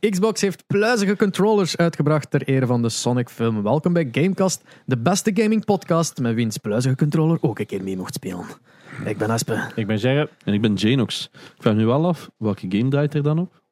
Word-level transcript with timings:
Xbox 0.00 0.40
heeft 0.40 0.66
pluizige 0.66 1.16
controllers 1.16 1.76
uitgebracht 1.76 2.30
ter 2.30 2.42
ere 2.42 2.66
van 2.66 2.82
de 2.82 2.88
Sonic 2.88 3.28
film. 3.28 3.62
Welkom 3.62 3.92
bij 3.92 4.08
Gamecast, 4.12 4.62
de 4.86 4.96
beste 4.98 5.30
gaming 5.34 5.64
podcast 5.64 6.18
met 6.20 6.34
wiens 6.34 6.56
pluizige 6.56 6.96
controller 6.96 7.38
ook 7.40 7.58
een 7.58 7.66
keer 7.66 7.82
mee 7.82 7.96
mocht 7.96 8.14
spelen. 8.14 8.44
Ik 9.04 9.18
ben 9.18 9.30
Aspe. 9.30 9.70
Ik 9.74 9.86
ben 9.86 9.98
Gerre. 9.98 10.28
En 10.44 10.52
ik 10.54 10.60
ben 10.60 10.74
Janox. 10.74 11.30
Ik 11.32 11.62
vraag 11.62 11.74
nu 11.74 11.86
wel 11.86 12.06
af, 12.06 12.30
welke 12.36 12.66
game 12.68 12.88
draait 12.88 13.14
er 13.14 13.22
dan 13.22 13.38
op? 13.38 13.62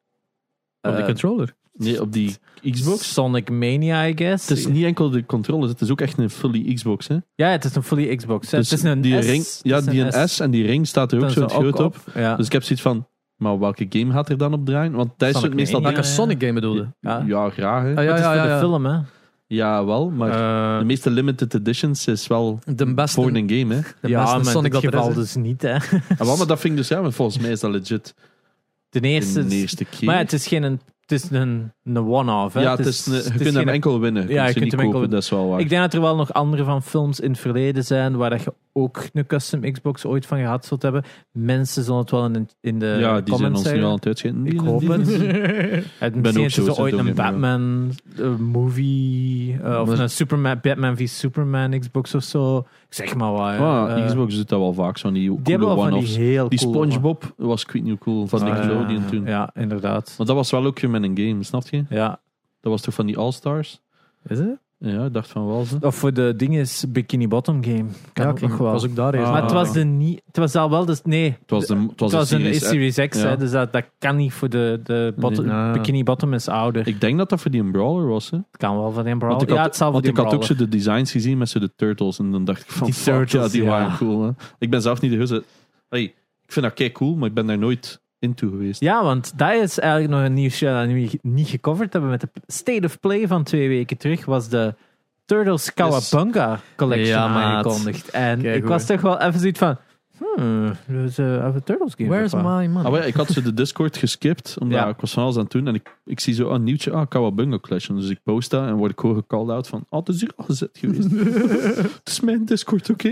Op 0.81 0.91
de 0.91 0.97
Eh, 0.97 1.05
controller. 1.05 1.53
Nee, 1.73 2.01
op 2.01 2.13
die 2.13 2.35
Xbox? 2.71 3.13
Sonic 3.13 3.49
Mania, 3.49 4.07
I 4.07 4.13
guess. 4.17 4.49
Het 4.49 4.57
is 4.57 4.67
niet 4.67 4.83
enkel 4.85 5.09
de 5.09 5.25
controllers, 5.25 5.71
het 5.71 5.81
is 5.81 5.89
ook 5.91 6.01
echt 6.01 6.17
een 6.17 6.29
fully 6.29 6.73
Xbox. 6.73 7.07
Hè? 7.07 7.17
Ja, 7.35 7.49
het 7.49 7.65
is 7.65 7.75
een 7.75 7.83
fully 7.83 8.15
Xbox. 8.15 8.51
hè. 8.51 8.57
Dus 8.57 8.69
het 8.69 8.79
is 8.79 8.85
een 8.85 9.01
die 9.01 9.21
S. 9.21 9.25
ring, 9.25 9.43
Het 9.43 9.59
ja, 9.63 9.77
is 9.77 9.85
die 9.85 10.01
een 10.01 10.29
S. 10.29 10.39
en 10.39 10.51
die 10.51 10.65
ring 10.65 10.87
staat 10.87 11.11
er 11.11 11.17
ook 11.23 11.29
zo 11.29 11.45
is 11.45 11.53
het 11.53 11.61
groot 11.61 11.79
op. 11.79 11.95
Ja. 12.15 12.35
Dus 12.35 12.45
ik 12.45 12.51
heb 12.51 12.63
zoiets 12.63 12.81
van, 12.81 13.07
maar 13.37 13.59
welke 13.59 13.85
game 13.89 14.11
gaat 14.11 14.29
er 14.29 14.37
dan 14.37 14.53
op 14.53 14.65
draaien? 14.65 14.91
Want 14.91 15.11
Thijs 15.17 15.33
Sonic 15.33 15.47
doet 15.49 15.55
meestal... 15.59 15.81
Welke 15.81 15.97
ja. 15.97 16.03
Sonic 16.03 16.39
game 16.41 16.53
bedoelde? 16.53 16.87
Ja. 16.99 17.23
Ja, 17.27 17.49
graag. 17.49 17.83
Hè. 17.83 17.95
Ah, 17.95 18.03
ja, 18.03 18.09
het 18.09 18.19
is 18.19 18.25
ja, 18.25 18.27
voor 18.27 18.35
ja, 18.35 18.43
de 18.43 18.49
ja. 18.49 18.59
film, 18.59 18.85
hè. 18.85 18.97
Ja, 19.47 19.85
wel, 19.85 20.09
maar 20.09 20.29
Eh, 20.29 20.79
de 20.79 20.85
meeste 20.85 21.09
limited 21.09 21.53
editions 21.53 22.07
is 22.07 22.27
wel 22.27 22.59
de 22.65 22.93
beste, 22.93 23.21
voor 23.21 23.31
een 23.35 23.49
game. 23.49 23.73
Hè. 23.73 23.81
de 24.01 24.07
ja, 24.07 24.21
beste 24.21 24.35
maar 24.35 24.45
Sonic 24.45 24.71
dat 24.71 24.83
er 24.83 24.93
is. 24.93 24.99
geval 24.99 25.13
dus 25.13 25.35
niet, 25.35 25.61
hè. 25.61 25.69
En 25.71 26.25
wel, 26.25 26.37
maar 26.37 26.47
dat 26.47 26.59
vind 26.59 26.73
ik 26.73 26.79
dus, 26.79 26.87
ja, 26.87 27.01
maar 27.01 27.11
volgens 27.11 27.39
mij 27.39 27.51
is 27.51 27.59
dat 27.59 27.71
legit 27.71 28.13
Ten 28.89 29.01
eerste... 29.01 29.45
de 29.47 29.55
is- 29.55 29.61
eerste 29.61 29.85
keer. 29.85 30.05
Maar 30.05 30.15
ja, 30.15 30.21
het 30.21 30.33
is 30.33 30.47
geen... 30.47 30.81
Het 31.07 31.23
is 31.23 31.29
een, 31.31 31.71
een 31.83 31.97
one-off, 31.97 32.53
ja, 32.59 32.75
het 32.77 32.85
is, 32.85 33.05
een- 33.05 33.13
je 33.13 33.21
kunt 33.29 33.39
hem 33.43 33.53
geen- 33.53 33.69
enkel 33.69 33.99
winnen. 33.99 34.27
Ja, 34.29 34.45
je 34.47 34.53
kunt 34.53 34.71
hem 34.71 34.79
enkel 34.81 35.09
dat 35.09 35.21
is 35.23 35.29
wel 35.29 35.47
waar. 35.49 35.59
Ik 35.59 35.69
denk 35.69 35.81
dat 35.81 35.93
er 35.93 36.01
wel 36.01 36.15
nog 36.15 36.33
andere 36.33 36.63
van 36.63 36.83
films 36.83 37.19
in 37.19 37.31
het 37.31 37.39
verleden 37.39 37.83
zijn 37.83 38.15
waar 38.15 38.29
dat 38.29 38.43
je 38.43 38.53
ook 38.73 39.03
een 39.13 39.25
custom 39.27 39.71
Xbox 39.71 40.05
ooit 40.05 40.25
van 40.25 40.37
gehad 40.37 40.65
zult 40.65 40.81
hebben. 40.81 41.03
Mensen 41.31 41.83
zullen 41.83 41.99
het 41.99 42.11
wel 42.11 42.25
in, 42.25 42.49
in 42.61 42.79
de 42.79 42.97
ja, 42.99 43.21
die 43.21 43.35
zijn 43.35 43.49
ons 43.51 43.63
nu 43.63 43.69
zeggen. 43.69 43.83
al 43.83 43.91
aan 43.91 43.97
het. 44.01 44.23
Ik 44.23 44.33
Die- 44.59 44.61
hoop 44.61 44.79
die- 44.79 44.91
het. 44.91 45.07
Het 45.99 46.21
ben 46.21 46.21
misschien 46.21 46.43
is 46.45 46.57
er 46.57 46.79
ooit 46.79 46.93
een 46.93 47.05
get 47.05 47.07
me 47.07 47.13
wrong. 47.13 47.31
Batman 47.31 47.91
eh, 48.17 48.35
movie 48.81 49.57
eh, 49.63 49.79
of 49.81 49.87
Maar- 49.87 49.99
een 49.99 50.09
Superman, 50.09 50.59
Batman 50.61 50.97
v 50.97 51.07
Superman 51.07 51.79
Xbox 51.79 52.15
of 52.15 52.23
zo. 52.23 52.65
Zeg 52.89 53.15
maar 53.15 53.31
wat. 53.31 53.53
ja. 53.53 53.85
Ah, 53.85 53.97
Eh, 53.99 54.05
Xbox 54.05 54.35
doet 54.35 54.49
dat 54.49 54.59
wel 54.59 54.73
vaak, 54.73 54.97
zo'n 54.97 55.13
die 55.13 55.41
die 55.43 55.57
coole 55.57 55.75
die 55.75 55.83
one-offs. 55.85 56.15
heel 56.17 56.49
Die 56.49 56.59
cool- 56.59 56.73
SpongeBob 56.73 57.33
was 57.37 57.61
ik 57.63 57.71
weet 57.71 57.81
niet 57.83 57.91
hoe 57.91 57.99
cool 57.99 58.27
van 58.27 58.43
Nickelodeon 58.43 59.01
ja, 59.01 59.09
toen. 59.09 59.25
Ja, 59.25 59.49
inderdaad. 59.53 60.13
Maar 60.17 60.27
dat 60.27 60.35
was 60.35 60.51
wel 60.51 60.65
ook 60.65 60.79
met 60.99 61.09
een 61.17 61.27
game, 61.27 61.43
snap 61.43 61.63
je? 61.69 61.83
Ja. 61.89 62.19
Dat 62.61 62.71
was 62.71 62.81
toch 62.81 62.93
van 62.93 63.05
die 63.05 63.17
All-Stars? 63.17 63.81
Is 64.27 64.39
het? 64.39 64.57
Ja, 64.79 65.05
ik 65.05 65.13
dacht 65.13 65.29
van 65.29 65.47
wel 65.47 65.63
ze. 65.65 65.77
Of 65.81 65.95
voor 65.95 66.13
de 66.13 66.33
ding 66.37 66.55
is 66.57 66.85
Bikini 66.89 67.27
Bottom 67.27 67.63
Game. 67.63 67.85
Kan 68.13 68.25
Ja, 68.25 68.31
ook 68.31 68.39
nog 68.41 68.51
ik 68.51 68.57
wel. 68.57 68.71
was 68.71 68.85
ook 68.85 68.95
daar 68.95 69.13
eerst. 69.13 69.25
Ah. 69.25 69.31
maar 69.31 69.41
het 69.41 69.51
was, 69.51 69.73
de 69.73 69.83
niet, 69.83 70.21
het 70.25 70.37
was 70.37 70.55
al 70.55 70.69
wel 70.69 70.85
de... 70.85 70.97
Nee, 71.03 71.37
Het 71.41 71.49
was, 71.51 71.65
de, 71.65 71.73
het 71.75 71.99
was, 71.99 72.11
het 72.11 72.19
was 72.19 72.29
de 72.29 72.35
een 72.35 72.41
series. 72.41 72.67
Series 72.95 73.09
X, 73.09 73.21
Ja. 73.21 73.27
hè, 73.27 73.37
dus 73.37 73.51
dat, 73.51 73.73
dat 73.73 73.83
kan 73.99 74.15
niet 74.15 74.33
voor 74.33 74.49
de, 74.49 74.79
de 74.83 75.13
bottom, 75.17 75.45
Nee, 75.45 75.53
nou. 75.53 75.73
Bikini 75.73 76.03
Bottom 76.03 76.33
is 76.33 76.47
ouder. 76.47 76.87
Ik 76.87 77.01
denk 77.01 77.17
dat 77.17 77.29
dat 77.29 77.41
voor 77.41 77.51
die 77.51 77.61
een 77.61 77.71
brawler 77.71 78.07
was. 78.07 78.29
Hè? 78.29 78.37
Het 78.37 78.57
kan 78.57 78.77
wel 78.77 78.91
van 78.91 79.05
een 79.05 79.05
Want 79.05 79.19
brawler. 79.19 79.41
ik 79.41 79.47
had, 79.49 79.57
Ja, 79.57 79.63
het 79.63 79.75
zal 79.75 79.91
voor 79.91 80.01
want 80.01 80.03
die 80.15 80.23
ik 80.23 80.29
had 80.29 80.33
ook 80.39 80.43
zo 80.43 80.55
de 80.55 80.69
designs 80.69 81.11
gezien 81.11 81.37
met 81.37 81.49
zo 81.49 81.59
de 81.59 81.71
turtles. 81.75 82.19
En 82.19 82.31
dan 82.31 82.45
dacht 82.45 82.61
ik 82.61 82.71
van, 82.71 82.85
Die 82.85 82.95
fuck, 82.95 83.13
turtles, 83.13 83.43
ja, 83.45 83.51
die 83.51 83.63
ja. 83.63 83.69
waren 83.69 83.97
cool. 83.97 84.23
Hè? 84.23 84.29
Ik 84.59 84.69
ben 84.69 84.81
zelf 84.81 85.01
niet 85.01 85.11
de 85.11 85.17
heuse... 85.17 85.43
Hey, 85.89 86.01
ik 86.45 86.53
vind 86.53 86.65
dat 86.65 86.73
kei 86.75 86.91
cool, 86.91 87.15
maar 87.15 87.27
ik 87.27 87.33
ben 87.33 87.45
daar 87.45 87.57
nooit 87.57 88.01
into 88.19 88.49
geweest. 88.49 88.81
Ja, 88.81 89.03
want 89.03 89.33
dat 89.37 89.53
is 89.53 89.79
eigenlijk 89.79 90.11
nog 90.11 90.23
een 90.23 90.33
nieuwsje 90.33 90.65
dat 90.65 90.85
we 90.87 91.19
niet 91.21 91.47
gecoverd 91.47 91.93
hebben 91.93 92.11
met 92.11 92.21
de 92.21 92.29
State 92.47 92.85
of 92.85 92.99
Play 92.99 93.27
van 93.27 93.43
twee 93.43 93.67
weken 93.67 93.97
terug. 93.97 94.25
Was 94.25 94.49
de 94.49 94.73
Turtles 95.25 95.73
Kawabunga 95.73 96.59
collection 96.75 97.17
Ja, 97.17 97.27
maat. 97.27 97.65
aangekondigd. 97.65 98.09
En 98.09 98.41
Kijk 98.41 98.55
ik 98.55 98.65
was 98.65 98.85
toch 98.85 99.01
wel 99.01 99.19
even 99.21 99.39
zoiets 99.39 99.59
van... 99.59 99.77
Hmm, 100.35 100.71
dus 100.87 101.19
uh, 101.19 101.27
een 101.33 101.63
Turtles 101.63 101.93
game. 101.97 102.09
Where's 102.09 102.33
my 102.33 102.41
money? 102.41 102.67
Ah, 102.85 102.91
maar 102.91 102.99
ja, 103.01 103.05
ik 103.07 103.13
had 103.13 103.27
zo 103.27 103.41
de 103.41 103.53
Discord 103.53 103.97
geskipt, 103.97 104.55
omdat 104.59 104.79
Ja. 104.79 104.87
ik 104.87 104.99
was 104.99 105.13
van 105.13 105.23
alles 105.23 105.35
aan 105.35 105.41
het 105.43 105.51
doen. 105.51 105.67
En 105.67 105.75
ik, 105.75 105.97
ik 106.05 106.19
zie 106.19 106.33
zo 106.33 106.49
een 106.49 106.63
nieuwtje, 106.63 106.91
ah, 106.91 107.07
Kawabunga 107.09 107.59
Collection. 107.59 107.99
Dus 107.99 108.09
ik 108.09 108.19
post 108.23 108.49
dat 108.49 108.67
en 108.67 108.75
word 108.75 108.91
ik 108.91 108.99
gewoon 108.99 109.15
gecalled 109.15 109.49
out 109.49 109.67
van, 109.67 109.85
ah, 109.89 109.99
het 109.99 110.09
is 110.09 110.19
hier 110.21 110.31
al 110.35 110.45
gezet 110.45 110.69
geweest. 110.73 111.11
het 111.97 112.01
is 112.07 112.19
mijn 112.19 112.45
Discord, 112.45 112.89
oké? 112.89 113.09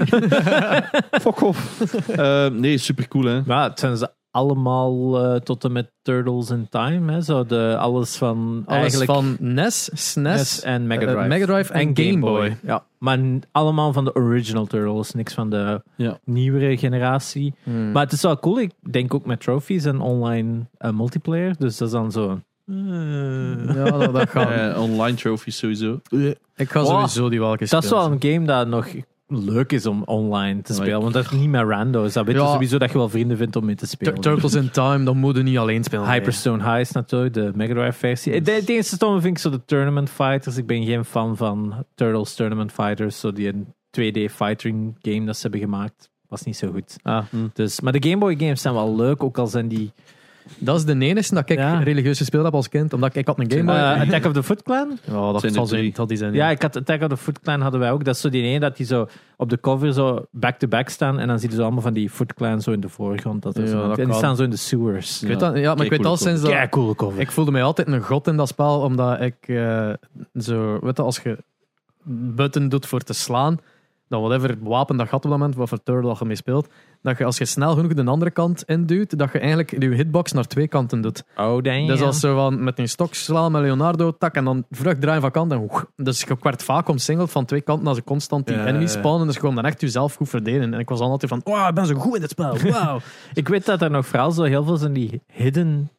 Fuck 1.21 1.41
off. 1.41 1.81
Eh, 2.09 2.47
nee, 2.47 2.77
super 2.77 3.07
cool, 3.07 3.25
hè. 3.25 3.41
Maar 3.45 3.69
het 3.69 3.79
zijn 3.79 3.97
ze 3.97 4.11
allemaal 4.35 5.23
eh, 5.25 5.35
tot 5.39 5.63
en 5.63 5.71
met 5.71 5.91
Turtles 6.01 6.49
in 6.49 6.67
Time. 6.69 7.11
Hè? 7.11 7.21
Zo 7.21 7.45
de, 7.45 7.75
alles 7.79 8.15
van 8.17 8.63
Alles 8.65 8.79
eigenlijk 8.79 9.11
van 9.11 9.37
NES, 9.39 9.89
SNES, 9.93 10.15
NES 10.15 10.61
en 10.61 10.87
Mega 10.87 11.01
eh, 11.05 11.11
Drive. 11.11 11.27
Mega 11.27 11.45
Drive 11.45 11.73
en, 11.73 11.91
Game 11.97 12.19
Boy. 12.19 12.57
Ja, 12.61 12.83
maar 12.99 13.19
allemaal 13.51 13.93
van 13.93 14.05
de 14.05 14.15
original 14.15 14.65
Turtles. 14.65 15.11
Niks 15.13 15.33
van 15.33 15.49
de 15.49 15.81
Ja. 15.95 16.19
nieuwere 16.23 16.77
generatie. 16.77 17.53
Hmm. 17.63 17.91
Maar 17.91 18.03
het 18.03 18.11
is 18.11 18.21
wel 18.21 18.39
cool. 18.39 18.59
Ik 18.59 18.71
denk 18.91 19.13
ook 19.13 19.25
met 19.25 19.39
trophies 19.39 19.85
en 19.85 19.99
online 19.99 20.59
eh, 20.77 20.91
multiplayer. 20.91 21.55
Dus 21.57 21.77
dat 21.77 21.87
is 21.87 21.93
dan 21.93 22.11
zo. 22.11 22.39
eh, 22.67 23.75
ja, 23.75 23.83
dat, 23.97 24.13
dat 24.13 24.29
gaat. 24.29 24.49
Eh, 24.75 24.81
online 24.81 25.17
trophies 25.17 25.57
sowieso. 25.57 25.99
ik 26.55 26.69
ga 26.69 26.79
Wow. 26.81 26.89
sowieso 26.89 27.29
die 27.29 27.39
welke 27.39 27.65
dat 27.69 27.83
is 27.83 27.89
wel 27.89 27.99
spelen. 28.01 28.19
een 28.21 28.33
game 28.33 28.45
dat 28.45 28.67
nog 28.67 28.87
leuk 29.27 29.71
is 29.71 29.85
om 29.85 30.03
online 30.03 30.61
te 30.61 30.73
spelen. 30.73 31.01
Want 31.01 31.13
dat 31.13 31.23
is 31.23 31.31
niet 31.31 31.49
met 31.49 31.61
rando's. 31.67 32.13
Dat 32.13 32.25
weet 32.25 32.35
je 32.35 32.41
Ja. 32.41 32.51
sowieso 32.51 32.77
dat 32.77 32.91
je 32.91 32.97
wel 32.97 33.09
vrienden 33.09 33.37
vindt 33.37 33.55
om 33.55 33.65
mee 33.65 33.75
te 33.75 33.87
spelen. 33.87 34.13
Tur- 34.13 34.23
Turtles 34.23 34.53
in 34.53 34.69
Time, 34.69 35.03
dat 35.03 35.15
moet 35.15 35.35
je 35.35 35.43
niet 35.43 35.57
alleen 35.57 35.83
spelen. 35.83 36.11
Hyperstone 36.11 36.63
High 36.63 36.79
is 36.79 36.91
natuurlijk 36.91 37.33
de 37.33 37.51
Mega 37.55 37.73
Drive 37.73 37.97
versie. 37.97 38.41
De, 38.41 38.61
de 38.65 38.73
eerste 38.73 38.95
stomme 38.95 39.21
vind 39.21 39.35
ik 39.37 39.41
zo 39.43 39.49
de 39.49 39.65
Tournament 39.65 40.09
Fighters. 40.09 40.57
Ik 40.57 40.65
ben 40.67 40.83
geen 40.85 41.05
fan 41.05 41.37
van 41.37 41.85
Turtles 41.95 42.35
Tournament 42.35 42.71
Fighters. 42.71 43.19
Zo 43.19 43.31
die 43.31 43.47
een 43.47 43.65
2D 43.91 44.31
fighting 44.31 44.95
game 45.01 45.25
dat 45.25 45.35
ze 45.35 45.41
hebben 45.41 45.59
gemaakt. 45.59 46.09
Was 46.27 46.43
niet 46.43 46.57
zo 46.57 46.71
goed. 46.71 46.95
Ah, 47.01 47.23
Dus, 47.53 47.79
maar 47.81 47.93
de 47.93 48.09
Game 48.09 48.17
Boy 48.21 48.35
games 48.37 48.61
zijn 48.61 48.73
wel 48.73 48.95
leuk. 48.95 49.23
Ook 49.23 49.37
al 49.37 49.47
zijn 49.47 49.67
die... 49.67 49.91
dat 50.57 50.75
is 50.77 50.85
de 50.85 50.97
enige 50.97 51.33
dat 51.33 51.49
ik 51.49 51.57
Ja. 51.57 51.79
religieus 51.79 52.17
gespeeld 52.17 52.43
heb 52.43 52.53
als 52.53 52.69
kind. 52.69 52.93
Omdat 52.93 53.09
ik, 53.09 53.15
ik 53.15 53.27
had 53.27 53.39
een 53.39 53.51
Game 53.51 53.63
Boy. 53.63 53.75
Eh, 53.75 54.01
Attack 54.01 54.25
of 54.25 54.33
the 54.33 54.43
Foot 54.43 54.63
Clan? 54.63 54.97
ja, 55.05 55.31
dat 55.31 55.45
zal 55.53 55.65
zijn. 55.67 55.91
Dat 55.93 56.07
die 56.07 56.17
zijn. 56.17 56.33
Ja, 56.33 56.49
ik 56.49 56.61
had 56.61 56.75
Attack 56.77 57.01
of 57.01 57.07
the 57.07 57.17
Foot 57.17 57.39
Clan 57.39 57.61
hadden 57.61 57.79
wij 57.79 57.91
ook. 57.91 58.03
Dat 58.03 58.15
is 58.15 58.21
zo 58.21 58.29
die 58.29 58.43
ene 58.43 58.59
dat 58.59 58.77
die 58.77 58.85
zo 58.85 59.07
op 59.37 59.49
de 59.49 59.59
cover 59.59 59.93
zo 59.93 60.25
back-to-back 60.31 60.89
staan. 60.89 61.19
En 61.19 61.27
dan 61.27 61.39
zie 61.39 61.49
je 61.49 61.55
zo 61.55 61.61
allemaal 61.61 61.81
van 61.81 61.93
die 61.93 62.09
Foot 62.09 62.33
Clan 62.33 62.61
zo 62.61 62.71
in 62.71 62.79
de 62.79 62.89
voorgrond. 62.89 63.41
Dat 63.43 63.57
is 63.57 63.69
Ja, 63.71 63.75
dat 63.75 63.89
en 63.89 63.95
die 63.95 64.05
kan. 64.05 64.15
staan 64.15 64.35
zo 64.35 64.43
in 64.43 64.49
de 64.49 64.57
sewers. 64.57 65.21
Ik 65.21 65.27
weet 65.27 65.39
dat, 65.39 65.57
ja, 65.57 65.75
maar 65.75 65.85
ik 65.85 65.91
weet 65.91 66.05
al 66.05 66.17
sinds 66.17 66.41
dat. 66.41 66.49
Ja, 66.51 66.67
coole 66.67 66.95
cover. 66.95 67.19
Ik 67.19 67.31
voelde 67.31 67.51
mij 67.51 67.63
altijd 67.63 67.87
een 67.87 68.01
god 68.01 68.27
in 68.27 68.37
dat 68.37 68.47
spel, 68.47 68.79
omdat 68.79 69.21
ik 69.21 69.35
eh, 69.47 69.89
zo, 70.37 70.79
weet 70.81 70.97
je, 70.97 71.03
als 71.03 71.19
je 71.19 71.37
button 72.35 72.69
doet 72.69 72.85
voor 72.85 73.01
te 73.01 73.13
slaan, 73.13 73.59
dan 74.07 74.21
whatever 74.21 74.55
wapen 74.61 74.97
dat 74.97 75.05
je 75.05 75.11
had 75.11 75.23
op 75.25 75.29
dat 75.29 75.39
moment, 75.39 75.55
wat 75.57 75.69
voor 75.69 75.83
turtle 75.83 76.09
dat 76.09 76.19
je 76.19 76.25
mee 76.25 76.35
speelt, 76.35 76.67
dat 77.05 77.17
je 77.17 77.25
als 77.25 77.37
je 77.37 77.45
snel 77.45 77.75
genoeg 77.75 77.93
de 77.93 78.03
andere 78.03 78.31
kant 78.31 78.63
induwt, 78.63 79.17
dat 79.17 79.31
je 79.31 79.39
eigenlijk 79.39 79.83
je 79.83 79.89
hitbox 79.89 80.31
naar 80.31 80.47
twee 80.47 80.67
kanten 80.67 81.01
doet. 81.01 81.23
Oh. 81.37 81.63
Dus 81.63 82.01
als 82.01 82.19
van 82.19 82.63
met 82.63 82.79
een 82.79 82.89
stok 82.89 83.13
slaan 83.13 83.51
met 83.51 83.61
Leonardo, 83.61 84.17
tak, 84.17 84.35
en 84.35 84.43
dan 84.43 84.65
vlug 84.69 84.97
draaien 84.97 85.21
van 85.21 85.31
kant 85.31 85.51
en 85.51 85.57
woeg. 85.57 85.85
Dus 85.95 86.21
je 86.21 86.37
werd 86.41 86.63
vaak 86.63 86.87
omsingeld 86.89 87.31
van 87.31 87.45
twee 87.45 87.61
kanten 87.61 87.87
als 87.87 87.97
je 87.97 88.03
constant 88.03 88.47
die 88.47 88.55
Ja, 88.55 88.65
enemies 88.65 88.91
spawnen, 88.91 89.27
dus 89.27 89.37
gewoon 89.37 89.55
dan 89.55 89.65
echt 89.65 89.81
jezelf 89.81 90.15
goed 90.15 90.29
verdedigen. 90.29 90.73
En 90.73 90.79
ik 90.79 90.89
was 90.89 90.99
dan 90.99 91.09
altijd 91.09 91.31
van, 91.31 91.41
wow, 91.43 91.67
ik 91.67 91.73
ben 91.73 91.85
zo 91.85 91.95
goed 91.95 92.15
in 92.15 92.21
dit 92.21 92.29
spel, 92.29 92.57
wauw. 92.71 92.99
Ik 93.33 93.47
weet 93.47 93.65
dat 93.65 93.81
er 93.81 93.91
nog 93.91 94.05
vooral 94.05 94.31
zo 94.31 94.43
heel 94.43 94.63
veel 94.63 94.77
van 94.77 94.93
die 94.93 95.21
hidden 95.27 95.91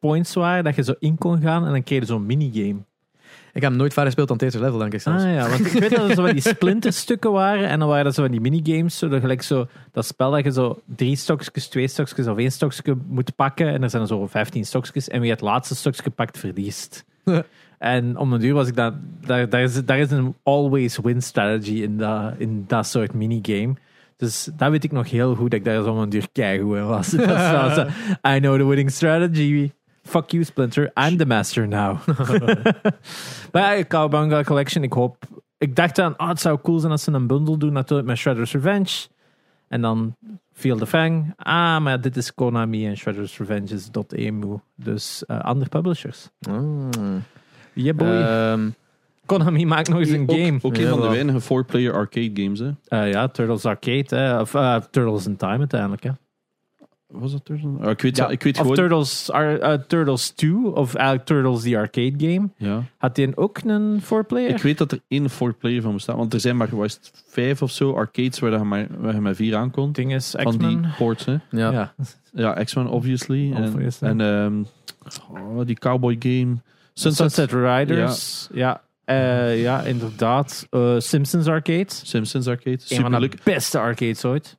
points 0.00 0.34
waren, 0.34 0.64
dat 0.64 0.74
je 0.74 0.82
zo 0.82 0.94
in 0.98 1.18
kon 1.18 1.40
gaan 1.40 1.66
en 1.66 1.70
dan 1.70 1.82
kreeg 1.82 2.00
je 2.00 2.06
zo'n 2.06 2.26
minigame. 2.26 2.84
Ik 3.54 3.62
heb 3.62 3.72
nooit 3.72 3.92
verder 3.92 4.04
gespeeld 4.04 4.28
dan 4.28 4.38
eerste 4.38 4.60
level, 4.60 4.78
denk 4.78 4.92
ik 4.92 5.00
zelfs. 5.00 5.24
Ah 5.24 5.32
ja, 5.32 5.48
want 5.48 5.66
ik 5.66 5.80
weet 5.80 5.90
dat 5.90 6.08
er 6.08 6.14
zo 6.14 6.24
van 6.24 6.32
die 6.32 6.48
splinterstukken 6.54 7.32
waren 7.32 7.68
en 7.68 7.78
dan 7.78 7.88
waren 7.88 8.06
er 8.06 8.12
zo 8.12 8.22
van 8.22 8.30
die 8.30 8.40
minigames, 8.40 8.98
zo 8.98 9.08
dat 9.08 9.20
gelijk 9.20 9.42
zo, 9.42 9.66
dat 9.92 10.06
spel 10.06 10.30
dat 10.30 10.44
je 10.44 10.52
zo 10.52 10.80
drie 10.96 11.16
stokjes, 11.16 11.68
twee 11.68 11.88
stokjes 11.88 12.26
of 12.26 12.38
één 12.38 12.52
stokje 12.52 12.96
moet 13.08 13.36
pakken 13.36 13.68
en 13.68 13.82
er 13.82 13.90
zijn 13.90 14.02
er 14.02 14.08
zo 14.08 14.26
vijftien 14.26 14.64
stokjes 14.64 15.08
en 15.08 15.20
wie 15.20 15.30
het 15.30 15.40
laatste 15.40 15.74
stokje 15.74 16.10
pakt, 16.10 16.38
verliest. 16.38 17.04
En 17.78 18.16
om 18.16 18.32
een 18.32 18.40
duur 18.40 18.54
was 18.54 18.68
ik 18.68 18.76
dat, 18.76 18.94
daar, 19.20 19.48
daar, 19.48 19.62
is, 19.62 19.84
daar 19.84 19.98
is 19.98 20.10
een 20.10 20.34
always 20.42 20.98
win 21.02 21.22
strategy 21.22 21.82
in 21.82 21.98
dat, 21.98 22.32
in 22.38 22.64
dat 22.66 22.86
soort 22.86 23.14
minigame. 23.14 23.74
Dus 24.16 24.48
dat 24.56 24.70
weet 24.70 24.84
ik 24.84 24.92
nog 24.92 25.10
heel 25.10 25.34
goed, 25.34 25.50
dat 25.50 25.58
ik 25.58 25.64
daar 25.64 25.82
zo 25.82 26.02
een 26.02 26.08
duur 26.08 26.26
keigoed 26.32 26.76
in 26.76 26.86
was. 26.86 27.10
Dat 27.26 27.26
was 27.26 27.74
zo, 27.74 27.86
I 28.28 28.38
know 28.38 28.58
the 28.58 28.66
winning 28.66 28.90
strategy. 28.90 29.70
Fuck 30.04 30.30
you, 30.30 30.44
Splinter. 30.44 30.90
I'm 30.96 31.16
the 31.16 31.26
master 31.26 31.68
now. 31.68 31.98
maar 33.52 33.76
ja, 33.76 33.84
Cowabunga 33.84 34.42
Collection, 34.42 34.82
ik 34.82 34.92
hoop... 34.92 35.16
Ik 35.58 35.76
dacht 35.76 35.96
dan, 35.96 36.14
oh, 36.16 36.28
het 36.28 36.40
zou 36.40 36.58
cool 36.62 36.78
zijn 36.78 36.92
als 36.92 37.02
ze 37.02 37.12
een 37.12 37.26
bundle 37.26 37.56
doen, 37.56 37.72
natuurlijk 37.72 38.08
met 38.08 38.18
Shredder's 38.18 38.52
Revenge. 38.52 39.06
En 39.68 39.80
dan 39.80 40.16
viel 40.52 40.76
de 40.76 40.86
Fang. 40.86 41.32
Ah, 41.36 41.80
maar 41.80 42.00
dit 42.00 42.16
is 42.16 42.34
Konami 42.34 42.86
en 42.86 42.96
Shredder's 42.96 43.38
Revenge 43.38 43.74
is 43.74 43.88
.emu. 44.08 44.58
Dus 44.76 45.24
eh 45.26 45.38
andere 45.40 45.68
publishers. 45.68 46.28
Ah. 46.48 46.54
Yeah, 47.72 47.96
boy. 47.96 48.08
Ehm, 48.08 48.68
Konami 49.26 49.66
maakt 49.66 49.88
nog 49.88 49.98
eens 49.98 50.10
een 50.10 50.28
Ook, 50.28 50.36
game. 50.36 50.58
ook 50.62 50.76
Ja, 50.76 50.82
een 50.82 50.88
van 50.88 51.00
de 51.00 51.08
weinige 51.08 51.40
four-player 51.40 51.92
arcade 51.92 52.30
games, 52.34 52.58
hè. 52.58 52.70
Eh, 52.88 53.10
ja, 53.10 53.28
Turtles 53.28 53.64
Arcade. 53.64 54.16
Hè. 54.16 54.40
Of 54.40 54.54
eh, 54.54 54.76
Turtles 54.90 55.26
in 55.26 55.36
Time 55.36 55.58
uiteindelijk. 55.58 56.02
Hè. 56.02 56.10
Was 57.18 57.32
dat 57.32 57.44
Turtles? 57.44 57.80
Ah, 57.80 57.90
ik 57.90 58.00
weet, 58.02 58.16
Ja, 58.16 58.28
ik 58.28 58.42
weet 58.42 58.54
of 58.54 58.60
gewoon... 58.60 58.76
Turtles, 58.76 59.30
eh, 59.30 59.72
Turtles 59.72 60.30
2, 60.30 60.54
of 60.74 60.94
eigenlijk 60.94 61.26
Turtles 61.26 61.62
the 61.62 61.78
arcade 61.78 62.14
game. 62.16 62.48
ja. 62.56 62.82
Had 62.98 63.14
die 63.14 63.36
ook 63.36 63.58
een 63.64 64.00
4-player? 64.02 64.50
Ik 64.50 64.62
weet 64.62 64.78
dat 64.78 64.92
er 64.92 65.00
één 65.08 65.30
four-player 65.30 65.82
van 65.82 65.92
bestaat. 65.92 66.16
Want 66.16 66.34
er 66.34 66.40
zijn 66.40 66.56
maar 66.56 66.76
was 66.76 67.00
vijf 67.26 67.62
of 67.62 67.70
zo 67.70 67.92
arcades 67.92 68.38
waar 68.38 68.52
je 68.52 68.58
maar, 68.58 68.86
waar 68.98 69.14
je 69.14 69.20
met 69.20 69.36
vier 69.36 69.56
aankomt. 69.56 69.94
ding 69.94 70.14
is 70.14 70.30
Van 70.38 70.58
die 70.58 70.68
X-Men. 70.68 70.90
ports, 70.98 71.24
hè. 71.24 71.36
Ja. 71.50 71.70
Ja. 71.72 71.94
Ja, 72.32 72.52
X-Men, 72.64 72.86
obviously. 72.86 73.52
En, 73.52 73.64
Obviously. 73.64 74.08
en 74.08 74.20
ehm, 74.20 74.62
oh, 75.30 75.66
die 75.66 75.78
cowboy 75.78 76.16
game. 76.18 76.56
Sunset, 76.94 77.32
Sunset, 77.32 77.52
Riders. 77.52 78.48
Ja, 78.52 78.82
Eh, 79.04 79.62
ja 79.62 79.82
inderdaad. 79.82 80.66
Eh, 80.70 80.94
Simpsons 80.98 81.46
Arcade. 81.46 81.86
Simpsons 81.88 82.46
arcade. 82.46 82.70
Een 82.70 82.78
van 82.78 82.96
Super 82.96 83.10
de 83.10 83.18
leuk. 83.20 83.42
beste 83.44 83.78
arcades 83.78 84.24
ooit. 84.24 84.56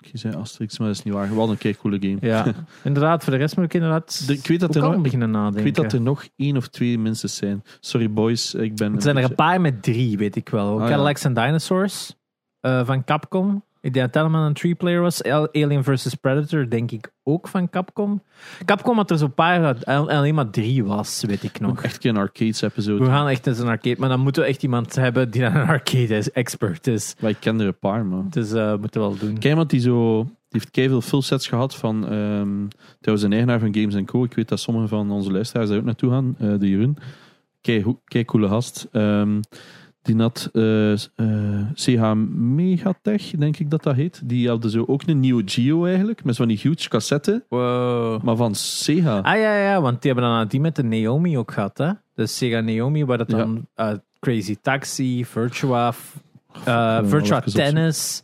Je 0.00 0.18
zei 0.18 0.34
Asterix, 0.34 0.78
maar 0.78 0.88
dat 0.88 0.96
is 0.96 1.02
niet 1.02 1.14
waar. 1.14 1.34
Wel 1.36 1.50
een 1.50 1.58
keer 1.58 1.76
coole 1.76 1.96
game. 2.00 2.16
Ja, 2.20 2.46
inderdaad. 2.84 3.22
Voor 3.24 3.32
de 3.32 3.38
rest 3.38 3.56
moet 3.56 3.64
ik 3.64 3.74
inderdaad 3.74 4.26
De- 4.26 4.32
ik 4.32 4.46
weet 4.46 4.60
dat 4.60 4.74
er 4.74 4.82
nog- 4.82 5.00
beginnen 5.00 5.30
nadenken. 5.30 5.58
Ik 5.58 5.64
weet 5.64 5.74
dat 5.74 5.92
er 5.92 6.00
nog 6.00 6.24
één 6.36 6.56
of 6.56 6.68
twee 6.68 6.98
minstens 6.98 7.36
zijn. 7.36 7.64
Sorry 7.80 8.10
boys, 8.12 8.54
ik 8.54 8.76
ben... 8.76 8.92
Het 8.92 9.02
zijn 9.02 9.16
er 9.16 9.24
een 9.24 9.34
paar 9.34 9.60
met 9.60 9.82
drie, 9.82 10.18
weet 10.18 10.36
ik 10.36 10.48
wel. 10.48 10.80
Ah, 10.80 10.88
Cadillacs 10.88 11.26
and 11.26 11.36
Dinosaurs 11.36 12.16
eh, 12.60 12.86
van 12.86 13.04
Capcom. 13.04 13.62
Ik 13.82 13.92
denk 13.94 14.12
dat 14.12 14.28
maar 14.30 14.46
een 14.46 14.52
three-player 14.54 15.00
was. 15.00 15.22
Al- 15.22 15.48
Alien 15.52 15.84
vs. 15.84 16.14
Predator, 16.14 16.68
denk 16.70 16.90
ik 16.90 17.12
ook 17.22 17.48
van 17.48 17.70
Capcom. 17.70 18.22
Capcom 18.64 18.96
had 18.96 19.10
er 19.10 19.18
zo'n 19.18 19.34
paar, 19.34 19.84
alleen 19.84 20.34
maar 20.34 20.50
drie 20.50 20.84
was, 20.84 21.24
weet 21.26 21.42
ik 21.42 21.60
nog. 21.60 21.82
Echt 21.82 22.04
een 22.04 22.16
arcades 22.16 22.62
episode. 22.62 23.04
We 23.04 23.10
gaan 23.10 23.28
echt 23.28 23.46
eens 23.46 23.58
een 23.58 23.68
arcade, 23.68 23.96
maar 24.00 24.08
dan 24.08 24.20
moeten 24.20 24.42
we 24.42 24.48
echt 24.48 24.62
iemand 24.62 24.94
hebben 24.94 25.30
die 25.30 25.40
dan 25.40 25.54
een 25.56 25.66
arcade 25.66 26.16
is, 26.16 26.30
expert 26.30 26.86
is. 26.86 27.14
Maar 27.20 27.30
ik 27.30 27.36
ken 27.40 27.60
er 27.60 27.66
een 27.66 27.78
paar, 27.78 28.06
man. 28.06 28.26
Dus 28.30 28.52
eh 28.52 28.70
moeten 28.76 29.00
we 29.00 29.06
wel 29.08 29.16
doen. 29.18 29.38
Ken 29.38 29.50
iemand 29.50 29.70
die 29.70 29.80
zo... 29.80 30.22
Die 30.22 30.60
heeft 30.60 30.70
keiveel 30.70 31.00
full 31.00 31.20
sets 31.20 31.46
gehad 31.48 31.76
van... 31.76 32.08
ehm 32.08 32.66
trouwens, 33.00 33.24
een 33.26 33.32
eigenaar 33.32 33.58
van 33.60 33.74
Games 33.74 34.04
Co. 34.04 34.24
Ik 34.24 34.34
weet 34.34 34.48
dat 34.48 34.60
sommige 34.60 34.88
van 34.88 35.10
onze 35.10 35.32
luisteraars 35.32 35.68
daar 35.68 35.78
ook 35.78 35.84
naartoe 35.84 36.10
gaan. 36.10 36.34
eh, 36.38 36.54
de 36.58 36.68
Jeroen. 36.68 36.96
Kei, 37.60 37.96
kei 38.04 38.24
coole 38.24 38.48
gast. 38.48 38.88
Ehm, 38.92 39.40
die 40.02 40.16
had 40.16 40.48
eh, 40.52 40.62
s- 40.96 41.10
eh, 41.16 41.26
CH 41.74 42.12
Megatech, 42.34 43.30
denk 43.30 43.56
ik 43.56 43.70
dat 43.70 43.82
dat 43.82 43.94
heet. 43.94 44.20
Die 44.24 44.48
hadden 44.48 44.70
zo 44.70 44.84
ook 44.86 45.02
een 45.06 45.20
nieuwe 45.20 45.42
Geo 45.46 45.84
eigenlijk. 45.84 46.24
Met 46.24 46.34
zo'n 46.34 46.48
huge 46.48 46.88
cassette. 46.88 47.44
Wow. 47.48 48.22
Maar 48.22 48.36
van 48.36 48.54
Sega. 48.54 49.18
Ah 49.18 49.36
ja, 49.38 49.56
ja, 49.56 49.80
want 49.80 50.02
die 50.02 50.12
hebben 50.12 50.30
dan 50.30 50.46
die 50.48 50.60
met 50.60 50.76
de 50.76 50.82
Naomi 50.84 51.38
ook 51.38 51.52
gehad, 51.52 51.78
hè? 51.78 51.90
De 52.14 52.26
Sega 52.26 52.60
Naomi, 52.60 53.04
waar 53.04 53.18
dat 53.18 53.30
Ja. 53.30 53.36
dan 53.36 53.66
eh, 53.74 53.92
Crazy 54.20 54.56
Taxi, 54.62 55.24
Virtua, 55.24 55.92
Virtua. 57.04 57.40
Tennis, 57.40 58.22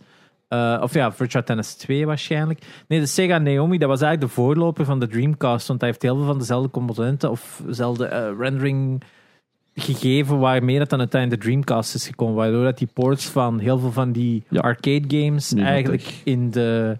of 0.80 0.94
ja, 0.94 1.12
Virtua 1.12 1.42
Tennis 1.42 1.74
2 1.74 2.06
waarschijnlijk. 2.06 2.84
Nee, 2.88 3.00
de 3.00 3.06
Sega 3.06 3.38
Naomi, 3.38 3.78
dat 3.78 3.88
was 3.88 4.00
eigenlijk 4.00 4.32
de 4.34 4.40
voorloper 4.40 4.84
van 4.84 5.00
de 5.00 5.06
Dreamcast, 5.06 5.68
want 5.68 5.80
hij 5.80 5.88
heeft 5.88 6.02
heel 6.02 6.16
veel 6.16 6.26
van 6.26 6.38
dezelfde 6.38 6.70
componenten 6.70 7.30
of 7.30 7.62
dezelfde 7.66 8.34
rendering 8.38 9.02
gegeven 9.76 10.38
waarmee 10.38 10.78
dat 10.78 10.90
dan 10.90 10.98
uiteindelijk 10.98 11.42
de 11.42 11.48
Dreamcast 11.48 11.94
is 11.94 12.06
gekomen, 12.06 12.34
waardoor 12.34 12.64
dat 12.64 12.78
die 12.78 12.88
ports 12.92 13.24
van 13.26 13.58
heel 13.58 13.78
veel 13.78 13.92
van 13.92 14.12
die 14.12 14.44
Ja. 14.48 14.60
arcade 14.60 15.04
games 15.08 15.54
eigenlijk 15.54 16.14
in 16.24 16.50
de 16.50 16.98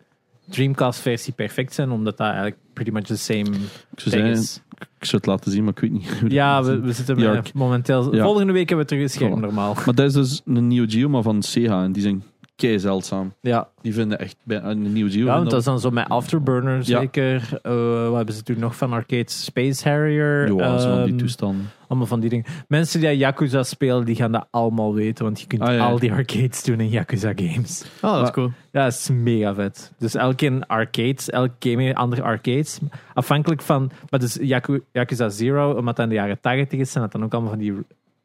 Dreamcast 0.49 1.00
versie 1.00 1.32
perfect 1.32 1.75
zijn, 1.75 1.90
omdat 1.90 2.17
dat 2.17 2.26
eigenlijk 2.26 2.56
pretty 2.73 2.90
much 2.90 3.02
the 3.05 3.17
same 3.17 3.40
Ik 3.40 4.00
zou, 4.00 4.17
zeggen, 4.17 4.31
is. 4.31 4.62
ik 4.78 5.05
zou 5.05 5.17
het 5.17 5.26
laten 5.26 5.50
zien, 5.52 5.64
maar 5.64 5.73
ik 5.73 5.78
weet 5.81 5.93
niet 5.93 6.08
hoe 6.20 6.31
Ja, 6.31 6.64
we, 6.64 6.93
zitten 6.93 7.19
Ja, 7.19 7.43
momenteel. 7.55 8.14
Ja. 8.14 8.23
Volgende 8.23 8.52
week 8.52 8.69
hebben 8.69 8.87
we 8.87 8.93
terug 8.93 9.05
een 9.05 9.11
scherm 9.14 9.40
normaal. 9.40 9.75
Maar 9.75 9.94
dat 9.94 10.06
is 10.06 10.12
dus 10.12 10.43
een 10.44 10.67
nieuwe 10.69 10.90
Geo, 10.90 11.08
maar 11.08 11.23
van 11.23 11.43
Sega. 11.43 11.82
En 11.82 11.93
die 11.93 12.02
zijn 12.02 12.23
kei 12.56 12.79
zeldzaam. 12.79 13.32
Ja, 13.41 13.69
Die 13.82 13.94
vinden 13.94 14.19
echt... 14.19 14.37
bij- 14.43 14.62
Een 14.62 14.93
nieuwe 14.93 15.11
Geo... 15.11 15.25
ja 15.26 15.37
want 15.37 15.50
dat 15.50 15.58
is 15.58 15.64
dan 15.64 15.81
zo 15.81 15.91
met 15.91 16.08
Afterburner 16.08 16.76
Ja. 16.76 16.82
zeker. 17.00 17.49
Eh, 17.62 18.05
wat 18.08 18.17
hebben 18.17 18.35
ze 18.35 18.43
toen 18.43 18.58
nog 18.58 18.76
van 18.76 18.93
arcade? 18.93 19.31
Space 19.31 19.88
Harrier. 19.88 20.55
Ja, 20.56 20.79
van 20.79 21.03
die 21.03 21.08
ehm, 21.12 21.17
toestanden. 21.17 21.64
allemaal 21.88 22.06
van 22.06 22.20
die 22.20 22.31
dingen. 22.31 22.44
Mensen 22.69 23.00
die 23.00 23.17
Yakuza 23.17 23.62
spelen, 23.62 24.05
die 24.05 24.14
gaan 24.14 24.32
dat 24.32 24.47
allemaal 24.50 24.94
weten. 24.94 25.25
Want 25.25 25.41
je 25.41 25.47
kunt 25.47 25.62
Ah, 25.62 25.75
ja. 25.75 25.87
al 25.87 25.99
die 25.99 26.12
arcades 26.12 26.62
doen 26.62 26.81
in 26.81 26.88
Yakuza 26.88 27.32
games. 27.37 27.85
Oh, 27.85 28.00
dat 28.03 28.14
is 28.17 28.20
Maar- 28.23 28.32
cool. 28.32 28.50
Ja, 28.73 28.82
dat 28.85 28.93
is 28.93 29.09
mega 29.12 29.55
vet. 29.55 29.93
Dus 29.99 30.14
elke 30.14 30.62
arcade, 30.67 31.17
elke 31.26 31.52
game 31.59 31.94
andere 31.94 32.23
arcades. 32.23 32.79
Afhankelijk 33.14 33.62
van... 33.62 33.91
Maar 34.11 34.20
dus 34.20 34.38
Yaku- 34.41 34.82
Yakuza 34.93 35.29
Zero, 35.29 35.70
omdat 35.73 35.97
dat 35.97 36.05
in 36.05 36.11
de 36.11 36.14
jaren 36.19 36.41
80 36.41 36.79
is, 36.81 36.91
zijn 36.93 37.05
dat 37.05 37.12
dan 37.12 37.25
ook 37.25 37.32
allemaal 37.32 37.50
van 37.50 37.61
die... 37.61 37.75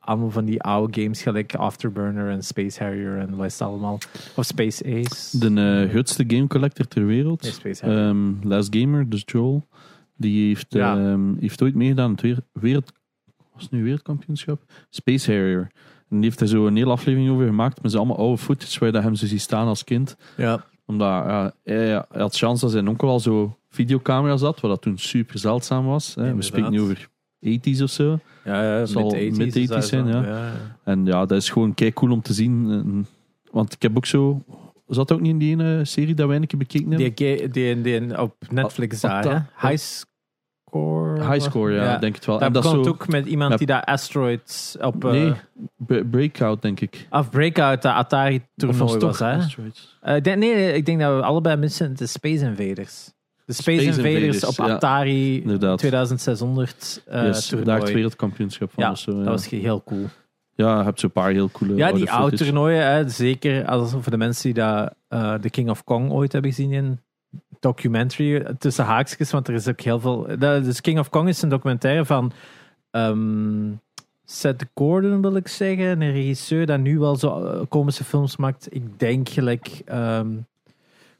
Allemaal 0.04 0.30
van 0.32 0.46
die 0.46 0.62
oude 0.62 1.02
games, 1.02 1.22
gelijk 1.22 1.56
Afterburner 1.56 2.30
en 2.30 2.44
Space 2.44 2.84
Harrier 2.84 3.18
en 3.18 3.36
wat 3.36 3.46
is 3.46 3.62
allemaal. 3.62 3.98
Of 4.36 4.46
Space 4.46 4.84
Ace. 4.86 5.38
De 5.40 5.82
eh, 5.84 5.90
grootste 5.90 6.24
game 6.28 6.48
collector 6.48 6.88
ter 6.88 7.06
wereld, 7.06 7.62
ehm, 7.82 8.32
Last 8.44 8.76
Gamer, 8.76 9.10
dus 9.10 9.24
Joel, 9.26 9.68
die 10.18 10.48
heeft, 10.48 10.66
Ja. 10.74 10.98
ehm, 10.98 11.36
heeft 11.40 11.62
ooit 11.62 11.76
meegedaan 11.76 12.06
aan 12.06 12.12
het 12.12 12.22
wereld, 12.22 12.44
wereld, 12.54 12.92
was 13.54 13.64
het 13.64 13.72
nu 13.72 13.84
wereldkampioenschap? 13.84 14.62
Space 14.90 15.32
Harrier. 15.32 15.72
En 16.10 16.16
die 16.18 16.24
heeft 16.24 16.40
er 16.42 16.48
zo 16.48 16.68
een 16.68 16.76
hele 16.76 16.92
aflevering 16.92 17.30
over 17.32 17.46
gemaakt 17.46 17.82
met 17.82 17.92
zo 17.92 17.98
allemaal 17.98 18.18
oude 18.18 18.38
footage 18.38 18.80
waar 18.80 18.88
je 18.88 18.94
dat 18.94 19.04
hem 19.04 19.16
zo 19.16 19.26
ziet 19.26 19.42
staan 19.42 19.68
als 19.68 19.84
kind. 19.84 20.16
ja. 20.38 20.66
Omdat 20.86 21.08
ja, 21.08 21.54
hij, 21.64 21.76
hij 21.88 22.22
had 22.22 22.36
chance 22.36 22.62
dat 22.64 22.72
zijn 22.72 22.88
onkel 22.88 23.10
al 23.10 23.20
zo 23.20 23.58
videocamera's 23.70 24.42
had, 24.42 24.60
wat 24.60 24.72
dat 24.72 24.82
toen 24.82 24.98
super 24.98 25.40
zeldzaam 25.40 25.86
was. 25.86 26.16
Hè. 26.16 26.36
We 26.36 26.42
spreken 26.42 26.72
nu 26.72 26.82
over 26.82 27.10
80s 27.46 27.82
of 27.84 27.90
zo. 27.90 28.20
Ja, 28.46 28.64
ja 28.78 28.86
Zal 28.86 29.04
mid-80s 29.12 29.38
mid-80s 29.38 29.54
is 29.54 29.68
dat 29.68 29.86
zijn, 29.86 30.12
zo. 30.12 30.20
ja. 30.20 30.52
En 30.84 31.06
ja, 31.06 31.26
dat 31.26 31.38
is 31.38 31.50
gewoon 31.50 31.74
kei 31.74 31.94
cool 31.94 32.12
om 32.12 32.22
te 32.22 32.34
zien. 32.34 32.70
En- 32.72 33.08
Want 33.52 33.74
ik 33.74 33.82
heb 33.82 33.98
ook 33.98 34.06
zo... 34.06 34.44
Zat 34.88 35.12
ook 35.12 35.22
niet 35.22 35.32
in 35.32 35.38
die 35.38 35.52
ene 35.52 35.86
serie 35.86 36.14
dat 36.16 36.28
wij 36.28 36.36
een 36.38 36.48
keer 36.48 36.60
bekeken 36.60 36.90
hebben? 36.92 37.14
Die, 37.16 37.50
die, 37.50 37.82
die, 37.82 38.20
op 38.20 38.36
Netflix 38.50 39.02
daar, 39.02 39.24
hè? 39.24 39.30
dat- 39.30 39.42
High 39.62 39.76
Score. 39.78 41.30
High 41.32 41.40
score, 41.42 41.74
ja, 41.74 41.98
denk 41.98 42.16
het 42.16 42.26
wel. 42.26 42.38
Dat, 42.38 42.48
en 42.48 42.54
dat 42.54 42.64
komt 42.64 42.86
zo... 42.86 42.92
ook 42.92 43.08
met 43.08 43.26
iemand 43.26 43.58
die 43.58 43.68
dat 43.68 43.86
Asteroids 43.86 44.78
op... 44.82 45.06
eh 45.06 45.12
Nee, 45.12 45.34
Bre- 45.78 46.06
Breakout, 46.06 46.62
denk 46.62 46.80
ik. 46.80 47.08
Of 47.10 47.30
Breakout, 47.30 47.82
dat 47.82 47.94
Atari-toernooi 47.94 48.98
was, 49.00 49.20
hè? 49.20 49.34
Asteroids. 49.36 49.98
Eh, 50.02 50.22
nee, 50.22 50.36
nee, 50.36 50.74
ik 50.74 50.86
denk 50.86 51.00
dat 51.00 51.16
we 51.16 51.22
allebei 51.24 51.56
missen 51.56 51.96
de 51.96 52.08
Space 52.08 52.46
Invaders. 52.46 53.12
De 53.56 53.62
Space, 53.62 53.82
Space 53.94 54.10
Invaders, 54.10 54.46
op. 54.46 54.60
Atari 54.60 55.42
Inderdaad. 55.42 55.78
2600 55.78 57.02
eh 57.08 57.24
yes, 57.24 57.54
daar 57.64 57.80
het 57.80 57.92
wereldkampioenschap 57.92 58.72
van. 58.74 58.84
Ja, 58.84 58.96
zo, 58.96 59.12
ja. 59.12 59.18
Dat 59.18 59.28
was 59.28 59.50
heel 59.50 59.84
cool. 59.84 60.06
ja, 60.56 60.78
je 60.78 60.84
hebt 60.84 61.00
zo'n 61.00 61.12
paar 61.12 61.32
heel 61.32 61.50
coole 61.52 61.76
Ja, 61.76 61.92
die 61.92 62.12
oude 62.12 62.38
toernooien, 62.38 62.86
hè, 62.92 63.10
zeker 63.10 63.66
als, 63.66 63.92
voor 63.92 64.12
de 64.12 64.18
mensen 64.18 64.44
die 64.44 64.64
dat, 64.64 64.94
eh, 65.08 65.34
de 65.42 65.50
King 65.50 65.70
of 65.70 65.84
Kong 65.84 66.12
ooit 66.12 66.32
hebben 66.32 66.52
gezien 66.54 66.72
in 66.72 67.00
documentary, 67.60 68.36
eh, 68.36 68.54
tussen 68.60 68.86
haakjes, 68.86 69.32
want 69.32 69.48
er 69.48 69.54
is 69.54 69.68
ook 69.68 69.82
heel 69.82 70.00
veel... 70.00 70.28
dat- 70.40 70.64
Dus 70.64 70.82
King 70.82 71.00
of 71.00 71.10
Kong 71.10 71.28
is 71.28 71.42
een 71.42 71.50
documentaire 71.50 72.06
van 72.06 72.32
ehm, 72.92 73.72
Seth 74.26 74.66
Gordon, 74.76 75.22
wil 75.22 75.36
ik 75.36 75.48
zeggen, 75.48 76.02
een 76.02 76.12
regisseur 76.12 76.66
dat 76.66 76.80
nu 76.80 77.00
wel 77.00 77.16
zo 77.16 77.44
eh, 77.46 77.62
komische 77.70 78.04
films 78.04 78.38
maakt. 78.38 78.68
Ik 78.70 79.00
denk 79.00 79.30
gelijk... 79.30 79.82
ehm 79.86 80.28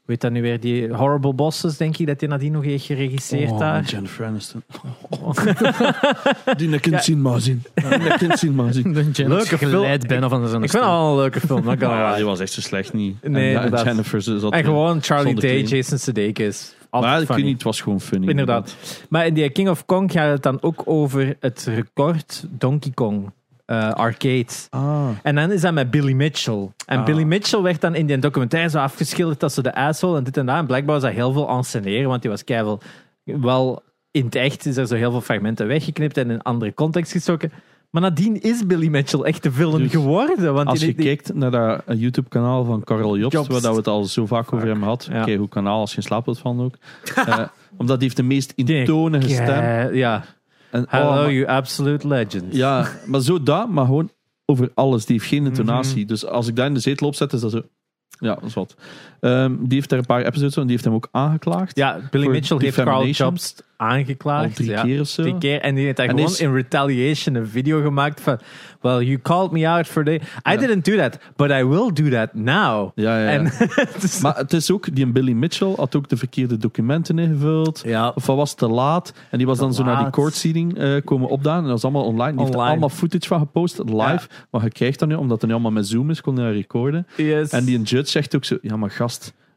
heet 0.06 0.20
dat 0.20 0.30
nu 0.30 0.42
weer? 0.42 0.60
Die 0.60 0.94
Horrible 0.94 1.34
Bosses, 1.34 1.76
denk 1.76 1.96
ik 1.96 2.06
dat 2.06 2.20
hij 2.20 2.28
nadien 2.28 2.52
nog 2.52 2.64
heeft 2.64 2.84
geregisseerd 2.84 3.50
oh, 3.50 3.58
daar. 3.58 3.84
Jennifer 3.84 4.26
Aniston. 4.26 4.62
Die 6.56 6.68
nek 6.68 6.86
in 6.86 7.02
zien 7.02 7.22
maar 7.22 7.40
zien. 7.40 7.62
Die 7.74 7.98
nek 7.98 8.20
in 8.20 8.36
zien 8.36 8.54
maar 8.54 8.72
zien. 8.72 8.92
Leuke 9.16 9.58
film. 9.58 9.70
geleid 9.70 10.06
bijna 10.06 10.28
van 10.28 10.48
zijn 10.48 10.62
Ik 10.62 10.70
vind 10.70 10.82
het 10.82 10.92
wel 10.92 11.10
een 11.10 11.16
leuke 11.16 11.40
film. 11.40 11.64
dat 11.64 11.78
wel. 11.78 11.90
Ah, 11.90 12.14
die 12.14 12.24
was 12.24 12.40
echt 12.40 12.52
zo 12.52 12.60
slecht 12.60 12.92
niet. 12.92 13.22
Nee, 13.22 13.56
en, 13.56 13.70
ja. 13.70 13.82
Jennifer 13.84 14.22
zat 14.22 14.52
En 14.52 14.64
gewoon 14.64 15.02
Charlie 15.02 15.34
Day. 15.34 15.62
Jason 15.62 15.98
Sudeikis. 15.98 16.74
Maar 16.90 17.12
ik 17.12 17.18
weet 17.18 17.26
funny. 17.26 17.42
niet, 17.42 17.52
het 17.52 17.62
was 17.62 17.80
gewoon 17.80 18.00
funny. 18.00 18.28
Inderdaad. 18.28 18.76
Maar 19.08 19.26
in 19.26 19.34
die 19.34 19.50
King 19.50 19.68
of 19.68 19.86
Kong 19.86 20.12
gaat 20.12 20.30
het 20.30 20.42
dan 20.42 20.62
ook 20.62 20.82
over 20.84 21.36
het 21.40 21.64
record 21.64 22.44
Donkey 22.50 22.90
Kong 22.94 23.32
eh, 23.72 23.90
arcade. 23.92 24.46
Ah. 24.70 25.08
En 25.22 25.34
dan 25.34 25.50
is 25.52 25.60
dat 25.60 25.72
met 25.72 25.90
Billy 25.90 26.12
Mitchell. 26.12 26.70
En 26.86 26.98
Ah. 26.98 27.04
Billy 27.04 27.22
Mitchell 27.22 27.60
werd 27.60 27.80
dan 27.80 27.94
in 27.94 28.06
die 28.06 28.18
documentaire 28.18 28.70
zo 28.70 28.78
afgeschilderd 28.78 29.42
als 29.42 29.54
ze 29.54 29.62
de 29.62 29.74
asshole 29.74 30.18
en 30.18 30.24
dit 30.24 30.36
en 30.36 30.46
dat. 30.46 30.56
En 30.56 30.66
blijkbaar 30.66 30.94
was 30.94 31.04
dat 31.04 31.12
heel 31.12 31.32
veel 31.32 31.48
enceneren, 31.48 32.08
want 32.08 32.22
die 32.22 32.30
was 32.30 32.44
keivel 32.44 32.80
wel 33.24 33.82
in 34.10 34.24
het 34.24 34.34
echt 34.34 34.66
is 34.66 34.76
er 34.76 34.86
zo 34.86 34.94
heel 34.94 35.10
veel 35.10 35.20
fragmenten 35.20 35.66
weggeknipt 35.66 36.16
en 36.16 36.24
in 36.24 36.30
een 36.30 36.42
andere 36.42 36.74
context 36.74 37.12
gestoken. 37.12 37.52
Maar 37.90 38.02
nadien 38.02 38.40
is 38.40 38.66
Billy 38.66 38.88
Mitchell 38.88 39.20
echt 39.20 39.42
de 39.42 39.52
villain 39.52 39.82
Dus 39.82 39.90
geworden. 39.90 40.54
Want 40.54 40.68
Als 40.68 40.80
je 40.80 40.94
die- 40.94 41.04
kijkt 41.04 41.34
naar 41.34 41.50
dat 41.50 41.82
YouTube-kanaal 41.86 42.64
van 42.64 42.84
Karel 42.84 43.18
Jobst, 43.18 43.36
Jobst. 43.36 43.50
waar 43.52 43.60
dat 43.60 43.70
we 43.70 43.76
het 43.76 43.86
al 43.86 44.04
zo 44.04 44.26
vaak 44.26 44.52
over 44.52 44.66
hebben 44.66 44.82
gehad. 44.82 45.08
Ja. 45.12 45.24
Kijk, 45.24 45.38
hoe 45.38 45.48
kanaal 45.48 45.80
als 45.80 45.90
je 45.90 45.96
in 45.96 46.02
slaap 46.02 46.24
wilt 46.24 46.38
vallen 46.38 46.64
ook. 46.64 46.74
Eh, 47.28 47.38
omdat 47.76 47.96
die 47.96 48.04
heeft 48.04 48.16
de 48.16 48.22
meest 48.22 48.52
intonige 48.56 49.28
stem. 49.28 49.46
Ja, 49.64 49.88
ja. 49.90 50.24
En, 50.72 50.84
Hello, 50.88 51.08
oh, 51.08 51.14
maar- 51.14 51.32
you 51.32 51.46
absolute 51.46 52.08
legend. 52.08 52.54
ja, 52.56 52.88
maar 53.06 53.20
zo 53.20 53.42
dat, 53.42 53.68
maar 53.68 53.84
gewoon 53.84 54.10
over 54.44 54.70
alles. 54.74 55.06
Die 55.06 55.16
heeft 55.16 55.28
geen 55.28 55.46
intonatie. 55.46 55.98
Mhm. 55.98 56.06
Dus 56.06 56.26
als 56.26 56.48
ik 56.48 56.56
daar 56.56 56.66
in 56.66 56.74
de 56.74 56.80
zetel 56.80 57.06
opzet, 57.06 57.32
is 57.32 57.40
dat 57.40 57.50
zo... 57.50 57.62
Ja, 58.18 58.34
dat 58.34 58.44
is 58.44 58.54
wat. 58.54 58.74
Ehm, 59.22 59.52
die 59.58 59.74
heeft 59.74 59.88
daar 59.88 59.98
een 59.98 60.06
paar 60.06 60.22
episodes 60.24 60.54
van, 60.54 60.62
die 60.62 60.72
heeft 60.72 60.84
hem 60.84 60.94
ook 60.94 61.08
aangeklaagd. 61.10 61.76
Ja, 61.76 61.98
Billy 62.10 62.26
Mitchell 62.28 62.56
heeft 62.60 62.76
Carl. 62.76 63.06
Jobs 63.06 63.54
Al 63.76 63.86
aangeklaagd. 63.88 64.54
drie 64.56 64.70
ja. 64.70 64.82
keer 64.82 65.00
of 65.00 65.08
zo. 65.08 65.22
Drie 65.22 65.38
keer. 65.38 65.60
En 65.60 65.74
die 65.74 65.84
heeft 65.84 65.96
daar 65.96 66.06
En 66.06 66.14
gewoon 66.16 66.30
is- 66.30 66.40
in 66.40 66.54
retaliation 66.54 67.34
een 67.34 67.46
video 67.48 67.82
gemaakt 67.82 68.20
van... 68.20 68.38
Well, 68.80 69.00
you 69.04 69.18
called 69.22 69.50
me 69.50 69.68
out 69.68 69.86
for 69.86 70.04
the... 70.04 70.10
I 70.14 70.20
Ja. 70.42 70.56
didn't 70.56 70.84
do 70.84 70.96
that, 70.96 71.18
but 71.36 71.50
I 71.50 71.64
will 71.64 71.90
do 71.92 72.08
that 72.08 72.34
now. 72.34 72.90
Ja, 72.94 73.18
ja. 73.18 73.28
En, 73.28 73.44
dus- 74.00 74.20
Maar 74.20 74.36
het 74.36 74.52
is 74.52 74.70
ook, 74.70 74.94
die 74.94 75.06
Billy 75.06 75.32
Mitchell 75.32 75.72
had 75.76 75.96
ook 75.96 76.08
de 76.08 76.16
verkeerde 76.16 76.56
documenten 76.56 77.18
ingevuld. 77.18 77.82
ja, 77.86 78.08
Of 78.14 78.26
hij 78.26 78.36
was 78.36 78.54
te 78.54 78.68
laat. 78.68 79.12
En 79.30 79.38
die 79.38 79.46
was 79.46 79.58
dan 79.58 79.74
zo 79.74 79.82
naar 79.84 79.94
die 79.94 80.02
laat. 80.04 80.12
court 80.12 80.34
seating 80.34 80.78
eh, 80.78 80.90
komen 81.04 81.28
opdagen. 81.28 81.58
En 81.58 81.64
dat 81.64 81.72
was 81.72 81.84
allemaal 81.84 82.04
online. 82.04 82.30
Die 82.30 82.38
heeft 82.40 82.48
er 82.52 82.56
Online. 82.56 82.70
allemaal 82.70 82.96
footage 82.96 83.26
van 83.26 83.38
gepost, 83.38 83.78
live. 83.78 84.28
Maar 84.50 84.62
je 84.64 84.70
krijgt 84.70 84.98
dat 84.98 85.08
nu, 85.08 85.14
omdat 85.14 85.36
het 85.40 85.46
nu 85.46 85.52
allemaal 85.52 85.72
met 85.72 85.86
Zoom 85.86 86.10
is, 86.10 86.20
kon 86.20 86.36
je 86.36 86.42
dat 86.42 86.52
recorden. 86.52 87.06
yes. 87.16 87.50
En 87.50 87.64
die 87.64 87.80
judge 87.82 88.10
zegt 88.10 88.36
ook 88.36 88.44
zo, 88.44 88.58
ja 88.62 88.76
maar 88.76 88.90
gast, 88.90 89.11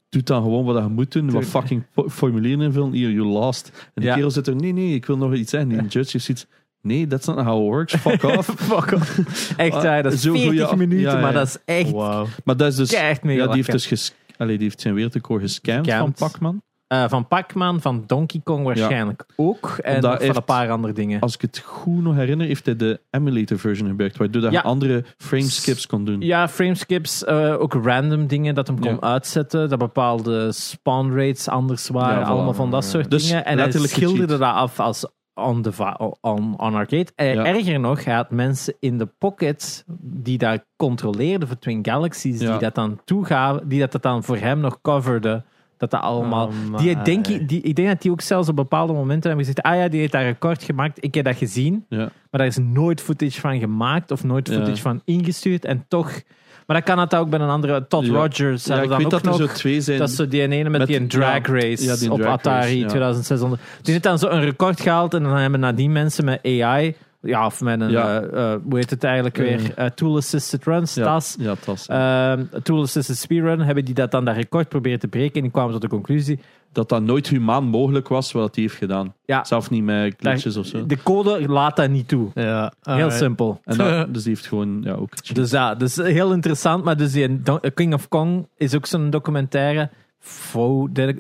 doe 0.10 0.24
dan 0.24 0.42
gewoon 0.44 0.66
wat 0.66 0.84
je 0.84 0.90
moet 0.90 1.12
doen. 1.12 1.32
Wat 1.32 1.46
fucking 1.46 1.84
formulieren 2.08 2.62
invullen. 2.66 2.92
Hier, 2.92 3.10
you 3.12 3.28
lost. 3.28 3.72
En 3.76 3.92
die 3.94 4.06
Ja. 4.06 4.14
kerel 4.16 4.32
zit 4.32 4.48
er, 4.48 4.56
nee, 4.56 4.72
nee, 4.72 4.94
ik 4.94 5.06
wil 5.06 5.18
nog 5.18 5.34
iets 5.34 5.50
zeggen. 5.52 5.70
Die 5.70 5.78
judge 5.82 6.10
heeft 6.12 6.26
zoiets, 6.26 6.46
nee, 6.82 7.08
that's 7.08 7.26
not 7.28 7.38
how 7.40 7.62
it 7.64 7.70
works. 7.70 7.96
Fuck 7.96 8.24
off. 8.38 8.54
Fuck 8.58 8.92
off. 8.92 9.54
Echt 9.58 9.74
waar, 9.74 10.04
dat 10.04 10.14
is 10.14 10.22
zo 10.22 10.30
goeie 10.32 10.46
40 10.50 10.68
af- 10.70 10.76
minuten, 10.76 11.04
ja, 11.04 11.14
ja, 11.14 11.20
maar 11.22 11.32
ja. 11.34 11.38
dat 11.38 11.48
is 11.48 11.58
echt 11.66 11.92
Wauw. 11.92 12.28
Maar 12.44 12.58
dat 12.58 12.68
is 12.72 12.76
dus... 12.76 12.94
echt 12.94 13.24
mega 13.24 13.40
Ja, 13.42 13.46
die 13.48 13.56
heeft 13.56 13.72
dus 13.72 13.86
ges, 13.86 14.14
allee, 14.38 14.56
die 14.58 14.66
heeft 14.66 14.82
zijn 14.82 14.94
wereldrecord 14.94 15.42
gescamd 15.42 15.86
Gescamd. 15.88 16.18
van 16.18 16.30
Pacman. 16.30 16.62
Eh, 16.88 17.04
van 17.10 17.28
Pac-Man, 17.28 17.82
van 17.82 18.04
Donkey 18.08 18.42
Kong 18.44 18.64
waarschijnlijk 18.66 19.26
ook. 19.36 19.78
En 19.82 20.02
van 20.02 20.18
heeft- 20.18 20.36
een 20.36 20.44
paar 20.44 20.70
andere 20.72 20.94
dingen. 20.94 21.20
Als 21.20 21.34
ik 21.36 21.42
het 21.42 21.58
goed 21.66 22.04
nog 22.04 22.16
herinner, 22.16 22.48
heeft 22.48 22.66
hij 22.66 22.76
de 22.76 23.00
emulator 23.12 23.60
version 23.60 23.88
gebruikt, 23.88 24.18
waardoor 24.18 24.42
dat 24.42 24.52
Ja. 24.52 24.62
andere 24.62 25.06
frame 25.18 25.44
skips 25.50 25.88
kon 25.88 26.06
doen. 26.06 26.22
Ja, 26.22 26.48
frameskips, 26.48 27.24
eh 27.24 27.56
ook 27.62 27.74
random 27.74 28.28
dingen 28.28 28.56
dat 28.56 28.68
hem 28.68 28.80
kon 28.80 28.92
Ja. 28.94 29.00
uitzetten. 29.00 29.70
Dat 29.70 29.80
bepaalde 29.80 30.52
spawn 30.52 31.12
rates 31.16 31.48
anders 31.50 31.88
waren. 31.88 32.26
Allemaal 32.26 32.54
van 32.54 32.72
dat 32.72 32.86
soort 32.86 33.12
Dus 33.12 33.28
dingen. 33.28 33.46
En 33.46 33.58
hij 33.60 33.72
schilderde 33.72 34.38
dat 34.38 34.54
af 34.54 34.80
als 34.80 35.06
on, 35.34 35.62
the 35.62 35.96
on, 36.22 36.60
on 36.60 36.74
arcade. 36.76 37.08
En 37.16 37.34
Ja. 37.36 37.46
erger 37.46 37.80
nog, 37.80 38.04
hij 38.04 38.14
had 38.16 38.30
mensen 38.32 38.74
in 38.80 38.98
de 38.98 39.06
pocket 39.18 39.84
die 40.02 40.38
dat 40.38 40.64
controleerden 40.78 41.48
voor 41.48 41.60
Twin 41.60 41.80
Galaxies, 41.86 42.42
Ja. 42.42 42.50
die 42.52 42.60
dat 42.60 42.76
dan 42.76 43.00
toegaven, 43.06 43.68
die 43.68 43.80
dat, 43.80 43.92
dat 43.92 44.02
dan 44.02 44.24
voor 44.24 44.38
hem 44.38 44.60
nog 44.60 44.82
coverde. 44.82 45.44
Dat 45.78 45.92
dat 45.92 46.02
allemaal... 46.02 46.48
Oh, 46.72 46.78
die, 46.78 47.02
denk, 47.02 47.28
ik- 47.28 47.50
die, 47.50 47.62
ik 47.62 47.76
denk 47.76 47.88
dat 47.88 48.02
die 48.02 48.12
ook 48.12 48.22
zelfs 48.22 48.50
op 48.50 48.56
bepaalde 48.56 48.94
momenten 48.94 49.30
hebben 49.30 49.46
gezegd, 49.46 49.68
ah 49.68 49.76
ja, 49.82 49.88
die 49.88 50.00
heeft 50.00 50.12
dat 50.12 50.22
record 50.22 50.64
gemaakt, 50.64 50.98
ik 51.04 51.14
heb 51.16 51.26
dat 51.26 51.36
gezien. 51.36 51.86
Ja. 51.90 51.98
Maar 51.98 52.10
daar 52.32 52.46
is 52.46 52.58
nooit 52.58 53.02
footage 53.02 53.40
van 53.40 53.60
gemaakt 53.60 54.12
of 54.12 54.24
nooit 54.24 54.48
Ja. 54.50 54.54
footage 54.56 54.82
van 54.82 55.02
ingestuurd. 55.06 55.66
En 55.66 55.86
toch... 55.88 56.22
Maar 56.68 56.76
dat 56.78 56.86
kan 56.86 57.00
het 57.00 57.16
ook 57.16 57.30
bij 57.30 57.40
een 57.40 57.50
andere... 57.50 57.88
Todd 57.88 58.06
Ja. 58.06 58.12
Rogers. 58.14 58.66
Ja, 58.66 58.82
ik 58.82 58.90
dan 58.90 58.98
weet 58.98 59.06
ook 59.06 59.12
dat 59.12 59.22
er 59.22 59.28
nog, 59.28 59.38
zo 59.38 59.46
twee 59.48 59.82
zijn. 59.82 60.00
Dat 60.00 60.10
is 60.10 60.16
zo 60.16 60.28
die 60.28 60.42
ene 60.42 60.70
met, 60.70 60.72
Met- 60.80 60.88
die 60.88 60.98
een 61.00 61.08
drag 61.08 61.46
race 61.48 61.98
die 62.00 62.12
op 62.12 62.20
drag 62.20 62.32
Atari 62.34 62.62
race, 62.62 62.78
ja. 62.78 62.88
2600. 62.88 63.62
Die 63.82 63.92
heeft 63.92 64.04
dan 64.04 64.20
zo 64.20 64.28
een 64.28 64.42
record 64.44 64.82
gehaald 64.82 65.14
en 65.14 65.24
dan 65.24 65.36
hebben 65.38 65.60
nadien 65.60 65.92
mensen 65.92 66.26
met 66.26 66.40
AI... 66.44 66.96
Ja, 67.26 67.46
of 67.46 67.62
met 67.62 67.82
een... 67.82 67.90
Ja. 67.90 68.22
eh, 68.22 68.54
eh, 68.54 68.60
hoe 68.64 68.78
heet 68.78 68.90
het 68.90 69.04
eigenlijk 69.04 69.38
weer? 69.38 69.74
Eh, 69.76 69.86
Tool-assisted 69.86 70.64
runs, 70.64 70.94
ja, 70.94 71.04
TAS. 71.04 71.36
Ja, 71.40 71.56
tas. 71.56 71.88
Ehm, 71.88 72.44
Tool-assisted 72.64 73.18
speedrun. 73.18 73.60
Hebben 73.60 73.86
die 73.86 73.94
dat 73.94 74.12
dan 74.12 74.26
dat 74.26 74.36
record 74.36 74.70
proberen 74.70 75.00
te 75.00 75.08
breken. 75.08 75.36
En 75.36 75.42
die 75.42 75.52
kwamen 75.52 75.72
tot 75.72 75.82
de 75.82 75.88
conclusie... 75.88 76.40
dat 76.72 76.90
dat 76.90 77.02
nooit 77.02 77.28
humaan 77.28 77.64
mogelijk 77.64 78.08
was 78.08 78.32
wat 78.32 78.56
hij 78.56 78.64
heeft 78.64 78.78
gedaan. 78.78 79.14
Ja, 79.26 79.44
Zelf 79.44 79.70
niet 79.70 79.84
met 79.84 80.16
glitches 80.18 80.58
of 80.58 80.66
zo. 80.66 80.86
de 80.86 81.04
code 81.04 81.48
laat 81.48 81.76
dat 81.76 81.90
niet 81.90 82.08
toe. 82.08 82.30
Ja, 82.34 82.74
Heel 82.82 83.12
simpel. 83.12 83.62
En 83.64 83.78
dat, 83.78 84.08
dus 84.14 84.24
die 84.24 84.34
heeft 84.34 84.48
gewoon 84.48 84.82
ja, 84.84 84.94
ook. 84.94 85.34
Dus 85.34 85.52
ja, 85.52 85.76
dus 85.76 85.96
heel 85.96 86.34
interessant. 86.34 86.84
Maar 86.84 86.98
dus 86.98 87.12
die 87.12 87.42
King 87.74 87.94
of 87.94 88.08
Kong 88.08 88.48
is 88.58 88.76
ook 88.76 88.86
zo'n 88.86 89.10
documentaire. 89.10 89.90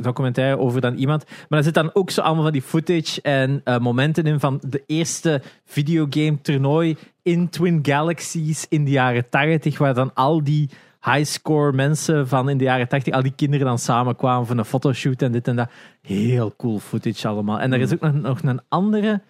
Documentaire 0.01 0.57
over 0.57 0.81
dan 0.81 0.95
iemand. 0.95 1.23
Maar 1.49 1.59
er 1.59 1.65
zit 1.65 1.73
dan 1.73 1.89
ook 1.93 2.09
zo 2.09 2.21
allemaal 2.21 2.43
van 2.43 2.51
die 2.51 2.61
footage 2.61 3.21
en 3.21 3.61
eh, 3.63 3.77
momenten 3.77 4.25
in 4.25 4.39
van 4.39 4.61
de 4.67 4.83
eerste 4.85 5.41
videogame 5.65 6.41
toernooi 6.41 6.97
in 7.21 7.49
Twin 7.49 7.79
Galaxies 7.81 8.65
in 8.69 8.85
de 8.85 8.91
jaren 8.91 9.29
80, 9.29 9.77
waar 9.77 9.93
dan 9.93 10.13
al 10.13 10.43
die 10.43 10.69
highscore 11.01 11.71
mensen 11.71 12.27
van 12.27 12.49
in 12.49 12.57
de 12.57 12.63
jaren 12.63 12.87
80, 12.87 13.13
al 13.13 13.21
die 13.21 13.33
kinderen 13.35 13.65
dan 13.65 13.79
samenkwamen 13.79 14.47
voor 14.47 14.57
een 14.57 14.65
fotoshoot 14.65 15.21
en 15.21 15.31
dit 15.31 15.47
en 15.47 15.55
dat. 15.55 15.69
Heel 16.01 16.53
cool 16.57 16.79
footage 16.79 17.27
allemaal. 17.27 17.59
En 17.59 17.73
er 17.73 17.79
is 17.79 17.93
ook 17.93 18.01
nog, 18.01 18.13
nog 18.13 18.41
een 18.43 18.61
andere 18.67 19.21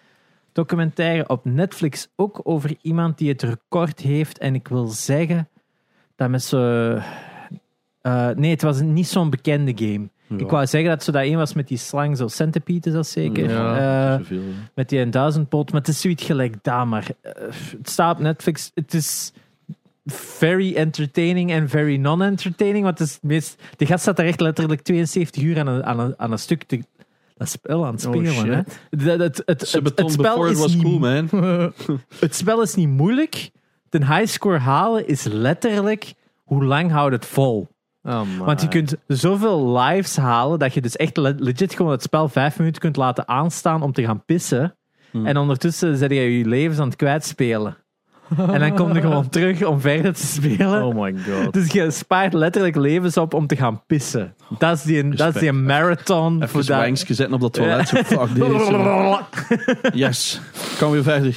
documentaire 0.52 1.28
op 1.28 1.44
Netflix 1.44 2.08
ook 2.16 2.40
over 2.42 2.76
iemand 2.82 3.18
die 3.18 3.28
het 3.28 3.42
record 3.42 4.00
heeft. 4.00 4.38
En 4.38 4.54
ik 4.54 4.68
wil 4.68 4.86
zeggen 4.86 5.48
dat 6.16 6.28
met 6.28 6.42
zo. 6.42 6.98
Eh, 8.06 8.28
nee, 8.36 8.50
het 8.50 8.62
was 8.62 8.80
niet 8.80 9.06
zo'n 9.06 9.30
bekende 9.30 9.72
game. 9.76 10.08
Ja. 10.26 10.36
Ik 10.38 10.50
wou 10.50 10.66
zeggen 10.66 10.90
dat 10.90 11.02
zo 11.02 11.12
dat 11.12 11.22
een 11.22 11.36
was 11.36 11.52
met 11.54 11.68
die 11.68 11.78
slang, 11.78 12.16
zo 12.16 12.28
Centipede 12.28 12.88
is 12.88 12.94
dat 12.94 13.06
zeker. 13.06 13.50
Ja, 13.50 13.76
Eh, 14.18 14.28
hè. 14.28 14.36
met 14.74 14.88
die 14.88 15.08
1000 15.08 15.48
pot, 15.48 15.70
maar 15.72 15.80
het 15.80 15.90
is 15.90 16.00
zoiets 16.00 16.24
gelijk 16.24 16.54
daar. 16.62 16.88
Maar 16.88 17.06
eh, 17.20 17.32
het 17.78 17.88
staat 17.90 18.16
op 18.16 18.22
Netflix. 18.22 18.70
Het 18.74 18.94
is 18.94 19.32
very 20.06 20.74
entertaining 20.74 21.50
en 21.50 21.68
very 21.68 21.96
non-entertaining. 21.96 22.84
Want 22.84 22.98
het 22.98 23.08
is 23.08 23.14
het 23.14 23.22
meest, 23.22 23.62
de 23.76 23.86
gast 23.86 24.02
staat 24.02 24.18
er 24.18 24.26
echt 24.26 24.40
letterlijk 24.40 24.80
72 24.82 25.42
uur 25.42 25.58
aan 25.58 25.66
een, 25.66 25.84
aan 25.84 25.98
een, 26.00 26.14
aan 26.16 26.32
een 26.32 26.38
stuk 26.38 26.62
te, 26.62 26.80
dat 27.36 27.48
spel 27.48 27.86
aan 27.86 27.94
het 27.94 28.06
Oh, 28.06 28.14
spelen. 28.14 28.32
shit. 28.32 28.46
hè. 28.90 29.16
Dat- 29.16 29.36
het, 29.36 29.42
het, 29.46 29.68
spel 30.12 30.46
is 30.46 30.58
was 30.58 30.74
niet 30.74 30.82
cool, 30.82 30.98
man. 30.98 31.28
het 32.20 32.34
spel 32.34 32.62
is 32.62 32.74
niet 32.74 32.88
moeilijk. 32.88 33.50
De 33.88 34.06
highscore 34.06 34.58
halen 34.58 35.08
is 35.08 35.22
letterlijk 35.24 36.14
hoe 36.44 36.64
lang 36.64 36.90
houdt 36.90 37.14
het 37.14 37.26
vol. 37.26 37.68
Oh. 38.06 38.20
Want 38.38 38.62
je 38.62 38.68
kunt 38.68 38.94
zoveel 39.06 39.78
lives 39.78 40.16
halen 40.16 40.58
dat 40.58 40.74
je 40.74 40.80
dus 40.80 40.96
echt 40.96 41.16
le- 41.16 41.34
legit 41.38 41.74
gewoon 41.74 41.92
het 41.92 42.02
spel 42.02 42.28
vijf 42.28 42.58
minuten 42.58 42.80
kunt 42.80 42.96
laten 42.96 43.28
aanstaan 43.28 43.82
om 43.82 43.92
te 43.92 44.04
gaan 44.04 44.24
pissen. 44.24 44.76
Hmm. 45.10 45.26
En 45.26 45.36
ondertussen 45.36 45.96
zet 45.96 46.10
je 46.10 46.38
je 46.38 46.46
levens 46.48 46.78
aan 46.78 46.86
het 46.88 46.96
kwijtspelen. 46.96 47.76
En 48.36 48.60
dan 48.60 48.74
kom 48.74 48.94
je 48.94 49.00
gewoon 49.00 49.28
terug 49.28 49.64
om 49.64 49.80
verder 49.80 50.14
te 50.14 50.26
spelen. 50.26 50.84
Oh 50.84 50.94
my 51.02 51.14
god. 51.28 51.52
Dus 51.52 51.72
je 51.72 51.90
spaart 51.90 52.32
letterlijk 52.32 52.76
levens 52.76 53.16
op 53.16 53.34
om 53.34 53.46
te 53.46 53.56
gaan 53.56 53.82
pissen. 53.86 54.34
Dat 54.58 54.76
is 54.76 54.82
die, 54.82 55.08
dat 55.14 55.34
is 55.34 55.40
die 55.40 55.52
marathon. 55.52 56.42
Even 56.42 56.66
wankje 56.76 57.14
zetten 57.14 57.34
op 57.34 57.40
dat 57.40 57.52
toilet. 57.52 57.88
Zo, 57.88 58.02
fuck. 58.02 59.46
Yes. 59.94 60.40
Kan 60.78 60.90
weer 60.90 61.02
verder. 61.02 61.34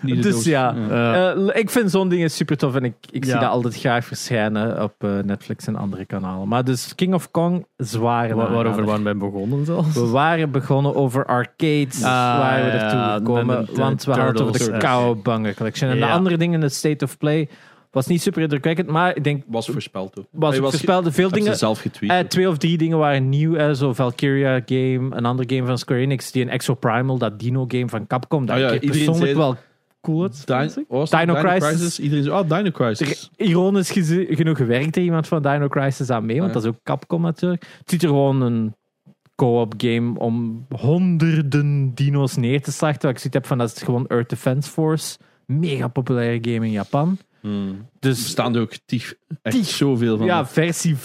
Niet 0.00 0.22
de 0.22 0.28
Dus 0.28 0.44
ja. 0.44 0.74
Eh, 0.90 1.46
ik 1.60 1.70
vind 1.70 1.90
zo'n 1.90 2.08
dingen 2.08 2.30
super 2.30 2.56
tof 2.56 2.74
en 2.74 2.84
ik, 2.84 2.94
ik 3.10 3.24
zie 3.24 3.34
Ja. 3.34 3.40
dat 3.40 3.50
altijd 3.50 3.76
graag 3.76 4.04
verschijnen 4.04 4.82
op 4.82 4.94
eh, 4.98 5.10
Netflix 5.24 5.66
en 5.66 5.76
andere 5.76 6.04
kanalen. 6.04 6.48
Maar 6.48 6.64
dus 6.64 6.94
King 6.94 7.14
of 7.14 7.30
Kong, 7.30 7.66
zware 7.76 8.34
wa- 8.34 8.50
waarover 8.50 8.84
waren 8.84 9.04
wij 9.04 9.16
begonnen 9.16 9.64
zelfs? 9.64 9.94
We 9.94 10.06
waren 10.06 10.50
begonnen 10.50 10.94
over 10.94 11.24
arcades, 11.26 12.02
Ah, 12.02 12.38
waar 12.38 12.60
we 12.64 12.66
ja, 12.70 12.72
ertoe 12.84 13.00
gekomen, 13.26 13.68
want 13.74 14.04
we 14.04 14.10
hadden 14.10 14.28
het 14.32 14.40
over 14.40 14.52
de 14.52 14.58
Turtles. 14.58 14.82
Collection. 15.56 15.90
En 15.90 15.96
de 15.96 16.02
Ja. 16.06 16.12
andere 16.12 16.36
dingen, 16.36 16.60
de 16.60 16.68
State 16.68 17.04
of 17.04 17.18
Play, 17.18 17.48
was 17.90 18.06
niet 18.06 18.22
super 18.22 18.42
indrukwekkend, 18.42 18.88
maar 18.88 19.16
ik 19.16 19.24
denk, 19.24 19.42
Was 19.46 19.66
voorspeld 19.68 20.18
ook. 20.18 20.26
was 20.30 20.50
Hij 20.52 20.60
voorspelde 20.60 21.12
veel 21.12 21.24
Heb 21.28 21.34
ze 21.38 21.40
dingen. 21.42 21.58
zelf 21.58 21.80
getweet. 21.80 22.10
Eh, 22.10 22.18
twee 22.18 22.48
of 22.48 22.58
drie 22.58 22.78
dingen 22.78 22.98
waren 22.98 23.28
nieuw, 23.28 23.54
eh, 23.54 23.70
zo 23.72 23.92
Valkyria 23.92 24.60
game, 24.66 25.08
een 25.16 25.24
ander 25.24 25.44
game 25.48 25.66
van 25.66 25.78
Square 25.78 26.00
Enix, 26.00 26.30
die 26.30 26.42
een 26.42 26.48
Exoprimal, 26.50 27.18
dat 27.18 27.38
Dino 27.40 27.64
game 27.68 27.88
van 27.88 28.06
Capcom, 28.06 28.46
dat 28.46 28.54
Ah 28.56 28.60
ja, 28.62 28.68
ik 28.68 28.72
iedereen 28.82 28.96
persoonlijk 29.04 29.24
zei- 29.26 29.38
wel 29.38 29.56
cool 30.00 30.22
het. 30.22 30.44
Was 30.88 31.10
het 31.10 31.20
Dino 31.20 31.34
Crisis. 31.34 32.00
Iedereen 32.00 32.24
zei, 32.24 32.38
oh, 32.38 32.48
Dino 32.56 32.70
Crisis. 32.70 33.30
Er- 33.36 33.46
Ironisch 33.46 33.90
geze- 33.90 34.26
genoeg 34.30 34.58
werkt 34.58 34.96
er 34.96 35.02
iemand 35.02 35.28
van 35.28 35.42
Dino 35.42 35.68
Crisis 35.68 36.10
aan 36.10 36.26
mee, 36.26 36.40
want 36.40 36.48
Ah, 36.48 36.54
ja. 36.56 36.60
dat 36.60 36.70
is 36.72 36.76
ook 36.76 36.84
Capcom 36.84 37.22
natuurlijk. 37.22 37.62
Het 37.78 37.90
ziet 37.90 38.02
er 38.02 38.08
gewoon 38.08 38.40
een 38.40 38.74
co-op 39.34 39.74
game 39.76 40.18
om 40.18 40.66
honderden 40.76 41.94
dino's 41.94 42.36
neer 42.36 42.62
te 42.62 42.72
slachten. 42.72 43.00
Wat 43.02 43.10
ik 43.10 43.16
zoiets 43.18 43.34
heb 43.34 43.46
van, 43.46 43.58
dat 43.58 43.76
is 43.76 43.82
gewoon 43.82 44.06
Earth 44.06 44.28
Defense 44.28 44.70
Force. 44.70 45.18
Mega 45.52 45.88
populaire 45.88 46.38
game 46.52 46.66
in 46.66 46.72
Japan. 46.72 47.18
Hmm. 47.40 47.68
Er 47.68 48.08
Dus 48.08 48.28
staan 48.28 48.54
er 48.54 48.60
ook 48.60 48.72
tig, 48.86 49.14
echt 49.42 49.56
Tig. 49.56 49.66
zoveel 49.66 50.16
van. 50.18 50.26
ja, 50.26 50.46
versie 50.46 50.96
4.1, 50.96 51.00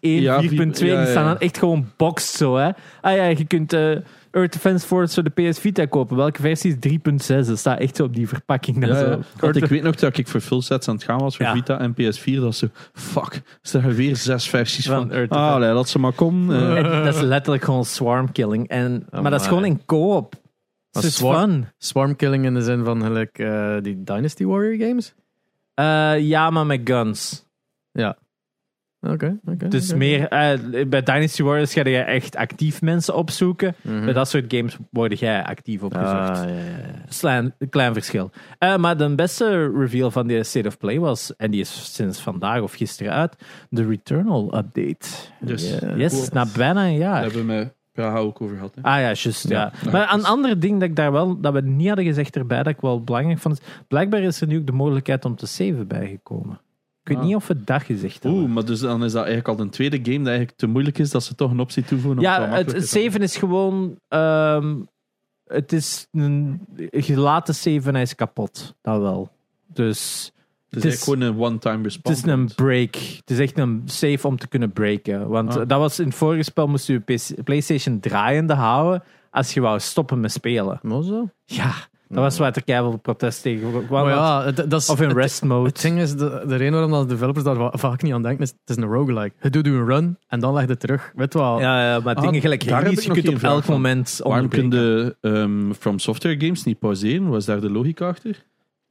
Ja, 0.00 0.42
4.2, 0.42 0.46
ja, 0.48 0.64
die 0.64 0.72
staan 0.74 1.04
ja. 1.04 1.24
dan 1.24 1.38
echt 1.38 1.58
gewoon 1.58 1.90
boxed 1.96 2.36
zo. 2.36 2.56
Hè. 2.56 2.70
Ah 3.00 3.16
ja, 3.16 3.24
je 3.24 3.44
kunt 3.44 3.72
eh, 3.72 3.90
Earth 4.30 4.52
Defense 4.52 4.86
Force 4.86 5.14
voor 5.14 5.32
de 5.34 5.50
PS 5.50 5.58
Vita 5.58 5.86
kopen. 5.86 6.16
Welke 6.16 6.40
versie 6.40 6.76
is 6.80 6.98
3.6? 7.42 7.46
Dat 7.46 7.58
staat 7.58 7.78
echt 7.78 7.96
zo 7.96 8.04
op 8.04 8.14
die 8.14 8.28
verpakking. 8.28 8.80
Ja, 8.80 8.86
Dat 8.86 8.96
ja. 9.00 9.12
zo. 9.12 9.20
Want 9.40 9.56
ik 9.56 9.64
weet 9.64 9.82
nog 9.82 9.94
dat 9.94 10.18
ik 10.18 10.28
voor 10.28 10.40
full 10.40 10.60
sets 10.60 10.88
aan 10.88 10.94
het 10.94 11.04
gaan 11.04 11.18
was 11.18 11.36
voor 11.36 11.46
Ja. 11.46 11.52
Vita 11.52 11.78
en 11.78 11.92
PS4. 11.92 12.34
Dat 12.34 12.42
was 12.42 12.58
zo, 12.58 12.66
fuck, 12.92 13.42
is 13.62 13.74
er 13.74 13.94
weer 13.94 14.16
zes 14.16 14.48
versies 14.48 14.86
Van 14.86 14.96
van. 14.96 15.12
Earth 15.12 15.30
ah, 15.30 15.52
allee, 15.52 15.72
laat 15.72 15.88
ze 15.88 15.98
maar 15.98 16.12
komen. 16.12 16.76
Eh, 16.76 17.04
dat 17.04 17.14
is 17.14 17.20
letterlijk 17.20 17.64
gewoon 17.64 17.84
swarm 17.84 18.32
killing. 18.32 18.68
En, 18.68 19.06
maar 19.10 19.30
dat 19.30 19.40
is 19.40 19.46
gewoon 19.46 19.64
in 19.64 19.80
co-op. 19.86 20.34
Het 20.96 21.04
is 21.04 21.16
swarm- 21.16 21.50
fun. 21.50 21.66
Swarm 21.78 22.16
killing 22.16 22.44
in 22.44 22.54
de 22.54 22.62
zin 22.62 22.84
van 22.84 23.02
gelijk 23.02 23.38
eh, 23.38 23.76
die 23.82 24.02
Dynasty 24.02 24.44
Warrior 24.44 24.86
games? 24.88 25.14
Eh, 25.74 26.18
ja, 26.20 26.50
maar 26.50 26.66
met 26.66 26.80
guns. 26.84 27.46
Ja. 27.92 28.16
Oké, 29.00 29.38
oké. 29.44 29.68
Dus 29.68 29.94
meer, 29.94 30.28
eh, 30.28 30.86
bij 30.88 31.02
Dynasty 31.02 31.42
Warriors 31.42 31.72
ga 31.72 31.88
je 31.88 31.98
echt 31.98 32.36
actief 32.36 32.82
mensen 32.82 33.14
opzoeken. 33.14 33.74
Mhm. 33.82 34.04
Bij 34.04 34.12
dat 34.12 34.28
soort 34.28 34.44
games 34.54 34.76
word 34.90 35.18
jij 35.18 35.44
actief 35.44 35.82
opgezocht. 35.82 36.28
Ah, 36.28 36.36
ja, 36.36 36.54
ja, 36.54 36.54
ja. 36.54 37.04
Klein, 37.18 37.54
klein 37.70 37.92
verschil. 37.92 38.30
Eh, 38.58 38.76
maar 38.76 38.96
de 38.96 39.14
beste 39.14 39.72
reveal 39.78 40.10
van 40.10 40.26
die 40.26 40.42
State 40.44 40.68
of 40.68 40.78
Play 40.78 40.98
was, 40.98 41.36
en 41.36 41.50
die 41.50 41.60
is 41.60 41.94
sinds 41.94 42.20
vandaag 42.20 42.60
of 42.60 42.72
gisteren 42.74 43.12
uit, 43.12 43.36
de 43.70 43.86
Returnal 43.86 44.56
update. 44.56 45.06
Dus 45.40 45.78
Yes, 45.96 46.28
na 46.30 46.46
bijna 46.56 46.84
een 46.86 46.96
jaar. 46.96 47.22
hebben 47.22 47.46
we 47.46 47.72
Praha 47.96 48.18
ook 48.18 48.40
over 48.40 48.54
gehad. 48.56 48.74
Hè. 48.74 48.82
Ah 48.82 48.94
ja, 49.00 49.00
juist. 49.00 49.48
Ja. 49.48 49.72
Ja. 49.84 49.90
Maar 49.90 50.12
een 50.14 50.24
ander 50.24 50.60
ding 50.60 50.80
dat 50.80 50.88
ik 50.88 50.96
daar 50.96 51.12
wel, 51.12 51.40
dat 51.40 51.52
we 51.52 51.60
niet 51.60 51.86
hadden 51.86 52.04
gezegd 52.04 52.36
erbij, 52.36 52.62
dat 52.62 52.72
ik 52.74 52.80
wel 52.80 53.02
belangrijk 53.04 53.38
vond, 53.38 53.60
is 53.60 53.66
blijkbaar 53.88 54.20
is 54.22 54.40
er 54.40 54.46
nu 54.46 54.58
ook 54.58 54.66
de 54.66 54.72
mogelijkheid 54.72 55.24
om 55.24 55.36
te 55.36 55.46
saven 55.46 55.86
bijgekomen. 55.86 56.60
Ik 57.02 57.08
weet 57.12 57.16
Ah. 57.16 57.24
niet 57.24 57.34
of 57.34 57.46
we 57.46 57.64
dat 57.64 57.82
gezegd 57.82 58.22
hebben. 58.22 58.40
Oeh, 58.42 58.50
maar 58.50 58.64
dus 58.64 58.80
dan 58.80 59.04
is 59.04 59.12
dat 59.12 59.24
eigenlijk 59.24 59.58
al 59.58 59.64
een 59.64 59.70
tweede 59.70 59.96
game 60.02 60.18
dat 60.18 60.26
eigenlijk 60.26 60.56
te 60.58 60.66
moeilijk 60.66 60.98
is 60.98 61.10
dat 61.10 61.24
ze 61.24 61.34
toch 61.34 61.50
een 61.50 61.60
optie 61.60 61.84
toevoegen. 61.84 62.20
ja, 62.22 62.48
het, 62.48 62.72
het 62.72 62.88
saven 62.88 63.22
is 63.22 63.36
gewoon. 63.36 63.96
ehm, 64.08 64.74
het 65.46 65.72
is 65.72 66.06
een. 66.12 66.60
De 66.76 67.40
saven, 67.52 67.92
hij 67.92 68.02
is 68.02 68.14
kapot. 68.14 68.74
Dat 68.82 69.00
wel. 69.00 69.30
Dus. 69.66 70.30
Het 70.70 70.84
is, 70.84 70.92
het 70.94 71.02
gewoon 71.02 71.20
een 71.20 71.38
one-time 71.38 71.76
Het 71.76 71.84
response. 71.84 72.26
is 72.26 72.32
een 72.32 72.50
break. 72.54 72.94
Het 72.94 73.30
is 73.30 73.38
echt 73.38 73.58
een 73.58 73.82
save 73.84 74.26
om 74.26 74.36
te 74.38 74.48
kunnen 74.48 74.72
breken. 74.72 75.28
Want 75.28 75.56
Ah. 75.56 75.68
dat 75.68 75.78
was 75.78 75.98
in 75.98 76.06
het 76.06 76.14
vorige 76.14 76.42
spel 76.42 76.66
moest 76.66 76.86
je 76.86 77.02
PlayStation 77.44 78.00
draaiende 78.00 78.54
houden 78.54 79.02
als 79.30 79.54
je 79.54 79.60
wou 79.60 79.80
stoppen 79.80 80.20
met 80.20 80.32
spelen. 80.32 80.78
Maar 80.82 81.02
zo? 81.02 81.28
Ja, 81.44 81.72
dat 82.08 82.18
was 82.18 82.38
waar 82.38 82.52
er 82.52 82.64
keihard 82.64 83.02
protest 83.02 83.42
tegen 83.42 83.72
was. 83.72 83.82
Maar 83.90 84.08
ja, 84.08 84.44
het- 84.44 84.56
dat 84.70 84.80
is, 84.80 84.88
Of 84.88 85.00
in 85.00 85.08
het- 85.08 85.16
rest 85.16 85.42
mode. 85.42 85.68
Het 85.68 85.80
ding 85.82 85.98
is, 85.98 86.16
de, 86.16 86.44
de 86.46 86.56
reden 86.56 86.72
waarom 86.72 86.90
dat 86.90 87.02
de 87.08 87.14
developers 87.14 87.44
daar 87.44 87.54
va- 87.56 87.72
vaak 87.72 88.02
niet 88.02 88.12
aan 88.12 88.22
denken, 88.22 88.42
is 88.44 88.50
het 88.64 88.76
is 88.76 88.82
een 88.84 88.90
roguelike. 88.90 89.34
Je 89.40 89.50
doet 89.50 89.66
een 89.66 89.84
run 89.86 90.18
en 90.28 90.40
dan 90.40 90.52
leg 90.54 90.62
je 90.64 90.70
het 90.70 90.80
terug. 90.80 91.12
Weet 91.14 91.32
je 91.32 91.38
wel? 91.38 91.60
Ja, 91.60 91.90
ja, 91.92 92.00
maar 92.00 92.14
Ah, 92.14 92.22
dingen 92.24 92.40
gelijk 92.40 92.68
daar 92.68 92.86
ik 92.86 93.00
je 93.00 93.10
kunt 93.10 93.28
op 93.28 93.42
elk 93.42 93.66
moment 93.66 94.20
Waarom 94.22 94.48
kun 94.48 94.62
onderbreken. 94.64 95.16
je 95.20 95.30
ehm, 95.30 95.72
From 95.72 95.98
Software 95.98 96.40
games 96.40 96.64
niet 96.64 96.78
pauzeren? 96.78 97.28
Was 97.28 97.44
daar 97.44 97.60
de 97.60 97.70
logica 97.70 98.08
achter? 98.08 98.44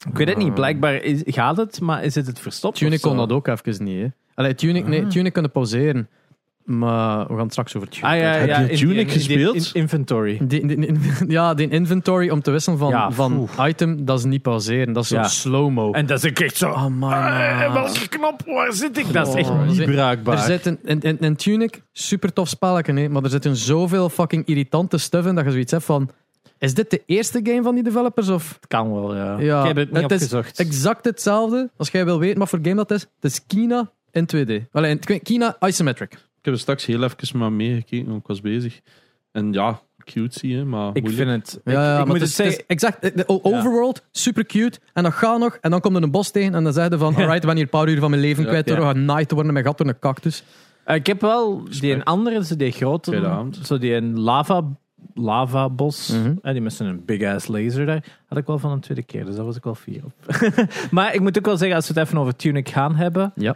Ik 0.09 0.17
weet 0.17 0.27
het 0.29 0.38
niet, 0.38 0.53
blijkbaar 0.53 0.93
is, 0.95 1.21
gaat 1.25 1.57
het, 1.57 1.81
maar 1.81 2.03
is 2.03 2.15
het 2.15 2.27
het 2.27 2.39
verstopt? 2.39 2.77
Tunic 2.77 3.01
kon 3.01 3.17
dat 3.17 3.31
ook 3.31 3.47
even 3.47 3.83
niet. 3.83 4.01
Hè. 4.01 4.07
Allee, 4.35 4.55
Tunic, 4.55 4.88
nee, 4.88 5.03
Ah. 5.03 5.09
Tunic 5.09 5.33
kunnen 5.33 5.51
pauzeren. 5.51 6.09
Maar 6.63 7.19
we 7.27 7.33
gaan 7.33 7.38
het 7.43 7.51
straks 7.51 7.75
over 7.75 7.88
Tunic. 7.89 8.05
Ah 8.05 8.17
ja, 8.17 8.24
hebben. 8.24 8.47
ja, 8.47 8.59
Heb 8.59 8.69
je 8.69 8.77
Tunic 8.77 8.93
in- 8.95 9.07
in- 9.07 9.09
gespeeld? 9.09 9.55
in- 9.55 9.81
inventory. 9.81 10.38
Die, 10.43 10.67
die- 10.67 10.77
die- 10.77 11.00
ja, 11.38 11.53
die 11.53 11.67
inventory 11.69 12.29
om 12.29 12.41
te 12.41 12.51
wisselen 12.51 12.77
van, 12.79 12.89
Ja, 12.89 13.12
van 13.12 13.38
oef. 13.38 13.65
item, 13.67 14.05
dat 14.05 14.17
is 14.19 14.25
niet 14.25 14.41
pauzeren. 14.41 14.93
Dat 14.93 15.03
is 15.03 15.09
zo 15.09 15.15
Ja. 15.15 15.27
slow-mo. 15.27 15.91
En 15.91 16.05
dat 16.05 16.24
is 16.24 16.29
ook 16.31 16.39
echt 16.39 16.57
zo. 16.57 16.69
Oh 16.69 16.85
my 16.85 17.12
Eh, 17.12 17.59
man. 17.63 17.74
welke 17.74 18.07
knop, 18.09 18.41
waar 18.45 18.74
zit 18.74 18.97
ik? 18.97 19.13
Dat 19.13 19.27
is 19.27 19.33
echt 19.33 19.50
Oh, 19.50 19.67
niet 19.67 19.79
er- 19.79 19.85
bruikbaar. 19.91 20.38
Er 20.38 20.43
zitten 20.43 20.79
in, 20.83 21.00
in, 21.01 21.19
in 21.19 21.35
Tunic, 21.35 21.81
super 21.91 22.33
tof 22.33 22.47
spelletje, 22.47 22.93
hè, 22.93 23.09
maar 23.09 23.24
er 23.24 23.29
zitten 23.29 23.55
zoveel 23.55 24.09
fucking 24.09 24.45
irritante 24.45 24.97
stuff 24.97 25.27
in 25.27 25.35
dat 25.35 25.45
je 25.45 25.51
zoiets 25.51 25.71
hebt 25.71 25.83
van. 25.85 26.09
Is 26.65 26.74
dit 26.74 26.89
de 26.89 27.03
eerste 27.05 27.39
game 27.43 27.63
van 27.63 27.74
die 27.75 27.84
developers? 27.84 28.29
Of 28.29 28.53
Het 28.55 28.67
kan 28.67 28.93
wel, 28.93 29.15
ja. 29.15 29.39
Ja, 29.39 29.60
ik 29.62 29.67
heb 29.67 29.75
het 29.75 29.91
niet 29.91 30.01
het 30.10 30.22
is 30.45 30.53
exact 30.55 31.05
hetzelfde. 31.05 31.69
Als 31.77 31.89
jij 31.89 32.05
wil 32.05 32.19
weten 32.19 32.39
wat 32.39 32.50
voor 32.50 32.60
game 32.62 32.75
dat 32.75 32.91
is, 32.91 33.01
het 33.01 33.31
is 33.31 33.45
Kina 33.48 33.91
in 34.12 34.25
2D. 34.36 34.51
Allee, 34.72 35.00
in- 35.05 35.22
Kina 35.22 35.57
isometric. 35.60 36.12
Ik 36.13 36.19
heb 36.41 36.53
er 36.53 36.60
straks 36.60 36.86
heel 36.86 37.03
even 37.03 37.39
maar 37.39 37.51
meegekeken, 37.51 38.07
want 38.07 38.19
ik 38.19 38.27
was 38.27 38.41
bezig. 38.41 38.79
En 39.31 39.53
ja, 39.53 39.81
cute 40.03 40.48
hè, 40.48 40.65
maar 40.65 40.89
ik 40.93 41.03
moeilijk. 41.03 41.29
vind 41.29 41.48
het... 41.51 41.62
Ja, 41.65 41.72
ik, 41.72 41.77
ja, 41.77 41.91
ik 41.91 41.98
maar 41.98 42.07
moet 42.07 42.19
het 42.19 42.29
zeggen... 42.29 42.63
exact. 42.67 43.01
De 43.17 43.43
overworld, 43.43 44.03
super 44.12 44.45
cute. 44.45 44.79
En 44.93 45.03
dan 45.03 45.12
ga 45.12 45.38
nog. 45.38 45.57
En 45.62 45.72
dan 45.72 45.79
komt 45.81 45.95
er 45.95 46.03
een 46.03 46.12
bos 46.12 46.31
tegen. 46.31 46.53
En 46.53 46.63
dan 46.63 46.74
zeg 46.74 46.89
je 46.89 46.98
van: 46.98 47.15
Alright, 47.15 47.43
hier 47.43 47.57
een 47.62 47.69
paar 47.69 47.88
uur 47.89 48.00
van 48.00 48.10
mijn 48.10 48.22
leven 48.22 48.43
Ja, 48.43 48.50
kwijt. 48.50 48.69
ja. 48.69 48.75
Door 48.75 48.86
gaan 48.86 49.05
naaid 49.05 49.27
te 49.27 49.36
worden 49.36 49.53
met 49.53 49.65
gat 49.65 49.77
door 49.77 49.88
een 49.88 50.00
cactus. 50.00 50.43
Eh, 50.84 50.95
ik 50.95 51.07
heb 51.07 51.22
wel 51.22 51.63
die 51.79 51.93
een 51.93 52.03
andere, 52.03 52.45
zo 52.45 52.55
die 52.55 52.72
grote, 52.72 53.50
zo 53.63 53.77
die 53.77 53.93
een 53.93 54.19
lava, 54.19 54.63
lava 55.13 55.69
bos, 55.69 56.07
Mhm. 56.09 56.33
eh, 56.41 56.51
die 56.51 56.62
met 56.62 56.74
zo'n 56.74 57.01
big 57.05 57.24
ass 57.24 57.47
laser 57.47 57.85
daar, 57.85 58.03
had 58.27 58.38
ik 58.38 58.45
wel 58.45 58.59
van 58.59 58.71
een 58.71 58.79
tweede 58.79 59.03
keer, 59.03 59.25
dus 59.25 59.35
daar 59.35 59.45
was 59.45 59.55
ik 59.55 59.63
wel 59.63 59.75
fier 59.75 60.01
op. 60.05 60.13
maar 60.91 61.13
ik 61.13 61.19
moet 61.19 61.38
ook 61.38 61.45
wel 61.45 61.57
zeggen, 61.57 61.75
als 61.75 61.88
we 61.88 61.93
het 62.00 62.07
even 62.07 62.19
over 62.19 62.35
Tunic 62.35 62.69
gaan 62.69 62.95
hebben, 62.95 63.31
Ja. 63.35 63.55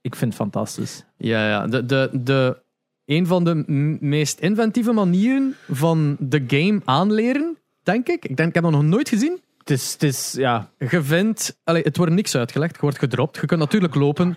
ik 0.00 0.14
vind 0.16 0.32
het 0.32 0.42
fantastisch. 0.42 1.04
Ja, 1.16 1.48
ja. 1.48 1.66
De, 1.66 1.86
de, 1.86 2.10
de, 2.12 2.60
een 3.04 3.26
van 3.26 3.44
de 3.44 3.54
meest 4.00 4.38
inventieve 4.40 4.92
manieren 4.92 5.54
van 5.70 6.16
de 6.18 6.44
game 6.46 6.80
aanleren, 6.84 7.56
denk 7.82 8.08
ik. 8.08 8.24
Ik 8.24 8.36
denk, 8.36 8.48
ik 8.48 8.54
heb 8.54 8.62
dat 8.62 8.72
nog 8.72 8.82
nooit 8.82 9.08
gezien. 9.08 9.40
Het 9.58 9.70
is, 9.70 9.92
het 9.92 10.02
is 10.02 10.32
ja, 10.38 10.70
Je 10.78 11.02
vindt, 11.02 11.58
allee, 11.64 11.82
het 11.82 11.96
wordt 11.96 12.12
niks 12.12 12.36
uitgelegd, 12.36 12.74
je 12.74 12.80
wordt 12.80 12.98
gedropt. 12.98 13.36
Je 13.40 13.46
kunt 13.46 13.60
natuurlijk 13.60 13.94
lopen. 13.94 14.36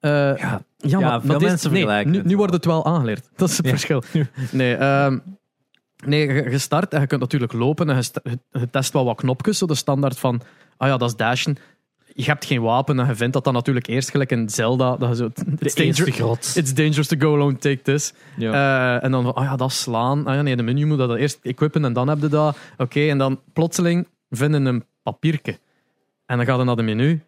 Eh, 0.00 0.10
ja, 0.36 0.62
Ja, 0.76 0.98
maar, 1.00 1.20
veel 1.20 1.38
mensen 1.40 1.72
nee, 1.72 1.82
vergelijken 1.82 2.26
nu, 2.26 2.36
wordt 2.36 2.52
het 2.52 2.64
wel 2.64 2.86
aangeleerd. 2.86 3.28
Dat 3.36 3.48
is 3.48 3.56
het 3.56 3.66
Ja. 3.66 3.72
verschil. 3.72 4.02
Nee, 4.50 4.74
ehm, 4.74 5.18
nee 6.06 6.26
je, 6.32 6.50
je 6.50 6.58
start 6.58 6.92
en 6.92 7.00
je 7.00 7.06
kunt 7.06 7.20
natuurlijk 7.20 7.52
lopen 7.52 7.90
en 7.90 7.96
je, 7.96 8.02
st- 8.02 8.20
je- 8.22 8.38
je 8.60 8.70
test 8.70 8.92
wel 8.92 9.04
wat 9.04 9.16
knopjes. 9.16 9.58
Zo 9.58 9.66
de 9.66 9.74
standaard 9.74 10.18
van, 10.18 10.40
ah 10.76 10.88
ja, 10.88 10.96
dat 10.96 11.08
is 11.08 11.16
dashen. 11.16 11.56
Je 12.16 12.24
hebt 12.24 12.44
geen 12.44 12.62
wapen 12.62 13.00
en 13.00 13.06
je 13.06 13.14
vindt 13.14 13.32
dat 13.32 13.44
dan 13.44 13.52
natuurlijk 13.52 13.86
eerst 13.86 14.10
gelijk 14.10 14.30
in 14.30 14.48
Zelda. 14.48 14.96
Dat 14.96 15.08
je 15.08 15.14
zo, 15.16 15.28
de 15.34 15.42
it's, 15.58 15.74
eerste 15.74 16.04
danger, 16.04 16.12
grot. 16.12 16.52
it's 16.56 16.74
dangerous 16.74 17.06
to 17.06 17.16
go 17.18 17.34
alone, 17.34 17.56
take 17.56 17.82
this. 17.82 18.12
Ja. 18.36 18.52
Eh, 18.96 19.04
en 19.04 19.10
dan 19.10 19.22
van, 19.22 19.34
ah 19.34 19.44
ja, 19.44 19.56
dat 19.56 19.72
slaan. 19.72 20.26
Ah 20.26 20.34
ja, 20.34 20.42
nee, 20.42 20.56
de 20.56 20.62
menu 20.62 20.86
moet 20.86 20.98
dat 20.98 21.16
eerst 21.16 21.38
equippen 21.42 21.84
en 21.84 21.92
dan 21.92 22.08
heb 22.08 22.20
je 22.20 22.28
dat. 22.28 22.56
Oké, 22.76 23.00
en 23.08 23.18
dan 23.18 23.40
plotseling 23.52 24.08
vinden 24.30 24.64
een 24.66 24.84
papiertje. 25.02 25.58
En 26.26 26.36
dan 26.36 26.46
gaat 26.46 26.58
je 26.58 26.64
naar 26.64 26.76
de 26.76 26.82
menu. 26.82 27.22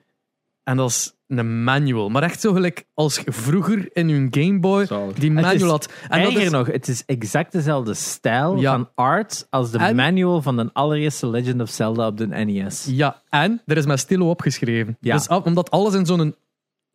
En 0.64 0.76
dat 0.76 0.90
is 0.90 1.12
een 1.28 1.64
manual. 1.64 2.08
Maar 2.08 2.22
echt 2.22 2.40
zo 2.40 2.52
gelijk 2.52 2.84
als 2.94 3.16
je 3.24 3.32
vroeger 3.32 3.88
in 3.92 4.08
je 4.08 4.26
Game 4.30 4.58
Boy 4.60 4.86
Zalig. 4.86 5.14
die 5.14 5.30
manual 5.32 5.70
had. 5.70 5.92
En 6.08 6.22
dat 6.22 6.32
is, 6.36 6.50
nog, 6.50 6.66
het 6.66 6.88
is 6.88 7.02
exact 7.06 7.52
dezelfde 7.52 7.94
stijl 7.94 8.56
Ja. 8.60 8.72
van 8.72 8.88
art 8.94 9.46
als 9.50 9.70
de 9.70 9.78
En- 9.78 9.96
manual 9.96 10.42
van 10.42 10.56
de 10.56 10.70
allereerste 10.72 11.28
Legend 11.28 11.60
of 11.60 11.70
Zelda 11.70 12.06
op 12.06 12.16
de 12.16 12.26
NES. 12.26 12.86
Ja, 12.90 13.22
en 13.28 13.62
er 13.66 13.76
is 13.76 13.86
met 13.86 13.98
stilo 13.98 14.30
opgeschreven. 14.30 14.96
Ja. 15.00 15.14
Dus 15.14 15.28
af- 15.28 15.44
omdat 15.44 15.70
alles 15.70 15.94
in 15.94 16.06
zo'n... 16.06 16.34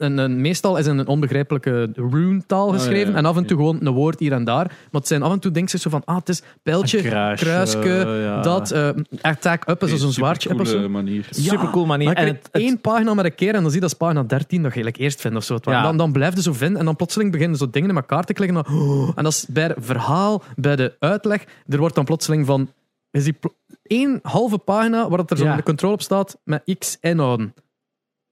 Een, 0.02 0.18
een, 0.18 0.42
meestal 0.42 0.78
is 0.78 0.86
in 0.88 0.98
een 0.98 1.08
onbegrijpelijke 1.08 1.90
rune-taal 1.96 2.68
ja, 2.72 2.74
geschreven. 2.78 3.12
ja. 3.12 3.18
En 3.18 3.26
af 3.26 3.38
en 3.38 3.46
toe 3.46 3.58
gewoon 3.58 3.78
een 3.86 3.94
woord 3.94 4.20
hier 4.20 4.32
en 4.32 4.44
daar. 4.44 4.66
Maar 4.66 5.02
het 5.02 5.08
zijn 5.08 5.22
af 5.22 5.32
en 5.32 5.40
toe 5.40 5.52
dingen 5.52 5.70
zo 5.70 5.90
van... 5.90 6.02
Ah, 6.06 6.16
het 6.16 6.30
is 6.30 6.42
pijltje, 6.64 7.02
kruisje, 7.02 8.40
dat. 8.44 8.72
eh, 8.72 8.90
attack 9.22 9.70
up 9.70 9.84
is 9.84 9.92
Een 9.92 9.98
zo'n 9.98 10.12
zwaardje 10.12 10.60
of 10.60 10.68
zo. 10.68 10.90
manier. 10.90 11.28
Ja, 11.32 11.50
Super 11.52 11.70
cool 11.70 11.86
manier. 11.86 12.08
Maar 12.08 12.16
En 12.16 12.28
het, 12.28 12.36
het- 12.52 12.62
één 12.62 12.82
pagina 12.82 13.14
met 13.14 13.26
een 13.26 13.36
keer 13.36 13.54
en 13.56 13.62
dan 13.62 13.72
zie 13.72 13.74
je 13.74 13.80
dat 13.80 13.92
is 13.92 13.98
pagina 13.98 14.24
13 14.24 14.38
dat 14.40 14.50
je 14.50 14.60
eigenlijk 14.82 14.98
eerst 14.98 15.22
vindt 15.22 15.38
of 15.38 15.44
zo. 15.44 15.58
Dan, 15.58 15.98
dan 15.98 16.12
blijf 16.12 16.36
je 16.36 16.42
zo 16.42 16.54
vinden 16.54 16.80
en 16.80 16.86
dan 16.86 16.96
plotseling 16.96 17.32
beginnen 17.32 17.58
zo 17.58 17.70
dingen 17.70 17.90
in 17.90 17.96
elkaar 17.96 18.24
te 18.24 18.34
klikken. 18.34 18.58
En, 18.58 18.64
dan, 18.64 18.76
oh, 18.82 19.12
en 19.16 19.24
dat 19.24 19.34
is 19.34 19.46
bij 19.50 19.64
het 19.64 19.76
verhaal, 19.80 20.44
bij 20.56 20.76
de 20.76 20.96
uitleg. 21.00 21.44
Er 21.68 21.78
wordt 21.78 21.96
dan 21.96 22.06
plotseling 22.06 22.46
van... 22.46 22.70
Is 23.12 23.24
die 23.24 23.34
pl- 23.34 23.48
één 23.84 24.20
halve 24.22 24.58
pagina 24.58 25.08
waar 25.10 25.18
dat 25.18 25.32
er 25.32 25.38
zo 25.38 25.44
Ja. 25.44 25.56
de 25.56 25.64
controle 25.64 25.94
op 25.94 26.02
staat 26.02 26.38
met 26.44 26.76
X 26.80 26.98
inhouden. 27.02 27.54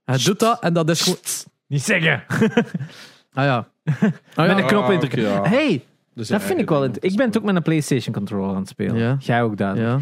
Hij 0.04 0.18
doet 0.24 0.40
dat 0.40 0.60
en 0.62 0.74
dat 0.74 0.90
is 0.90 1.02
gewoon... 1.02 1.18
niet 1.70 1.82
zeggen. 1.84 2.24
Ah 3.34 3.44
ja. 3.46 3.68
Ah, 3.86 4.02
Met 4.02 4.22
ja. 4.36 4.58
een 4.58 4.66
knop 4.66 4.84
Ah, 4.84 4.96
oké, 5.04 5.20
ja. 5.22 5.42
Hey, 5.44 5.86
Dus 6.14 6.28
dat 6.28 6.42
ja, 6.42 6.48
vind 6.48 6.60
ik 6.60 6.70
wel. 6.70 6.84
int- 6.84 7.04
Ik 7.04 7.16
ben 7.16 7.26
het 7.26 7.38
ook 7.38 7.44
met 7.44 7.56
een 7.56 7.62
PlayStation 7.62 8.14
controller 8.14 8.50
aan 8.50 8.56
het 8.60 8.68
spelen. 8.68 8.96
Ja. 8.98 9.16
Jij 9.20 9.44
ook, 9.44 9.58
Daan. 9.58 9.78
ja. 9.78 10.00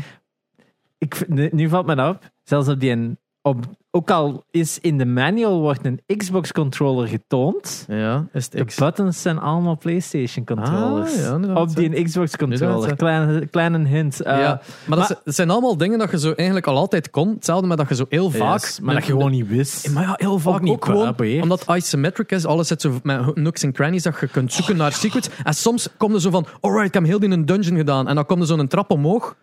Ik, 0.97 1.15
vind- 1.15 1.29
nu, 1.29 1.49
nu 1.51 1.69
valt 1.69 1.85
me 1.85 2.09
op, 2.09 2.31
zelfs 2.43 2.67
op 2.67 2.79
die 2.79 2.91
een, 2.91 3.19
op, 3.47 3.57
ook 3.91 4.11
al 4.11 4.43
is 4.51 4.79
in 4.79 4.97
de 4.97 5.05
manual 5.05 5.59
wordt 5.59 5.85
een 5.85 6.01
Xbox 6.17 6.51
controller 6.51 7.07
getoond, 7.07 7.85
Ja, 7.87 8.27
is 8.33 8.49
de 8.49 8.57
het 8.57 8.67
X. 8.67 8.75
buttons 8.75 9.21
zijn 9.21 9.39
allemaal 9.39 9.77
PlayStation 9.77 10.45
controllers. 10.45 11.13
Ah, 11.13 11.19
ja, 11.21 11.33
inderdaad, 11.35 11.57
op 11.69 11.75
die 11.75 12.03
Xbox 12.03 12.37
controller. 12.37 12.95
Kleine, 12.95 13.45
kleine 13.45 13.87
hint. 13.87 14.21
Eh, 14.21 14.37
ja, 14.39 14.47
maar, 14.47 14.59
dat, 14.87 14.97
maar- 14.97 15.05
zijn- 15.05 15.19
dat 15.23 15.35
zijn 15.35 15.49
allemaal 15.49 15.77
dingen 15.77 15.99
dat 15.99 16.11
je 16.11 16.19
zo 16.19 16.31
eigenlijk 16.31 16.67
al 16.67 16.75
altijd 16.77 17.09
kon. 17.09 17.29
Hetzelfde 17.29 17.67
met 17.67 17.77
dat 17.77 17.89
je 17.89 17.95
zo 17.95 18.05
heel 18.09 18.29
vaak... 18.31 18.61
yes, 18.61 18.79
maar 18.79 18.93
dat 18.95 19.05
je 19.05 19.11
gewoon 19.11 19.31
niet 19.31 19.47
wist. 19.47 19.91
Maar 19.93 20.03
ja, 20.03 20.13
heel 20.17 20.39
vaak 20.39 20.53
Ook 20.53 20.59
ook, 20.59 20.65
niet 20.65 20.83
gewoon, 20.83 21.41
omdat 21.41 21.65
isometric 21.75 22.31
is, 22.31 22.45
alles 22.45 22.67
zit 22.67 22.81
zo 22.81 22.99
met 23.03 23.35
nooks 23.35 23.63
en 23.63 23.71
crannies 23.71 24.03
dat 24.03 24.19
je 24.19 24.27
kunt 24.27 24.53
zoeken 24.53 24.77
naar 24.77 24.91
secrets. 24.91 25.29
En 25.43 25.53
soms 25.53 25.89
kom 25.97 26.11
je 26.13 26.19
zo 26.19 26.29
van, 26.29 26.45
alright, 26.61 26.87
ik 26.87 26.93
heb 26.93 27.05
heel 27.05 27.19
die 27.19 27.29
in 27.29 27.33
een 27.39 27.45
dungeon 27.45 27.77
gedaan. 27.77 28.07
En 28.07 28.15
dan 28.15 28.25
kom 28.25 28.39
je 28.39 28.45
zo'n 28.45 28.67
trap 28.67 28.91
omhoog. 28.91 29.35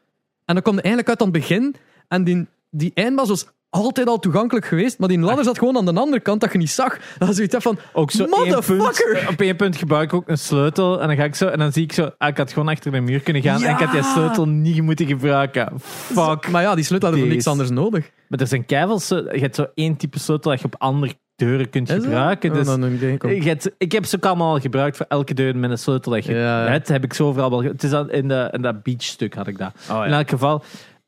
En 0.45 0.55
dan 0.55 0.63
kom 0.63 0.75
je 0.75 0.81
eigenlijk 0.81 1.09
uit 1.09 1.21
aan 1.23 1.29
het 1.33 1.37
begin. 1.49 1.75
En 2.09 2.25
die, 2.25 2.47
die 2.71 2.91
eindbaas 2.95 3.29
was 3.29 3.47
altijd 3.75 4.07
al 4.09 4.19
toegankelijk 4.19 4.67
geweest, 4.67 4.99
maar 4.99 5.09
die 5.09 5.19
ladder 5.19 5.45
zat 5.45 5.59
gewoon 5.59 5.77
aan 5.77 5.85
de 5.85 6.01
andere 6.01 6.21
kant 6.23 6.41
dat 6.41 6.53
je 6.53 6.59
niet 6.59 6.71
zag. 6.71 6.97
Dan 7.19 7.35
zoiets 7.35 7.53
hebt 7.53 7.65
van, 7.65 7.79
Ook 7.93 8.11
zo 8.11 8.25
punt, 8.25 8.37
motherfucker! 8.37 9.17
eh, 9.17 9.29
op 9.29 9.41
één 9.41 9.57
punt 9.57 9.77
gebruik 9.77 10.05
ik 10.05 10.15
ook 10.15 10.29
een 10.29 10.39
sleutel. 10.39 11.01
En 11.01 11.07
dan 11.07 11.17
ga 11.17 11.25
ik 11.25 11.35
zo, 11.35 11.47
en 11.47 11.59
dan 11.59 11.73
zie 11.73 11.83
ik 11.83 11.93
zo, 11.93 12.11
ah, 12.19 12.29
ik 12.29 12.37
had 12.37 12.53
gewoon 12.53 12.69
achter 12.69 12.93
de 12.93 13.01
muur 13.01 13.21
kunnen 13.21 13.43
gaan. 13.43 13.61
Ja! 13.61 13.67
En 13.67 13.73
ik 13.75 13.79
had 13.81 13.93
die 13.93 14.03
sleutel 14.03 14.49
niet 14.49 14.83
moeten 14.83 15.07
gebruiken. 15.07 15.73
Fuck. 15.81 16.49
Maar 16.51 16.63
ja, 16.63 16.75
die 16.75 16.85
sleutel 16.85 17.09
hadden 17.09 17.27
Deze. 17.29 17.37
niks 17.37 17.47
anders 17.51 17.71
nodig. 17.71 18.11
Maar 18.29 18.41
er 18.41 18.47
zijn 18.47 18.67
keivels, 18.67 19.09
je 19.09 19.25
hebt 19.31 19.55
zo 19.55 19.67
één 19.75 19.97
type 19.97 20.19
sleutel 20.19 20.51
dat 20.51 20.61
je 20.61 20.67
op 20.67 20.75
andere 20.79 21.15
deuren 21.37 21.71
kunt 21.71 21.89
Is 21.89 21.95
dat? 21.95 22.05
gebruiken. 22.05 22.51
Oh, 22.51 22.57
Dus 22.57 22.67
dan 22.67 22.81
denk 22.81 23.23
ik 23.25 23.45
hebt- 23.45 23.71
ik 23.79 23.93
heb 23.93 24.05
ze 24.05 24.17
ook 24.17 24.25
allemaal 24.25 24.53
al 24.55 24.61
gebruikt 24.61 24.97
voor 24.97 25.07
elke 25.09 25.35
deur 25.35 25.57
met 25.57 25.71
een 25.71 25.79
sleutel 25.79 26.13
dat 26.13 26.25
je 26.25 26.33
Ja, 26.35 26.65
ja. 26.65 26.71
hebt. 26.71 26.89
Heb 26.89 27.05
ik 27.05 27.13
zo 27.15 27.27
overal 27.27 27.51
wel. 27.51 27.63
Het 27.63 27.83
is 27.83 27.93
in, 27.93 28.29
de, 28.29 28.49
in 28.53 28.63
dat 28.63 28.83
beachstuk 28.83 29.35
had 29.35 29.47
ik 29.47 29.59
dat. 29.59 29.73
Oh, 29.91 30.07
In 30.07 30.13
elk 30.13 30.31
geval. 30.31 30.63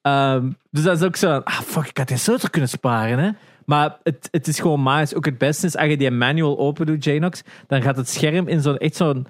Ehm, 0.07 0.51
dus 0.71 0.83
dat 0.83 0.97
is 0.97 1.03
ook 1.03 1.17
zo, 1.17 1.41
ah 1.45 1.61
fuck, 1.61 1.87
ik 1.87 1.97
had 1.99 2.09
die 2.09 2.17
sleutel 2.17 2.51
kunnen 2.51 2.71
sparen. 2.71 3.19
Hè? 3.19 3.31
Maar 3.65 3.97
het, 4.03 4.29
het 4.31 4.49
is 4.49 4.61
gewoon 4.61 4.83
magisch. 4.83 5.15
Ook 5.15 5.25
het 5.25 5.39
beste 5.39 5.67
is, 5.67 5.77
als 5.77 5.89
je 5.89 5.97
die 5.97 6.11
manual 6.11 6.59
open 6.59 6.87
doet, 6.87 7.05
Janox, 7.05 7.43
dan 7.67 7.83
gaat 7.83 7.97
het 7.97 8.09
scherm 8.09 8.49
in 8.49 8.63
zo'n, 8.63 8.79
echt 8.79 8.97
zo'n 8.97 9.27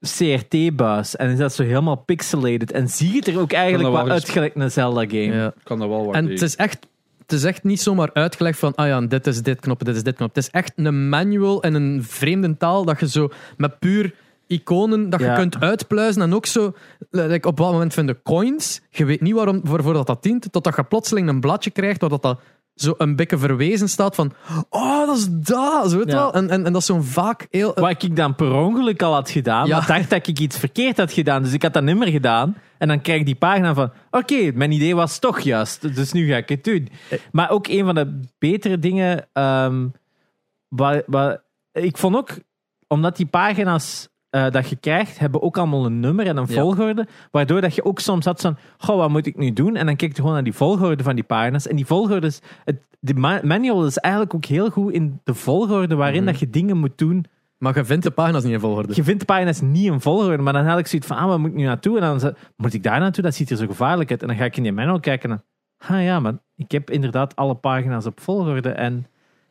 CRT-buis. 0.00 1.16
En 1.16 1.30
is 1.30 1.38
dat 1.38 1.54
zo 1.54 1.62
helemaal 1.62 1.96
pixelated. 1.96 2.72
En 2.72 2.88
zie 2.88 3.12
je 3.12 3.32
er 3.32 3.40
ook 3.40 3.52
eigenlijk 3.52 3.94
wel 3.94 4.08
uit 4.08 4.28
gelijk 4.28 4.54
een 4.54 4.70
Zelda-game. 4.70 5.34
Ja. 5.34 5.46
Ik 5.46 5.64
kan 5.64 5.78
dat 5.78 5.88
wel 5.88 5.98
En 5.98 6.04
waarderen. 6.04 6.30
het 6.30 6.42
is 6.42 6.56
echt. 6.56 6.86
Het 7.18 7.32
is 7.32 7.44
echt 7.44 7.64
niet 7.64 7.80
zomaar 7.80 8.10
uitgelegd 8.12 8.58
van, 8.58 8.74
ah 8.74 8.86
ja, 8.86 9.00
dit 9.00 9.26
is 9.26 9.42
dit 9.42 9.60
knop, 9.60 9.84
dit 9.84 9.96
is 9.96 10.02
dit 10.02 10.16
knop. 10.16 10.28
Het 10.28 10.44
is 10.44 10.50
echt 10.50 10.72
een 10.76 11.08
manual 11.08 11.62
en 11.62 11.74
een 11.74 12.04
vreemde 12.04 12.56
taal 12.56 12.84
dat 12.84 13.00
je 13.00 13.08
zo 13.08 13.30
met 13.56 13.78
puur 13.78 14.14
iconen 14.52 15.10
dat 15.10 15.20
je 15.20 15.26
Ja. 15.26 15.34
kunt 15.34 15.60
uitpluizen 15.60 16.22
en 16.22 16.34
ook 16.34 16.46
zo, 16.46 16.72
like 17.10 17.48
op 17.48 17.58
wat 17.58 17.72
moment 17.72 17.92
vinden 17.94 18.22
coins, 18.22 18.80
je 18.90 19.04
weet 19.04 19.20
niet 19.20 19.34
waarom, 19.34 19.60
waarvoor 19.64 19.92
dat, 19.92 20.06
dat 20.06 20.22
dient, 20.22 20.52
totdat 20.52 20.76
je 20.76 20.82
plotseling 20.84 21.28
een 21.28 21.40
bladje 21.40 21.70
krijgt 21.70 22.00
waar 22.00 22.10
dat, 22.10 22.22
dat 22.22 22.40
zo 22.74 22.94
een 22.98 23.16
beetje 23.16 23.38
verwezen 23.38 23.88
staat 23.88 24.14
van, 24.14 24.32
oh, 24.68 25.06
dat 25.06 25.16
is 25.16 25.28
dat, 25.30 25.90
zo 25.90 25.96
weet 25.98 26.10
Ja. 26.10 26.14
wel. 26.14 26.32
En, 26.34 26.50
en, 26.50 26.64
en 26.66 26.72
dat 26.72 26.80
is 26.80 26.86
zo'n 26.86 27.02
vaak 27.04 27.46
heel... 27.50 27.72
Wat 27.74 28.02
ik 28.02 28.16
dan 28.16 28.34
per 28.34 28.52
ongeluk 28.52 29.02
al 29.02 29.12
had 29.14 29.30
gedaan, 29.30 29.66
Ja. 29.66 29.76
maar 29.78 29.86
dacht 29.86 30.10
dat 30.10 30.26
ik 30.26 30.38
iets 30.38 30.58
verkeerd 30.58 30.96
had 30.96 31.12
gedaan. 31.12 31.42
Dus 31.42 31.52
ik 31.52 31.62
had 31.62 31.72
dat 31.72 31.82
niet 31.82 31.96
meer 31.98 32.08
gedaan. 32.08 32.56
En 32.78 32.88
dan 32.88 33.00
krijg 33.00 33.18
ik 33.20 33.26
die 33.26 33.34
pagina 33.34 33.74
van, 33.74 33.90
oké, 34.10 34.50
mijn 34.54 34.72
idee 34.72 34.94
was 34.96 35.18
toch 35.18 35.40
juist. 35.40 35.94
Dus 35.94 36.12
nu 36.12 36.28
ga 36.28 36.36
ik 36.36 36.48
het 36.48 36.64
doen. 36.64 36.88
Maar 37.32 37.50
ook 37.50 37.66
een 37.68 37.84
van 37.84 37.94
de 37.94 38.20
betere 38.38 38.78
dingen, 38.78 39.26
ehm, 39.32 39.86
wat, 40.68 41.02
wat, 41.06 41.40
ik 41.72 41.96
vond 41.96 42.16
ook, 42.16 42.30
omdat 42.86 43.16
die 43.16 43.26
pagina's 43.26 44.08
eh, 44.32 44.50
dat 44.50 44.68
je 44.68 44.76
krijgt, 44.76 45.18
hebben 45.18 45.42
ook 45.42 45.58
allemaal 45.58 45.84
een 45.86 46.00
nummer 46.00 46.26
en 46.26 46.36
een 46.36 46.46
Ja. 46.48 46.60
volgorde, 46.60 47.06
waardoor 47.30 47.60
dat 47.60 47.74
je 47.74 47.84
ook 47.84 47.98
soms 48.00 48.24
had 48.24 48.40
van, 48.40 48.56
goh, 48.78 48.96
wat 48.96 49.08
moet 49.10 49.26
ik 49.26 49.36
nu 49.36 49.52
doen? 49.52 49.76
En 49.76 49.86
dan 49.86 49.96
kijk 49.96 50.10
je 50.10 50.16
gewoon 50.18 50.32
naar 50.32 50.44
die 50.44 50.52
volgorde 50.52 51.02
van 51.02 51.14
die 51.14 51.24
pagina's. 51.24 51.66
En 51.66 51.76
die 51.76 51.86
volgorde 51.86 52.26
is, 52.26 52.40
het, 52.64 52.76
de 53.00 53.14
ma- 53.14 53.40
manual 53.42 53.86
is 53.86 53.96
eigenlijk 53.98 54.34
ook 54.34 54.44
heel 54.44 54.70
goed 54.70 54.92
in 54.92 55.20
de 55.24 55.34
volgorde 55.34 55.94
waarin 55.94 56.22
Mhm. 56.22 56.30
dat 56.30 56.40
je 56.40 56.50
dingen 56.50 56.76
moet 56.78 56.98
doen 56.98 57.24
Maar 57.58 57.76
je 57.76 57.84
vindt 57.84 58.04
de 58.04 58.10
pagina's 58.10 58.42
niet 58.44 58.52
in 58.52 58.60
volgorde. 58.60 58.92
je 58.94 59.04
vindt 59.04 59.20
de 59.20 59.26
pagina's 59.26 59.60
niet 59.60 59.84
in 59.92 60.00
volgorde, 60.00 60.42
maar 60.42 60.52
dan 60.52 60.66
had 60.66 60.78
ik 60.78 60.86
zoiets 60.86 61.08
van, 61.08 61.16
ah, 61.16 61.26
waar 61.26 61.40
moet 61.40 61.50
ik 61.50 61.56
nu 61.56 61.64
naartoe? 61.64 62.00
En 62.00 62.18
dan 62.18 62.34
moet 62.56 62.74
ik 62.74 62.82
daar 62.82 63.00
naartoe? 63.00 63.22
Dat 63.24 63.34
ziet 63.34 63.50
er 63.50 63.56
zo 63.56 63.66
gevaarlijk 63.66 64.10
uit. 64.10 64.22
En 64.22 64.28
dan 64.28 64.36
ga 64.36 64.44
ik 64.44 64.56
in 64.56 64.62
die 64.62 64.72
manual 64.72 65.00
kijken 65.00 65.30
en 65.30 65.36
dan, 65.36 65.96
ah 65.96 66.02
ja, 66.04 66.20
maar 66.20 66.32
ik 66.56 66.70
heb 66.72 66.90
inderdaad 66.90 67.36
alle 67.36 67.54
pagina's 67.54 68.06
op 68.06 68.20
volgorde 68.20 68.68
en 68.70 69.06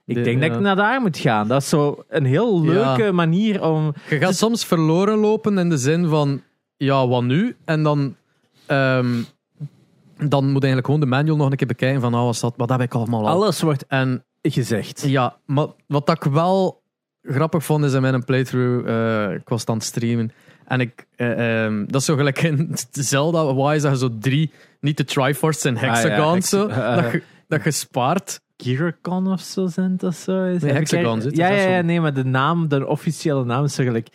ik 0.05 0.15
De- 0.15 0.21
denk 0.21 0.41
dat 0.41 0.51
ik 0.51 0.59
naar 0.59 0.75
daar 0.75 1.01
moet 1.01 1.17
gaan. 1.17 1.47
Dat 1.47 1.61
is 1.61 1.69
zo 1.69 2.03
een 2.09 2.25
heel 2.25 2.61
leuke 2.63 3.03
Ja. 3.03 3.11
manier 3.11 3.63
om... 3.63 3.93
Je 4.09 4.17
gaat 4.17 4.35
soms 4.35 4.65
verloren 4.65 5.17
lopen 5.17 5.57
in 5.57 5.69
de 5.69 5.77
zin 5.77 6.07
van, 6.07 6.41
ja, 6.77 7.07
wat 7.07 7.23
nu? 7.23 7.55
En 7.65 7.83
dan, 7.83 8.15
ehm, 8.65 9.09
dan 10.17 10.43
moet 10.43 10.63
eigenlijk 10.63 10.85
gewoon 10.85 10.99
de 10.99 11.05
manual 11.05 11.35
nog 11.37 11.51
een 11.51 11.57
keer 11.57 11.67
bekijken 11.67 12.01
van, 12.01 12.15
oh, 12.15 12.23
wat, 12.23 12.39
dat, 12.39 12.53
wat 12.57 12.69
heb 12.69 12.81
ik 12.81 12.93
allemaal 12.93 13.27
al? 13.27 13.33
Alles 13.33 13.61
wordt 13.61 13.85
En 13.87 14.23
gezegd. 14.41 15.01
ja, 15.07 15.35
maar 15.45 15.67
wat 15.87 16.09
ik 16.09 16.23
wel 16.23 16.81
grappig 17.23 17.63
vond 17.63 17.83
is 17.83 17.93
in 17.93 18.01
mijn 18.01 18.23
playthrough, 18.25 18.87
eh, 18.89 19.33
ik 19.35 19.49
was 19.49 19.65
aan 19.65 19.75
het 19.75 19.83
streamen 19.83 20.31
en 20.65 20.79
ik, 20.79 21.07
eh, 21.15 21.63
ehm, 21.65 21.85
dat 21.87 22.01
is 22.01 22.05
zo 22.05 22.15
gelijk 22.15 22.41
in 22.41 22.71
Zelda, 22.91 23.55
Wise, 23.55 23.81
dat 23.81 23.91
je 23.91 23.97
zo 23.97 24.17
drie, 24.19 24.51
niet 24.79 24.97
de 24.97 25.03
Triforce 25.03 25.67
en 25.67 25.77
Hexagons, 25.77 26.33
hex- 26.33 26.49
zo, 26.49 26.67
dat, 27.01 27.11
je, 27.11 27.23
dat 27.47 27.63
je 27.63 27.71
spaart. 27.71 28.41
Giracon 28.63 29.27
of 29.31 29.41
zo 29.41 29.67
zijn 29.67 29.97
dat 29.97 30.15
zo? 30.15 30.43
Is 30.43 30.61
Nee, 30.61 30.71
Hexagon 30.73 31.21
zit, 31.21 31.35
Ja, 31.37 31.47
ja, 31.47 31.67
ja, 31.69 31.81
nee, 31.81 32.01
maar 32.01 32.13
de 32.13 32.25
naam, 32.25 32.67
de 32.67 32.87
officiële 32.87 33.45
naam 33.45 33.63
is 33.63 33.73
zo 33.75 33.83
gelijk 33.83 34.07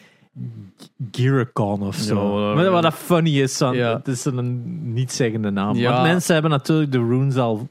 Giracon 1.11 1.82
of 1.82 1.94
zo. 1.96 2.48
Ja, 2.48 2.54
maar 2.54 2.70
wat 2.70 2.82
dat 2.82 2.94
funny 2.94 3.40
is, 3.40 3.59
dan, 3.59 3.74
Ja. 3.76 3.92
het 3.96 4.09
is 4.09 4.24
een 4.24 4.92
niet-zeggende 4.92 5.50
naam. 5.50 5.82
Want 5.82 6.02
mensen 6.02 6.32
hebben 6.32 6.50
natuurlijk 6.52 6.92
de 6.92 6.98
runes 6.98 7.37
al 7.37 7.68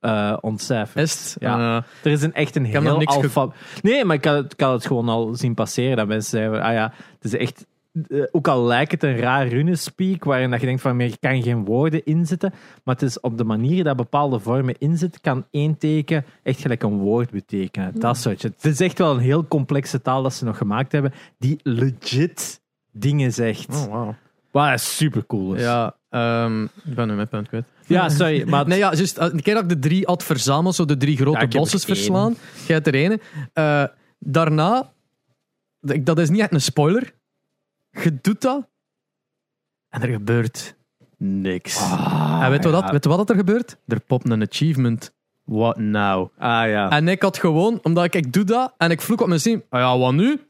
eh 0.00 0.36
ontcijferd. 0.40 1.04
Is? 1.04 1.36
Ja. 1.40 1.76
Eh, 1.76 1.84
Er 2.02 2.10
is 2.10 2.22
een 2.22 2.34
echt 2.34 2.56
een 2.56 2.64
heel 2.64 2.96
niks 2.96 3.14
ge- 3.14 3.22
alfa... 3.22 3.48
Nee, 3.82 4.04
maar 4.04 4.16
ik 4.16 4.24
had, 4.24 4.36
het- 4.36 4.52
ik 4.52 4.60
had 4.60 4.72
het 4.72 4.86
gewoon 4.86 5.08
al 5.08 5.34
zien 5.34 5.54
passeren. 5.54 5.96
Dat 5.96 6.06
mensen 6.06 6.30
zeiden, 6.38 6.62
ah 6.62 6.72
ja, 6.72 6.92
het 7.20 7.32
is 7.32 7.36
echt... 7.36 7.66
eh, 8.08 8.22
Ook 8.30 8.48
al 8.48 8.64
lijkt 8.64 8.92
het 8.92 9.02
een 9.02 9.16
raar 9.16 9.46
runespeak, 9.48 10.24
waarin 10.24 10.50
dat 10.50 10.60
je 10.60 10.66
denkt 10.66 10.82
van, 10.82 10.98
je 10.98 11.16
kan 11.20 11.42
geen 11.42 11.64
woorden 11.64 12.04
inzetten, 12.04 12.52
maar 12.84 12.94
het 12.94 13.04
is 13.04 13.20
op 13.20 13.38
de 13.38 13.44
manier 13.44 13.84
dat 13.84 13.96
bepaalde 13.96 14.38
vormen 14.38 14.78
inzet, 14.78 15.20
kan 15.20 15.46
één 15.50 15.78
teken 15.78 16.24
echt 16.42 16.60
gelijk 16.60 16.82
een 16.82 16.98
woord 16.98 17.30
betekenen. 17.30 18.00
Dat 18.00 18.16
soort 18.16 18.40
shit. 18.40 18.54
Het 18.62 18.72
is 18.72 18.80
echt 18.80 18.98
wel 18.98 19.14
een 19.14 19.20
heel 19.20 19.46
complexe 19.46 20.02
taal 20.02 20.22
dat 20.22 20.34
ze 20.34 20.44
nog 20.44 20.56
gemaakt 20.56 20.92
hebben, 20.92 21.12
die 21.38 21.58
legit 21.62 22.60
dingen 22.92 23.32
zegt. 23.32 23.68
oh, 23.68 23.84
wow. 23.84 24.12
Wat 24.50 24.80
super 24.80 25.26
cool 25.26 25.54
is. 25.54 25.62
Ja, 25.62 25.96
ehm, 26.10 26.62
ik 26.64 26.94
ben 26.94 27.08
nu 27.08 27.14
mijn 27.14 27.28
punt 27.28 27.48
kwijt. 27.48 27.64
Ja, 27.86 28.08
sorry, 28.08 28.44
maar 28.50 28.66
Nee, 28.66 28.78
ja, 28.78 28.94
juist. 28.94 29.18
Een 29.18 29.42
keer 29.42 29.54
dat 29.54 29.62
ik 29.62 29.68
de 29.68 29.78
drie 29.78 30.04
had 30.06 30.22
verzameld, 30.24 30.74
zo 30.74 30.84
de 30.84 30.96
drie 30.96 31.16
grote 31.16 31.46
Ja, 31.48 31.48
één. 31.48 31.66
verslaan. 31.66 32.36
Jij 32.66 32.74
hebt 32.74 32.86
er 32.86 32.94
ene. 32.94 33.20
Eh, 33.52 33.84
daarna, 34.18 34.92
dat 35.80 36.18
is 36.18 36.30
niet 36.30 36.40
echt 36.40 36.52
een 36.52 36.60
spoiler. 36.60 37.12
Je 38.02 38.18
doet 38.20 38.40
dat 38.40 38.68
en 39.88 40.02
er 40.02 40.08
gebeurt 40.08 40.74
niks. 41.16 41.80
en 42.40 42.50
weet 42.50 42.62
je 42.62 42.70
wat, 42.70 42.82
dat- 42.82 42.90
weet 42.90 43.02
je 43.04 43.08
wat 43.08 43.18
dat 43.18 43.30
er 43.30 43.36
gebeurt? 43.36 43.76
Er 43.86 44.00
popt 44.00 44.30
een 44.30 44.42
achievement. 44.42 45.12
What 45.44 45.76
now? 45.78 46.28
Ah 46.38 46.68
ja. 46.68 46.90
En 46.90 47.08
ik 47.08 47.22
had 47.22 47.38
gewoon, 47.38 47.80
omdat 47.82 48.04
ik, 48.04 48.14
ik 48.14 48.32
doe 48.32 48.44
dat 48.44 48.74
en 48.78 48.90
ik 48.90 49.00
vloek 49.00 49.20
op 49.20 49.26
mijn 49.26 49.40
stream. 49.40 49.62
Ah 49.68 49.80
ja, 49.80 49.98
wat 49.98 50.12
nu? 50.12 50.40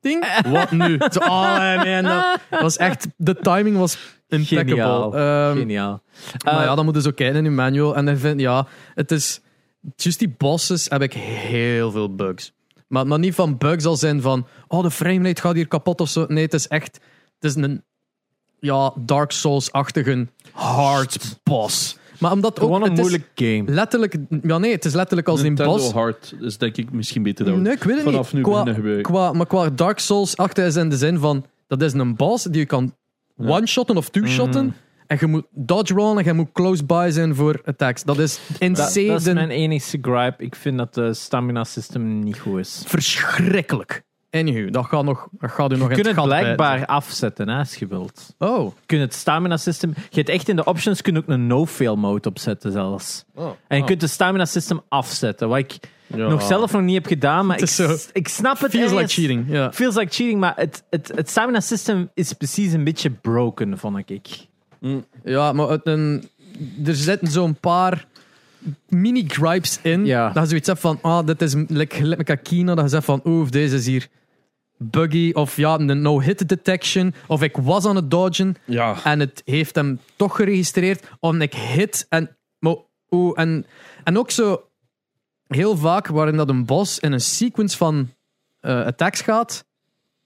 Ding. 0.00 0.26
Wat 0.52 0.70
nu? 0.70 0.98
Zo, 1.10 1.18
oh 1.18 1.76
man, 1.84 2.02
dat 2.50 2.60
was 2.60 2.76
echt, 2.76 3.06
de 3.16 3.34
timing 3.36 3.76
was 3.76 3.98
impeccable. 4.28 4.64
Geniaal. 4.74 5.16
Ehm, 5.16 5.56
Geniaal. 5.58 6.02
maar 6.44 6.58
Eh, 6.58 6.64
ja, 6.64 6.74
dan 6.74 6.84
moeten 6.84 7.02
ze 7.02 7.08
ook 7.08 7.16
kijken 7.16 7.44
in 7.46 7.54
manual. 7.54 7.96
En 7.96 8.04
dan 8.04 8.16
vind 8.16 8.40
ja, 8.40 8.66
het 8.94 9.10
is. 9.10 9.40
Juist 9.96 10.18
die 10.18 10.34
bosses 10.38 10.88
heb 10.88 11.02
ik 11.02 11.12
heel 11.12 11.90
veel 11.90 12.14
bugs. 12.14 12.52
Maar, 12.92 13.06
maar 13.06 13.18
niet 13.18 13.34
van 13.34 13.58
bugs 13.58 13.84
als 13.84 14.00
zijn 14.00 14.20
van. 14.20 14.46
Oh, 14.68 14.82
de 14.82 14.90
framerate 14.90 15.40
gaat 15.40 15.54
hier 15.54 15.68
kapot 15.68 16.00
of 16.00 16.08
zo. 16.08 16.24
Nee, 16.28 16.44
het 16.44 16.54
is 16.54 16.68
echt. 16.68 17.00
Het 17.38 17.50
is 17.50 17.54
een. 17.54 17.82
Ja, 18.58 18.92
Dark 18.96 19.30
Souls-achtige 19.30 20.26
hard 20.52 21.38
boss. 21.42 21.96
Maar 22.18 22.32
omdat 22.32 22.60
ook. 22.60 22.64
gewoon 22.64 22.82
een 22.82 22.90
het 22.90 22.98
is 22.98 22.98
moeilijk 22.98 23.30
game. 23.34 23.62
Letterlijk. 23.66 24.16
Ja, 24.42 24.58
nee, 24.58 24.72
het 24.72 24.84
is 24.84 24.94
letterlijk 24.94 25.28
als 25.28 25.40
een 25.40 25.46
Nintendo 25.46 25.72
boss. 25.72 25.92
Hard 25.92 26.34
is 26.40 26.58
denk 26.58 26.76
ik 26.76 26.92
misschien 26.92 27.22
beter 27.22 27.44
dan 27.44 27.62
Nee, 27.62 27.72
ik 27.72 27.82
weet 27.82 27.94
het 27.94 28.04
vanaf 28.04 28.32
niet. 28.32 28.46
nu 28.46 28.50
Qua, 28.50 28.62
beginnen 28.62 29.02
qua, 29.02 29.32
maar 29.32 29.46
qua 29.46 29.70
Dark 29.70 29.98
Souls 29.98 30.36
achter 30.36 30.66
is 30.66 30.76
in 30.76 30.88
de 30.88 30.96
zin 30.96 31.18
van 31.18 31.44
dat 31.66 31.82
is 31.82 31.92
een 31.92 32.16
boss 32.16 32.44
die 32.44 32.60
je 32.60 32.66
kan 32.66 32.94
one-shotten 33.36 33.96
of 33.96 34.08
two-shotten. 34.08 34.64
Mm. 34.64 34.74
En 35.12 35.18
je 35.20 35.26
moet 35.26 35.46
dodge 35.50 35.94
rollen 35.94 36.18
en 36.18 36.24
je 36.24 36.32
moet 36.32 36.52
close 36.52 36.84
by 36.84 37.08
zijn 37.12 37.34
voor 37.34 37.60
attacks. 37.64 38.02
Dat 38.04 38.18
is 38.18 38.40
Dat, 38.48 38.60
insane. 38.60 39.06
dat 39.06 39.26
is 39.26 39.32
mijn 39.32 39.50
enigste 39.50 39.98
gripe. 40.02 40.34
Ik 40.44 40.54
vind 40.56 40.78
dat 40.78 40.94
de 40.94 41.14
stamina 41.14 41.64
system 41.64 42.18
niet 42.18 42.38
goed 42.38 42.58
is. 42.58 42.82
Verschrikkelijk. 42.86 44.02
Anywho, 44.30 44.70
dat 44.70 44.84
gaat, 44.86 45.04
nog, 45.04 45.28
dat 45.30 45.50
gaat 45.50 45.72
u 45.72 45.76
nog 45.76 45.88
Je 45.88 45.94
kunt 45.94 46.06
het 46.06 46.14
gat 46.14 46.24
blijkbaar 46.24 46.86
afzetten 46.86 47.48
hè, 47.48 47.58
als 47.58 47.74
je 47.74 47.86
wilt. 47.86 48.34
Oh. 48.38 48.64
Je 48.64 48.86
kunt 48.86 49.00
het 49.00 49.14
stamina 49.14 49.56
system... 49.56 49.92
Je 49.96 50.16
hebt 50.16 50.28
echt 50.28 50.48
in 50.48 50.56
de 50.56 50.64
options 50.64 51.02
kun 51.02 51.12
je 51.14 51.18
ook 51.18 51.28
een 51.28 51.46
no-fail 51.46 51.96
mode 51.96 52.28
opzetten 52.28 52.72
zelfs. 52.72 53.24
En 53.68 53.76
je 53.78 53.84
kunt 53.84 54.00
de 54.00 54.06
stamina 54.06 54.44
system 54.44 54.80
afzetten. 54.88 55.48
Wat 55.48 55.58
ik 55.58 55.78
Ja. 56.06 56.28
nog 56.28 56.42
zelf 56.42 56.72
nog 56.72 56.82
niet 56.82 56.94
heb 56.94 57.06
gedaan, 57.06 57.46
maar 57.46 57.60
ik, 57.62 57.68
Het 57.68 58.10
ik 58.12 58.28
snap 58.28 58.58
het 58.60 58.70
Feels 58.70 58.92
like 58.92 59.08
cheating. 59.08 59.44
Ja. 59.48 59.72
Feels 59.72 59.94
like 59.94 60.12
cheating, 60.12 60.40
maar 60.40 60.52
het, 60.56 60.82
het, 60.90 61.12
het 61.14 61.30
stamina 61.30 61.60
system 61.60 62.10
is 62.14 62.32
precies 62.32 62.72
een 62.72 62.84
beetje 62.84 63.10
broken, 63.10 63.78
vond 63.78 64.10
ik. 64.10 64.50
Ja, 65.24 65.52
maar 65.52 65.80
een, 65.82 66.28
er 66.84 66.94
zitten 66.94 67.28
zo'n 67.28 67.54
paar 67.54 68.06
mini-gripes 68.88 69.78
in. 69.82 70.06
Ja. 70.06 70.30
Dat 70.30 70.42
je 70.42 70.48
zoiets 70.48 70.66
hebt 70.66 70.80
van, 70.80 70.98
ah, 71.02 71.26
dit 71.26 71.42
is 71.42 71.54
like, 71.54 71.96
gelijk 71.96 72.16
met 72.16 72.26
Kakina. 72.26 72.74
Dat 72.74 72.84
je 72.84 72.90
zegt 72.90 73.04
van, 73.04 73.20
oeh, 73.24 73.50
deze 73.50 73.76
is 73.76 73.86
hier 73.86 74.08
buggy. 74.76 75.30
Of 75.32 75.56
ja, 75.56 75.78
een 75.78 76.02
no-hit 76.02 76.48
detection. 76.48 77.14
Of 77.26 77.42
ik 77.42 77.56
was 77.56 77.84
aan 77.84 77.96
het 77.96 78.10
dodgen. 78.10 78.56
Ja. 78.64 79.04
En 79.04 79.20
het 79.20 79.42
heeft 79.44 79.74
hem 79.74 80.00
toch 80.16 80.36
geregistreerd. 80.36 81.08
Of 81.20 81.34
ik 81.34 81.54
hit. 81.54 82.06
En, 82.08 82.36
maar, 82.58 82.76
oeh, 83.10 83.38
en, 83.38 83.66
en 84.04 84.18
ook 84.18 84.30
zo 84.30 84.68
heel 85.46 85.76
vaak 85.76 86.06
waarin 86.06 86.36
dat 86.36 86.48
een 86.48 86.64
boss 86.64 86.98
in 86.98 87.12
een 87.12 87.20
sequence 87.20 87.76
van 87.76 88.08
eh, 88.60 88.84
attacks 88.84 89.20
gaat. 89.20 89.64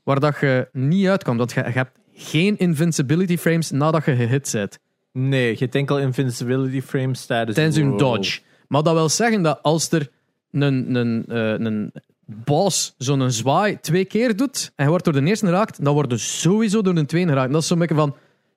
Waar 0.02 0.20
dat 0.20 0.40
je 0.40 0.68
niet 0.72 1.08
uitkomt. 1.08 1.38
Dat 1.38 1.52
je, 1.52 1.60
je 1.64 1.70
hebt 1.70 1.98
geen 2.16 2.58
invincibility 2.58 3.36
frames 3.36 3.70
nadat 3.70 4.04
je 4.04 4.16
gehit 4.16 4.50
bent. 4.52 4.78
Nee, 5.12 5.50
je 5.50 5.56
hebt 5.58 5.74
enkel 5.74 5.98
invincibility 5.98 6.80
frames 6.82 7.26
tijdens... 7.26 7.56
Tijdens 7.56 7.76
een 7.76 7.96
dodge. 7.96 8.40
Maar 8.68 8.82
dat 8.82 8.94
wil 8.94 9.08
zeggen 9.08 9.42
dat 9.42 9.58
als 9.62 9.90
er 9.90 10.08
een, 10.50 10.94
een, 10.94 11.24
eh, 11.28 11.66
een 11.66 11.92
boss 12.24 12.94
zo'n 12.98 13.30
zwaai 13.30 13.78
twee 13.80 14.04
keer 14.04 14.36
doet 14.36 14.72
en 14.76 14.84
je 14.84 14.90
wordt 14.90 15.04
door 15.04 15.12
de 15.14 15.22
eerste 15.24 15.46
geraakt, 15.46 15.84
dan 15.84 15.94
word 15.94 16.10
je 16.10 16.16
sowieso 16.18 16.82
door 16.82 16.94
de 16.94 17.04
tweede 17.06 17.28
geraakt. 17.28 17.52
Dat 17.52 17.60
is 17.62 17.66
zo'n 17.68 17.78
beetje 17.78 17.94
van, 17.94 18.16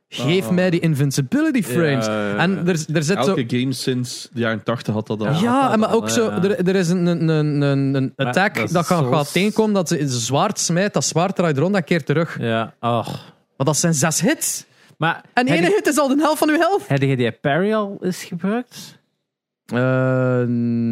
geef 0.10 0.46
Ah. 0.48 0.52
mij 0.54 0.70
die 0.70 0.80
invincibility 0.80 1.64
frames. 1.64 2.06
Ja, 2.06 2.22
ja, 2.24 2.30
ja. 2.30 2.38
En 2.38 2.58
er, 2.68 2.86
er 2.94 3.04
zit 3.04 3.24
zo... 3.26 3.36
Elke 3.36 3.58
game 3.58 3.74
sinds 3.74 4.30
de 4.34 4.40
jaren 4.40 4.64
80 4.64 4.94
had 4.94 5.08
dat 5.08 5.22
al. 5.22 5.34
Ja, 5.42 5.76
maar 5.76 5.94
ook 5.94 6.10
zo, 6.10 6.30
er, 6.30 6.68
er 6.68 6.76
is 6.76 6.90
een, 6.90 7.06
een, 7.06 7.28
een, 7.28 7.62
een, 7.62 7.94
een 7.96 8.14
attack 8.16 8.56
dat 8.56 8.72
dat, 8.72 8.86
gaat, 8.86 9.04
zo- 9.04 9.12
gaat 9.12 9.32
tegenkomen, 9.32 9.74
dat 9.74 9.88
ze 9.88 10.02
een 10.02 10.10
zwaard 10.10 10.60
smijt, 10.60 10.94
dat 10.94 11.06
zwaard 11.06 11.36
draait 11.36 11.58
rond, 11.58 11.74
dat 11.74 11.84
keert 11.84 12.06
terug. 12.06 12.38
Ja, 12.40 12.74
oh. 12.80 13.08
Maar 13.60 13.68
dat 13.68 13.78
zijn 13.78 13.94
zes 13.94 14.22
hits. 14.22 14.66
Maar 14.98 15.24
En 15.34 15.48
ene 15.48 15.68
hit 15.68 15.88
is 15.88 15.98
al 15.98 16.08
de 16.08 16.16
helft 16.18 16.38
van 16.38 16.50
uw 16.50 16.58
health. 16.58 16.88
heb 16.88 17.02
je 17.02 17.16
die 17.16 17.32
parry 17.32 17.74
al 17.74 17.98
eens 18.02 18.24
gebruikt? 18.24 18.98
Eh, 19.66 20.42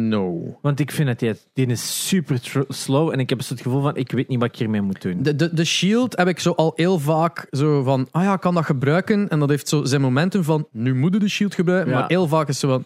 no. 0.08 0.58
Want 0.62 0.80
ik 0.80 0.90
vind 0.90 1.08
dat 1.08 1.18
die, 1.18 1.32
die 1.52 1.66
is 1.66 2.08
super 2.08 2.40
slow 2.68 3.12
en 3.12 3.18
ik 3.18 3.28
heb 3.28 3.38
het 3.38 3.60
gevoel 3.60 3.82
van 3.82 3.96
ik 3.96 4.10
weet 4.10 4.28
niet 4.28 4.38
wat 4.38 4.48
ik 4.48 4.56
hiermee 4.56 4.80
moet 4.80 5.02
doen. 5.02 5.22
De, 5.22 5.36
de, 5.36 5.54
de 5.54 5.64
shield 5.64 6.16
heb 6.16 6.28
ik 6.28 6.40
zo 6.40 6.52
al 6.52 6.72
heel 6.76 6.98
vaak 6.98 7.46
zo 7.50 7.82
van, 7.82 8.08
ah 8.10 8.22
ja, 8.22 8.32
ik 8.32 8.40
kan 8.40 8.54
dat 8.54 8.64
gebruiken. 8.64 9.28
En 9.28 9.38
dat 9.38 9.48
heeft 9.48 9.68
zo 9.68 9.84
zijn 9.84 10.00
momentum 10.00 10.44
van, 10.44 10.68
nu 10.72 10.94
moet 10.94 11.14
je 11.14 11.20
de 11.20 11.28
shield 11.28 11.54
gebruiken. 11.54 11.92
Ja. 11.92 11.98
Maar 11.98 12.08
heel 12.08 12.26
vaak 12.26 12.48
is 12.48 12.58
zo 12.58 12.68
van, 12.68 12.84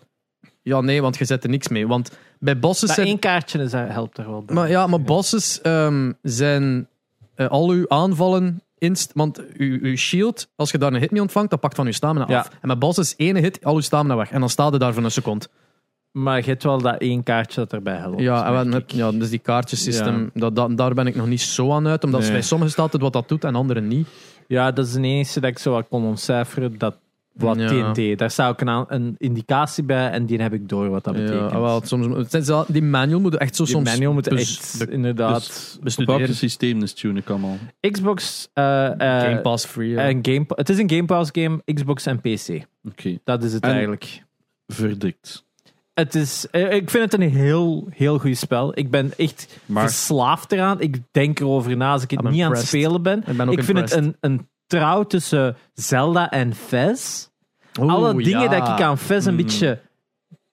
ja 0.62 0.80
nee, 0.80 1.02
want 1.02 1.18
je 1.18 1.24
zet 1.24 1.44
er 1.44 1.50
niks 1.50 1.68
mee. 1.68 1.86
Want 1.86 2.10
bij 2.38 2.58
bosses 2.58 2.86
Dat 2.86 2.96
zijn... 2.96 3.06
één 3.06 3.18
kaartje 3.18 3.68
helpt 3.76 4.18
er 4.18 4.30
wel 4.30 4.42
bij. 4.42 4.54
Maar 4.54 4.68
ja, 4.68 4.86
maar 4.86 5.02
bosses 5.02 5.60
ehm, 5.60 6.12
zijn 6.22 6.88
eh, 7.34 7.48
al 7.48 7.70
uw 7.70 7.88
aanvallen 7.88 8.62
inst... 8.82 9.10
Want 9.14 9.42
uw, 9.56 9.78
uw 9.82 9.96
shield, 9.96 10.48
als 10.56 10.70
je 10.70 10.78
daar 10.78 10.92
een 10.92 11.00
hit 11.00 11.10
mee 11.10 11.20
ontvangt, 11.20 11.50
dat 11.50 11.60
pakt 11.60 11.74
van 11.74 11.86
uw 11.86 11.92
stamina 11.92 12.24
Ja. 12.28 12.38
af. 12.38 12.48
En 12.60 12.68
met 12.68 12.78
bosses, 12.78 13.14
ene 13.16 13.40
hit, 13.40 13.64
al 13.64 13.74
uw 13.74 13.80
stamina 13.80 14.16
weg. 14.16 14.30
En 14.30 14.40
dan 14.40 14.48
staat 14.48 14.72
je 14.72 14.78
daar 14.78 14.94
voor 14.94 15.04
een 15.04 15.10
seconde. 15.10 15.46
Maar 16.12 16.38
je 16.38 16.44
hebt 16.44 16.62
wel 16.62 16.78
dat 16.78 17.00
één 17.00 17.22
kaartje 17.22 17.60
dat 17.60 17.72
erbij 17.72 17.96
helpt. 17.96 18.20
Ja, 18.20 18.54
en 18.64 18.84
ja, 18.86 19.12
dus 19.12 19.30
die 19.30 19.38
kaartjesysteem, 19.38 20.30
dat, 20.34 20.56
dat, 20.56 20.76
daar 20.76 20.94
ben 20.94 21.06
ik 21.06 21.14
nog 21.16 21.26
niet 21.26 21.40
zo 21.40 21.72
aan 21.72 21.86
uit. 21.86 22.04
Omdat 22.04 22.20
Nee. 22.20 22.30
bij 22.30 22.42
sommigen 22.42 22.72
staat 22.72 22.92
het 22.92 23.02
wat 23.02 23.12
dat 23.12 23.28
doet 23.28 23.44
en 23.44 23.54
anderen 23.54 23.88
niet. 23.88 24.08
ja, 24.46 24.72
dat 24.72 24.86
is 24.86 24.92
de 24.92 25.00
enige 25.02 25.40
dat 25.40 25.50
ik 25.50 25.58
zo 25.58 25.72
wat 25.72 25.88
kon 25.88 26.04
ontcijferen. 26.04 26.78
Dat 26.78 26.96
wat 27.34 27.58
Ja. 27.58 27.92
TNT. 27.92 28.18
Daar 28.18 28.30
staat 28.30 28.50
ook 28.50 28.86
een, 28.90 29.14
indicatie 29.18 29.84
bij 29.84 30.10
en 30.10 30.26
die 30.26 30.38
heb 30.42 30.52
ik 30.52 30.68
door 30.68 30.88
wat 30.88 31.04
dat 31.04 31.14
betekent. 31.14 31.50
Ja, 31.50 31.60
wel, 31.60 31.80
soms, 31.84 32.16
het 32.16 32.34
is 32.34 32.46
wel- 32.46 32.64
die 32.68 32.82
manual 32.82 33.20
moet 33.20 33.36
echt 33.36 33.56
zo 33.56 33.64
Die 33.64 33.72
soms 33.72 33.90
manual 33.90 34.12
moet 34.12 34.28
bes- 34.28 34.58
echt, 34.58 34.88
inderdaad... 34.90 35.46
Welke 35.72 35.84
bestuderen. 35.84 36.34
systeem 36.34 36.82
is 36.82 36.92
Tunic 36.92 37.28
allemaal? 37.30 37.56
Xbox... 37.80 38.48
eh, 38.52 38.86
eh, 38.86 39.22
Game 39.22 39.40
Pass 39.40 39.64
free. 39.66 39.88
ja. 39.88 40.00
en 40.08 40.18
Game, 40.22 40.44
het 40.48 40.68
is 40.68 40.78
een 40.78 40.90
Game 40.90 41.04
Pass 41.04 41.30
game, 41.32 41.62
Xbox 41.74 42.06
en 42.06 42.20
PC. 42.20 42.64
Oké, 42.88 43.18
Dat 43.24 43.42
is 43.42 43.52
het 43.52 43.62
En- 43.62 43.70
eigenlijk. 43.70 44.22
verdikt. 44.66 45.44
Het 45.94 46.14
is, 46.14 46.46
eh, 46.50 46.72
ik 46.72 46.90
vind 46.90 47.12
het 47.12 47.20
een 47.22 47.30
heel, 47.30 47.86
heel 47.90 48.18
goed 48.18 48.36
spel. 48.36 48.78
Ik 48.78 48.90
ben 48.90 49.12
echt 49.16 49.58
Maar 49.66 49.82
verslaafd 49.88 50.52
eraan. 50.52 50.80
Ik 50.80 50.96
denk 51.10 51.40
erover 51.40 51.76
na 51.76 51.92
als 51.92 52.02
ik 52.02 52.10
het 52.10 52.20
I'm 52.24 52.30
niet 52.30 52.42
aan 52.42 52.50
het 52.52 52.66
spelen 52.66 53.02
ben. 53.02 53.18
ik 53.26 53.36
ben 53.36 53.48
ook 53.48 53.58
Ik 53.58 53.64
vind 53.64 53.78
het 53.78 53.92
een, 53.92 54.16
een 54.20 54.48
trouw 54.78 55.02
tussen 55.02 55.56
Zelda 55.74 56.30
en 56.30 56.54
Fez. 56.54 57.28
Oeh, 57.80 57.92
Alle 57.92 58.22
dingen 58.22 58.40
ja. 58.40 58.48
dat 58.58 58.68
ik 58.68 58.80
aan 58.80 58.98
Fez 58.98 59.26
een 59.26 59.30
Mm. 59.34 59.36
beetje 59.36 59.80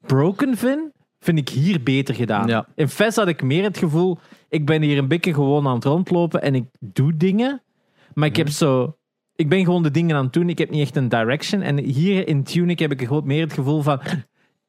broken 0.06 0.58
vind, 0.58 0.92
vind 1.20 1.38
ik 1.38 1.50
hier 1.50 1.84
beter 1.84 2.16
gedaan. 2.16 2.48
Ja. 2.48 2.68
In 2.76 2.90
Fez 2.90 3.16
had 3.16 3.28
ik 3.28 3.42
meer 3.42 3.64
het 3.64 3.78
gevoel, 3.78 4.18
ik 4.50 4.66
ben 4.66 4.82
hier 4.82 4.98
een 4.98 5.08
beetje 5.08 5.34
gewoon 5.34 5.68
aan 5.68 5.76
het 5.76 5.84
rondlopen 5.84 6.42
en 6.42 6.56
ik 6.56 6.66
doe 6.80 7.18
dingen. 7.18 7.62
Maar 8.14 8.28
ik 8.28 8.36
heb 8.36 8.50
zo... 8.50 8.94
Ik 9.36 9.50
ben 9.50 9.64
gewoon 9.66 9.84
de 9.84 9.92
dingen 9.92 10.16
aan 10.16 10.24
het 10.24 10.34
doen. 10.34 10.50
Ik 10.50 10.58
heb 10.58 10.70
niet 10.70 10.82
echt 10.82 10.96
een 10.96 11.10
direction. 11.10 11.62
En 11.62 11.78
hier 11.78 12.28
in 12.28 12.44
Tunic 12.44 12.80
heb 12.80 12.92
ik 12.92 13.08
gewoon 13.08 13.26
meer 13.28 13.42
het 13.44 13.54
gevoel 13.54 13.82
van... 13.82 14.00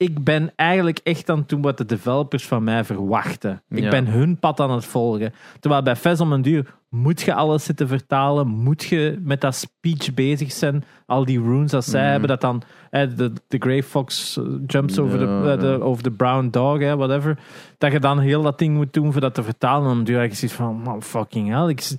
Ik 0.00 0.24
ben 0.24 0.52
eigenlijk 0.56 0.98
echt 1.02 1.30
aan 1.30 1.38
het 1.38 1.48
doen 1.48 1.62
wat 1.62 1.78
de 1.78 1.84
developers 1.86 2.46
van 2.46 2.64
mij 2.64 2.84
verwachten. 2.84 3.62
Ik 3.68 3.82
Ja. 3.82 3.90
ben 3.90 4.06
hun 4.06 4.38
pad 4.38 4.60
aan 4.60 4.70
het 4.70 4.84
volgen. 4.84 5.32
Terwijl 5.60 5.82
bij 5.82 5.96
Fez 5.96 6.20
om 6.20 6.32
een 6.32 6.42
duur 6.42 6.74
moet 6.88 7.20
je 7.20 7.34
alles 7.34 7.64
zitten 7.64 7.88
vertalen. 7.88 8.46
Moet 8.48 8.82
je 8.82 9.18
met 9.22 9.40
dat 9.40 9.54
speech 9.54 10.14
bezig 10.14 10.52
zijn. 10.52 10.84
Al 11.06 11.24
die 11.24 11.42
runes 11.42 11.70
dat 11.70 11.84
zij 11.84 12.00
Mhm. 12.02 12.10
hebben. 12.10 12.28
Dat 12.28 12.40
dan 12.40 12.62
de, 12.90 13.32
de 13.48 13.56
Grey 13.58 13.82
Fox 13.82 14.36
eh, 14.36 14.44
jumps 14.66 14.98
over, 14.98 15.18
de, 15.18 15.24
eh, 15.54 15.60
de, 15.60 15.80
over 15.82 16.02
de 16.02 16.12
brown 16.12 16.48
dog, 16.50 16.78
hè, 16.78 16.96
whatever. 16.96 17.38
Dat 17.78 17.92
je 17.92 18.00
dan 18.00 18.18
heel 18.18 18.42
dat 18.42 18.58
ding 18.58 18.74
moet 18.76 18.92
doen 18.92 19.12
voor 19.12 19.20
dat 19.20 19.34
te 19.34 19.42
vertalen. 19.42 19.88
En 19.90 19.94
dan 19.94 20.04
duur 20.04 20.22
je 20.22 20.34
zoiets 20.34 20.56
van, 20.56 20.76
man, 20.76 21.02
fucking 21.02 21.48
hell. 21.48 21.68
Ik, 21.68 21.90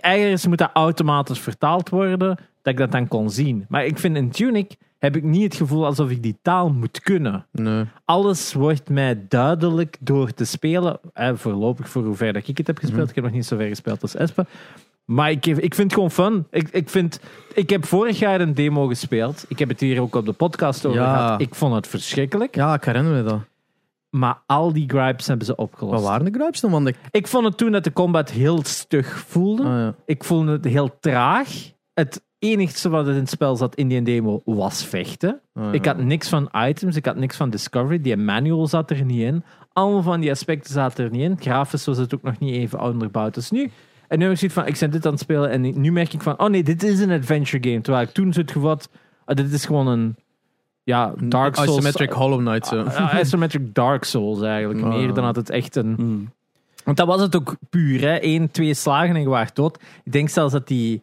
Eigenlijk 0.00 0.46
moet 0.46 0.58
dat 0.58 0.70
automatisch 0.72 1.38
vertaald 1.40 1.88
worden, 1.88 2.18
dat 2.18 2.72
ik 2.72 2.76
dat 2.76 2.92
dan 2.92 3.08
kon 3.08 3.30
zien. 3.30 3.64
Maar 3.68 3.84
ik 3.84 3.98
vind 3.98 4.16
in 4.16 4.30
Tunic 4.30 4.76
heb 5.00 5.16
ik 5.16 5.22
niet 5.22 5.42
het 5.42 5.54
gevoel 5.54 5.86
alsof 5.86 6.10
ik 6.10 6.22
die 6.22 6.38
taal 6.42 6.70
moet 6.70 7.00
kunnen. 7.00 7.46
Nee. 7.52 7.84
Alles 8.04 8.52
wordt 8.52 8.88
mij 8.88 9.24
duidelijk 9.28 9.96
door 10.00 10.34
te 10.34 10.44
spelen. 10.44 11.00
Eh, 11.12 11.30
voorlopig 11.34 11.88
voor 11.88 12.04
hoe 12.04 12.14
ver 12.14 12.32
dat 12.32 12.48
ik 12.48 12.58
het 12.58 12.66
heb 12.66 12.78
gespeeld. 12.78 13.00
Mhm. 13.00 13.08
Ik 13.08 13.14
heb 13.14 13.24
nog 13.24 13.32
niet 13.32 13.46
zo 13.46 13.56
ver 13.56 13.68
gespeeld 13.68 14.02
als 14.02 14.14
Espe. 14.14 14.46
Maar 15.04 15.30
ik, 15.30 15.46
ik 15.46 15.74
vind 15.74 15.76
het 15.90 15.92
gewoon 15.92 16.10
fun. 16.10 16.46
Ik, 16.50 16.68
ik, 16.68 16.88
vind, 16.88 17.20
ik 17.54 17.70
heb 17.70 17.84
vorig 17.86 18.18
jaar 18.18 18.40
een 18.40 18.54
demo 18.54 18.86
gespeeld. 18.86 19.44
Ik 19.48 19.58
heb 19.58 19.68
het 19.68 19.80
hier 19.80 20.00
ook 20.00 20.14
op 20.14 20.26
de 20.26 20.32
podcast 20.32 20.86
over 20.86 21.00
Ja. 21.00 21.16
gehad. 21.16 21.40
Ik 21.40 21.54
vond 21.54 21.74
het 21.74 21.86
verschrikkelijk. 21.86 22.54
Ja, 22.54 22.74
ik 22.74 22.84
herinner 22.84 23.12
me 23.12 23.22
dat. 23.22 23.40
Maar 24.10 24.42
al 24.46 24.72
die 24.72 24.88
gripes 24.88 25.26
hebben 25.26 25.46
ze 25.46 25.56
opgelost. 25.56 25.94
Wat 25.94 26.10
waren 26.10 26.32
de 26.32 26.38
gripes 26.38 26.60
dan? 26.60 26.70
Want 26.70 26.88
ik... 26.88 26.96
Ik 27.10 27.26
vond 27.26 27.44
het 27.44 27.56
toen 27.56 27.72
dat 27.72 27.84
de 27.84 27.92
combat 27.92 28.30
heel 28.30 28.64
stug 28.64 29.18
voelde. 29.18 29.62
Ah, 29.62 29.68
ja. 29.68 29.94
Ik 30.04 30.24
voelde 30.24 30.52
het 30.52 30.64
heel 30.64 30.98
traag. 31.00 31.48
Het 31.94 32.22
enigste 32.40 32.88
wat 32.88 33.06
er 33.06 33.12
in 33.12 33.18
het 33.18 33.30
spel 33.30 33.56
zat 33.56 33.74
in 33.74 33.88
die 33.88 34.02
demo 34.02 34.42
was 34.44 34.84
vechten. 34.84 35.40
Ah, 35.54 35.64
ja. 35.64 35.72
Ik 35.72 35.84
had 35.84 35.98
niks 35.98 36.28
van 36.28 36.48
items, 36.52 36.96
ik 36.96 37.04
had 37.04 37.16
niks 37.16 37.36
van 37.36 37.50
discovery. 37.50 38.00
Die 38.00 38.16
manual 38.16 38.66
zat 38.66 38.90
er 38.90 39.04
niet 39.04 39.20
in. 39.20 39.44
Allemaal 39.72 40.02
van 40.02 40.20
die 40.20 40.30
aspecten 40.30 40.72
zaten 40.72 41.04
er 41.04 41.10
niet 41.10 41.20
in. 41.20 41.36
Grafisch 41.40 41.84
was 41.84 41.98
het 41.98 42.14
ook 42.14 42.22
nog 42.22 42.38
niet 42.38 42.54
even 42.54 42.80
onderbouwd 42.80 43.36
als 43.36 43.50
nu. 43.50 43.70
En 44.08 44.18
nu 44.18 44.24
heb 44.24 44.32
ik 44.32 44.38
zoiets 44.38 44.56
van, 44.56 44.66
ik 44.66 44.78
ben 44.78 44.90
dit 44.90 45.06
aan 45.06 45.12
het 45.12 45.20
spelen 45.20 45.50
en 45.50 45.80
nu 45.80 45.92
merk 45.92 46.12
ik 46.12 46.22
van, 46.22 46.38
oh 46.38 46.48
nee, 46.48 46.62
dit 46.62 46.82
is 46.82 47.00
een 47.00 47.10
adventure 47.10 47.68
game. 47.68 47.80
Terwijl 47.80 48.06
ik 48.06 48.12
toen 48.12 48.32
zo 48.32 48.40
het 48.40 48.50
gevoel 48.50 48.68
had, 48.68 48.88
ah, 49.24 49.36
dit 49.36 49.52
is 49.52 49.64
gewoon 49.64 49.86
een, 49.86 50.16
ja, 50.82 51.14
Dark 51.18 51.54
Souls. 51.54 51.70
Isometric 51.70 52.10
Hollow 52.10 52.38
Knight. 52.38 52.66
Zo. 52.66 52.82
Ah, 52.82 53.20
isometric 53.20 53.74
Dark 53.74 54.04
Souls 54.04 54.40
eigenlijk. 54.40 54.84
Meer 54.84 55.14
dan 55.14 55.24
dat 55.24 55.36
het 55.36 55.50
echt 55.50 55.76
een... 55.76 55.94
Hmm. 55.94 56.32
Want 56.84 56.96
dat 56.96 57.06
was 57.06 57.20
het 57.20 57.36
ook 57.36 57.56
puur, 57.70 58.00
hè. 58.00 58.24
Eén, 58.24 58.50
twee 58.50 58.74
slagen 58.74 59.14
en 59.14 59.20
je 59.20 59.28
waart 59.28 59.56
dood. 59.56 59.78
Ik 60.04 60.12
denk 60.12 60.28
zelfs 60.28 60.52
dat 60.52 60.68
die 60.68 61.02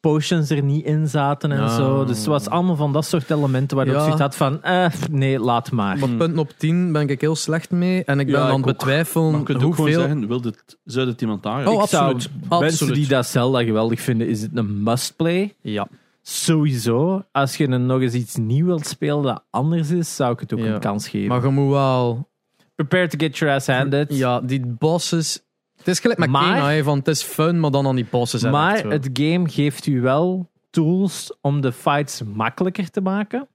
potions 0.00 0.50
er 0.50 0.62
niet 0.62 0.84
in 0.84 1.08
zaten 1.08 1.52
en 1.52 1.58
Ja. 1.60 1.68
zo. 1.76 2.04
Dus 2.04 2.16
het 2.16 2.26
was 2.26 2.48
allemaal 2.48 2.76
van 2.76 2.92
dat 2.92 3.04
soort 3.06 3.30
elementen 3.30 3.76
waar 3.76 3.86
je 3.86 3.92
Ja. 3.92 4.02
zoiets 4.02 4.20
had 4.20 4.36
van, 4.36 4.62
eh, 4.62 4.86
nee, 5.10 5.38
laat 5.40 5.70
maar. 5.70 5.98
Maar 5.98 6.08
punten 6.08 6.38
op 6.38 6.50
10 6.56 6.92
ben 6.92 7.08
ik 7.08 7.20
heel 7.20 7.36
slecht 7.36 7.70
mee. 7.70 8.04
En 8.04 8.20
ik 8.20 8.26
ben 8.26 8.34
Ja, 8.40 8.48
aan 8.48 8.58
ik 8.58 8.64
het 8.64 8.76
betwijfelen 8.76 9.30
Maar 9.30 9.38
je 9.38 9.44
kunt 9.46 9.62
ook 9.62 9.74
gewoon 9.74 9.90
hoeveel... 9.90 10.06
zeggen, 10.08 10.28
wil 10.28 10.40
dit, 10.40 10.78
zou 10.84 11.06
dit 11.06 11.20
iemand 11.20 11.46
aan? 11.46 11.66
Oh, 11.66 11.84
zou 11.84 12.12
absoluut. 12.14 12.30
mensen 12.60 12.92
die 12.92 13.06
dat 13.08 13.26
Zelda 13.26 13.62
geweldig 13.64 14.00
vinden, 14.00 14.28
is 14.28 14.42
het 14.42 14.50
een 14.54 14.82
must-play. 14.82 15.54
Ja. 15.62 15.88
Sowieso. 16.22 17.22
Als 17.32 17.56
je 17.56 17.68
een, 17.68 17.86
nog 17.86 18.00
eens 18.00 18.12
iets 18.14 18.36
nieuw 18.36 18.66
wilt 18.66 18.86
spelen 18.86 19.22
dat 19.22 19.44
anders 19.50 19.90
is, 19.90 20.16
zou 20.16 20.32
ik 20.32 20.40
het 20.40 20.52
ook 20.52 20.58
Ja. 20.58 20.66
een 20.74 20.80
kans 20.80 21.08
geven. 21.08 21.28
Maar 21.28 21.42
je 21.44 21.48
moet 21.50 21.70
wel... 21.70 22.28
Prepare 22.74 23.08
to 23.08 23.18
get 23.18 23.38
your 23.38 23.54
ass 23.54 23.66
handed. 23.66 24.14
Ja, 24.16 24.40
die 24.40 24.66
bosses... 24.66 25.42
Het 25.88 25.96
is 25.96 26.02
gelijk 26.02 26.20
met 26.20 26.30
Maar- 26.30 26.70
Kena, 26.70 26.82
van 26.82 26.98
het 26.98 27.08
is 27.08 27.22
fun, 27.22 27.60
maar 27.60 27.70
dan 27.70 27.86
aan 27.86 27.94
die 27.96 28.06
hè, 28.10 28.32
echt 28.32 28.50
Maar 28.50 28.84
het 28.84 29.10
game 29.12 29.48
geeft 29.48 29.86
u 29.86 30.00
wel 30.00 30.50
tools 30.70 31.32
om 31.40 31.60
de 31.60 31.72
fights 31.72 32.22
makkelijker 32.34 32.90
te 32.90 33.00
maken. 33.00 33.48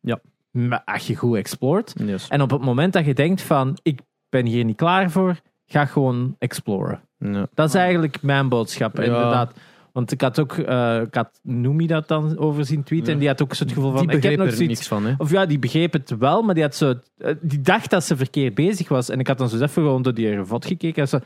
Ja. 0.00 0.20
Maar 0.50 0.82
als 0.84 1.06
je 1.06 1.16
goed 1.16 1.36
exploort. 1.36 1.92
Yes. 2.04 2.28
En 2.28 2.42
op 2.42 2.50
het 2.50 2.60
moment 2.60 2.92
dat 2.92 3.04
je 3.04 3.14
denkt 3.14 3.42
van, 3.42 3.78
ik 3.82 4.00
ben 4.28 4.46
hier 4.46 4.64
niet 4.64 4.76
klaar 4.76 5.10
voor, 5.10 5.40
ga 5.66 5.84
gewoon 5.84 6.36
exploren. 6.38 7.00
Ja. 7.18 7.46
Dat 7.54 7.68
is 7.68 7.74
eigenlijk 7.74 8.22
mijn 8.22 8.48
boodschap, 8.48 8.96
Ja. 8.96 9.02
inderdaad. 9.02 9.52
Want 9.92 10.12
ik 10.12 10.20
had 10.20 10.38
ook, 10.38 10.52
eh 10.52 11.00
ik 11.00 11.14
had 11.14 11.40
Noemi 11.42 11.86
dat 11.86 12.08
dan 12.08 12.38
overzien 12.38 12.82
tweeten, 12.82 13.06
Ja. 13.06 13.12
en 13.12 13.18
die 13.18 13.28
had 13.28 13.42
ook 13.42 13.54
zo 13.54 13.64
het 13.64 13.72
gevoel 13.72 13.90
van, 13.92 14.06
Die 14.06 14.06
ik 14.06 14.12
heb 14.12 14.20
begreep 14.20 14.38
nog 14.38 14.48
er 14.48 14.52
zoiets... 14.56 14.74
niks 14.74 14.88
van. 14.88 15.06
Hè. 15.06 15.14
Of 15.18 15.30
ja, 15.30 15.46
die 15.46 15.58
begreep 15.58 15.92
het 15.92 16.16
wel, 16.18 16.42
maar 16.42 16.54
die, 16.54 16.62
had 16.62 16.74
zo, 16.76 16.94
eh, 17.18 17.34
die 17.40 17.60
dacht 17.60 17.90
dat 17.90 18.04
ze 18.04 18.16
verkeerd 18.16 18.54
bezig 18.54 18.88
was. 18.88 19.08
En 19.08 19.18
ik 19.20 19.26
had 19.26 19.38
dan 19.38 19.48
zo 19.48 19.56
even 19.56 19.68
gewoon 19.68 20.02
door 20.02 20.14
die 20.14 20.34
revot 20.34 20.66
gekeken. 20.66 21.02
En 21.02 21.08
zo, 21.08 21.18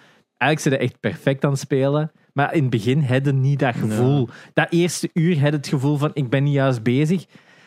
eigenlijk 0.45 0.61
zijn 0.61 0.75
ze 0.75 0.81
echt 0.81 1.01
perfect 1.01 1.45
aan 1.45 1.51
het 1.51 1.61
spelen. 1.61 2.11
Maar 2.33 2.55
in 2.55 2.61
het 2.61 2.71
begin 2.71 3.03
hadden 3.03 3.41
niet 3.41 3.59
dat 3.59 3.75
gevoel. 3.75 4.29
Dat 4.55 4.67
eerste 4.71 5.11
uur 5.13 5.41
had 5.41 5.53
het 5.53 5.67
gevoel 5.67 5.97
van, 5.97 6.11
ik 6.15 6.29
ben 6.31 6.43
niet 6.45 6.55
juist 6.55 6.83
bezig. 6.83 7.25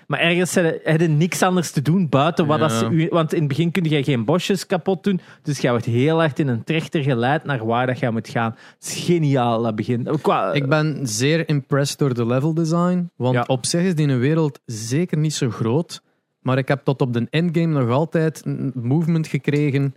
Maar 0.08 0.20
ergens 0.20 0.56
hadden 0.84 1.18
niks 1.18 1.42
anders 1.42 1.72
te 1.72 1.82
doen 1.82 2.10
buiten 2.10 2.46
wat 2.46 2.60
Ja. 2.60 2.68
dat 2.68 2.78
ze. 2.78 3.08
Want 3.10 3.34
in 3.34 3.40
het 3.40 3.48
begin 3.48 3.72
kun 3.72 3.84
je 3.84 4.04
geen 4.04 4.26
bosjes 4.26 4.66
kapot 4.66 5.04
doen. 5.04 5.20
Dus 5.42 5.60
je 5.60 5.70
wordt 5.70 5.86
heel 5.86 6.18
hard 6.20 6.40
in 6.40 6.48
een 6.48 6.64
trechter 6.64 7.04
geleid 7.04 7.44
naar 7.44 7.66
waar 7.66 7.86
dat 7.88 8.00
je 8.00 8.12
moet 8.12 8.30
gaan. 8.30 8.56
Het 8.80 8.88
is 8.88 9.04
geniaal, 9.06 9.62
dat 9.64 9.76
begin. 9.76 10.08
Qua, 10.22 10.54
Ik 10.54 10.70
ben 10.70 11.00
zeer 11.08 11.50
impressed 11.50 12.00
door 12.00 12.14
de 12.14 12.26
level 12.26 12.54
design. 12.54 13.10
Want 13.16 13.36
Ja. 13.36 13.44
op 13.48 13.66
zich 13.66 13.82
is 13.84 13.96
die 13.96 14.16
wereld 14.16 14.60
zeker 14.66 15.18
niet 15.18 15.34
zo 15.34 15.50
groot. 15.50 16.02
Maar 16.42 16.58
ik 16.58 16.68
heb 16.68 16.84
tot 16.84 17.02
op 17.02 17.14
de 17.14 17.28
endgame 17.30 17.80
nog 17.80 17.90
altijd 17.90 18.42
een 18.46 18.72
movement 18.76 19.28
gekregen. 19.28 19.96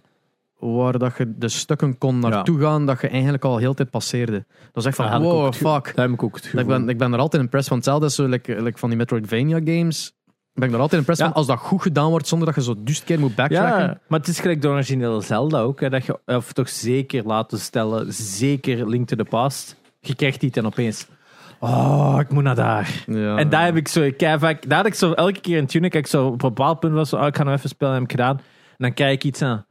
Waar 0.60 0.98
dat 0.98 1.16
je 1.18 1.32
de 1.36 1.48
stukken 1.48 1.98
kon 1.98 2.18
naartoe 2.18 2.60
gaan. 2.60 2.86
Dat 2.86 3.00
je 3.00 3.08
eigenlijk 3.08 3.44
al 3.44 3.56
heel 3.56 3.74
tijd 3.74 3.90
passeerde. 3.90 4.44
Dat 4.72 4.82
is 4.82 4.84
echt 4.84 4.96
van, 4.96 5.06
Ja, 5.06 5.16
ik 5.16 5.22
wow, 5.22 5.52
fuck. 5.52 5.92
heb 5.96 6.10
ik 6.10 6.22
ook 6.22 6.34
het 6.34 6.44
gevoel. 6.44 6.60
Ik 6.60 6.66
ben, 6.66 6.88
ik 6.88 6.98
ben 6.98 7.12
er 7.12 7.18
altijd 7.18 7.42
impressed 7.42 7.68
van. 7.68 7.76
Hetzelfde 7.76 8.06
is 8.06 8.14
zo, 8.14 8.26
like, 8.26 8.62
like 8.62 8.78
van 8.78 8.88
die 8.88 8.98
Metroidvania 8.98 9.60
games. 9.64 10.12
Ben 10.54 10.68
ik 10.68 10.74
er 10.74 10.80
altijd 10.80 11.00
impressed 11.00 11.26
Ja. 11.26 11.32
van. 11.32 11.40
Als 11.42 11.46
dat 11.50 11.58
goed 11.58 11.82
gedaan 11.82 12.10
wordt, 12.10 12.28
zonder 12.28 12.46
dat 12.46 12.56
je 12.56 12.62
zo 12.62 12.74
duizend 12.74 13.06
keer 13.06 13.20
moet 13.20 13.34
backtracken. 13.34 13.84
Ja, 13.84 13.98
maar 14.08 14.18
het 14.18 14.28
is 14.28 14.40
gelijk 14.40 14.62
de 14.62 14.68
originele 14.68 15.20
Zelda 15.20 15.60
ook. 15.60 15.80
Hè, 15.80 15.90
dat 15.90 16.04
je, 16.04 16.18
of 16.26 16.52
toch 16.52 16.68
zeker 16.68 17.24
laten 17.26 17.58
stellen, 17.58 18.12
zeker 18.12 18.88
Link 18.88 19.08
to 19.08 19.16
the 19.16 19.24
Past. 19.24 19.76
Je 20.00 20.14
krijgt 20.14 20.40
die 20.40 20.50
en 20.52 20.66
opeens... 20.66 21.06
Oh, 21.60 22.16
ik 22.20 22.30
moet 22.30 22.42
naar 22.42 22.54
daar. 22.54 23.04
Ja. 23.06 23.36
En 23.36 23.48
daar 23.48 23.64
heb 23.64 23.76
ik 23.76 23.88
zo... 23.88 24.10
vaak- 24.18 24.68
Daar 24.68 24.78
had 24.78 24.86
ik 24.86 24.94
zo 24.94 25.12
elke 25.12 25.40
keer 25.40 25.56
in 25.56 25.66
Tunic, 25.66 25.94
ik 25.94 26.06
zo 26.06 26.26
op 26.26 26.32
een 26.32 26.38
bepaald 26.38 26.80
punt 26.80 26.94
was 26.94 27.08
zo, 27.08 27.16
oh, 27.16 27.26
ik 27.26 27.36
ga 27.36 27.42
nog 27.42 27.54
even 27.54 27.68
spelen, 27.68 27.94
heb 27.94 28.02
ik 28.02 28.10
gedaan. 28.10 28.36
En 28.36 28.76
dan 28.76 28.94
kijk 28.94 29.12
ik 29.14 29.24
iets 29.24 29.42
aan. 29.42 29.64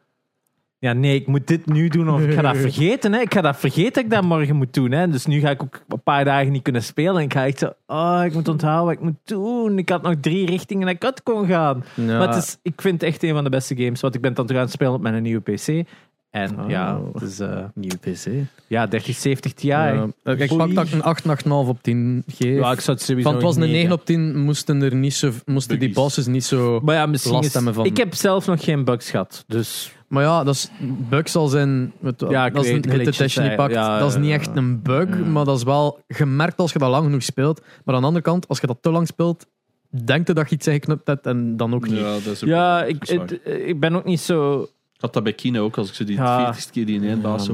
Ja, 0.79 0.93
nee, 0.93 1.15
ik 1.15 1.27
moet 1.27 1.47
dit 1.47 1.65
nu 1.65 1.87
doen 1.87 2.09
of 2.09 2.21
ik 2.21 2.33
ga 2.33 2.41
dat 2.41 2.57
vergeten. 2.67 3.13
Hè. 3.13 3.19
Ik 3.19 3.33
ga 3.33 3.41
dat 3.41 3.57
vergeten 3.57 3.93
dat 3.93 4.03
ik 4.03 4.09
dat 4.09 4.23
morgen 4.23 4.55
moet 4.55 4.73
doen. 4.73 4.91
Hè. 4.91 5.07
Dus 5.09 5.25
nu 5.25 5.39
ga 5.39 5.49
ik 5.49 5.63
ook 5.63 5.81
een 5.87 6.01
paar 6.03 6.25
dagen 6.25 6.51
niet 6.51 6.61
kunnen 6.61 6.83
spelen. 6.83 7.15
En 7.15 7.21
ik 7.23 7.33
ga 7.33 7.45
echt 7.45 7.59
zo, 7.59 7.71
oh, 7.87 8.21
ik 8.25 8.33
moet 8.33 8.47
onthouden 8.47 8.85
wat 8.85 8.93
ik 8.93 8.99
moet 9.01 9.19
doen. 9.23 9.77
Ik 9.77 9.89
had 9.89 10.01
nog 10.01 10.13
drie 10.21 10.45
richtingen 10.45 10.85
dat 10.85 10.95
ik 10.95 11.03
uit 11.03 11.23
kon 11.23 11.47
gaan. 11.47 11.83
Ja. 11.93 12.17
Maar 12.17 12.27
het 12.27 12.43
is, 12.43 12.57
ik 12.61 12.81
vind 12.81 13.01
het 13.01 13.09
echt 13.09 13.23
een 13.23 13.33
van 13.33 13.43
de 13.43 13.49
beste 13.49 13.75
games. 13.75 14.01
Want 14.01 14.15
ik 14.15 14.21
ben 14.21 14.33
dan 14.33 14.45
terug 14.45 14.61
aan 14.61 14.67
het 14.67 14.75
spelen 14.75 14.93
op 14.93 15.01
mijn 15.01 15.23
nieuwe 15.23 15.41
PC. 15.41 15.87
En 16.29 16.59
Oh. 16.59 16.69
ja, 16.69 17.01
het 17.13 17.21
is, 17.21 17.39
eh, 17.39 17.63
Nieuwe 17.73 17.97
PC. 17.97 18.25
ja, 18.67 18.87
3070 18.87 19.53
Ti. 19.53 19.67
Ja. 19.67 19.87
Ja, 20.23 20.31
ik 20.33 20.57
pak 20.57 20.73
dat 20.75 20.87
ik 20.87 20.93
een 20.93 21.03
8, 21.03 21.25
8,5 21.27 21.49
op 21.67 21.83
10 21.83 22.23
geef. 22.27 22.57
ik 22.57 22.79
zou 22.79 22.97
het 22.97 23.01
sowieso 23.01 23.21
Van 23.29 23.33
het 23.33 23.43
was 23.43 23.55
een 23.55 23.61
9 23.61 23.75
negen. 23.77 23.91
op 23.93 24.05
10, 24.05 24.37
moesten, 24.37 24.81
er 24.81 24.95
niet 24.95 25.13
zo, 25.13 25.31
moesten 25.45 25.79
die 25.79 25.93
bosses 25.93 26.25
niet 26.27 26.43
zo... 26.45 26.79
Maar 26.83 26.95
ja, 26.95 27.05
misschien 27.05 27.33
last 27.33 27.45
is- 27.47 27.53
hebben 27.53 27.73
van- 27.73 27.85
Ik 27.85 27.97
heb 27.97 28.13
zelf 28.13 28.45
nog 28.47 28.63
geen 28.63 28.83
bugs 28.83 29.09
gehad. 29.09 29.43
Dus 29.47 29.93
Maar 30.09 30.23
ja, 30.23 30.43
dat 30.43 30.55
is, 30.55 30.69
bug 31.09 31.29
zal 31.29 31.47
zijn... 31.47 31.93
Het, 32.03 32.23
Ja, 32.29 32.45
ik 32.45 32.53
dat 32.53 32.63
is 32.65 32.71
weet, 32.71 32.85
een 32.85 32.91
hit 32.91 32.99
glitches 33.01 33.17
test 33.17 33.33
je 33.33 33.39
niet 33.39 33.49
zijn. 33.49 33.57
pakt. 33.61 33.73
Ja, 33.73 33.99
dat 33.99 34.09
is 34.09 34.17
niet 34.17 34.31
echt 34.31 34.49
een 34.55 34.81
bug, 34.81 35.09
ja. 35.09 35.15
maar 35.25 35.45
dat 35.45 35.57
is 35.57 35.63
wel 35.63 35.99
gemerkt 36.07 36.57
als 36.59 36.71
je 36.73 36.79
dat 36.79 36.89
lang 36.89 37.03
genoeg 37.05 37.23
speelt. 37.23 37.61
Maar 37.85 37.95
aan 37.95 38.01
de 38.01 38.07
andere 38.07 38.25
kant, 38.25 38.47
als 38.47 38.59
je 38.59 38.67
dat 38.67 38.77
te 38.81 38.91
lang 38.91 39.07
speelt, 39.07 39.45
denk 39.89 40.27
je 40.27 40.33
dat 40.33 40.49
je 40.49 40.55
iets 40.55 40.67
ingeknipt 40.67 41.07
hebt 41.07 41.25
en 41.25 41.57
dan 41.57 41.73
ook 41.73 41.87
niet. 41.87 41.97
Ja, 41.99 42.13
dat 42.13 42.25
is 42.25 42.43
ook 42.43 42.49
ja, 42.49 42.79
wel- 42.79 42.87
ik, 42.89 43.03
het- 43.07 43.39
ik 43.67 43.79
ben 43.79 43.95
ook 43.95 44.05
niet 44.05 44.19
zo... 44.19 44.61
Ik 44.93 45.01
had 45.05 45.13
dat 45.13 45.23
bij 45.23 45.33
Kino 45.33 45.63
ook, 45.63 45.77
als 45.77 45.89
ik 45.89 45.93
ze 45.95 46.03
die 46.03 46.15
Ja. 46.15 46.53
40ste 46.55 46.71
keer 46.71 46.85
die 46.85 46.95
in 46.95 47.07
één 47.07 47.21
baas 47.21 47.49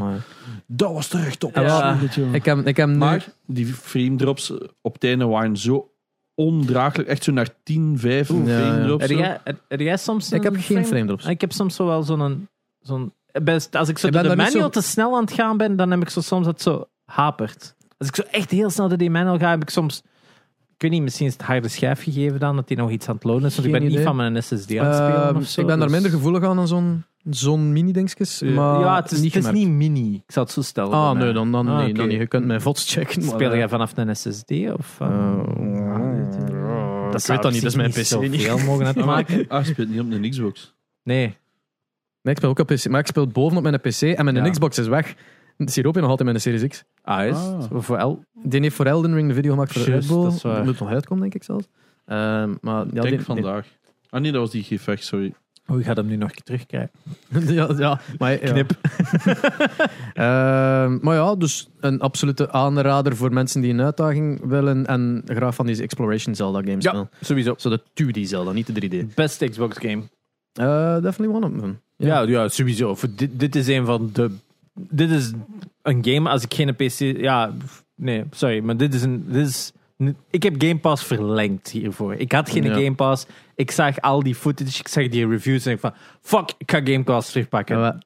Dat 0.67 0.91
was 0.93 1.07
terecht 1.07 1.43
op. 1.43 1.55
Ja. 1.55 1.97
Ik 2.31 2.45
heb, 2.45 2.67
ik 2.67 2.77
heb 2.77 2.87
nu... 2.89 2.95
Maar 2.95 3.27
die 3.45 3.65
frame 3.65 4.15
drops 4.15 4.53
op 4.81 4.93
het 4.93 5.03
einde 5.03 5.25
waren 5.25 5.57
zo 5.57 5.89
ondraaglijk. 6.35 7.07
Echt 7.09 7.23
zo 7.23 7.31
naar 7.31 7.49
10, 7.63 7.99
5 7.99 8.29
Oeh. 8.29 8.47
Ja, 8.47 8.57
frame 8.59 8.79
ja. 8.79 8.85
drops. 8.85 9.01
Heb 9.07 9.17
jij, 9.17 9.39
heb- 9.43 9.61
heb 9.67 9.79
jij 9.79 9.97
soms 9.97 10.31
ik 10.31 10.43
heb 10.43 10.53
een 10.53 10.59
geen 10.61 10.85
frame 10.85 11.05
drops. 11.05 11.25
Ik 11.25 11.41
heb 11.41 11.51
soms 11.51 11.75
zo 11.75 11.85
wel 11.85 12.03
zo'n... 12.03 12.47
zo'n 12.79 13.13
best, 13.43 13.75
als 13.75 13.89
ik 13.89 13.97
zo 13.97 14.07
Ik 14.07 14.13
door 14.13 14.21
de 14.23 14.29
manual 14.35 14.51
zo- 14.51 14.69
te 14.69 14.81
snel 14.81 15.15
aan 15.15 15.23
het 15.23 15.33
gaan 15.33 15.57
ben, 15.57 15.75
dan 15.75 15.91
heb 15.91 16.01
ik 16.01 16.09
zo 16.09 16.21
soms 16.21 16.45
dat 16.45 16.61
zo 16.61 16.85
hapert. 17.05 17.75
Als 17.97 18.07
ik 18.07 18.15
zo 18.15 18.21
echt 18.31 18.51
heel 18.51 18.69
snel 18.69 18.87
door 18.87 18.97
die 18.97 19.09
manual 19.09 19.37
ga, 19.37 19.49
heb 19.49 19.61
ik 19.61 19.69
soms... 19.69 20.01
Ik 20.75 20.81
weet 20.81 20.91
niet, 20.91 21.01
misschien 21.01 21.27
is 21.27 21.33
het 21.33 21.41
harde 21.41 21.67
schijf 21.67 22.03
gegeven 22.03 22.39
dan, 22.39 22.55
dat 22.55 22.67
hij 22.67 22.77
nog 22.77 22.89
iets 22.91 23.07
aan 23.07 23.15
het 23.15 23.23
loaden 23.23 23.47
is. 23.47 23.55
Want 23.55 23.67
ik 23.67 23.73
ben 23.73 23.83
niet 23.87 23.99
van 23.99 24.15
mijn 24.15 24.43
SSD 24.43 24.51
aan 24.77 24.85
het 24.85 24.95
spelen 24.95 25.23
Ehm, 25.35 25.41
zo. 25.41 25.61
ik 25.61 25.67
ben 25.67 25.77
daar 25.79 25.87
dus- 25.87 25.95
minder 26.01 26.11
gevoelig 26.11 26.43
aan 26.43 26.55
dan 26.55 26.67
zo'n 26.67 27.03
zo'n 27.29 27.71
mini-dingetjes. 27.73 28.41
Maar 28.41 28.79
ja, 28.79 28.95
het 28.95 29.11
is 29.11 29.19
niet 29.21 29.33
het 29.33 29.43
is 29.45 29.51
niet 29.51 29.67
mini. 29.69 30.13
Ik 30.15 30.31
zal 30.31 30.43
het 30.43 30.51
zo 30.51 30.61
stellen. 30.61 30.91
Ah, 30.91 31.11
bij 31.11 31.23
nee, 31.23 31.33
dan, 31.33 31.51
dan, 31.51 31.67
Ah, 31.67 31.77
nee, 31.77 31.93
dan 31.93 32.07
niet. 32.07 32.17
Je 32.19 32.27
kunt 32.27 32.45
mijn 32.45 32.61
VODs 32.61 32.93
checken. 32.93 33.21
Speel 33.23 33.51
eh, 33.51 33.57
jij 33.57 33.69
vanaf 33.69 33.91
een 33.97 34.15
SSD? 34.15 34.51
Of, 34.77 34.97
uh, 35.01 35.39
ik 37.21 37.27
weet 37.27 37.41
dat 37.41 37.51
niet, 37.51 37.61
dat 37.61 37.71
is 37.71 37.77
mijn 37.77 37.89
PC 37.89 37.95
niet. 38.31 38.41
zoveel 38.41 38.65
mogen 38.65 38.85
uitmaken. 38.85 39.45
ah, 39.49 39.65
je 39.65 39.71
speelt 39.71 39.89
niet 39.89 39.99
op 39.99 40.11
een 40.11 40.29
Xbox. 40.29 40.73
Nee. 41.03 41.25
Nee, 42.21 42.33
ik 42.33 42.37
speel 42.37 42.49
ook 42.49 42.59
op 42.59 42.67
PC, 42.67 42.87
maar 42.87 42.99
ik 42.99 43.07
speel 43.07 43.27
bovenop 43.27 43.63
mijn 43.63 43.79
PC 43.79 44.01
en 44.01 44.23
mijn 44.25 44.35
Ja. 44.35 44.49
Xbox 44.49 44.77
is 44.77 44.87
weg. 44.87 45.15
Siroop 45.57 45.95
nog 45.95 46.09
altijd 46.09 46.29
mijn 46.29 46.41
Series 46.41 46.67
X. 46.67 46.83
Ah, 47.01 47.25
is 47.25 47.33
Ah. 47.33 47.59
het? 47.59 47.67
Voor 47.85 47.97
El? 47.97 48.23
Die 48.43 48.61
heeft 48.61 48.75
voor 48.75 48.85
Elden 48.85 49.13
Ring 49.13 49.27
de 49.27 49.33
video 49.33 49.51
gemaakt 49.51 49.71
voor 49.71 49.83
de 49.83 49.89
Juist, 49.91 50.07
Red 50.07 50.17
Bull. 50.17 50.25
dat 50.27 50.35
is 50.35 50.41
waar. 50.41 50.63
moet 50.63 50.79
nog 50.79 50.89
uitkomen, 50.89 51.21
denk 51.23 51.35
ik 51.35 51.43
zelfs. 51.43 51.67
Ehm, 52.05 52.53
maar 52.61 52.75
ja, 52.75 52.81
Ik 52.83 52.91
denk 52.91 53.03
die- 53.07 53.15
die- 53.15 53.25
vandaag. 53.25 53.67
Ah 54.09 54.21
nee, 54.21 54.31
dat 54.31 54.41
was 54.41 54.51
die 54.51 54.63
gevecht, 54.63 55.03
sorry. 55.03 55.33
Oh, 55.67 55.77
je 55.77 55.83
gaat 55.83 55.97
hem 55.97 56.05
nu 56.07 56.15
nog 56.15 56.31
terugkrijgen. 56.31 56.91
ja, 57.53 57.69
ja, 57.77 57.99
maar, 58.17 58.31
ja. 58.31 58.51
Knip. 58.51 58.71
Ehm, 60.13 60.97
maar 61.01 61.15
ja, 61.15 61.35
dus 61.35 61.67
een 61.79 61.99
absolute 61.99 62.51
aanrader 62.51 63.15
voor 63.15 63.33
mensen 63.33 63.61
die 63.61 63.73
een 63.73 63.81
uitdaging 63.81 64.41
willen 64.45 64.85
en 64.85 65.21
graag 65.25 65.55
van 65.55 65.65
deze 65.65 65.83
Exploration 65.83 66.35
Zelda 66.35 66.59
games 66.59 66.83
Ja. 66.83 66.89
spelen. 66.89 67.09
Sowieso. 67.21 67.53
Zo 67.57 67.69
de 67.69 67.81
2D 67.93 68.27
Zelda, 68.27 68.51
niet 68.51 68.75
de 68.75 69.05
3D. 69.07 69.13
Beste 69.15 69.47
Xbox 69.49 69.77
game. 69.77 70.01
Eh 70.53 71.01
definitely 71.01 71.35
one 71.35 71.45
of 71.45 71.59
them. 71.59 71.79
Ja, 71.97 72.21
ja, 72.21 72.47
sowieso. 72.47 72.95
Voor 72.95 73.09
dit, 73.15 73.39
dit 73.39 73.55
is 73.55 73.67
een 73.67 73.85
van 73.85 74.09
de. 74.13 74.31
Dit 74.73 75.09
is 75.11 75.31
een 75.81 76.05
game 76.05 76.29
als 76.29 76.43
ik 76.43 76.53
geen 76.53 76.75
PC. 76.75 76.99
Ja, 77.21 77.51
nee, 77.95 78.23
sorry, 78.31 78.63
maar 78.63 78.77
dit 78.77 78.93
is 78.93 79.01
een. 79.03 79.25
Dit 79.27 79.47
is, 79.47 79.71
ik 80.29 80.43
heb 80.43 80.55
Game 80.57 80.77
Pass 80.77 81.03
verlengd 81.03 81.69
hiervoor. 81.69 82.13
Ik 82.13 82.31
had 82.31 82.49
geen 82.49 82.63
Ja. 82.63 82.73
Game 82.73 82.95
Pass. 82.95 83.25
Ik 83.55 83.71
zag 83.71 84.01
al 84.01 84.23
die 84.23 84.35
footage, 84.35 84.79
ik 84.79 84.87
zag 84.87 85.07
die 85.07 85.27
reviews 85.27 85.65
en 85.65 85.71
ik 85.71 85.79
van 85.79 85.93
fuck, 86.21 86.53
ik 86.57 86.71
ga 86.71 86.81
Game 86.83 87.03
Pass 87.03 87.31
terugpakken. 87.31 87.79
Ja, 87.79 87.99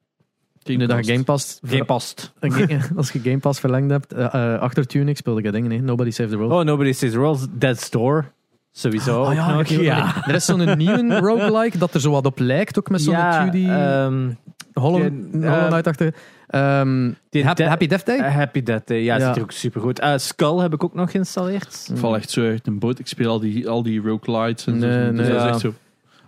nu 0.63 0.85
dat 0.85 1.05
je 1.05 1.11
Game 1.11 1.23
Pass, 1.23 1.59
Game 1.67 1.85
Pass. 1.85 2.15
als 2.97 3.11
je 3.11 3.19
Game 3.19 3.39
Pass 3.39 3.59
verlengd 3.59 3.91
hebt, 3.91 4.13
eh, 4.13 4.59
achter 4.59 4.87
Tunic 4.87 5.17
speelde 5.17 5.39
ik 5.39 5.45
dat 5.45 5.53
ding, 5.53 5.67
nee. 5.67 5.81
Nobody 5.81 6.11
Save 6.11 6.29
the 6.29 6.37
World. 6.37 6.51
Oh, 6.51 6.63
Nobody 6.63 6.91
Says 6.91 7.11
the 7.11 7.17
World. 7.17 7.47
Dead 7.51 7.79
Store. 7.79 8.25
Sowieso. 8.71 9.23
Ah, 9.23 9.57
ook 9.57 9.65
ja, 9.65 10.05
niet. 10.05 10.27
Er 10.27 10.35
is 10.35 10.45
zo'n 10.45 10.77
nieuwe 10.77 11.19
roguelike 11.27 11.77
dat 11.77 11.93
er 11.93 12.01
zo 12.01 12.11
wat 12.11 12.25
op 12.25 12.39
lijkt, 12.39 12.79
ook 12.79 12.89
met 12.89 13.01
zo'n 13.01 13.13
Ja, 13.13 13.47
2D 13.47 13.55
ehm, 13.55 14.29
Hollow, 14.73 15.01
die, 15.01 15.41
eh, 15.41 15.69
Hollow 15.69 16.11
Ehm, 16.49 17.11
die 17.29 17.43
Hap- 17.45 17.57
de- 17.57 17.63
Happy 17.67 17.87
Death 17.87 18.05
Day? 18.05 18.17
eh, 18.17 18.35
Happy 18.35 18.63
Death 18.63 18.87
Day. 18.87 19.03
Ja, 19.03 19.17
Ja. 19.17 19.27
ziet 19.27 19.35
er 19.35 19.41
ook 19.41 19.51
super 19.51 19.81
goed. 19.81 20.01
Skull 20.15 20.57
heb 20.59 20.73
ik 20.73 20.83
ook 20.83 20.93
nog 20.93 21.11
geïnstalleerd. 21.11 21.87
Ik 21.91 21.97
val 21.97 22.15
echt 22.15 22.29
zo 22.29 22.41
uit 22.45 22.67
een 22.67 22.79
boot. 22.79 22.99
Ik 22.99 23.07
speel 23.07 23.29
al 23.29 23.39
die, 23.39 23.69
al 23.69 23.83
die 23.83 24.01
roguelites 24.01 24.65
en 24.67 24.77
Nee, 24.77 24.91
zo. 24.91 24.97
Dus 24.97 25.05
nee. 25.19 25.27
dat 25.27 25.35
is 25.35 25.41
Ja. 25.43 25.47
echt 25.47 25.59
zo. 25.59 25.73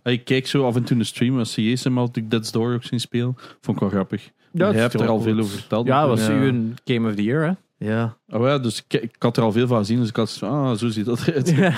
Ik 0.04 0.26
kijk 0.26 0.48
zo 0.48 0.66
af 0.66 0.76
en 0.76 0.84
toe 0.84 0.98
een 0.98 1.06
stream 1.06 1.38
als 1.40 1.54
CJ's 1.54 1.84
hem 1.84 1.98
had 1.98 2.16
ik 2.16 2.30
Dead's 2.32 2.52
Door 2.52 2.74
ook 2.74 2.84
zien 2.84 3.00
spelen. 3.00 3.36
Vond 3.62 3.78
ik 3.78 3.80
wel 3.84 3.90
grappig. 3.90 4.30
Ja, 4.52 4.66
het 4.68 4.76
hebt 4.76 4.94
er 4.94 5.08
al 5.08 5.20
veel 5.22 5.40
over 5.40 5.58
verteld. 5.58 5.88
Ja, 5.88 6.08
was 6.08 6.28
uw 6.30 6.64
Game 6.86 7.10
of 7.10 7.16
the 7.16 7.24
Year, 7.24 7.44
hè? 7.48 7.52
Ja. 7.84 8.17
Oh 8.30 8.46
ja, 8.48 8.58
dus 8.58 8.84
ik, 8.88 9.02
ik 9.02 9.15
had 9.20 9.38
er 9.38 9.44
al 9.44 9.52
veel 9.52 9.67
van 9.67 9.78
gezien, 9.78 10.00
dus 10.00 10.10
ik 10.10 10.15
had 10.15 10.30
zo 10.30 10.48
van, 10.48 10.50
ah, 10.65 10.78
zo 10.78 10.88
ziet 10.89 11.06
dat 11.06 11.28
eruit. 11.28 11.50
Ja. 11.58 11.74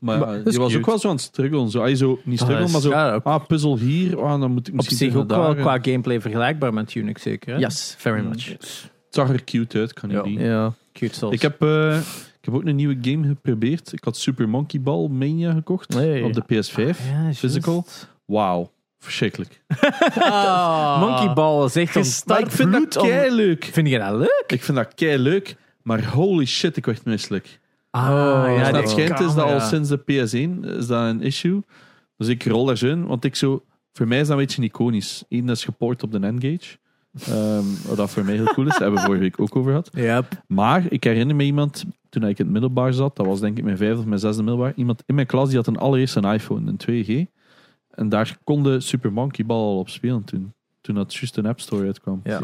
Maar, 0.00 0.18
ja, 0.18 0.32
is 0.44 0.52
je 0.52 0.58
was 0.58 0.66
cute. 0.66 0.78
ook 0.78 0.86
wel 0.86 0.98
zo 0.98 1.08
aan 1.08 1.14
het 1.14 1.22
struggelen. 1.24 1.70
Zo, 1.70 1.82
ah, 1.82 1.94
zo, 1.96 2.18
niet 2.24 2.38
struggelen, 2.38 2.66
is- 2.66 2.72
maar 2.72 2.80
zo, 2.80 2.88
ja, 2.90 3.14
ook 3.14 3.24
ah, 3.24 3.46
puzzel 3.46 3.78
hier, 3.78 4.20
ah, 4.22 4.40
dan 4.40 4.50
moet 4.52 4.66
ik 4.66 4.72
op 4.72 4.76
misschien 4.76 4.96
zich 4.98 5.06
tegen 5.12 5.22
ook 5.22 5.28
wel 5.28 5.54
qua 5.54 5.78
gameplay 5.82 6.20
vergelijkbaar 6.20 6.74
met 6.74 6.94
Unix, 6.94 7.22
zeker. 7.22 7.54
Hè? 7.54 7.60
Yes, 7.60 7.94
very 7.98 8.20
much. 8.24 8.48
Het 8.48 8.90
zag 9.10 9.28
er 9.28 9.44
cute 9.44 9.78
uit, 9.78 9.92
kan 9.92 10.08
niet 10.24 10.40
Ja. 10.40 10.72
Cute 10.92 11.14
souls. 11.14 11.34
Ik 11.34 11.42
heb, 11.42 11.62
eh, 11.62 11.96
ik 12.38 12.44
heb 12.44 12.54
ook 12.54 12.64
een 12.64 12.76
nieuwe 12.76 12.98
game 13.00 13.26
geprobeerd. 13.26 13.92
Ik 13.92 14.04
had 14.04 14.16
Super 14.16 14.48
Monkey 14.48 14.80
Ball 14.80 15.08
Mania 15.08 15.52
gekocht 15.52 15.94
op 15.94 16.32
de 16.32 16.42
PS5. 16.46 16.98
Ja, 17.08 17.22
juist. 17.22 17.38
Physical. 17.38 17.86
Wauw, 18.24 18.70
verschrikkelijk. 18.98 19.62
Monkey 21.00 21.32
Ball 21.34 21.64
is 21.64 21.76
echt. 21.76 22.26
Maar 22.26 22.40
ik 22.40 22.50
vind 22.50 22.72
dat 22.72 22.96
kei 22.96 23.30
leuk. 23.30 23.64
Vind 23.64 23.88
je 23.88 23.98
dat 23.98 24.14
leuk? 24.14 24.44
Ik 24.46 24.62
vind 24.62 24.76
dat 24.76 24.94
kei 24.94 25.18
leuk, 25.18 25.56
maar 25.82 26.04
holy 26.04 26.44
shit, 26.46 26.76
ik 26.76 26.86
werd 26.86 27.04
misselijk. 27.04 27.60
Ah, 27.90 28.02
ja, 28.06 28.54
Dus 28.56 28.64
die 28.64 28.72
dat 28.72 28.90
schijnt 28.90 29.20
is 29.20 29.26
dat 29.26 29.36
al 29.36 29.44
camera. 29.44 29.66
sinds 29.66 29.88
de 29.88 29.98
PS1 29.98 30.64
is 30.78 30.86
dat 30.86 31.02
een 31.08 31.22
issue. 31.22 31.60
Dus 32.16 32.28
ik 32.28 32.44
rol 32.44 32.64
daar 32.64 32.76
zo 32.76 32.86
in, 32.86 33.06
want 33.06 33.24
ik 33.24 33.36
zo, 33.36 33.62
voor 33.92 34.08
mij 34.08 34.20
is 34.20 34.26
dat 34.26 34.38
een 34.38 34.44
beetje 34.44 34.62
iconisch. 34.62 35.24
Eén 35.28 35.48
is 35.48 35.64
geport 35.64 36.02
op 36.02 36.12
de 36.12 36.18
N-Gage. 36.18 36.76
Ehm, 37.26 37.64
wat 37.86 37.96
dat 37.96 38.10
voor 38.10 38.24
mij 38.24 38.34
heel 38.34 38.44
cool 38.44 38.66
is. 38.66 38.72
Daar 38.72 38.80
hebben 38.82 38.98
we 39.00 39.04
vorige 39.06 39.22
week 39.22 39.40
ook 39.40 39.56
over 39.56 39.70
gehad. 39.70 39.90
Yep. 39.92 40.42
Maar 40.46 40.82
ik 40.88 41.04
herinner 41.04 41.36
me 41.36 41.44
iemand, 41.44 41.84
toen 42.08 42.22
ik 42.22 42.38
in 42.38 42.44
het 42.44 42.52
middelbaar 42.52 42.92
zat, 42.92 43.16
dat 43.16 43.26
was 43.26 43.40
denk 43.40 43.58
ik 43.58 43.64
mijn 43.64 43.76
vijfde 43.76 43.98
of 43.98 44.04
mijn 44.04 44.20
zesde 44.20 44.42
middelbaar, 44.42 44.72
iemand 44.76 45.02
in 45.06 45.14
mijn 45.14 45.26
klas 45.26 45.48
die 45.48 45.56
had 45.56 45.66
een 45.66 45.76
allereerste 45.78 46.18
een 46.22 46.32
iPhone, 46.32 46.70
een 46.70 47.04
2G. 47.04 47.37
En 47.98 48.08
daar 48.08 48.38
kon 48.44 48.62
de 48.62 48.80
Super 48.80 49.12
Monkey 49.12 49.46
Ball 49.46 49.56
al 49.58 49.78
op 49.78 49.88
spelen 49.88 50.24
toen. 50.24 50.52
Toen 50.80 50.94
dat 50.94 51.14
juist 51.14 51.36
een 51.36 51.46
App 51.46 51.60
Store 51.60 51.86
uitkwam. 51.86 52.20
Ja. 52.24 52.40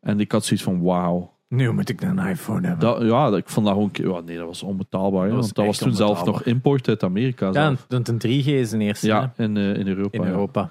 En 0.00 0.20
ik 0.20 0.32
had 0.32 0.44
zoiets 0.44 0.64
van, 0.64 0.82
wauw. 0.82 1.32
Nu 1.48 1.72
moet 1.72 1.88
ik 1.88 2.00
een 2.02 2.18
iPhone 2.18 2.66
hebben. 2.66 2.86
Dat, 2.88 3.02
ja, 3.02 3.30
dat- 3.30 3.38
ik 3.38 3.48
vond 3.48 3.66
dat 3.66 3.74
gewoon... 3.74 3.90
Ja, 4.16 4.20
nee, 4.20 4.36
dat 4.36 4.46
was 4.46 4.62
onbetaalbaar. 4.62 5.22
hè, 5.22 5.26
Dat 5.28 5.36
was 5.36 5.44
want 5.44 5.54
dat 5.56 5.66
was 5.66 5.78
toen 5.78 5.94
zelf 5.94 6.24
nog 6.24 6.42
import 6.42 6.88
uit 6.88 7.02
Amerika. 7.02 7.46
ja, 7.46 7.52
zelf. 7.52 7.84
want 7.88 8.08
een 8.08 8.18
3G 8.18 8.46
is 8.46 8.72
een 8.72 8.80
eerste 8.80 9.06
Ja, 9.06 9.32
in, 9.36 9.56
eh, 9.56 9.74
in 9.76 9.86
Europa. 9.88 10.18
in 10.18 10.24
ja. 10.24 10.28
Europa. 10.30 10.70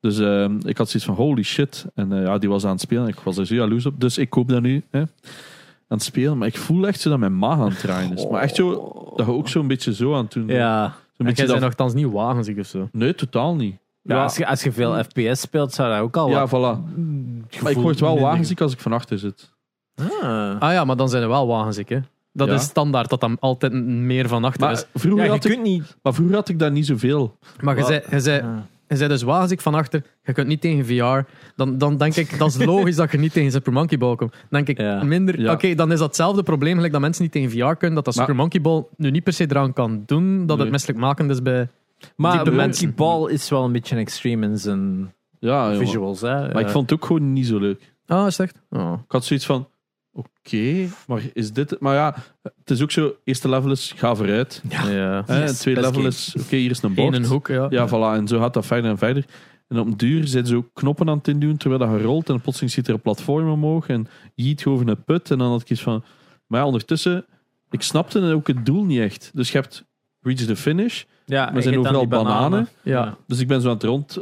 Dus 0.00 0.18
ehm, 0.18 0.58
ik 0.64 0.76
had 0.78 0.88
zoiets 0.88 1.04
van, 1.08 1.14
holy 1.14 1.42
shit. 1.42 1.86
En 1.94 2.12
eh, 2.12 2.22
ja, 2.22 2.38
die 2.38 2.48
was 2.48 2.64
aan 2.64 2.70
het 2.70 2.80
spelen. 2.80 3.08
Ik 3.08 3.18
was 3.20 3.36
er 3.36 3.46
zo 3.46 3.54
jaloers 3.54 3.86
op. 3.86 4.00
Dus 4.00 4.18
ik 4.18 4.30
koop 4.30 4.48
dat 4.48 4.62
nu. 4.62 4.84
Hè, 4.90 5.00
aan 5.00 5.06
het 5.88 6.02
spelen. 6.02 6.38
Maar 6.38 6.48
ik 6.48 6.56
voel 6.56 6.86
echt 6.86 7.00
zo 7.00 7.10
dat 7.10 7.18
mijn 7.18 7.38
maag 7.38 7.58
aan 7.58 7.68
het 7.68 7.80
draaien 7.80 8.12
is. 8.16 8.28
Maar 8.28 8.42
echt 8.42 8.54
zo, 8.54 8.70
dat 9.16 9.26
je 9.26 9.32
ook 9.32 9.48
zo'n 9.48 9.66
beetje 9.66 9.94
zo 9.94 10.14
aan 10.14 10.24
het 10.24 10.32
doen. 10.32 10.46
Ja. 10.48 10.94
Zo'n 11.16 11.26
beetje 11.26 11.34
jij 11.42 11.46
dat... 11.52 11.60
bent 11.60 11.60
nogthans 11.78 11.94
niet 11.94 12.12
wagenzig 12.12 12.58
of 12.58 12.66
zo. 12.66 12.88
Nee, 12.92 13.14
totaal 13.14 13.54
niet. 13.54 13.76
Ja, 14.02 14.22
als, 14.22 14.36
je, 14.36 14.46
als 14.46 14.62
je 14.62 14.72
veel 14.72 15.04
FPS 15.04 15.40
speelt, 15.40 15.72
zou 15.72 15.90
dat 15.92 16.00
ook 16.00 16.16
al 16.16 16.28
Ja, 16.30 16.46
wat 16.46 16.50
voilà. 16.50 16.94
Maar 17.62 17.70
ik 17.72 17.78
word 17.78 18.00
wel 18.00 18.20
wagenziek 18.20 18.60
als 18.60 18.72
ik 18.72 18.80
van 18.80 18.92
achter 18.92 19.18
zit. 19.18 19.52
Ah. 19.94 20.60
Ah 20.60 20.72
ja, 20.72 20.84
maar 20.84 20.96
dan 20.96 21.08
zijn 21.08 21.22
er 21.22 21.28
wel 21.28 21.46
wagenziek, 21.46 21.88
hè. 21.88 21.98
Dat 22.32 22.48
Ja. 22.48 22.54
is 22.54 22.62
standaard, 22.62 23.10
dat 23.10 23.20
dan 23.20 23.36
altijd 23.40 23.72
meer 23.82 24.28
van 24.28 24.44
achter 24.44 24.60
Maar 24.60 24.72
is. 24.72 24.86
vroeger, 24.94 25.18
Ja, 25.20 25.24
je 25.24 25.30
had 25.30 25.44
ik, 25.44 25.50
kunt 25.50 25.62
niet... 25.62 25.96
maar 26.02 26.14
vroeger 26.14 26.34
had 26.34 26.48
ik 26.48 26.58
dat 26.58 26.72
niet 26.72 26.86
zoveel. 26.86 27.36
Maar 27.60 27.76
je 27.76 27.84
zei, 27.84 28.02
je 28.10 28.20
zei, 28.20 28.40
Ah. 28.42 28.48
Je 28.88 28.96
zei 28.96 29.08
dus 29.08 29.22
wagenziek 29.22 29.60
van 29.60 29.74
achter, 29.74 30.02
je 30.24 30.32
kunt 30.32 30.46
niet 30.46 30.60
tegen 30.60 30.86
VR. 30.86 31.30
Dan, 31.56 31.78
dan 31.78 31.96
denk 31.96 32.14
ik, 32.16 32.38
dat 32.38 32.48
is 32.48 32.64
logisch 32.64 32.96
dat 32.96 33.12
je 33.12 33.18
niet 33.18 33.32
tegen 33.32 33.50
Super 33.50 33.72
Monkey 33.72 33.98
Ball 33.98 34.16
komt. 34.16 34.30
Dan 34.32 34.40
denk 34.50 34.68
ik, 34.68 34.78
Ja. 34.78 35.02
minder... 35.04 35.40
Ja. 35.40 35.52
Oké, 35.52 35.74
dan 35.74 35.92
is 35.92 35.98
dat 35.98 36.06
hetzelfde 36.06 36.42
probleem, 36.42 36.74
gelijk 36.74 36.92
dat 36.92 37.00
mensen 37.00 37.22
niet 37.22 37.32
tegen 37.32 37.50
VR 37.50 37.74
kunnen, 37.74 37.94
dat 37.94 38.04
dat 38.04 38.14
Maar- 38.14 38.24
Super 38.24 38.34
Monkey 38.40 38.60
Ball 38.60 38.84
nu 38.96 39.10
niet 39.10 39.24
per 39.24 39.32
se 39.32 39.44
eraan 39.48 39.72
kan 39.72 40.02
doen, 40.06 40.38
dat 40.46 40.56
Nee. 40.56 40.64
het 40.64 40.70
misselijkmakend 40.74 41.30
is 41.30 41.42
bij... 41.42 41.68
Maar 42.16 42.30
Diepe 42.32 42.44
Monkey 42.50 42.66
mensen. 42.66 42.94
Ball 42.94 43.30
is 43.30 43.48
wel 43.50 43.64
een 43.64 43.72
beetje 43.72 43.96
extreme 43.96 44.46
in 44.46 44.58
zijn 44.58 45.12
Ja, 45.38 45.74
visuals. 45.74 46.20
Hè. 46.20 46.52
Maar 46.52 46.60
ik 46.62 46.68
vond 46.68 46.90
het 46.90 46.98
ook 47.00 47.06
gewoon 47.06 47.32
niet 47.32 47.46
zo 47.46 47.58
leuk. 47.58 47.94
Ah, 48.06 48.26
is 48.26 48.38
echt? 48.38 48.58
Oh. 48.70 48.92
Ik 49.04 49.12
had 49.12 49.24
zoiets 49.24 49.46
van, 49.46 49.68
oké, 50.16 50.88
maar 51.06 51.22
is 51.32 51.52
dit 51.52 51.70
het? 51.70 51.80
Maar 51.80 51.94
ja, 51.94 52.14
het 52.42 52.70
is 52.70 52.82
ook 52.82 52.90
zo, 52.90 53.16
eerste 53.24 53.48
level 53.48 53.70
is, 53.70 53.92
ga 53.96 54.14
vooruit. 54.14 54.62
Ja. 54.68 55.24
Yes, 55.26 55.50
het 55.50 55.58
tweede 55.58 55.80
level 55.80 55.94
game. 55.96 56.08
is, 56.08 56.34
oké, 56.40 56.56
hier 56.56 56.70
is 56.70 56.82
een 56.82 56.88
In 56.88 56.94
bord. 56.94 57.14
een 57.14 57.24
hoek, 57.24 57.48
ja. 57.48 57.66
Ja, 57.70 57.88
voilà, 57.88 58.18
en 58.18 58.28
zo 58.28 58.38
gaat 58.38 58.54
dat 58.54 58.66
verder 58.66 58.90
en 58.90 58.98
verder. 58.98 59.24
En 59.68 59.78
op 59.78 59.86
een 59.86 59.96
duur 59.96 60.26
zitten 60.26 60.46
ze 60.46 60.56
ook 60.56 60.68
knoppen 60.72 61.08
aan 61.08 61.16
het 61.16 61.28
indoen 61.28 61.56
terwijl 61.56 61.80
dat 61.80 62.00
je 62.00 62.06
rolt. 62.06 62.28
En 62.28 62.40
plotseling 62.40 62.72
zit 62.72 62.88
er 62.88 62.94
een 62.94 63.00
platform 63.00 63.50
omhoog. 63.50 63.88
En 63.88 64.08
je 64.34 64.42
giet 64.42 64.66
over 64.66 64.88
een 64.88 65.04
put. 65.04 65.30
En 65.30 65.38
dan 65.38 65.50
had 65.50 65.60
ik 65.60 65.70
iets 65.70 65.82
van... 65.82 66.04
Maar 66.46 66.60
ja, 66.60 66.66
ondertussen... 66.66 67.24
Ik 67.70 67.82
snapte 67.82 68.32
ook 68.32 68.46
het 68.46 68.66
doel 68.66 68.84
niet 68.84 69.00
echt. 69.00 69.30
Dus 69.34 69.50
je 69.52 69.58
hebt 69.58 69.84
reach 70.20 70.38
the 70.38 70.56
finish. 70.56 71.04
Ja, 71.24 71.44
Maar 71.44 71.54
je 71.54 71.62
zijn 71.62 71.78
overal 71.78 72.00
die 72.00 72.08
bananen. 72.08 72.68
Ja. 72.82 73.16
Dus 73.26 73.40
ik 73.40 73.48
ben 73.48 73.60
zo 73.60 73.68
aan 73.68 73.74
het 73.74 73.82
rond... 73.82 74.18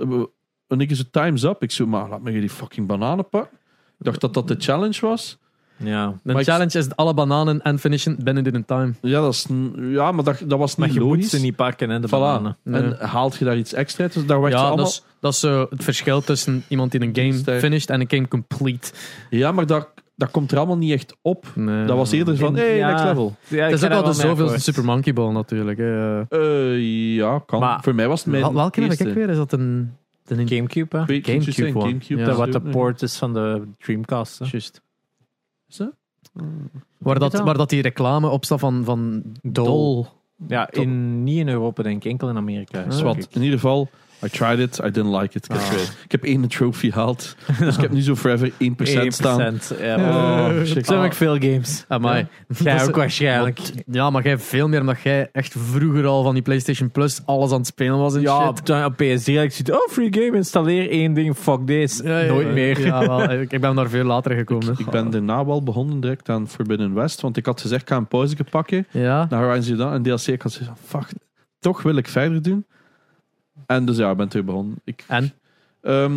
En 0.69 0.81
ik 0.81 0.91
is 0.91 0.99
het 0.99 1.13
time's 1.13 1.43
up. 1.43 1.63
Ik 1.63 1.71
zo, 1.71 1.87
maar 1.87 2.09
laat 2.09 2.23
me 2.23 2.41
die 2.41 2.51
fucking 2.51 2.87
bananen 2.87 3.29
pakken. 3.29 3.59
Ik 3.99 4.05
dacht 4.05 4.21
dat 4.21 4.35
dat 4.35 4.49
de 4.49 4.57
challenge 4.59 5.01
was. 5.01 5.39
Ja. 5.77 6.07
De 6.23 6.33
Maar 6.33 6.41
ik- 6.41 6.47
challenge 6.47 6.79
is 6.79 6.97
alle 6.97 7.15
bananen 7.15 7.63
en 7.63 7.79
finishen 7.79 8.17
binnen 8.25 8.45
in 8.45 8.65
time. 8.65 8.93
Ja, 9.01 9.21
dat 9.21 9.33
is, 9.33 9.47
ja 9.79 10.13
maar 10.13 10.25
dat, 10.25 10.43
dat 10.47 10.59
was 10.59 10.77
Maar 10.77 10.87
niet 10.87 10.97
je 10.97 11.03
moet 11.03 11.11
logisch. 11.17 11.31
ze 11.31 11.41
niet 11.41 11.57
pakken, 11.57 11.91
hè, 11.91 12.01
de 12.01 12.07
Voilà. 12.07 12.11
bananen. 12.11 12.57
Nee. 12.63 12.83
En 12.83 12.97
haalt 13.07 13.37
je 13.37 13.45
daar 13.45 13.57
iets 13.57 13.73
extra 13.73 14.03
uit? 14.05 14.13
Dus 14.13 14.27
daar 14.27 14.41
werd 14.41 14.53
je 14.53 14.59
Ja, 14.59 14.65
allemaal... 14.65 14.85
dat 14.85 14.93
is, 14.95 15.03
dat 15.21 15.33
is 15.33 15.41
zo 15.41 15.67
het 15.71 15.85
verschil 15.85 16.21
tussen 16.21 16.65
iemand 16.69 16.91
die 16.91 17.01
een 17.01 17.11
game 17.17 17.33
Sterk. 17.33 17.61
finished 17.61 17.91
en 17.91 18.01
een 18.01 18.11
game 18.11 18.29
complete. 18.29 18.93
Ja, 19.31 19.53
maar 19.53 19.67
dat, 19.67 19.89
dat 20.17 20.31
komt 20.31 20.53
er 20.53 20.59
allemaal 20.59 20.77
niet 20.77 20.93
echt 20.93 21.17
op. 21.23 21.47
Nee. 21.55 21.85
Dat 21.87 21.97
was 21.97 22.13
eerder 22.13 22.37
van, 22.37 22.57
hey, 22.57 22.77
ja. 22.77 22.89
next 22.91 23.05
level. 23.05 23.37
Ja, 23.49 23.65
Het 23.65 23.73
is 23.75 23.85
ook 23.85 23.91
al 23.91 24.03
de 24.03 24.13
zoveelste 24.13 24.45
super. 24.59 24.61
Super 24.61 24.85
Monkey 24.85 25.13
Ball 25.13 25.33
natuurlijk. 25.33 25.79
hè. 25.79 26.21
Eh, 26.29 27.15
ja, 27.15 27.43
kan. 27.47 27.61
Maar- 27.61 27.83
Voor 27.83 27.95
mij 27.95 28.09
was 28.09 28.21
het 28.21 28.29
mijn 28.31 28.43
Wel- 28.43 28.55
Welke 28.55 28.81
heb 28.81 28.93
ik 28.93 29.15
weer? 29.15 29.29
Is 29.31 29.37
dat 29.37 29.53
een... 29.53 29.93
de 30.27 30.35
Gamecube, 30.47 30.97
hè? 30.97 31.13
Je, 31.13 31.21
Gamecube. 31.25 31.81
Gamecube, 31.81 32.21
Ja. 32.21 32.27
dat 32.27 32.37
Dat 32.37 32.47
is 32.49 32.53
wat 32.53 32.65
de 32.65 32.71
port 32.71 33.03
is 33.03 33.17
van 33.17 33.33
de 33.33 33.63
Dreamcast. 33.79 34.39
hè. 34.39 34.47
Juist. 34.51 34.83
Dat? 35.77 35.95
Waar, 36.99 37.19
dat, 37.19 37.41
waar 37.41 37.57
dat 37.57 37.71
die 37.71 37.83
reclame 37.83 38.29
op 38.29 38.45
staat 38.45 38.61
van, 38.61 38.85
van 38.85 39.23
Dol. 39.43 40.07
Ja, 40.49 40.71
in, 40.71 41.23
niet 41.23 41.39
in 41.39 41.49
Europa, 41.49 41.83
denk 41.83 42.05
ik. 42.05 42.11
Enkel 42.11 42.29
in 42.29 42.37
Amerika. 42.37 42.83
Ah, 42.83 42.91
Zwat. 42.91 43.29
In 43.31 43.43
ieder 43.43 43.59
geval, 43.59 43.89
I 44.25 44.29
tried 44.29 44.59
it, 44.59 44.79
I 44.79 44.91
didn't 44.91 45.15
like 45.21 45.37
it. 45.37 45.45
Ik 45.45 45.51
heb, 45.51 45.61
Ah. 45.61 45.81
ik 46.05 46.13
heb 46.13 46.25
één 46.25 46.49
trophy 46.49 46.91
gehaald. 46.91 47.37
Dus 47.59 47.75
ik 47.77 47.81
heb 47.81 47.91
nu 47.91 48.01
zo 48.01 48.15
forever 48.17 48.51
1% 48.59 49.15
staan. 49.15 49.41
1%, 49.41 49.73
Ja, 49.81 49.97
Oh, 49.97 50.57
oh. 50.59 50.83
Zo 50.85 50.95
heb 51.01 51.05
ik 51.05 51.13
veel 51.13 51.35
games. 51.39 51.85
Amai. 51.89 52.27
Jij 52.59 52.73
Dat 52.73 52.83
is- 52.83 52.89
ook 52.89 52.97
waarschijnlijk. 52.97 53.59
Ja, 53.87 54.11
maar 54.11 54.23
jij 54.23 54.39
veel 54.39 54.69
meer 54.69 54.81
omdat 54.81 55.01
jij 55.01 55.29
echt 55.33 55.55
vroeger 55.59 56.07
al 56.07 56.23
van 56.23 56.35
die 56.35 56.43
PlayStation 56.43 56.91
Plus 56.91 57.21
alles 57.25 57.51
aan 57.51 57.57
het 57.59 57.67
spelen 57.67 57.99
was 57.99 58.15
en 58.15 58.21
Ja, 58.21 58.39
shit. 58.41 58.49
op, 58.49 58.67
dan 58.67 58.85
op 58.85 58.93
PS3 58.93 59.35
had 59.35 59.45
ik 59.45 59.53
zoiets, 59.53 59.71
oh, 59.71 59.89
free 59.91 60.09
game, 60.11 60.37
installeer 60.37 60.91
één 60.91 61.15
ding, 61.15 61.37
fuck 61.37 61.67
this. 61.67 62.01
Ja, 62.05 62.19
ja, 62.19 62.27
Nooit 62.33 62.47
ja. 62.47 62.53
meer. 62.53 62.81
Ja, 62.87 63.07
wel, 63.07 63.31
ik, 63.31 63.53
ik 63.53 63.61
ben 63.61 63.75
daar 63.75 63.89
veel 63.89 64.05
later 64.05 64.37
gekomen. 64.37 64.75
Ik 64.79 64.91
ben 64.91 65.11
daarna 65.11 65.45
wel 65.47 65.63
begonnen 65.63 66.01
direct 66.01 66.29
aan 66.29 66.49
Forbidden 66.49 66.95
West. 66.95 67.21
Want 67.21 67.37
ik 67.37 67.47
had 67.47 67.61
gezegd, 67.61 67.83
ik 67.83 67.89
ga 67.89 67.97
een 67.97 68.07
pauze 68.09 68.37
pakken. 68.51 68.87
Ja, 68.91 69.27
naar 69.31 69.41
Horizon 69.43 69.63
Zero 69.63 69.77
Dawn 69.79 69.95
en 69.95 70.03
DLC. 70.03 70.27
Ik 70.27 70.43
had 70.43 70.55
van, 70.65 70.77
fuck, 70.85 71.09
toch 71.59 71.83
wil 71.83 71.97
ik 71.97 72.09
verder 72.09 72.43
doen. 72.43 72.67
En 73.67 73.85
dus 73.87 73.97
ja, 73.97 74.11
ik 74.11 74.17
ben 74.17 74.29
terug 74.29 74.45
begonnen. 74.45 74.75
Ik, 74.85 75.05
en? 75.09 75.33
Ehm, 75.83 76.13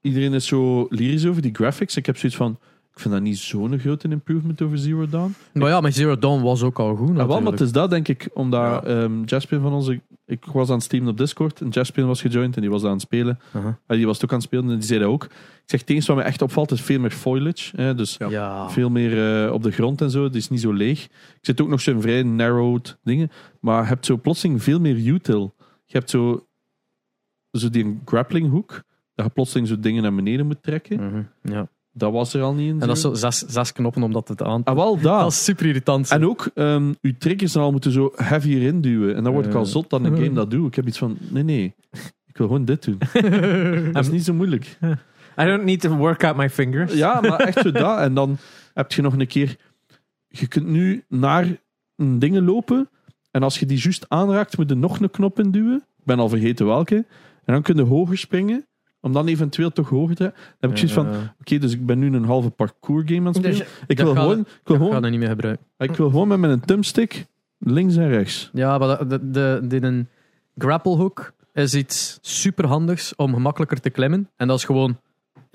iedereen 0.00 0.32
is 0.32 0.46
zo 0.46 0.86
lyrisch 0.90 1.26
over 1.26 1.42
die 1.42 1.54
graphics. 1.54 1.96
Ik 1.96 2.06
heb 2.06 2.16
zoiets 2.16 2.38
van, 2.38 2.58
ik 2.92 3.00
vind 3.00 3.14
dat 3.14 3.22
niet 3.22 3.38
zo'n 3.38 3.78
grote 3.78 4.08
improvement 4.08 4.62
over 4.62 4.78
Zero 4.78 5.08
Dawn. 5.08 5.34
Maar 5.52 5.68
ja, 5.68 5.80
maar 5.80 5.92
Zero 5.92 6.18
Dawn 6.18 6.42
was 6.42 6.62
ook 6.62 6.78
al 6.78 6.96
goed 6.96 7.08
Ja, 7.08 7.14
wel, 7.14 7.26
maar 7.26 7.26
natuurlijk. 7.26 7.58
het 7.58 7.66
is 7.66 7.72
dat 7.72 7.90
denk 7.90 8.08
ik, 8.08 8.28
omdat 8.34 8.84
ehm 8.84 9.22
Jaspin 9.24 9.60
van 9.60 9.72
onze... 9.72 10.00
Ik 10.26 10.44
was 10.44 10.68
aan 10.68 10.74
het 10.74 10.84
streamen 10.84 11.08
op 11.10 11.16
Discord 11.18 11.60
en 11.60 11.68
Jaspin 11.68 12.06
was 12.06 12.20
gejoind 12.20 12.54
en 12.54 12.60
die 12.60 12.70
was 12.70 12.84
aan 12.84 12.90
het 12.90 13.00
spelen. 13.00 13.38
Aha. 13.52 13.78
En 13.86 13.96
die 13.96 14.06
was 14.06 14.14
het 14.14 14.24
ook 14.24 14.30
aan 14.30 14.36
het 14.38 14.46
spelen 14.46 14.70
en 14.70 14.78
die 14.78 14.86
zei 14.86 15.00
dat 15.00 15.08
ook. 15.08 15.24
Ik 15.24 15.30
zeg, 15.72 15.80
het 15.80 15.90
enige 15.90 16.06
wat 16.06 16.16
me 16.16 16.22
echt 16.22 16.42
opvalt 16.42 16.70
is 16.72 16.80
veel 16.80 17.00
meer 17.00 17.10
foliage. 17.10 17.76
Hè, 17.76 17.94
dus 17.94 18.16
Ja. 18.28 18.70
veel 18.70 18.90
meer 18.90 19.44
eh, 19.46 19.52
op 19.52 19.62
de 19.62 19.70
grond 19.70 20.00
en 20.00 20.10
zo. 20.10 20.24
Het 20.24 20.34
is 20.34 20.48
niet 20.48 20.60
zo 20.60 20.72
leeg. 20.72 21.04
Ik 21.04 21.38
zit 21.40 21.60
ook 21.60 21.68
nog 21.68 21.80
zo'n 21.80 22.00
vrij 22.00 22.22
narrowed 22.22 22.96
dingen. 23.04 23.30
Maar 23.60 23.82
je 23.82 23.88
hebt 23.88 24.06
zo 24.06 24.16
plotseling 24.16 24.62
veel 24.62 24.80
meer 24.80 24.96
util. 24.96 25.54
Je 25.86 25.98
hebt 25.98 26.10
zo, 26.10 26.46
zo 27.52 27.70
die 27.70 28.00
grappling 28.04 28.50
hook. 28.50 28.82
Dat 29.14 29.26
je 29.26 29.32
plotseling 29.32 29.68
zo 29.68 29.80
dingen 29.80 30.02
naar 30.02 30.14
beneden 30.14 30.46
moet 30.46 30.62
trekken. 30.62 31.06
Mhm, 31.06 31.22
ja. 31.54 31.68
Dat 31.92 32.12
was 32.12 32.34
er 32.34 32.42
al 32.42 32.54
niet 32.54 32.68
in. 32.68 32.80
En 32.80 32.86
dat 32.86 32.96
is 32.96 33.02
zo 33.02 33.14
zes, 33.14 33.38
zes 33.38 33.72
knoppen 33.72 34.02
om 34.02 34.12
dat 34.12 34.26
te 34.36 34.44
aan 34.44 34.64
Ah, 34.64 34.74
wel 34.74 34.94
dat. 35.00 35.20
Dat 35.20 35.30
is 35.30 35.44
super 35.44 35.66
irritant. 35.66 36.10
En 36.10 36.24
ook, 36.26 36.50
ehm 36.54 36.92
uw 37.00 37.12
triggers 37.18 37.56
al 37.56 37.70
moeten 37.72 37.92
zo 37.92 38.12
heavy 38.16 38.48
erin 38.54 38.80
duwen. 38.80 39.16
En 39.16 39.24
dan 39.24 39.32
word 39.32 39.46
ik 39.46 39.54
al 39.54 39.60
Eh. 39.62 39.66
zot 39.66 39.90
dat 39.90 40.04
een 40.04 40.16
game 40.22 40.32
dat 40.32 40.50
doe. 40.50 40.66
Ik 40.66 40.74
heb 40.74 40.86
iets 40.86 40.98
van, 40.98 41.18
nee, 41.30 41.42
nee. 41.42 41.74
Ik 42.26 42.36
wil 42.36 42.46
gewoon 42.46 42.64
dit 42.64 42.84
doen. 42.84 42.98
Dat 43.92 44.04
is 44.04 44.10
niet 44.10 44.24
zo 44.24 44.34
moeilijk. 44.34 44.78
I 45.38 45.44
don't 45.44 45.64
need 45.64 45.80
to 45.80 45.96
work 45.96 46.24
out 46.24 46.36
my 46.36 46.50
fingers. 46.50 46.92
Ja, 46.94 47.20
maar 47.20 47.38
echt 47.40 47.58
zo 47.60 47.70
dat. 47.70 47.98
En 47.98 48.14
dan 48.14 48.36
heb 48.74 48.92
je 48.92 49.02
nog 49.02 49.18
een 49.18 49.26
keer... 49.26 49.56
Je 50.28 50.46
kunt 50.46 50.66
nu 50.66 51.04
naar 51.08 51.60
een 51.96 52.18
dingen 52.18 52.44
lopen. 52.44 52.88
En 53.36 53.42
als 53.42 53.58
je 53.58 53.66
die 53.66 53.78
juist 53.78 54.04
aanraakt, 54.08 54.56
moet 54.56 54.68
je 54.68 54.74
nog 54.74 55.00
een 55.00 55.10
knop 55.10 55.38
induwen. 55.38 55.76
Ik 55.76 56.04
ben 56.04 56.18
al 56.18 56.28
vergeten 56.28 56.66
welke. 56.66 56.94
En 57.44 57.52
dan 57.52 57.62
kun 57.62 57.76
je 57.76 57.82
hoger 57.82 58.18
springen. 58.18 58.66
Om 59.00 59.12
dan 59.12 59.26
eventueel 59.26 59.72
toch 59.72 59.88
hoger 59.88 60.16
te... 60.16 60.22
Dan 60.22 60.32
heb 60.60 60.70
ik 60.70 60.76
zoiets 60.76 60.94
van... 60.94 61.08
Oké, 61.40 61.58
dus 61.58 61.72
ik 61.72 61.86
ben 61.86 61.98
nu 61.98 62.14
een 62.14 62.24
halve 62.24 62.50
parkour 62.50 63.02
game 63.06 63.18
aan 63.18 63.26
het 63.26 63.36
spelen. 63.36 63.58
Dus 63.58 63.66
ik, 63.86 63.96
dat 63.96 64.06
wil 64.06 64.14
gewoon, 64.14 64.38
ik, 64.38 64.46
wil 64.64 64.76
Ik 64.76 64.82
ga 64.82 64.86
gewoon, 64.86 65.02
dat 65.02 65.10
niet 65.10 65.20
meer 65.20 65.28
gebruiken. 65.28 65.66
ik 65.78 65.96
wil 65.96 66.10
gewoon 66.10 66.28
met 66.28 66.38
mijn 66.38 66.60
thumbstick 66.60 67.26
links 67.58 67.96
en 67.96 68.08
rechts. 68.08 68.50
Ja, 68.52 68.78
maar 68.78 69.08
de, 69.08 69.30
de, 69.30 69.60
de, 69.62 69.82
een 69.82 70.08
grapple 70.56 70.96
hook 70.96 71.32
is 71.52 71.74
iets 71.74 72.18
superhandigs 72.20 73.14
om 73.16 73.34
gemakkelijker 73.34 73.80
te 73.80 73.90
klimmen. 73.90 74.30
En 74.36 74.48
dat 74.48 74.58
is 74.58 74.64
gewoon 74.64 74.98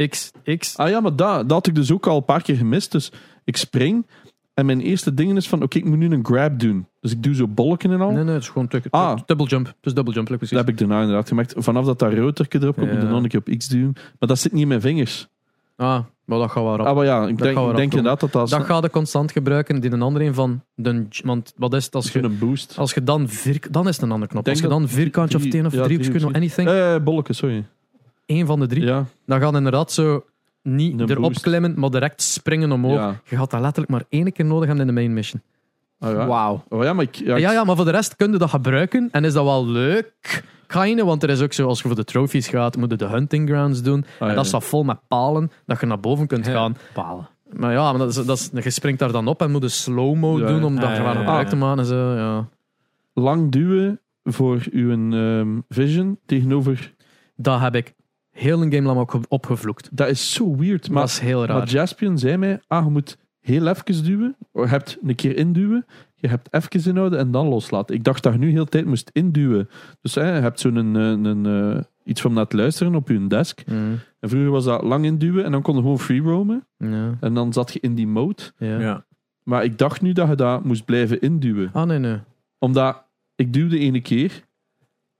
X, 0.10 0.32
X. 0.58 0.78
Ah 0.78 0.90
ja, 0.90 1.00
maar 1.00 1.16
dat, 1.16 1.36
dat 1.36 1.52
had 1.52 1.68
ik 1.68 1.76
dus 1.76 1.92
ook 1.92 2.08
al 2.08 2.18
een 2.18 2.26
paar 2.26 2.42
keer 2.42 2.56
gemist. 2.56 2.92
Dus 2.92 3.12
ik 3.44 3.58
spring. 3.58 4.06
En 4.62 4.68
mijn 4.68 4.82
eerste 4.82 5.14
ding 5.14 5.36
is 5.36 5.50
van... 5.50 5.62
Oké, 5.64 5.78
ik 5.78 5.86
moet 5.86 5.98
nu 5.98 6.10
een 6.10 6.26
grab 6.26 6.60
doen. 6.60 6.88
Dus 7.00 7.12
ik 7.12 7.24
doe 7.24 7.36
zo 7.36 7.48
bolken 7.48 7.92
en 7.92 8.02
al. 8.02 8.12
Nee, 8.12 8.24
nee, 8.24 8.34
het 8.34 8.44
is 8.44 8.50
gewoon 8.50 8.68
tuk- 8.68 8.86
Ah. 8.90 9.18
double 9.26 9.46
jump. 9.46 9.66
Het 9.68 9.76
is 9.82 9.94
double 9.94 10.14
jump, 10.14 10.26
precies. 10.28 10.50
Dat 10.50 10.60
heb 10.60 10.70
ik 10.70 10.78
daarna 10.78 11.02
inderdaad 11.02 11.28
gemerkt. 11.28 11.54
Vanaf 11.58 11.86
dat 11.86 12.00
dat 12.00 12.14
rotorke 12.14 12.60
erop 12.62 12.76
komt, 12.76 12.92
Ja. 12.92 13.04
nog 13.04 13.24
een 13.24 13.30
keer 13.30 13.40
op 13.46 13.58
X 13.58 13.68
duwen. 13.68 13.92
Maar 13.94 14.30
dat 14.30 14.40
zit 14.40 14.52
niet 14.52 14.62
in 14.62 14.68
mijn 14.68 14.82
vingers. 14.82 15.28
Ah, 15.76 16.00
maar 16.26 16.40
dat 16.40 16.52
gaat 16.52 16.64
wel 16.64 16.76
rap. 16.76 16.86
Ah, 16.88 16.96
maar 16.96 17.06
ja, 17.06 17.28
ik 17.28 17.38
Dat 17.38 17.48
denk, 17.54 17.76
denk 17.76 17.92
inderdaad 17.94 18.20
dat 18.20 18.32
dat... 18.32 18.50
dat 18.50 18.64
gaat 18.64 18.84
je 18.84 18.90
constant 18.90 19.32
gebruiken. 19.32 19.82
Die 19.82 19.92
een 19.92 20.02
andere 20.02 20.26
een 20.26 20.34
van 20.34 20.64
de... 20.76 21.06
Want 21.24 21.54
wat 21.58 21.74
is 21.74 21.86
het 21.86 21.96
als 21.96 22.12
je... 22.12 22.24
een 22.24 22.38
boost. 22.38 22.78
Als 22.78 22.94
je 22.94 23.04
dan 23.04 23.30
vier, 23.30 23.60
dan 23.72 23.88
is 23.88 23.96
het 23.96 24.04
een 24.06 24.12
andere 24.12 24.32
knop. 24.32 24.44
Denk 24.46 24.58
Als 24.58 24.66
je 24.66 24.72
dan 24.80 24.88
vierkantje 24.90 25.38
of 25.38 25.44
tien 25.44 25.66
of 25.66 25.74
ja, 25.74 25.84
drie 25.84 26.26
of 26.26 26.34
anything, 26.34 26.68
Eh, 26.70 26.96
bolken, 27.04 27.36
sorry. 27.36 27.66
één 28.26 28.46
van 28.46 28.60
de 28.60 28.68
drie, 28.68 28.84
Ja, 28.84 29.06
dan 29.26 29.40
gaat 29.40 29.54
inderdaad 29.56 29.92
zo 29.92 30.26
niet 30.64 31.00
Een 31.00 31.10
erop 31.10 31.24
boost. 31.24 31.42
klimmen, 31.42 31.74
maar 31.80 31.90
direct 31.90 32.22
springen 32.22 32.72
omhoog. 32.72 32.94
ja. 32.98 33.20
Je 33.26 33.36
gaat 33.38 33.52
dat 33.52 33.62
letterlijk 33.62 33.92
maar 33.92 34.04
één 34.10 34.32
keer 34.32 34.46
nodig 34.46 34.68
hebben 34.68 34.88
in 34.88 34.96
de 34.96 35.02
main 35.02 35.14
mission. 35.14 35.42
Ah, 36.00 36.12
ja. 36.12 36.26
Wauw. 36.28 36.64
Oh, 36.70 36.84
ja, 36.84 36.94
maar 36.94 37.04
ik... 37.04 37.16
Ja, 37.16 37.38
Ja, 37.38 37.50
ik- 37.50 37.56
ja, 37.56 37.64
maar 37.64 37.76
voor 37.76 37.86
de 37.86 37.92
rest 37.92 38.16
kun 38.16 38.32
je 38.32 38.38
dat 38.38 38.50
gebruiken 38.50 39.10
en 39.12 39.24
is 39.26 39.34
dat 39.34 39.44
wel 39.44 39.68
leuk. 39.68 40.44
Kinda, 40.68 41.04
want 41.06 41.24
er 41.24 41.30
is 41.30 41.42
ook 41.42 41.54
zo, 41.54 41.68
als 41.68 41.82
je 41.82 41.88
voor 41.88 41.96
de 41.96 42.04
trophies 42.04 42.48
gaat, 42.48 42.78
moet 42.78 42.92
je 42.92 42.98
de 42.98 43.06
hunting 43.08 43.50
grounds 43.50 43.82
doen. 43.82 44.06
Ah, 44.16 44.22
en 44.22 44.28
ja. 44.28 44.34
dat 44.34 44.46
staat 44.46 44.64
vol 44.64 44.84
met 44.84 44.98
palen, 45.08 45.52
dat 45.66 45.80
je 45.80 45.86
naar 45.86 46.00
boven 46.00 46.28
kunt 46.28 46.46
Ja. 46.46 46.52
gaan. 46.52 46.78
Palen. 46.94 47.30
Maar 47.50 47.72
ja, 47.72 47.90
maar 47.90 48.00
dat 48.00 48.10
is, 48.18 48.26
dat 48.26 48.38
is, 48.54 48.64
je 48.64 48.70
springt 48.70 49.00
daar 49.00 49.12
dan 49.12 49.28
op 49.28 49.42
en 49.42 49.52
moet 49.52 49.64
een 49.64 49.70
slow-mo 49.70 50.40
Ja. 50.40 50.48
doen 50.48 50.64
om 50.64 50.76
Ah, 50.76 50.82
daar 50.82 51.02
ja, 51.04 51.12
gebruik 51.14 51.44
ja. 51.44 51.50
te 51.50 51.56
maken. 51.56 51.80
En 51.80 51.86
zo, 51.86 52.14
ja. 52.16 52.48
Lang 53.14 53.52
duwen 53.52 54.00
voor 54.24 54.60
uw 54.72 54.92
ehm, 55.14 55.60
vision 55.70 56.20
tegenover... 56.26 56.94
Dat 57.36 57.60
heb 57.60 57.76
ik 57.76 57.94
heel 58.42 58.62
een 58.62 58.74
game 58.74 58.88
lang 58.88 59.00
ook 59.00 59.20
opgevloekt. 59.28 59.90
Dat 59.92 60.08
is 60.08 60.34
zo 60.34 60.56
weird. 60.56 60.90
Maar, 60.90 61.02
dat 61.02 61.10
is 61.12 61.20
heel 61.20 61.40
maar 61.40 61.48
raar. 61.48 61.68
Jaspion 61.68 62.18
zei 62.18 62.38
mij, 62.38 62.62
ah, 62.68 62.84
je 62.86 62.90
moet 62.92 63.18
heel 63.40 63.68
even 63.68 64.04
duwen. 64.04 64.36
Je 64.54 64.68
hebt 64.68 64.98
een 65.04 65.16
keer 65.16 65.38
induwen. 65.38 65.86
Je 66.16 66.28
hebt 66.28 66.48
even 66.54 66.90
inhouden 66.90 67.20
en 67.20 67.32
dan 67.32 67.48
loslaten. 67.48 67.96
Ik 67.96 68.04
dacht 68.04 68.24
dat 68.24 68.34
je 68.34 68.40
nu 68.40 68.50
heel 68.50 68.64
de 68.64 68.70
tijd 68.70 68.86
moest 68.86 69.10
induwen. 69.14 69.70
Dus 70.02 70.16
hè, 70.16 70.36
je 70.36 70.42
hebt 70.42 70.60
zo'n 70.60 70.76
een, 70.76 70.96
een, 70.96 71.26
een, 71.26 71.76
eh, 71.76 71.84
iets 72.04 72.22
van 72.22 72.34
naar 72.34 72.48
te 72.48 72.56
luisteren 72.56 72.96
op 72.96 73.08
je 73.08 73.28
desk. 73.28 73.64
Mm, 73.68 74.00
En 74.20 74.30
vroeger 74.30 74.52
was 74.52 74.66
dat 74.66 74.84
lang 74.84 75.06
induwen 75.06 75.46
en 75.46 75.52
dan 75.52 75.62
kon 75.62 75.76
je 75.76 75.82
gewoon 75.82 76.00
free 76.00 76.22
roamen. 76.22 76.66
ja, 76.78 77.18
En 77.20 77.34
dan 77.34 77.54
zat 77.54 77.74
je 77.74 77.80
in 77.80 77.96
die 77.96 78.08
mode. 78.08 78.42
ja. 78.58 78.80
Ja. 78.80 79.06
Maar 79.44 79.64
ik 79.64 79.78
dacht 79.78 80.02
nu 80.02 80.14
dat 80.14 80.28
je 80.28 80.36
dat 80.36 80.64
moest 80.64 80.86
blijven 80.86 81.22
induwen. 81.22 81.70
Ah, 81.74 81.88
nee, 81.88 81.98
nee. 81.98 82.18
Omdat 82.60 83.04
ik 83.36 83.54
duwde 83.54 83.80
ene 83.80 84.02
keer, 84.02 84.44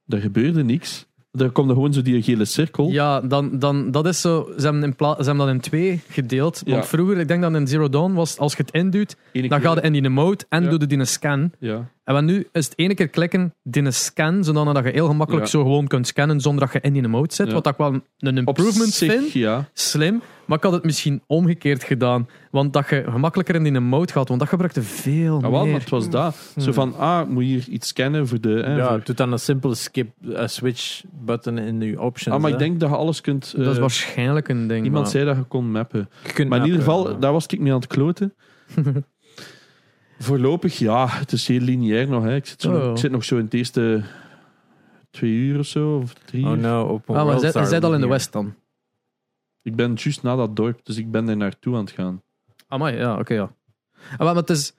er 0.08 0.20
gebeurde 0.22 0.64
niks. 0.64 1.08
Er 1.32 1.50
komt 1.52 1.70
er 1.70 1.76
gewoon 1.76 1.94
zo 1.94 2.02
die 2.02 2.22
gele 2.24 2.46
cirkel. 2.46 2.90
Ja, 2.90 3.22
dan, 3.22 3.60
dan, 3.60 3.92
dat 3.92 4.06
is 4.08 4.22
zo. 4.22 4.50
Ze 4.58 4.64
hebben, 4.64 4.84
in 4.84 4.96
pla- 4.96 5.16
ze 5.18 5.24
hebben 5.24 5.38
dat 5.46 5.56
in 5.56 5.62
twee 5.62 6.02
gedeeld. 6.10 6.62
Want 6.66 6.86
vroeger, 6.88 7.18
ik 7.18 7.28
denk 7.28 7.42
dat 7.42 7.54
in 7.54 7.68
Zero 7.68 7.90
Dawn 7.90 8.14
was, 8.14 8.38
als 8.38 8.52
je 8.56 8.62
het 8.66 8.72
induwt, 8.74 9.16
dan 9.34 9.42
keer- 9.50 9.60
ga 9.60 9.72
je 9.76 9.82
in 9.82 9.92
die 9.94 10.10
mode 10.10 10.44
en 10.50 10.64
Ja. 10.64 10.70
doe 10.70 10.80
je 10.80 10.88
die 10.88 10.98
een 11.00 11.08
scan. 11.08 11.52
Ja. 11.60 11.90
En 12.04 12.14
wat 12.14 12.24
nu 12.24 12.48
is 12.52 12.66
het 12.66 12.74
ene 12.78 12.94
keer 12.94 13.08
klikken, 13.08 13.54
die 13.64 13.84
een 13.84 13.94
scan, 13.94 14.44
zodat 14.44 14.84
je 14.86 14.92
heel 14.92 15.08
gemakkelijk 15.08 15.46
Ja. 15.46 15.52
zo 15.52 15.62
gewoon 15.62 15.88
kunt 15.88 16.08
scannen 16.08 16.40
zonder 16.42 16.64
dat 16.66 16.74
je 16.74 16.80
in 16.82 16.94
die 16.94 17.08
mode 17.08 17.34
zit. 17.34 17.48
Ja. 17.48 17.54
Wat 17.54 17.68
ik 17.68 17.78
wel 17.78 17.94
een 18.20 18.38
Op 18.40 18.58
improvement 18.58 18.90
zich, 18.94 19.12
vind. 19.12 19.32
Ja. 19.32 19.70
Slim. 19.74 20.22
Maar 20.46 20.58
ik 20.58 20.64
had 20.64 20.74
het 20.74 20.84
misschien 20.84 21.22
omgekeerd 21.28 21.84
gedaan. 21.84 22.28
Want 22.52 22.74
dat 22.74 22.90
je 22.90 23.04
gemakkelijker 23.10 23.56
in 23.56 23.64
die 23.64 23.80
mode 23.80 24.12
gaat. 24.12 24.28
Want 24.28 24.40
dat 24.40 24.50
gebruikte 24.50 24.82
veel 24.82 25.36
Ah, 25.36 25.42
wel, 25.52 25.62
meer. 25.64 25.72
maar 25.72 25.80
het 25.80 25.90
was 25.90 26.10
dat. 26.10 26.36
Zo 26.58 26.72
van, 26.72 26.98
ah, 26.98 27.28
moet 27.28 27.44
je 27.44 27.50
hier 27.50 27.68
iets 27.70 27.88
scannen 27.88 28.28
voor 28.28 28.42
de... 28.42 28.50
Hè, 28.50 28.76
Ja, 28.76 28.88
voor- 28.90 29.02
doe 29.04 29.16
dan 29.16 29.32
een 29.32 29.40
simpele 29.40 29.76
skip, 29.76 30.10
eh, 30.34 30.48
switch 30.48 31.04
button 31.26 31.58
in 31.58 31.82
je 31.82 32.02
options. 32.02 32.36
ah, 32.36 32.42
maar 32.42 32.52
ik 32.52 32.58
denk 32.60 32.80
dat 32.80 32.90
je 32.90 32.96
alles 32.96 33.22
kunt... 33.22 33.54
dat 33.58 33.68
is 33.68 33.74
eh, 33.76 33.80
waarschijnlijk 33.80 34.48
een 34.48 34.68
ding. 34.68 34.86
Iemand 34.86 35.04
maar- 35.04 35.12
zei 35.12 35.26
dat 35.26 35.36
je 35.36 35.44
kon 35.44 35.72
mappen. 35.72 36.10
Je 36.26 36.34
kunt 36.34 36.50
Maar 36.50 36.60
in 36.60 36.66
ieder 36.66 36.80
geval, 36.80 37.10
ja. 37.12 37.18
daar 37.18 37.32
was 37.32 37.46
ik 37.46 37.60
mee 37.60 37.72
aan 37.74 37.80
het 37.80 37.88
kloten. 37.88 38.34
Voorlopig, 40.20 40.78
ja, 40.78 41.08
het 41.10 41.32
is 41.32 41.48
heel 41.48 41.60
lineair 41.60 42.08
nog. 42.08 42.24
Hè. 42.24 42.36
Ik, 42.36 42.46
zit 42.46 42.62
zo 42.62 42.68
Oh, 42.70 42.74
nog, 42.76 42.84
ja. 42.86 42.92
ik 42.92 42.98
zit 42.98 43.12
nog 43.12 43.24
zo 43.24 43.38
in 43.38 43.44
het 43.44 43.54
eerste 43.54 44.02
twee 45.12 45.32
uur 45.32 45.60
of 45.60 45.66
zo, 45.66 45.98
of 46.04 46.14
drie 46.14 46.46
Oh 46.46 46.52
uur. 46.52 46.58
no, 46.58 46.88
open 46.88 47.16
Ah, 47.16 47.16
maar 47.16 47.26
world 47.36 47.42
zij, 47.52 47.54
are 47.62 47.70
zij 47.70 47.82
al 47.82 47.94
in 47.94 48.02
de. 48.02 48.08
West 48.08 48.32
dan? 48.32 48.54
Ik 49.64 49.76
ben 49.76 49.94
juist 49.96 50.24
na 50.24 50.36
dat 50.36 50.56
dorp, 50.56 50.80
dus 50.84 50.98
ik 50.98 51.12
ben 51.12 51.30
er 51.30 51.38
naartoe 51.38 51.76
aan 51.76 51.84
het 51.84 51.92
gaan. 51.92 52.22
Amai, 52.68 52.98
ja, 52.98 53.18
oké, 53.20 53.34
ja. 53.34 53.52
Ah, 54.18 54.20
maar 54.26 54.36
het 54.36 54.50
is, 54.50 54.74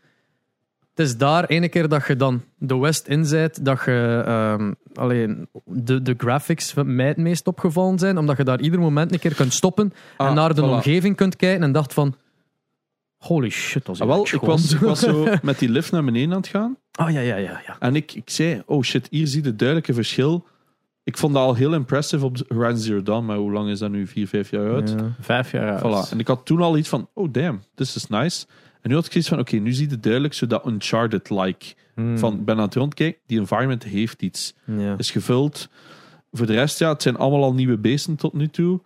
het 0.95 1.07
is 1.07 1.17
daar 1.17 1.45
ene 1.45 1.69
keer 1.69 1.89
dat 1.89 2.07
je 2.07 2.17
dan 2.17 2.43
de 2.59 2.77
West 2.77 3.07
in 3.07 3.21
dat 3.63 3.83
je 3.85 4.23
ehm, 4.27 4.73
alleen 4.95 5.49
de, 5.65 6.03
de 6.03 6.15
graphics 6.17 6.73
van 6.73 6.95
mij 6.95 7.07
het 7.07 7.17
meest 7.17 7.47
opgevallen 7.47 7.99
zijn, 7.99 8.19
omdat 8.19 8.37
je 8.37 8.45
daar 8.45 8.61
ieder 8.61 8.81
moment 8.81 9.13
een 9.13 9.19
keer 9.19 9.35
kunt 9.35 9.53
stoppen 9.53 9.93
en 10.19 10.27
Ah, 10.27 10.35
naar 10.35 10.55
de 10.55 10.61
voilà. 10.61 10.65
omgeving 10.65 11.17
kunt 11.17 11.37
kijken 11.37 11.63
en 11.63 11.73
dacht 11.73 11.95
van 11.95 12.15
holy 13.17 13.51
shit, 13.51 13.85
dat 13.85 13.95
is 13.95 14.01
Ah, 14.01 14.07
wel, 14.09 14.27
ik 14.33 14.41
was, 14.41 14.73
ik 14.73 14.81
was 14.81 15.01
zo 15.01 15.27
met 15.43 15.59
die 15.59 15.69
lift 15.69 15.93
naar 15.93 16.05
beneden 16.05 16.31
aan 16.31 16.37
het 16.41 16.47
gaan. 16.47 16.77
Ah, 16.93 17.11
ja, 17.13 17.21
ja, 17.21 17.37
ja. 17.37 17.63
ja. 17.67 17.77
En 17.79 17.97
ik, 17.97 18.13
ik 18.15 18.31
zei, 18.31 18.63
oh 18.67 18.83
shit, 18.83 19.07
hier 19.11 19.27
zie 19.27 19.43
je 19.43 19.49
het 19.49 19.59
duidelijke 19.59 19.95
verschil. 19.95 20.47
Ik 21.05 21.17
vond 21.17 21.35
dat 21.35 21.43
al 21.43 21.55
heel 21.55 21.75
impressive 21.75 22.25
op 22.25 22.37
Horizon 22.49 22.79
Zero 22.79 23.03
Dawn, 23.03 23.25
maar 23.25 23.37
hoe 23.37 23.53
lang 23.53 23.69
is 23.69 23.79
dat 23.79 23.91
nu? 23.91 24.07
Vier, 24.07 24.29
vijf 24.29 24.51
jaar 24.51 24.73
uit? 24.75 24.95
Ja. 24.99 25.15
Vijf 25.21 25.53
jaar. 25.53 25.79
Voilà. 25.79 26.11
En 26.11 26.19
ik 26.19 26.27
had 26.27 26.47
toen 26.47 26.61
al 26.61 26.77
iets 26.77 26.89
van, 26.89 27.09
oh 27.15 27.33
damn, 27.33 27.63
this 27.75 27.97
is 27.97 28.07
nice. 28.07 28.47
En 28.81 28.91
nu 28.91 28.95
had 28.95 29.07
ik 29.07 29.15
iets 29.15 29.29
van, 29.29 29.39
oké, 29.39 29.57
nu 29.57 29.73
zie 29.73 29.91
je 29.91 30.01
duidelijk 30.01 30.35
zo 30.35 30.47
dat 30.47 30.67
Uncharted-like. 30.67 31.75
Hmm. 31.95 32.19
Van, 32.19 32.35
ik 32.35 32.45
ben 32.45 32.57
aan 32.57 32.63
het 32.63 32.75
rondkijken, 32.75 33.21
die 33.27 33.39
environment 33.39 33.85
heeft 33.85 34.23
iets. 34.23 34.55
Ja. 34.65 34.95
Is 34.99 35.11
gevuld. 35.11 35.69
Voor 36.33 36.47
de 36.47 36.53
rest, 36.53 36.79
ja, 36.79 36.93
het 36.93 37.03
zijn 37.03 37.17
allemaal 37.17 37.43
al 37.43 37.55
nieuwe 37.55 37.79
beesten 37.79 38.17
tot 38.17 38.33
nu 38.33 38.49
toe. 38.49 38.81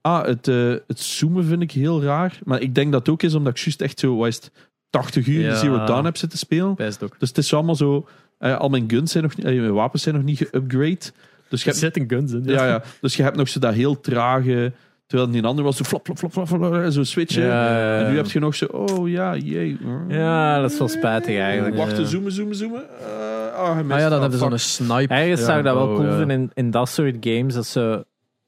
Ah, 0.00 0.24
het, 0.24 0.48
eh, 0.48 0.74
het 0.86 1.00
zoomen 1.00 1.44
vind 1.44 1.62
ik 1.62 1.72
heel 1.72 2.02
raar. 2.02 2.38
Maar 2.44 2.60
ik 2.60 2.74
denk 2.74 2.92
dat 2.92 3.00
het 3.00 3.08
ook 3.08 3.22
is 3.22 3.34
omdat 3.34 3.58
ik 3.58 3.64
juist 3.64 3.80
echt 3.80 3.98
zo, 3.98 4.16
wat 4.16 4.26
is 4.26 4.34
het, 4.34 4.50
80 4.90 5.26
uur 5.26 5.40
Ja. 5.40 5.54
Zero 5.54 5.84
Dawn 5.84 6.04
heb 6.04 6.16
zitten 6.16 6.38
spelen. 6.38 6.74
Best 6.74 7.02
ook. 7.02 7.16
Dus 7.18 7.28
het 7.28 7.38
is 7.38 7.54
allemaal 7.54 7.74
zo, 7.74 8.08
eh, 8.38 8.58
al 8.58 8.68
mijn 8.68 8.90
guns 8.90 9.12
zijn 9.12 9.24
nog 9.24 9.36
niet, 9.36 9.46
eh, 9.46 9.60
mijn 9.60 9.72
wapens 9.72 10.02
zijn 10.02 10.14
nog 10.14 10.24
niet 10.24 10.38
geupgrade. 10.38 11.12
Dus 11.48 11.62
je 11.62 11.68
hebt 11.68 11.80
zitten 11.80 12.04
guns 12.08 12.32
in. 12.32 12.42
ja, 12.44 12.66
ja. 12.66 12.82
Dus 13.00 13.16
je 13.16 13.22
hebt 13.22 13.36
nog 13.36 13.48
zo 13.48 13.60
dat 13.60 13.74
heel 13.74 14.00
trage. 14.00 14.72
Terwijl 15.06 15.30
die 15.30 15.42
andere 15.42 15.66
was 15.66 15.76
zo 15.76 15.84
flap, 15.84 16.04
flap, 16.04 16.18
flap, 16.18 16.32
flap, 16.32 16.48
flap, 16.48 16.90
zo 16.90 17.02
switchen. 17.02 17.42
Ja. 17.42 17.98
En 17.98 18.10
nu 18.10 18.16
heb 18.16 18.26
je 18.26 18.38
nog 18.38 18.54
zo, 18.54 18.64
oh 18.64 19.08
ja, 19.08 19.36
jee. 19.36 19.78
Ja, 20.08 20.60
dat 20.60 20.72
is 20.72 20.78
wel 20.78 20.88
spijtig 20.88 21.38
eigenlijk. 21.38 21.76
Wachten, 21.76 22.06
zoomen, 22.06 22.32
zoomen, 22.32 22.56
zoomen. 22.56 22.82
Eh, 23.00 23.58
ah. 23.58 23.78
Ah 23.90 23.98
ja, 23.98 24.08
dan 24.08 24.20
hebben 24.20 24.38
ze 24.38 24.44
zo'n 24.48 24.58
snipe. 24.58 25.14
Ergens 25.14 25.40
Ja, 25.40 25.46
zou 25.46 25.58
ik 25.58 25.64
dat 25.64 25.74
wel 25.74 25.86
oh, 25.88 25.94
cool 25.94 26.06
ja. 26.06 26.16
vinden 26.16 26.40
in, 26.40 26.50
in 26.54 26.70
dat 26.70 26.88
soort 26.88 27.16
games. 27.20 27.54
Dat 27.54 27.66
ze, 27.66 28.06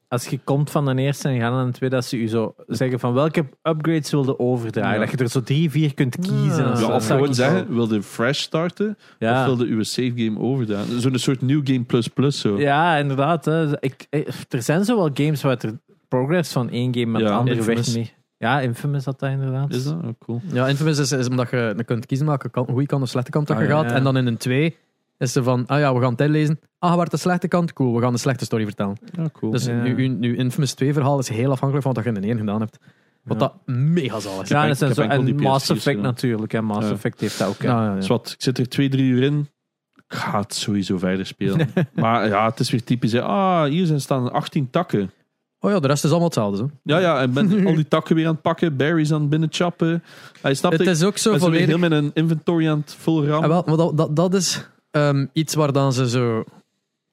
als 0.09 0.27
je 0.27 0.39
komt 0.43 0.69
van 0.71 0.85
de 0.85 0.95
eerste 1.01 1.27
en 1.27 1.33
je 1.33 1.39
gaat 1.39 1.51
naar 1.51 1.65
de 1.65 1.71
tweede, 1.71 1.95
dat 1.95 2.05
ze 2.05 2.21
je 2.21 2.27
zo 2.27 2.55
zeggen 2.67 2.99
van 2.99 3.13
welke 3.13 3.45
upgrades 3.63 4.11
wil 4.11 4.23
je 4.25 4.39
overdragen. 4.39 4.93
Ja. 4.93 4.99
Dat 4.99 5.11
je 5.11 5.17
er 5.17 5.29
zo 5.29 5.41
drie, 5.41 5.69
vier 5.69 5.93
kunt 5.93 6.15
kiezen. 6.15 6.77
Ja. 6.79 6.95
of 6.95 7.07
gewoon 7.07 7.33
zeggen, 7.33 7.73
wil 7.73 7.93
je 7.93 8.01
fresh 8.03 8.39
starten? 8.39 8.89
Of 8.89 9.15
Ja. 9.19 9.45
wil 9.45 9.65
je 9.65 9.71
uw 9.73 9.83
save 9.83 10.11
game 10.15 10.39
overdaan? 10.39 10.85
Zo'n 10.97 11.17
soort 11.17 11.41
new 11.41 11.61
game 11.63 11.83
plus 11.83 12.07
plus 12.07 12.39
zo. 12.39 12.59
ja, 12.59 12.95
inderdaad. 12.97 13.45
Hè. 13.45 13.81
Ik, 13.83 14.07
ik- 14.09 14.27
er 14.49 14.61
zijn 14.61 14.85
zo 14.85 14.95
wel 14.95 15.09
games 15.13 15.41
waar 15.41 15.57
er 15.57 15.79
progress 16.07 16.51
van 16.51 16.69
één 16.69 16.93
game 16.93 17.05
met 17.05 17.21
Ja. 17.21 17.27
de 17.27 17.33
andere 17.33 17.57
Infamous. 17.57 17.85
weg 17.85 17.95
mee. 17.95 18.13
Ja, 18.37 18.59
Infamous 18.61 19.05
had 19.05 19.19
dat 19.19 19.29
inderdaad. 19.29 19.73
Is 19.73 19.83
dat? 19.83 19.93
Oh, 19.93 20.09
cool. 20.19 20.41
Ja, 20.53 20.67
Infamous 20.67 20.97
is, 20.97 21.11
is 21.11 21.27
omdat 21.27 21.49
je 21.49 21.73
dan 21.75 21.85
kunt 21.85 22.05
kiezen 22.05 22.25
welke 22.27 22.49
kant, 22.49 22.69
goede 22.69 22.85
kant 22.85 23.01
of 23.03 23.09
slechte 23.09 23.31
kant 23.31 23.47
dat 23.47 23.57
Ah, 23.57 23.63
je 23.63 23.69
ja, 23.69 23.75
gaat. 23.75 23.89
ja. 23.89 23.95
En 23.95 24.03
dan 24.03 24.17
in 24.17 24.27
een 24.27 24.37
2 24.37 24.77
is 25.19 25.31
ze 25.31 25.43
van, 25.43 25.63
ah 25.67 25.79
ja, 25.79 25.93
we 25.93 26.01
gaan 26.01 26.13
het 26.15 26.29
lezen. 26.29 26.59
Ah, 26.79 26.95
waar 26.95 27.09
de 27.09 27.17
slechte 27.17 27.47
kant? 27.47 27.73
Cool, 27.73 27.95
we 27.95 28.01
gaan 28.01 28.11
de 28.13 28.19
slechte 28.19 28.45
story 28.45 28.63
vertellen. 28.65 28.97
Ja, 29.17 29.29
cool. 29.33 29.51
Dus 29.51 29.65
Ja. 29.65 29.81
nu, 29.81 30.17
uw 30.21 30.35
Infamous 30.35 30.73
2 30.73 30.93
verhaal 30.93 31.19
is 31.19 31.29
heel 31.29 31.51
afhankelijk 31.51 31.85
van 31.85 31.93
wat 31.93 32.03
je 32.03 32.09
in 32.09 32.21
de 32.21 32.27
1 32.27 32.37
gedaan 32.37 32.59
hebt. 32.59 32.77
Wat 33.23 33.39
Ja. 33.41 33.47
dat 33.65 33.75
mega 33.75 34.19
zal 34.19 34.41
is. 34.41 34.49
Ja, 34.49 34.67
en, 34.67 34.75
zo, 34.75 34.85
en 35.01 35.35
Mass 35.35 35.63
PS4's 35.63 35.69
Effect 35.69 35.83
gedaan. 35.83 36.01
natuurlijk. 36.01 36.53
En 36.53 36.63
Mass 36.65 36.87
Ja. 36.87 36.93
Effect 36.93 37.19
heeft 37.19 37.39
dat 37.39 37.47
ook. 37.47 37.57
hè. 37.61 37.67
Ja, 37.67 37.83
ja, 37.83 37.89
ja. 37.89 37.95
Dus 37.95 38.07
wat, 38.07 38.29
ik 38.37 38.41
zit 38.41 38.57
er 38.57 38.69
twee, 38.69 38.89
drie 38.89 39.03
uur 39.11 39.23
in. 39.23 39.49
Ik 39.95 40.15
ga 40.17 40.39
het 40.39 40.53
sowieso 40.53 40.97
verder 40.97 41.25
spelen. 41.25 41.69
maar 41.93 42.27
ja, 42.27 42.45
het 42.49 42.59
is 42.59 42.71
weer 42.71 42.83
typisch. 42.83 43.11
hè. 43.11 43.21
Ah, 43.21 43.63
hier 43.63 43.85
zijn 43.85 44.01
staan 44.01 44.31
18 44.31 44.69
takken. 44.69 45.11
Oh 45.59 45.71
ja, 45.71 45.79
de 45.79 45.87
rest 45.87 46.03
is 46.03 46.09
allemaal 46.09 46.27
hetzelfde. 46.27 46.57
Zo. 46.57 46.69
Ja, 46.83 46.97
ja, 46.97 47.21
ik 47.21 47.33
ben 47.33 47.65
al 47.67 47.75
die 47.75 47.87
takken 47.87 48.15
weer 48.15 48.27
aan 48.27 48.33
het 48.33 48.41
pakken, 48.41 48.75
berries 48.77 49.11
aan 49.13 49.21
het 49.21 49.29
binnenchappen. 49.29 50.03
Hij 50.41 50.53
snapt 50.53 50.77
Het 50.77 50.87
ik. 50.87 50.93
is 50.93 51.03
ook 51.03 51.17
zo 51.17 51.37
volledig... 51.37 51.67
heel 51.67 51.77
mijn 51.77 52.11
inventory 52.13 52.69
aan 52.69 52.79
het 52.79 52.95
vol 52.99 53.21
Ah, 53.21 53.27
rammen. 53.27 53.49
wel, 53.49 53.63
maar 53.65 53.77
dat, 53.77 53.97
dat, 53.97 54.15
dat 54.15 54.33
is 54.33 54.67
ehm, 54.91 55.25
iets 55.33 55.53
waar 55.53 55.71
dan 55.71 55.93
ze 55.93 56.09
zo... 56.09 56.43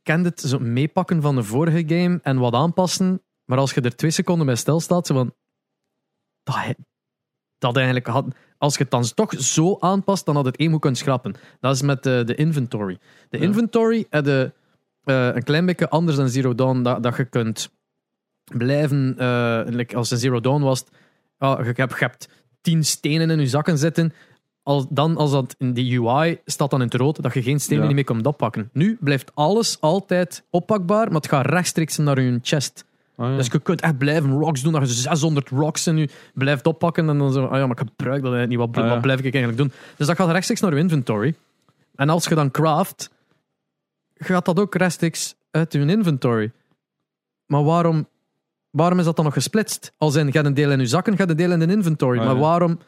Kent 0.03 0.24
het, 0.24 0.41
zo 0.41 0.59
meepakken 0.59 1.22
van 1.22 1.35
de 1.35 1.43
vorige 1.43 1.85
game 1.87 2.20
en 2.22 2.39
wat 2.39 2.55
aanpassen. 2.55 3.22
Maar 3.45 3.59
als 3.59 3.72
je 3.74 3.81
er 3.81 3.97
twee 3.97 4.11
seconden 4.11 4.47
bij 4.47 4.55
stilstaat, 4.57 5.07
zo 5.07 5.14
van... 5.14 5.35
Dat, 6.43 6.74
dat 7.59 7.77
eigenlijk 7.77 8.07
had... 8.07 8.27
Als 8.59 8.77
je 8.77 8.83
het 8.83 8.91
dan 8.91 9.03
toch 9.14 9.33
zo 9.41 9.77
aanpast, 9.81 10.24
dan 10.27 10.35
had 10.37 10.45
het 10.45 10.57
één 10.57 10.70
moeten 10.70 10.91
kunnen 10.91 10.99
schrappen. 10.99 11.35
Dat 11.61 11.74
is 11.74 11.83
met 11.83 12.03
de, 12.03 12.22
de 12.27 12.35
inventory. 12.35 12.99
De 13.29 13.39
Ja. 13.39 13.45
inventory 13.45 14.07
heb 14.11 14.24
je 14.27 14.53
eh, 15.03 15.35
een 15.35 15.43
klein 15.43 15.66
beetje 15.66 15.89
anders 15.89 16.16
dan 16.16 16.29
Zero 16.29 16.55
Dawn, 16.55 16.83
dat, 16.83 17.03
dat 17.03 17.16
je 17.16 17.24
kunt 17.24 17.70
blijven... 18.45 19.14
eh, 19.18 19.62
like 19.64 19.97
als 19.97 20.12
in 20.12 20.18
Zero 20.18 20.41
Dawn 20.41 20.62
was 20.62 20.79
het, 20.81 20.91
ah, 21.39 21.59
je, 21.59 21.72
hebt, 21.72 21.93
je 21.99 22.05
hebt 22.05 22.29
tien 22.61 22.85
stenen 22.85 23.31
in 23.31 23.41
je 23.41 23.47
zakken 23.47 23.79
zitten. 23.79 24.12
Als, 24.67 24.87
dan 24.89 25.17
als 25.17 25.31
dat 25.31 25.55
in 25.59 25.73
die 25.73 26.01
UI 26.01 26.41
staat 26.45 26.71
dan 26.71 26.81
in 26.81 26.87
het 26.87 26.95
rood, 26.95 27.23
dat 27.23 27.35
je 27.35 27.43
geen 27.43 27.61
stenen 27.61 27.81
Ja. 27.81 27.87
niet 27.87 27.95
meer 27.97 28.05
kunt 28.05 28.27
oppakken. 28.27 28.71
Nu 28.73 28.97
blijft 29.01 29.31
alles 29.35 29.81
altijd 29.81 30.43
oppakbaar, 30.51 31.07
maar 31.07 31.14
het 31.21 31.29
gaat 31.29 31.47
rechtstreeks 31.47 31.97
naar 31.97 32.21
je 32.21 32.39
chest. 32.43 32.85
Ah, 33.17 33.31
ja. 33.31 33.37
Dus 33.37 33.47
je 33.47 33.59
kunt 33.59 33.81
echt 33.81 33.99
blijven 33.99 34.31
rocks 34.33 34.62
doen, 34.62 34.73
dat 34.73 34.89
je 34.89 34.95
600 34.95 35.49
rocks 35.49 35.87
en 35.87 35.97
je 35.97 36.09
blijft 36.35 36.67
oppakken 36.67 37.09
en 37.09 37.19
dan 37.19 37.33
zo, 37.33 37.45
ah 37.45 37.59
ja, 37.59 37.67
maar 37.67 37.81
ik 37.81 37.89
gebruik 37.89 38.23
dat 38.23 38.33
eigenlijk 38.33 38.49
niet, 38.49 38.75
wat, 38.75 38.85
Ah, 38.85 38.91
wat 38.91 39.01
blijf 39.01 39.19
ik 39.21 39.35
eigenlijk 39.35 39.57
doen? 39.57 39.73
Dus 39.97 40.07
dat 40.07 40.17
gaat 40.17 40.31
rechtstreeks 40.31 40.61
naar 40.61 40.75
je 40.75 40.79
inventory. 40.81 41.35
En 41.95 42.09
als 42.09 42.25
je 42.25 42.35
dan 42.35 42.51
craft, 42.51 43.11
gaat 44.14 44.45
dat 44.45 44.61
ook 44.61 44.75
rechtstreeks 44.75 45.35
uit 45.51 45.73
je 45.73 45.79
inventory. 45.87 46.51
Maar 47.47 47.64
waarom, 47.64 48.09
waarom 48.71 48.99
is 48.99 49.05
dat 49.05 49.17
dan 49.17 49.25
nog 49.25 49.35
gesplitst? 49.35 49.93
Als 49.99 50.14
in, 50.14 50.27
je 50.27 50.33
hebt 50.33 50.47
een 50.47 50.55
deel 50.55 50.71
in 50.71 50.79
je 50.81 50.87
zakken, 50.87 51.12
je 51.12 51.19
hebt 51.19 51.31
een 51.31 51.37
deel 51.37 51.53
in 51.53 51.59
de 51.59 51.75
inventory. 51.75 52.19
Maar 52.19 52.39
waarom, 52.39 52.79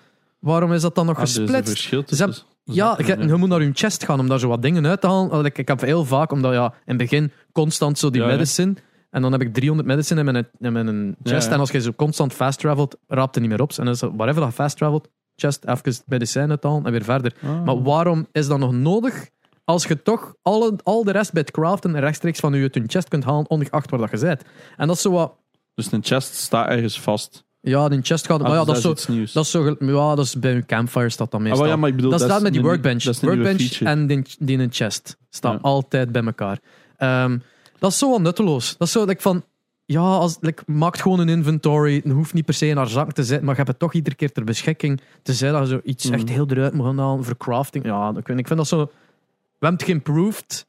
waarom 0.41 0.73
is 0.73 0.83
dat 0.83 0.95
dan 0.95 1.07
nog 1.07 1.17
Ah, 1.17 1.21
een 1.21 1.29
gesplitst? 1.29 1.79
Ze 1.79 2.45
Ja, 2.65 2.99
je, 3.07 3.37
moet 3.37 3.49
naar 3.49 3.63
je 3.63 3.71
chest 3.73 4.05
gaan 4.05 4.21
om 4.21 4.29
daar 4.29 4.39
zo 4.39 4.49
wat 4.49 4.63
dingen 4.63 4.87
uit 4.87 5.01
te 5.01 5.07
halen. 5.07 5.31
Al, 5.31 5.45
Ik, 5.45 5.59
ik 5.59 5.69
heb 5.69 5.81
heel 5.81 6.05
vaak, 6.05 6.33
omdat 6.33 6.53
ja, 6.53 6.65
in 6.65 6.73
het 6.85 6.97
begin 6.97 7.33
constant 7.53 7.99
zo 7.99 8.11
die 8.11 8.21
Ja, 8.21 8.27
ja. 8.27 8.33
medicine. 8.33 8.75
En 9.11 9.23
dan 9.23 9.33
heb 9.33 9.41
ik 9.41 9.55
300 9.55 9.89
medicine 9.89 10.19
in 10.21 10.25
mijn, 10.33 10.49
in 10.59 10.73
mijn 10.73 11.17
chest. 11.23 11.47
Ja. 11.47 11.53
En 11.53 11.61
als 11.61 11.71
je 11.71 11.81
zo 11.81 11.93
constant 11.93 12.33
fast 12.33 12.59
travelt, 12.59 12.97
raapt 13.07 13.35
het 13.35 13.43
niet 13.43 13.53
meer 13.53 13.63
op. 13.63 13.71
En 13.71 13.85
dan 13.85 13.95
is 13.95 14.01
whatever 14.01 14.41
dat 14.41 14.55
fast 14.55 14.77
travelt, 14.77 15.09
chest, 15.37 15.65
even 15.65 16.03
medicijn 16.07 16.51
uithalen 16.51 16.85
en 16.85 16.93
weer 16.93 17.05
verder. 17.05 17.35
Ah. 17.43 17.65
Maar 17.65 17.83
waarom 17.83 18.27
is 18.33 18.47
dat 18.47 18.59
nog 18.59 18.73
nodig 18.73 19.29
als 19.65 19.85
je 19.85 20.03
toch 20.03 20.35
alle, 20.43 20.79
al 20.83 21.05
de 21.05 21.13
rest 21.13 21.33
bij 21.33 21.43
het 21.43 21.51
craften 21.51 22.01
rechtstreeks 22.01 22.41
van 22.41 22.53
je 22.53 22.71
chest 22.87 23.09
kunt 23.09 23.25
halen, 23.25 23.51
ongeacht 23.51 23.91
waar 23.91 24.01
dat 24.01 24.11
je 24.11 24.19
bent? 24.19 24.43
En 24.77 24.87
dat 24.87 24.97
is 24.97 25.03
zo 25.03 25.11
wat... 25.11 25.37
Dus 25.75 25.93
een 25.93 26.05
chest 26.05 26.35
staat 26.35 26.69
ergens 26.69 27.01
vast. 27.01 27.45
Ja, 27.69 27.89
die 27.89 27.99
chest 28.03 28.27
gaat... 28.27 28.41
Ah, 28.41 28.47
maar 28.49 28.57
ja, 28.57 28.65
dus 28.65 28.67
dat 28.67 28.77
is 28.77 28.83
zo... 28.83 28.91
iets 28.91 29.07
nieuws. 29.07 29.33
Dat 29.33 29.45
is, 29.45 29.51
zo, 29.51 29.77
ja, 29.79 30.15
dat 30.15 30.25
is 30.25 30.39
bij 30.39 30.55
je 30.55 30.67
campfire 30.67 31.09
staat 31.09 31.31
dat 31.31 31.41
Ah, 31.41 31.47
meestal. 31.47 31.63
wel, 31.63 31.73
ja, 31.73 31.77
maar 31.77 31.89
ik 31.89 31.97
bedoel, 31.97 32.11
dat, 32.11 32.21
staat 32.21 32.43
met 32.43 32.53
die 32.53 32.63
workbench. 32.63 33.03
dat 33.03 33.23
een 33.23 33.29
nieuwe 33.29 33.45
workbench 33.45 33.81
en 33.81 34.07
die, 34.07 34.23
die 34.39 34.57
in 34.57 34.61
een 34.63 34.73
chest 34.73 35.17
staan 35.31 35.53
Ja. 35.53 35.59
altijd 35.63 36.13
bij 36.13 36.25
elkaar. 36.25 36.59
Ehm, 36.97 37.39
dat 37.79 37.91
is 37.91 37.99
zo 37.99 38.11
wat 38.11 38.21
nutteloos. 38.21 38.77
Dat 38.79 38.87
is 38.87 38.93
zo 38.93 39.05
like, 39.05 39.23
van. 39.23 39.45
Ja, 39.85 40.01
als, 40.01 40.37
like, 40.41 40.63
maak 40.67 40.99
gewoon 40.99 41.19
een 41.21 41.29
inventory. 41.29 41.95
Het 42.05 42.13
hoeft 42.13 42.35
niet 42.35 42.45
per 42.45 42.55
se 42.55 42.67
in 42.67 42.77
haar 42.77 42.89
zak 42.89 43.13
te 43.13 43.23
zitten, 43.25 43.41
maar 43.45 43.51
je 43.51 43.57
hebt 43.57 43.69
het 43.69 43.79
toch 43.79 43.95
iedere 43.95 44.17
keer 44.17 44.33
ter 44.33 44.45
beschikking. 44.45 45.01
Te 45.23 45.33
zijn 45.35 45.53
dat 45.53 45.63
je 45.63 45.69
zo 45.69 45.81
iets 45.85 46.05
Mhm. 46.05 46.15
echt 46.15 46.29
heel 46.29 46.47
eruit 46.49 46.73
moet 46.73 46.87
gaan 46.87 46.99
halen 46.99 47.25
voor 47.25 47.37
crafting. 47.37 47.85
Ja, 47.85 48.09
ik 48.17 48.27
vind, 48.27 48.39
ik 48.39 48.47
vind 48.47 48.59
dat 48.59 48.69
zo. 48.69 48.77
We 48.79 49.67
hebben 49.67 49.79
het 49.79 49.83
geïmproved, 49.89 50.67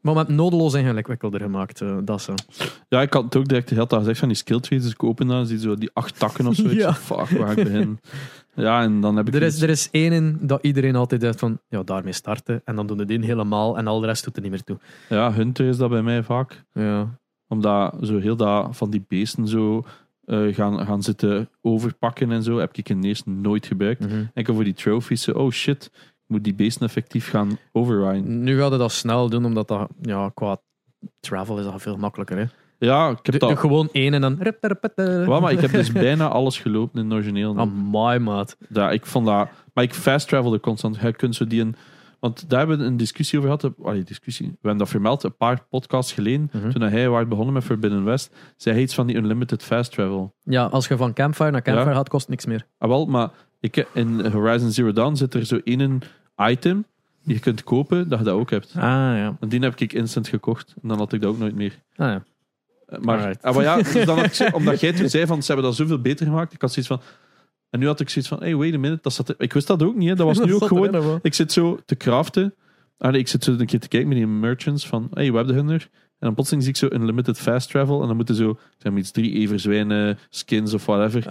maar 0.00 0.12
we 0.14 0.18
hebben 0.18 0.36
het 0.36 0.44
nodeloos 0.44 0.74
ingewikkelder 0.74 1.40
gemaakt. 1.40 1.80
eh, 1.80 1.96
dat 2.04 2.22
zo. 2.22 2.34
Ja, 2.88 3.00
ik 3.02 3.12
had 3.12 3.24
het 3.24 3.36
ook 3.36 3.48
direct 3.48 3.68
de 3.68 3.74
hele 3.74 3.86
tijd 3.86 4.00
gezegd 4.00 4.18
van 4.18 4.28
die 4.28 4.36
skill 4.36 4.60
trees. 4.60 4.82
Dus 4.82 4.92
ik 4.92 5.04
open 5.04 5.26
dan, 5.26 5.46
zie 5.46 5.58
zo 5.58 5.74
die 5.74 5.90
acht 5.92 6.18
takken 6.18 6.46
of 6.46 6.54
zo. 6.54 6.64
Ik 6.64 6.72
Ja. 6.88 6.94
fuck, 6.94 7.28
waar 7.28 7.50
ik 7.58 7.64
beginnen? 7.64 8.00
Ja, 8.54 8.82
en 8.82 9.00
dan 9.00 9.16
heb 9.16 9.28
ik 9.28 9.34
Er 9.34 9.42
is, 9.42 9.52
iets- 9.54 9.62
er 9.62 9.68
is 9.70 9.88
één 9.90 10.12
in 10.12 10.38
dat 10.40 10.62
iedereen 10.62 10.96
altijd 10.96 11.22
zegt 11.22 11.38
van. 11.38 11.60
Ja, 11.68 11.82
daarmee 11.82 12.12
starten. 12.12 12.60
En 12.64 12.76
dan 12.76 12.86
doen 12.86 12.96
we 12.96 13.04
die 13.04 13.24
helemaal 13.24 13.78
en 13.78 13.86
al 13.86 14.00
de 14.00 14.06
rest 14.06 14.24
doet 14.24 14.36
er 14.36 14.42
niet 14.42 14.50
meer 14.50 14.62
toe. 14.64 14.78
Ja, 15.08 15.32
Hunter 15.32 15.66
is 15.66 15.76
dat 15.76 15.90
bij 15.90 16.02
mij 16.02 16.22
vaak. 16.22 16.64
Ja. 16.72 17.18
Omdat 17.48 17.96
zo 18.02 18.18
heel 18.18 18.36
dat 18.36 18.76
van 18.76 18.90
die 18.90 19.04
beesten 19.08 19.48
zo 19.48 19.84
eh, 20.24 20.54
gaan, 20.54 20.86
gaan 20.86 21.02
zitten 21.02 21.48
overpakken 21.62 22.30
en 22.32 22.42
zo, 22.42 22.58
heb 22.58 22.76
ik 22.76 22.88
in 22.88 23.02
eerst 23.02 23.26
nooit 23.26 23.66
gebruikt. 23.66 24.06
Mhm. 24.06 24.24
Enkel 24.34 24.54
voor 24.54 24.64
die 24.64 24.72
trophies, 24.74 25.22
zo, 25.22 25.30
oh 25.32 25.50
shit, 25.50 25.90
ik 25.94 26.17
moet 26.28 26.44
die 26.44 26.54
beesten 26.54 26.86
effectief 26.86 27.30
gaan 27.30 27.58
overriden. 27.72 28.42
Nu 28.42 28.58
gaat 28.58 28.70
het 28.70 28.80
dat 28.80 28.92
snel 28.92 29.28
doen, 29.28 29.44
omdat 29.44 29.68
dat 29.68 29.88
ja, 30.02 30.30
qua 30.34 30.56
travel 31.20 31.58
is 31.58 31.64
dat 31.64 31.82
veel 31.82 31.96
makkelijker. 31.96 32.36
Hè? 32.38 32.44
Ja, 32.78 33.08
ik 33.08 33.16
heb 33.16 33.24
Doe- 33.24 33.38
doe 33.38 33.48
dat... 33.48 33.58
gewoon 33.58 33.88
één 33.92 34.14
en 34.14 34.20
dan. 34.20 34.38
Wel, 34.94 35.40
maar 35.40 35.52
ik 35.52 35.60
heb 35.60 35.70
dus 35.70 35.92
bijna 35.92 36.28
alles 36.28 36.58
gelopen 36.58 37.00
in 37.00 37.04
het 37.04 37.14
origineel. 37.14 37.58
Amai, 37.58 38.18
maat. 38.18 38.56
Ja, 38.68 38.90
ik 38.90 39.06
vond 39.06 39.26
dat... 39.26 39.48
Maar 39.74 39.84
ik 39.84 39.94
fast 39.94 40.28
travelde 40.28 40.60
constant. 40.60 41.00
Je 41.00 41.12
kunt 41.12 41.34
zo 41.34 41.46
die 41.46 41.60
een... 41.60 41.74
Want 42.20 42.50
daar 42.50 42.58
hebben 42.58 42.78
we 42.78 42.84
een 42.84 42.96
discussie 42.96 43.38
over 43.38 43.50
gehad. 43.50 43.74
Allee, 43.82 44.02
discussie. 44.02 44.46
We 44.46 44.52
hebben 44.60 44.78
dat 44.78 44.88
vermeld 44.88 45.22
een 45.22 45.36
paar 45.36 45.66
podcasts 45.70 46.12
geleden. 46.12 46.50
Mhm. 46.52 46.70
Toen 46.70 46.82
hij 46.82 47.08
was 47.08 47.28
begonnen 47.28 47.54
met 47.54 47.64
Forbidden 47.64 48.04
West. 48.04 48.34
Zij 48.56 48.72
heet 48.72 48.94
van 48.94 49.06
die 49.06 49.16
unlimited 49.16 49.62
fast 49.62 49.92
travel. 49.92 50.34
Ja, 50.42 50.64
als 50.64 50.88
je 50.88 50.96
van 50.96 51.12
Campfire 51.12 51.50
naar 51.50 51.62
Campfire 51.62 51.90
Ja. 51.90 51.96
gaat, 51.96 52.08
kost 52.08 52.28
niks 52.28 52.46
meer. 52.46 52.66
Ah, 52.78 52.88
wel, 52.88 53.06
maar 53.06 53.30
ik, 53.60 53.86
in 53.94 54.26
Horizon 54.26 54.70
Zero 54.70 54.92
Dawn 54.92 55.14
zit 55.14 55.34
er 55.34 55.46
zo 55.46 55.60
één 55.64 56.00
item 56.38 56.84
je 57.22 57.38
kunt 57.38 57.64
kopen, 57.64 58.08
dat 58.08 58.18
je 58.18 58.24
dat 58.24 58.34
ook 58.34 58.50
hebt. 58.50 58.72
Ah, 58.76 58.82
ja. 58.82 59.36
En 59.40 59.48
die 59.48 59.60
heb 59.60 59.80
ik 59.80 59.92
instant 59.92 60.28
gekocht. 60.28 60.74
En 60.82 60.88
dan 60.88 60.98
had 60.98 61.12
ik 61.12 61.20
dat 61.20 61.30
ook 61.30 61.38
nooit 61.38 61.54
meer. 61.54 61.72
Ah, 61.96 62.06
ja. 62.08 62.22
Eh, 62.86 62.98
Maar, 62.98 63.18
Alright. 63.18 63.42
ah, 63.42 63.54
maar 63.54 63.64
ja, 63.64 63.76
dus 63.76 64.04
dan 64.04 64.16
had 64.16 64.24
ik 64.26 64.34
zo- 64.42 64.48
omdat 64.52 64.80
jij 64.80 64.92
toen 64.92 65.08
zei 65.08 65.26
van, 65.26 65.40
ze 65.42 65.46
hebben 65.52 65.64
dat 65.70 65.76
zoveel 65.76 66.00
beter 66.00 66.26
gemaakt. 66.26 66.52
Ik 66.52 66.60
had 66.60 66.72
zoiets 66.72 66.92
van... 66.92 67.00
En 67.70 67.78
nu 67.80 67.86
had 67.86 68.00
ik 68.00 68.08
zoiets 68.08 68.30
van, 68.30 68.40
hey, 68.40 68.56
wait 68.56 68.74
a 68.74 68.78
minute. 68.78 69.02
Dat 69.02 69.12
zat 69.12 69.34
ik 69.38 69.52
wist 69.52 69.66
dat 69.66 69.82
ook 69.82 69.94
niet. 69.96 70.08
Hè. 70.08 70.14
Dat 70.14 70.26
was 70.26 70.38
nu 70.46 70.54
ook 70.54 70.66
gewoon... 70.66 70.94
erin? 70.94 71.18
Ik 71.22 71.34
zit 71.34 71.52
zo 71.52 71.78
te 71.86 71.96
craften. 71.96 72.54
Allee, 72.98 73.20
ik 73.20 73.28
zit 73.28 73.44
zo 73.44 73.50
een 73.50 73.66
keer 73.66 73.80
te 73.80 73.88
kijken 73.88 74.08
met 74.08 74.16
die 74.18 74.26
merchants 74.26 74.86
van, 74.86 75.08
hey, 75.14 75.30
we 75.30 75.36
hebben 75.36 75.54
hun 75.54 75.68
er. 75.68 75.88
En 76.18 76.26
dan 76.26 76.34
plotseling 76.34 76.64
zie 76.64 76.72
ik 76.72 76.78
zo 76.78 76.96
unlimited 76.96 77.38
fast 77.38 77.70
travel. 77.70 78.00
En 78.00 78.06
dan 78.06 78.16
moeten 78.16 78.34
zo, 78.34 78.58
zeg 78.78 78.92
maar 78.92 79.00
iets, 79.00 79.10
drie 79.10 79.32
everzwijnen, 79.34 80.18
skins 80.30 80.74
of 80.74 80.86
whatever. 80.86 81.22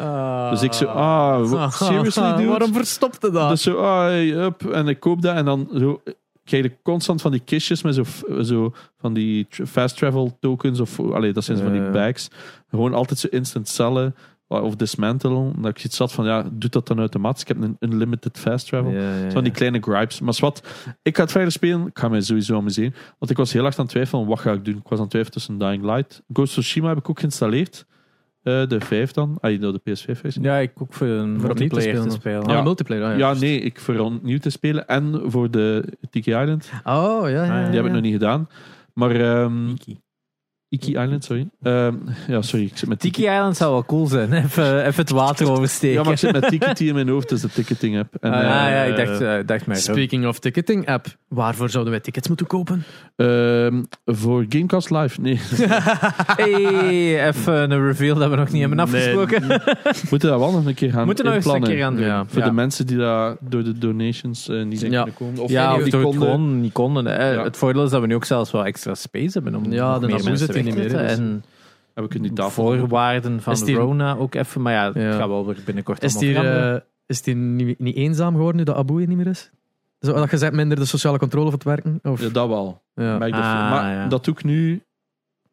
Dus 0.51 0.61
ik 0.61 0.73
zo, 0.73 0.85
ah, 0.85 1.71
seriously, 1.71 2.35
dude? 2.35 2.49
Waarom 2.49 2.73
verstopte 2.73 3.31
dat? 3.31 3.49
Dus 3.49 3.61
zo, 3.61 3.77
ah, 3.77 4.03
hey, 4.03 4.27
up. 4.29 4.65
En 4.65 4.87
ik 4.87 4.99
koop 4.99 5.21
dat. 5.21 5.35
En 5.35 5.45
dan 5.45 5.69
zo, 5.77 6.01
krijg 6.43 6.63
je 6.63 6.77
constant 6.83 7.21
van 7.21 7.31
die 7.31 7.41
kistjes 7.45 7.81
met 7.81 7.95
zo, 7.95 8.03
zo 8.43 8.73
van 8.99 9.13
die 9.13 9.47
fast 9.49 9.97
travel 9.97 10.37
tokens. 10.39 10.79
Of, 10.79 10.99
allee, 10.99 11.33
dat 11.33 11.43
zijn 11.43 11.57
zo 11.57 11.63
van 11.63 11.73
die 11.73 11.89
bags. 11.89 12.27
Gewoon 12.69 12.93
altijd 12.93 13.19
zo 13.19 13.27
instant 13.31 13.67
cellen. 13.67 14.15
Of 14.49 14.75
dismantelen. 14.75 15.53
Dat 15.61 15.71
ik 15.77 15.83
iets 15.83 15.95
zat 15.97 16.13
van, 16.13 16.25
ja, 16.25 16.49
doe 16.51 16.69
dat 16.69 16.87
dan 16.87 16.99
automatisch. 16.99 17.41
Ik 17.41 17.47
heb 17.47 17.61
een 17.61 17.75
unlimited 17.79 18.37
fast 18.39 18.67
travel. 18.67 18.91
Ja, 18.91 18.99
ja, 18.99 19.23
Zo 19.23 19.29
Van 19.29 19.43
die 19.43 19.53
kleine 19.53 19.79
gripes. 19.81 20.19
Maar 20.19 20.37
wat, 20.39 20.67
ik 21.01 21.15
ga 21.15 21.21
het 21.21 21.31
verder 21.31 21.51
spelen. 21.51 21.87
Ik 21.87 21.99
ga 21.99 22.07
mij 22.07 22.21
sowieso 22.21 22.57
amuseren. 22.57 22.93
Want 23.19 23.31
ik 23.31 23.37
was 23.37 23.53
heel 23.53 23.65
erg 23.65 23.77
aan 23.77 23.83
het 23.83 23.93
twijfelen, 23.93 24.25
wat 24.25 24.39
ga 24.39 24.51
ik 24.51 24.65
doen? 24.65 24.75
Ik 24.75 24.87
was 24.87 24.97
aan 24.97 24.99
het 24.99 25.09
twijfelen 25.09 25.37
tussen 25.37 25.57
Dying 25.57 25.83
Light. 25.83 26.23
Ghost 26.33 26.57
of 26.57 26.63
Tsushima 26.63 26.87
heb 26.87 26.97
ik 26.97 27.09
ook 27.09 27.19
geïnstalleerd. 27.19 27.85
Eh, 28.43 28.67
de 28.67 28.79
5 28.81 29.11
dan. 29.11 29.37
Ah, 29.41 29.59
de 29.59 29.81
PS5-versie. 29.83 30.41
Ja, 30.41 30.57
ik 30.57 30.71
ook 30.81 30.93
voor 30.93 31.07
een 31.07 31.39
Voor 31.39 31.49
opnieuw 31.49 31.67
te 31.67 31.75
multiplayer 31.75 31.93
te 32.09 32.15
spelen. 32.15 32.41
spelen. 32.41 32.57
Ah, 32.57 32.63
multiplayer. 32.63 33.03
ah, 33.03 33.17
Ja, 33.17 33.31
ja. 33.31 33.39
nee, 33.39 33.59
ik 33.59 33.79
voor 33.79 33.97
opnieuw 33.99 34.37
te 34.39 34.49
spelen. 34.49 34.87
En 34.87 35.21
voor 35.25 35.51
de 35.51 35.97
Tiki 36.09 36.29
Island. 36.31 36.69
Oh, 36.83 37.29
ja, 37.29 37.43
ja. 37.45 37.59
Die 37.59 37.65
Die 37.65 37.75
heb 37.75 37.85
ik 37.85 37.85
ja. 37.85 37.91
nog 37.93 38.01
niet 38.01 38.13
gedaan. 38.13 38.47
Maar... 38.93 39.11
ehm 39.11 39.69
Iki. 39.69 39.99
Iki 40.69 40.91
Island, 40.91 41.23
sorry. 41.23 41.47
Ehm, 41.61 41.93
ja, 42.27 42.41
sorry. 42.41 42.65
Ik 42.65 42.77
zit 42.77 42.89
met 42.89 42.99
Tiki 42.99 43.21
Island 43.23 43.57
zou 43.57 43.71
wel 43.71 43.85
cool 43.85 44.07
zijn. 44.07 44.33
Even, 44.33 44.85
even 44.85 45.01
het 45.01 45.09
water 45.09 45.51
oversteken. 45.51 45.95
Ja, 45.97 46.03
maar 46.03 46.11
ik 46.11 46.17
zit 46.19 46.31
met 46.31 46.47
Tiki 46.47 46.87
in 46.87 46.93
mijn 46.93 47.09
hoofd, 47.09 47.29
dus 47.29 47.41
de 47.41 47.49
ticketing 47.49 47.99
app. 47.99 48.15
En, 48.19 48.31
Ah, 48.33 48.41
ja, 48.41 48.83
eh, 48.83 48.89
ik 48.89 48.95
dacht, 49.05 49.21
eh, 49.21 49.33
dacht 49.45 49.65
mij. 49.67 49.75
Speaking 49.77 50.27
of 50.27 50.39
ticketing 50.39 50.87
app, 50.87 51.07
waarvoor 51.27 51.69
zouden 51.69 51.93
wij 51.93 52.01
tickets 52.01 52.27
moeten 52.27 52.47
kopen? 52.47 52.83
ehm, 53.15 53.83
voor 54.05 54.45
Gamecast 54.49 54.89
Live. 54.89 55.21
Nee, 55.21 55.39
Hey, 56.37 57.27
even 57.27 57.71
een 57.71 57.85
reveal 57.85 58.15
dat 58.15 58.29
we 58.29 58.35
nog 58.35 58.51
niet 58.51 58.61
hebben 58.61 58.79
afgesproken. 58.79 59.47
we 59.47 60.03
moeten 60.09 60.29
dat 60.29 60.39
wel 60.39 60.51
nog 60.51 60.65
een 60.65 60.73
keer 60.73 60.91
gaan 60.91 61.05
Moeten 61.05 61.23
we 61.25 61.29
nog 61.31 61.43
eens 61.43 61.53
een 61.53 61.63
keer 61.63 61.77
gaan 61.77 61.95
doen. 61.95 62.05
Ja, 62.05 62.25
Voor 62.27 62.39
Ja. 62.41 62.45
de 62.47 62.53
mensen 62.53 62.87
die 62.87 62.97
daar 62.97 63.35
door 63.39 63.63
de 63.63 63.77
donations 63.77 64.49
eh, 64.49 64.63
niet 64.63 64.79
zijn 64.79 64.91
Ja. 64.91 64.97
kunnen 65.03 65.19
komen. 65.19 65.39
Of 65.43 65.49
Ja, 65.49 65.67
die 65.69 65.77
of 65.77 65.83
die 65.83 65.91
door 65.91 66.01
het 66.01 66.09
konden. 66.09 66.27
gewoon 66.29 66.61
niet 66.61 66.71
konden. 66.73 67.05
hè. 67.05 67.31
Ja. 67.31 67.43
Het 67.43 67.57
voordeel 67.57 67.83
is 67.83 67.89
dat 67.89 68.01
we 68.01 68.07
nu 68.07 68.15
ook 68.15 68.25
zelfs 68.25 68.51
wel 68.51 68.65
extra 68.65 68.95
space 68.95 69.29
hebben 69.33 69.55
om 69.55 69.71
Ja, 69.71 69.89
nog 69.91 69.99
de 69.99 70.07
meer 70.07 70.23
mensen 70.23 70.47
niet 70.67 70.75
meer, 70.75 70.89
dus- 71.07 71.17
En 71.17 71.43
ik 71.95 72.13
in 72.13 72.21
die 72.21 72.33
tafel. 72.33 72.63
voorwaarden 72.77 73.41
van 73.41 73.53
Is 73.53 73.63
die- 73.63 73.75
Rona 73.75 74.15
ook 74.15 74.35
even. 74.35 74.61
Maar 74.61 74.73
ja, 74.73 74.85
het 74.85 74.95
Ja. 74.95 75.11
gaat 75.17 75.27
wel 75.27 75.45
weer 75.45 75.57
binnenkort 75.65 76.03
Is 76.03 76.17
die, 76.17 76.35
eh, 76.35 76.75
is 77.05 77.21
die 77.21 77.35
niet, 77.35 77.79
niet 77.79 77.95
eenzaam 77.95 78.31
geworden 78.33 78.55
nu 78.57 78.63
dat 78.63 78.75
Abu 78.75 78.97
hier 78.97 79.07
niet 79.07 79.17
meer 79.17 79.27
is? 79.27 79.51
Zo, 79.99 80.13
dat 80.13 80.31
je 80.31 80.37
zegt 80.37 80.53
minder 80.53 80.77
de 80.77 80.85
sociale 80.85 81.17
controle 81.17 81.45
van 81.45 81.53
het 81.53 81.63
werken? 81.63 81.99
Of, 82.03 82.21
Ja, 82.21 82.29
dat 82.29 82.47
wel. 82.47 82.81
ja. 82.95 83.17
Maar, 83.17 83.31
dat- 83.31 83.39
Ah, 83.39 83.71
maar 83.71 83.93
ja. 83.93 84.07
dat 84.07 84.25
doe 84.25 84.33
ik 84.33 84.43
nu. 84.43 84.81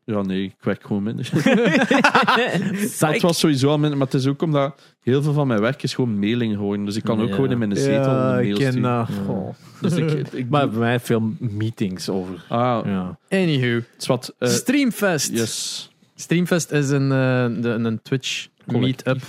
Ja, 0.06 0.22
nee, 0.22 0.42
ik 0.44 0.54
werk 0.60 0.82
gewoon 0.86 1.02
minder. 1.02 1.30
Het 2.98 3.22
was 3.22 3.38
sowieso 3.38 3.68
al 3.68 3.78
minder, 3.78 3.98
maar 3.98 4.06
het 4.06 4.16
is 4.16 4.26
ook 4.26 4.42
omdat 4.42 4.80
heel 5.02 5.22
veel 5.22 5.32
van 5.32 5.46
mijn 5.46 5.60
werk 5.60 5.82
is 5.82 5.94
gewoon 5.94 6.18
mailing 6.18 6.54
geworden. 6.54 6.84
Dus 6.84 6.96
ik 6.96 7.02
kan 7.02 7.20
ook 7.20 7.28
Ja. 7.28 7.34
gewoon 7.34 7.50
in 7.50 7.58
mijn 7.58 7.76
zetel 7.76 8.10
Ja, 8.10 8.32
een 8.32 8.38
ik 8.38 8.44
mail 8.44 8.56
ken 8.58 8.72
sturen. 8.72 8.96
dat. 8.98 9.08
Ja. 9.26 9.32
Oh. 9.32 9.54
Dus 9.80 9.92
ik, 9.92 10.10
ik 10.32 10.48
Maar 10.48 10.60
doe- 10.62 10.70
bij 10.70 10.78
mij 10.78 11.00
veel 11.00 11.32
meetings 11.38 12.08
over. 12.08 12.44
ah, 12.48 12.80
Ja. 12.86 13.18
Anywho, 13.30 13.74
het 13.74 13.86
is 13.98 14.06
wat. 14.06 14.34
eh, 14.38 14.48
Streamfest. 14.48 15.30
yes. 15.32 15.90
Streamfest 16.14 16.70
is 16.70 16.90
een, 16.90 17.12
eh, 17.12 17.62
de, 17.62 17.68
een 17.68 18.00
Twitch 18.02 18.46
Collectief. 18.66 19.04
meetup. 19.06 19.22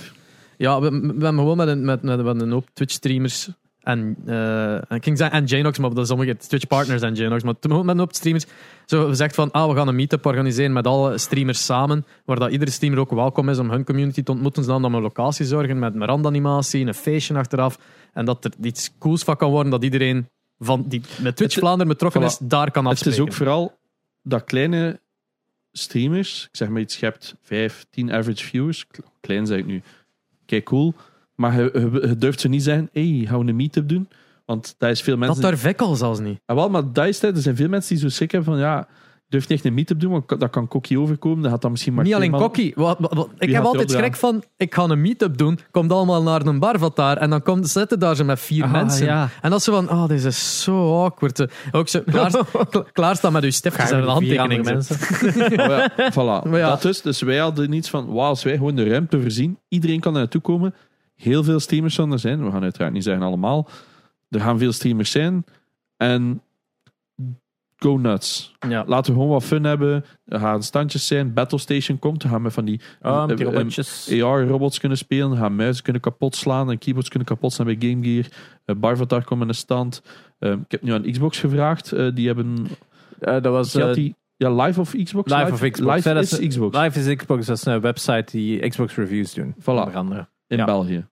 Ja, 0.56 0.80
we, 0.80 0.90
we 0.90 1.06
hebben 1.06 1.34
gewoon 1.38 1.56
met 1.56 1.68
een, 1.68 1.84
met, 1.84 2.02
met, 2.02 2.24
met 2.24 2.40
een 2.40 2.50
hoop 2.50 2.68
Twitch-streamers 2.72 3.48
en, 3.86 4.16
eh, 4.26 4.74
en 4.74 4.96
ik 4.96 5.04
ging 5.04 5.18
zeggen 5.18 5.38
en 5.38 5.44
Janox, 5.44 5.78
maar 5.78 5.90
dat 5.90 5.98
is 5.98 6.08
sommige 6.08 6.36
Twitch-partners 6.36 7.02
en 7.02 7.14
Janox, 7.14 7.42
maar 7.42 7.58
toen 7.58 7.78
met 7.84 7.88
een 7.94 7.98
hoop 7.98 8.14
streamers. 8.14 8.44
Zo 8.86 9.06
gezegd 9.08 9.34
van, 9.34 9.50
ah, 9.50 9.68
we 9.70 9.76
gaan 9.76 9.88
een 9.88 9.94
meetup 9.94 10.26
organiseren 10.26 10.72
met 10.72 10.86
alle 10.86 11.18
streamers 11.18 11.64
samen, 11.64 12.04
waar 12.24 12.38
dat 12.38 12.50
iedere 12.50 12.70
streamer 12.70 12.98
ook 12.98 13.10
welkom 13.10 13.48
is 13.48 13.58
om 13.58 13.70
hun 13.70 13.84
community 13.84 14.22
te 14.22 14.30
ontmoeten, 14.32 14.64
zodat 14.64 14.90
we 14.90 14.96
een 14.96 15.02
locatie 15.02 15.46
zorgen 15.46 15.78
met 15.78 15.94
een 15.94 16.04
randanimatie, 16.04 16.86
een 16.86 16.94
feestje 16.94 17.34
achteraf, 17.34 17.78
en 18.12 18.24
dat 18.24 18.44
er 18.44 18.52
iets 18.62 18.90
cools 18.98 19.22
van 19.22 19.36
kan 19.36 19.50
worden, 19.50 19.70
dat 19.70 19.84
iedereen 19.84 20.28
van, 20.58 20.84
die 20.88 21.00
met 21.20 21.36
Twitch 21.36 21.54
Het- 21.54 21.62
Vlaanderen 21.64 21.88
betrokken 21.92 22.20
voilà. 22.22 22.24
is, 22.24 22.38
daar 22.40 22.70
kan 22.70 22.82
Het 22.84 22.92
afspreken. 22.92 23.20
is 23.22 23.26
ook 23.28 23.32
vooral 23.34 23.78
dat 24.22 24.44
kleine 24.44 25.00
streamers, 25.72 26.44
ik 26.50 26.56
zeg 26.56 26.68
maar 26.68 26.80
iets, 26.80 26.96
je 26.98 27.04
hebt 27.06 27.34
5, 27.42 27.86
10 27.90 28.12
average 28.12 28.44
viewers, 28.44 28.86
klein 29.20 29.46
zeg 29.46 29.58
ik 29.58 29.66
nu, 29.66 29.82
kijk 30.46 30.64
cool, 30.64 30.94
maar 31.36 31.60
je, 31.60 31.70
je, 31.72 32.08
je 32.08 32.16
durft 32.16 32.40
ze 32.40 32.48
niet 32.48 32.62
zeggen, 32.62 32.88
hey, 32.92 33.24
gaan 33.28 33.38
we 33.44 33.48
een 33.50 33.56
meetup 33.56 33.88
doen? 33.88 34.08
Want 34.44 34.74
dat 34.78 34.90
is 34.90 35.00
veel 35.02 35.16
mensen... 35.16 35.40
Dat 35.40 35.50
durf 35.50 35.64
ik 35.66 35.80
al 35.80 35.94
zelfs 35.94 36.20
niet. 36.20 36.40
Ah, 36.46 36.56
wel, 36.56 36.70
maar 36.70 36.92
dat 36.92 37.06
is 37.06 37.20
het, 37.20 37.36
er 37.36 37.42
zijn 37.42 37.56
veel 37.56 37.68
mensen 37.68 37.94
die 37.94 38.04
zo 38.04 38.08
schrik 38.08 38.30
hebben 38.30 38.52
van, 38.52 38.60
ja, 38.62 38.80
ik 38.80 39.32
durf 39.32 39.48
niet 39.48 39.58
echt 39.58 39.66
een 39.66 39.74
meetup 39.74 40.00
doen, 40.00 40.10
want 40.10 40.28
dat 40.40 40.50
kan 40.50 40.68
kokkie 40.68 41.00
overkomen, 41.00 41.42
dan 41.42 41.50
gaat 41.50 41.62
dat 41.62 41.70
misschien 41.70 41.94
maar 41.94 42.04
niet 42.04 42.14
alleen 42.14 42.30
kokkie. 42.30 42.72
Wat, 42.76 42.98
wat- 42.98 43.14
wat- 43.14 43.28
ik 43.38 43.50
heb 43.52 43.64
altijd 43.64 43.90
schrik 43.90 44.16
van, 44.16 44.42
ik 44.56 44.74
ga 44.74 44.82
een 44.84 45.00
meetup 45.00 45.36
doen, 45.38 45.58
komt 45.70 45.92
allemaal 45.92 46.22
naar 46.22 46.46
een 46.46 46.58
bar 46.58 46.78
van 46.78 46.90
daar 46.94 47.16
en 47.16 47.30
dan 47.30 47.42
komt, 47.42 47.68
zitten 47.68 47.98
daar 47.98 48.16
zo 48.16 48.24
met 48.24 48.40
vier 48.40 48.64
Ah, 48.64 48.72
mensen. 48.72 49.06
ja. 49.06 49.28
En 49.42 49.50
dat 49.50 49.58
is 49.58 49.64
zo 49.64 49.72
van, 49.72 49.90
oh, 49.90 50.08
dit 50.08 50.24
is 50.24 50.62
zo 50.62 51.02
awkward. 51.04 51.46
Ook 51.72 51.88
zo 51.88 52.00
klaar, 52.06 52.30
kla- 52.70 52.84
klaarstaan 52.92 53.32
met 53.32 53.44
uw 53.44 53.50
stiftjes 53.50 53.90
en 53.90 53.98
een 53.98 54.04
Gaan 54.04 54.18
vier 54.22 54.38
andere 54.40 54.62
handtekening. 54.62 55.48
mensen. 55.48 55.60
Oh 55.60 55.66
ja, 55.96 56.12
voilà. 56.12 56.50
Ja. 56.60 56.68
Dat 56.68 56.82
dus. 56.82 57.02
Dus 57.02 57.20
wij 57.20 57.36
hadden 57.38 57.72
iets 57.72 57.90
van, 57.90 58.06
wauw, 58.06 58.28
als 58.28 58.42
wij 58.44 58.56
gewoon 58.56 58.74
de 58.76 58.88
ruimte 58.88 59.20
voorzien, 59.20 59.58
iedereen 59.68 60.00
kan 60.00 60.12
er 60.14 60.18
naartoe 60.18 60.40
komen. 60.40 60.74
Heel 61.16 61.44
veel 61.44 61.60
streamers 61.60 61.94
zullen 61.94 62.12
er 62.12 62.18
zijn. 62.18 62.44
We 62.44 62.50
gaan 62.50 62.62
uiteraard 62.62 62.92
niet 62.92 63.04
zeggen 63.04 63.22
allemaal. 63.22 63.68
Er 64.28 64.40
gaan 64.40 64.58
veel 64.58 64.72
streamers 64.72 65.10
zijn. 65.10 65.44
En 65.96 66.42
go 67.76 67.96
nuts. 67.96 68.54
Ja. 68.68 68.84
Laten 68.86 69.12
we 69.12 69.18
gewoon 69.18 69.32
wat 69.32 69.44
fun 69.44 69.64
hebben. 69.64 70.04
Er 70.24 70.40
gaan 70.40 70.62
standjes 70.62 71.06
zijn. 71.06 71.32
Battle 71.32 71.58
Station 71.58 71.98
komt. 71.98 72.22
We 72.22 72.28
gaan 72.28 72.42
met 72.42 72.52
van 72.52 72.64
die 72.64 72.80
Oh, 73.02 73.26
die 73.26 73.46
eh, 73.46 74.18
eh. 74.18 74.26
AR-robots 74.26 74.78
kunnen 74.78 74.98
spelen. 74.98 75.30
We 75.30 75.36
gaan 75.36 75.56
muizen 75.56 75.82
kunnen 75.82 76.02
kapot 76.02 76.36
slaan. 76.36 76.70
En 76.70 76.78
keyboards 76.78 77.08
kunnen 77.08 77.28
kapot 77.28 77.52
slaan 77.52 77.66
bij 77.66 77.90
Game 77.90 78.04
Gear. 78.04 78.26
Uh, 78.66 78.76
Barvatar 78.76 79.24
komt 79.24 79.42
in 79.42 79.48
een 79.48 79.54
stand. 79.54 80.02
Ik 80.38 80.58
heb 80.68 80.82
nu 80.82 80.92
aan 80.92 81.10
Xbox 81.10 81.38
gevraagd. 81.38 82.14
Die 82.14 82.26
hebben... 82.26 82.66
Dat 83.18 83.44
was 83.44 83.72
die 83.72 84.14
ja, 84.36 84.50
Live 84.50 84.80
of 84.80 84.94
Xbox? 85.04 85.32
Live 85.32 85.52
of 85.52 85.70
Xbox. 85.70 86.04
Live 86.04 86.18
is 86.18 86.48
Xbox. 86.48 86.78
Live 86.78 87.00
is 87.00 87.16
Xbox, 87.16 87.46
dat 87.46 87.56
is 87.56 87.64
een 87.64 87.80
website 87.80 88.24
die 88.30 88.68
Xbox 88.68 88.94
reviews 88.94 89.34
doen. 89.34 89.54
Voilà. 89.60 89.64
Onder 89.64 89.96
andere. 89.96 90.28
In. 90.48 90.64
België. 90.64 91.06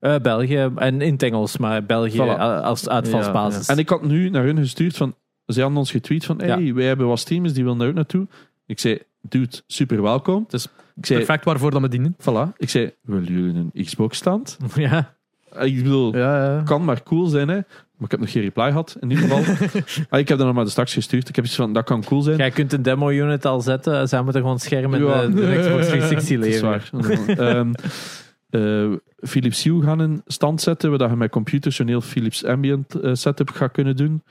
Eh, 0.00 0.16
België 0.22 0.70
en 0.76 1.00
in 1.00 1.12
het 1.12 1.22
Engels, 1.22 1.56
maar 1.58 1.84
België 1.84 2.16
Voilà. 2.18 2.38
a- 2.40 2.60
als 2.60 2.88
uitvalsbasis. 2.88 3.66
Ja, 3.66 3.72
En 3.72 3.78
ik 3.78 3.88
had 3.88 4.02
nu 4.02 4.28
naar 4.30 4.44
hun 4.44 4.56
gestuurd 4.58 4.96
van... 4.96 5.14
Zij 5.46 5.62
hadden 5.62 5.80
ons 5.80 5.90
getweet 5.90 6.24
van... 6.24 6.40
Hey, 6.40 6.74
wij 6.74 6.84
hebben 6.84 7.06
wat 7.06 7.18
streamers, 7.18 7.52
die 7.52 7.64
willen 7.64 7.86
ook 7.88 7.94
naartoe. 7.94 8.26
Ik 8.66 8.78
zei, 8.78 8.98
dude, 9.20 9.56
super 9.66 10.02
welkom. 10.02 10.42
Het 10.42 10.52
is 10.52 10.64
ik 10.96 11.06
zei, 11.06 11.18
Perfect 11.18 11.44
waarvoor 11.44 11.70
dat 11.70 11.80
we 11.80 11.88
dienen. 11.88 12.16
voilà. 12.20 12.56
Ik 12.56 12.68
zei, 12.70 12.92
willen 13.02 13.24
jullie 13.32 13.68
een 13.74 13.84
Xbox-stand? 13.84 14.56
ja. 14.74 15.16
Ik 15.60 15.76
bedoel, 15.82 16.10
kan 16.64 16.84
maar 16.84 17.02
cool 17.02 17.26
zijn, 17.26 17.48
hè. 17.48 17.54
Maar 17.54 18.04
ik 18.06 18.10
heb 18.10 18.20
nog 18.20 18.30
geen 18.32 18.42
reply 18.42 18.66
gehad, 18.66 18.96
in 19.00 19.10
ieder 19.10 19.24
geval. 19.28 19.54
ah, 20.10 20.18
ik 20.18 20.28
heb 20.28 20.38
dat 20.38 20.46
nog 20.46 20.54
maar 20.56 20.64
de 20.64 20.70
straks 20.70 20.92
gestuurd. 20.94 21.28
Ik 21.28 21.36
heb 21.36 21.44
iets 21.44 21.54
van, 21.54 21.72
dat 21.72 21.84
kan 21.84 22.04
cool 22.04 22.22
zijn. 22.22 22.36
Jij 22.36 22.50
kunt 22.50 22.72
een 22.72 22.82
demo-unit 22.82 23.44
al 23.44 23.60
zetten. 23.60 24.08
Zij 24.08 24.22
moeten 24.22 24.40
gewoon 24.40 24.58
schermen 24.58 25.04
Ja. 25.04 25.26
de, 25.26 25.34
de 25.34 25.56
Xbox 25.60 25.86
360 25.88 26.38
Dat 26.38 26.46
is 26.46 26.60
leveren. 26.60 27.36
waar. 27.36 27.66
Eh, 28.50 28.92
Philips 29.16 29.62
Hue 29.62 29.82
gaan 29.82 29.98
een 29.98 30.22
stand 30.26 30.60
zetten, 30.60 30.98
waar 30.98 31.10
je 31.10 31.16
met 31.16 31.30
computers 31.30 31.76
zo'n 31.76 31.86
heel 31.86 32.00
Philips 32.00 32.44
Ambient 32.44 32.94
eh, 32.94 33.14
setup 33.14 33.50
gaat 33.50 33.72
kunnen 33.72 33.96
doen. 33.96 34.22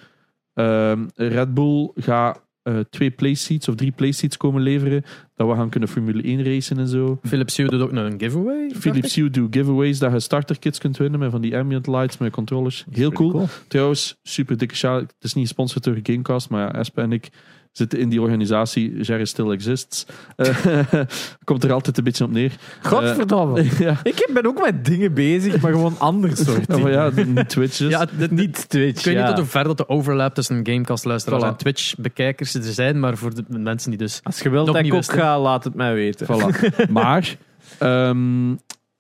Ehm, 0.54 1.06
Red 1.16 1.54
Bull 1.54 1.92
gaat 1.96 2.46
eh, 2.68 2.80
twee 2.90 3.12
playseats 3.12 3.68
of 3.68 3.76
drie 3.76 3.92
playseats 3.92 4.38
komen 4.38 4.62
leveren, 4.62 5.04
dat 5.36 5.48
we 5.48 5.56
gaan 5.56 5.70
kunnen 5.70 5.90
Formule 5.90 6.24
1 6.24 6.44
racen 6.44 6.78
en 6.78 6.88
zo. 6.88 7.20
Philips 7.24 7.58
Hue 7.58 7.68
doet 7.68 7.82
ook 7.82 7.92
nog 7.92 8.06
een 8.06 8.20
giveaway. 8.20 8.70
Philips. 8.76 9.16
Hue 9.16 9.30
doet 9.30 9.56
giveaways 9.56 10.00
dat 10.00 10.12
je 10.12 10.20
starterkits 10.20 10.80
kunt 10.80 10.98
winnen 10.98 11.20
met 11.20 11.32
van 11.32 11.42
die 11.42 11.58
ambient 11.58 11.88
lights, 11.88 12.18
met 12.18 12.32
controllers. 12.32 12.86
Heel 12.92 13.12
cool. 13.12 13.48
Trouwens, 13.68 14.16
super 14.24 14.58
dikke 14.58 14.76
shout. 14.76 15.02
Het 15.02 15.24
is 15.24 15.34
niet 15.34 15.46
gesponsord 15.46 15.84
door 15.84 16.00
Gamecast, 16.04 16.50
maar 16.50 16.62
ja, 16.62 16.80
Espe 16.80 17.02
en 17.02 17.12
ik 17.12 17.30
zitten 17.78 18.00
in 18.00 18.10
die 18.10 18.22
organisatie. 18.22 19.02
Jerry 19.02 19.26
Still 19.26 19.52
Exists. 19.52 20.06
Eh, 20.36 20.80
komt 21.44 21.64
er 21.64 21.72
altijd 21.72 21.98
een 21.98 22.04
beetje 22.04 22.24
op 22.24 22.32
neer. 22.32 22.52
Godverdomme. 22.82 23.60
Eh, 23.60 23.80
ja. 23.88 24.00
ik 24.04 24.30
ben 24.34 24.46
ook 24.46 24.66
met 24.66 24.86
dingen 24.86 25.14
bezig, 25.14 25.62
maar 25.62 25.72
gewoon 25.72 25.96
anders 25.98 26.40
soort 26.46 26.66
Ja, 26.68 26.76
dingen. 26.76 26.92
ja, 26.92 27.12
niet 27.26 27.50
Twitch. 27.50 27.78
Ja, 27.78 28.08
dit, 28.18 28.32
Niet 28.32 28.70
Twitch, 28.70 29.00
ik 29.00 29.06
weet 29.06 29.14
ja. 29.14 29.20
niet 29.20 29.30
tot 29.30 29.38
hoe 29.40 29.48
ver 29.48 29.64
dat 29.64 29.78
de 29.78 29.90
overlap 29.90 30.34
tussen 30.34 30.60
Gamecast-luisteraars 30.64 31.44
Voilà. 31.44 31.48
en 31.48 31.56
Twitch-bekijkers 31.56 32.54
er 32.54 32.64
zijn, 32.64 33.00
maar 33.00 33.18
voor 33.18 33.34
de 33.36 33.44
mensen 33.48 33.90
die 33.90 34.00
dus... 34.00 34.20
Als 34.24 34.40
je 34.40 34.50
wilt 34.50 34.68
dat 34.68 34.76
ik 34.76 34.94
ook 34.94 35.12
ga, 35.12 35.40
laat 35.40 35.64
het 35.64 35.74
mij 35.76 35.94
weten. 35.94 36.28
Voilà. 36.28 36.90
Maar 36.90 37.36
ehm, 37.78 38.56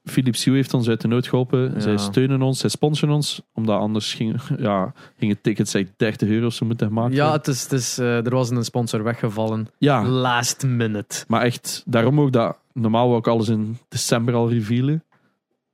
Philips 0.08 0.43
Hue 0.45 0.55
heeft 0.55 0.74
ons 0.74 0.89
uit 0.89 1.01
de 1.01 1.08
nood 1.08 1.28
geholpen. 1.28 1.72
Ja. 1.74 1.80
Zij 1.80 1.97
steunen 1.97 2.41
ons, 2.41 2.60
zij 2.60 2.70
sponsoren 2.70 3.16
ons. 3.16 3.41
Omdat 3.53 3.80
anders 3.80 4.14
ging, 4.14 4.41
ja, 4.58 4.93
gingen 5.18 5.41
tickets 5.41 5.74
echt 5.74 5.91
30 5.97 6.30
euro 6.30 6.49
zo 6.49 6.66
moeten 6.66 6.88
gemaakt 6.88 7.14
Ja, 7.14 7.32
het 7.32 7.47
is, 7.47 7.64
het 7.64 7.72
is, 7.72 7.97
eh, 7.97 8.26
er 8.26 8.30
was 8.36 8.49
een 8.49 8.64
sponsor 8.66 9.03
weggevallen. 9.03 9.68
Ja, 9.78 10.05
Last 10.08 10.64
minute. 10.66 11.24
maar 11.28 11.41
echt, 11.41 11.84
daarom 11.86 12.20
ook 12.22 12.32
dat... 12.32 12.58
Normaal 12.74 13.08
wou 13.08 13.20
ik 13.20 13.28
alles 13.28 13.49
in 13.49 13.78
december 13.89 14.34
al 14.34 14.49
revealen. 14.49 15.03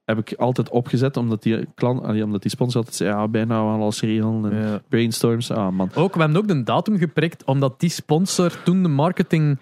Heb 0.06 0.18
ik 0.18 0.34
altijd 0.38 0.70
opgezet, 0.70 1.18
omdat 1.18 1.44
die, 1.44 1.66
klant, 1.76 2.02
omdat 2.24 2.42
die 2.42 2.52
sponsor 2.52 2.78
altijd 2.78 2.96
zei, 2.96 3.10
ja, 3.10 3.28
bijna 3.28 3.58
al 3.58 3.70
alles 3.82 4.02
regelen. 4.02 4.52
En 4.52 4.68
Ja. 4.68 4.82
brainstorms. 4.90 5.52
Ah, 5.52 5.70
man. 5.72 5.90
Ook, 5.96 6.14
we 6.14 6.20
hebben 6.20 6.38
ook 6.38 6.48
de 6.48 6.64
datum 6.64 6.98
geprikt, 6.98 7.44
omdat 7.44 7.80
die 7.80 7.90
sponsor 7.90 8.64
toen 8.64 8.84
de 8.84 8.90
marketing... 8.90 9.58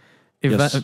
Yes. 0.50 0.74
eh, 0.74 0.82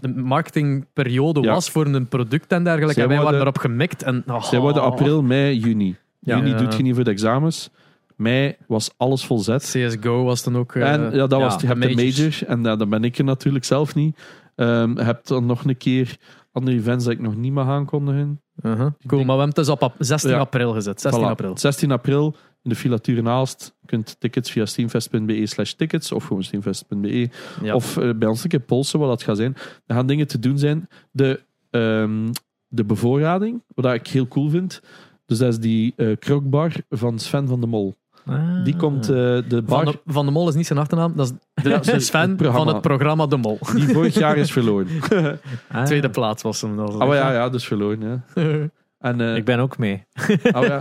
de 0.00 0.08
marketingperiode 0.16 1.40
Ja. 1.40 1.52
was 1.52 1.70
voor 1.70 1.86
een 1.86 2.06
product 2.08 2.52
en 2.52 2.64
dergelijke. 2.64 2.94
Zij 2.94 3.02
en 3.02 3.08
wij 3.08 3.22
waren 3.22 3.40
erop 3.40 3.58
gemikt. 3.58 4.02
En, 4.02 4.22
oh. 4.26 4.42
Zij 4.42 4.58
worden 4.58 4.82
april, 4.82 5.22
mei, 5.22 5.58
juni. 5.58 5.96
Ja. 6.18 6.36
juni 6.36 6.54
doet 6.54 6.74
je 6.76 6.82
niet 6.82 6.94
voor 6.94 7.04
de 7.04 7.10
examens. 7.10 7.70
Mei 8.16 8.56
was 8.66 8.90
alles 8.96 9.24
volzet. 9.24 9.62
CSGO 9.62 10.24
was 10.24 10.42
dan 10.42 10.56
ook... 10.56 10.74
eh, 10.74 10.92
En 10.92 11.00
ja, 11.14 11.26
dat 11.26 11.40
was, 11.40 11.60
je 11.60 11.66
hebt 11.66 11.82
de 11.82 11.94
major, 11.94 12.38
en 12.46 12.58
uh, 12.58 12.78
dat 12.78 12.88
ben 12.88 13.04
ik 13.04 13.18
er 13.18 13.24
natuurlijk 13.24 13.64
zelf 13.64 13.94
niet. 13.94 14.18
Je 14.56 14.92
hebt 14.96 15.28
dan 15.28 15.46
nog 15.46 15.64
een 15.64 15.76
keer 15.76 16.16
andere 16.52 16.76
events 16.76 17.04
dat 17.04 17.12
ik 17.12 17.20
nog 17.20 17.36
niet 17.36 17.52
mag 17.52 17.66
aankondigen. 17.68 18.40
uh-huh. 18.62 18.86
Cool, 19.06 19.24
maar 19.24 19.36
we 19.36 19.42
hebben 19.42 19.46
het 19.46 19.54
dus 19.56 19.68
op 19.68 19.82
ap- 19.82 19.94
16 19.98 20.30
Ja. 20.30 20.38
april 20.38 20.72
gezet. 20.72 21.00
16 21.00 21.22
Voilà. 21.22 21.26
april. 21.30 21.58
16 21.58 21.90
april 21.90 22.36
in 22.62 22.70
de 22.70 22.76
filatuur 22.76 23.22
naast. 23.22 23.76
Je 23.80 23.86
kunt 23.86 24.16
tickets 24.18 24.50
via 24.50 24.66
steamfest.be 24.66 25.46
slash 25.46 25.72
tickets 25.72 26.12
of 26.12 26.24
gewoon 26.24 26.42
steamfest.be. 26.42 27.28
Ja. 27.62 27.74
Of 27.74 27.96
eh, 27.96 28.10
bij 28.16 28.28
ons 28.28 28.42
een 28.42 28.48
keer 28.48 28.60
polsen 28.60 28.98
wat 28.98 29.08
dat 29.08 29.22
gaat 29.22 29.36
zijn. 29.36 29.56
Er 29.86 29.94
gaan 29.94 30.06
dingen 30.06 30.26
te 30.26 30.38
doen 30.38 30.58
zijn. 30.58 30.88
De, 31.10 31.40
ehm, 31.70 32.32
de 32.68 32.84
bevoorrading, 32.84 33.62
wat 33.74 33.94
ik 33.94 34.06
heel 34.06 34.28
cool 34.28 34.50
vind. 34.50 34.80
Dus 35.26 35.38
dat 35.38 35.48
is 35.48 35.58
die 35.58 35.92
eh 35.96 36.16
krokbar 36.18 36.72
van 36.88 37.18
Sven 37.18 37.48
van 37.48 37.60
de 37.60 37.66
Mol. 37.66 37.94
Ah. 38.26 38.64
Die 38.64 38.76
komt 38.76 39.08
eh, 39.08 39.16
de 39.48 39.62
bar 39.66 39.84
Van, 39.84 39.92
de, 39.92 40.12
van 40.12 40.26
de 40.26 40.32
Mol 40.32 40.48
is 40.48 40.54
niet 40.54 40.66
zijn 40.66 40.78
achternaam, 40.78 41.12
dat 41.16 41.26
is 41.26 41.62
de, 41.62 42.00
Sven 42.00 42.30
het 42.30 42.46
van 42.46 42.68
het 42.68 42.80
programma 42.80 43.26
De 43.26 43.36
Mol. 43.36 43.58
die 43.74 43.88
vorig 43.88 44.14
jaar 44.14 44.36
is 44.36 44.52
verloren. 44.52 44.88
Ah. 45.68 45.84
Tweede 45.84 46.10
plaats 46.10 46.42
was 46.42 46.60
hem. 46.60 46.76
Dat 46.76 46.94
Oh 46.94 47.14
ja, 47.14 47.32
ja, 47.32 47.48
dus 47.48 47.64
verloren. 47.66 48.24
Ja. 48.34 48.68
En, 48.98 49.20
Ik 49.20 49.44
ben 49.44 49.58
ook 49.58 49.78
mee. 49.78 50.04
oh, 50.52 50.62
ja. 50.62 50.80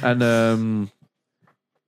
en 0.00 0.22
ehm, 0.22 0.84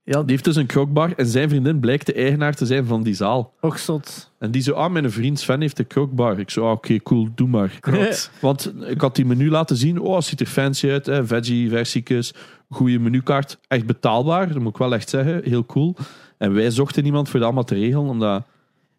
ja, 0.04 0.20
die 0.20 0.30
heeft 0.30 0.44
dus 0.44 0.56
een 0.56 0.66
krokbar 0.66 1.12
en 1.16 1.26
zijn 1.26 1.48
vriendin 1.48 1.80
blijkt 1.80 2.06
de 2.06 2.12
eigenaar 2.12 2.54
te 2.54 2.66
zijn 2.66 2.86
van 2.86 3.02
die 3.02 3.14
zaal. 3.14 3.54
Och, 3.60 3.78
zot. 3.78 4.32
En 4.38 4.50
die 4.50 4.62
zo, 4.62 4.72
ah, 4.72 4.92
mijn 4.92 5.10
vriend 5.10 5.40
Sven 5.40 5.60
heeft 5.60 5.78
een 5.78 5.86
krokbar. 5.86 6.38
Ik 6.38 6.50
zo, 6.50 6.64
ah, 6.64 6.70
oké, 6.70 7.02
cool, 7.02 7.28
doe 7.34 7.48
maar. 7.48 7.76
Klopt. 7.80 8.30
Want 8.40 8.72
ik 8.86 9.00
had 9.00 9.16
die 9.16 9.24
menu 9.24 9.50
laten 9.50 9.76
zien. 9.76 10.00
Oh, 10.00 10.16
het 10.16 10.24
ziet 10.24 10.40
er 10.40 10.46
fancy 10.46 10.90
uit. 10.90 11.06
Hè. 11.06 11.26
Veggie, 11.26 11.68
versiekes, 11.68 12.34
goede 12.68 12.98
menukaart. 12.98 13.58
Echt 13.68 13.86
betaalbaar, 13.86 14.48
dat 14.48 14.62
moet 14.62 14.72
ik 14.72 14.78
wel 14.78 14.94
echt 14.94 15.08
zeggen. 15.08 15.40
Heel 15.44 15.66
cool. 15.66 15.96
En 16.38 16.54
wij 16.54 16.70
zochten 16.70 17.04
iemand 17.04 17.28
voor 17.28 17.38
dat 17.38 17.48
allemaal 17.48 17.64
te 17.64 17.74
regelen, 17.74 18.08
omdat... 18.08 18.46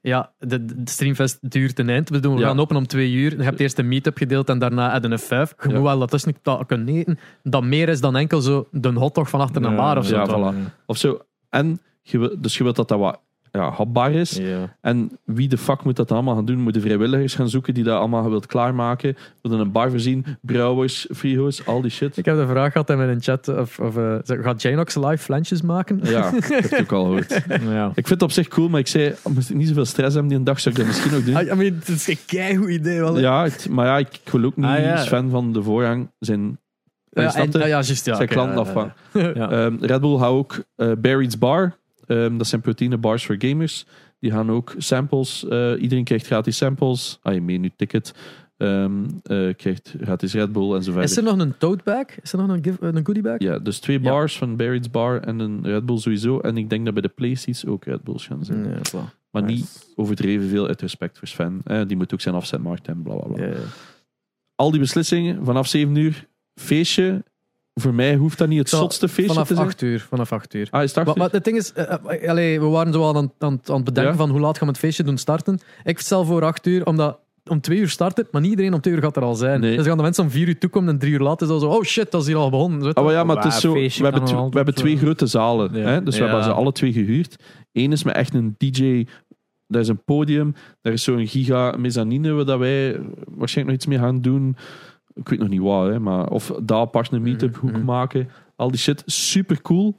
Ja, 0.06 0.32
de, 0.40 0.66
de 0.66 0.82
Streamfest 0.92 1.38
duurt 1.52 1.80
een 1.80 1.90
eind. 1.90 2.10
We, 2.10 2.20
doen, 2.20 2.34
we 2.36 2.40
Ja. 2.42 2.48
gaan 2.48 2.60
open 2.60 2.76
om 2.76 2.88
twee 2.88 3.12
uur. 3.12 3.38
Je 3.38 3.44
hebt 3.44 3.60
eerst 3.60 3.78
een 3.78 3.88
meet-up 3.88 4.18
gedeeld 4.18 4.50
en 4.50 4.60
daarna 4.60 4.92
hadden 4.92 5.12
een 5.12 5.20
vijf. 5.20 5.54
Je 5.62 5.70
Ja. 5.70 5.74
moet 5.76 5.84
wel 5.84 6.00
dat 6.00 6.10
tussen 6.12 6.36
dat 6.42 6.66
kunnen 6.66 6.88
eten. 6.96 7.20
Dat 7.44 7.64
meer 7.64 7.90
is 7.90 8.02
dan 8.02 8.16
enkel 8.16 8.42
zo 8.42 8.68
de 8.72 8.90
hotdog 8.90 9.30
van 9.30 9.40
achter 9.42 9.64
een 9.66 9.76
bar 9.76 9.98
of 9.98 10.06
zo. 10.06 10.16
ja, 10.16 10.54
voilà. 10.54 10.74
Of 10.86 10.98
zo. 10.98 11.20
En, 11.50 11.80
je 12.02 12.36
dus 12.40 12.58
je 12.58 12.64
wilt 12.64 12.76
dat 12.76 12.88
dat 12.88 13.00
wat 13.00 13.20
ja, 13.58 13.70
hapbaar 13.72 14.12
is. 14.12 14.32
Ja. 14.32 14.76
En 14.82 15.20
wie 15.26 15.48
de 15.48 15.58
fuck 15.58 15.84
moet 15.84 15.96
dat 15.96 16.12
allemaal 16.12 16.36
gaan 16.36 16.46
doen? 16.46 16.60
Moeten 16.60 16.82
vrijwilligers 16.82 17.36
gaan 17.36 17.50
zoeken 17.50 17.74
die 17.74 17.84
dat 17.84 17.98
allemaal 18.00 18.30
wilt 18.30 18.46
klaarmaken? 18.46 19.16
Willen 19.42 19.60
een 19.60 19.72
bar 19.72 19.90
voorzien? 19.90 20.26
Brouwers, 20.42 21.08
frigo's, 21.16 21.66
al 21.66 21.82
die 21.82 21.92
shit. 21.92 22.18
Ik 22.18 22.26
heb 22.26 22.36
de 22.36 22.48
vraag 22.48 22.72
gehad 22.72 22.90
in 22.90 22.98
mijn 22.98 23.22
chat 23.22 23.48
of, 23.48 23.80
of 23.80 23.98
eh, 23.98 24.16
gaat 24.26 24.62
Janox 24.62 24.96
live 24.96 25.18
flensjes 25.18 25.62
maken? 25.62 26.00
Ja, 26.04 26.32
dat 26.32 26.48
heb 26.48 26.66
ik 26.66 26.80
ook 26.82 26.92
al 26.92 27.04
gehoord. 27.04 27.42
Ja. 27.70 27.88
Ik 27.88 28.08
vind 28.08 28.10
het 28.10 28.22
op 28.22 28.32
zich 28.32 28.48
cool, 28.48 28.70
maar 28.70 28.80
ik 28.80 28.88
zei, 28.88 29.14
moest 29.34 29.50
ik 29.50 29.56
niet 29.56 29.68
zoveel 29.68 29.86
stress 29.86 30.12
hebben 30.14 30.28
die 30.30 30.38
een 30.38 30.44
dag, 30.46 30.60
zou 30.60 30.76
ik 30.76 30.82
dat 30.82 30.90
misschien 30.90 31.16
ook 31.18 31.26
doen. 31.26 31.36
I, 31.38 31.52
I 31.52 31.56
mean, 31.56 31.74
het 31.80 31.88
is 31.88 32.08
een 32.08 32.18
keigoed 32.26 32.70
idee. 32.70 33.00
Wel? 33.00 33.20
Ja, 33.20 33.44
het- 33.44 33.68
maar 33.70 33.86
ja, 33.86 33.98
ik, 33.98 34.20
ik 34.24 34.32
wil 34.32 34.44
ook 34.44 34.56
niet 34.58 34.66
Ah, 34.66 34.80
ja. 34.80 34.98
fan 34.98 35.30
van 35.30 35.54
de 35.54 35.64
voorgang 35.64 36.12
zijn, 36.20 36.60
ja, 37.10 37.36
en- 37.36 37.68
ja, 37.68 37.82
zijn 37.82 38.28
klanten 38.28 38.54
ja, 38.56 38.60
afvangen. 38.62 38.94
Ja. 39.14 39.50
Ehm, 39.52 39.76
Red 39.80 40.02
Bull 40.02 40.18
houdt 40.18 40.38
ook 40.38 40.64
eh 40.76 40.92
Barry's 40.98 41.38
Bar. 41.38 41.82
Ehm, 42.08 42.38
dat 42.38 42.48
zijn 42.48 42.62
proteïne 42.62 42.98
bars 42.98 43.26
voor 43.26 43.36
gamers. 43.40 43.86
Die 44.20 44.32
gaan 44.32 44.52
ook 44.52 44.74
samples. 44.78 45.48
eh, 45.48 45.72
iedereen 45.82 46.04
krijgt 46.04 46.26
gratis 46.26 46.58
samples. 46.58 47.20
Ah, 47.22 47.34
je 47.34 47.42
menu 47.42 47.72
ticket. 47.76 48.14
Ehm, 48.58 49.04
eh, 49.24 49.54
krijgt 49.56 49.96
gratis 50.02 50.34
Red 50.34 50.52
Bull 50.52 50.74
en 50.76 50.84
zo 50.84 50.92
verder. 50.92 51.10
Is 51.10 51.18
er 51.18 51.24
nog 51.24 51.38
een 51.40 51.58
tote 51.58 51.84
bag? 51.84 52.06
Is 52.22 52.34
er 52.34 52.38
nog 52.40 52.50
een, 52.50 52.64
give, 52.64 52.78
een 52.86 53.06
goodie 53.06 53.24
bag? 53.24 53.36
Ja, 53.40 53.60
dus 53.60 53.80
twee 53.80 54.02
Ja. 54.02 54.10
bars 54.12 54.38
van 54.38 54.56
Barry's 54.56 54.90
Bar 54.90 55.20
en 55.22 55.40
een 55.40 55.64
Red 55.66 55.86
Bull 55.86 55.98
sowieso. 55.98 56.40
En 56.40 56.58
ik 56.58 56.70
denk 56.70 56.86
dat 56.86 56.94
bij 56.94 57.02
de 57.04 57.10
PlayStation 57.10 57.72
ook 57.74 57.86
Red 57.86 58.04
Bulls 58.04 58.28
gaan 58.28 58.46
zijn. 58.46 58.70
Ja. 58.70 58.80
Maar 59.32 59.44
Nice. 59.44 59.54
niet 59.56 59.92
overdreven 59.96 60.48
veel 60.50 60.68
uit 60.68 60.82
respect 60.82 61.18
voor 61.18 61.28
Sven. 61.28 61.62
Eh, 61.64 61.82
die 61.88 61.98
moet 61.98 62.14
ook 62.14 62.22
zijn 62.22 62.36
afzetmarkt 62.36 62.88
en 62.88 63.02
bla 63.02 63.16
bla 63.16 63.34
bla. 63.34 63.46
Ja. 63.46 63.54
Al 64.56 64.72
die 64.72 64.80
beslissingen 64.80 65.46
vanaf 65.46 65.68
7 65.68 65.96
uur. 65.96 66.28
Feestje. 66.56 67.24
Voor 67.82 67.94
mij 67.94 68.16
hoeft 68.16 68.38
dat 68.38 68.48
niet 68.48 68.60
het 68.60 68.70
Zo, 68.70 68.78
zotste 68.78 69.08
feestje 69.08 69.34
Vanaf 69.34 69.48
te 69.48 69.54
zijn. 69.56 69.68
8 69.68 69.82
uur. 69.82 70.06
Vanaf 70.10 70.32
8 70.32 70.54
uur. 70.54 70.68
Ah, 70.72 70.84
is 70.84 70.88
het 70.96 70.98
acht 70.98 71.06
Maar, 71.06 71.16
uur? 71.16 71.22
maar 71.22 71.32
het 71.32 71.44
ding 71.44 71.58
is, 71.58 71.74
allee, 72.30 72.60
we 72.60 72.66
waren 72.66 72.94
zo 72.94 73.08
aan, 73.08 73.16
aan, 73.16 73.32
aan 73.40 73.76
het 73.76 73.84
bedenken 73.84 74.12
Ja. 74.12 74.18
van 74.18 74.30
hoe 74.30 74.40
laat 74.40 74.58
gaan 74.58 74.68
we 74.68 74.74
het 74.74 74.82
feestje 74.84 75.04
doen 75.04 75.18
starten. 75.18 75.60
Ik 75.84 76.00
stel 76.00 76.26
voor 76.26 76.44
8 76.44 76.66
uur, 76.68 76.86
omdat 76.86 77.20
om 77.50 77.62
2 77.62 77.78
uur 77.80 77.90
starten, 77.90 78.28
maar 78.32 78.42
niet 78.42 78.50
iedereen 78.50 78.74
om 78.74 78.82
2 78.82 78.94
uur 78.94 79.02
gaat 79.02 79.16
er 79.16 79.24
al 79.24 79.36
zijn. 79.36 79.60
Nee. 79.60 79.78
Dus 79.78 79.86
gaan 79.86 79.98
de 79.98 80.04
mensen 80.04 80.24
om 80.24 80.30
4 80.30 80.48
uur 80.48 80.58
toekomen 80.58 80.90
en 80.94 81.00
3 81.00 81.14
uur 81.14 81.20
later 81.20 81.48
is 81.48 81.54
al 81.54 81.60
zo, 81.60 81.68
oh 81.70 81.84
shit, 81.84 82.12
dat 82.12 82.22
is 82.22 82.28
hier 82.28 82.36
al 82.36 82.50
begonnen. 82.50 82.82
Zo, 82.82 82.90
Ah, 82.90 83.04
maar 83.04 83.14
ja, 83.14 83.24
maar 83.24 83.36
het 83.36 83.46
is 83.46 83.60
zo. 83.60 83.74
We 83.74 83.90
hebben, 84.02 84.24
we 84.50 84.56
hebben 84.56 84.74
twee 84.76 84.98
grote 84.98 85.26
zalen. 85.28 85.70
ja. 85.76 85.86
Hè? 85.88 86.04
Dus 86.04 86.18
we 86.18 86.24
hebben 86.24 86.44
ze 86.44 86.52
alle 86.52 86.72
twee 86.72 86.92
gehuurd. 86.94 87.36
Eén 87.72 87.92
is 87.92 88.04
met 88.04 88.16
echt 88.16 88.34
een 88.34 88.56
DJ. 88.58 89.06
Daar 89.68 89.82
is 89.82 89.88
een 89.88 90.04
podium. 90.04 90.54
Daar 90.82 90.94
is 90.94 91.04
zo'n 91.04 91.28
giga 91.28 91.76
mezzanine 91.78 92.32
waar 92.34 92.46
dat 92.46 92.60
wij 92.60 93.00
waarschijnlijk 93.26 93.66
nog 93.66 93.76
iets 93.76 93.86
mee 93.86 93.98
gaan 93.98 94.22
doen. 94.22 94.56
Ik 95.16 95.30
weet 95.30 95.40
nog 95.40 95.48
niet 95.50 95.62
wat, 95.62 95.88
hè, 95.88 96.00
maar 96.00 96.28
of 96.28 96.54
daar 96.64 96.80
apart 96.80 97.12
een 97.12 97.22
meetup 97.22 97.56
hoek 97.56 97.72
Mhm. 97.72 97.84
maken. 97.86 98.30
Al 98.56 98.70
die 98.72 98.80
shit. 98.80 99.04
Super 99.06 99.62
cool. 99.62 99.96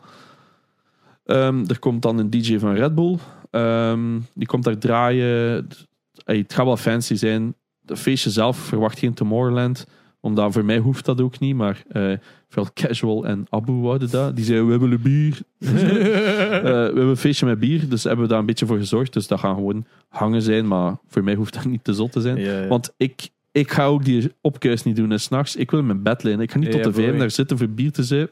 Ehm, 1.24 1.64
er 1.68 1.78
komt 1.78 2.02
dan 2.02 2.18
een 2.18 2.30
DJ 2.30 2.58
van 2.58 2.74
Red 2.74 2.94
Bull. 2.94 3.18
Ehm, 3.50 4.18
die 4.34 4.46
komt 4.46 4.64
daar 4.64 4.78
draaien. 4.78 5.68
Ey, 6.24 6.36
het 6.38 6.52
gaat 6.54 6.64
wel 6.66 6.76
fancy 6.76 7.14
zijn. 7.14 7.54
Het 7.86 7.98
feestje 7.98 8.30
zelf 8.30 8.56
verwacht 8.56 8.98
geen 8.98 9.14
Tomorrowland. 9.14 9.86
Omdat 10.20 10.52
voor 10.52 10.64
mij 10.64 10.78
hoeft 10.78 11.04
dat 11.04 11.20
ook 11.20 11.38
niet. 11.38 11.54
Maar 11.56 11.82
eh, 11.88 12.12
vooral 12.48 12.72
Casual 12.74 13.26
en 13.26 13.46
Abu 13.48 13.72
wouden 13.72 14.10
dat. 14.10 14.36
Die 14.36 14.44
zeiden, 14.44 14.68
we 14.68 14.78
willen 14.78 15.02
bier. 15.02 15.38
Eh, 16.54 16.60
we 16.60 16.68
hebben 16.70 17.06
een 17.08 17.16
feestje 17.16 17.46
met 17.46 17.58
bier. 17.58 17.88
Dus 17.88 18.04
hebben 18.04 18.22
we 18.24 18.30
daar 18.30 18.38
een 18.38 18.46
beetje 18.46 18.66
voor 18.66 18.78
gezorgd. 18.78 19.12
Dus 19.12 19.26
dat 19.26 19.38
gaan 19.40 19.54
gewoon 19.54 19.86
hangen 20.08 20.42
zijn. 20.42 20.68
Maar 20.68 20.96
voor 21.08 21.24
mij 21.24 21.34
hoeft 21.34 21.54
dat 21.54 21.64
niet 21.64 21.84
te 21.84 21.92
zot 21.92 22.12
te 22.12 22.20
zijn. 22.20 22.36
Ja, 22.36 22.60
ja. 22.60 22.66
Want 22.68 22.92
ik, 22.96 23.28
ik 23.54 23.70
ga 23.72 23.84
ook 23.84 24.04
die 24.04 24.32
opkuis 24.40 24.82
niet 24.82 24.96
doen. 24.96 25.12
En 25.12 25.20
s'nachts, 25.20 25.56
ik 25.56 25.70
wil 25.70 25.80
in 25.80 25.86
mijn 25.86 26.02
bed 26.02 26.22
liggen. 26.22 26.42
Ik 26.42 26.50
ga 26.52 26.58
niet 26.58 26.72
Ja, 26.74 26.80
tot 26.82 26.94
de 26.94 27.02
vijf 27.02 27.18
daar 27.18 27.30
zitten 27.30 27.58
voor 27.58 27.68
bier 27.68 27.92
te 27.92 28.02
zijn. 28.02 28.28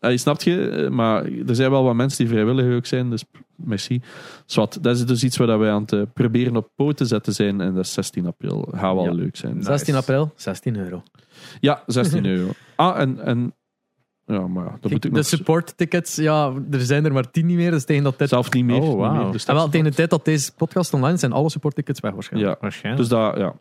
Uh, 0.00 0.16
snapt 0.16 0.42
je? 0.44 0.68
Eh, 0.68 0.88
Maar 0.90 1.24
er 1.24 1.54
zijn 1.54 1.70
wel 1.70 1.82
wat 1.84 1.94
mensen 1.94 2.18
die 2.18 2.34
vrijwillig 2.34 2.76
ook 2.76 2.86
zijn. 2.86 3.10
Dus 3.10 3.24
merci. 3.56 4.00
Zwat, 4.46 4.78
dat 4.80 4.96
is 4.96 5.06
dus 5.06 5.24
iets 5.24 5.36
waar 5.36 5.58
wij 5.58 5.70
aan 5.70 5.82
het 5.82 5.92
eh, 5.92 6.02
proberen 6.14 6.56
op 6.56 6.68
poot 6.74 6.96
te 6.96 7.04
zetten 7.04 7.32
zijn. 7.34 7.60
En 7.60 7.74
dat 7.74 7.84
is 7.84 7.92
16 7.92 8.26
april. 8.26 8.68
Gaat 8.74 8.94
wel 8.94 9.04
Ja. 9.04 9.12
leuk 9.12 9.36
zijn. 9.36 9.62
16 9.62 9.94
april, 9.94 10.32
16 10.36 10.76
euro. 10.76 11.02
Ja, 11.60 11.82
16 11.86 12.24
euro. 12.34 12.50
Ah, 12.76 13.00
en... 13.00 13.20
en 13.24 13.54
ja, 14.26 14.46
maar 14.46 14.64
ja, 14.64 14.70
dat 14.80 14.90
moet 14.90 15.04
ik 15.04 15.10
de 15.10 15.16
nog 15.16 15.26
support 15.26 15.76
tickets, 15.76 16.16
ja, 16.16 16.52
er 16.70 16.80
zijn 16.80 17.04
er 17.04 17.12
maar 17.12 17.30
10 17.30 17.46
niet 17.46 17.56
meer. 17.56 17.70
Dus 17.70 17.84
tegen 17.84 18.02
dat 18.04 18.18
tijd... 18.18 18.30
zelf 18.30 18.52
niet 18.52 18.64
meer. 18.64 18.80
Oh, 18.80 18.88
niet 18.88 18.96
wauw. 18.96 19.22
meer. 19.22 19.32
Dus, 19.32 19.44
En 19.44 19.54
dat 19.54 19.62
wel, 19.62 19.72
tegen 19.72 19.86
de 19.90 19.96
tijd 19.96 20.10
dat 20.10 20.24
deze 20.24 20.52
podcast 20.54 20.94
online 20.94 21.14
is, 21.14 21.20
zijn 21.20 21.32
alle 21.32 21.50
support 21.50 21.74
tickets 21.74 22.00
weg 22.00 22.12
waarschijnlijk. 22.12 22.52
ja, 22.54 22.58
Waarschijnlijk. 22.60 23.08
dus 23.08 23.18
dat, 23.18 23.36
ja. 23.36 23.54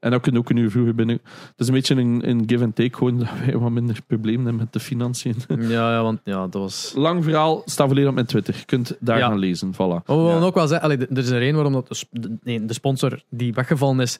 En 0.00 0.10
dan 0.10 0.20
kun 0.20 0.32
je 0.32 0.38
ook 0.38 0.50
een 0.50 0.56
uur 0.56 0.70
vroeger 0.70 0.94
binnen. 0.94 1.20
Het 1.24 1.54
is 1.56 1.66
een 1.66 1.74
beetje 1.74 1.94
een, 1.94 2.28
een 2.28 2.42
give 2.46 2.64
and 2.64 2.76
take, 2.76 2.96
gewoon 2.96 3.18
dat 3.18 3.28
wij 3.44 3.56
wat 3.56 3.70
minder 3.70 3.96
problemen 4.06 4.44
hebben 4.44 4.62
met 4.62 4.72
de 4.72 4.80
financiën. 4.80 5.34
Ja, 5.58 5.92
ja, 5.92 6.02
want 6.02 6.20
ja, 6.24 6.40
dat 6.46 6.62
was... 6.62 6.92
Lang 6.96 7.24
verhaal, 7.24 7.62
staat 7.64 7.86
volledig 7.86 8.08
op 8.08 8.14
mijn 8.14 8.26
Twitter. 8.26 8.54
Je 8.58 8.64
kunt 8.64 8.96
daar 9.00 9.18
Ja. 9.18 9.26
gaan 9.28 9.38
lezen, 9.38 9.72
voilà. 9.74 9.76
Maar 9.78 10.02
we 10.04 10.14
willen 10.14 10.38
Ja. 10.40 10.44
ook 10.46 10.54
wel 10.54 10.66
zeggen, 10.66 10.84
allee, 10.90 11.06
er 11.06 11.18
is 11.18 11.28
er 11.30 11.42
één 11.42 11.54
waarom 11.54 11.72
dat 11.72 12.06
de, 12.10 12.36
nee, 12.42 12.64
de 12.64 12.72
sponsor 12.74 13.22
die 13.30 13.52
weggevallen 13.52 14.00
is, 14.00 14.18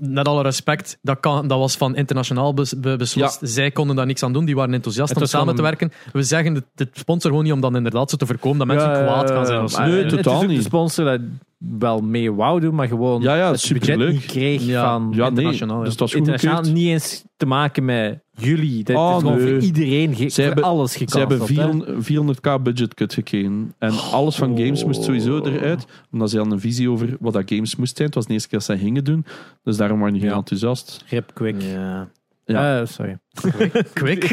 met 0.00 0.28
alle 0.28 0.42
respect, 0.42 0.98
dat, 1.02 1.20
kan, 1.20 1.48
dat 1.48 1.58
was 1.58 1.76
van 1.76 1.96
internationaal 1.96 2.54
bes- 2.54 2.80
be- 2.80 2.96
beslist. 2.96 3.38
Zij 3.42 3.70
konden 3.70 3.96
daar 3.96 4.06
niks 4.06 4.22
aan 4.22 4.32
doen, 4.32 4.44
die 4.44 4.54
waren 4.56 4.74
enthousiast 4.74 5.10
Het 5.12 5.20
om 5.20 5.26
samen 5.28 5.54
te 5.54 5.62
werken. 5.62 5.92
We 6.12 6.22
zeggen 6.22 6.54
de, 6.54 6.62
de 6.74 6.88
sponsor 6.92 7.30
gewoon 7.30 7.44
niet 7.44 7.52
om 7.52 7.60
dan 7.60 7.76
inderdaad 7.76 8.10
zo 8.10 8.16
te 8.16 8.26
voorkomen 8.26 8.58
dat 8.58 8.66
mensen 8.66 8.90
Ja, 8.90 9.02
kwaad 9.02 9.30
gaan 9.30 9.46
zijn. 9.46 9.62
of 9.62 9.78
Nee, 9.78 9.90
het 10.04 10.08
totaal 10.08 10.42
niet. 10.42 10.56
de 10.56 10.62
sponsor 10.62 11.04
dat 11.04 11.20
wel 11.58 12.00
mee 12.00 12.32
wou 12.32 12.60
doen, 12.60 12.74
maar 12.74 12.88
gewoon 12.88 13.22
Ja, 13.22 13.36
ja, 13.36 13.42
het 13.42 13.50
budget 13.50 13.82
superleuk. 13.84 14.12
niet 14.12 14.26
kreeg 14.26 14.62
Ja. 14.62 14.84
van 14.98 15.12
Ja. 15.14 15.26
Internationaal. 15.28 15.80
Dus 15.80 15.88
het 15.90 16.00
was 16.00 16.14
internationaal. 16.14 16.62
Niet 16.62 16.88
eens 16.88 17.24
te 17.36 17.46
maken 17.46 17.84
met 17.84 18.18
jullie. 18.30 18.84
Dat 18.84 18.96
Oh, 18.96 19.12
is 19.16 19.22
gewoon 19.22 19.36
nee. 19.44 19.52
voor 19.54 19.58
iedereen, 19.62 20.14
ge- 20.14 20.28
Ze 20.28 20.34
voor 20.34 20.44
hebben- 20.44 20.64
alles 20.64 20.92
Ze 20.92 20.98
gecanceld. 20.98 21.28
hebben 21.28 21.48
hè. 21.48 21.54
400, 21.54 22.04
400k 22.04 22.62
budget 22.62 22.94
cut 22.94 23.14
gekregen. 23.14 23.74
En 23.78 23.92
alles 24.12 24.36
van 24.36 24.56
games 24.58 24.84
moest 24.84 25.02
sowieso 25.02 25.44
eruit. 25.44 25.86
Omdat 26.12 26.30
ze 26.30 26.36
hadden 26.36 26.54
een 26.54 26.60
visie 26.60 26.90
over 26.90 27.16
wat 27.20 27.32
dat 27.32 27.42
games 27.46 27.76
moest 27.76 27.96
zijn. 27.96 28.06
Het 28.08 28.16
was 28.16 28.26
de 28.26 28.32
eerste 28.32 28.48
keer 28.48 28.58
dat 28.58 28.66
ze 28.66 28.72
dat 28.74 28.82
gingen 28.82 29.04
doen. 29.04 29.24
Dus 29.64 29.76
daarom 29.76 29.98
waren 29.98 30.12
die 30.12 30.22
geen 30.22 30.30
Ja. 30.30 30.36
enthousiast. 30.36 31.04
Rip 31.08 31.30
quick. 31.34 31.62
Ja. 31.62 32.08
Ja. 32.48 32.80
Eh, 32.80 32.86
sorry. 32.86 33.18
Quick. 33.92 34.24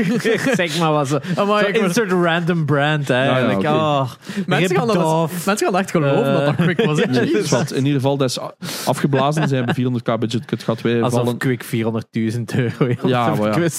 zeg 0.53 0.79
maar 0.79 0.91
wat 0.91 1.07
zo. 1.07 1.19
Amai, 1.35 1.65
ik 1.65 1.73
word- 1.75 1.85
insert 1.87 2.11
random 2.11 2.65
brand, 2.65 3.07
hè. 3.07 3.23
Ja, 3.25 3.37
ja, 3.37 3.45
Like, 3.47 3.57
oké. 3.57 3.67
oh, 3.67 4.09
mensen, 4.45 4.75
gaan 4.77 4.87
dat, 4.87 5.31
mensen 5.45 5.67
gaan 5.67 5.77
echt 5.79 5.91
geloven 5.91 6.33
dat 6.33 6.45
dat 6.45 6.55
quick 6.55 6.81
was. 6.85 6.99
hè. 7.01 7.05
Nee, 7.05 7.25
in 7.69 7.85
ieder 7.85 7.93
geval, 7.93 8.17
dat 8.17 8.29
is 8.29 8.39
a- 8.39 8.53
afgeblazen. 8.85 9.47
Ze 9.47 9.55
hebben 9.55 9.75
400k 9.75 10.19
budget 10.19 10.45
cut 10.45 10.63
gehad. 10.63 10.81
Wij 10.81 11.01
Alsof 11.01 11.19
vallen 11.19 11.37
Quick 11.37 11.63
400.000 11.65 12.41
euro 12.55 13.07
Ja, 13.07 13.33
maar 13.35 13.59
ja. 13.61 13.69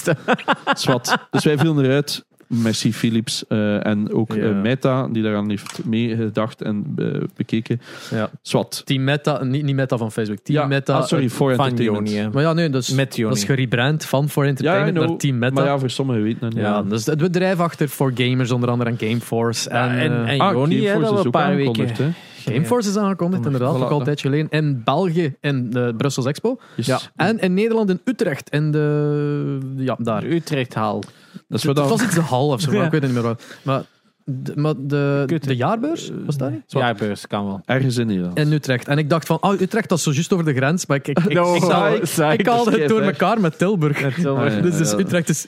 zwart. 0.73 1.17
Dus 1.31 1.43
wij 1.43 1.57
vielen 1.57 1.85
eruit. 1.85 2.25
Merci 2.47 2.93
Philips 2.93 3.47
eh, 3.47 3.85
en 3.85 4.13
ook 4.13 4.33
Ja. 4.35 4.41
eh, 4.43 4.61
Meta, 4.61 5.07
die 5.07 5.23
daaraan 5.23 5.49
heeft 5.49 5.85
meegedacht 5.85 6.61
en 6.61 6.93
eh, 6.97 7.05
bekeken. 7.35 7.81
Ja. 8.11 8.29
Zwart. 8.41 8.81
Team 8.85 9.03
Meta, 9.03 9.43
niet, 9.43 9.63
niet 9.63 9.75
Meta 9.75 9.97
van 9.97 10.11
Facebook. 10.11 10.37
Team 10.43 10.59
Ja, 10.59 10.67
Meta. 10.67 10.97
ah, 10.97 11.05
sorry, 11.05 11.29
for 11.29 11.51
entertainment. 11.51 12.09
Joni, 12.09 12.21
hè. 12.21 12.29
Maar 12.29 12.43
ja, 12.43 12.53
nee, 12.53 12.69
dat 12.69 12.81
is, 12.81 12.89
Met 12.89 13.15
dat 13.15 13.35
is 13.37 13.43
gerebrand 13.43 14.05
van 14.05 14.29
For 14.29 14.45
Entertainment 14.45 14.95
know. 14.95 15.09
naar 15.09 15.17
Team 15.17 15.37
Meta. 15.37 15.53
Maar 15.53 15.65
ja, 15.65 15.79
voor 15.79 15.89
sommigen 15.89 16.23
weten 16.23 16.45
het 16.45 16.53
niet. 16.53 16.63
ja, 16.63 16.81
dus 16.83 17.05
het 17.05 17.17
bedrijf 17.19 17.59
achter 17.59 17.87
For 17.87 18.11
Gamers, 18.15 18.51
onder 18.51 18.69
andere 18.69 18.89
en 18.89 18.97
Gameforce. 18.97 19.69
Ja, 19.69 19.89
en, 19.89 19.99
en, 19.99 20.25
en 20.25 20.39
Ah, 20.39 20.51
Joni, 20.53 20.75
hè, 20.85 20.91
Gameforce 20.91 21.01
dat 21.09 21.13
is 21.13 21.19
een 21.19 21.25
ook 21.25 21.31
paar 21.31 21.55
weken... 21.55 22.15
Gameforce 22.45 22.89
is 22.89 22.97
aangekondigd, 22.97 23.45
inderdaad, 23.45 23.75
Voilà. 23.77 23.81
ook 23.81 23.89
al 23.89 23.97
een 23.97 24.03
tijdje 24.05 24.29
geleden. 24.29 24.49
In 24.49 24.81
België, 24.83 25.35
in 25.41 25.69
de 25.69 25.93
Brussels 25.97 26.25
Expo. 26.25 26.57
Yes. 26.75 26.85
Ja. 26.85 26.99
En 27.15 27.39
in 27.39 27.53
Nederland, 27.53 27.89
in 27.89 27.99
Utrecht. 28.03 28.49
In 28.49 28.71
de... 28.71 29.57
Ja, 29.77 29.95
daar. 29.99 30.23
Utrecht 30.23 30.73
haal. 30.73 31.01
Dat 31.47 31.57
is 31.57 31.63
Het 31.63 31.77
was 31.77 32.03
iets 32.03 32.15
de 32.15 32.21
hal 32.21 32.47
of 32.47 32.61
zo, 32.61 32.71
maar 32.71 32.85
ik 32.85 32.91
weet 32.91 33.01
het 33.01 33.11
niet 33.11 33.21
meer 33.21 33.29
wat. 33.29 33.43
Maar 33.63 33.83
de, 34.27 34.51
maar 34.55 34.73
de, 34.77 35.39
de 35.39 35.55
jaarbeurs, 35.55 36.11
was 36.25 36.37
dat 36.37 36.51
niet? 36.51 36.63
Jaarbeurs 36.67 37.27
kan 37.27 37.45
wel. 37.45 37.61
Ergens 37.65 37.97
in 37.97 38.07
Nederland. 38.07 38.39
In 38.39 38.51
Utrecht. 38.51 38.87
En 38.87 38.97
ik 38.97 39.09
dacht 39.09 39.27
van, 39.27 39.37
oh, 39.41 39.61
Utrecht, 39.61 39.89
dat 39.89 39.97
is 39.97 40.03
zo 40.03 40.11
juist 40.11 40.33
over 40.33 40.45
de 40.45 40.53
grens. 40.53 40.85
Maar 40.85 40.97
ik, 40.97 41.07
ik, 41.07 41.19
ik, 41.19 41.33
No, 41.37 41.55
ik, 41.55 41.55
ik, 41.63 41.69
saai, 41.69 41.95
ik, 41.95 42.05
saai. 42.05 42.37
ik 42.37 42.47
haalde 42.47 42.79
het 42.79 42.89
door 42.89 43.01
hè. 43.01 43.07
elkaar 43.07 43.39
met 43.39 43.57
Tilburg. 43.57 44.01
Met 44.01 44.15
Tilburg. 44.15 44.51
Ah, 44.51 44.55
ja. 44.55 44.61
Dus, 44.61 44.77
dus 44.77 44.93
Utrecht 44.93 45.29
is 45.29 45.47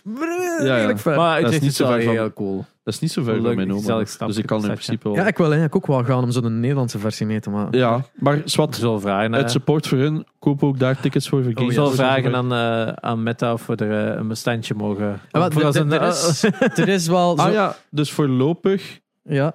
ja. 0.59 0.75
redelijk 0.75 0.99
ver. 0.99 1.15
Maar 1.15 1.41
Dat 1.41 1.53
is 1.53 1.59
niet 1.59 1.75
zo 1.75 1.93
heel 1.93 2.33
cool. 2.33 2.65
Dat 2.87 2.95
is 2.95 3.01
niet 3.01 3.11
zo 3.11 3.23
ver 3.23 3.41
van 3.41 3.55
mijn 3.55 3.73
oma. 3.73 4.03
Dus 4.25 4.37
ik 4.37 4.45
kan 4.45 4.57
in 4.61 4.65
principe 4.71 5.03
wel... 5.09 5.15
Ja, 5.17 5.27
ik 5.27 5.37
wil 5.37 5.45
eigenlijk 5.45 5.75
ook 5.75 5.87
wel 5.87 6.03
gaan 6.03 6.23
om 6.23 6.31
zo'n 6.31 6.59
Nederlandse 6.59 6.99
versie 6.99 7.25
mee 7.25 7.39
te 7.39 7.49
maken. 7.49 7.79
Ja, 7.79 8.01
maar 8.15 8.41
zwart. 8.45 8.75
Vragen. 8.77 9.33
Het 9.33 9.51
support 9.51 9.87
voor 9.87 9.97
hun. 9.97 10.25
Koop 10.39 10.63
ook 10.63 10.79
daar 10.79 10.99
tickets 10.99 11.29
voor. 11.29 11.39
Oh, 11.39 11.45
Ik 11.49 11.59
ja, 11.59 11.71
zal 11.71 11.91
vragen 11.91 12.35
aan, 12.35 12.53
eh, 12.53 12.93
aan 12.93 13.23
Meta 13.23 13.53
of 13.53 13.65
we 13.67 13.75
er 13.75 14.11
eh, 14.11 14.17
een 14.19 14.27
bestandje 14.27 14.73
mogen. 14.73 15.19
Ja, 15.31 15.39
als 15.63 15.75
er- 15.75 15.81
een- 15.81 15.91
er 15.91 16.07
is- 16.07 16.43
Er 16.75 16.87
is 16.87 17.07
wel 17.07 17.37
zo... 17.37 17.43
Ah 17.45 17.53
ja, 17.53 17.75
dus 17.89 18.11
voorlopig... 18.11 18.99
ja. 19.23 19.53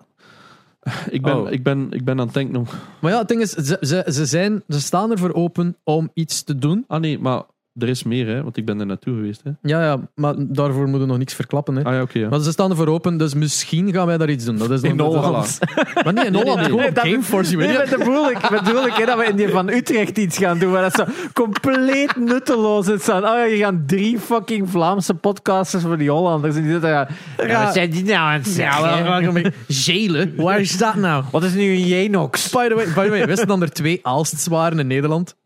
Ik 1.11 1.23
ben, 1.23 1.37
Oh. 1.37 1.51
ik 1.51 1.63
ben, 1.63 1.87
ik 1.91 2.05
ben 2.05 2.19
aan 2.21 2.25
het 2.27 2.35
denken 2.35 2.55
nog... 2.55 2.75
Maar 3.01 3.11
ja, 3.13 3.19
het 3.19 3.29
ding 3.29 3.41
is, 3.41 3.51
ze, 3.51 3.77
ze, 3.81 4.05
ze, 4.13 4.27
zijn, 4.27 4.63
ze 4.69 4.81
staan 4.81 5.11
ervoor 5.11 5.33
open 5.35 5.77
om 5.85 6.11
iets 6.15 6.43
te 6.43 6.59
doen. 6.59 6.85
Ah 6.89 7.01
nee, 7.01 7.19
maar 7.19 7.43
er 7.79 7.89
is 7.89 8.03
meer, 8.03 8.27
hè. 8.27 8.43
Want 8.43 8.57
ik 8.57 8.65
ben 8.65 8.81
er 8.81 8.87
naartoe 8.87 9.15
geweest, 9.15 9.41
hè. 9.45 9.51
Ja, 9.63 9.83
ja, 9.85 10.01
maar 10.15 10.35
daarvoor 10.39 10.83
moeten 10.83 11.01
we 11.01 11.07
nog 11.07 11.19
niks 11.19 11.35
verklappen. 11.35 11.77
Hè. 11.77 11.85
Ah 11.85 11.93
ja, 11.93 12.03
oké. 12.03 12.19
ja. 12.19 12.29
Maar 12.29 12.41
ze 12.41 12.51
staan 12.51 12.71
ervoor 12.71 12.87
open, 12.89 13.17
dus 13.17 13.35
misschien 13.35 13.93
gaan 13.93 14.07
wij 14.07 14.19
daar 14.19 14.31
iets 14.31 14.45
doen. 14.45 14.57
Dat 14.57 14.71
is 14.71 14.81
dan 14.81 14.91
In 14.91 14.97
dat 14.97 15.15
is- 15.15 15.21
Holland. 15.21 15.59
Maar 16.05 16.13
niet 16.13 16.25
in 16.25 16.35
Holland, 16.35 16.69
nee. 16.75 16.91
Gameforce. 16.95 17.57
Nee, 17.57 17.67
maar 17.75 17.83
je. 17.85 17.91
dat 17.91 17.99
bedoel 17.99 18.31
ik, 18.31 18.41
dat 18.51 18.65
bedoel 18.65 18.87
ik 18.87 18.93
hè, 18.93 19.05
dat 19.07 19.19
we 19.19 19.25
in 19.25 19.37
die 19.37 19.49
van 19.49 19.69
Utrecht 19.69 20.19
iets 20.19 20.39
gaan 20.39 20.59
doen 20.59 20.71
waar 20.73 20.83
dat 20.83 20.95
zo 20.95 21.05
compleet 21.33 22.17
nutteloos 22.17 22.89
is. 22.89 23.09
Oh 23.09 23.21
ja, 23.21 23.45
je 23.45 23.57
gaan 23.57 23.83
drie 23.87 24.19
fucking 24.19 24.71
Vlaamse 24.71 25.15
podcasters 25.15 25.83
voor 25.83 25.99
die 25.99 26.11
Hollanders. 26.11 26.57
En 26.57 26.63
die 26.63 26.71
zitten 26.71 26.91
daar. 26.91 27.17
Ja, 27.37 27.47
Ja. 27.47 27.65
wat 27.65 27.73
zijn 27.73 27.91
die 27.91 28.05
nou 28.05 28.17
aan 28.17 28.33
het 28.33 28.47
zeggen? 28.49 29.53
Zelen? 29.69 30.33
Waar 30.37 30.61
is 30.61 30.79
dat 30.79 30.95
nou? 30.95 31.25
Wat 31.31 31.43
is 31.45 31.55
nu 31.55 31.71
een 31.73 31.87
Jenox? 31.87 32.51
By 32.51 32.69
the 32.69 32.75
way, 32.75 32.85
by 32.95 33.05
the 33.05 33.11
way 33.11 33.27
wisten 33.27 33.47
dan 33.49 33.63
er 33.63 33.71
twee 33.73 33.99
Aalsts 34.03 34.47
waren 34.47 34.79
in 34.79 34.87
Nederland? 34.87 35.37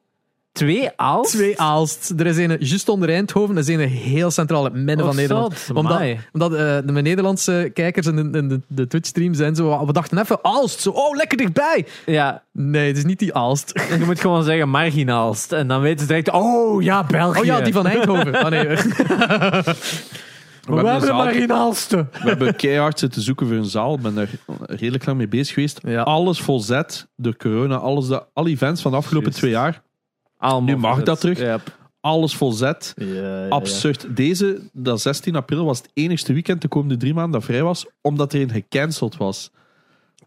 Twee 0.56 0.90
als? 0.96 1.30
Twee 1.30 1.60
Aalsts. 1.60 2.10
Er 2.16 2.26
is 2.26 2.36
een 2.36 2.56
juist 2.60 2.88
onder 2.88 3.08
Eindhoven, 3.10 3.54
er 3.54 3.60
is 3.60 3.68
een 3.68 3.80
heel 3.80 4.30
centraal 4.30 4.66
in 4.66 4.72
het 4.72 4.82
midden 4.82 4.98
Oh, 4.98 5.06
van 5.06 5.16
Nederland. 5.20 5.58
zot, 5.58 5.76
Omdat, 5.76 6.02
omdat 6.32 6.52
eh, 6.52 6.58
de 6.84 6.92
Nederlandse 7.02 7.70
kijkers 7.74 8.06
in 8.06 8.16
de, 8.32 8.38
in 8.38 8.48
de, 8.48 8.60
de 8.66 8.86
Twitch-stream 8.86 9.34
zijn 9.34 9.54
zo... 9.54 9.86
We 9.86 9.92
dachten 9.92 10.18
even 10.18 10.38
Aalst, 10.42 10.80
zo, 10.80 10.90
oh, 10.90 11.16
lekker 11.16 11.38
dichtbij. 11.38 11.86
Ja, 12.06 12.42
Nee, 12.52 12.86
het 12.86 12.96
is 12.96 13.04
niet 13.04 13.18
die 13.18 13.34
Aalst. 13.34 13.72
je 13.98 14.04
moet 14.04 14.20
gewoon 14.20 14.44
zeggen 14.44 14.68
marginaalst. 14.68 15.52
En 15.52 15.68
dan 15.68 15.80
weten 15.80 16.00
ze 16.00 16.06
direct, 16.06 16.30
oh 16.30 16.82
ja, 16.82 17.04
België. 17.04 17.38
Oh 17.40 17.44
ja, 17.44 17.60
die 17.60 17.72
van 17.72 17.86
Eindhoven. 17.86 18.34
Ah, 18.34 18.50
nee. 18.50 18.66
We 20.66 20.72
We 20.74 20.74
hebben, 20.88 21.00
zaal- 21.00 21.16
marginaalste. 21.24 21.96
we 22.12 22.28
hebben 22.28 22.56
keihard 22.56 22.98
zitten 22.98 23.22
zoeken 23.22 23.46
voor 23.46 23.56
een 23.56 23.64
zaal. 23.64 23.94
Ik 23.94 24.00
ben 24.00 24.14
daar 24.14 24.28
redelijk 24.66 25.06
lang 25.06 25.18
mee 25.18 25.28
bezig 25.28 25.54
geweest. 25.54 25.80
Ja. 25.82 26.02
Alles 26.02 26.40
volzet 26.40 27.06
door 27.16 27.36
corona. 27.36 27.76
Alles 27.76 28.06
de, 28.06 28.22
alle 28.32 28.48
events 28.48 28.82
van 28.82 28.90
de 28.90 28.96
afgelopen 28.96 29.32
twee 29.32 29.50
jaar. 29.50 29.82
Allemaal 30.50 30.74
Nu 30.74 30.80
mag 30.80 31.02
dat 31.02 31.20
terug. 31.20 31.60
Alles 32.00 32.36
volzet. 32.36 32.94
Absurd. 33.48 34.16
Deze, 34.16 34.60
dat 34.72 35.00
16 35.00 35.36
april, 35.36 35.64
was 35.64 35.78
het 35.78 35.90
enigste 35.92 36.32
weekend 36.32 36.62
de 36.62 36.68
komende 36.68 36.96
drie 36.96 37.14
maanden 37.14 37.32
dat 37.32 37.44
vrij 37.44 37.62
was, 37.62 37.86
omdat 38.00 38.32
er 38.32 38.40
een 38.40 38.50
gecanceld 38.50 39.16
was. 39.16 39.50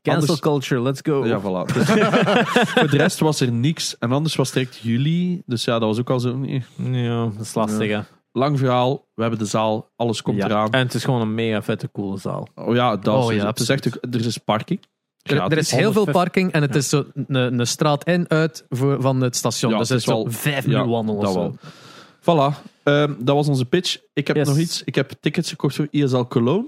Cancel 0.02 0.22
Anders- 0.22 0.40
culture, 0.40 0.82
let's 0.82 1.00
go. 1.04 1.26
Ja, 1.26 1.40
voilà. 1.42 1.74
Dus, 1.74 1.86
voor 2.74 2.90
de 2.90 2.98
rest 2.98 3.20
was 3.20 3.40
er 3.40 3.52
niks. 3.52 3.98
En 3.98 4.12
anders 4.12 4.36
was 4.36 4.48
het 4.48 4.56
direct 4.58 4.78
juli. 4.78 5.42
Dus 5.46 5.64
ja, 5.64 5.80
dat 5.80 5.88
was 5.88 6.00
ook 6.00 6.10
al 6.10 6.20
zo... 6.20 6.38
nee. 6.38 6.64
Ja, 7.04 7.24
dat 7.26 7.40
is 7.46 7.54
lastig, 7.54 7.90
hè. 7.92 8.00
Lang 8.32 8.58
verhaal. 8.60 9.06
We 9.16 9.22
hebben 9.22 9.40
de 9.40 9.46
zaal. 9.46 9.90
Alles 9.96 10.22
komt 10.22 10.38
Ja. 10.38 10.46
eraan. 10.46 10.72
En 10.72 10.80
het 10.80 10.94
is 10.94 11.04
gewoon 11.04 11.22
een 11.22 11.36
mega 11.36 11.62
vette, 11.62 11.90
coole 11.92 12.18
zaal. 12.18 12.48
Oh 12.56 12.76
ja, 12.76 12.96
dat 12.98 13.24
Oh 13.24 13.32
is, 13.34 13.42
ja, 13.42 13.48
het 13.48 13.60
is 13.60 13.70
echt, 13.70 13.86
er 13.86 14.26
is 14.26 14.38
parking. 14.38 14.80
Er, 15.22 15.38
er 15.42 15.58
is 15.58 15.72
heel 15.72 15.92
veel 15.92 16.06
150. 16.06 16.14
parking 16.14 16.52
en 16.52 16.62
het 16.62 16.76
is 16.76 16.90
zo 16.90 17.06
een, 17.14 17.60
een 17.60 17.68
straat 17.68 18.04
in 18.08 18.26
uit 18.30 18.66
voor, 18.70 19.02
van 19.02 19.22
het 19.22 19.36
station. 19.36 19.72
Ja, 19.72 19.78
dus 19.78 19.90
het 19.90 20.00
is 20.00 20.06
wel- 20.06 20.26
vijf 20.30 20.66
minuten 20.68 20.90
wandelen. 20.90 21.22
of 21.22 21.32
zo. 21.32 21.40
wel. 21.40 21.56
Voilà. 22.22 22.56
Ehm, 22.84 23.14
dat 23.20 23.36
was 23.36 23.48
onze 23.48 23.66
pitch. 23.66 23.98
Ik 24.14 24.28
heb 24.28 24.36
Yes. 24.36 24.48
nog 24.48 24.58
iets. 24.58 24.84
Ik 24.84 24.96
heb 24.96 25.12
tickets 25.20 25.50
gekocht 25.50 25.76
voor 25.76 25.88
ISL 25.92 26.22
Cologne. 26.24 26.68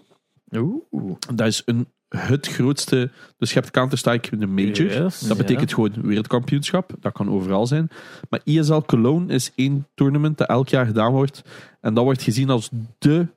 Oeh. 0.51 1.15
Dat 1.33 1.47
is 1.47 1.61
een, 1.65 1.87
het 2.09 2.47
grootste... 2.47 3.09
Dus 3.37 3.53
je 3.53 3.59
hebt 3.59 3.71
Counter-Strike 3.71 4.31
in 4.31 4.39
de 4.39 4.47
major. 4.47 5.03
Yes. 5.03 5.19
Dat 5.19 5.37
betekent 5.37 5.73
gewoon 5.73 5.91
wereldkampioenschap. 6.01 6.91
Dat 6.99 7.13
kan 7.13 7.29
overal 7.31 7.67
zijn. 7.67 7.89
Maar 8.29 8.39
ISL 8.43 8.79
Cologne 8.85 9.33
is 9.33 9.51
één 9.55 9.87
tournament 9.95 10.37
dat 10.37 10.47
elk 10.47 10.69
jaar 10.69 10.85
gedaan 10.85 11.11
wordt. 11.11 11.41
En 11.81 11.93
dat 11.93 12.03
wordt 12.03 12.21
gezien 12.21 12.49
als 12.49 12.69
de... 12.97 13.27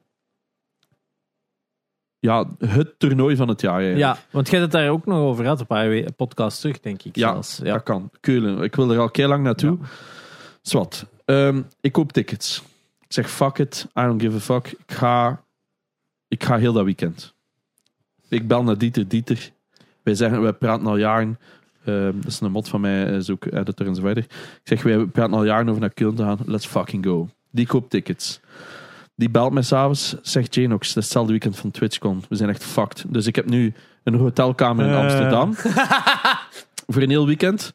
Ja, 2.24 2.44
het 2.58 2.98
toernooi 2.98 3.36
van 3.36 3.48
het 3.48 3.60
jaar 3.60 3.80
eigenlijk. 3.80 4.00
Ja, 4.00 4.18
want 4.30 4.48
jij 4.50 4.58
hebt 4.60 4.72
het 4.72 4.82
daar 4.82 4.90
ook 4.90 5.06
nog 5.06 5.18
over 5.18 5.42
gehad, 5.44 5.60
een 5.60 5.66
paar 5.66 6.12
podcasts 6.16 6.60
terug, 6.60 6.80
denk 6.80 7.02
ik 7.02 7.16
Ja, 7.16 7.32
zelfs. 7.32 7.56
dat 7.58 7.82
kan. 7.82 8.10
Keulen. 8.20 8.62
Ik 8.62 8.74
wil 8.74 8.92
er 8.92 8.98
al 8.98 9.10
kei 9.10 9.28
lang 9.28 9.42
naartoe. 9.44 9.78
Zwat. 10.62 11.06
Ehm, 11.24 11.62
ik 11.80 11.92
koop 11.92 12.12
tickets. 12.12 12.62
Ik 13.00 13.12
zeg 13.12 13.30
fuck 13.30 13.58
it. 13.58 13.86
I 13.98 14.00
don't 14.02 14.22
give 14.22 14.36
a 14.36 14.40
fuck. 14.40 14.66
Ik 14.86 14.94
ga, 14.94 15.42
ik 16.28 16.44
ga 16.44 16.56
heel 16.56 16.72
dat 16.72 16.84
weekend. 16.84 17.34
Ik 18.28 18.48
bel 18.48 18.62
naar 18.62 18.78
Dieter. 18.78 19.08
Dieter. 19.08 19.50
Wij 20.02 20.14
zeggen, 20.14 20.42
wij 20.42 20.52
praten 20.52 20.86
al 20.86 20.96
jaren. 20.96 21.38
ehm, 21.84 22.12
dat 22.14 22.26
is 22.26 22.40
een 22.40 22.50
mot 22.50 22.68
van 22.68 22.80
mij, 22.80 23.22
ook 23.30 23.44
editor 23.44 23.86
en 23.86 23.94
zo 23.94 24.00
verder. 24.02 24.24
Ik 24.24 24.60
zeg, 24.64 24.82
wij 24.82 25.04
praten 25.06 25.34
al 25.34 25.44
jaren 25.44 25.68
over 25.68 25.80
naar 25.80 25.94
Keulen 25.94 26.16
te 26.16 26.22
gaan. 26.22 26.38
Let's 26.46 26.66
fucking 26.66 27.04
go. 27.04 27.28
Die 27.50 27.66
koopt 27.66 27.90
tickets. 27.90 28.40
Die 29.16 29.30
belt 29.30 29.52
mij 29.52 29.62
s'avonds, 29.62 30.16
zegt 30.22 30.54
Janox, 30.54 30.86
dat 30.88 30.96
is 30.96 31.02
hetzelfde 31.04 31.30
weekend 31.30 31.58
van 31.58 31.70
TwitchCon. 31.70 32.22
We 32.28 32.36
zijn 32.36 32.48
echt 32.50 32.64
fucked. 32.64 33.04
Dus 33.08 33.26
ik 33.26 33.36
heb 33.36 33.46
nu 33.50 33.74
een 34.04 34.14
hotelkamer 34.14 34.86
in 34.86 34.92
Eh. 34.92 34.98
Amsterdam. 34.98 35.54
voor 36.92 37.02
een 37.02 37.10
heel 37.10 37.26
weekend. 37.26 37.72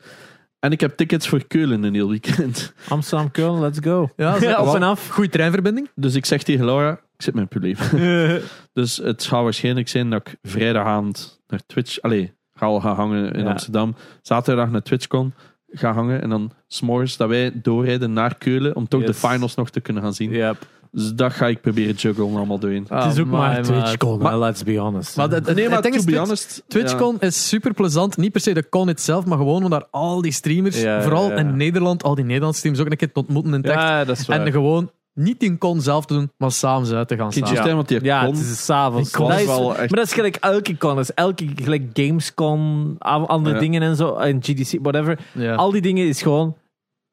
En 0.59 0.71
ik 0.71 0.79
heb 0.79 0.97
tickets 0.97 1.27
voor 1.27 1.47
Keulen 1.47 1.83
een 1.83 1.93
heel 1.93 2.09
weekend. 2.09 2.73
Amsterdam, 2.87 3.31
Keulen, 3.31 3.59
let's 3.61 3.79
go. 3.81 4.09
Ja, 4.15 4.39
zo- 4.39 4.61
op 4.61 4.75
en 4.75 4.83
af. 4.83 5.09
Goeie 5.09 5.29
treinverbinding. 5.29 5.89
Dus 5.95 6.15
ik 6.15 6.25
zeg 6.25 6.43
tegen 6.43 6.65
Laura, 6.65 6.91
ik 6.91 7.21
zit 7.21 7.33
met 7.33 7.43
een 7.43 7.49
probleem. 7.49 7.75
dus 8.73 8.97
het 8.97 9.23
gaat 9.23 9.43
waarschijnlijk 9.43 9.87
zijn 9.87 10.09
dat 10.09 10.27
ik 10.27 10.35
vrijdagavond 10.41 11.41
naar 11.47 11.59
Twitch... 11.65 12.01
Allee, 12.01 12.33
ga 12.53 12.65
al 12.65 12.81
gaan 12.81 12.95
hangen 12.95 13.31
in 13.33 13.43
Ja. 13.43 13.49
Amsterdam. 13.49 13.95
Zaterdag 14.21 14.69
naar 14.69 14.81
TwitchCon 14.81 15.33
ga 15.71 15.93
hangen. 15.93 16.21
En 16.21 16.29
dan 16.29 16.51
s'morgens 16.67 17.17
dat 17.17 17.29
wij 17.29 17.51
doorrijden 17.53 18.13
naar 18.13 18.35
Keulen 18.37 18.75
om 18.75 18.87
toch 18.87 19.01
Yes. 19.01 19.09
de 19.21 19.27
finals 19.27 19.55
nog 19.55 19.69
te 19.69 19.79
kunnen 19.81 20.03
gaan 20.03 20.13
zien. 20.13 20.31
Yep. 20.31 20.67
Dus 20.91 21.13
dat 21.13 21.33
ga 21.33 21.47
ik 21.47 21.61
proberen 21.61 21.93
juggelen 21.95 22.35
allemaal 22.35 22.59
doorheen. 22.59 22.85
het 22.89 23.13
is 23.13 23.19
ook 23.19 23.27
maar 23.27 23.61
TwitchCon, 23.61 24.19
Maar- 24.19 24.39
let's 24.39 24.63
be 24.63 24.77
honest. 24.77 25.17
Maar 25.17 25.29
Nee, 25.55 25.69
maar 25.69 25.81
to 25.81 25.89
is, 25.89 25.95
be 25.95 26.01
Twitch- 26.01 26.17
honest... 26.19 26.63
TwitchCon 26.67 27.17
is 27.19 27.47
super 27.47 27.73
plezant. 27.73 28.17
Niet 28.17 28.31
per 28.31 28.41
se 28.41 28.53
de 28.53 28.69
con 28.69 28.89
itself, 28.89 29.25
maar 29.25 29.37
gewoon 29.37 29.63
omdat 29.63 29.87
al 29.91 30.21
die 30.21 30.31
streamers, 30.31 30.81
Ja, 30.81 30.95
ja, 30.95 31.01
vooral 31.01 31.29
ja. 31.29 31.35
in 31.35 31.57
Nederland, 31.57 32.03
al 32.03 32.15
die 32.15 32.25
Nederlandse 32.25 32.57
streamers 32.59 32.83
ook 32.85 32.91
een 32.91 32.97
keer 32.97 33.11
te 33.11 33.19
ontmoeten 33.19 33.53
in 33.53 33.61
ja, 33.61 34.05
waar. 34.05 34.39
En 34.39 34.51
gewoon 34.51 34.89
niet 35.13 35.39
die 35.39 35.57
con 35.57 35.81
zelf 35.81 36.05
te 36.05 36.13
doen, 36.13 36.31
maar 36.37 36.51
samen 36.51 36.95
uit 36.95 37.07
te 37.07 37.15
gaan 37.15 37.25
Ja. 37.25 37.31
staan. 37.31 37.43
Kindjes, 37.53 37.73
want 37.73 37.87
die 37.87 38.03
ja, 38.03 38.23
kon... 38.25 38.33
het 38.35 38.43
is 38.45 38.65
s'avonds. 38.65 39.17
Maar 39.17 39.87
dat 39.87 40.05
is 40.05 40.13
gelijk 40.13 40.35
elke 40.35 40.77
con. 40.77 40.95
Dat 40.95 41.03
is 41.03 41.13
elke 41.13 41.45
gelijk 41.55 41.83
Gamescon, 41.93 42.95
andere 42.99 43.55
Ja. 43.55 43.61
dingen 43.61 43.81
en 43.81 43.95
zo, 43.95 44.13
en 44.15 44.39
GDC, 44.43 44.79
whatever. 44.81 45.19
Ja. 45.33 45.55
Al 45.55 45.71
die 45.71 45.81
dingen 45.81 46.07
is 46.07 46.21
gewoon... 46.21 46.55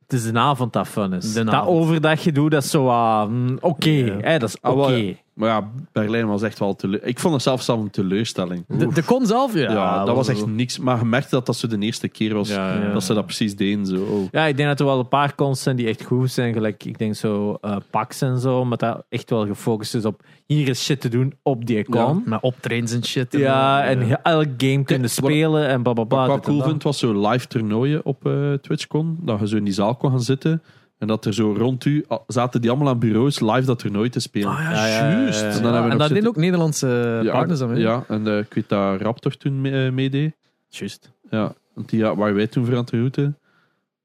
Het 0.07 0.13
is 0.21 0.25
een 0.25 0.39
avond 0.39 0.73
dat 0.73 0.89
fun 0.89 1.13
is. 1.13 1.33
De 1.33 1.45
dat 1.45 1.55
avond. 1.55 1.77
overdag 1.79 2.25
je 2.25 2.33
doet, 2.33 2.51
dat 2.51 2.63
is 2.65 2.71
zo... 2.71 2.91
mm, 3.29 3.59
Oké, 3.61 3.89
Ja. 3.91 4.17
hè, 4.21 4.39
dat 4.39 4.49
is 4.49 4.57
Ah, 4.61 4.79
oké. 4.79 5.17
Maar 5.37 5.49
ja, 5.49 5.71
Berlijn 5.93 6.27
was 6.27 6.43
echt 6.43 6.59
wel 6.59 6.75
teleur. 6.77 7.05
Ik 7.05 7.19
vond 7.19 7.35
het 7.35 7.43
zelfs 7.43 7.65
zelf 7.65 7.81
een 7.81 7.91
teleurstelling. 7.91 8.65
De, 8.69 8.87
de 8.93 9.05
con 9.05 9.27
zelf, 9.27 9.55
ja. 9.55 9.73
Ja, 9.73 10.05
dat 10.05 10.17
was 10.17 10.29
echt 10.29 10.47
niks. 10.47 10.79
Maar 10.79 10.99
je 10.99 11.05
merkte 11.05 11.31
dat 11.31 11.47
dat 11.47 11.57
zo 11.57 11.67
de 11.67 11.79
eerste 11.79 12.09
keer 12.09 12.35
was 12.35 12.49
Ja, 12.49 12.75
ja. 12.75 12.93
dat 12.93 13.03
ze 13.03 13.15
dat 13.15 13.25
precies 13.25 13.57
deden. 13.57 13.87
Zo. 13.87 14.03
Oh. 14.03 14.29
Ja, 14.31 14.45
ik 14.45 14.57
denk 14.57 14.69
dat 14.69 14.81
er 14.81 14.87
wel 14.87 14.99
een 14.99 15.09
paar 15.09 15.35
cons 15.35 15.63
zijn 15.63 15.77
die 15.77 15.87
echt 15.89 16.05
goed 16.05 16.31
zijn. 16.31 16.53
Gelijk, 16.53 16.85
ik 16.85 16.99
denk 16.99 17.15
zo 17.15 17.59
eh 17.61 17.77
PAX 17.91 18.21
en 18.21 18.39
zo. 18.39 18.65
Maar 18.65 18.79
dat 18.79 19.05
echt 19.09 19.31
wel 19.31 19.47
gefocust 19.47 19.95
is 19.95 20.05
op 20.05 20.23
hier 20.47 20.69
is 20.69 20.85
shit 20.85 21.01
te 21.01 21.09
doen 21.09 21.35
op 21.43 21.67
die 21.67 21.85
con. 21.85 22.23
Met 22.25 22.43
optrains 22.43 22.93
en 22.93 23.05
shit. 23.05 23.33
Ja, 23.33 23.85
en, 23.85 24.01
en 24.03 24.23
elk 24.23 24.49
game 24.57 24.85
kunnen 24.85 25.11
spelen 25.11 25.69
en 25.69 25.83
blablabla. 25.83 26.27
Wat 26.27 26.37
ik 26.37 26.43
cool 26.43 26.59
dat. 26.59 26.69
vind, 26.69 26.83
was 26.83 26.99
zo 26.99 27.29
live 27.29 27.47
toernooien 27.47 28.05
op 28.05 28.27
eh 28.27 28.53
TwitchCon. 28.53 29.19
Dat 29.21 29.41
je 29.41 29.49
zo 29.49 29.57
in 29.57 29.65
die 29.65 29.73
zaal 29.73 29.95
kon 29.97 30.11
gaan 30.11 30.21
zitten. 30.23 30.63
En 30.99 31.07
dat 31.07 31.25
er 31.25 31.35
zo 31.35 31.55
rond 31.59 31.85
u 31.85 32.05
zaten 32.27 32.61
die 32.61 32.71
allemaal 32.71 32.89
aan 32.89 32.99
bureaus 32.99 33.41
live 33.41 33.65
dat 33.65 33.79
toernooi 33.79 34.09
te 34.09 34.21
spelen. 34.21 34.49
Ah 34.49 34.59
ja, 34.61 34.71
Ja, 34.71 34.87
ja, 34.87 35.11
ja, 35.11 35.21
juist. 35.21 35.41
ja. 35.41 35.47
En 35.47 35.63
dan 35.63 35.73
hebben 35.73 35.83
we 35.83 35.89
nog 35.89 35.89
dat 35.89 35.99
zitten- 35.99 36.15
deden 36.15 36.29
ook 36.29 36.37
Nederlandse 36.37 37.21
ja, 37.23 37.33
partners 37.33 37.61
aan 37.61 37.69
mee. 37.71 37.81
Ja, 37.81 38.05
en 38.09 38.27
eh, 38.27 38.39
ik 38.39 38.55
weet 38.55 38.69
dat 38.69 39.01
Raptor 39.01 39.37
toen 39.37 39.61
mee- 39.61 39.87
eh, 39.87 39.93
meedeed. 39.93 40.35
Juist. 40.69 41.11
Ja, 41.31 41.55
want 41.75 41.89
die 41.89 41.99
ja, 41.99 42.17
waar 42.17 42.35
wij 42.35 42.47
toen 42.47 42.65
voor 42.67 42.77
aan 42.77 42.85
de 42.91 42.97
route. 42.97 43.33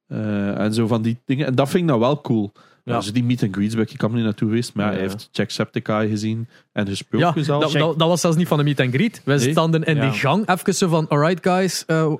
Eh, 0.07 0.59
en 0.59 0.73
zo 0.73 0.87
van 0.87 1.01
die 1.01 1.17
dingen. 1.25 1.45
En 1.45 1.55
dat 1.55 1.69
vind 1.69 1.83
ik 1.83 1.89
nou 1.89 1.99
wel 1.99 2.21
cool. 2.21 2.51
Ja. 2.91 3.01
Ja. 3.05 3.11
die 3.11 3.23
meet 3.23 3.43
and 3.43 3.55
greets 3.55 3.75
ben 3.75 3.83
ik, 3.89 3.97
kan 3.97 4.09
er 4.09 4.15
niet 4.15 4.23
naartoe 4.25 4.47
geweest. 4.47 4.73
Maar 4.73 4.85
ja, 4.85 4.91
Ja. 4.91 4.97
hij 4.97 5.07
heeft 5.07 5.29
Jacksepticeye 5.31 6.09
gezien 6.09 6.47
en 6.73 6.87
gesproken 6.87 7.33
Ja, 7.35 7.43
zelfs. 7.43 7.73
dat, 7.73 7.81
dat, 7.81 7.99
dat 7.99 8.07
was 8.07 8.21
zelfs 8.21 8.37
niet 8.37 8.47
van 8.47 8.57
de 8.57 8.63
meet 8.63 8.79
and 8.79 8.93
greet. 8.93 9.21
Wij 9.25 9.37
Nee? 9.37 9.51
stonden 9.51 9.83
in 9.83 9.95
Ja. 9.95 10.01
die 10.01 10.19
gang, 10.19 10.47
even 10.49 10.73
zo 10.75 10.87
van, 10.87 11.07
alright 11.07 11.43
guys, 11.47 11.83
eh, 11.85 12.13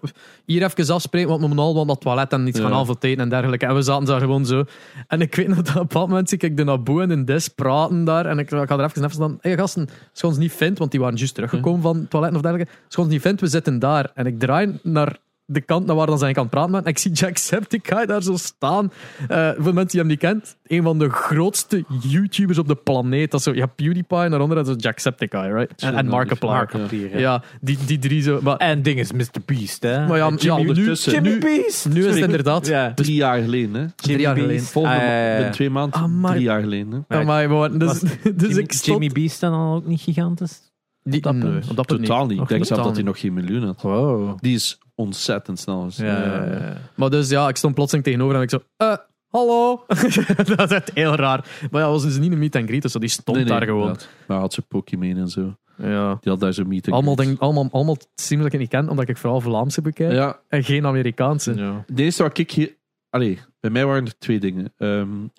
hier 0.45 0.63
even 0.63 0.93
afspreken, 0.93 1.29
want 1.29 1.41
we 1.41 1.47
moeten 1.47 1.65
al 1.65 1.73
naar 1.73 1.85
het 1.85 2.01
toilet 2.01 2.31
en 2.33 2.47
iets 2.47 2.57
Ja. 2.59 2.63
gaan 2.67 2.73
avondeten 2.73 3.19
en 3.23 3.29
dergelijke. 3.29 3.65
En 3.65 3.75
we 3.75 3.81
zaten 3.81 4.05
daar 4.05 4.19
gewoon 4.19 4.45
zo. 4.45 4.63
En 5.07 5.21
ik 5.21 5.35
weet 5.35 5.47
nog 5.47 5.57
dat 5.57 5.67
op 5.69 5.75
een 5.75 5.81
bepaald 5.81 6.07
moment 6.09 6.29
zie 6.29 6.37
ik 6.37 6.57
de 6.57 6.63
Naboe 6.63 7.01
en 7.01 7.09
de 7.09 7.23
Des 7.23 7.47
praten 7.47 8.03
daar. 8.03 8.25
En 8.25 8.39
ik, 8.39 8.51
ik 8.51 8.67
ga 8.67 8.77
er 8.77 8.83
even 8.83 8.97
even 9.03 9.09
staan. 9.11 9.31
Hé 9.41 9.49
hey, 9.49 9.57
gasten, 9.57 9.87
als 10.11 10.21
je 10.21 10.27
ons 10.27 10.37
niet 10.37 10.51
vindt, 10.53 10.79
want 10.79 10.91
die 10.91 10.99
waren 10.99 11.15
juist 11.17 11.33
teruggekomen 11.35 11.81
van 11.81 11.97
het 11.97 12.09
toilet 12.09 12.35
of 12.35 12.41
dergelijke. 12.41 12.71
Als 12.85 12.95
je 12.95 13.01
ons 13.01 13.09
niet 13.11 13.21
vindt, 13.21 13.41
we 13.41 13.47
zitten 13.47 13.79
daar. 13.79 14.11
En 14.13 14.25
ik 14.25 14.39
draai 14.39 14.79
naar 14.83 15.17
de 15.51 15.61
kant 15.61 15.85
naar 15.85 15.95
waar 15.95 16.05
dan 16.07 16.17
zijn 16.17 16.33
kan 16.33 16.49
praten 16.49 16.71
ben. 16.71 16.83
En 16.83 16.89
ik 16.89 16.97
zie 16.97 17.11
Jacksepticeye 17.11 18.05
daar 18.05 18.23
zo 18.23 18.35
staan. 18.35 18.91
Eh, 19.27 19.49
voor 19.57 19.73
mensen 19.73 19.87
die 19.87 19.99
hem 19.99 20.07
niet 20.07 20.19
kent, 20.19 20.57
een 20.63 20.83
van 20.83 20.99
de 20.99 21.09
grootste 21.09 21.83
YouTubers 22.01 22.57
op 22.57 22.67
de 22.67 22.75
planeet. 22.75 23.31
Dat 23.31 23.39
is 23.39 23.45
zo, 23.45 23.53
ja, 23.53 23.65
PewDiePie 23.65 24.17
en 24.17 24.29
daaronder 24.29 24.57
dat 24.57 24.67
is 24.67 24.83
Jacksepticeye, 24.83 25.53
right? 25.53 25.81
En, 25.81 25.95
en 25.95 26.07
Markiplier. 26.07 26.53
Markiplier. 26.53 27.11
Ja, 27.11 27.19
ja. 27.19 27.43
die, 27.61 27.77
die 27.85 27.99
drie 27.99 28.21
zo. 28.21 28.39
Maar, 28.41 28.57
En 28.57 28.81
ding 28.81 28.99
is 28.99 29.11
Mr. 29.11 29.25
Beast, 29.45 29.83
hè? 29.83 30.07
maar 30.07 30.17
ja, 30.17 30.29
Jimmy 30.29 30.67
ja, 30.67 30.73
nu. 30.73 30.93
Jimmy 30.93 31.29
nu, 31.29 31.39
Beast! 31.39 31.89
nu 31.89 32.05
is 32.05 32.15
het 32.15 32.23
inderdaad. 32.23 32.67
Ja. 32.67 32.93
Drie 32.93 33.15
jaar 33.15 33.41
geleden, 33.41 33.73
hè? 33.73 33.85
Drie 33.95 34.19
jaar 34.19 34.35
geleden. 34.35 34.63
Volgende 34.63 34.97
Ah, 34.97 35.35
binnen 35.35 35.51
twee 35.51 35.69
maanden, 35.69 35.99
Amai. 36.01 36.33
drie 36.33 36.45
jaar 36.45 36.61
geleden. 36.61 37.05
Hè? 37.07 37.17
Amai, 37.17 37.47
maar, 37.47 37.77
dus, 37.77 37.99
dus 37.99 38.47
Jimmy, 38.47 38.57
ik 38.61 38.71
stond... 38.71 38.85
Jimmy 39.01 39.09
Beast 39.13 39.39
dan 39.39 39.53
al 39.53 39.75
ook 39.75 39.85
niet 39.85 40.01
gigantisch? 40.01 40.71
die, 41.03 41.17
op 41.17 41.23
dat 41.23 41.33
nee, 41.33 41.51
punt? 41.51 41.69
op 41.69 41.75
dat 41.75 41.85
punt 41.85 42.05
Totaal 42.05 42.25
niet. 42.25 42.37
Nog 42.37 42.41
Ik 42.41 42.47
denk 42.47 42.59
niet. 42.59 42.67
zelfs 42.67 42.83
dat 42.83 42.95
hij 42.95 43.03
nog 43.03 43.19
geen 43.19 43.33
miljoen 43.33 43.63
had. 43.63 43.81
Wow. 43.81 44.37
Die 44.41 44.55
is 44.55 44.79
ontzettend 45.01 45.59
snel. 45.59 45.87
Ja, 45.95 46.05
ja, 46.05 46.45
ja. 46.45 46.77
Maar 46.95 47.09
dus 47.09 47.29
ja, 47.29 47.47
ik 47.47 47.55
stond 47.55 47.75
plotseling 47.75 48.05
tegenover 48.05 48.35
en 48.35 48.41
ik 48.41 48.49
zo... 48.49 48.59
eh, 48.77 48.95
hallo? 49.27 49.83
dat 50.55 50.71
is 50.71 50.77
echt 50.77 50.91
heel 50.93 51.15
raar. 51.15 51.45
Maar 51.71 51.81
ja, 51.81 51.89
was 51.89 52.03
dus 52.03 52.17
niet 52.17 52.31
een 52.31 52.39
meet 52.39 52.55
and 52.55 52.67
greet, 52.67 52.81
dus 52.81 52.93
die 52.93 53.09
stond 53.09 53.37
Nee, 53.37 53.45
nee, 53.45 53.53
daar 53.59 53.67
gewoon. 53.67 53.81
inderdaad. 53.81 54.09
Maar 54.27 54.39
had 54.39 54.53
zijn 54.53 54.65
Pokémon 54.67 55.17
en 55.17 55.27
zo. 55.27 55.55
Ja. 55.77 56.17
Die 56.21 56.31
had 56.31 56.39
daar 56.39 56.53
zo'n 56.53 56.67
meeting. 56.67 56.95
Allemaal, 56.95 57.15
denk, 57.15 57.39
allemaal, 57.39 57.67
allemaal 57.71 57.97
teams 58.13 58.43
dat 58.43 58.53
ik 58.53 58.59
niet 58.59 58.69
ken, 58.69 58.89
omdat 58.89 59.09
ik 59.09 59.17
vooral 59.17 59.41
Vlaamse 59.41 59.81
bekijk. 59.81 60.11
Ja, 60.11 60.39
En 60.47 60.63
geen 60.63 60.85
Amerikaanse. 60.85 61.55
Ja. 61.55 61.83
de 61.87 62.03
eerste 62.03 62.23
wat 62.23 62.37
ik 62.37 62.51
hier... 62.51 62.77
Allee, 63.09 63.39
bij 63.61 63.71
mij 63.71 63.85
waren 63.85 64.05
er 64.05 64.17
twee 64.17 64.39
dingen. 64.39 64.73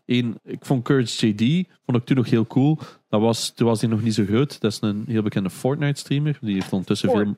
Eén, 0.06 0.38
ik 0.44 0.64
vond 0.64 0.84
Courage 0.84 1.28
JD 1.28 1.66
vond 1.84 1.98
ik 1.98 2.04
toen 2.04 2.16
nog 2.16 2.30
heel 2.30 2.46
cool. 2.46 2.78
Dat 3.08 3.20
was, 3.20 3.50
toen 3.54 3.66
was 3.66 3.80
hij 3.80 3.90
nog 3.90 4.02
niet 4.02 4.14
zo 4.14 4.24
groot. 4.24 4.60
Dat 4.60 4.72
is 4.72 4.78
een 4.80 5.04
heel 5.06 5.22
bekende 5.22 5.50
Fortnite-streamer. 5.50 6.38
Die 6.40 6.54
heeft 6.54 6.72
ondertussen 6.72 7.10
veel, 7.10 7.36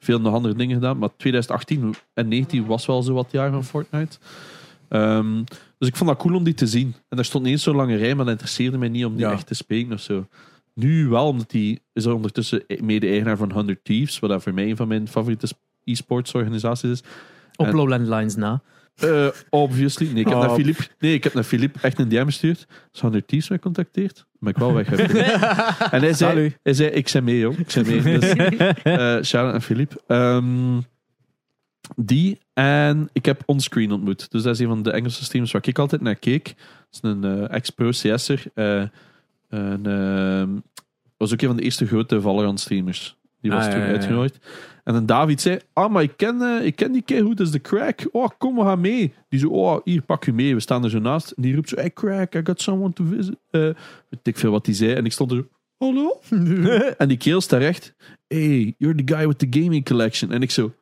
veel 0.00 0.20
nog 0.20 0.34
andere 0.34 0.54
dingen 0.54 0.74
gedaan. 0.74 0.98
Maar 0.98 1.08
2018 1.16 1.76
en 1.82 1.90
2019 1.90 2.66
was 2.66 2.86
wel 2.86 3.02
zo 3.02 3.14
wat 3.14 3.28
jaar 3.30 3.50
van 3.50 3.64
Fortnite. 3.64 4.18
Ehm, 4.88 5.42
dus 5.78 5.88
ik 5.88 5.96
vond 5.96 6.10
dat 6.10 6.18
cool 6.18 6.34
om 6.34 6.44
die 6.44 6.54
te 6.54 6.66
zien. 6.66 6.94
En 7.08 7.16
daar 7.16 7.24
stond 7.24 7.44
niet 7.44 7.52
eens 7.52 7.62
zo'n 7.62 7.76
lange 7.76 7.96
rij, 7.96 8.14
maar 8.14 8.24
dat 8.24 8.32
interesseerde 8.34 8.78
mij 8.78 8.88
niet 8.88 9.04
om 9.04 9.16
die 9.16 9.26
Ja. 9.26 9.32
echt 9.32 9.46
te 9.46 9.54
spreken 9.54 9.92
of 9.92 10.00
zo. 10.00 10.26
Nu 10.74 11.08
wel, 11.08 11.26
omdat 11.26 11.52
hij 11.52 11.78
is 11.92 12.04
er 12.04 12.14
ondertussen 12.14 12.64
mede-eigenaar 12.80 13.36
van 13.36 13.52
100 13.52 13.84
Thieves, 13.84 14.18
wat 14.18 14.30
dat 14.30 14.42
voor 14.42 14.54
mij 14.54 14.68
een 14.70 14.76
van 14.76 14.88
mijn 14.88 15.08
favoriete 15.08 15.48
e-sports 15.84 16.32
organisaties 16.34 16.90
is. 16.90 17.02
Op 17.56 17.66
En- 17.66 17.74
Lowland 17.74 18.08
Lines 18.08 18.34
na. 18.36 18.62
Eh, 18.96 19.26
obviously. 19.50 20.06
Nee, 20.06 20.20
ik 20.20 20.28
heb 20.28 20.36
Oh. 20.36 20.46
naar 20.46 20.54
Filip, 20.54 20.78
nee, 20.98 21.14
ik 21.14 21.24
heb 21.24 21.34
naar 21.34 21.42
Filip 21.44 21.76
echt 21.82 21.98
een 21.98 22.08
DM 22.08 22.24
gestuurd. 22.24 22.58
Ze 22.92 23.00
hadden 23.00 23.20
er 23.20 23.26
Thieves 23.26 23.48
mij 23.48 23.58
contacteerd. 23.58 24.26
Maar 24.38 24.52
ik 24.52 24.58
wel 24.58 24.72
weg 24.74 24.86
heb. 24.88 24.98
en 25.92 26.00
hij 26.00 26.12
zei, 26.12 26.14
Salut. 26.14 26.58
hij 26.62 26.72
zei, 26.74 26.90
ik 26.90 27.08
zei 27.08 27.24
mee, 27.24 27.38
joh. 27.38 27.58
Ik 27.58 27.70
zei 27.70 28.00
mee. 28.02 28.18
Dus, 28.18 28.32
eh 28.82 29.22
shout 29.22 29.54
en 29.54 29.62
Filip. 29.62 30.02
Ehm, 30.06 30.80
die 31.96 32.38
en 32.54 33.08
ik 33.12 33.24
heb 33.24 33.42
Onscreen 33.46 33.92
ontmoet. 33.92 34.30
Dus 34.30 34.42
dat 34.42 34.54
is 34.54 34.60
een 34.60 34.66
van 34.68 34.82
de 34.82 34.90
Engelse 34.90 35.24
streams 35.24 35.52
waar 35.52 35.62
ik 35.68 35.78
altijd 35.78 36.00
naar 36.00 36.14
keek. 36.16 36.44
Dat 36.44 36.56
is 36.90 37.00
een 37.02 37.24
eh, 37.24 37.54
ex-pro 37.54 37.88
CS'er. 37.90 38.42
eh 38.54 38.82
en, 39.48 39.80
ehm, 39.86 40.48
was 41.16 41.32
ook 41.32 41.40
een 41.40 41.46
van 41.48 41.56
de 41.56 41.62
eerste 41.62 41.86
grote 41.86 42.20
Valorant 42.20 42.60
streamers. 42.60 43.16
Die 43.46 43.54
was 43.56 43.64
Ah, 43.64 43.70
toen 43.70 43.80
ja, 43.80 43.86
ja, 43.86 43.92
ja. 43.92 43.96
uitgenodigd. 43.98 44.38
En 44.84 44.92
dan 44.92 45.06
David 45.06 45.40
zei, 45.40 45.58
ah, 45.72 45.92
maar 45.92 46.02
ik 46.02 46.12
ken, 46.16 46.42
eh, 46.42 46.66
ik 46.66 46.76
ken 46.76 46.92
die 46.92 47.02
kei 47.02 47.22
goed, 47.22 47.36
dat 47.36 47.46
is 47.46 47.52
de 47.52 47.60
crack. 47.60 48.08
Oh, 48.12 48.28
kom, 48.38 48.54
we 48.54 48.62
gaan 48.62 48.80
mee. 48.80 49.12
Die 49.28 49.40
zo, 49.40 49.48
oh, 49.48 49.80
hier, 49.84 50.02
pak 50.02 50.24
je 50.24 50.32
mee. 50.32 50.54
We 50.54 50.60
staan 50.60 50.84
er 50.84 50.90
zo 50.90 50.98
naast. 50.98 51.30
En 51.30 51.42
die 51.42 51.54
roept 51.54 51.68
zo, 51.68 51.76
hey, 51.76 51.90
crack, 51.90 52.34
I 52.34 52.40
got 52.44 52.60
someone 52.60 52.92
to 52.92 53.04
visit. 53.04 53.36
Eh 53.50 53.60
weet 54.08 54.20
ik 54.22 54.36
veel 54.38 54.50
wat 54.50 54.64
die 54.64 54.74
zei. 54.74 54.92
En 54.92 55.04
ik 55.04 55.12
stond 55.12 55.30
er 55.30 55.36
zo, 55.36 55.48
hallo? 55.78 56.20
en 56.98 57.08
die 57.08 57.16
keel 57.16 57.40
staat 57.40 57.60
recht. 57.60 57.94
Hey, 58.28 58.74
you're 58.78 59.04
the 59.04 59.14
guy 59.14 59.26
with 59.26 59.38
the 59.38 59.46
gaming 59.50 59.84
collection. 59.84 60.32
En 60.32 60.42
ik 60.42 60.50
zo, 60.50 60.72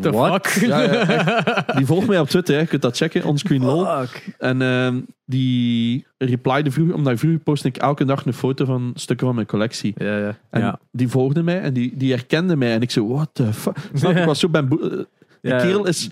The 0.00 0.10
what? 0.10 0.46
fuck? 0.48 0.66
Ja, 0.68 0.80
ja, 0.82 1.08
echt. 1.08 1.76
Die 1.76 1.86
volgt 1.86 2.06
mij 2.06 2.20
op 2.20 2.28
Twitter, 2.28 2.54
hè. 2.54 2.60
je 2.60 2.66
kunt 2.66 2.82
dat 2.82 2.96
checken, 2.96 3.24
onscreen 3.24 3.64
lol. 3.64 3.84
Fuck. 3.86 4.34
En 4.38 4.62
ehm, 4.62 5.00
die 5.26 6.06
replyde 6.18 6.70
vroeger, 6.70 6.94
omdat 6.94 7.18
vroeger 7.18 7.40
postte 7.40 7.68
ik 7.68 7.76
elke 7.76 8.04
dag 8.04 8.26
een 8.26 8.32
foto 8.32 8.64
van 8.64 8.90
stukken 8.94 9.26
van 9.26 9.34
mijn 9.34 9.46
collectie. 9.46 9.94
Ja, 9.96 10.16
ja. 10.18 10.36
En 10.50 10.60
Ja. 10.60 10.78
die 10.90 11.08
volgde 11.08 11.42
mij 11.42 11.60
en 11.60 11.72
die, 11.72 11.96
die 11.96 12.10
herkende 12.12 12.56
mij. 12.56 12.72
En 12.72 12.80
ik 12.82 12.90
zo, 12.90 13.08
what 13.08 13.28
the 13.32 13.52
fuck? 13.52 13.76
Snap 13.94 14.12
je? 14.12 14.20
Ik 14.20 14.26
was 14.26 14.38
zo 14.40 14.48
ben 14.48 14.68
eh, 14.70 14.78
Die 14.78 15.06
Ja. 15.40 15.58
kerel 15.58 15.86
is 15.86 16.08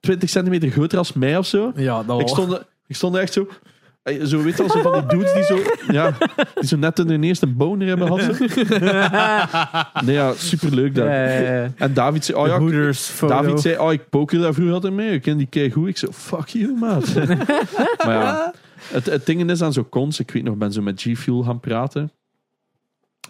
20 0.00 0.28
centimeter 0.28 0.70
groter 0.70 0.98
als 0.98 1.12
mij 1.12 1.36
of 1.36 1.46
zo. 1.46 1.72
Ja, 1.76 2.02
dat 2.02 2.20
Ik 2.20 2.28
stond, 2.28 2.60
ik 2.86 2.96
stond 2.96 3.16
echt 3.16 3.32
zo... 3.32 3.48
Zo 4.02 4.42
weet 4.42 4.56
je 4.56 4.62
wel, 4.62 4.70
zo 4.70 4.80
van 4.82 4.92
die 4.92 5.18
dudes 5.18 5.32
die 5.32 5.42
zo, 5.42 5.58
ja, 5.92 6.16
die 6.54 6.66
zo 6.68 6.76
net 6.76 6.98
hun 6.98 7.22
eerste 7.22 7.46
boner 7.46 7.88
hebben 7.88 8.06
gehad. 8.06 8.38
Nee, 10.04 10.14
ja, 10.14 10.32
superleuk 10.32 10.94
dat. 10.94 11.04
Ja, 11.04 11.24
ja, 11.24 11.40
ja. 11.40 11.72
En 11.76 11.94
David 11.94 12.24
zei, 12.24 12.38
oh 12.38 12.46
ja. 12.46 12.92
David 13.26 13.60
zei, 13.60 13.78
oh, 13.78 13.92
ik 13.92 14.08
poker 14.08 14.40
daar 14.40 14.54
vroeger 14.54 14.74
altijd 14.74 14.92
mee. 14.92 15.12
Ik 15.12 15.22
ken 15.22 15.36
die 15.36 15.46
kei 15.46 15.70
goed. 15.70 15.88
Ik 15.88 15.96
zei, 15.96 16.12
fuck 16.12 16.48
you, 16.48 16.74
maat. 16.74 17.14
maar 18.04 18.14
ja, 18.14 18.54
het, 18.82 19.06
het 19.06 19.26
ding 19.26 19.50
is 19.50 19.62
aan 19.62 19.72
zo'n 19.72 19.88
cons. 19.88 20.20
Ik 20.20 20.30
weet 20.30 20.42
nog, 20.42 20.52
ik 20.52 20.58
ben 20.58 20.72
zo 20.72 20.82
met 20.82 21.00
G-Fuel 21.00 21.42
gaan 21.42 21.60
praten. 21.60 22.12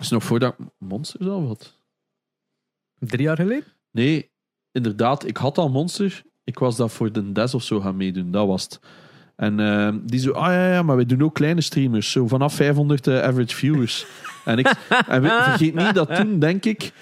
is 0.00 0.08
nog 0.08 0.24
voordat 0.24 0.54
ik 0.58 0.66
Monsters 0.78 1.28
al 1.28 1.46
had. 1.46 1.78
Drie 2.98 3.22
jaar 3.22 3.36
geleden? 3.36 3.64
Nee, 3.90 4.30
inderdaad. 4.72 5.26
Ik 5.26 5.36
had 5.36 5.58
al 5.58 5.70
Monster. 5.70 6.22
Ik 6.44 6.58
was 6.58 6.76
dat 6.76 6.92
voor 6.92 7.12
de 7.12 7.32
Des 7.32 7.54
of 7.54 7.62
zo 7.62 7.80
gaan 7.80 7.96
meedoen. 7.96 8.30
Dat 8.30 8.46
was 8.46 8.62
het. 8.62 8.80
En 9.40 9.60
ehm, 9.60 9.96
die 10.02 10.20
zo, 10.20 10.30
ah 10.32 10.52
ja, 10.52 10.72
ja, 10.72 10.82
maar 10.82 10.96
wij 10.96 11.06
doen 11.06 11.22
ook 11.22 11.34
kleine 11.34 11.60
streamers. 11.60 12.10
Zo 12.10 12.26
vanaf 12.26 12.54
500 12.54 13.06
eh, 13.06 13.22
average 13.22 13.56
viewers. 13.56 14.06
en 14.44 14.58
ik 14.58 14.66
en 15.08 15.22
vergeet 15.22 15.74
niet 15.74 15.94
dat 15.94 16.14
toen, 16.14 16.38
denk 16.38 16.64
ik, 16.64 16.92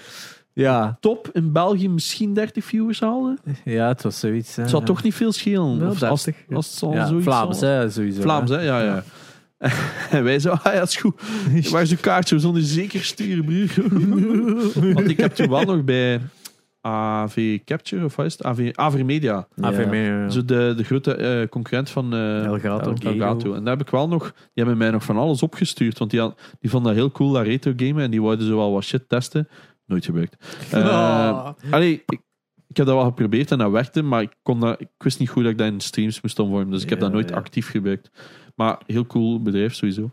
Ja. 0.53 0.97
top 1.01 1.31
in 1.33 1.53
België 1.53 1.89
misschien 1.89 2.35
30 2.35 2.65
viewers 2.65 3.01
haalde. 3.01 3.37
ja, 3.65 3.89
het 3.89 4.03
was 4.03 4.19
zoiets. 4.19 4.57
hè. 4.57 4.63
Het 4.63 4.71
zal 4.71 4.81
ja. 4.81 4.87
toch 4.87 5.03
niet 5.03 5.15
veel 5.15 5.33
schelen. 5.33 5.79
Wel 5.79 5.91
Of 5.91 6.03
als, 6.03 6.25
30, 6.25 6.45
ja. 6.49 6.57
als 6.57 6.71
het 6.71 6.83
al 6.83 6.93
Ja, 6.95 7.07
zoiets 7.07 7.25
Vlaams, 7.25 7.59
zal. 7.59 7.69
hè, 7.69 7.91
sowieso. 7.91 8.21
Vlaams, 8.21 8.51
hè. 8.51 8.61
Ja, 8.61 8.81
ja. 8.83 9.05
En 10.11 10.25
wij 10.25 10.39
zo, 10.39 10.51
ah 10.51 10.75
ja, 10.75 10.83
is 10.83 10.97
goed. 10.97 11.21
Waar 11.71 11.83
is 11.83 11.91
uw? 11.91 11.97
We 12.29 12.39
zullen 12.39 12.57
u 12.57 12.61
zeker 12.61 13.05
sturen, 13.05 13.45
broer. 13.45 13.69
Want 14.95 15.09
ik 15.09 15.17
heb 15.17 15.35
toen 15.35 15.49
wel 15.51 15.63
nog 15.65 15.85
bij 15.85 16.21
AV 16.89 17.59
Capture, 17.65 18.05
of 18.05 18.17
wat 18.17 18.27
is 18.27 18.33
het? 18.33 18.45
AV, 18.45 18.71
AV 18.75 19.03
Media. 19.03 19.49
AV. 19.61 20.31
Zo 20.31 20.45
de, 20.45 20.75
de 20.77 20.85
grote 20.85 21.15
eh, 21.15 21.49
concurrent 21.49 21.91
van 21.91 22.15
eh 22.15 22.45
Elgato. 22.45 23.55
En 23.55 23.65
daar 23.65 23.77
heb 23.77 23.87
ik 23.87 23.91
wel 23.93 24.09
nog... 24.09 24.23
Die 24.33 24.51
hebben 24.55 24.77
mij 24.79 24.91
nog 24.91 25.05
van 25.05 25.17
alles 25.17 25.43
opgestuurd. 25.43 25.99
Want 25.99 26.11
die, 26.11 26.21
had, 26.21 26.41
die 26.61 26.71
vonden 26.71 26.93
dat 26.93 27.01
heel 27.01 27.11
cool, 27.13 27.33
dat 27.33 27.45
retro 27.47 27.73
gamen. 27.77 28.03
En 28.03 28.11
die 28.11 28.23
wilden 28.23 28.47
zo 28.47 28.57
wel 28.57 28.73
wat 28.73 28.85
shit 28.85 29.09
testen. 29.09 29.49
Nooit 29.87 30.05
gebeurd. 30.05 30.37
Eh, 30.71 30.89
Ah. 30.89 31.51
Allee, 31.71 31.93
ik, 32.07 32.21
ik 32.69 32.77
heb 32.77 32.87
dat 32.87 32.95
wel 32.95 33.05
geprobeerd 33.05 33.51
en 33.51 33.59
dat 33.59 33.71
werkte, 33.71 34.03
maar 34.03 34.23
ik, 34.23 34.33
kon 34.43 34.61
dat, 34.61 34.81
ik 34.81 34.89
wist 34.99 35.19
niet 35.19 35.29
goed 35.29 35.43
dat 35.43 35.53
ik 35.53 35.59
dat 35.59 35.67
in 35.67 35.81
streams 35.81 36.21
moest 36.21 36.39
omvormen. 36.39 36.71
Dus 36.71 36.83
ik 36.83 36.89
heb 36.91 37.01
dat 37.01 37.13
nooit 37.13 37.33
actief 37.33 37.71
gebruikt. 37.71 38.11
Maar 38.55 38.79
heel 38.87 39.07
cool 39.07 39.43
bedrijf 39.43 39.75
sowieso. 39.75 40.11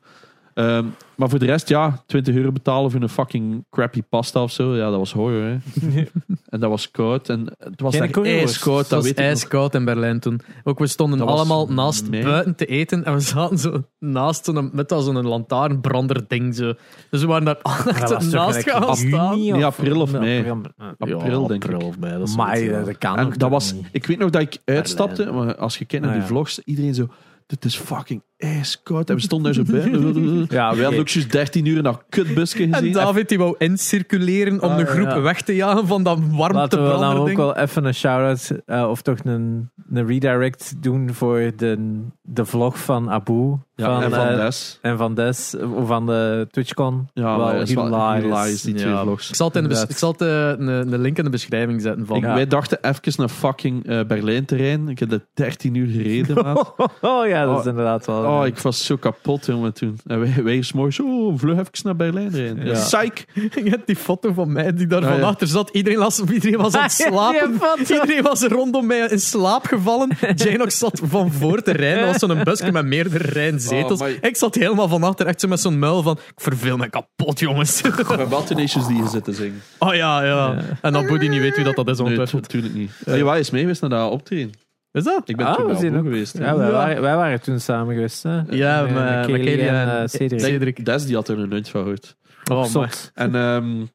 Ehm, 0.55 0.85
maar 1.15 1.29
voor 1.29 1.39
de 1.39 1.45
rest, 1.45 1.69
ja, 1.69 2.03
20 2.05 2.35
euro 2.35 2.51
betalen 2.51 2.91
voor 2.91 3.01
een 3.01 3.09
fucking 3.09 3.65
crappy 3.69 4.01
pasta 4.09 4.43
of 4.43 4.51
zo. 4.51 4.75
Ja, 4.75 4.89
dat 4.89 4.97
was 4.99 5.11
horror, 5.13 5.41
hè. 5.43 5.57
en 6.49 6.59
dat 6.59 6.69
was 6.69 6.91
koud. 6.91 7.29
En 7.29 7.53
het 7.57 7.81
was 7.81 7.97
currywurst. 7.97 8.43
ijskoud, 8.45 8.77
Het 8.79 8.89
dat 8.89 8.97
was 8.99 9.03
weet 9.03 9.11
ik 9.11 9.17
nog. 9.17 9.25
ijskoud 9.27 9.75
in 9.75 9.85
Berlijn 9.85 10.19
toen. 10.19 10.39
Ook 10.63 10.79
we 10.79 10.87
stonden 10.87 11.19
Dat 11.19 11.27
allemaal 11.27 11.67
naast 11.67 12.09
buiten 12.11 12.55
te 12.55 12.65
eten 12.65 13.03
en 13.05 13.13
we 13.13 13.19
zaten 13.19 13.57
zo 13.57 13.83
naast 13.99 14.45
zo'n, 14.45 14.69
met 14.73 14.91
zo'n 14.97 15.27
lantaarnbrander 15.27 16.27
ding. 16.27 16.55
Zo. 16.55 16.73
Dus 17.09 17.21
we 17.21 17.27
waren 17.27 17.45
daar 17.45 17.59
echt 17.87 18.31
naast 18.31 18.69
gaan 18.69 18.95
staan. 18.95 19.39
Nee, 19.39 19.65
april 19.65 20.01
of 20.01 20.11
mei. 20.11 20.49
April. 20.97 21.17
April, 21.19 21.47
denk 21.47 21.63
ik. 21.65 21.71
april 21.73 21.87
of 21.87 21.99
mei, 21.99 22.17
dat 22.17 22.27
is 22.27 22.35
Maar 22.35 22.55
zoiets, 22.57 22.75
ja. 22.75 22.83
dat 22.83 22.97
kan 22.97 23.17
En 23.17 23.25
ook 23.25 23.39
dat 23.39 23.49
was, 23.49 23.73
niet. 23.73 23.85
ik 23.91 24.05
weet 24.05 24.17
nog 24.19 24.29
dat 24.29 24.41
ik 24.41 24.57
uitstapte, 24.65 25.31
maar 25.31 25.55
als 25.55 25.77
je 25.77 25.85
kijkt 25.85 26.05
naar 26.05 26.13
Ah, 26.13 26.19
die 26.19 26.27
ja. 26.29 26.33
vlogs, 26.35 26.59
iedereen 26.59 26.93
zo, 26.93 27.07
dit 27.45 27.65
is 27.65 27.77
fucking 27.77 28.21
ijskoud. 28.37 29.09
En 29.09 29.15
we 29.15 29.21
stonden 29.21 29.53
daar 29.53 29.65
zo 29.65 29.71
bij. 29.71 29.89
Ja, 30.57 30.75
we 30.75 30.81
hadden 30.81 30.99
ook 30.99 31.07
juist 31.07 31.31
13 31.31 31.65
uur 31.65 31.77
in 31.77 31.83
dat 31.83 32.03
kutbusje 32.09 32.63
En 32.63 32.73
gezien. 32.73 32.93
David 32.93 33.29
die 33.29 33.37
wou 33.37 33.55
incirculeren 33.57 34.61
om 34.61 34.69
Ah, 34.69 34.77
de 34.77 34.85
groep 34.85 35.07
ja. 35.07 35.21
weg 35.21 35.41
te 35.41 35.55
jagen 35.55 35.87
van 35.87 36.03
dat 36.03 36.19
Laten 36.37 36.83
we 36.83 37.19
ook 37.19 37.35
wel 37.35 37.55
even 37.57 37.85
een 37.85 37.93
shout-out 37.93 38.61
eh, 38.65 38.89
of 38.89 39.01
toch 39.01 39.17
een, 39.23 39.69
een 39.89 40.07
redirect 40.07 40.73
doen 40.83 41.13
voor 41.13 41.51
de, 41.55 42.01
de 42.21 42.45
vlog 42.45 42.79
van 42.79 43.09
Abu. 43.09 43.57
Ja, 43.75 43.85
van, 43.85 44.03
en 44.03 44.11
van 44.11 44.27
eh, 44.27 44.35
Des. 44.37 44.79
en 44.81 44.97
van 44.97 45.13
Des, 45.15 45.55
of 45.75 45.87
van 45.87 46.05
de 46.05 46.47
TwitchCon. 46.51 47.07
Ja, 47.13 47.37
wel 47.37 47.49
is 47.61 47.69
hilarisch. 47.69 48.61
die 48.61 48.73
twee 48.73 48.91
Ja. 48.91 49.01
vlogs. 49.01 49.29
Ik 49.29 49.35
zal 49.35 49.47
het, 49.47 49.55
in 49.55 49.67
de 49.69 49.85
ik 49.89 49.97
zal 49.97 50.11
het 50.11 50.21
eh, 50.21 50.47
een, 50.49 50.67
een 50.67 51.01
link 51.01 51.17
in 51.17 51.23
de 51.23 51.29
beschrijving 51.29 51.81
zetten. 51.81 52.05
Van. 52.05 52.17
Ik, 52.17 52.23
Ja. 52.23 52.33
Wij 52.33 52.47
dachten 52.47 52.77
even 52.81 53.13
naar 53.15 53.29
fucking 53.29 53.87
eh 53.87 53.99
Berlijn-terrein. 54.07 54.89
Ik 54.89 54.99
heb 54.99 55.11
er 55.11 55.25
13 55.33 55.75
uur 55.75 55.87
gereden, 55.87 56.43
maat. 56.43 56.73
Oh 57.01 57.27
ja, 57.27 57.45
dat 57.45 57.53
is 57.55 57.61
Oh. 57.61 57.67
inderdaad 57.69 58.05
wel. 58.05 58.23
Oh, 58.23 58.45
ik 58.45 58.57
was 58.57 58.85
zo 58.85 58.95
kapot, 58.95 59.45
jongen, 59.45 59.73
toen. 59.73 59.97
En 60.05 60.19
wij, 60.19 60.43
wij 60.43 60.61
s'morgens, 60.61 60.99
oh, 60.99 61.33
vlug 61.37 61.53
even 61.59 61.71
naar 61.83 61.95
Berlijn 61.95 62.29
rijden. 62.29 62.65
Ja. 62.65 62.73
Psych! 62.73 63.25
Je 63.63 63.69
hebt 63.69 63.87
die 63.87 63.95
foto 63.95 64.33
van 64.33 64.51
mij 64.51 64.73
die 64.73 64.87
daar 64.87 65.01
Ah, 65.03 65.09
van 65.09 65.17
ja. 65.19 65.25
achter 65.25 65.47
zat. 65.47 65.69
Iedereen, 65.69 65.99
las, 65.99 66.19
iedereen 66.33 66.57
was 66.57 66.73
aan 66.75 66.83
het 66.83 66.91
slapen. 67.07 67.59
Iedereen 67.79 68.23
was 68.23 68.41
rondom 68.43 68.85
mij 68.85 69.07
in 69.09 69.19
slaap 69.19 69.65
gevallen. 69.65 70.09
Janox 70.35 70.77
zat 70.77 71.01
van 71.03 71.31
voor 71.31 71.61
te 71.61 71.71
rijden. 71.71 72.05
Dat 72.11 72.21
was 72.21 72.29
zo'n 72.31 72.43
busje 72.43 72.71
met 72.71 72.85
meerdere 72.85 73.23
rijen 73.31 73.59
zetels. 73.67 74.01
Oh, 74.01 74.07
maar- 74.07 74.17
Ik 74.29 74.35
zat 74.37 74.55
helemaal 74.55 74.87
van 74.87 75.03
achter, 75.03 75.25
echt 75.25 75.39
zo 75.41 75.47
met 75.47 75.59
zo'n 75.59 75.79
muil 75.79 76.01
van... 76.01 76.17
Ik 76.35 76.41
verveel 76.41 76.77
me 76.77 76.89
kapot, 76.89 77.39
jongens. 77.39 77.81
We 77.81 77.89
hebben 78.07 78.29
wel 78.29 78.43
Tenacious 78.43 78.87
die 78.87 79.07
zitten 79.07 79.33
zingen. 79.33 79.61
Oh 79.79 79.93
ja, 79.95 80.23
ja. 80.23 80.57
En 80.81 80.93
dat 80.93 81.07
Boedi 81.07 81.27
niet 81.27 81.41
weet 81.41 81.55
wie 81.55 81.63
dat, 81.63 81.75
dat 81.75 81.87
is 81.87 81.97
Nee, 81.97 82.03
ongetwijfeld. 82.05 82.41
natuurlijk 82.41 82.73
niet. 82.73 82.91
Ja. 83.05 83.35
Is 83.35 83.49
mee 83.49 83.61
geweest 83.61 83.81
naar 83.81 83.89
dat 83.89 84.11
optreden. 84.11 84.51
Is 84.91 85.03
dat? 85.03 85.21
Ik 85.29 85.35
ben 85.37 85.45
Ah, 85.45 85.55
toen 85.55 85.71
ook. 85.71 86.03
geweest. 86.03 86.37
Ja, 86.37 86.57
wij, 86.57 86.65
Ja. 86.67 86.71
Waren, 86.71 87.01
wij 87.01 87.15
waren 87.15 87.41
toen 87.41 87.59
samen 87.59 87.93
geweest. 87.93 88.23
Hè? 88.23 88.41
Ja, 88.49 88.81
Met- 88.81 88.93
met- 88.93 89.03
met 89.03 89.31
met 89.31 89.41
Kelly 89.41 89.67
en- 89.67 89.99
eh, 90.01 90.07
Cedric. 90.07 90.39
Cedric. 90.39 90.85
Des 90.85 91.05
die 91.05 91.15
had 91.15 91.27
er 91.29 91.39
een 91.39 91.49
nooit 91.49 91.69
van 91.69 91.81
gehoord. 91.81 92.15
Oh. 92.51 92.85
En 93.13 93.35
ehm, 93.35 93.85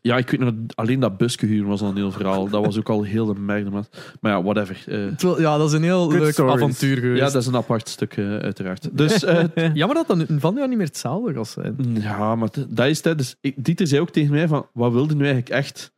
ja, 0.00 0.16
ik 0.16 0.30
weet 0.30 0.40
nog, 0.40 0.52
alleen 0.74 1.00
dat 1.00 1.16
busje 1.16 1.46
huren 1.46 1.68
was 1.68 1.80
al 1.80 1.88
een 1.88 1.96
heel 1.96 2.10
verhaal. 2.12 2.48
Dat 2.48 2.64
was 2.64 2.78
ook 2.78 2.88
al 2.88 3.02
heel 3.02 3.26
de 3.26 3.40
merde. 3.40 3.70
Maar, 3.70 3.84
ja, 4.20 4.42
whatever. 4.42 4.82
Eh, 4.86 5.38
Ja, 5.38 5.56
dat 5.58 5.68
is 5.68 5.72
een 5.74 5.82
heel 5.82 6.10
leuk 6.12 6.32
stories. 6.32 6.54
avontuur 6.54 6.96
geweest. 6.96 7.18
ja, 7.20 7.30
dat 7.30 7.42
is 7.42 7.46
een 7.46 7.56
apart 7.56 7.88
stuk, 7.88 8.16
eh, 8.16 8.36
uiteraard. 8.36 8.88
Dus 8.98 9.24
eh, 9.24 9.74
Jammer 9.74 10.04
dat 10.06 10.18
dat 10.18 10.26
van 10.38 10.60
aan 10.60 10.68
niet 10.68 10.78
meer 10.78 10.86
hetzelfde 10.86 11.44
zijn. 11.44 11.76
ja, 12.00 12.34
maar 12.34 12.48
dat 12.68 12.86
is 12.86 13.04
het. 13.04 13.18
Dus, 13.18 13.36
ik, 13.40 13.54
Dieter 13.64 13.86
zei 13.86 14.00
ook 14.00 14.10
tegen 14.10 14.30
mij 14.30 14.48
van, 14.48 14.66
wat 14.72 14.92
wilde 14.92 15.14
nu 15.14 15.20
eigenlijk 15.24 15.48
echt? 15.50 15.92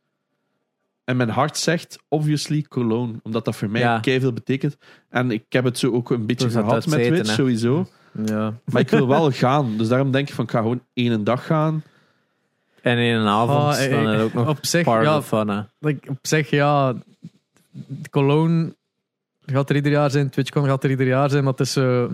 En 1.03 1.17
mijn 1.17 1.29
hart 1.29 1.57
zegt, 1.57 1.97
obviously, 2.07 2.61
Cologne. 2.61 3.13
Omdat 3.23 3.45
dat 3.45 3.55
voor 3.55 3.69
mij 3.69 3.81
Ja. 3.81 3.99
veel 4.03 4.33
betekent. 4.33 4.77
En 5.09 5.31
ik 5.31 5.43
heb 5.49 5.63
het 5.63 5.77
zo 5.77 5.91
ook 5.91 6.09
een 6.11 6.25
beetje 6.25 6.49
gehad 6.49 6.87
met 6.87 7.03
Twitch, 7.03 7.31
sowieso. 7.33 7.87
Ja. 8.25 8.53
Maar 8.65 8.81
ik 8.81 8.89
wil 8.89 9.07
wel 9.07 9.31
gaan. 9.41 9.77
Dus 9.77 9.87
daarom 9.87 10.11
denk 10.11 10.27
ik 10.29 10.33
van, 10.35 10.43
ik 10.43 10.51
ga 10.51 10.59
gewoon 10.59 10.83
één 10.93 11.23
dag 11.23 11.45
gaan. 11.45 11.83
En 12.81 12.97
in 12.97 13.15
een 13.15 13.27
avond 13.27 13.57
Ah, 13.59 13.89
dan 13.89 14.05
eh, 14.07 14.13
is 14.13 14.15
het 14.15 14.21
ook 14.21 14.33
nog 14.33 14.47
op 14.49 14.57
zich, 14.65 14.83
part 14.83 15.05
ja, 15.05 15.17
of 15.17 15.27
fun. 15.27 15.47
hè. 15.47 15.61
like, 15.79 16.09
op 16.09 16.17
zich, 16.21 16.49
ja, 16.49 16.93
Cologne 18.09 18.75
gaat 19.45 19.69
er 19.69 19.75
ieder 19.75 19.91
jaar 19.91 20.11
zijn, 20.11 20.29
TwitchCon 20.29 20.65
gaat 20.65 20.83
er 20.83 20.89
ieder 20.89 21.07
jaar 21.07 21.29
zijn, 21.29 21.43
maar 21.43 21.51
het 21.51 21.61
is 21.61 21.75
er- 21.75 22.09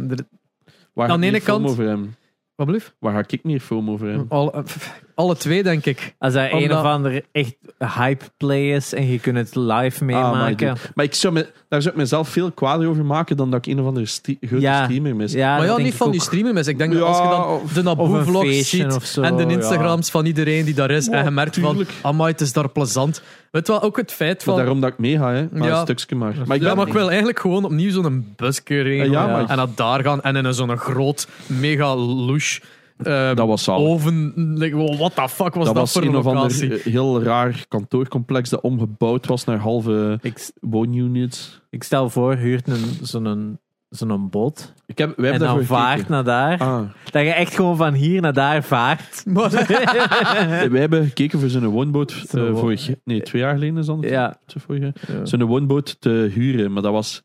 Waar 0.94 1.10
Aan 1.10 1.16
ga 1.16 1.18
de 1.22 1.26
ik 1.28 1.34
ene 1.34 1.42
kant- 1.44 1.66
over 1.66 1.86
hem? 1.88 2.16
Wat 2.56 2.68
blieft? 2.68 2.96
Waar 3.00 3.14
ga 3.14 3.24
ik 3.28 3.44
meer 3.44 3.60
film 3.60 3.90
over 3.90 4.08
hem? 4.08 4.26
Al, 4.30 4.54
eh, 4.54 4.64
pff, 4.64 5.02
alle 5.18 5.36
twee, 5.38 5.64
denk 5.64 5.86
ik. 5.86 6.16
Als 6.20 6.34
hij 6.34 6.54
een 6.54 6.72
of 6.74 6.84
ander 6.84 7.22
echt 7.32 7.56
hype 7.98 8.26
play 8.38 8.76
is 8.76 8.94
en 8.94 9.08
je 9.12 9.20
kunt 9.20 9.38
het 9.38 9.56
live 9.56 9.96
Ah, 10.00 10.02
meemaken. 10.02 10.78
maar 10.96 11.06
ik 11.06 11.14
zou 11.14 11.34
me, 11.34 11.48
daar 11.70 11.82
zou 11.82 11.94
ik 11.94 12.00
mezelf 12.00 12.30
veel 12.30 12.52
kwader 12.52 12.88
over 12.90 13.06
maken 13.06 13.38
dan 13.38 13.52
dat 13.52 13.66
ik 13.66 13.74
een 13.74 13.80
of 13.82 13.88
andere 13.88 14.06
sti- 14.06 14.38
grote 14.42 14.62
Ja. 14.64 14.84
streamer 14.84 15.16
mis. 15.16 15.32
ja, 15.32 15.58
maar 15.58 15.68
dat 15.68 15.78
ja, 15.78 15.84
niet 15.84 15.94
van 15.96 16.08
ook. 16.08 16.14
die 16.14 16.22
streamen 16.22 16.58
Ik 16.68 16.78
denk 16.78 16.94
dat 16.94 17.02
als 17.02 17.18
je 17.18 17.24
dan 17.24 17.60
de 17.74 17.80
een 17.80 17.86
Naboe-vlogs 17.86 18.70
ziet 18.70 18.94
of 18.94 19.06
zo, 19.06 19.22
en 19.22 19.36
de 19.36 19.44
ja. 19.44 19.50
Instagrams 19.50 20.10
van 20.10 20.26
iedereen 20.26 20.66
die 20.66 20.74
daar 20.74 20.92
is 20.92 21.06
Ja, 21.06 21.12
en 21.12 21.24
je 21.24 21.32
merkt 21.32 21.54
tuurlijk. 21.54 21.90
van, 21.90 22.10
amai, 22.12 22.32
het 22.32 22.42
is 22.42 22.54
daar 22.54 22.70
plezant. 22.70 23.22
Weet 23.52 23.68
je 23.68 23.74
wel, 23.74 23.82
ook 23.82 23.98
het 23.98 24.12
feit 24.14 24.36
Maar 24.36 24.44
van... 24.46 24.56
daarom 24.56 24.82
dat 24.82 24.92
ik 24.92 24.98
meega, 24.98 25.32
hè. 25.34 25.48
Maar 25.52 25.68
Ja. 25.68 25.76
een 25.80 25.82
stukje 25.96 26.16
maar. 26.16 26.34
Maar 26.46 26.56
ik 26.56 26.62
ja, 26.62 26.68
ben 26.68 26.78
maar 26.78 26.88
ik 26.88 26.94
wil 26.94 27.08
eigenlijk 27.08 27.40
gewoon 27.40 27.66
opnieuw 27.66 27.92
zo'n 27.92 28.34
busje 28.36 28.62
regelen. 28.82 29.12
Ja, 29.12 29.28
maar- 29.28 29.50
En 29.50 29.58
naar 29.58 29.68
daar 29.76 30.04
gaan 30.04 30.22
en 30.22 30.36
in 30.36 30.46
een 30.46 30.54
zo'n 30.54 30.78
groot, 30.78 31.28
mega 31.46 31.96
louche 31.96 32.62
eh, 32.98 33.36
Dat 33.36 33.48
was 33.48 33.64
zalig. 33.64 33.88
oven. 33.88 34.34
Like, 34.58 34.76
what 34.98 35.16
the 35.16 35.30
fuck 35.30 35.54
was 35.54 35.66
dat, 35.66 35.66
dat 35.66 35.76
was 35.76 35.92
voor 35.92 36.02
een 36.04 36.12
locatie? 36.12 36.64
ander 36.72 36.82
heel 36.84 37.24
raar 37.24 37.66
kantoorcomplex 37.68 38.50
dat 38.50 38.62
omgebouwd 38.62 39.26
was 39.26 39.44
naar 39.46 39.58
halve 39.58 40.20
Ik, 40.22 40.50
woonunits. 40.62 41.62
ik 41.70 41.84
stel 41.84 42.10
voor, 42.10 42.36
huurt 42.36 42.68
een, 42.68 42.84
zo'n, 43.02 43.60
zo'n 43.90 44.30
boot 44.30 44.74
Ik 44.86 44.98
heb, 44.98 45.16
wij 45.18 45.26
en 45.26 45.32
hebben 45.40 45.56
dan 45.58 45.66
vaart 45.66 45.92
gekeken. 45.92 46.12
naar 46.12 46.24
daar. 46.24 46.60
Ah, 46.60 46.82
Dat 47.12 47.22
je 47.24 47.30
echt 47.32 47.56
gewoon 47.56 47.78
van 47.78 47.94
hier 47.94 48.22
naar 48.22 48.34
daar 48.34 48.64
vaart. 48.64 49.24
Wij 50.72 50.80
hebben 50.80 51.06
gekeken 51.06 51.40
voor 51.40 51.50
zo'n 51.50 51.66
woonboot 51.66 52.12
eh, 52.32 52.56
vorig, 52.56 52.90
nee, 53.04 53.22
twee 53.22 53.42
jaar 53.42 53.54
geleden 53.54 53.78
is 53.78 53.86
dat. 53.86 53.98
Ja. 54.02 54.38
Zo'n 55.24 55.44
woonboot 55.44 55.96
te 56.00 56.30
huren, 56.34 56.74
maar 56.74 56.82
dat 56.84 56.92
was 56.92 57.24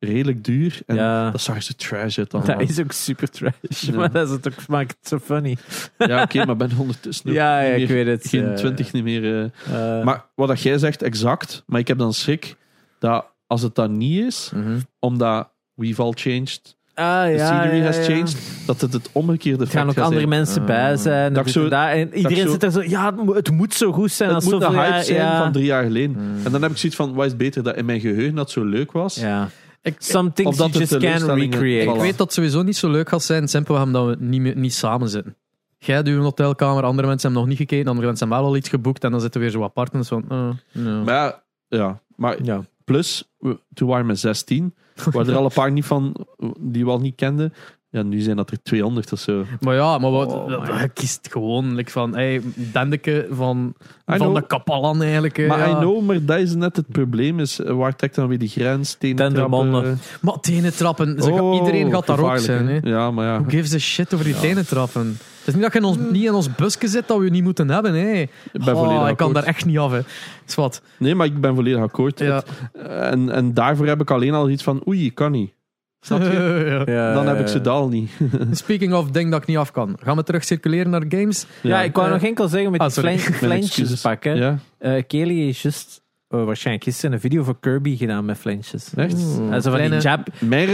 redelijk 0.00 0.44
duur. 0.44 0.80
En 0.86 0.96
ja. 0.96 1.30
dat 1.30 1.40
zag 1.40 1.62
zo 1.62 1.72
trash 1.76 2.18
uit 2.18 2.30
dan. 2.30 2.44
Dat 2.44 2.60
is 2.60 2.80
ook 2.80 2.92
super 2.92 3.30
trash. 3.30 3.52
Ja. 3.80 3.94
Maar 3.96 4.12
dat 4.12 4.26
is 4.26 4.32
het 4.32 4.48
ook, 4.48 4.66
maakt 4.66 4.96
het 5.00 5.08
zo 5.08 5.18
funny. 5.18 5.56
Ja, 5.98 6.22
oké, 6.22 6.44
maar 6.44 6.56
ben 6.56 6.70
ondertussen 6.78 7.32
Ja, 7.40 7.60
ja, 7.60 7.70
meer- 7.70 7.78
ik 7.82 7.88
weet 7.88 8.06
het. 8.06 8.28
geen 8.28 8.48
eh, 8.48 8.54
twintig 8.54 8.92
niet 8.92 9.04
meer. 9.04 9.24
eh. 9.24 9.98
eh, 9.98 10.04
Maar 10.04 10.24
wat 10.34 10.48
dat 10.48 10.60
jij 10.62 10.78
zegt, 10.78 11.02
exact. 11.02 11.62
Maar 11.66 11.80
ik 11.80 11.88
heb 11.88 11.98
dan 11.98 12.14
schrik 12.14 12.56
dat 12.98 13.26
als 13.46 13.62
het 13.62 13.74
dat 13.74 13.90
niet 13.90 14.24
is, 14.24 14.50
Mhm. 14.54 14.78
omdat 14.98 15.48
we've 15.74 16.02
all 16.02 16.12
changed, 16.14 16.76
ah, 16.94 17.24
the 17.24 17.38
scenery 17.38 17.80
has 17.84 18.06
changed, 18.06 18.36
dat 18.66 18.80
het 18.80 18.92
het 18.92 19.08
omgekeerde 19.12 19.64
Er 19.64 19.70
gaan 19.70 19.80
effect 19.80 19.98
ook 19.98 20.04
andere 20.04 20.26
zijn. 20.26 20.38
mensen 20.38 20.60
Ah. 20.60 20.66
bij 20.66 20.96
zijn. 20.96 21.32
Dat 21.32 21.50
zo- 21.50 21.68
dat. 21.68 21.88
En 21.88 22.14
iedereen 22.14 22.48
zit 22.50 22.62
er 22.62 22.70
zo, 22.70 22.82
ja, 22.82 23.14
het 23.32 23.50
moet, 23.50 23.74
zo 23.74 23.92
goed 23.92 24.12
zijn. 24.12 24.28
Het 24.28 24.36
als 24.44 24.52
moet 24.52 24.62
zoveel 24.62 24.78
hype 24.80 24.90
jaar- 24.92 25.04
zijn 25.04 25.36
van 25.42 25.52
drie 25.52 25.64
jaar 25.64 25.84
geleden. 25.84 26.10
Mm. 26.10 26.44
En 26.44 26.52
dan 26.52 26.62
heb 26.62 26.70
ik 26.70 26.76
zoiets 26.76 26.96
van, 26.98 27.14
wat 27.14 27.26
is 27.26 27.36
beter 27.36 27.62
dat 27.62 27.76
in 27.76 27.84
mijn 27.84 28.00
geheugen 28.00 28.34
dat 28.34 28.50
zo 28.50 28.64
leuk 28.64 28.92
was? 28.92 29.14
Ja. 29.14 29.48
Ik, 29.82 29.94
Some 29.98 30.32
things 30.32 30.56
you 30.56 30.70
just 30.70 30.88
teleurstellingen- 30.90 31.50
recreate. 31.50 31.90
ik 31.94 32.00
weet 32.00 32.10
dat 32.18 32.26
het 32.26 32.32
sowieso 32.32 32.62
niet 32.62 32.76
zo 32.76 32.90
leuk 32.90 33.08
gaat 33.08 33.22
zijn, 33.22 33.48
simpelweg 33.48 33.82
omdat 33.84 34.06
we 34.06 34.16
niet, 34.24 34.40
meer, 34.40 34.56
niet 34.56 34.74
samen 34.74 35.08
zitten. 35.08 35.36
Jij 35.78 35.94
hebt 35.96 36.08
uw 36.08 36.22
hotelkamer, 36.22 36.82
andere 36.84 37.08
mensen 37.08 37.26
hebben 37.30 37.48
nog 37.48 37.58
niet 37.58 37.68
gekeken, 37.68 37.88
andere 37.88 38.06
mensen 38.06 38.26
hebben 38.26 38.44
wel 38.44 38.52
al 38.54 38.58
iets 38.60 38.68
geboekt 38.68 39.04
en 39.04 39.10
dan 39.10 39.20
zitten 39.20 39.40
we 39.40 39.46
weer 39.46 39.56
zo 39.56 39.62
apart 39.64 39.92
en 39.92 40.04
van, 40.04 40.24
eh, 40.28 40.48
no. 40.72 41.04
Maar 41.04 41.14
ja, 41.14 41.42
ja, 41.68 42.00
maar 42.16 42.44
Ja. 42.44 42.64
plus, 42.84 43.30
we- 43.38 43.60
toen 43.74 43.88
waren 43.88 44.06
we 44.06 44.14
16, 44.14 44.74
waren 45.12 45.28
er 45.28 45.36
al 45.36 45.44
een 45.44 45.50
paar 45.54 45.72
niet 45.72 45.84
van, 45.84 46.26
die 46.60 46.84
we 46.84 46.90
al 46.90 47.00
niet 47.00 47.14
kenden. 47.16 47.52
Ja, 47.92 48.02
nu 48.02 48.20
zijn 48.20 48.36
dat 48.36 48.50
er 48.50 48.62
200 48.62 49.12
of 49.12 49.18
zo. 49.18 49.44
Maar 49.60 49.74
ja, 49.74 49.98
maar 49.98 50.10
wat, 50.10 50.32
Oh, 50.32 50.48
je 50.80 50.88
kiest 50.88 51.28
gewoon 51.30 51.74
like 51.74 51.90
van, 51.90 52.14
hey, 52.14 52.40
Dendeke 52.54 53.26
van, 53.30 53.74
I 53.78 53.82
van 54.04 54.16
know. 54.16 54.34
de 54.34 54.46
Kapalan 54.46 55.02
eigenlijk. 55.02 55.46
Maar 55.48 55.58
ja. 55.58 55.68
I 55.70 55.74
know, 55.74 56.02
maar 56.06 56.24
dat 56.24 56.38
is 56.38 56.54
net 56.54 56.76
het 56.76 56.88
probleem. 56.88 57.40
Is, 57.40 57.60
eh, 57.60 57.74
waar 57.74 57.96
trekt 57.96 58.14
dan 58.14 58.28
weer 58.28 58.38
die 58.38 58.48
grens? 58.48 58.94
Tenen 58.94 59.16
Tendermonden. 59.16 59.70
trappen? 59.82 59.98
Maar 60.20 60.40
tenen 60.40 60.74
trappen, 60.76 61.22
ze 61.22 61.30
gaan- 61.32 61.40
Oh, 61.40 61.54
iedereen 61.54 61.90
gaat 61.90 62.06
daar 62.06 62.20
ook 62.20 62.38
zijn. 62.38 62.66
hè. 62.68 62.78
Ja, 62.82 63.10
maar 63.10 63.26
ja. 63.26 63.38
Who 63.40 63.48
gives 63.50 63.74
a 63.74 63.78
shit 63.78 64.14
over 64.14 64.26
die 64.26 64.38
tenen 64.38 64.66
trappen? 64.66 65.06
Het 65.38 65.48
is 65.48 65.54
niet 65.54 65.62
dat 65.62 65.72
je 65.72 65.78
in 65.78 65.84
ons, 65.84 65.96
niet 66.10 66.24
in 66.24 66.34
ons 66.34 66.54
busje 66.54 66.88
zit 66.88 67.08
dat 67.08 67.18
we 67.18 67.28
niet 67.28 67.42
moeten 67.44 67.68
hebben. 67.70 67.94
Hè. 67.94 68.12
Ik 68.20 68.30
ben 68.64 68.74
Oh, 68.74 68.82
volledig 68.84 69.08
ik 69.08 69.16
kan 69.16 69.32
daar 69.32 69.42
echt 69.44 69.64
niet 69.64 69.78
af. 69.78 69.90
Hè. 69.92 70.00
Is 70.46 70.54
wat. 70.54 70.82
Nee, 70.98 71.14
maar 71.14 71.26
ik 71.26 71.40
ben 71.40 71.54
volledig 71.54 71.80
akkoord. 71.82 72.18
Ja. 72.18 72.34
Het- 72.34 72.46
En, 72.88 73.30
en 73.30 73.54
daarvoor 73.54 73.86
heb 73.86 74.00
ik 74.00 74.10
alleen 74.10 74.34
al 74.34 74.48
iets 74.50 74.62
van, 74.62 74.82
oei, 74.88 75.12
kan 75.12 75.32
niet. 75.32 75.52
Snap 76.00 76.22
je? 76.22 76.28
Ja. 76.86 76.92
Ja, 76.94 77.14
Dan 77.14 77.26
heb 77.26 77.40
ik 77.40 77.48
ze 77.48 77.60
daal 77.60 77.88
niet. 77.88 78.10
Speaking 78.50 78.94
of 78.94 79.10
ding 79.10 79.30
dat 79.30 79.40
ik 79.42 79.46
niet 79.48 79.56
af 79.56 79.70
kan. 79.70 79.96
Gaan 80.02 80.16
we 80.16 80.22
terug 80.22 80.44
circuleren 80.44 80.90
naar 80.90 81.04
games? 81.08 81.46
Ja, 81.62 81.82
ik 81.82 81.94
wou 81.94 82.06
Eh, 82.06 82.12
nog 82.12 82.22
enkel 82.22 82.48
zeggen 82.48 82.70
met 82.70 82.80
ah, 82.80 82.94
die 82.94 83.18
flensjes 83.18 84.00
pakken. 84.10 84.36
Ja, 84.36 84.58
Eh, 84.78 85.02
Kelly 85.06 85.48
is 85.48 85.62
just, 85.62 86.02
oh, 86.28 86.44
waarschijnlijk 86.44 86.84
gisteren 86.86 87.12
een 87.14 87.20
video 87.20 87.42
voor 87.42 87.60
Kirby 87.60 87.96
gedaan 87.96 88.24
met 88.24 88.38
flensjes. 88.38 88.94
echt? 88.94 89.18
Zo 89.18 89.70
van 89.70 89.80
die 89.90 89.96
Jap-? 90.00 90.28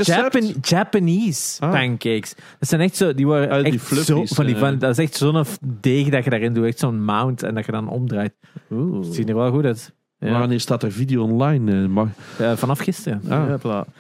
Japan- 0.05 0.55
Japanese 0.61 1.61
Ah. 1.63 1.71
pancakes. 1.71 2.35
Dat 2.59 2.69
zijn 2.69 2.81
echt 2.81 2.97
zo, 2.97 3.15
die 3.15 3.27
worden 3.27 3.51
Ah, 3.51 3.65
die 3.65 3.73
echt 3.73 3.87
zo, 4.07 4.25
van 4.25 4.47
die, 4.47 4.55
eh. 4.55 4.61
van, 4.61 4.79
dat 4.79 4.91
is 4.99 5.05
echt 5.05 5.15
zo'n 5.17 5.45
deeg 5.81 6.09
dat 6.09 6.25
je 6.25 6.31
daarin 6.31 6.55
doet, 6.55 6.65
echt 6.65 6.79
zo'n 6.79 7.05
mount 7.05 7.43
en 7.43 7.55
dat 7.55 7.67
je 7.67 7.73
dan 7.73 7.89
omdraait. 7.89 8.35
Oeh. 8.71 9.05
Het 9.05 9.15
ziet 9.15 9.29
er 9.29 9.35
wel 9.35 9.51
goed 9.51 9.65
uit. 9.65 9.95
Ja. 10.27 10.39
Wanneer 10.39 10.61
staat 10.61 10.83
er 10.83 10.93
video 10.93 11.23
online? 11.23 11.83
eh, 11.83 11.89
mag, 11.89 12.09
Eh, 12.39 12.53
vanaf 12.53 12.79
gisteren. 12.79 13.23
ah, 13.29 13.49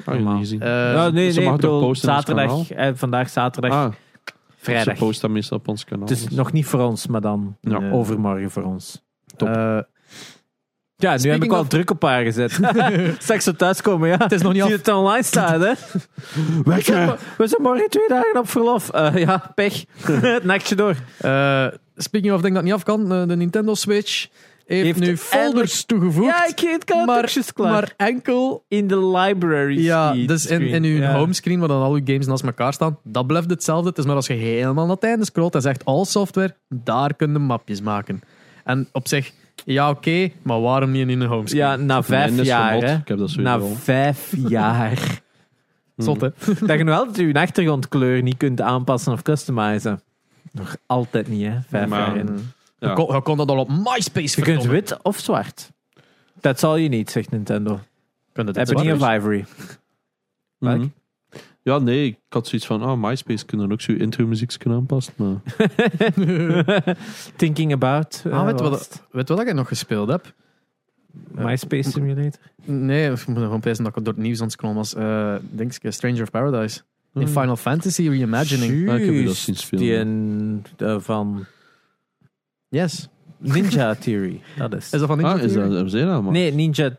Ja, 0.07 0.15
niet 0.15 0.39
gezien. 0.39 0.61
Eh, 0.63 0.69
Ja, 0.69 1.09
nee, 1.11 1.31
ze 1.31 1.39
nee, 1.39 1.49
mag 1.49 1.57
bedoel, 1.57 1.81
posten 1.81 2.09
zaterdag, 2.13 2.71
eh, 2.71 2.91
vandaag 2.95 3.29
zaterdag 3.29 3.73
ah, 3.73 3.93
Vrijdag. 4.57 4.97
Ze 4.97 5.05
post 5.05 5.21
dat 5.21 5.31
meestal 5.31 5.59
op 5.59 5.69
ons 5.69 5.85
kanaal. 5.85 6.09
Het 6.09 6.17
is 6.17 6.29
nog 6.29 6.53
niet 6.53 6.67
voor 6.67 6.81
ons, 6.81 7.07
maar 7.07 7.21
dan 7.21 7.57
Ja. 7.61 7.91
Overmorgen 7.91 8.51
voor 8.51 8.63
ons. 8.63 9.03
Top. 9.37 9.49
Eh, 9.49 9.79
Ja, 10.99 11.17
nu 11.23 11.31
heb 11.31 11.43
ik 11.43 11.51
wel 11.51 11.61
of- 11.61 11.69
druk 11.69 11.91
op 11.91 12.03
haar 12.03 12.23
gezet. 12.25 12.61
Straks 13.19 13.45
zo 13.45 13.53
thuiskomen, 13.53 14.09
ja. 14.09 14.17
het 14.19 14.33
is 14.33 14.43
nog 14.43 14.53
niet 14.53 14.63
Zie 14.63 14.71
je 14.71 14.79
af. 14.79 14.85
het 14.87 14.95
online 14.95 15.23
staan, 15.23 15.61
hè? 15.61 15.73
We 16.65 16.81
zijn, 16.83 17.09
we 17.39 17.47
zijn 17.47 17.63
morgen 17.63 17.91
twee 17.91 18.09
dagen 18.09 18.39
op 18.39 18.49
verlof. 18.49 18.91
Eh, 18.91 19.17
ja, 19.17 19.53
pech. 19.55 19.85
het 20.03 20.45
nachtje 20.45 20.75
door. 20.75 20.95
Eh, 21.19 21.67
speaking 21.97 22.33
of, 22.33 22.41
denk 22.41 22.55
dat 22.55 22.65
niet 22.65 22.73
af 22.73 22.83
kan. 22.83 23.09
de 23.29 23.37
Nintendo 23.37 23.75
Switch 23.75 24.27
heeft, 24.67 24.85
Heeft 24.85 25.01
nu 25.01 25.17
folders 25.17 25.85
toegevoegd. 25.85 26.27
Ja, 26.27 26.47
ik 26.47 26.59
het 26.61 26.85
kan 26.85 27.05
maar, 27.07 27.23
het 27.35 27.53
klaar. 27.53 27.71
maar 27.73 27.93
enkel 27.97 28.65
in 28.69 28.87
de 28.87 29.07
library 29.07 29.79
Ja, 29.83 30.13
dus 30.13 30.47
in, 30.47 30.85
uw 30.85 30.97
Ja. 30.97 31.19
homescreen, 31.19 31.59
waar 31.59 31.69
dan 31.69 31.83
al 31.83 31.93
uw 31.93 32.01
games 32.05 32.27
naast 32.27 32.43
elkaar 32.45 32.73
staan, 32.73 32.99
dat 33.03 33.27
blijft 33.27 33.51
hetzelfde. 33.51 33.89
Het 33.89 33.99
is 33.99 34.05
maar 34.05 34.15
als 34.17 34.27
je 34.27 34.33
helemaal 34.33 34.87
naar 34.87 34.95
het 34.95 35.05
einde 35.05 35.25
scrolt 35.25 35.55
en 35.55 35.61
zegt 35.61 35.85
all 35.85 36.05
software, 36.05 36.55
daar 36.69 37.15
kun 37.15 37.33
je 37.33 37.39
mapjes 37.39 37.81
maken. 37.81 38.21
En 38.65 38.89
op 38.93 39.09
zich, 39.09 39.33
ja 39.65 39.91
oké, 39.91 40.31
maar 40.43 40.61
waarom 40.61 40.91
niet 40.91 41.09
in 41.09 41.21
een 41.21 41.29
homescreen? 41.29 41.63
Ja, 41.63 41.77
na 41.77 42.03
vijf 42.03 42.43
jaar, 42.43 42.73
hè. 42.83 42.95
Ik 42.95 43.09
heb 43.09 43.19
dat 43.19 43.37
Na 43.37 43.59
wel. 43.59 43.75
vijf 43.75 44.33
jaar. 44.49 44.99
Zot, 45.97 46.21
hè? 46.21 46.29
dat 46.67 46.79
je 46.79 46.85
nog 46.85 46.99
altijd 46.99 47.17
je 47.35 47.41
achtergrondkleur 47.41 48.23
niet 48.23 48.37
kunt 48.37 48.61
aanpassen 48.61 49.13
of 49.13 49.23
customizen. 49.23 50.01
Nog 50.53 50.77
altijd 50.87 51.29
niet, 51.29 51.47
hè. 51.47 51.57
Vijf 51.69 51.89
Maar- 51.89 52.01
jaar 52.01 52.17
in. 52.17 52.51
Ja. 52.79 52.89
Je, 52.89 52.95
kon, 52.95 53.15
je 53.15 53.23
kon 53.23 53.37
dat 53.37 53.49
al 53.49 53.59
op 53.59 53.69
MySpace 53.69 54.41
Je 54.41 54.47
kunt 54.47 54.65
wit 54.65 55.03
of 55.03 55.19
zwart. 55.19 55.73
Dat 56.41 56.59
zal 56.59 56.77
je 56.77 56.89
niet, 56.89 57.11
zegt 57.11 57.31
Nintendo. 57.31 57.81
Dit 58.33 58.57
Ebony 58.57 58.91
of? 58.91 59.15
Ivory. 59.15 59.45
Mhm. 60.59 60.87
Ja, 61.63 61.79
nee, 61.79 62.07
ik 62.07 62.19
had 62.29 62.47
zoiets 62.47 62.67
van, 62.67 62.83
ah, 62.83 63.03
MySpace 63.03 63.45
kunnen 63.45 63.73
ook 63.73 63.81
zo 63.81 63.93
intro 63.93 64.27
muziek 64.27 64.59
kunnen 64.59 64.79
aanpassen. 64.79 65.15
Maar... 65.17 65.41
Thinking 67.37 67.73
about. 67.73 68.23
Ah, 68.27 68.33
eh, 68.33 68.45
weet 68.45 68.59
je 68.59 68.65
was 68.65 68.71
wat, 68.71 68.81
het? 68.81 69.03
weet 69.11 69.29
je 69.29 69.35
wat 69.35 69.47
ik 69.47 69.55
nog 69.55 69.69
gespeeld 69.69 70.09
heb? 70.09 70.35
MySpace 71.31 71.91
Simulator. 71.91 72.41
Nee, 72.65 73.11
ik 73.11 73.27
moet 73.27 73.39
gewoon 73.39 73.61
pezen 73.61 73.85
dat 73.85 73.97
ik 73.97 74.05
door 74.05 74.15
het 74.15 74.23
nieuws 74.23 74.39
aan 74.39 74.45
het 74.45 74.53
scrollen 74.53 74.77
was. 74.77 74.95
Eh 74.95 75.35
denk 75.51 75.75
ik, 75.75 75.93
Stranger 75.93 76.23
of 76.23 76.31
Paradise. 76.31 76.81
In 77.15 77.23
Hmm. 77.23 77.31
Final 77.31 77.57
Fantasy 77.57 78.09
Reimagining. 78.09 78.89
Ah, 78.89 78.99
ik 78.99 79.05
heb 79.05 79.15
je 79.15 79.25
dat 79.25 79.35
zien 79.35 79.55
spelen. 79.55 79.85
Die 79.85 79.95
een, 79.95 80.65
eh, 80.77 80.97
van 80.99 81.47
Yes. 82.69 83.09
Ninja 83.39 83.95
Theory. 84.05 84.41
Dat 84.59 84.75
is. 84.75 84.85
Is 84.93 84.99
dat 84.99 85.09
van 85.09 85.17
Ninja 85.19 85.33
Ah, 85.33 85.43
is 85.43 85.53
dat, 85.53 85.93
hebben? 85.93 86.33
Nee, 86.33 86.53
Ninja. 86.55 86.91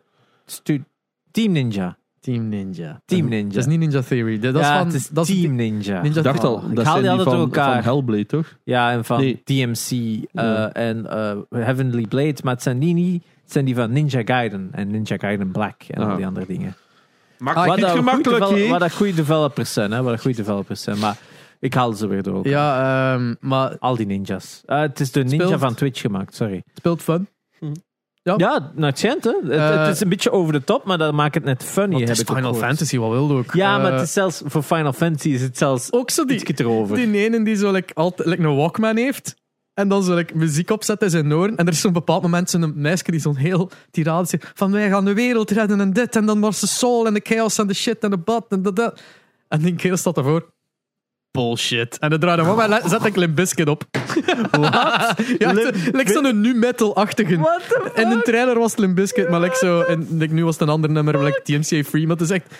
Stu- 0.46 0.84
Team 1.32 1.52
Ninja. 1.52 1.98
Team 2.20 2.50
Ninja. 2.50 3.02
Team 3.06 3.28
Ninja. 3.28 3.48
Dat 3.54 3.58
is 3.58 3.66
niet 3.66 3.80
Ninja 3.80 4.02
Theory. 4.02 4.40
Dat 4.40 4.56
is 4.56 4.62
ja, 4.62 4.78
van, 4.78 4.86
het 4.86 4.96
is 4.96 5.08
dat 5.10 5.28
is 5.30 5.42
Team 5.42 5.56
Ninja. 5.56 6.02
Ninja 6.02 6.18
Ik 6.18 6.24
dacht 6.24 6.44
al, 6.44 6.64
Ik 6.70 6.76
dat 6.76 6.86
haal 6.86 6.94
zijn 6.94 6.96
die 6.96 7.02
die 7.02 7.10
altijd 7.26 7.36
van, 7.36 7.40
elkaar. 7.40 7.74
van 7.74 7.84
Hellblade, 7.84 8.26
toch? 8.26 8.58
Ja, 8.64 8.92
en 8.92 9.06
van 9.06 9.20
Nee. 9.20 9.42
DMC 9.44 9.90
eh, 9.92 10.20
Ja. 10.32 10.72
en 10.74 11.10
eh, 11.10 11.38
Heavenly 11.50 12.06
Blade. 12.08 12.36
Maar 12.44 12.54
het 12.54 12.64
zijn 12.64 12.80
die 12.80 12.94
niet. 12.94 13.24
Het 13.44 13.52
zijn 13.52 13.66
die 13.66 13.76
van 13.76 13.92
Ninja 13.92 14.22
Gaiden 14.26 14.70
en 14.72 14.92
Ninja 14.92 15.18
Gaiden 15.18 15.52
Black 15.52 15.82
en 15.90 16.04
al 16.04 16.10
Ah. 16.10 16.16
die 16.16 16.26
andere 16.26 16.46
dingen. 16.46 16.76
Maak 17.38 17.56
Ah, 17.56 17.62
het 17.64 17.70
ik 17.70 17.76
niet 17.78 17.86
dat 17.86 17.96
gemakkelijk, 17.98 18.44
goede 18.44 18.62
hè? 18.62 18.70
Wat 18.70 18.80
dat 18.80 18.94
goede 18.94 19.14
developers 19.14 19.74
zijn, 19.74 19.92
hè? 19.92 20.02
Wat 20.02 20.12
dat 20.12 20.22
goede 20.22 20.38
developers 20.38 20.82
zijn. 20.82 21.00
Maar 21.00 21.18
ik 21.60 21.74
haal 21.74 21.94
ze 21.94 22.08
weer 22.08 22.24
door. 22.24 22.48
Ja, 22.48 23.14
ehm, 23.16 23.36
maar 23.40 23.70
het 23.70 23.80
Al 23.80 23.96
die 23.96 24.06
ninjas. 24.06 24.62
Eh, 24.66 24.80
het 24.80 25.00
is 25.00 25.12
de 25.12 25.24
ninja 25.24 25.46
Speelt- 25.46 25.60
van 25.60 25.74
Twitch 25.76 26.02
gemaakt, 26.02 26.36
sorry. 26.36 26.64
speelt 26.76 27.02
fun. 27.02 27.28
Ja. 28.24 28.34
Ja, 28.38 28.72
nou, 28.76 28.86
het 28.86 28.98
schijnt, 29.00 29.24
hè. 29.24 29.32
Het, 29.44 29.50
Eh, 29.52 29.86
het 29.86 29.94
is 29.96 30.00
een 30.02 30.10
beetje 30.10 30.32
over 30.32 30.54
de 30.54 30.64
top, 30.64 30.86
maar 30.86 30.98
dat 30.98 31.14
maakt 31.14 31.34
het 31.36 31.44
net 31.44 31.64
funny, 31.64 31.90
Want 31.96 32.00
heb 32.00 32.10
het 32.10 32.18
is 32.18 32.24
ik 32.24 32.30
ook 32.30 32.36
Final 32.36 32.52
gehoord. 32.54 32.70
Fantasy, 32.70 32.98
wat 32.98 33.12
wilde 33.12 33.34
ook. 33.34 33.54
Ja, 33.54 33.78
maar 33.78 33.88
Eh, 33.92 33.94
het 33.98 34.02
is 34.08 34.14
zelfs, 34.14 34.42
voor 34.46 34.64
Final 34.64 34.94
Fantasy 34.94 35.30
is 35.30 35.42
het 35.42 35.58
zelfs 35.58 35.92
ook 35.92 36.10
zo 36.10 36.26
die, 36.26 36.46
iets 36.48 36.60
erover. 36.62 36.96
die 36.96 37.18
ene 37.26 37.44
die 37.44 37.56
zo 37.56 37.72
like, 37.72 37.94
altijd 37.94 38.28
like, 38.30 38.44
een 38.44 38.56
Walkman 38.56 38.98
heeft. 38.98 39.36
En 39.74 39.88
dan 39.88 40.04
zo 40.04 40.16
like, 40.16 40.38
muziek 40.38 40.70
opzet 40.70 41.02
in 41.02 41.10
zijn 41.10 41.34
oren. 41.34 41.56
En 41.58 41.66
er 41.66 41.72
is 41.74 41.82
zo'n 41.82 41.94
bepaald 41.94 42.22
moment 42.22 42.50
zo'n 42.50 42.74
meisje 42.76 43.12
die 43.12 43.20
zo'n 43.20 43.36
heel 43.36 43.70
tirade 43.92 44.28
zegt 44.28 44.52
van 44.54 44.72
wij 44.72 44.90
gaan 44.90 45.06
de 45.06 45.14
wereld 45.14 45.52
redden 45.52 45.80
en 45.80 45.94
dit. 45.94 46.16
En 46.16 46.26
dan 46.26 46.40
was 46.40 46.60
de 46.60 46.68
soul 46.68 47.08
en 47.08 47.14
de 47.14 47.22
chaos 47.24 47.58
en 47.58 47.68
de 47.68 47.74
shit 47.74 48.00
en 48.04 48.10
de 48.10 48.18
bad 48.18 48.46
en 48.50 48.62
dat, 48.62 48.76
dat. 48.76 49.02
En 49.48 49.62
die 49.62 49.76
kerel 49.76 49.98
staat 49.98 50.18
ervoor. 50.18 50.56
Bullshit. 51.38 51.98
En 52.00 52.10
dan 52.10 52.40
en 52.60 52.70
le- 52.70 52.82
zet 52.86 53.06
ik 53.06 53.16
Limp 53.16 53.36
Bizkit 53.36 53.68
op. 53.70 53.84
Wat? 54.52 55.16
ja, 55.38 55.52
like 55.92 56.12
zo'n 56.12 56.42
nu 56.42 56.54
metal-achtige. 56.54 57.34
The 57.96 58.02
In 58.02 58.10
de 58.10 58.22
trailer 58.24 58.60
was 58.60 58.72
het 58.72 58.80
Limp 58.80 58.96
Bizkit, 58.96 59.30
maar 59.30 59.40
like 59.40 59.56
zo, 59.56 59.82
en 59.82 60.08
like, 60.12 60.34
nu 60.34 60.44
was 60.44 60.54
het 60.54 60.62
een 60.68 60.70
ander 60.74 60.90
nummer, 60.90 61.24
like 61.24 61.42
TMCA 61.44 61.84
Free. 61.84 62.08
Maar 62.08 62.16
het 62.18 62.30
is 62.30 62.30
echt 62.30 62.56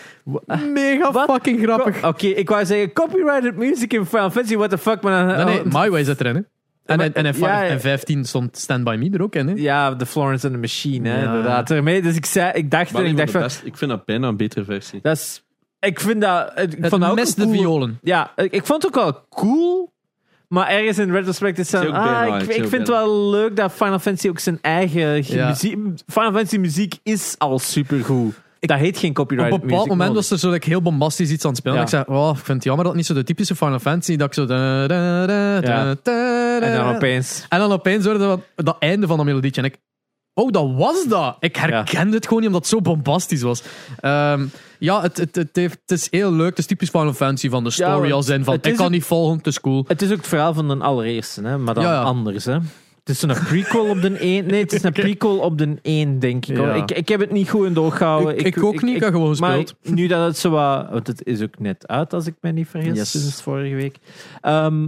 mega 0.74 1.12
Wat? 1.12 1.32
fucking 1.32 1.62
grappig. 1.64 2.04
Oké, 2.06 2.28
ik 2.28 2.50
wou 2.50 2.66
zeggen 2.66 2.94
copyrighted 2.94 3.56
music 3.58 3.94
in 3.94 4.06
Final 4.06 4.30
Fantasy, 4.32 4.56
what 4.56 4.70
the 4.70 4.78
fuck. 4.78 5.02
Maar 5.02 5.28
dan, 5.28 5.46
Nee, 5.46 5.56
nee, 5.64 5.64
My 5.84 5.90
Way 5.90 6.04
zit 6.04 6.20
erin, 6.20 6.36
hè. 6.36 6.42
En, 6.86 7.00
en, 7.00 7.14
en 7.14 7.34
Ja, 7.38 7.64
en 7.66 7.82
15 7.82 8.26
stond 8.26 8.58
Stand 8.58 8.84
By 8.84 8.96
Me 9.00 9.10
er 9.12 9.22
ook 9.22 9.36
in, 9.36 9.48
hè. 9.48 9.54
Ja, 9.58 9.92
de 9.96 10.06
Florence 10.06 10.46
and 10.46 10.56
the 10.56 10.62
Machine, 10.62 11.10
hè, 11.10 11.20
Ja. 11.22 11.26
inderdaad. 11.26 11.72
Ermee, 11.72 12.02
dus 12.02 12.16
ik, 12.16 12.26
zei, 12.26 12.52
ik 12.54 12.72
dacht, 12.72 12.94
en 12.96 13.02
ik 13.04 13.10
een 13.10 13.16
dacht 13.16 13.32
van 13.32 13.42
de 13.42 13.50
van, 13.50 13.58
best- 13.58 13.66
ik 13.66 13.78
vind 13.78 13.92
dat 13.92 14.06
bijna 14.06 14.28
een 14.28 14.38
betere 14.38 14.66
versie. 14.66 15.00
dat 15.02 15.18
is, 15.18 15.44
ik 15.80 16.00
vind 16.00 16.22
dat, 16.22 16.52
ik 16.56 16.76
Het 16.80 16.90
vond 16.90 17.14
mes 17.16 17.36
de 17.36 17.42
cool- 17.44 17.54
violen. 17.54 18.00
Ja, 18.02 18.32
ik, 18.36 18.52
ik 18.52 18.66
vond 18.66 18.84
het 18.84 18.98
ook 18.98 19.04
wel 19.04 19.26
cool. 19.30 19.96
Maar 20.48 20.68
ergens 20.68 20.98
in 20.98 21.12
retrospect 21.12 21.60
is 21.60 21.72
het 21.72 21.90
ah, 21.92 22.42
ik, 22.42 22.42
ik 22.42 22.54
vind 22.68 22.72
het 22.72 22.88
wel 22.88 23.30
leuk 23.30 23.56
dat 23.56 23.72
Final 23.72 24.00
Fantasy 24.00 24.30
ook 24.30 24.40
zijn 24.40 24.60
eigen 24.62 25.36
Ja. 25.36 25.48
muziek... 25.48 25.78
Final 26.08 26.32
Fantasy 26.32 26.58
muziek 26.58 26.96
is 27.04 27.36
al 27.38 27.60
supergoed. 27.60 28.34
Dat 28.60 28.78
heet 28.78 28.98
geen 28.98 29.10
Op 29.10 29.16
copyright 29.16 29.54
een 29.54 29.60
bepaald 29.60 29.88
moment 29.88 30.14
was 30.14 30.32
er 30.32 30.38
zo 30.40 30.50
like, 30.52 30.70
heel 30.70 30.82
bombastisch 30.82 31.30
iets 31.32 31.44
aan 31.44 31.50
het 31.50 31.60
spelen. 31.60 31.78
Ja. 31.78 31.84
Ik 31.84 31.90
zei, 31.90 32.04
oh, 32.08 32.30
ik 32.30 32.36
vind 32.46 32.48
het 32.58 32.64
jammer 32.64 32.84
dat 32.84 32.94
het 32.94 32.96
niet 32.96 33.06
zo 33.06 33.14
de 33.14 33.24
typische 33.24 33.56
Final 33.56 33.80
Fantasy, 33.80 34.16
dat 34.16 34.28
ik 34.28 34.34
zo... 34.34 34.46
da- 34.46 34.88
da- 34.88 35.26
da- 35.26 35.62
da- 35.62 35.68
Ja. 35.88 35.96
da- 36.04 36.60
En 36.62 36.76
dan 36.76 36.86
da- 36.92 36.96
opeens... 36.96 37.46
En 37.50 37.60
dan 37.60 37.72
opeens 37.72 38.06
hoorde 38.06 38.20
dat, 38.20 38.40
dat 38.56 38.76
einde 38.80 39.08
van 39.08 39.18
dat 39.18 39.26
melodietje. 39.26 39.62
En 39.62 39.68
ik, 39.68 39.78
oh, 40.34 40.52
dat 40.52 40.72
was 40.76 41.06
dat. 41.08 41.38
Ik 41.40 41.56
herkende 41.56 42.16
het 42.16 42.24
gewoon 42.28 42.40
niet, 42.42 42.48
omdat 42.52 42.62
het 42.62 42.72
zo 42.74 42.82
bombastisch 42.82 43.42
was. 43.42 43.64
Ehm, 44.00 44.46
ja, 44.80 45.02
het, 45.02 45.18
het, 45.18 45.36
het, 45.36 45.50
heeft, 45.56 45.80
het 45.86 45.92
is 46.00 46.08
heel 46.12 46.32
leuk. 46.32 46.50
Het 46.50 46.58
is 46.58 46.66
typisch 46.66 46.90
Final 46.90 47.14
Fantasy 47.14 47.50
van 47.50 47.64
de 47.64 47.70
story 47.70 48.12
als 48.12 48.30
in 48.30 48.44
van, 48.44 48.54
het 48.54 48.66
ik 48.66 48.72
is 48.72 48.78
kan 48.78 48.86
ook- 48.86 48.92
niet 48.92 49.04
volgen, 49.04 49.38
het 49.38 49.48
is 49.48 49.62
cool. 49.62 49.84
Het 49.88 50.02
is 50.02 50.10
ook 50.12 50.18
het 50.18 50.28
verhaal 50.28 50.54
van 50.54 50.68
de 50.68 50.76
allereerste, 50.78 51.42
hè, 51.44 51.58
maar 51.58 51.74
dan 51.74 51.84
Ja, 51.84 51.92
ja. 51.92 52.02
anders. 52.02 52.46
Hè. 52.46 52.54
Het 53.04 53.16
is 53.16 53.22
een 53.22 53.36
prequel 53.48 53.86
op 53.90 54.02
de 54.02 54.18
1. 54.20 54.46
Nee, 54.46 54.62
het 54.62 54.74
is 54.74 54.84
een 54.84 54.92
prequel 54.92 55.38
op 55.38 55.58
de 55.58 55.78
1, 55.82 56.20
denk 56.20 56.46
ik. 56.46 56.58
Ja. 56.58 56.74
Ik, 56.74 56.92
ik 56.92 57.08
heb 57.10 57.20
het 57.20 57.32
niet 57.32 57.50
goed 57.50 57.66
in 57.66 57.74
doorgehouden. 57.74 58.38
Ik, 58.38 58.46
ik, 58.56 58.64
ook 58.64 58.82
niet, 58.82 58.96
ik 58.96 59.02
heb 59.02 59.12
gewoon 59.14 59.36
Maar 59.40 59.58
gespeeld. 59.58 59.76
nu 59.98 60.08
dat 60.08 60.26
het 60.26 60.38
zo 60.38 60.50
wat... 60.50 60.90
Want 60.90 61.08
het 61.08 61.26
is 61.26 61.42
ook 61.42 61.60
net 61.60 61.88
uit, 61.88 62.14
als 62.14 62.26
ik 62.28 62.34
me 62.42 62.52
niet 62.52 62.68
vergis, 62.68 62.98
Yes. 62.98 63.12
sinds 63.12 63.42
vorige 63.42 63.76
week. 63.76 63.98
Ehm, 64.42 64.88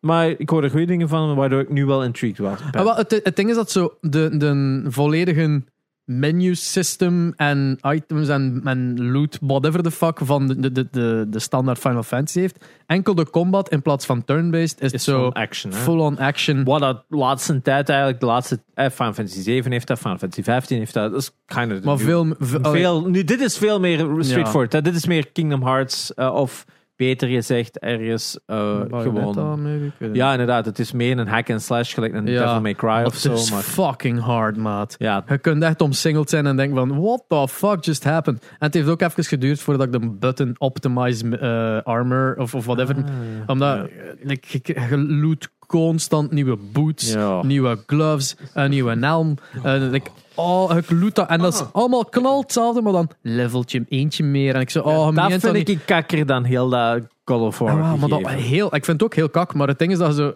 maar 0.00 0.28
ik 0.28 0.48
hoor 0.50 0.62
er 0.64 0.70
goede 0.70 0.86
dingen 0.86 1.08
van, 1.08 1.34
waardoor 1.34 1.60
ik 1.60 1.70
nu 1.70 1.84
wel 1.86 2.04
intrigued 2.04 2.38
was. 2.38 2.58
Ah, 2.72 2.82
wel, 2.84 2.94
het, 2.96 3.20
het 3.22 3.36
ding 3.36 3.50
is 3.50 3.56
dat 3.56 3.70
zo 3.70 3.94
de, 4.00 4.36
de 4.36 4.82
volledige 4.88 5.62
menu 6.08 6.54
system 6.54 7.32
en 7.36 7.78
items 7.82 8.28
en, 8.28 8.60
en 8.64 9.10
loot, 9.10 9.38
whatever 9.40 9.82
the 9.82 9.90
fuck, 9.90 10.18
van 10.22 10.46
de, 10.46 10.72
de, 10.72 10.88
de, 10.90 11.26
de, 11.28 11.38
standaard 11.38 11.78
Final 11.78 12.02
Fantasy 12.02 12.40
heeft. 12.40 12.64
Enkel 12.86 13.14
de 13.14 13.30
combat 13.30 13.68
in 13.68 13.82
plaats 13.82 14.06
van 14.06 14.24
turn-based 14.24 14.80
is, 14.80 14.92
is 14.92 15.04
zo 15.04 15.18
zo'n 15.18 15.32
action. 15.32 15.72
hè. 15.72 15.78
full-on 15.78 16.18
action. 16.18 16.64
Wat 16.64 16.80
dat 16.80 17.04
laatste 17.08 17.62
tijd 17.62 17.88
eigenlijk, 17.88 18.20
de 18.20 18.26
laatste... 18.26 18.60
Eh, 18.74 18.90
Final 18.90 19.12
Fantasy 19.12 19.40
7 19.40 19.72
heeft 19.72 19.86
dat, 19.86 19.98
Final 19.98 20.18
Fantasy 20.18 20.42
15 20.42 20.78
heeft 20.78 20.94
dat. 20.94 21.10
Dat 21.10 21.20
is 21.20 21.30
kind 21.46 21.72
of... 21.72 21.82
Maar 21.82 21.98
veel, 21.98 22.34
veel, 22.62 23.08
nu, 23.08 23.24
dit 23.24 23.40
is 23.40 23.58
veel 23.58 23.80
meer 23.80 24.06
straightforward. 24.18 24.84
Dit 24.84 24.94
is 24.94 25.06
meer 25.06 25.28
Kingdom 25.32 25.62
Hearts, 25.62 26.14
eh, 26.14 26.34
of 26.34 26.64
beter 26.98 27.28
gezegd, 27.28 27.78
ergens 27.78 28.38
eh, 28.46 28.80
gewoon... 28.90 29.92
Ja, 30.12 30.30
inderdaad. 30.32 30.64
Het 30.64 30.78
is 30.78 30.92
meer 30.92 31.18
een 31.18 31.28
hack 31.28 31.50
and 31.50 31.62
slash, 31.62 31.94
gelijk 31.94 32.14
een 32.14 32.26
Ja. 32.26 32.44
Devil 32.44 32.60
May 32.60 32.74
Cry 32.74 33.02
of 33.04 33.12
Het 33.12 33.20
zo. 33.20 33.32
is 33.32 33.50
Maar, 33.50 33.62
fucking 33.62 34.20
hard, 34.20 34.56
maat. 34.56 34.94
ja, 34.98 35.24
Je 35.28 35.38
kunt 35.38 35.62
echt 35.62 35.80
omsingeld 35.80 36.30
zijn 36.30 36.46
en 36.46 36.56
denken 36.56 36.76
van, 36.76 37.00
what 37.00 37.24
the 37.28 37.48
fuck 37.48 37.84
just 37.84 38.04
happened? 38.04 38.42
En 38.42 38.56
het 38.58 38.74
heeft 38.74 38.88
ook 38.88 39.00
even 39.00 39.24
geduurd 39.24 39.60
voordat 39.60 39.86
ik 39.86 39.92
de 39.92 40.10
button 40.10 40.54
optimize 40.58 41.38
eh, 41.38 41.92
armor 41.92 42.34
of, 42.38 42.54
of 42.54 42.64
whatever. 42.64 42.96
Omdat 43.46 43.76
ja. 43.76 43.86
like, 44.22 44.48
je, 44.50 44.80
je 44.90 44.98
loot 44.98 45.48
constant 45.68 46.30
nieuwe 46.30 46.56
boots, 46.72 47.12
Ja. 47.12 47.42
nieuwe 47.42 47.82
gloves, 47.86 48.36
een 48.54 48.70
nieuwe 48.70 48.96
helm. 48.98 49.34
eh, 49.62 49.72
like, 49.90 50.10
oh, 50.34 50.76
ik 50.76 50.90
loot 50.90 51.14
dat. 51.14 51.28
En 51.28 51.38
dat 51.38 51.54
is 51.54 51.62
allemaal 51.72 52.04
knal 52.04 52.40
hetzelfde, 52.40 52.80
maar 52.82 52.92
dan 52.92 53.10
leveltje 53.22 53.84
eentje 53.88 54.24
meer. 54.24 54.54
En 54.54 54.60
ik 54.60 54.70
zo, 54.70 54.80
oh, 54.80 55.04
dat 55.04 55.14
meent 55.14 55.30
vind 55.30 55.42
dat 55.42 55.54
ik 55.56 55.66
niet. 55.68 55.84
kakker 55.84 56.26
dan 56.26 56.44
heel 56.44 56.68
dat 56.68 57.02
God 57.24 57.40
of 57.40 57.58
War. 57.58 57.82
Ah, 57.82 58.00
maar 58.00 58.08
dat, 58.08 58.28
heel, 58.28 58.66
ik 58.66 58.84
vind 58.84 59.00
het 59.00 59.02
ook 59.02 59.14
heel 59.14 59.28
kak, 59.30 59.54
maar 59.54 59.68
het 59.68 59.78
ding 59.78 59.92
is 59.92 59.98
dat 59.98 60.14
zo... 60.14 60.34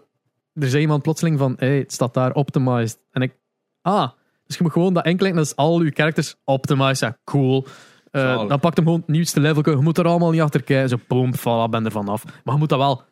Er 0.54 0.68
zei 0.68 0.82
iemand 0.82 1.02
plotseling 1.02 1.38
van, 1.38 1.54
hey, 1.58 1.78
het 1.78 1.92
staat 1.92 2.14
daar 2.14 2.32
optimized. 2.32 2.98
En 3.10 3.22
ik, 3.22 3.36
ah, 3.82 4.08
dus 4.46 4.56
je 4.56 4.62
moet 4.62 4.72
gewoon 4.72 4.94
dat 4.94 5.04
enkele, 5.04 5.32
dat 5.32 5.44
is 5.44 5.56
al 5.56 5.82
je 5.82 5.90
characters 5.94 6.34
optimized. 6.44 6.98
Ja, 6.98 7.16
cool. 7.24 7.66
Eh, 8.10 8.48
dan 8.48 8.60
pakt 8.60 8.76
hem 8.76 8.84
gewoon 8.86 9.00
het 9.00 9.08
nieuwste 9.08 9.40
level. 9.40 9.70
Je 9.70 9.76
moet 9.76 9.98
er 9.98 10.06
allemaal 10.06 10.30
niet 10.30 10.40
achter 10.40 10.62
kijken. 10.62 10.88
Zo, 10.88 10.96
boom, 11.08 11.32
voilà, 11.38 11.70
ben 11.70 11.84
er 11.84 11.90
vanaf. 11.90 12.24
Maar 12.44 12.54
je 12.54 12.60
moet 12.60 12.68
dat 12.68 12.78
wel 12.78 13.02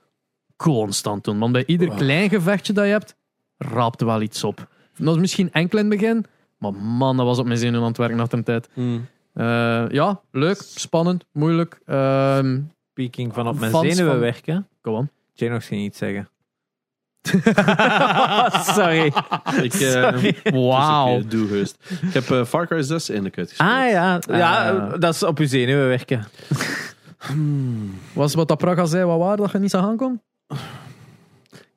constant 0.62 1.24
doen. 1.24 1.38
Want 1.38 1.52
bij 1.52 1.64
ieder 1.66 1.88
klein 1.94 2.28
gevechtje 2.28 2.72
dat 2.72 2.84
je 2.84 2.90
hebt, 2.90 3.14
raapt 3.58 4.02
wel 4.02 4.20
iets 4.22 4.44
op. 4.44 4.68
Dat 4.96 5.14
is 5.14 5.20
misschien 5.20 5.52
enkel 5.52 5.78
in 5.78 5.90
het 5.90 5.98
begin, 6.00 6.24
maar 6.58 6.74
man, 6.74 7.16
dat 7.16 7.26
was 7.26 7.38
op 7.38 7.46
mijn 7.46 7.58
zenuwen 7.58 7.80
aan 7.82 7.88
het 7.88 7.96
werken 7.96 8.20
achter 8.20 8.38
een 8.38 8.44
tijd. 8.44 8.68
Mm. 8.74 9.06
Eh, 9.32 9.84
ja, 9.88 10.20
leuk, 10.30 10.62
spannend, 10.74 11.24
moeilijk. 11.32 11.80
Ehm 11.86 12.58
Speaking 12.90 13.34
van 13.34 13.48
op 13.48 13.58
mijn 13.58 13.72
zenuwen 13.72 14.10
van- 14.10 14.18
werken. 14.20 14.68
go 14.82 14.92
on. 14.94 15.10
Janox 15.32 15.66
ging 15.66 15.82
iets 15.84 15.98
zeggen. 15.98 16.28
Sorry. 18.74 19.12
Ik, 19.62 19.72
Sorry. 19.72 20.36
Wauw. 20.68 21.18
ik, 21.18 21.24
eh, 21.24 21.30
doe. 21.30 21.58
Ik 21.58 22.12
heb 22.12 22.30
eh, 22.30 22.44
Far 22.44 22.66
Cry 22.66 22.82
6 22.82 23.08
eindelijk 23.08 23.38
uitgespeeld. 23.38 23.70
Ah 23.70 23.90
ja, 23.90 24.18
ja 24.28 24.72
dat 24.98 25.14
is 25.14 25.22
op 25.22 25.38
uw 25.38 25.46
zenuwen 25.46 25.88
werken. 25.88 26.24
Was 28.12 28.34
wat 28.34 28.48
dat 28.48 28.58
Praga 28.58 28.84
zei, 28.84 29.04
wat 29.04 29.18
waar 29.18 29.36
dat 29.36 29.50
je 29.52 29.58
niet 29.58 29.70
zag 29.70 29.84
aankomen? 29.84 30.22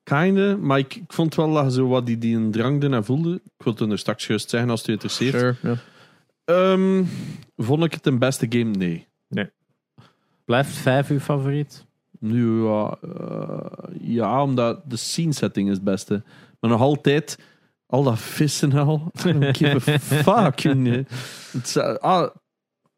Kinde, 0.04 0.58
maar 0.58 0.78
ik, 0.78 0.95
ik 0.95 1.14
vond 1.14 1.36
wel 1.36 1.54
dat 1.54 1.74
zo 1.74 1.88
wat 1.88 2.06
die, 2.06 2.18
die 2.18 2.36
een 2.36 2.52
drang 2.52 2.84
ernaar 2.84 3.04
voelde. 3.04 3.34
Ik 3.34 3.64
wil 3.64 3.74
het 3.74 3.91
er 3.91 4.00
straks 4.00 4.28
juist 4.28 4.50
zeggen 4.50 4.70
als 4.70 4.80
het 4.80 4.88
je 4.88 4.94
interesseert. 4.94 5.58
ja. 5.62 5.76
Ehm, 6.45 7.04
vond 7.58 7.84
ik 7.84 7.94
het 7.94 8.06
een 8.06 8.20
beste 8.20 8.45
game? 8.50 8.72
Nee. 8.78 9.08
Blijft 10.45 10.72
vijf 10.72 11.10
uw 11.10 11.20
favoriet? 11.20 11.86
Nu, 12.20 12.64
ja, 12.64 12.98
eh, 13.02 13.66
ja, 14.00 14.44
omdat 14.44 14.90
de 14.90 14.98
scene 14.98 15.34
setting 15.34 15.70
is 15.70 15.76
het 15.76 15.84
beste. 15.84 16.24
Maar 16.60 16.70
nog 16.70 16.82
altijd, 16.82 17.38
al 17.86 18.04
dat 18.04 18.20
vissen 18.20 18.72
en 18.72 18.78
al. 18.78 19.12
I 19.26 19.32
don't 19.32 19.58
give 19.58 19.91
a 19.91 20.00
fuck. 20.50 20.60
jongen. 20.60 21.08
Het 21.52 21.78
ah, 22.00 22.30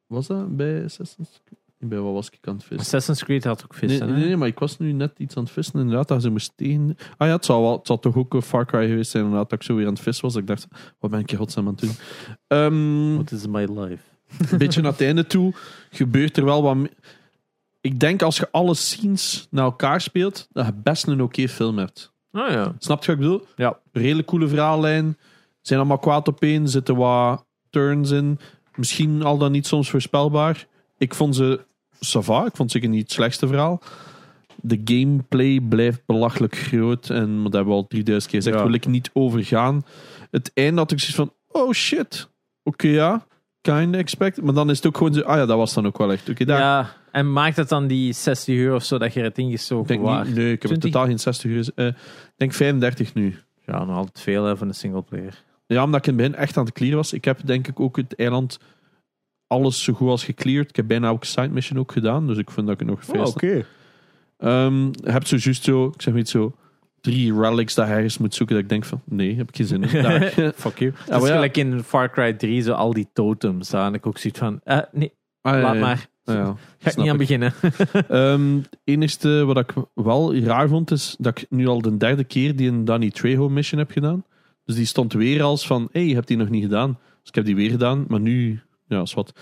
was 0.07 0.27
dat 0.27 0.56
bij 0.56 0.84
Assassin's 0.84 1.41
Creed? 1.45 1.60
Nee, 1.80 1.89
Bij 1.89 1.99
wat 1.99 2.14
was 2.14 2.30
ik 2.30 2.47
aan 2.47 2.53
het 2.53 2.64
vissen? 2.64 2.80
Assassin's 2.80 3.23
Creed 3.23 3.43
had 3.43 3.64
ook 3.64 3.73
vissen. 3.73 4.07
nee, 4.11 4.19
hè? 4.22 4.26
nee, 4.26 4.38
maar 4.38 4.47
ik 4.47 4.60
was 4.60 4.77
nu 4.77 4.91
net 4.91 5.11
iets 5.18 5.35
aan 5.35 5.43
het 5.43 5.52
vissen. 5.52 5.80
Inderdaad, 5.80 6.07
dat 6.07 6.22
ze 6.22 6.30
moest 6.30 6.52
tegen. 6.56 6.97
Ah 7.18 7.27
ja, 7.27 7.34
het 7.35 7.45
zal, 7.45 7.61
wel, 7.61 7.77
het 7.77 7.88
zal 7.88 7.99
toch 7.99 8.15
ook 8.15 8.34
een 8.34 8.41
Far 8.41 8.65
Cry 8.65 8.88
geweest 8.88 9.11
zijn. 9.11 9.23
Inderdaad, 9.23 9.49
dat 9.49 9.60
ik 9.60 9.65
zo 9.65 9.76
weer 9.76 9.85
aan 9.88 9.93
het 9.93 10.02
vissen 10.02 10.23
was. 10.26 10.34
Dat 10.34 10.41
ik 10.41 10.47
dacht, 10.47 10.68
wat 10.99 11.11
ben 11.11 11.19
ik 11.19 11.30
hier 11.30 11.39
godsnaam 11.39 11.68
aan 11.68 11.72
het 11.72 11.81
doen? 11.81 11.95
Ehm, 12.47 13.14
What 13.14 13.31
is 13.31 13.47
my 13.47 13.65
life? 13.80 14.03
een 14.52 14.57
beetje 14.57 14.81
naar 14.81 14.91
het 14.91 15.02
einde 15.02 15.27
toe 15.27 15.53
gebeurt 15.89 16.38
er 16.38 16.45
wel 16.45 16.61
wat. 16.64 16.76
me- 16.76 16.91
Ik 17.81 17.99
denk 17.99 18.22
als 18.22 18.38
je 18.38 18.47
alle 18.52 18.73
scenes 18.73 19.47
naar 19.52 19.65
elkaar 19.65 20.02
speelt, 20.02 20.47
dat 20.52 20.65
je 20.65 20.73
best 20.73 21.07
een 21.07 21.22
oké 21.22 21.47
film 21.47 21.77
hebt. 21.77 22.14
Oh 22.31 22.49
ja. 22.49 22.76
Snap 22.80 22.99
je 23.03 23.06
wat 23.07 23.15
ik 23.15 23.22
bedoel? 23.22 23.45
Ja. 23.56 23.80
Redelijk 23.91 24.27
coole 24.27 24.47
verhaallijn. 24.47 25.18
Zijn 25.61 25.80
allemaal 25.80 25.97
kwaad 25.99 26.27
op 26.27 26.41
één. 26.41 26.69
Zitten 26.69 26.95
wat 26.95 27.45
turns 27.69 28.11
in. 28.11 28.39
Misschien 28.76 29.23
al 29.23 29.38
dan 29.38 29.52
niet 29.52 29.68
soms 29.68 29.89
voorspelbaar. 29.89 30.68
Ik 30.97 31.13
vond 31.13 31.35
ze 31.35 31.59
sava. 31.99 32.45
Ik 32.45 32.55
vond 32.55 32.72
zeker 32.72 32.89
niet 32.89 33.01
het 33.01 33.11
slechtste 33.11 33.47
verhaal. 33.47 33.81
De 34.55 34.81
gameplay 34.85 35.59
blijft 35.59 36.05
belachelijk 36.05 36.55
groot. 36.57 37.09
En 37.09 37.43
dat 37.43 37.53
hebben 37.53 37.73
we 37.73 37.80
al 37.80 37.88
3000 37.88 38.31
keer 38.31 38.41
gezegd. 38.41 38.57
Ja. 38.57 38.65
Wil 38.65 38.73
ik 38.73 38.88
niet 38.88 39.09
overgaan. 39.13 39.85
Het 40.31 40.51
einde 40.53 40.80
had 40.81 40.91
ik 40.91 40.99
zoiets 40.99 41.17
van: 41.17 41.34
oh 41.47 41.72
shit. 41.73 42.30
Oké, 42.63 42.88
ja. 42.88 43.26
Kind 43.61 43.95
expect. 43.95 44.41
Maar 44.41 44.53
dan 44.53 44.69
is 44.69 44.77
het 44.77 44.85
ook 44.85 44.97
gewoon 44.97 45.13
zo. 45.13 45.22
Ah 45.22 45.38
ja, 45.38 45.45
dat 45.45 45.57
was 45.57 45.73
dan 45.73 45.85
ook 45.85 45.97
wel 45.97 46.11
echt. 46.11 46.30
Oké, 46.30 46.45
daar. 46.45 46.59
ja. 46.59 46.93
En 47.11 47.31
maakt 47.34 47.55
het 47.55 47.69
dan 47.69 47.88
die 47.88 48.13
60 48.13 48.55
uur 48.55 48.73
of 48.76 48.84
zo 48.84 48.97
dat 48.97 49.13
je 49.13 49.22
het 49.22 49.38
ingestoken 49.38 49.88
denk 49.88 50.26
niet, 50.26 50.35
nee, 50.35 50.51
ik 50.51 50.61
heb 50.61 50.72
20? 50.72 50.91
totaal 50.91 51.07
geen 51.07 51.19
60 51.19 51.51
uur. 51.51 51.69
eh, 51.76 51.88
ik 51.88 51.93
denk 52.38 52.53
35 52.53 53.13
nu. 53.13 53.35
Ja, 53.65 53.84
nog 53.85 53.95
altijd 53.97 54.19
veel 54.19 54.43
hè, 54.45 54.57
van 54.57 54.67
de 54.67 54.73
singleplayer. 54.73 55.43
Ja, 55.67 55.84
omdat 55.84 55.99
ik 55.99 56.07
in 56.07 56.19
het 56.19 56.31
begin 56.31 56.41
echt 56.43 56.57
aan 56.57 56.65
het 56.65 56.73
clearen 56.73 56.97
was. 56.97 57.13
Ik 57.13 57.26
heb 57.26 57.39
denk 57.45 57.67
ik 57.67 57.80
ook 57.80 57.97
het 57.97 58.15
eiland 58.15 58.59
alles 59.47 59.84
zo 59.84 59.93
goed 59.93 60.09
als 60.09 60.23
gecleared. 60.23 60.69
Ik 60.69 60.76
heb 60.76 60.88
bijna 60.88 61.09
ook 61.09 61.23
side 61.23 61.49
mission 61.49 61.80
ook 61.80 61.91
gedaan. 61.91 62.27
Dus 62.27 62.38
ik 62.38 62.51
vind 62.51 62.67
dat 62.67 62.81
ik 62.81 62.88
het 62.88 62.89
nog 62.89 63.05
veel 63.05 63.26
sta. 63.26 63.63
Ehm, 64.38 64.85
je 64.85 65.11
hebt 65.11 65.27
zo 65.27 65.35
juist 65.39 65.63
zo, 65.63 65.85
ik 65.85 66.01
zeg 66.01 66.13
niet 66.13 66.30
zo, 66.30 66.55
drie 67.01 67.39
relics 67.39 67.73
dat 67.73 67.88
je 67.88 67.93
ergens 67.93 68.17
moet 68.17 68.35
zoeken. 68.35 68.55
Dat 68.55 68.63
ik 68.63 68.69
denk 68.69 68.85
van, 68.85 69.01
nee, 69.05 69.35
heb 69.35 69.49
ik 69.49 69.55
geen 69.55 69.65
zin 69.65 69.84
in. 69.84 69.89
Fuck 70.55 70.80
you. 70.80 70.93
Het 70.97 71.22
is 71.22 71.27
ja. 71.27 71.34
gelijk 71.34 71.57
in 71.57 71.84
Far 71.84 72.11
Cry 72.11 72.34
3, 72.34 72.61
zo 72.61 72.73
al 72.73 72.93
die 72.93 73.07
totems. 73.13 73.69
Daar 73.69 73.93
ik 73.93 74.05
ook 74.05 74.17
zoiets 74.17 74.39
van, 74.39 74.59
eh, 74.63 74.80
nee, 74.91 75.11
Ah, 75.45 75.61
laat 75.61 75.73
ja. 75.73 75.80
maar. 75.80 76.09
Ah, 76.23 76.35
ja, 76.35 76.55
Ga 76.80 76.89
ik 76.89 76.97
niet 76.97 77.09
aan 77.09 77.17
beginnen. 77.17 77.53
Ehm, 78.09 78.55
het 78.55 78.77
enige 78.84 79.45
wat 79.45 79.57
ik 79.57 79.73
wel 79.93 80.35
raar 80.35 80.67
vond, 80.67 80.91
is 80.91 81.15
dat 81.19 81.38
ik 81.38 81.45
nu 81.49 81.67
al 81.67 81.81
de 81.81 81.97
derde 81.97 82.23
keer 82.23 82.55
die 82.55 82.69
een 82.69 82.85
Danny 82.85 83.09
Trejo 83.09 83.49
mission 83.49 83.80
heb 83.80 83.91
gedaan. 83.91 84.23
Dus 84.65 84.76
die 84.76 84.85
stond 84.85 85.13
weer 85.13 85.43
als 85.43 85.67
van, 85.67 85.81
hé, 85.91 85.99
hey, 85.99 86.09
je 86.09 86.15
hebt 86.15 86.27
die 86.27 86.38
nog 86.38 86.49
niet 86.49 86.63
gedaan. 86.63 86.97
Dus 87.19 87.30
ik 87.30 87.35
heb 87.35 87.45
die 87.45 87.55
weer 87.55 87.69
gedaan, 87.69 88.05
maar 88.07 88.19
nu, 88.19 88.61
ja, 88.88 89.02
is 89.02 89.14
wat. 89.14 89.40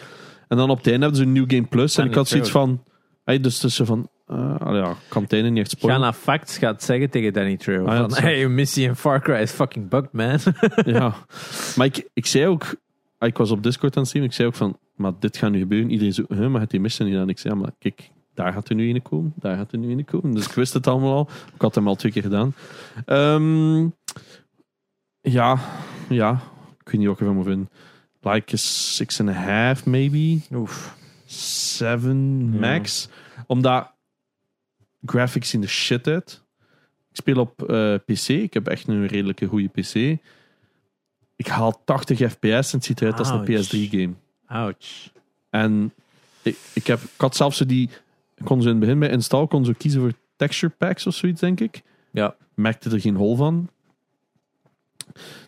En 0.47 0.57
dan 0.57 0.69
op 0.69 0.77
het 0.77 0.87
einde 0.87 1.01
hebben 1.01 1.19
ze 1.19 1.25
een 1.25 1.31
New 1.31 1.49
Game 1.49 1.67
Plus. 1.67 1.97
En 1.97 2.05
ik 2.05 2.13
had 2.13 2.27
zoiets 2.27 2.51
van, 2.51 2.83
hey, 3.23 3.39
dus 3.39 3.59
tussen 3.59 3.85
van, 3.85 4.09
uh, 4.27 4.55
ja, 4.59 4.95
kan 5.07 5.23
het 5.23 5.33
einde 5.33 5.49
niet 5.49 5.59
echt 5.59 5.71
Ga 5.71 5.77
spoilen. 5.77 6.01
naar 6.01 6.13
facts, 6.13 6.57
gaat 6.57 6.83
zeggen 6.83 7.09
tegen 7.09 7.33
Danny 7.33 7.57
Trejo. 7.57 7.85
Ah, 7.85 7.93
ja, 7.93 8.09
van, 8.09 8.23
hey, 8.23 8.39
je 8.39 8.47
missie 8.47 8.87
in 8.87 8.95
Far 8.95 9.21
Cry 9.21 9.35
is 9.35 9.51
fucking 9.51 9.89
bugged, 9.89 10.11
man. 10.11 10.39
Ja, 10.95 11.15
maar 11.75 11.85
ik, 11.85 12.09
ik 12.13 12.25
zei 12.25 12.47
ook, 12.47 12.75
ah, 13.17 13.27
ik 13.27 13.37
was 13.37 13.51
op 13.51 13.63
Discord 13.63 13.95
aan 13.95 14.01
het 14.01 14.07
streamen, 14.07 14.29
ik 14.31 14.35
zei 14.35 14.47
ook 14.47 14.55
van, 14.55 14.77
maar 14.95 15.11
dit 15.19 15.37
gaat 15.37 15.51
nu 15.51 15.59
gebeuren. 15.59 15.89
Iedereen 15.91 16.13
zo, 16.13 16.23
huh, 16.27 16.47
maar 16.47 16.61
het 16.61 16.69
die 16.69 16.79
mission 16.79 17.09
niet 17.09 17.17
aan. 17.17 17.29
Ik 17.29 17.39
zei, 17.39 17.53
ja, 17.53 17.59
maar 17.59 17.71
kijk, 17.79 18.11
daar 18.33 18.53
gaat 18.53 18.69
er 18.69 18.75
nu 18.75 18.89
een 18.89 19.01
komen, 19.01 19.33
daar 19.35 19.57
gaat 19.57 19.71
er 19.71 19.77
nu 19.77 19.91
een 19.91 20.05
komen. 20.05 20.35
Dus 20.35 20.45
ik 20.45 20.51
wist 20.51 20.73
het 20.73 20.87
allemaal 20.87 21.13
al. 21.13 21.29
Ik 21.53 21.61
had 21.61 21.75
hem 21.75 21.87
al 21.87 21.95
twee 21.95 22.11
keer 22.11 22.21
gedaan. 22.21 22.55
Ehm, 23.05 23.87
ja, 25.21 25.57
ja, 26.09 26.31
ik 26.79 26.89
weet 26.91 26.97
niet 26.97 27.05
wat 27.05 27.13
ik 27.13 27.19
ervan 27.19 27.35
moet 27.35 27.45
vinden. 27.45 27.69
Like 28.23 28.53
a 28.53 28.57
six 28.57 29.19
and 29.19 29.29
a 29.29 29.33
half, 29.33 29.85
maybe. 29.85 30.39
Oef. 30.51 30.95
Seven 31.25 32.49
Ja. 32.53 32.59
max. 32.59 33.07
Omdat 33.47 33.91
graphics 35.05 35.49
zien 35.49 35.61
de 35.61 35.67
shit 35.67 36.07
uit. 36.07 36.41
Ik 37.09 37.15
speel 37.19 37.39
op 37.39 37.69
eh, 37.69 37.95
PC. 38.05 38.27
Ik 38.27 38.53
heb 38.53 38.67
echt 38.67 38.87
een 38.87 39.07
redelijke 39.07 39.45
goede 39.45 39.67
PC. 39.67 40.19
Ik 41.35 41.47
haal 41.47 41.81
80 41.85 42.31
fps 42.31 42.43
en 42.71 42.77
het 42.77 42.85
ziet 42.85 43.01
eruit 43.01 43.19
als 43.19 43.29
een 43.29 43.35
Ouch. 43.35 43.67
PS3-game. 43.67 44.13
Ouch. 44.45 45.11
En 45.49 45.93
ik, 46.41 46.57
ik, 46.73 46.87
heb, 46.87 46.99
ik 47.01 47.09
had 47.21 47.35
zelfs 47.35 47.57
die... 47.59 47.89
Kon 48.43 48.61
zo 48.61 48.67
in 48.67 48.75
het 48.75 48.79
begin 48.83 48.99
bij 48.99 49.09
install 49.09 49.47
kon 49.47 49.65
zo 49.65 49.73
kiezen 49.77 50.01
voor 50.01 50.13
texture 50.35 50.73
packs 50.77 51.07
of 51.07 51.15
zoiets, 51.15 51.39
denk 51.39 51.59
ik. 51.59 51.81
Ja. 52.11 52.35
Merkte 52.53 52.89
er 52.89 52.99
geen 53.01 53.15
hol 53.15 53.35
van. 53.35 53.69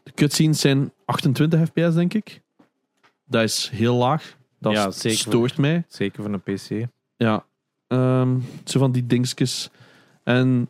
De 0.03 0.11
cutscenes 0.15 0.59
zijn 0.59 0.91
28 1.05 1.59
fps, 1.65 1.93
denk 1.95 2.13
ik. 2.13 2.41
Dat 3.27 3.43
is 3.43 3.69
heel 3.73 3.95
laag. 3.95 4.37
Dat 4.59 4.73
Ja, 4.73 4.91
s- 4.91 4.99
zeker. 5.01 5.17
stoort 5.17 5.57
mij. 5.57 5.83
Zeker 5.87 6.23
van 6.23 6.33
een 6.33 6.41
PC. 6.41 6.87
Ja, 7.17 7.45
ehm, 7.87 8.37
zo 8.63 8.79
van 8.79 8.91
die 8.91 9.05
dingetjes. 9.05 9.69
En 10.23 10.69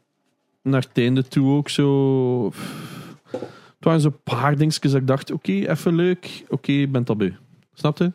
naar 0.61 0.81
het 0.81 0.97
einde 0.97 1.23
toe 1.27 1.55
ook 1.55 1.69
zo. 1.69 2.45
Het 3.31 3.79
waren 3.93 4.01
zo'n 4.01 4.21
paar 4.23 4.57
dingetjes 4.57 4.91
dat 4.91 5.01
ik 5.01 5.07
dacht: 5.07 5.31
oké, 5.31 5.51
even 5.51 5.95
leuk. 5.95 6.43
Oké, 6.49 6.71
je 6.71 6.87
bent 6.87 7.09
al 7.09 7.15
bij. 7.15 7.37
Snap 7.73 7.97
je? 7.97 8.13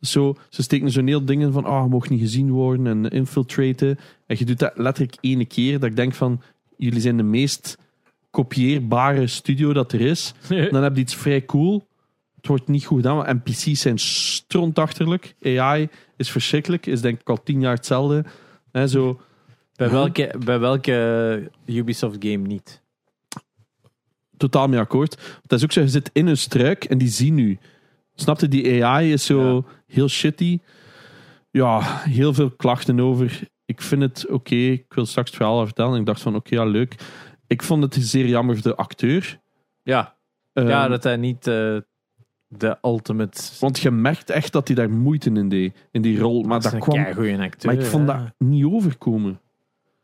Zo, 0.00 0.34
ze 0.48 0.62
steken 0.62 0.90
zo'n 0.90 1.06
heel 1.06 1.24
dingen 1.24 1.52
van: 1.52 1.64
ah, 1.64 1.82
je 1.84 1.90
mag 1.90 2.08
niet 2.08 2.20
gezien 2.20 2.50
worden 2.50 2.86
en 2.86 3.10
infiltraten. 3.10 3.98
En 4.26 4.36
je 4.38 4.44
doet 4.44 4.58
dat 4.58 4.72
letterlijk 4.74 5.16
ene 5.20 5.44
keer. 5.44 5.78
Dat 5.80 5.90
ik 5.90 5.96
denk 5.96 6.14
van: 6.14 6.42
jullie 6.76 7.00
zijn 7.00 7.16
de 7.16 7.22
meest 7.22 7.78
kopieerbare 8.30 9.26
studio 9.26 9.72
dat 9.72 9.92
er 9.92 10.00
is. 10.00 10.34
Dan 10.70 10.82
heb 10.82 10.94
je 10.94 11.00
iets 11.00 11.14
vrij 11.14 11.44
cool. 11.44 11.86
Het 12.46 12.54
wordt 12.54 12.70
niet 12.70 12.84
goed 12.84 12.96
gedaan. 12.96 13.16
want 13.16 13.28
NPC's 13.44 13.80
zijn 13.80 13.98
strontachterlijk. 13.98 15.34
AI 15.42 15.88
is 16.16 16.30
verschrikkelijk. 16.30 16.86
Is 16.86 17.00
denk 17.00 17.20
ik 17.20 17.28
al 17.28 17.42
tien 17.42 17.60
jaar 17.60 17.74
hetzelfde. 17.74 18.24
Hè, 18.72 18.88
zo, 18.88 19.20
Bij 19.74 19.90
welke, 19.90 20.34
bij 20.44 20.58
welke 20.58 21.50
Ubisoft 21.66 22.16
game 22.20 22.36
niet? 22.36 22.82
totaal 24.36 24.68
mee 24.68 24.80
akkoord. 24.80 25.40
Dat 25.46 25.58
is 25.58 25.64
ook 25.64 25.72
zo, 25.72 25.80
je 25.80 25.88
zit 25.88 26.10
in 26.12 26.26
een 26.26 26.36
struik 26.36 26.84
en 26.84 26.98
die 26.98 27.08
zien 27.08 27.38
u. 27.38 27.58
Snapte? 28.14 28.48
Die 28.48 28.84
AI 28.84 29.12
is 29.12 29.24
zo 29.24 29.54
Ja. 29.56 29.62
heel 29.86 30.08
shitty. 30.08 30.58
Ja, 31.50 31.80
heel 32.02 32.34
veel 32.34 32.50
klachten 32.50 33.00
over. 33.00 33.40
Ik 33.64 33.82
vind 33.82 34.02
het 34.02 34.26
oké. 34.28 34.54
Ik 34.54 34.92
wil 34.94 35.06
straks 35.06 35.28
het 35.28 35.36
verhaal 35.36 35.64
vertellen. 35.64 35.92
En 35.94 36.00
ik 36.00 36.06
dacht 36.06 36.20
van, 36.22 36.34
oké, 36.34 36.54
ja, 36.54 36.64
leuk. 36.64 36.94
Ik 37.46 37.62
vond 37.62 37.82
het 37.82 37.94
zeer 38.04 38.26
jammer 38.26 38.54
voor 38.54 38.70
de 38.70 38.76
acteur. 38.76 39.40
Ja, 39.82 40.14
Ehm, 40.52 40.68
ja 40.68 40.88
dat 40.88 41.02
hij 41.02 41.16
niet 41.16 41.46
eh, 41.46 41.76
de 42.48 42.78
ultimate... 42.82 43.42
Want 43.60 43.78
je 43.78 43.90
merkt 43.90 44.30
echt 44.30 44.52
dat 44.52 44.66
hij 44.66 44.76
daar 44.76 44.90
moeite 44.90 45.30
in 45.30 45.48
deed. 45.48 45.76
In 45.90 46.02
die 46.02 46.18
rol. 46.18 46.42
Maar 46.42 46.60
dat, 46.60 46.66
is 46.66 46.72
een 46.72 46.80
kwam... 46.80 46.98
acteur. 46.98 47.50
Maar 47.64 47.74
ik 47.74 47.84
vond 47.84 48.06
dat 48.06 48.18
niet 48.38 48.64
overkomen. 48.64 49.40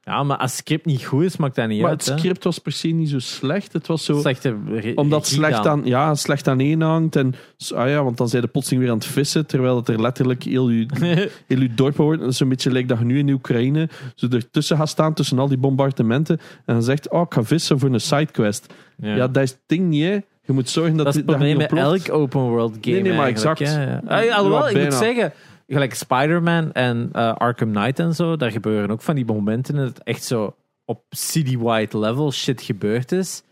Ja, 0.05 0.23
maar 0.23 0.37
als 0.37 0.51
het 0.51 0.61
script 0.61 0.85
niet 0.85 1.05
goed 1.05 1.23
is, 1.23 1.37
maakt 1.37 1.55
dat 1.55 1.69
niet 1.69 1.81
Maar 1.81 1.91
uit. 1.91 2.05
het 2.05 2.15
hè. 2.15 2.19
script 2.19 2.45
was 2.45 2.59
per 2.59 2.73
se 2.73 2.89
niet 2.89 3.09
zo 3.09 3.19
slecht. 3.19 3.73
Het 3.73 3.87
was 3.87 4.05
zo... 4.05 4.21
Slechte 4.21 4.57
Omdat 4.95 5.19
het 5.21 5.29
slecht 5.29 5.63
dan. 5.63 5.81
aan, 5.81 5.87
ja, 5.87 6.15
slecht 6.15 6.49
aan 6.49 6.61
één 6.61 6.81
hangt. 6.81 7.17
En, 7.17 7.35
ah 7.75 7.89
ja, 7.89 8.05
want 8.05 8.17
dan 8.17 8.29
zijn 8.29 8.43
de 8.43 8.49
plotseling 8.49 8.83
weer 8.83 8.93
aan 8.93 8.99
het 8.99 9.07
vissen. 9.07 9.47
Terwijl 9.47 9.77
het 9.77 9.89
er 9.89 10.01
letterlijk 10.01 10.43
heel 10.43 10.69
je, 10.69 10.87
heel 11.47 11.61
je 11.61 11.75
dorp 11.75 11.97
wordt. 11.97 12.21
Dat 12.21 12.31
is 12.31 12.41
een 12.41 12.49
beetje 12.49 12.71
lijkt 12.71 12.89
dat 12.89 12.99
je 12.99 13.05
nu 13.05 13.19
in 13.19 13.31
Oekraïne 13.31 13.89
zo 14.15 14.29
ertussen 14.29 14.77
gaat 14.77 14.89
staan 14.89 15.15
tussen 15.15 15.39
al 15.39 15.49
die 15.49 15.59
bombardementen. 15.59 16.39
En 16.65 16.75
dan 16.75 16.83
zegt, 16.83 17.11
oh, 17.11 17.21
ik 17.21 17.35
ga 17.35 17.45
vissen 17.45 17.79
voor 17.79 17.91
een 17.93 18.01
sidequest. 18.01 18.75
ja. 18.97 19.15
Ja, 19.15 19.29
dat 19.29 19.43
is 19.43 19.51
het 19.51 19.61
ding 19.67 19.89
niet. 19.89 20.25
Je 20.47 20.53
moet 20.53 20.69
zorgen 20.69 20.97
dat 20.97 21.05
dat 21.05 21.15
is 21.15 21.21
het 21.21 21.29
dat 21.29 21.37
probleem 21.37 21.59
ontploft. 21.59 22.07
elk 22.09 22.17
open 22.21 22.41
world 22.41 22.73
game. 22.81 22.93
Nee, 22.97 23.03
nee, 23.03 23.13
maar 23.17 23.27
exact. 23.27 23.59
hè. 23.59 23.91
Ja, 24.09 24.19
ja, 24.21 24.35
alhoewel, 24.35 24.69
Ja, 24.71 24.79
ik 24.79 24.85
moet 24.85 24.95
zeggen, 24.95 25.33
gelijk 25.67 25.95
Spider-Man 25.95 26.73
en 26.73 27.09
eh, 27.13 27.35
Arkham 27.35 27.73
Knight 27.73 27.99
en 27.99 28.15
zo, 28.15 28.37
daar 28.37 28.51
gebeuren 28.51 28.91
ook 28.91 29.03
van 29.03 29.15
die 29.15 29.25
momenten 29.25 29.75
dat 29.75 29.87
het 29.89 30.03
echt 30.03 30.25
zo 30.25 30.55
op 30.85 31.03
city-wide 31.11 31.99
level 31.99 32.33
shit 32.33 32.63
gebeurd 32.63 33.13
is. 33.13 33.43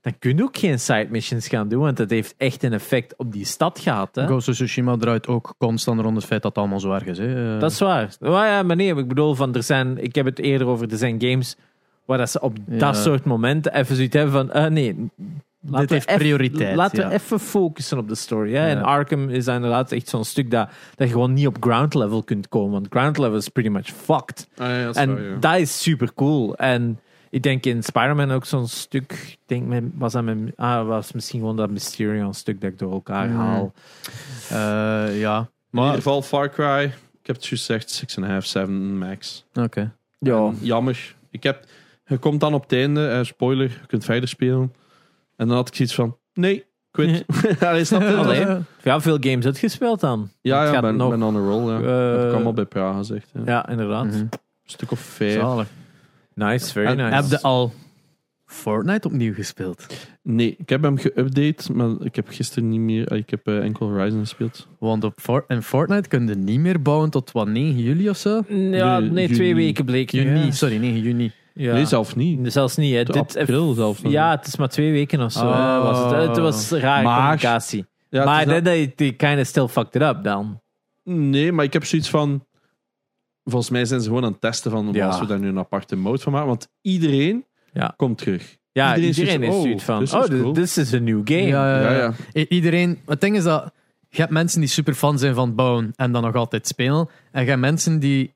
Dan 0.00 0.18
kun 0.18 0.36
je 0.36 0.42
ook 0.42 0.56
geen 0.58 0.80
side 0.80 1.06
missions 1.10 1.48
gaan 1.48 1.68
doen, 1.68 1.80
want 1.80 1.96
dat 1.96 2.10
heeft 2.10 2.34
echt 2.38 2.62
een 2.62 2.72
effect 2.72 3.14
op 3.16 3.32
die 3.32 3.44
stad 3.44 3.78
gehad. 3.78 4.14
Hè? 4.14 4.26
Ghost 4.26 4.48
of 4.48 4.54
Tsushima 4.54 4.96
draait 4.96 5.26
ook 5.26 5.54
constant 5.58 6.00
rond 6.00 6.16
het 6.16 6.24
feit 6.24 6.42
dat 6.42 6.50
het 6.50 6.58
allemaal 6.60 6.80
zo 6.80 6.92
erg 6.92 7.04
is. 7.04 7.18
Hè. 7.18 7.54
Eh, 7.54 7.60
Dat 7.60 7.70
is 7.70 7.78
waar. 7.78 8.08
Maar 8.20 8.46
ja, 8.48 8.62
maar 8.62 8.76
nee, 8.76 8.94
ik 8.96 9.08
bedoel, 9.08 9.34
van, 9.34 9.54
er 9.54 9.62
zijn, 9.62 9.98
ik 10.04 10.14
heb 10.14 10.24
het 10.24 10.38
eerder 10.38 10.66
over, 10.66 10.90
er 10.90 10.96
zijn 10.96 11.20
games 11.22 11.56
Waar 12.04 12.18
dat 12.18 12.30
ze 12.30 12.40
op 12.40 12.56
Ja. 12.66 12.78
dat 12.78 12.96
soort 12.96 13.24
momenten 13.24 13.74
even 13.74 13.96
zoiets 13.96 14.16
hebben 14.16 14.32
van, 14.32 14.52
eh, 14.52 14.66
nee, 14.70 14.96
laten 15.66 15.88
we 15.88 15.94
heeft 15.94 16.06
eff- 16.06 16.18
prioriteit, 16.18 16.76
Laten 16.76 17.02
ja. 17.02 17.08
we 17.08 17.14
even 17.14 17.40
focussen 17.40 17.98
op 17.98 18.08
de 18.08 18.14
story. 18.14 18.52
Hè? 18.54 18.68
En 18.68 18.76
Ja. 18.78 18.82
Arkham 18.82 19.28
is 19.28 19.46
inderdaad 19.46 19.92
echt 19.92 20.08
zo'n 20.08 20.24
stuk 20.24 20.50
dat, 20.50 20.68
dat 20.94 21.06
je 21.06 21.12
gewoon 21.12 21.32
niet 21.32 21.46
op 21.46 21.56
ground 21.60 21.94
level 21.94 22.22
kunt 22.22 22.48
komen. 22.48 22.70
Want 22.72 22.86
ground 22.90 23.18
level 23.18 23.36
is 23.36 23.48
pretty 23.48 23.70
much 23.70 23.86
fucked. 23.86 24.48
Ah, 24.56 24.66
ja, 24.68 24.84
dat 24.84 24.94
is 24.96 25.02
En 25.02 25.14
waar, 25.14 25.22
ja. 25.22 25.36
dat 25.40 25.56
is 25.56 25.82
super 25.82 26.14
cool. 26.14 26.56
En 26.56 27.00
ik 27.30 27.42
denk 27.42 27.64
in 27.64 27.82
Spider-Man 27.82 28.30
ook 28.32 28.44
zo'n 28.44 28.66
stuk. 28.68 29.12
Ik 29.12 29.38
denk, 29.46 29.66
met, 29.66 29.84
was 29.94 30.12
dat 30.12 30.22
met, 30.24 30.36
ah, 30.56 30.86
was 30.86 31.12
misschien 31.12 31.40
gewoon 31.40 31.56
dat 31.56 31.70
Mysterion 31.70 32.34
stuk 32.34 32.60
dat 32.60 32.70
ik 32.70 32.78
door 32.78 32.92
elkaar 32.92 33.28
haal. 33.28 33.72
Eh, 34.50 35.20
ja. 35.20 35.38
In 35.38 35.46
Maar, 35.70 35.84
ieder 35.84 36.02
geval 36.02 36.22
Far 36.22 36.50
Cry. 36.50 36.82
Ik 37.20 37.26
heb 37.28 37.36
het 37.36 37.46
juist 37.46 37.66
gezegd, 37.66 38.04
6,5, 38.20 38.46
7 38.46 38.98
max. 38.98 39.44
oké. 39.54 39.92
Ja. 40.18 40.36
En 40.36 40.58
jammer. 40.60 41.14
Ik 41.30 41.42
heb, 41.42 41.64
je 42.06 42.18
komt 42.18 42.40
dan 42.40 42.54
op 42.54 42.62
het 42.62 42.72
einde, 42.72 43.08
eh, 43.08 43.24
spoiler, 43.24 43.68
je 43.68 43.86
kunt 43.86 44.04
verder 44.04 44.28
spelen. 44.28 44.72
En 45.36 45.46
dan 45.48 45.56
had 45.56 45.68
ik 45.68 45.74
zoiets 45.74 45.94
van, 45.94 46.16
nee, 46.34 46.64
quit. 46.90 47.24
Allee, 47.60 47.84
snap 47.84 48.00
je? 48.02 48.16
Allee. 48.16 48.40
Ja, 48.40 48.60
Ja, 48.82 49.00
veel 49.00 49.16
games 49.20 49.44
uitgespeeld 49.44 50.00
dan. 50.00 50.30
ja, 50.40 50.66
gaat 50.66 50.80
ben, 50.82 50.96
nog- 50.96 51.10
ben 51.10 51.22
on 51.22 51.36
a 51.36 51.38
roll. 51.38 51.70
Ja. 51.70 51.78
Eh, 51.80 52.18
heb 52.18 52.26
ik 52.28 52.34
allemaal 52.34 52.52
bij 52.52 52.64
Praga 52.64 52.96
gezegd. 52.98 53.30
Ja. 53.34 53.40
Ja, 53.46 53.68
inderdaad. 53.68 54.04
Mhm. 54.04 54.16
Een 54.16 54.28
stuk 54.64 54.90
of 54.90 55.00
vijf. 55.00 55.32
Zalig. 55.40 55.66
Nice, 56.34 56.72
very 56.72 56.86
En 56.86 56.96
nice. 56.96 57.14
Heb 57.14 57.24
je 57.24 57.40
al 57.42 57.72
Fortnite 58.46 59.08
opnieuw 59.08 59.34
gespeeld? 59.34 59.86
Nee, 60.22 60.54
ik 60.58 60.68
heb 60.68 60.82
hem 60.82 60.98
geüpdate, 60.98 61.72
maar 61.74 61.90
ik 62.00 62.16
heb 62.16 62.28
gisteren 62.28 62.68
niet 62.68 62.80
meer... 62.80 63.06
ah, 63.08 63.18
Ik 63.18 63.30
heb 63.30 63.46
eh, 63.46 63.58
enkel 63.58 63.88
Horizon 63.88 64.18
gespeeld. 64.20 64.66
Want 64.78 65.04
op 65.04 65.12
For 65.16 65.44
in 65.48 65.62
Fortnite 65.62 66.08
kun 66.08 66.26
je 66.28 66.34
niet 66.34 66.60
meer 66.60 66.82
bouwen 66.82 67.10
tot 67.10 67.32
wat 67.32 67.48
9 67.48 67.78
juli 67.82 68.08
of 68.08 68.16
zo? 68.16 68.42
Ja, 68.48 68.98
Nee, 68.98 69.28
twee 69.28 69.54
weken 69.54 69.84
bleek 69.84 70.10
Juni, 70.10 70.44
ja. 70.44 70.50
sorry, 70.50 70.76
9 70.76 71.00
juni. 71.00 71.32
Ja. 71.54 71.72
Nee, 71.72 71.86
zelf 71.86 72.16
niet. 72.16 72.52
Zelfs 72.52 72.76
niet, 72.76 72.94
hè. 72.94 73.04
Dit, 73.04 73.36
april 73.36 73.72
zelfs 73.72 74.02
nog. 74.02 74.12
ja, 74.12 74.30
het 74.30 74.46
is 74.46 74.56
maar 74.56 74.68
twee 74.68 74.92
weken 74.92 75.20
of 75.20 75.32
zo. 75.32 75.52
hè, 75.52 75.78
Oh. 75.78 75.82
was 75.82 76.12
het. 76.12 76.28
het 76.28 76.38
was 76.38 76.70
rare 76.70 77.02
Maar- 77.02 77.16
communicatie. 77.18 77.86
Ja, 78.08 78.18
het 78.18 78.28
maar 78.28 78.40
is 78.40 78.46
dat- 78.46 78.54
dat 78.54 78.64
they, 78.64 78.86
they 78.86 79.12
kind 79.12 79.40
of 79.40 79.46
still 79.46 79.66
fucked 79.68 79.94
it 79.94 80.02
up 80.02 80.22
dan. 80.24 80.60
Nee, 81.04 81.52
maar 81.52 81.64
ik 81.64 81.72
heb 81.72 81.84
zoiets 81.84 82.10
van... 82.10 82.46
Volgens 83.44 83.70
mij 83.70 83.84
zijn 83.84 84.00
ze 84.00 84.06
gewoon 84.08 84.24
aan 84.24 84.32
het 84.32 84.40
testen 84.40 84.70
van 84.70 84.88
Ja. 84.92 85.06
als 85.06 85.20
we 85.20 85.26
daar 85.26 85.38
nu 85.38 85.48
een 85.48 85.58
aparte 85.58 85.96
mode 85.96 86.18
van 86.18 86.32
maken. 86.32 86.48
Want 86.48 86.68
iedereen 86.80 87.46
Ja. 87.72 87.94
komt 87.96 88.18
terug. 88.18 88.56
Ja, 88.72 88.96
Iedereen 88.96 89.08
iedereen, 89.16 89.42
is 89.42 89.48
is 89.48 89.54
zoiets, 89.62 89.62
zoiets 89.62 89.82
oh, 89.82 89.88
van, 89.88 89.98
this 89.98 90.12
is 90.12 90.18
oh, 90.18 90.24
this, 90.24 90.40
cool. 90.40 90.52
this 90.52 90.78
is 90.78 90.94
a 90.94 90.98
new 90.98 91.20
game. 91.24 91.40
Ja, 91.46 91.74
ja, 91.80 91.80
Ja, 91.80 91.90
ja. 91.92 91.98
ja. 92.32 92.40
I- 92.40 92.46
Iedereen, 92.48 92.98
het 93.06 93.20
ding 93.20 93.36
is 93.36 93.42
dat 93.42 93.72
je 94.08 94.20
hebt 94.20 94.32
mensen 94.32 94.60
die 94.60 94.68
super 94.68 94.94
fan 94.94 95.18
zijn 95.18 95.34
van 95.34 95.46
het 95.46 95.56
bouwen 95.56 95.92
en 95.96 96.12
dan 96.12 96.22
nog 96.22 96.34
altijd 96.34 96.66
spelen. 96.66 97.08
En 97.32 97.42
je 97.42 97.48
hebt 97.48 97.60
mensen 97.60 97.98
die 97.98 98.34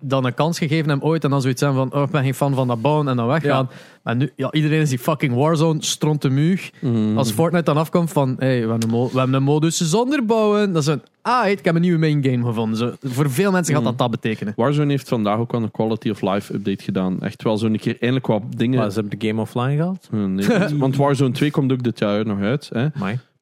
dan 0.00 0.24
een 0.24 0.34
kans 0.34 0.58
gegeven 0.58 0.88
hebben 0.88 1.08
ooit 1.08 1.24
en 1.24 1.30
dan 1.30 1.40
zoiets 1.40 1.60
zijn 1.60 1.74
van 1.74 1.92
oh, 1.94 2.02
ik 2.02 2.10
ben 2.10 2.22
geen 2.22 2.34
fan 2.34 2.54
van 2.54 2.68
dat 2.68 2.80
bouwen 2.80 3.08
en 3.08 3.16
dan 3.16 3.26
weggaan. 3.26 3.68
Maar 4.02 4.16
nu, 4.16 4.30
ja, 4.36 4.52
iedereen 4.52 4.80
is 4.80 4.88
die 4.88 4.98
fucking 4.98 5.34
Warzone, 5.34 5.82
stront 5.82 6.22
de 6.22 6.30
muug. 6.30 6.70
Mm. 6.80 7.18
Als 7.18 7.30
Fortnite 7.32 7.64
dan 7.64 7.76
afkomt 7.76 8.12
van 8.12 8.36
hey, 8.38 8.54
we, 8.64 8.70
hebben 8.70 8.82
een 8.82 8.94
mo- 8.96 9.10
we 9.12 9.18
hebben 9.18 9.36
een 9.36 9.42
modus 9.42 9.76
zonder 9.80 10.24
bouwen, 10.24 10.72
dan 10.72 10.80
is 10.82 10.86
het 10.86 11.10
ah, 11.22 11.48
ik 11.48 11.64
heb 11.64 11.74
een 11.74 11.80
nieuwe 11.80 11.98
main 11.98 12.24
game 12.24 12.44
gevonden. 12.44 12.78
Zo, 12.78 12.92
voor 13.02 13.30
veel 13.30 13.50
mensen 13.52 13.74
gaat 13.74 13.84
dat 13.84 13.98
dat 13.98 14.10
betekenen. 14.10 14.52
Warzone 14.56 14.90
heeft 14.90 15.08
vandaag 15.08 15.38
ook 15.38 15.52
wel 15.52 15.62
een 15.62 15.70
quality 15.70 16.10
of 16.10 16.20
life 16.22 16.54
update 16.54 16.84
gedaan. 16.84 17.20
Echt 17.22 17.42
wel 17.42 17.56
zo'n 17.58 17.76
keer 17.76 17.96
eindelijk 18.00 18.26
wat 18.26 18.42
dingen. 18.50 18.78
Maar 18.78 18.90
ze 18.90 19.00
hebben 19.00 19.18
de 19.18 19.26
game 19.26 19.40
offline 19.40 19.76
gehad. 19.76 20.08
Eh, 20.12 20.24
nee, 20.24 20.78
want- 20.78 20.96
Warzone 20.96 21.32
2 21.32 21.50
komt 21.50 21.72
ook 21.72 21.82
dit 21.82 21.98
jaar 21.98 22.26
nog 22.26 22.40
uit. 22.40 22.70
Hè? 22.72 22.86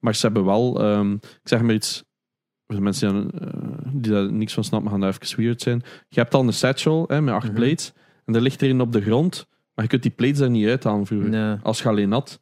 Maar 0.00 0.14
ze 0.14 0.26
hebben 0.26 0.44
wel, 0.44 0.80
ehm, 0.82 1.12
ik 1.12 1.20
zeg 1.44 1.62
maar 1.62 1.74
iets, 1.74 2.04
de 2.74 2.82
mensen 2.82 3.30
die, 3.30 3.40
daar, 3.40 3.48
eh, 3.50 3.90
die 3.92 4.12
daar 4.12 4.32
niks 4.32 4.54
van 4.54 4.64
snappen, 4.64 4.90
gaan 4.90 5.00
daar 5.00 5.16
even 5.22 5.36
weird 5.42 5.62
zijn. 5.62 5.82
Je 6.08 6.20
hebt 6.20 6.34
al 6.34 6.42
een 6.46 6.52
satchel 6.52 7.04
hè, 7.08 7.20
met 7.20 7.34
acht 7.34 7.46
Mhm. 7.46 7.54
plates. 7.54 7.92
En 8.24 8.32
daar 8.32 8.42
ligt 8.42 8.62
erin 8.62 8.80
op 8.80 8.92
de 8.92 9.00
grond. 9.02 9.46
Maar 9.74 9.84
je 9.84 9.90
kunt 9.90 10.02
die 10.02 10.10
plates 10.10 10.38
daar 10.38 10.50
niet 10.50 10.66
uithalen 10.68 11.06
vroeger. 11.06 11.28
Nee. 11.28 11.56
Als 11.62 11.82
je 11.82 11.88
alleen 11.88 12.12
had. 12.12 12.40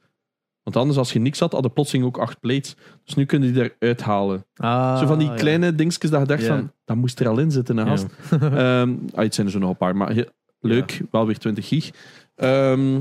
Want 0.63 0.77
anders, 0.77 0.99
als 0.99 1.13
je 1.13 1.19
niks 1.19 1.39
had, 1.39 1.53
hadden 1.53 1.73
plotseling 1.73 2.07
ook 2.07 2.19
acht 2.19 2.41
plates. 2.41 2.77
Dus 3.05 3.15
nu 3.15 3.25
kun 3.25 3.43
je 3.43 3.53
die 3.53 3.73
eruit 3.79 4.03
halen. 4.03 4.45
Ah, 4.57 4.99
Zo 4.99 5.07
van 5.07 5.19
die 5.19 5.29
ja. 5.29 5.35
kleine 5.35 5.75
dingetjes 5.75 6.11
dat 6.11 6.21
je 6.21 6.27
dacht 6.27 6.43
Ja. 6.43 6.47
van, 6.47 6.73
dat 6.85 6.97
moest 6.97 7.21
er 7.21 7.29
al 7.29 7.39
in 7.39 7.51
zitten, 7.51 7.77
hè, 7.77 7.83
Ja. 7.83 7.89
gast. 7.89 8.07
Ehm, 8.31 8.95
ah, 9.15 9.23
het 9.25 9.35
zijn 9.35 9.47
er 9.47 9.53
zo 9.53 9.59
nog 9.59 9.71
een 9.71 9.77
paar, 9.77 9.97
maar 9.97 10.15
he- 10.15 10.25
leuk. 10.61 11.01
Wel 11.11 11.27
weer 11.27 11.39
20 11.39 11.69
gig. 11.69 11.91
Ehm, 12.37 13.01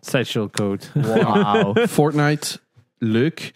Satchel 0.00 0.50
code. 0.50 0.84
Fortnite, 1.88 2.58
leuk. 2.98 3.52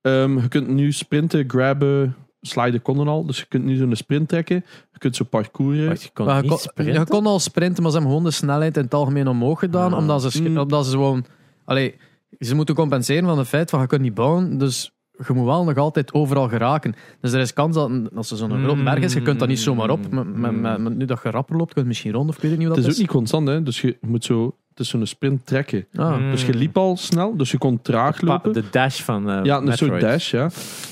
Ehm, 0.00 0.38
je 0.38 0.48
kunt 0.48 0.68
nu 0.68 0.92
sprinten, 0.92 1.48
grabben, 1.50 2.16
sliden 2.40 2.82
konden 2.82 3.08
al. 3.08 3.26
Dus 3.26 3.38
je 3.38 3.44
kunt 3.48 3.64
nu 3.64 3.76
zo'n 3.76 3.96
sprint 3.96 4.28
trekken. 4.28 4.64
Je 4.92 4.98
kunt 4.98 5.16
zo 5.16 5.24
parcouren. 5.24 5.86
Wacht, 5.88 6.02
je 6.02 6.10
kon 6.12 6.26
Maar 6.26 6.36
je, 6.44 6.50
niet 6.50 6.72
kon, 6.74 6.84
je 6.92 7.04
kon 7.06 7.26
al 7.26 7.38
sprinten, 7.38 7.82
maar 7.82 7.92
ze 7.92 7.98
hebben 7.98 8.14
gewoon 8.16 8.30
de 8.30 8.36
snelheid 8.36 8.76
in 8.76 8.82
het 8.82 8.94
algemeen 8.94 9.28
omhoog 9.28 9.58
gedaan. 9.58 9.92
Ah. 9.92 9.98
Omdat, 9.98 10.22
ze, 10.22 10.30
sch- 10.30 10.40
Mm. 10.40 10.58
omdat 10.58 10.84
ze 10.84 10.90
gewoon... 10.90 11.24
Allee, 11.64 11.94
ze 12.38 12.54
moeten 12.54 12.74
compenseren 12.74 13.24
van 13.24 13.38
het 13.38 13.48
feit 13.48 13.70
van 13.70 13.80
je 13.80 13.86
kunt 13.86 14.02
niet 14.02 14.14
bouwen. 14.14 14.58
Dus 14.58 14.92
je 15.26 15.32
moet 15.32 15.44
wel 15.44 15.64
nog 15.64 15.76
altijd 15.76 16.14
overal 16.14 16.48
geraken. 16.48 16.94
Dus 17.20 17.32
er 17.32 17.40
is 17.40 17.52
kans 17.52 17.74
dat 17.74 17.90
als 18.14 18.30
er 18.30 18.36
zo'n 18.36 18.56
Mm. 18.58 18.64
grote 18.64 18.82
berg 18.82 18.98
is, 19.04 19.12
je 19.12 19.22
kunt 19.22 19.38
dat 19.38 19.48
niet 19.48 19.58
zomaar 19.60 19.90
op. 19.90 20.10
Met, 20.10 20.36
met, 20.36 20.60
met- 20.60 20.78
met- 20.78 20.96
nu 20.96 21.04
dat 21.04 21.20
je 21.22 21.30
rapper 21.30 21.56
loopt, 21.56 21.72
kun 21.72 21.82
je 21.82 21.88
misschien 21.88 22.12
rond 22.12 22.28
of 22.28 22.36
ik 22.36 22.42
weet 22.42 22.50
niet 22.50 22.60
hoe 22.66 22.68
Het 22.68 22.76
dat 22.76 22.86
is 22.86 22.92
ook 22.94 23.00
niet 23.00 23.10
constant, 23.10 23.48
hè. 23.48 23.62
Dus 23.62 23.80
je 23.80 23.96
moet 24.00 24.24
zo... 24.24 24.56
Het 24.80 24.88
is 24.88 24.94
zo'n 24.94 25.06
sprint 25.06 25.46
trekken. 25.46 25.86
Ah. 25.94 26.18
Mm. 26.18 26.30
Dus 26.30 26.46
je 26.46 26.54
liep 26.54 26.76
al 26.76 26.96
snel, 26.96 27.36
dus 27.36 27.50
je 27.50 27.58
kon 27.58 27.82
traag 27.82 28.20
lopen. 28.20 28.52
De 28.52 28.64
dash 28.70 29.00
van 29.00 29.30
eh 29.30 29.40
ja, 29.42 29.60
een 29.60 29.76
soort 29.76 30.00
dash, 30.00 30.30
ja. 30.30 30.50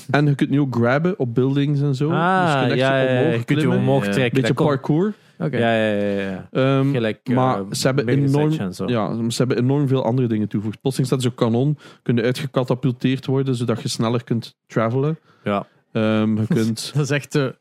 En 0.09 0.25
je 0.25 0.35
kunt 0.35 0.49
nu 0.49 0.59
ook 0.59 0.75
grabben 0.75 1.19
op 1.19 1.35
buildings 1.35 1.81
en 1.81 1.95
zo. 1.95 2.11
Ah, 2.11 2.43
dus 2.43 2.53
je 2.53 2.59
kunt 2.59 2.71
echt 2.71 2.79
ja, 2.79 2.99
ja, 3.01 3.19
omhoog 3.19 3.37
je 3.37 3.43
kunt 3.43 3.61
je 3.61 3.69
omhoog 3.69 4.05
Ja. 4.05 4.11
trekken. 4.11 4.41
Beetje 4.41 4.53
parkour. 4.63 5.13
Oké. 5.39 5.57
Ja, 5.57 5.73
ja, 5.73 5.93
ja. 5.93 6.21
ja. 6.21 6.47
Ehm, 6.51 6.91
Gelijk, 6.91 7.19
eh, 7.23 7.35
maar 7.35 7.63
ze 7.71 7.85
hebben, 7.87 8.07
enorm, 8.07 8.51
ja, 8.85 9.29
ze 9.29 9.37
hebben 9.37 9.57
enorm 9.57 9.87
veel 9.87 10.03
andere 10.03 10.27
dingen 10.27 10.47
toegevoegd. 10.47 10.81
Plotseling 10.81 11.11
staat 11.11 11.21
zo'n 11.23 11.35
kanon, 11.35 11.77
kunnen 12.03 12.23
uitgecatapulteerd 12.23 13.25
worden, 13.25 13.55
zodat 13.55 13.81
je 13.81 13.87
sneller 13.87 14.23
kunt 14.23 14.55
travelen. 14.67 15.19
Ja. 15.43 15.65
Ehm, 15.91 16.37
je 16.37 16.47
kunt... 16.55 16.91
Dat 16.93 17.03
is 17.03 17.09
echt 17.09 17.31
de, 17.31 17.55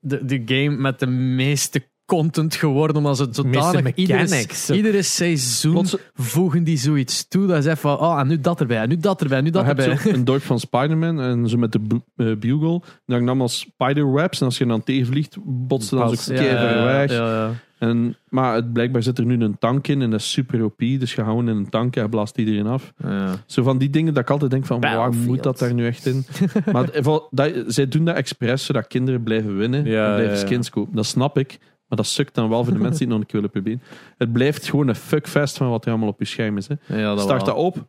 de, 0.00 0.24
de 0.24 0.42
game 0.44 0.76
met 0.76 0.98
de 0.98 1.06
meeste 1.06 1.82
content 2.10 2.54
geworden. 2.54 2.96
Omdat 2.96 3.16
ze 3.16 3.28
zodanig... 3.30 3.94
Iedere, 3.94 4.46
iedere 4.72 5.02
seizoen 5.02 5.72
Plots, 5.72 5.96
voegen 6.14 6.64
die 6.64 6.78
zoiets 6.78 7.28
toe. 7.28 7.46
Dat 7.46 7.58
is 7.58 7.64
even 7.64 7.76
van, 7.76 7.98
oh, 7.98 8.18
en 8.20 8.26
nu 8.26 8.40
dat 8.40 8.60
erbij, 8.60 8.78
en 8.78 8.88
nu 8.88 8.96
dat 8.96 9.22
erbij, 9.22 9.40
nu 9.40 9.50
dat 9.50 9.66
erbij. 9.66 9.98
een 10.14 10.24
dorp 10.24 10.42
van 10.42 10.60
Spider-Man 10.60 11.20
en 11.20 11.48
zo 11.48 11.56
met 11.56 11.72
de 11.72 11.78
bu- 11.78 12.00
eh, 12.16 12.36
bugle. 12.36 12.72
En 12.72 12.82
dan 13.06 13.24
nam 13.24 13.40
als 13.40 13.58
spiderwebs 13.58 14.40
en 14.40 14.46
als 14.46 14.58
je 14.58 14.66
dan 14.66 14.84
tegenvliegt, 14.84 15.36
botst 15.44 15.90
dan 15.90 16.16
zo 16.16 16.32
ja, 16.32 16.40
keihard 16.40 16.74
ja, 16.74 16.84
weg. 16.84 17.10
ja, 17.10 17.44
ja. 17.44 17.52
En, 17.80 18.16
maar 18.28 18.54
het, 18.54 18.72
blijkbaar 18.72 19.02
zit 19.02 19.18
er 19.18 19.24
nu 19.24 19.40
een 19.40 19.58
tank 19.58 19.88
in 19.88 20.02
en 20.02 20.10
dat 20.10 20.20
is 20.20 20.30
super 20.30 20.64
OP. 20.64 20.78
Dus 20.78 21.10
je 21.10 21.16
gaat 21.16 21.26
gewoon 21.26 21.48
in 21.48 21.56
een 21.56 21.68
tank 21.68 21.96
en 21.96 22.02
je 22.02 22.08
blaast 22.08 22.38
iedereen 22.38 22.66
af. 22.66 22.92
Ja. 23.02 23.34
Zo 23.46 23.62
van 23.62 23.78
die 23.78 23.90
dingen 23.90 24.14
dat 24.14 24.22
ik 24.22 24.30
altijd 24.30 24.50
denk 24.50 24.66
van, 24.66 24.80
waar 24.80 25.12
moet 25.12 25.42
dat 25.42 25.58
daar 25.58 25.74
nu 25.74 25.86
echt 25.86 26.06
in? 26.06 26.24
maar 26.72 26.90
dat, 27.30 27.52
zij 27.66 27.88
doen 27.88 28.04
dat 28.04 28.16
expres, 28.16 28.64
zodat 28.64 28.86
kinderen 28.86 29.22
blijven 29.22 29.56
winnen 29.56 29.84
Ja, 29.84 30.06
en 30.06 30.14
blijven 30.14 30.34
ja, 30.34 30.40
ja. 30.40 30.46
skins 30.46 30.70
kopen. 30.70 30.96
Dat 30.96 31.06
snap 31.06 31.38
ik. 31.38 31.58
Maar 31.90 31.98
dat 31.98 32.06
sukt 32.06 32.34
dan 32.34 32.48
wel 32.48 32.64
voor 32.64 32.72
de 32.72 32.78
mensen 32.78 32.98
die 32.98 33.06
het 33.08 33.16
nog 33.16 33.20
een 33.20 33.26
keer 33.26 33.40
willen 33.40 33.50
proberen. 33.50 33.82
Het 34.18 34.32
blijft 34.32 34.68
gewoon 34.68 34.88
een 34.88 34.94
fuckfest 34.96 35.56
van 35.56 35.70
wat 35.70 35.84
er 35.84 35.90
allemaal 35.90 36.08
op 36.08 36.18
je 36.18 36.24
scherm 36.24 36.56
is. 36.56 36.68
Hè. 36.68 36.74
Ja, 36.98 37.14
dat 37.14 37.20
Start 37.20 37.46
wel. 37.46 37.54
dat 37.54 37.64
op. 37.64 37.86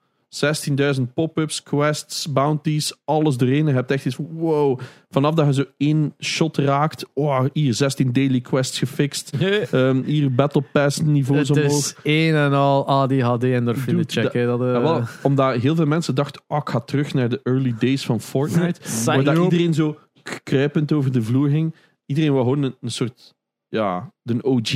16.000 0.98 1.02
pop-ups, 1.14 1.64
quests, 1.64 2.32
bounties, 2.32 2.94
alles 3.06 3.40
erin. 3.40 3.68
Je 3.68 3.74
hebt 3.74 3.92
echt 3.92 4.06
iets 4.06 4.16
van, 4.16 4.28
wow. 4.32 4.80
Vanaf 5.10 5.34
dat 5.34 5.46
je 5.46 5.54
zo 5.54 5.64
één 5.78 6.14
shot 6.20 6.58
raakt. 6.58 7.06
Oh, 7.14 7.46
hier 7.54 7.74
16 7.74 8.12
daily 8.14 8.40
quests 8.42 8.80
gefixt. 8.80 9.32
Ehm, 9.72 10.02
hier 10.04 10.34
Battle 10.36 10.64
Pass 10.72 11.02
niveaus 11.02 11.48
Het 11.50 11.58
omhoog. 11.58 11.72
is 11.72 11.96
een 12.04 12.36
en 12.36 12.54
al 12.54 12.88
ADHD 12.88 13.44
endorfine 13.44 13.98
Dude, 14.06 14.12
check. 14.22 14.34
hè, 14.34 14.46
Dat, 14.46 14.60
Ja, 14.60 14.82
wel, 14.82 15.02
omdat 15.22 15.56
heel 15.56 15.76
veel 15.76 15.86
mensen 15.86 16.16
dachten, 16.16 16.42
oh, 16.48 16.58
ik 16.58 16.70
ga 16.70 16.80
terug 16.80 17.14
naar 17.14 17.30
de 17.30 17.40
early 17.44 17.76
days 17.80 18.06
van 18.06 18.22
Fortnite. 18.22 18.80
waar 19.06 19.24
dat 19.24 19.38
iedereen 19.38 19.74
zo 19.74 19.98
kruipend 20.44 20.92
over 20.92 21.12
de 21.12 21.22
vloer 21.22 21.50
ging. 21.50 21.76
Iedereen 22.06 22.32
wou 22.32 22.44
gewoon 22.44 22.64
een, 22.64 22.76
een 22.82 22.92
soort, 22.92 23.34
ja, 23.72 24.12
de 24.22 24.44
OG 24.44 24.72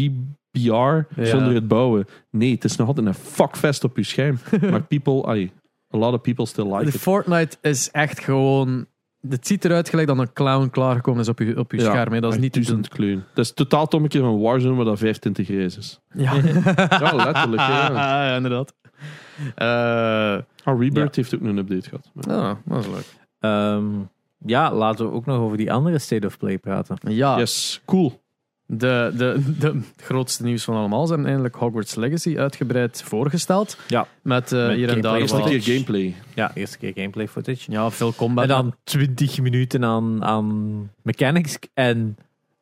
BR 0.51 1.21
zonder 1.23 1.53
het 1.53 1.67
bouwen. 1.67 2.05
Nee, 2.31 2.51
het 2.51 2.63
is 2.63 2.75
nog 2.75 2.87
altijd 2.87 3.07
een 3.07 3.13
fuckfest 3.13 3.83
op 3.83 3.97
je 3.97 4.03
scherm. 4.03 4.37
maar 4.71 4.83
people, 4.83 5.23
ay, 5.23 5.51
a 5.93 5.97
lot 5.97 6.13
of 6.13 6.21
people 6.21 6.45
still 6.45 6.65
like 6.65 6.83
de 6.83 6.89
it. 6.95 7.01
Fortnite 7.01 7.57
is 7.61 7.91
echt 7.91 8.19
gewoon... 8.19 8.85
Het 9.29 9.47
ziet 9.47 9.65
eruit 9.65 9.89
gelijk 9.89 10.07
dat 10.07 10.17
een 10.17 10.33
clown 10.33 10.69
klaargekomen 10.69 11.21
is 11.21 11.27
op 11.29 11.39
je, 11.39 11.57
op 11.59 11.71
je 11.71 11.77
Ja, 11.77 11.83
scherm. 11.83 12.13
hè. 12.13 12.19
Dat 12.19 12.33
is 12.33 12.39
niet 12.39 12.53
te 12.53 12.59
doen. 12.59 12.67
duizend 12.67 12.93
kleuren. 12.95 13.25
Dat 13.33 13.45
is 13.45 13.53
totaal 13.53 13.87
tommetje 13.87 14.19
van 14.19 14.39
Warzone, 14.39 14.75
waar 14.75 14.85
dat 14.85 14.97
25 14.99 15.45
grijs 15.47 15.77
is. 15.77 15.99
Ja, 16.13 16.33
Ja, 16.99 17.15
letterlijk. 17.15 17.61
Ja. 17.61 17.91
ja 18.27 18.35
inderdaad. 18.35 18.73
Eh, 19.55 20.43
Ah, 20.63 20.79
Rebirth 20.79 21.15
Ja. 21.15 21.21
heeft 21.21 21.35
ook 21.35 21.41
een 21.41 21.57
update 21.57 21.89
gehad. 21.89 22.11
Ja, 22.19 22.57
dat 22.65 22.79
is 22.79 22.87
leuk. 22.91 23.15
Ehm, 23.39 23.85
ja, 24.45 24.73
laten 24.73 25.05
we 25.05 25.11
ook 25.11 25.25
nog 25.25 25.39
over 25.39 25.57
die 25.57 25.71
andere 25.73 25.99
State 25.99 26.27
of 26.27 26.37
Play 26.37 26.57
praten. 26.57 26.97
Ja, 27.01 27.37
Yes, 27.37 27.81
cool. 27.85 28.23
De, 28.67 29.13
de, 29.17 29.41
de 29.59 29.79
grootste 29.97 30.43
nieuws 30.43 30.63
van 30.63 30.75
allemaal 30.75 31.07
zijn 31.07 31.25
eindelijk 31.25 31.55
Hogwarts 31.55 31.95
Legacy 31.95 32.37
uitgebreid 32.37 33.01
voorgesteld. 33.05 33.77
Ja. 33.87 34.07
Met, 34.21 34.51
eh, 34.51 34.67
Met 34.67 34.75
hier 34.75 34.89
en 34.89 35.01
daar 35.01 35.11
gameplay 35.11 35.19
Eerste 35.21 35.37
wat- 35.37 35.49
keer 35.49 35.61
gameplay. 35.61 36.15
Ja, 36.33 36.51
eerste 36.55 36.77
keer 36.77 36.91
gameplay 36.95 37.27
footage. 37.27 37.71
Ja, 37.71 37.91
veel 37.91 38.13
combat. 38.15 38.43
En 38.43 38.49
dan 38.49 38.75
20 38.83 39.41
minuten 39.41 39.83
aan, 39.85 40.23
aan 40.23 40.89
mechanics 41.01 41.57
en 41.73 42.17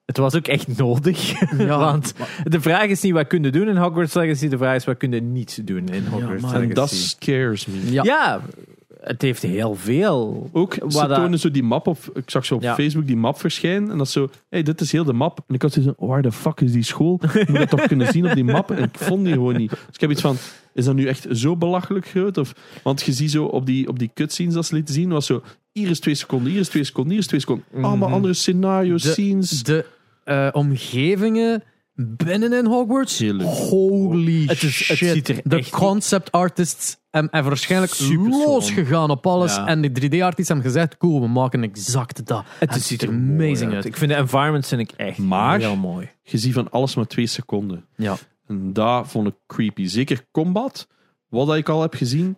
het 0.05 0.17
was 0.17 0.35
ook 0.35 0.47
echt 0.47 0.77
nodig. 0.77 1.31
Ja, 1.57 1.77
Want 1.77 2.13
de 2.43 2.61
vraag 2.61 2.85
is 2.88 3.01
niet 3.01 3.13
wat 3.13 3.27
kun 3.27 3.43
je 3.43 3.49
doen 3.49 3.67
in 3.67 3.77
Hogwarts 3.77 4.13
Legacy, 4.13 4.47
de 4.47 4.57
vraag 4.57 4.75
is 4.75 4.85
wat 4.85 4.97
kun 4.97 5.11
je 5.11 5.21
niet 5.21 5.67
doen 5.67 5.88
in 5.89 6.05
Hogwarts 6.05 6.43
Legacy. 6.43 6.61
En 6.63 6.73
dat 6.73 6.89
scares 6.89 7.65
me. 7.65 7.91
Ja. 7.91 8.03
Ja, 8.03 8.41
het 9.03 9.21
heeft 9.21 9.41
heel 9.41 9.75
veel. 9.75 10.49
Ook, 10.51 10.73
ze 10.73 10.80
dat- 11.07 11.15
tonen 11.15 11.39
zo 11.39 11.51
die 11.51 11.63
map 11.63 11.88
op, 11.88 11.97
ik 12.13 12.30
zag 12.30 12.45
zo 12.45 12.55
op 12.55 12.61
Ja. 12.61 12.73
Facebook 12.75 13.07
die 13.07 13.15
map 13.17 13.39
verschijnen 13.39 13.91
en 13.91 13.97
dat 13.97 14.07
is 14.07 14.13
zo, 14.13 14.30
hey, 14.49 14.63
dit 14.63 14.81
is 14.81 14.91
heel 14.91 15.03
de 15.03 15.13
map. 15.13 15.39
En 15.47 15.55
ik 15.55 15.61
had 15.61 15.73
zo, 15.73 15.93
waar 15.97 16.21
de 16.21 16.31
fuck 16.31 16.61
is 16.61 16.71
die 16.71 16.84
school? 16.84 17.19
Ik 17.34 17.47
moet 17.47 17.57
dat 17.57 17.69
toch 17.69 17.85
kunnen 17.88 18.07
zien 18.07 18.25
op 18.30 18.34
die 18.34 18.43
map? 18.43 18.71
En 18.71 18.84
ik 18.84 18.97
vond 18.97 19.23
die 19.25 19.34
gewoon 19.34 19.55
niet. 19.57 19.69
Dus 19.69 19.80
ik 19.95 20.01
heb 20.01 20.11
iets 20.11 20.21
van, 20.21 20.35
is 20.73 20.85
dat 20.85 20.95
nu 20.95 21.05
echt 21.07 21.25
zo 21.31 21.55
belachelijk 21.57 22.07
groot? 22.07 22.38
Of, 22.38 22.53
want 22.84 23.01
je 23.01 23.11
ziet 23.11 23.31
zo 23.31 23.45
op 23.45 23.65
die, 23.65 23.88
op 23.88 23.99
die 23.99 24.11
cutscenes 24.13 24.53
dat 24.53 24.65
ze 24.65 24.75
lieten 24.75 24.93
zien, 24.93 25.09
was 25.09 25.25
zo, 25.25 25.41
hier 25.71 25.89
is 25.89 25.99
twee 25.99 26.15
seconden, 26.15 26.51
hier 26.51 26.59
is 26.59 26.69
twee 26.69 26.84
seconden, 26.84 27.11
hier 27.11 27.21
is 27.21 27.27
twee 27.27 27.39
seconden. 27.39 27.65
Allemaal 27.73 27.95
Mhm. 28.07 28.13
andere 28.13 28.34
scenario's, 28.34 29.03
De- 29.03 29.11
scenes. 29.11 29.63
De 29.63 29.85
eh, 30.23 30.47
omgevingen 30.51 31.63
binnen 31.95 32.53
in 32.53 32.65
Hogwarts. 32.65 33.20
Holy 33.70 34.45
Het 34.45 34.64
is- 34.64 34.88
het 34.88 34.98
shit. 34.98 35.10
ziet 35.14 35.28
er 35.28 35.41
de 35.44 35.56
echt- 35.57 35.70
concept 35.70 36.32
artists 36.32 36.98
hebben 37.10 37.32
hebben 37.32 37.52
waarschijnlijk 37.52 37.94
Super 37.94 38.34
schoon. 38.34 38.45
losgegaan 38.53 39.10
op 39.10 39.28
alles. 39.28 39.56
Ja. 39.56 39.68
En 39.68 39.82
de 39.82 39.91
3D-artists 39.91 40.48
hebben 40.53 40.65
gezegd: 40.72 40.98
cool, 40.98 41.22
we 41.22 41.28
maken 41.28 41.64
exact 41.64 42.26
dat. 42.26 42.44
Het 42.60 42.72
En 42.72 42.80
ziet 42.82 43.02
er 43.02 43.07
amazing 43.10 43.74
uit. 43.74 43.86
Ik 43.86 43.98
vind 43.98 44.11
de 44.11 44.18
environments 44.18 44.68
vind 44.70 44.82
ik 44.82 44.91
echt 44.91 45.18
Maar- 45.18 45.60
heel 45.60 45.76
mooi. 45.76 46.10
Je 46.22 46.38
ziet 46.38 46.53
van 46.53 46.70
alles 46.72 46.95
maar 46.95 47.07
twee 47.07 47.28
seconden. 47.28 47.86
Ja. 47.95 48.15
En 48.48 48.74
dat 48.74 49.07
vond 49.07 49.28
ik 49.28 49.36
creepy. 49.48 49.86
Zeker 49.88 50.26
combat, 50.32 50.88
wat 51.30 51.56
ik 51.56 51.70
al 51.70 51.82
heb 51.82 51.94
gezien, 51.94 52.38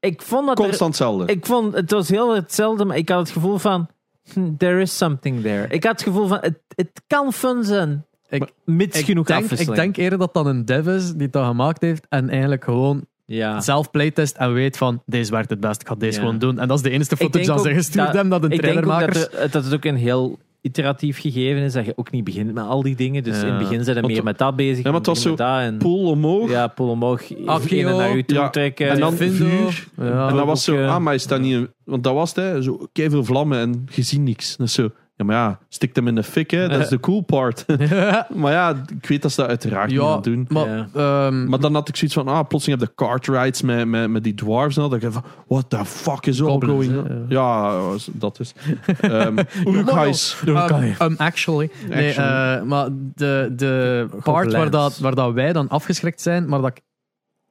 Ik 0.00 0.22
vond 0.22 0.46
dat 0.46 0.58
er- 0.58 0.64
constant 0.64 0.88
hetzelfde. 0.98 1.32
ik 1.32 1.46
vond 1.46 1.74
het 1.74 1.90
was 1.90 2.08
heel 2.08 2.34
hetzelfde, 2.34 2.84
maar 2.84 2.96
ik 2.96 3.08
had 3.08 3.18
het 3.18 3.30
gevoel 3.30 3.58
van 3.58 3.88
hm, 4.32 4.56
there 4.56 4.80
is 4.80 4.96
something 4.96 5.42
there. 5.42 5.66
Ik 5.68 5.84
had 5.84 5.92
het 5.92 6.02
gevoel 6.02 6.26
van 6.26 6.38
het, 6.40 6.58
het 6.74 7.02
kan 7.06 7.32
fun 7.32 7.64
zijn, 7.64 8.06
Ik- 8.40 8.52
mits 8.64 8.98
Ik 8.98 9.04
genoeg 9.04 9.26
denk, 9.26 9.42
afwisseling. 9.42 9.76
ik 9.78 9.82
denk 9.84 9.96
eerder 9.96 10.18
dat 10.18 10.34
dat 10.34 10.46
een 10.46 10.64
dev 10.64 10.86
is 10.86 11.12
die 11.14 11.30
dat 11.30 11.46
gemaakt 11.46 11.80
heeft 11.82 12.06
en 12.08 12.28
eigenlijk 12.28 12.64
gewoon 12.64 13.04
ja. 13.24 13.60
zelf 13.60 13.90
playtest 13.90 14.36
en 14.36 14.52
weet 14.52 14.76
van 14.76 15.02
deze 15.06 15.30
werkt 15.30 15.50
het 15.50 15.60
best, 15.60 15.80
ik 15.80 15.88
ga 15.88 15.94
deze 15.94 16.18
Ja. 16.18 16.24
gewoon 16.24 16.38
doen. 16.38 16.58
En 16.58 16.68
dat 16.68 16.76
is 16.76 16.82
de 16.82 16.90
enige 16.90 17.16
footage 17.16 17.30
denk 17.44 17.46
dat 17.46 17.62
ze 17.66 17.74
gestuurd 17.74 18.06
dat- 18.12 18.14
hebben 18.14 18.32
Ik 18.34 18.40
denk 18.40 18.52
ook 18.52 18.60
dat, 18.60 18.60
trailermakers. 18.60 19.28
er- 19.28 19.50
dat 19.50 19.64
het 19.64 19.74
ook 19.74 19.84
een 19.84 19.96
heel 19.96 20.38
iteratief 20.60 21.18
gegeven 21.20 21.62
is, 21.62 21.72
dat 21.72 21.84
je 21.84 21.92
ook 21.96 22.10
niet 22.10 22.24
begint 22.24 22.54
met 22.54 22.64
al 22.64 22.82
die 22.82 22.96
dingen. 22.96 23.22
Dus 23.22 23.36
Ja. 23.40 23.42
in 23.46 23.48
het 23.52 23.58
begin 23.58 23.84
zijn 23.84 24.00
we 24.00 24.06
meer 24.06 24.22
met 24.22 24.38
dat 24.38 24.56
bezig. 24.56 24.76
Ja, 24.84 24.90
maar 24.90 24.98
het 24.98 25.06
was 25.06 25.22
dat 25.22 25.38
en- 25.40 25.78
Pool 25.78 26.04
omhoog. 26.10 26.50
Ja, 26.50 26.66
pool 26.66 26.88
omhoog, 26.88 27.22
Accio. 27.46 27.78
in 27.78 27.86
en 27.86 27.96
naar 27.96 28.16
u 28.16 28.22
toe 28.24 28.36
Ja, 28.38 28.50
trekken. 28.50 28.88
en 28.88 29.00
dan 29.00 29.12
vuur. 29.16 29.86
Ja. 29.96 30.28
En 30.28 30.36
dat 30.36 30.46
was 30.46 30.64
zo, 30.64 30.84
ah, 30.86 30.98
maar 30.98 31.14
is 31.14 31.26
dat 31.26 31.40
niet... 31.40 31.54
een- 31.54 31.70
Want 31.84 32.04
dat 32.04 32.14
was 32.14 32.28
het, 32.34 32.44
hè. 32.44 32.62
Zo, 32.62 32.86
veel 32.92 33.24
vlammen 33.24 33.58
en 33.58 33.84
je 33.92 34.02
ziet 34.02 34.20
niks. 34.20 34.56
Dat 34.56 34.66
is 34.66 34.72
zo, 34.74 34.88
ja, 35.14 35.24
maar 35.24 35.36
ja, 35.36 35.58
stik 35.68 35.94
hem 35.96 36.08
in 36.08 36.14
de 36.14 36.22
fik, 36.22 36.50
hè. 36.50 36.68
Dat 36.68 36.80
is 36.80 36.88
de 36.88 37.00
cool 37.00 37.20
part. 37.20 37.64
maar 38.40 38.52
ja, 38.52 38.82
ik 39.00 39.06
weet 39.06 39.22
dat 39.22 39.32
ze 39.32 39.40
dat 39.40 39.48
uiteraard 39.50 39.90
niet 39.90 40.00
ja, 40.00 40.12
gaan 40.12 40.22
doen. 40.22 40.46
maar, 40.48 40.68
Ja. 40.68 40.88
ehm, 40.94 41.48
Maar 41.48 41.60
dan 41.60 41.74
had 41.74 41.88
ik 41.88 41.96
zoiets 41.96 42.16
van, 42.16 42.28
ah, 42.28 42.48
plotseling 42.48 42.80
heb 42.80 42.88
je 42.88 42.94
kart 43.04 43.26
rides 43.26 43.62
met, 43.62 43.86
met, 43.86 44.10
met 44.10 44.24
die 44.24 44.34
dwarves 44.34 44.76
en 44.76 44.82
al. 44.82 44.88
Dat 44.88 45.02
ik 45.02 45.12
van, 45.12 45.24
what 45.46 45.70
the 45.70 45.84
fuck 45.84 46.26
is 46.26 46.42
all 46.42 46.58
going 46.60 46.96
on? 46.96 47.24
Ja, 47.28 47.80
dat 48.12 48.40
is. 48.40 48.54
Um. 49.02 49.38
Um, 49.38 49.38
um, 51.00 51.14
actually. 51.16 51.70
Nee, 51.88 52.08
Actually. 52.08 52.56
eh, 52.58 52.62
maar 52.62 52.88
de, 53.14 53.52
de 53.56 54.06
part 54.22 54.52
waar, 54.52 54.70
dat, 54.70 54.98
waar 54.98 55.14
dat 55.14 55.32
wij 55.32 55.52
dan 55.52 55.68
afgeschrikt 55.68 56.20
zijn, 56.20 56.48
maar 56.48 56.60
dat, 56.60 56.80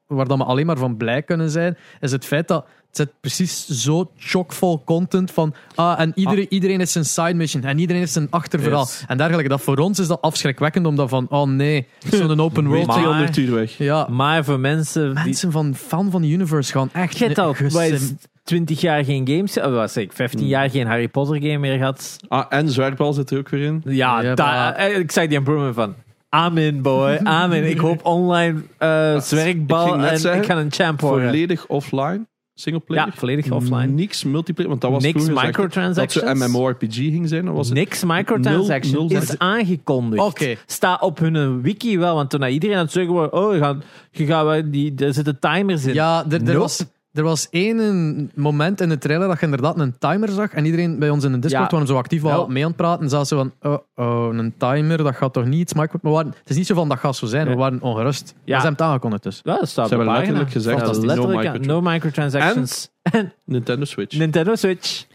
waar 0.07 0.27
dat 0.27 0.38
we 0.38 0.43
alleen 0.43 0.65
maar 0.65 0.77
van 0.77 0.97
blij 0.97 1.21
kunnen 1.23 1.49
zijn, 1.49 1.77
is 1.99 2.11
het 2.11 2.25
feit 2.25 2.47
dat 2.47 2.65
zit 2.91 3.09
precies 3.22 3.68
zo 3.68 4.11
chockvol 4.18 4.81
content 4.85 5.31
van 5.31 5.53
ah, 5.76 5.99
en 5.99 6.11
iedereen, 6.15 6.45
iedereen 6.49 6.80
is 6.81 6.91
zijn 6.91 7.05
side 7.05 7.34
mission 7.34 7.63
en 7.63 7.80
iedereen 7.80 8.01
is 8.01 8.13
zijn 8.13 8.27
achterverhaal 8.30 8.80
Yes. 8.84 9.03
en 9.07 9.18
dergelijke. 9.18 9.49
Dat 9.49 9.61
voor 9.61 9.77
ons 9.77 9.99
is 9.99 10.07
dat 10.07 10.22
afschrikwekkend, 10.22 10.85
omdat 10.85 11.09
van 11.09 11.26
oh 11.30 11.47
nee, 11.47 11.88
zo'n 12.11 12.39
open 12.41 12.68
world. 12.68 12.85
Maar- 12.88 12.95
200 12.95 13.38
uur 13.38 13.53
weg. 13.53 13.77
Ja, 13.77 14.07
Maar 14.09 14.43
voor 14.43 14.59
mensen 14.59 15.15
die... 15.15 15.23
mensen 15.23 15.51
van 15.51 15.76
fan 15.76 16.11
van 16.11 16.22
de 16.22 16.27
universe 16.27 16.72
gaan 16.72 16.89
echt... 16.93 17.35
Wat 17.72 17.84
is 17.84 18.13
20 18.43 18.81
jaar 18.81 19.03
geen 19.05 19.27
games, 19.27 19.57
of 19.57 19.65
was 19.72 19.97
ik, 19.97 20.13
15 20.13 20.47
jaar 20.47 20.69
geen 20.69 20.88
Harry 20.88 21.07
Potter 21.07 21.35
game 21.35 21.57
meer 21.57 21.77
gehad. 21.77 22.18
Ah, 22.27 22.45
en 22.49 22.69
zwerkbal 22.69 23.13
zit 23.13 23.31
er 23.31 23.38
ook 23.38 23.49
weer 23.49 23.61
in. 23.65 23.81
Ja, 23.85 24.22
Ja, 24.22 24.35
da- 24.35 24.45
maar- 24.45 24.73
eh, 24.76 24.97
ik 24.97 25.11
zei 25.11 25.27
die 25.27 25.38
improvement 25.38 25.76
van. 25.76 25.95
Amen, 26.30 26.81
boy. 26.81 27.19
Amen. 27.23 27.69
Ik 27.69 27.77
hoop 27.80 28.05
online 28.18 28.61
eh 28.77 29.15
ik 29.15 29.22
zwerkbal 29.22 29.88
ging 29.88 30.01
net 30.01 30.11
en 30.11 30.19
zeggen, 30.19 30.41
ik 30.41 30.47
ga 30.47 30.57
een 30.57 30.72
champ 30.72 31.01
worden. 31.01 31.27
Volledig 31.30 31.68
offline. 31.68 32.27
Singleplayer. 32.61 33.05
Ja, 33.05 33.11
volledig 33.15 33.51
offline. 33.51 33.85
Niks 33.88 34.23
multiplayer, 34.23 34.69
want 34.69 34.81
dat 34.81 34.91
was 34.91 35.03
Niks 35.03 35.17
gezegd 35.19 35.35
Dat 35.35 35.45
microtransactions. 35.45 36.39
ze 36.39 36.47
MMORPG 36.47 36.95
ging 36.95 37.27
zijn. 37.29 37.53
Was 37.53 37.67
het. 37.67 37.77
Niks 37.77 38.03
microtransactions 38.05 38.91
Nul- 38.91 39.07
nul- 39.07 39.21
is 39.21 39.38
aangekondigd. 39.38 40.23
Oké. 40.23 40.55
Sta 40.65 40.97
op 41.01 41.19
hun 41.19 41.61
wiki 41.61 41.97
wel, 41.97 42.15
want 42.15 42.29
toen 42.29 42.41
had 42.41 42.51
iedereen 42.51 42.75
aan 42.75 42.83
het 42.83 42.91
zeggen 42.91 43.13
was, 43.13 43.29
oh, 43.29 43.53
je 43.53 43.59
gaat, 43.59 43.83
je 44.11 44.25
gaat, 44.25 44.71
die, 44.71 44.93
er 44.95 45.13
zitten 45.13 45.39
timers 45.39 45.85
in. 45.85 45.93
Ja, 45.93 46.25
er, 46.25 46.33
er, 46.33 46.41
Nope. 46.43 46.57
was, 46.57 46.85
er 47.13 47.23
was 47.23 47.47
één 47.49 48.31
moment 48.35 48.81
in 48.81 48.89
de 48.89 48.97
trailer 48.97 49.27
dat 49.27 49.39
je 49.39 49.45
inderdaad 49.45 49.79
een 49.79 49.97
timer 49.97 50.29
zag. 50.29 50.51
En 50.51 50.65
iedereen 50.65 50.99
bij 50.99 51.09
ons 51.09 51.23
in 51.23 51.31
de 51.31 51.39
Discord 51.39 51.63
Ja. 51.63 51.71
waren 51.71 51.88
zo 51.88 51.97
actief 51.97 52.21
wel 52.21 52.47
mee 52.47 52.61
aan 52.63 52.67
het 52.67 52.77
praten. 52.77 53.03
En 53.03 53.09
zaten 53.09 53.27
ze 53.27 53.35
van, 53.35 53.53
oh, 53.61 53.77
oh, 53.95 54.35
een 54.38 54.53
timer, 54.57 54.97
dat 54.97 55.15
gaat 55.15 55.33
toch 55.33 55.45
niet. 55.45 55.75
Maar 55.75 55.89
we 56.01 56.09
waren, 56.09 56.33
het 56.39 56.49
is 56.49 56.55
niet 56.55 56.67
zo 56.67 56.75
van, 56.75 56.89
dat 56.89 56.99
gaat 56.99 57.15
zo 57.15 57.25
zijn. 57.25 57.47
We 57.47 57.55
waren 57.55 57.81
ongerust. 57.81 58.27
Ja. 58.27 58.33
Ja. 58.45 58.59
Ze 58.59 58.65
hebben 58.65 58.71
het 58.71 58.81
aangekondigd 58.81 59.23
dus. 59.23 59.39
Ja, 59.43 59.57
dat 59.59 59.69
staat 59.69 59.88
Ze 59.88 59.95
hebben 59.95 60.13
pagina. 60.13 60.19
letterlijk 60.33 60.51
gezegd, 60.51 60.79
Ja, 60.79 60.85
dat 60.85 61.03
letterlijk, 61.05 61.43
no 61.43 61.73
ja, 61.73 61.79
no 61.81 61.81
microtransactions. 61.81 62.89
En 63.01 63.33
Nintendo 63.45 63.85
Switch. 63.85 64.17
Nintendo 64.17 64.55
Switch. 64.55 65.05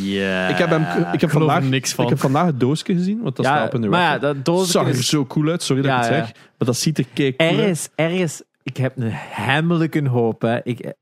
Ja. 0.00 0.48
ik 0.48 0.56
heb, 0.56 0.70
hem, 0.70 1.12
ik 1.12 1.20
heb, 1.20 1.30
vandaag, 1.30 1.62
niks 1.62 1.92
van. 1.94 2.04
ik 2.04 2.10
heb 2.10 2.18
vandaag 2.20 2.46
het 2.46 2.60
doosje 2.60 2.84
gezien, 2.84 3.20
want 3.22 3.36
dat 3.36 3.44
staat 3.44 3.66
op 3.66 3.74
in 3.74 3.80
de 3.80 3.88
maar 3.88 4.00
ja, 4.00 4.18
dat 4.18 4.44
doosje 4.44 4.70
zag 4.70 4.82
er 4.88 4.94
is 4.94 5.08
zo 5.08 5.26
cool 5.26 5.48
uit, 5.48 5.62
sorry 5.62 5.82
dat 5.82 5.90
Ja, 5.90 5.96
ik 5.98 6.04
het 6.04 6.14
ja. 6.14 6.24
zeg. 6.24 6.34
Maar 6.34 6.66
dat 6.66 6.76
ziet 6.76 6.98
er 6.98 7.04
kei 7.12 7.36
cool 7.36 7.48
uit. 7.50 7.58
ergens, 7.58 7.88
ergens, 7.94 8.42
ik 8.62 8.76
heb 8.76 8.96
een 8.96 9.10
hemmelijke 9.12 10.08
hoop. 10.08 10.42
Hè. 10.42 10.60
Ik, 10.62 10.94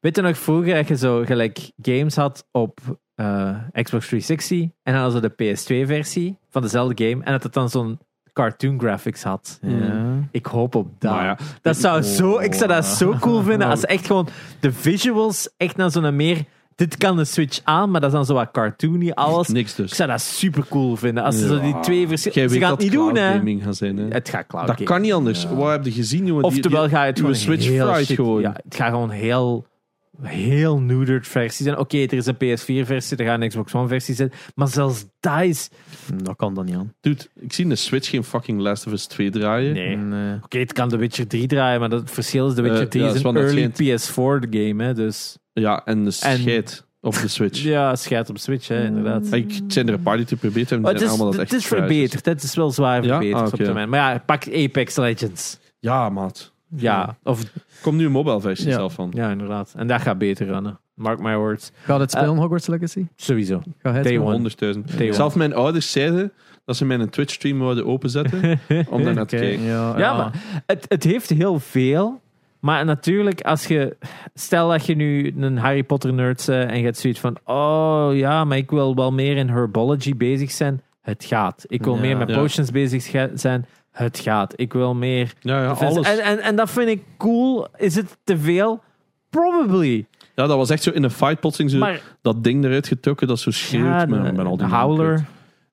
weet 0.00 0.16
je 0.16 0.22
nog 0.22 0.38
vroeger 0.38 0.74
dat 0.74 0.88
je 0.88 0.96
zo 0.96 1.24
gelijk 1.24 1.70
games 1.82 2.16
had 2.16 2.46
op 2.50 2.80
eh, 3.14 3.56
Xbox 3.72 4.06
360 4.06 4.60
en 4.60 4.72
dan 4.82 4.94
hadden 4.94 5.22
ze 5.22 5.32
de 5.36 5.56
PS2-versie 5.56 6.38
van 6.50 6.62
dezelfde 6.62 7.08
game 7.08 7.24
en 7.24 7.32
dat 7.32 7.42
het 7.42 7.52
dan 7.52 7.68
zo'n 7.68 7.98
cartoon 8.32 8.80
graphics 8.80 9.22
had. 9.22 9.58
Ja. 9.62 10.28
Ik 10.30 10.46
hoop 10.46 10.74
op 10.74 11.00
dat. 11.00 11.12
Ja, 11.12 11.38
dat 11.62 11.76
zou 11.76 12.02
zo, 12.02 12.38
ik 12.38 12.54
zou 12.54 12.68
dat 12.68 12.84
zo 12.84 13.16
cool 13.20 13.42
vinden 13.42 13.68
als 13.70 13.84
echt 13.84 14.06
gewoon 14.06 14.28
de 14.60 14.72
visuals 14.72 15.54
echt 15.56 15.76
naar 15.76 15.90
zo'n 15.90 16.16
meer. 16.16 16.44
Dit 16.76 16.96
kan 16.96 17.16
de 17.16 17.24
Switch 17.24 17.60
aan, 17.64 17.90
maar 17.90 18.00
dat 18.00 18.10
is 18.10 18.16
dan 18.16 18.24
zo 18.24 18.34
wat 18.34 18.50
cartoony 18.50 19.10
alles. 19.10 19.48
niks 19.48 19.70
Ik 19.70 19.76
dus. 19.76 19.96
zou 19.96 20.08
dat 20.08 20.20
super 20.20 20.64
cool 20.68 20.96
vinden 20.96 21.24
als 21.24 21.38
ze 21.38 21.46
zo 21.46 21.60
die 21.60 21.80
twee 21.80 22.08
verschillende. 22.08 22.54
Ze 22.54 22.60
gaan 22.60 22.70
het 22.70 22.80
niet 22.80 22.92
doen, 22.92 23.12
cloud 23.12 23.18
hè? 23.28 23.32
gaming 23.36 23.62
gaat 23.64 23.76
zijn. 23.76 23.96
Hè? 23.96 24.04
Het 24.08 24.28
gaat 24.28 24.46
cloud 24.46 24.66
dat 24.66 24.70
gaming. 24.76 24.90
kan 24.90 25.00
niet 25.00 25.12
anders. 25.12 25.46
Wat 25.54 25.70
heb 25.70 25.84
je 25.84 25.90
gezien, 25.92 26.26
jongen? 26.26 26.42
Die- 26.42 26.52
Oftewel 26.52 26.80
die- 26.82 26.90
ga 26.90 27.00
je 27.02 27.10
het 27.10 27.18
gewoon 27.18 27.34
Switch 27.34 27.66
heel 27.68 27.92
fried 27.92 28.06
shit- 28.06 28.16
gewoon. 28.16 28.40
Ja, 28.40 28.52
het 28.64 28.74
gaat 28.74 28.90
gewoon 28.90 29.10
heel, 29.10 29.66
heel 30.22 30.80
neutered 30.80 31.28
versie 31.28 31.64
zijn. 31.64 31.78
Oké, 31.78 31.96
er 31.98 32.12
is 32.12 32.26
een 32.26 32.34
PS4-versie, 32.34 33.16
er 33.16 33.24
gaat 33.24 33.40
een 33.40 33.48
Xbox 33.48 33.74
One-versie 33.74 34.14
zijn. 34.14 34.32
Maar 34.54 34.68
zelfs 34.68 35.04
dat 35.20 35.40
is... 35.42 35.68
Dat 36.22 36.36
kan 36.36 36.54
dan 36.54 36.64
niet 36.64 36.74
aan. 36.74 36.94
Dude, 37.00 37.22
ik 37.40 37.52
zie 37.52 37.64
in 37.64 37.70
de 37.70 37.76
Switch 37.76 38.08
geen 38.10 38.24
fucking 38.24 38.60
Last 38.60 38.86
of 38.86 38.92
Us 38.92 39.06
2 39.06 39.30
draaien. 39.30 39.72
Nee. 39.74 39.96
Nee. 39.96 40.36
Oké, 40.42 40.58
het 40.58 40.72
kan 40.72 40.88
The 40.88 40.96
Witcher 40.96 41.26
3 41.28 41.46
draaien, 41.46 41.80
maar 41.80 41.88
dat 41.88 42.00
het 42.00 42.10
verschil 42.10 42.48
is, 42.48 42.54
The 42.54 42.62
Witcher 42.62 42.82
Eh, 42.82 42.88
3 42.88 43.02
ja, 43.02 43.08
is 43.08 43.22
dat 43.22 43.34
is 43.36 43.40
een 43.40 43.46
early 43.46 43.70
PS4-game, 43.70 44.84
hè. 44.84 44.94
Dus 44.94 45.36
Ja, 45.52 45.84
en 45.84 45.98
de 45.98 46.04
En- 46.04 46.12
scheid 46.38 46.86
op 47.00 47.14
de 47.14 47.28
Switch. 47.28 47.62
ja, 47.76 47.96
schijt 47.96 48.30
op 48.30 48.38
Switch, 48.38 48.68
hè, 48.68 48.84
inderdaad. 48.84 49.32
Ik 49.32 49.60
zijn 49.68 49.88
er 49.88 49.94
een 49.94 50.02
paar 50.02 50.16
die 50.16 50.26
het 50.28 50.38
verbeterd 50.38 50.70
hebben. 50.70 50.80
Maar 50.90 50.98
die 50.98 51.02
het 51.02 51.12
is, 51.12 51.18
allemaal 51.20 51.36
dat 51.38 51.50
het 51.50 51.60
is 51.60 51.66
verbeterd. 51.66 52.24
Het 52.24 52.42
is 52.42 52.54
wel 52.54 52.70
zwaar 52.70 53.04
Ja? 53.04 53.08
verbeterd 53.08 53.40
Ah, 53.40 53.46
op 53.46 53.52
oké. 53.54 53.64
termijn. 53.64 53.88
Maar 53.88 54.12
ja, 54.12 54.18
pak 54.26 54.48
Apex 54.54 54.96
Legends. 54.96 55.58
Ja, 55.78 56.08
maat. 56.08 56.52
Ja, 56.76 57.16
of, 57.22 57.42
Er 57.42 57.50
komt 57.82 57.96
nu 57.96 58.04
een 58.04 58.12
mobile 58.12 58.40
versie 58.40 58.68
Ja. 58.68 58.74
zelf 58.74 58.92
van. 58.92 59.10
ja, 59.14 59.30
inderdaad. 59.30 59.72
En 59.76 59.86
dat 59.86 60.00
gaat 60.00 60.18
beter 60.18 60.46
runnen. 60.46 60.78
Mark 60.94 61.18
my 61.20 61.36
words. 61.36 61.70
Gaat 61.84 62.00
het 62.00 62.10
spelen, 62.10 62.30
Eh, 62.34 62.38
Hogwarts 62.38 62.66
Legacy? 62.66 63.06
Sowieso. 63.16 63.58
Ga 63.58 63.88
hij 63.90 63.92
het 63.92 64.02
Day 64.04 64.12
spelen? 64.12 64.26
one. 64.34 64.36
100.000. 64.38 64.96
Day 64.98 65.06
one. 65.06 65.12
Zelf 65.14 65.34
mijn 65.34 65.54
ouders 65.54 65.92
zeiden 65.92 66.32
dat 66.64 66.76
ze 66.76 66.84
mijn 66.84 67.10
Twitch-stream 67.10 67.58
wilden 67.58 67.86
openzetten 67.86 68.40
om 68.90 69.02
daar 69.04 69.14
naar 69.14 69.26
te 69.26 69.36
Oké, 69.36 69.44
kijken. 69.44 69.62
ja, 69.64 69.98
Ja, 69.98 70.16
maar 70.16 70.62
het, 70.66 70.84
het 70.88 71.04
heeft 71.04 71.28
heel 71.30 71.58
veel. 71.58 72.20
Maar 72.60 72.84
natuurlijk, 72.84 73.40
als 73.40 73.66
je. 73.66 73.96
Stel 74.34 74.68
dat 74.68 74.86
je 74.86 74.94
nu 74.94 75.34
een 75.40 75.56
Harry 75.58 75.82
Potter 75.82 76.12
nerd 76.12 76.44
bent 76.46 76.70
en 76.70 76.78
je 76.78 76.84
hebt 76.84 76.98
zoiets 76.98 77.20
van. 77.20 77.36
Oh 77.44 78.08
ja, 78.12 78.44
maar 78.44 78.56
ik 78.56 78.70
wil 78.70 78.94
wel 78.94 79.12
meer 79.12 79.36
in 79.36 79.48
herbology 79.48 80.16
bezig 80.16 80.50
zijn. 80.50 80.80
Het 81.00 81.24
gaat. 81.24 81.64
Ik 81.68 81.84
wil 81.84 81.94
Ja. 81.94 82.00
meer 82.00 82.16
met 82.16 82.28
Ja. 82.28 82.36
potions 82.36 82.70
bezig 82.70 83.30
zijn. 83.34 83.66
Het 83.92 84.18
gaat. 84.18 84.52
Ik 84.56 84.72
wil 84.72 84.94
meer. 84.94 85.32
Ja, 85.40 85.62
ja, 85.62 85.70
alles. 85.70 86.06
En, 86.06 86.18
en, 86.18 86.38
en 86.38 86.56
dat 86.56 86.70
vind 86.70 86.88
ik 86.88 87.02
cool. 87.18 87.66
Is 87.76 87.94
het 87.94 88.16
te 88.24 88.38
veel? 88.38 88.82
Probably. 89.30 90.06
Ja, 90.34 90.46
dat 90.46 90.56
was 90.56 90.70
echt 90.70 90.82
zo 90.82 90.90
in 90.90 91.02
een 91.02 91.10
fight 91.10 91.40
plotseling 91.40 91.70
zo 91.72 91.78
Maar 91.78 92.00
dat 92.22 92.44
ding 92.44 92.64
eruit 92.64 92.86
getrokken 92.86 93.26
dat 93.26 93.40
zo 93.40 93.50
schreeuwt 93.50 93.84
ja, 93.84 94.06
met, 94.06 94.36
met 94.36 94.46
al 94.46 94.56
die 94.56 94.66
de 94.68 94.74
Howler. 94.74 95.24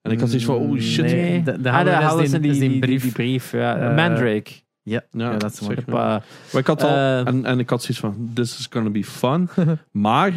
En 0.02 0.10
ik 0.10 0.20
had 0.20 0.28
zoiets 0.28 0.46
van, 0.46 0.56
oh 0.56 0.78
shit. 0.78 1.04
Nee. 1.04 1.42
De- 1.42 1.60
de 1.60 1.70
ah, 1.70 1.76
Howler 1.76 1.98
is 2.00 2.08
Howler 2.32 2.40
die- 2.42 2.72
is 2.72 2.78
brief. 2.78 3.02
die 3.02 3.12
brief. 3.12 3.52
Ja. 3.52 3.76
Eh, 3.76 3.96
Mandrake. 3.96 4.50
Ja, 4.82 5.02
dat 5.10 5.44
is 5.52 5.58
zeg 5.58 5.66
mooi. 5.68 5.78
maar. 5.86 5.94
Maar, 5.96 6.22
Maar 6.52 6.60
ik 6.60 6.66
had 6.66 6.82
al, 6.82 6.88
Eh. 6.88 7.26
en, 7.26 7.44
en 7.44 7.58
ik 7.58 7.70
had 7.70 7.80
zoiets 7.82 8.00
van, 8.00 8.30
this 8.34 8.58
is 8.58 8.66
gonna 8.70 8.90
be 8.90 9.04
fun. 9.04 9.48
maar 9.90 10.32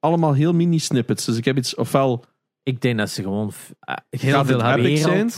allemaal 0.00 0.32
heel 0.34 0.52
mini 0.54 0.78
snippets. 0.78 1.24
Dus 1.24 1.36
ik 1.36 1.44
heb 1.44 1.56
iets, 1.56 1.74
ofwel 1.74 2.24
Ik 2.62 2.80
denk 2.80 2.98
dat 2.98 3.10
ze 3.10 3.22
gewoon 3.22 3.52
ah, 3.80 3.96
Heel 4.10 4.44
veel 4.44 4.62
hebben. 4.62 4.98
zijn? 4.98 5.30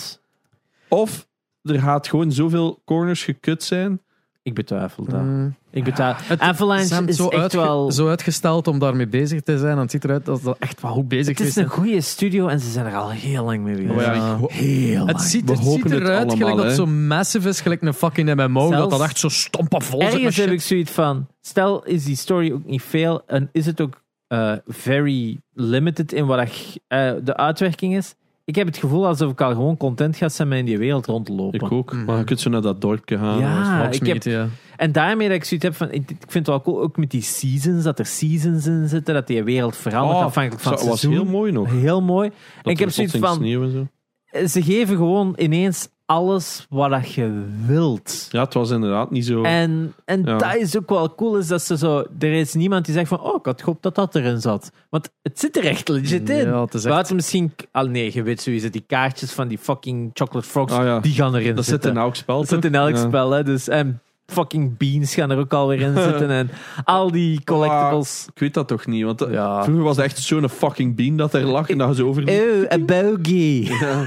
Of 0.88 1.27
er 1.62 1.80
gaat 1.80 2.08
gewoon 2.08 2.32
zoveel 2.32 2.82
corners 2.84 3.24
gekut 3.24 3.62
zijn. 3.62 4.00
Ik 4.42 4.54
betwijfel 4.54 5.04
dat. 5.04 5.20
Mm. 5.22 5.56
Ik 5.70 5.84
betwijfel. 5.84 6.24
Het- 6.28 6.40
Avalanche 6.40 7.02
is 7.06 7.16
zo, 7.16 7.28
echt 7.28 7.40
uitge- 7.42 7.56
wel... 7.56 7.92
zo 7.92 8.08
uitgesteld 8.08 8.66
om 8.66 8.78
daarmee 8.78 9.06
bezig 9.08 9.40
te 9.42 9.58
zijn. 9.58 9.72
En 9.72 9.78
het 9.78 9.90
ziet 9.90 10.04
eruit 10.04 10.28
als 10.28 10.42
dat 10.42 10.56
echt 10.58 10.82
wel 10.82 10.92
goed 10.92 11.08
bezig 11.08 11.38
Het 11.38 11.40
is 11.40 11.46
is. 11.46 11.56
een 11.56 11.68
goede 11.68 12.00
studio 12.00 12.46
en 12.46 12.60
ze 12.60 12.70
zijn 12.70 12.86
er 12.86 12.94
al 12.96 13.10
heel 13.10 13.44
lang 13.44 13.62
mee 13.62 13.76
bezig. 13.76 13.94
Maar 13.94 14.04
ja, 14.04 14.12
Ja. 14.14 14.32
ik 14.32 14.38
ho- 14.38 14.48
Heel 14.50 14.96
lang. 14.98 15.08
Het 15.12 15.20
ziet, 15.20 15.48
het 15.48 15.58
ziet 15.64 15.84
eruit 15.90 16.16
allemaal, 16.18 16.36
gelijk 16.36 16.56
dat 16.56 16.64
het 16.64 16.74
zo 16.74 16.86
massive 16.86 17.48
is, 17.48 17.60
gelijk 17.60 17.82
een 17.82 17.94
fucking 17.94 18.34
MMO. 18.34 18.60
Zelfs- 18.68 18.76
dat 18.76 18.90
dat 18.90 19.00
echt 19.08 19.18
zo 19.18 19.28
stompen 19.28 19.82
vol 19.82 19.98
met 20.02 20.12
Ergens 20.12 20.36
heb 20.36 20.50
ik 20.50 20.60
zoiets 20.60 20.90
van, 20.90 21.26
stel 21.40 21.84
is 21.84 22.04
die 22.04 22.16
story 22.16 22.52
ook 22.52 22.64
niet 22.64 22.82
veel 22.82 23.22
en 23.26 23.48
is 23.52 23.66
het 23.66 23.80
ook 23.80 24.02
eh, 24.26 24.52
very 24.66 25.40
limited 25.52 26.12
in 26.12 26.26
wat 26.26 26.48
eh, 26.88 27.10
de 27.24 27.36
uitwerking 27.36 27.96
is. 27.96 28.14
Ik 28.48 28.54
heb 28.54 28.66
het 28.66 28.76
gevoel 28.76 29.06
alsof 29.06 29.30
ik 29.30 29.40
al 29.40 29.50
gewoon 29.50 29.76
content 29.76 30.16
ga 30.16 30.28
zijn 30.28 30.48
met 30.48 30.58
in 30.58 30.64
die 30.64 30.78
wereld 30.78 31.06
rond 31.06 31.26
te 31.26 31.32
lopen. 31.32 31.60
ik 31.60 31.72
ook. 31.72 31.92
Mhm. 31.92 32.04
Maar 32.04 32.18
je 32.18 32.24
kunt 32.24 32.40
zo 32.40 32.50
naar 32.50 32.60
dat 32.62 32.80
dorpje 32.80 33.18
gaan. 33.18 33.38
Ja. 33.38 33.88
Ik 33.90 34.06
heb- 34.06 34.22
ja. 34.22 34.48
En 34.76 34.92
daarmee 34.92 35.28
dat 35.28 35.36
ik 35.36 35.44
zoiets 35.44 35.66
heb 35.66 35.74
van, 35.76 35.90
ik, 35.90 36.10
ik 36.10 36.16
vind 36.18 36.32
het 36.34 36.46
wel 36.46 36.60
cool, 36.62 36.80
ook 36.82 36.96
met 36.96 37.10
die 37.10 37.22
seasons, 37.22 37.84
dat 37.84 37.98
er 37.98 38.06
seasons 38.06 38.66
in 38.66 38.88
zitten, 38.88 39.14
dat 39.14 39.26
die 39.26 39.42
wereld 39.42 39.76
verandert 39.76 40.18
Oh, 40.18 40.24
afhankelijk 40.24 40.62
van 40.62 40.70
dat 40.72 40.80
het 40.80 40.88
was 40.90 41.00
seizoen. 41.00 41.22
heel 41.24 41.32
mooi 41.32 41.52
nog. 41.52 41.70
Heel 41.70 42.02
mooi. 42.02 42.30
Dat 42.62 42.72
ik 42.72 42.78
heb 42.78 42.90
zoiets 42.90 43.16
van- 43.16 43.34
Sneeuw 43.34 43.62
en 43.62 43.70
zo. 43.70 44.46
Ze 44.46 44.62
geven 44.62 44.96
gewoon 44.96 45.34
ineens 45.38 45.88
alles 46.10 46.66
wat 46.70 46.90
dat 46.90 47.12
je 47.12 47.44
wilt. 47.66 48.28
Ja, 48.30 48.44
het 48.44 48.54
was 48.54 48.70
inderdaad 48.70 49.10
niet 49.10 49.26
zo. 49.26 49.42
En, 49.42 49.94
en 50.04 50.22
Ja. 50.24 50.38
dat 50.38 50.54
is 50.56 50.76
ook 50.76 50.88
wel 50.88 51.14
cool, 51.14 51.36
is 51.36 51.46
dat 51.46 51.62
ze 51.62 51.76
zo... 51.76 52.04
Er 52.18 52.32
is 52.32 52.54
niemand 52.54 52.84
die 52.84 52.94
zegt 52.94 53.08
van, 53.08 53.20
oh, 53.20 53.34
ik 53.38 53.44
had 53.44 53.60
gehoopt 53.62 53.82
dat 53.82 53.94
dat 53.94 54.14
erin 54.14 54.40
zat. 54.40 54.70
Want 54.90 55.10
het 55.22 55.38
zit 55.40 55.56
er 55.56 55.64
echt 55.64 55.88
legit 55.88 56.30
in. 56.30 56.36
Ja, 56.46 56.60
het 56.64 56.74
is 56.74 56.84
echt- 56.84 56.92
Buiten 56.94 57.16
misschien... 57.16 57.52
Al 57.72 57.86
nee, 57.86 58.10
je 58.14 58.22
weet 58.22 58.40
sowieso, 58.40 58.70
die 58.70 58.84
kaartjes 58.86 59.32
van 59.32 59.48
die 59.48 59.58
fucking 59.58 60.10
Chocolate 60.14 60.48
Frogs, 60.48 60.72
Ah, 60.72 60.84
ja. 60.84 61.00
die 61.00 61.12
gaan 61.12 61.34
erin 61.34 61.54
dat 61.54 61.64
zit 61.64 61.72
zitten. 61.72 61.90
in 61.90 61.96
elk 61.96 62.14
spel. 62.16 62.38
Dat 62.38 62.48
zit 62.48 62.64
in 62.64 62.74
elk 62.74 62.90
Ja. 62.94 63.06
spel, 63.06 63.30
hè. 63.30 63.42
Dus, 63.42 63.68
en 63.68 64.00
fucking 64.32 64.76
beans 64.76 65.14
gaan 65.14 65.30
er 65.30 65.38
ook 65.38 65.52
alweer 65.52 65.80
in 65.80 65.96
zitten. 65.96 66.30
En 66.30 66.50
al 66.84 67.10
die 67.10 67.40
collectibles. 67.44 68.26
Ik 68.34 68.38
weet 68.40 68.54
dat 68.54 68.68
toch 68.68 68.86
niet, 68.86 69.04
want 69.04 69.20
eh, 69.22 69.32
Ja. 69.32 69.62
vroeger 69.62 69.84
was 69.84 69.96
het 69.96 70.04
echt 70.04 70.18
zo'n 70.18 70.48
fucking 70.48 70.96
bean 70.96 71.16
dat 71.16 71.34
er 71.34 71.44
lag 71.44 71.70
en 71.70 71.78
dat 71.78 71.88
je 71.88 71.94
zo 71.94 72.08
over. 72.08 72.22
Oh, 72.28 72.72
a 72.72 72.78
bogey. 72.78 73.68
Ja. 73.80 74.04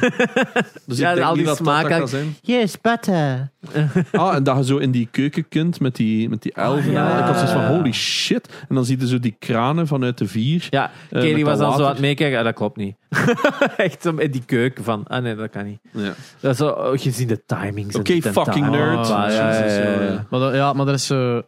Dus 0.86 0.98
Ja, 0.98 1.10
ik 1.10 1.16
denk 1.16 1.28
al 1.28 1.34
die 1.36 2.08
zijn. 2.08 2.36
Yes, 2.42 2.82
butter. 2.82 3.50
Ah, 4.12 4.36
en 4.36 4.44
dat 4.44 4.58
je 4.58 4.64
zo 4.66 4.78
in 4.78 4.92
die 4.92 5.08
keuken 5.12 5.48
kunt 5.50 5.80
met 5.80 5.96
die, 5.96 6.30
met 6.30 6.42
die 6.42 6.54
elfen. 6.54 6.88
Ah, 6.88 6.94
ja. 6.94 7.18
Ik 7.18 7.24
had 7.24 7.36
zoiets 7.36 7.52
van, 7.54 7.66
holy 7.66 7.92
shit. 7.92 8.50
En 8.70 8.76
dan 8.76 8.86
zie 8.86 9.00
je 9.00 9.08
zo 9.08 9.20
die 9.20 9.36
kranen 9.40 9.88
vanuit 9.88 10.18
de 10.18 10.28
vier. 10.28 10.68
Ja, 10.70 10.92
Kelly 11.10 11.34
met 11.34 11.44
was 11.44 11.58
dan 11.58 11.74
zo 11.78 11.84
aan 11.84 11.90
het 11.90 12.00
meekijken. 12.00 12.38
Ah, 12.38 12.44
dat 12.44 12.54
klopt 12.54 12.78
niet. 12.78 12.96
Echt 13.78 14.02
zo 14.02 14.16
in 14.16 14.32
die 14.32 14.46
keuken 14.46 14.84
van... 14.84 15.08
Ah 15.08 15.24
nee, 15.24 15.36
dat 15.36 15.50
kan 15.50 15.66
niet. 15.66 15.80
Ja. 15.92 16.14
Dat 16.40 16.52
is 16.52 16.58
zo, 16.58 16.68
oh, 16.70 17.00
gezien 17.00 17.28
de 17.28 17.46
timings. 17.46 17.94
en 17.94 18.00
Oké, 18.00 18.22
fucking 18.22 18.66
dat. 18.66 18.74
nerd. 18.74 18.98
Ah, 18.98 19.08
ja, 19.08 19.30
ja, 19.30 19.66
ja, 19.66 19.66
ja. 19.66 20.02
ja. 20.02 20.26
Maar 20.30 20.40
dat- 20.40 20.54
ja, 20.54 20.74
maar 20.74 20.88
er 20.88 20.94
is 20.94 21.06
zo... 21.06 21.42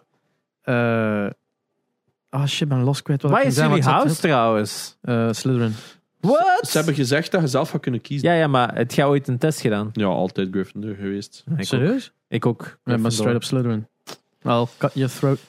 eh 0.62 1.28
Ah 2.30 2.46
shit, 2.46 2.62
ik 2.62 2.68
ben 2.68 2.84
los 2.84 3.02
kwijt 3.02 3.22
wat 3.22 3.32
Waar 3.32 3.42
ik 3.42 3.48
is 3.48 3.56
jullie 3.56 3.70
maar 3.70 3.82
house 3.82 4.16
trouwens? 4.22 4.98
eh, 5.02 5.28
Slytherin. 5.32 5.74
What? 6.20 6.60
Ze 6.68 6.78
hebben 6.78 6.96
gezegd 6.96 7.32
dat 7.32 7.42
je 7.42 7.48
zelf 7.48 7.70
gaat 7.70 7.82
kunnen 7.82 8.02
kiezen. 8.02 8.30
Ja, 8.30 8.36
ja, 8.36 8.48
maar 8.48 8.76
het 8.76 8.94
gaat 8.94 9.08
ooit 9.08 9.28
een 9.28 9.38
test 9.38 9.60
gedaan. 9.62 9.90
Ja, 9.94 10.06
altijd 10.06 10.48
Gryffindor 10.52 10.96
geweest. 10.96 11.44
Ik 11.48 11.54
ook. 11.58 11.64
Serieus? 11.64 12.12
Ik 12.28 12.46
ook. 12.46 12.62
Ik 12.86 13.02
ben 13.02 13.12
straight 13.12 13.36
up 13.36 13.44
Slytherin. 13.44 13.88
I'll 14.46 14.66
cut 14.78 14.92
your 14.94 15.12
throat. 15.12 15.40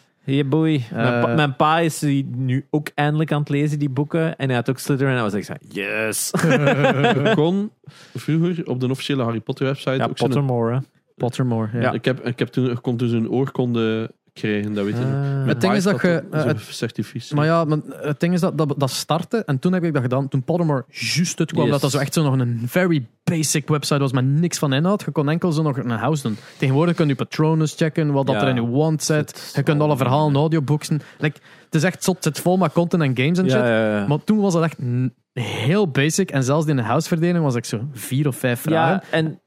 Boy. 0.47 0.85
mijn, 0.93 1.13
Eh, 1.15 1.23
pa, 1.23 1.35
mijn 1.35 1.57
pa 1.57 1.79
is 1.79 1.99
die 1.99 2.27
nu 2.37 2.67
ook 2.71 2.91
eindelijk 2.95 3.33
aan 3.33 3.41
het 3.41 3.49
lezen, 3.49 3.79
die 3.79 3.89
boeken. 3.89 4.37
En 4.37 4.47
hij 4.47 4.57
had 4.57 4.71
ook 4.71 4.79
Slytherin. 4.79 5.13
En 5.13 5.15
hij 5.15 5.31
was 5.31 5.35
echt 5.35 5.47
zo, 5.47 5.55
yes. 5.69 6.31
Je 7.25 7.33
kon 7.35 7.71
vroeger 8.15 8.67
op 8.67 8.81
de 8.81 8.91
officiële 8.91 9.23
Harry 9.23 9.41
Potter 9.41 9.67
website 9.67 9.91
ja, 9.91 10.05
ook 10.05 10.15
Pottermore. 10.15 10.83
Pottermore, 11.17 11.69
ja. 11.73 11.81
Ja. 11.81 11.93
Ik, 11.93 12.05
heb, 12.05 12.27
ik 12.27 12.39
heb 12.39 12.49
toen, 12.49 12.65
je 12.65 12.79
kon 12.81 12.97
dus 12.97 13.11
een 13.13 13.31
oorkonde 13.31 14.11
krijgen, 14.35 14.75
dat 14.75 14.85
weet 14.85 14.97
je. 14.97 15.05
Ah. 15.05 15.39
Met 15.39 15.47
Het 15.47 15.61
ding 15.61 15.73
is 15.75 15.83
dat 15.83 16.01
je, 16.01 16.25
dat 16.31 16.45
eh. 16.47 17.31
Maar 17.37 17.45
ja, 17.47 17.65
maar 17.65 17.79
het 18.01 18.21
ding 18.21 18.35
is 18.35 18.41
dat, 18.41 18.59
dat 18.59 18.75
dat 18.77 18.91
startte 18.91 19.45
en 19.45 19.59
toen 19.59 19.73
heb 19.73 19.85
ik 19.85 19.93
dat 19.93 20.03
gedaan. 20.03 20.29
Toen 20.29 20.43
Pottermore 20.43 20.85
juist 20.89 21.39
uitkwam, 21.39 21.63
Yes. 21.63 21.73
dat 21.73 21.81
dat 21.81 21.91
zo 21.91 21.99
echt 21.99 22.15
zo 22.15 22.23
nog 22.23 22.39
een 22.39 22.63
very 22.67 23.07
basic 23.25 23.69
website 23.69 23.99
was 24.01 24.13
met 24.13 24.25
niks 24.25 24.59
van 24.59 24.73
inhoud. 24.73 25.03
Je 25.05 25.11
kon 25.11 25.29
enkel 25.29 25.53
zo 25.53 25.63
nog 25.63 25.77
een 25.77 25.91
house 25.91 26.23
doen. 26.23 26.37
Tegenwoordig 26.59 26.95
kun 26.95 27.09
je 27.09 27.15
Patronus 27.15 27.75
checken, 27.75 28.13
wat 28.13 28.27
dat 28.27 28.35
Ja. 28.35 28.43
er 28.43 28.49
in 28.49 28.55
je 28.55 28.69
wand 28.71 29.03
zit. 29.03 29.53
Je 29.55 29.63
kunt 29.63 29.81
alle 29.81 29.97
verhalen, 29.97 30.29
niet. 30.29 30.37
audioboeksen. 30.37 31.01
Like, 31.19 31.39
het 31.65 31.75
is 31.75 31.83
echt 31.83 32.05
zot, 32.05 32.15
het 32.15 32.25
zit 32.25 32.41
vol 32.41 32.57
met 32.57 32.73
content 32.73 33.03
en 33.03 33.17
games 33.17 33.39
en 33.39 33.45
shit. 33.51 33.59
Ja, 33.61 33.67
ja, 33.69 33.99
ja. 33.99 34.07
Maar 34.07 34.25
toen 34.25 34.41
was 34.41 34.53
dat 34.53 34.63
echt 34.63 34.77
heel 35.33 35.89
basic. 35.89 36.31
En 36.31 36.45
zelfs 36.45 36.67
in 36.67 36.77
de 36.77 36.83
houseverdeling 36.83 37.45
was 37.45 37.55
ik 37.55 37.65
zo 37.65 37.81
vier 37.93 38.27
of 38.29 38.37
vijf 38.37 38.61
vragen. 38.61 39.03
Ja, 39.11 39.17
en 39.19 39.41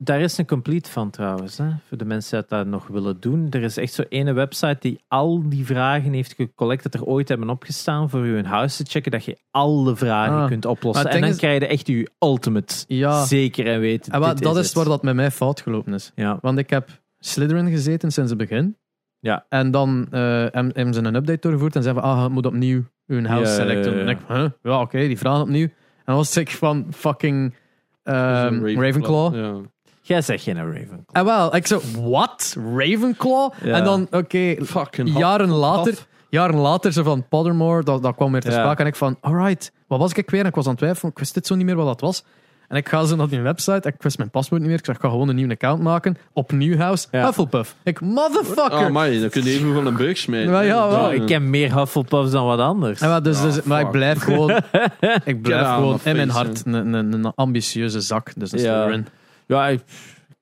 daar 0.00 0.20
is 0.20 0.38
een 0.38 0.46
complete 0.46 0.90
van 0.90 1.10
trouwens. 1.10 1.58
Hè? 1.58 1.68
Voor 1.88 1.98
de 1.98 2.04
mensen 2.04 2.38
die 2.40 2.48
dat 2.58 2.66
nog 2.66 2.86
willen 2.86 3.20
doen. 3.20 3.46
Er 3.50 3.62
is 3.62 3.76
echt 3.76 3.92
zo'n 3.92 4.04
ene 4.08 4.32
website 4.32 4.76
die 4.80 5.00
al 5.08 5.48
die 5.48 5.66
vragen 5.66 6.12
heeft 6.12 6.32
gecollect 6.34 6.82
dat 6.82 6.94
er 6.94 7.04
ooit 7.04 7.28
hebben 7.28 7.48
opgestaan 7.50 8.10
voor 8.10 8.26
je 8.26 8.36
een 8.36 8.44
huis 8.44 8.76
te 8.76 8.84
checken. 8.88 9.10
Dat 9.10 9.24
je 9.24 9.38
alle 9.50 9.96
vragen 9.96 10.36
Ah. 10.36 10.46
kunt 10.46 10.64
oplossen. 10.64 11.10
En 11.10 11.12
het 11.22 11.28
dan 11.28 11.36
krijg 11.38 11.60
je 11.60 11.66
echt 11.66 11.86
je 11.86 12.10
ultimate. 12.18 12.74
Ja. 12.86 13.24
Zeker 13.24 13.66
en 13.66 13.80
weten. 13.80 14.12
En 14.12 14.20
wat, 14.20 14.36
dit 14.36 14.42
dat 14.42 14.56
is, 14.56 14.64
het. 14.66 14.74
waar 14.74 14.84
dat 14.84 15.02
met 15.02 15.14
mij 15.14 15.30
fout 15.30 15.60
gelopen 15.60 15.94
is. 15.94 16.12
Ja. 16.14 16.38
Want 16.42 16.58
ik 16.58 16.70
heb 16.70 16.88
Slytherin 17.18 17.70
gezeten 17.70 18.10
sinds 18.12 18.30
het 18.30 18.38
begin. 18.38 18.76
Ja. 19.20 19.46
En 19.48 19.70
dan 19.70 20.06
eh, 20.10 20.20
hebben 20.20 20.70
hebben 20.74 20.94
ze 20.94 21.00
een 21.02 21.14
update 21.14 21.38
doorgevoerd 21.40 21.76
en 21.76 21.82
zeiden 21.82 22.02
van, 22.02 22.12
ah, 22.12 22.22
je 22.22 22.28
moet 22.28 22.46
opnieuw 22.46 22.82
house 23.06 23.30
Ja, 23.32 23.38
ja, 23.38 23.46
selecten. 23.46 23.92
ja, 23.92 23.98
ja. 23.98 24.04
En 24.04 24.08
ik, 24.08 24.18
huh? 24.28 24.46
ja, 24.62 24.80
oké, 24.80 24.98
die 24.98 25.18
vragen 25.18 25.42
opnieuw. 25.42 25.66
En 25.66 26.04
dan 26.04 26.16
was 26.16 26.36
ik 26.36 26.50
van 26.50 26.86
fucking 26.90 27.54
ehm, 28.02 28.54
Zo'n 28.54 28.82
Ravenclaw. 28.82 29.60
Ja. 30.08 30.14
Jij 30.14 30.22
zegt 30.22 30.42
geen 30.42 30.56
Raven. 30.56 31.04
En 31.12 31.24
wel, 31.24 31.56
ik 31.56 31.66
zo, 31.66 31.80
what? 32.02 32.56
Ravenclaw? 32.76 33.52
Ja. 33.62 33.74
En 33.74 33.84
dan, 33.84 34.06
oké, 34.10 34.56
Fucking 34.64 35.18
jaren 35.18 35.48
later, 35.50 35.94
jaren 36.30 36.56
later, 36.56 36.92
zo 36.92 37.02
van 37.02 37.28
Pottermore, 37.28 37.82
dat, 37.82 38.02
dat 38.02 38.14
kwam 38.14 38.32
weer 38.32 38.40
te 38.40 38.50
Ja. 38.50 38.56
sprake. 38.58 38.80
En 38.82 38.86
ik 38.88 38.96
van, 38.96 39.16
alright, 39.20 39.72
wat 39.86 39.98
was 39.98 40.12
ik 40.12 40.30
weer? 40.30 40.40
En 40.40 40.46
ik 40.46 40.54
was 40.54 40.64
aan 40.64 40.70
het 40.70 40.80
twijfelen, 40.80 41.10
ik 41.12 41.18
wist 41.18 41.34
dit 41.34 41.46
zo 41.46 41.54
niet 41.54 41.66
meer 41.66 41.76
wat 41.76 41.86
dat 41.86 42.00
was. 42.00 42.24
En 42.68 42.76
ik 42.76 42.88
ga 42.88 43.04
zo 43.04 43.16
naar 43.16 43.28
die 43.28 43.40
website, 43.40 43.88
ik 43.88 44.02
wist 44.02 44.18
mijn 44.18 44.30
paspoort 44.30 44.60
niet 44.60 44.70
meer. 44.70 44.78
Ik 44.78 44.84
zeg, 44.84 44.94
ik 44.94 45.00
ga 45.00 45.08
gewoon 45.08 45.28
een 45.28 45.34
nieuwe 45.34 45.52
account 45.52 45.82
maken. 45.82 46.16
Opnieuw 46.32 46.76
house, 46.76 47.06
Ja. 47.10 47.24
Hufflepuff. 47.24 47.74
Ik, 47.82 48.00
motherfucker! 48.00 48.70
Ah, 48.78 48.88
maar 48.90 49.10
dan 49.20 49.28
kun 49.28 49.42
je 49.44 49.50
even 49.50 49.74
van 49.74 49.86
een 49.86 49.96
beug 49.96 50.16
smijten. 50.18 50.52
Ja, 50.52 50.60
ja. 50.60 51.06
Oh, 51.06 51.12
ik 51.12 51.26
ken 51.26 51.50
meer 51.50 51.74
Hufflepuffs 51.78 52.30
dan 52.30 52.46
wat 52.46 52.58
anders. 52.58 53.00
En 53.00 53.08
maar, 53.08 53.22
dus, 53.22 53.36
Ah, 53.36 53.42
dus, 53.42 53.62
maar 53.62 53.80
ik 53.80 53.90
blijf 53.90 54.18
gewoon, 54.22 54.50
ik 55.24 55.42
blijf 55.42 55.66
gewoon 55.74 55.98
in 56.04 56.16
mijn 56.16 56.30
hart 56.30 56.62
een, 56.66 56.94
een, 56.94 57.12
een 57.12 57.32
ambitieuze 57.34 58.00
zak. 58.00 58.32
Dus 58.36 58.52
een 58.52 58.58
Ja. 58.60 58.64
Slytherin. 58.82 59.06
Ja, 59.48 59.68
ik, 59.68 59.82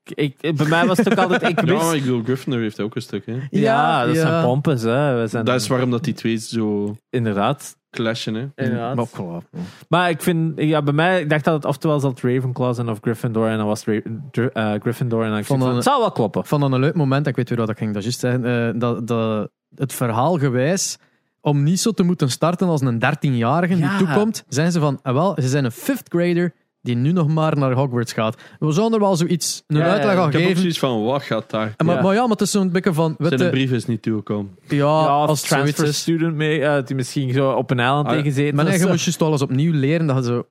ik, 0.05 0.57
bij 0.57 0.67
mij 0.67 0.87
was 0.87 0.99
het 0.99 1.11
ook 1.11 1.19
altijd... 1.19 1.43
Ik 1.43 1.61
Ja, 1.67 1.73
wist, 1.73 1.85
maar 1.85 1.95
ik 1.95 2.01
bedoel, 2.03 2.23
Gryffindor 2.23 2.61
heeft 2.61 2.81
ook 2.81 2.95
een 2.95 3.03
stuk. 3.03 3.27
Hè. 3.27 3.37
ja, 3.51 4.07
dat 4.07 4.15
ja. 4.15 4.21
zijn 4.21 4.43
pompes. 4.45 4.83
Hè. 4.83 5.21
We 5.21 5.27
zijn, 5.27 5.45
Dat 5.45 5.61
is 5.61 5.67
waarom 5.69 5.91
dat 5.91 6.05
die 6.05 6.15
twee 6.15 6.37
zo 6.37 6.97
Inderdaad. 7.11 7.77
clashen. 7.91 8.35
Hè. 8.35 8.47
Inderdaad. 8.65 8.95
Maar. 8.97 9.43
Maar 9.89 10.11
ik 10.11 10.23
vind, 10.23 10.61
ja, 10.61 10.83
bij 10.83 10.93
mij, 10.95 11.21
ik 11.21 11.29
dacht 11.31 11.45
dat 11.45 11.55
het 11.55 11.65
oftewel 11.65 12.01
zal 12.01 12.11
het 12.11 12.21
Ravenclaw 12.21 12.75
zijn 12.75 12.89
of 12.89 12.99
Gryffindor. 13.01 13.49
En 13.49 13.57
dan 13.57 13.67
was 13.67 13.85
het 13.85 14.03
eh, 14.53 14.73
Gryffindor. 14.81 15.23
En 15.25 15.31
dan 15.31 15.39
ik 15.39 15.45
Vond 15.45 15.61
van, 15.61 15.69
een- 15.71 15.75
het 15.77 15.85
zou 15.85 16.01
wel 16.01 16.13
kloppen. 16.13 16.41
Ik 16.41 16.47
vond 16.47 16.63
dat 16.63 16.73
een 16.73 16.81
leuk 16.81 16.95
moment, 16.95 17.27
ik 17.27 17.37
weet 17.37 17.49
weer 17.49 17.59
wat 17.59 17.69
ik 17.71 17.79
ging 17.79 17.95
dat 17.95 18.03
juist 18.03 18.21
zeggen, 18.21 18.45
eh, 18.45 18.81
dat, 18.81 19.07
dat 19.07 19.51
het 19.75 19.93
verhaal 19.93 20.39
gewijs, 20.39 20.99
om 21.41 21.63
niet 21.63 21.81
zo 21.81 21.91
te 21.93 22.03
moeten 22.03 22.31
starten 22.31 22.69
als 22.69 22.81
een 22.81 22.99
13-jarige 22.99 23.77
Ja. 23.77 23.99
die 23.99 24.07
toekomt, 24.07 24.45
zijn 24.49 24.73
ze 24.73 24.81
van, 24.81 24.99
ah, 25.03 25.13
wel, 25.15 25.37
ze 25.41 25.49
zijn 25.49 25.65
een 25.65 25.73
fifth 25.73 26.09
grader 26.09 26.53
die 26.87 26.97
nu 26.97 27.13
nog 27.13 27.29
maar 27.29 27.59
naar 27.59 27.73
Hogwarts 27.73 28.13
gaat. 28.13 28.37
We 28.59 28.73
zouden 28.73 28.99
er 28.99 29.05
wel 29.05 29.17
zoiets, 29.17 29.63
een 29.67 29.77
Ja, 29.77 29.85
ja, 29.87 29.91
uitleg 29.93 30.13
ik 30.13 30.19
aan 30.19 30.27
Ik 30.27 30.33
heb 30.33 30.41
ook 30.43 30.47
geven. 30.47 30.61
zoiets 30.61 30.79
van, 30.79 31.05
wat 31.05 31.23
gaat 31.23 31.51
daar? 31.51 31.75
En 31.77 31.87
maar, 31.87 31.97
Ja. 31.97 32.03
maar 32.03 32.15
ja, 32.15 32.21
maar 32.21 32.31
het 32.31 32.41
is 32.41 32.51
zo'n 32.51 32.71
beetje 32.71 32.93
van, 32.95 33.17
Zijn 33.19 33.37
de 33.37 33.51
brief 33.51 33.71
is 33.71 33.87
niet 33.87 34.03
toegekomen. 34.03 34.57
ja, 34.69 34.85
als 35.07 35.41
transfer 35.41 35.95
student 35.95 36.35
mee, 36.35 36.61
eh, 36.65 36.85
die 36.87 36.97
misschien 36.97 37.33
zo 37.33 37.51
op 37.51 37.71
een 37.71 37.81
eiland 37.81 38.07
Ah, 38.07 38.13
tegen 38.13 38.33
zitten. 38.33 38.55
Maar 38.55 38.65
nee, 38.65 38.79
je 38.79 38.87
moest 38.87 39.05
juist 39.05 39.23
alles 39.23 39.43
opnieuw 39.43 39.73
leren, 39.73 40.07
dat 40.07 40.17
je 40.17 40.23
zo... 40.23 40.47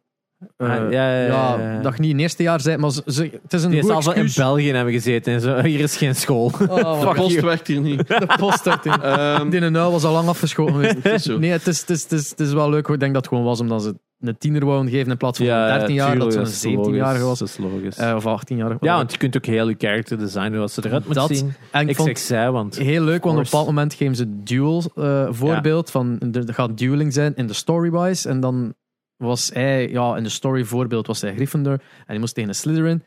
eh, 0.57 0.69
Ah, 0.69 0.91
ja, 0.91 1.11
ja, 1.11 1.25
ja, 1.25 1.59
ja. 1.59 1.81
dat 1.81 1.93
je 1.95 1.99
niet 2.01 2.09
in 2.09 2.15
het 2.15 2.21
eerste 2.21 2.43
jaar 2.43 2.59
bent, 2.63 2.79
maar 2.79 2.91
ze, 2.91 3.01
ze- 3.05 3.39
het 3.43 3.53
is 3.53 3.63
een 3.63 3.71
Die 3.71 3.81
goed 3.81 4.05
wel 4.05 4.13
in. 4.13 4.29
België 4.35 4.71
hebben 4.71 4.93
gezeten. 4.93 5.33
En 5.33 5.41
zo. 5.41 5.61
Hier 5.61 5.79
is 5.79 5.97
geen 5.97 6.15
school. 6.15 6.51
Oh, 6.69 6.99
De 7.09 7.13
post 7.15 7.31
you. 7.35 7.45
werkt 7.45 7.67
hier 7.67 7.79
niet. 7.81 8.07
De 8.27 8.33
post 8.37 8.63
die- 8.63 8.91
Ehm, 9.01 9.49
Die 9.49 9.61
uil 9.61 9.91
was 9.91 10.03
al 10.03 10.13
lang 10.13 10.27
afgeschoten. 10.27 10.75
Nee, 11.39 11.51
het 11.51 11.67
is, 11.67 11.79
het, 11.79 11.89
is, 11.89 12.03
het, 12.03 12.11
is, 12.11 12.29
het 12.29 12.39
is 12.39 12.53
wel 12.53 12.69
leuk. 12.69 12.87
Ik 12.87 12.99
denk 12.99 13.13
dat 13.13 13.21
het 13.23 13.27
gewoon 13.27 13.43
was 13.43 13.59
omdat 13.59 13.83
ze 13.83 13.95
een 14.27 14.37
tiener 14.37 14.65
geven 14.89 15.11
in 15.11 15.17
plaats 15.17 15.37
van 15.37 15.47
Ja, 15.47 15.71
een 15.71 15.77
13 15.77 15.95
jaar, 15.95 16.17
dat 16.17 16.33
ze 16.33 16.39
een 16.39 16.45
is 16.45 16.87
17-jarige 16.89 17.23
was. 17.23 17.39
Dat 17.39 17.47
is 17.47 17.57
logisch. 17.57 17.97
Eh, 17.97 18.15
of 18.15 18.25
18 18.25 18.57
jaar. 18.57 18.77
ja, 18.81 18.95
want 18.97 19.11
je 19.11 19.17
kunt 19.17 19.37
ook 19.37 19.45
heel 19.45 19.69
je 19.69 19.75
character 19.77 20.17
designen 20.17 20.59
wat 20.59 20.71
ze 20.71 20.81
eruit 20.85 21.05
moet 21.05 21.15
Dat- 21.15 21.37
zien. 21.37 21.53
en 21.71 21.89
ik 21.89 21.95
vond 21.95 22.19
zij, 22.19 22.51
want... 22.51 22.77
heel 22.77 23.03
leuk, 23.03 23.23
want 23.23 23.35
op 23.37 23.43
een 23.43 23.49
bepaald 23.49 23.65
moment 23.65 23.93
geven 23.93 24.15
ze 24.15 24.43
duel 24.43 24.83
eh, 24.95 25.27
voorbeeld. 25.29 25.91
Van, 25.91 26.19
er 26.31 26.53
gaat 26.53 26.77
dueling 26.77 27.13
zijn 27.13 27.35
in 27.35 27.47
de 27.47 27.53
storywise. 27.53 28.29
En 28.29 28.39
dan 28.39 28.73
was 29.17 29.49
hij, 29.53 29.89
ja, 29.89 30.15
in 30.17 30.23
de 30.23 30.29
story 30.29 30.63
voorbeeld 30.63 31.07
was 31.07 31.21
hij 31.21 31.33
Gryffindor. 31.33 31.73
En 31.73 31.79
hij 32.05 32.17
moest 32.17 32.33
tegen 32.33 32.49
een 32.49 32.55
Slytherin. 32.55 33.03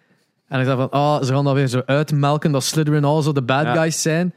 En 0.48 0.60
ik 0.60 0.66
dacht 0.66 0.78
van, 0.78 0.90
ah, 0.90 1.22
ze 1.22 1.32
gaan 1.32 1.44
dat 1.44 1.54
weer 1.54 1.66
zo 1.66 1.82
uitmelken 1.86 2.52
dat 2.52 2.64
Slytherin 2.64 3.04
al 3.04 3.22
zo 3.22 3.32
de 3.32 3.42
bad 3.42 3.62
Ja. 3.64 3.74
guys 3.74 4.02
zijn. 4.02 4.34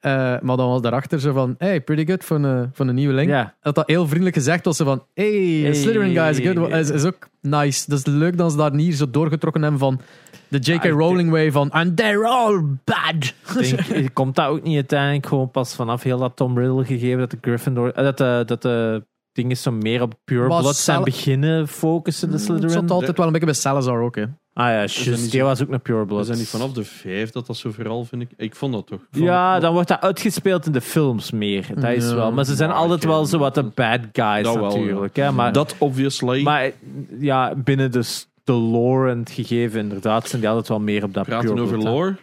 Eh, 0.00 0.10
maar 0.40 0.56
dan 0.56 0.68
was 0.68 0.80
daarachter 0.82 1.20
zo 1.20 1.32
van, 1.32 1.54
hey, 1.58 1.80
pretty 1.80 2.06
good 2.06 2.24
voor 2.24 2.36
een, 2.36 2.70
voor 2.72 2.86
een 2.86 2.94
nieuwe 2.94 3.14
link. 3.14 3.28
Ja. 3.28 3.54
Dat 3.62 3.74
dat 3.74 3.86
heel 3.88 4.04
vriendelijk 4.06 4.36
gezegd 4.36 4.64
was, 4.64 4.76
zo 4.76 4.84
van, 4.84 5.04
hey, 5.14 5.60
Hey. 5.62 5.74
Slytherin 5.74 6.14
guy 6.14 6.28
is 6.28 6.38
good. 6.38 6.72
Is, 6.72 6.90
is 6.90 7.04
ook 7.04 7.28
nice. 7.40 7.84
Dat 7.90 7.98
is 7.98 8.06
leuk 8.06 8.36
dat 8.36 8.50
ze 8.50 8.56
daar 8.56 8.74
niet 8.74 8.96
zo 8.96 9.10
doorgetrokken 9.10 9.62
hebben 9.62 9.80
van 9.80 10.00
de 10.48 10.58
J.K. 10.58 10.84
Ah, 10.84 10.90
Rowling 10.90 11.30
way 11.30 11.52
van, 11.52 11.70
and 11.70 11.96
they're 11.96 12.26
all 12.26 12.62
bad. 12.84 13.34
Ik 13.58 13.88
denk, 13.88 14.12
komt 14.20 14.34
dat 14.36 14.46
ook 14.46 14.62
niet 14.62 14.74
uiteindelijk 14.74 15.26
gewoon 15.26 15.50
pas 15.50 15.74
vanaf 15.74 16.02
heel 16.02 16.18
dat 16.18 16.36
Tom 16.36 16.58
Riddle 16.58 16.84
gegeven 16.84 17.18
dat 17.18 17.30
de 17.30 17.38
Gryffindor, 17.40 17.92
eh, 17.92 18.04
dat 18.04 18.18
de, 18.18 18.42
dat 18.46 18.62
de 18.62 19.04
dingen 19.32 19.56
zo 19.56 19.70
meer 19.70 20.02
op 20.02 20.14
pure 20.24 20.46
blood 20.46 20.76
zijn 20.76 21.04
beginnen 21.04 21.68
focussen, 21.68 22.28
de 22.28 22.34
Het 22.34 22.44
Slytherin? 22.44 22.70
zat 22.70 22.90
altijd 22.90 23.16
wel 23.16 23.26
een 23.26 23.32
beetje 23.32 23.46
bij 23.46 23.56
Salazar 23.56 24.00
ook, 24.00 24.16
hè. 24.16 24.24
Ah 24.52 24.68
ja, 24.68 24.86
zo- 24.86 25.28
Die 25.30 25.42
was 25.42 25.62
ook 25.62 25.70
een 25.70 25.80
pure 25.80 26.04
blood. 26.06 26.18
We 26.20 26.24
zijn 26.26 26.38
niet 26.38 26.48
vanaf 26.48 26.72
de 26.72 26.84
vijf 26.84 27.30
dat 27.30 27.46
dat 27.46 27.56
zo 27.56 27.70
vooral, 27.70 28.04
vind 28.04 28.22
ik. 28.22 28.28
Ik 28.36 28.54
vond 28.56 28.72
dat 28.72 28.86
toch. 28.86 29.00
Ja, 29.10 29.60
dan 29.60 29.72
wordt 29.72 29.88
dat 29.88 30.00
uitgespeeld 30.00 30.66
in 30.66 30.72
de 30.72 30.80
films 30.80 31.30
meer. 31.30 31.66
Dat 31.74 31.90
is 31.92 32.08
Ja. 32.08 32.14
wel. 32.14 32.32
Maar 32.32 32.44
ze 32.44 32.54
zijn 32.54 32.68
Maar 32.68 32.78
altijd 32.78 33.04
wel 33.04 33.26
zo 33.26 33.38
wat 33.38 33.54
de 33.54 33.62
bad 33.62 34.00
guys 34.12 34.44
dat 34.44 34.54
wel, 34.54 34.64
natuurlijk. 34.64 35.16
hè. 35.16 35.32
Maar, 35.32 35.52
Dat 35.52 35.74
obviously. 35.78 36.42
maar 36.42 36.70
ja, 37.18 37.54
binnen 37.54 37.90
de, 37.92 38.02
s- 38.02 38.28
de 38.44 38.52
lore 38.52 39.10
en 39.10 39.18
het 39.18 39.30
gegeven 39.30 39.80
inderdaad 39.80 40.28
zijn 40.28 40.40
die 40.40 40.50
altijd 40.50 40.68
wel 40.68 40.80
meer 40.80 41.04
op 41.04 41.14
dat 41.14 41.26
praten 41.26 41.48
pure 41.48 41.62
over 41.62 41.78
blood, 41.78 41.92
lore. 41.94 42.16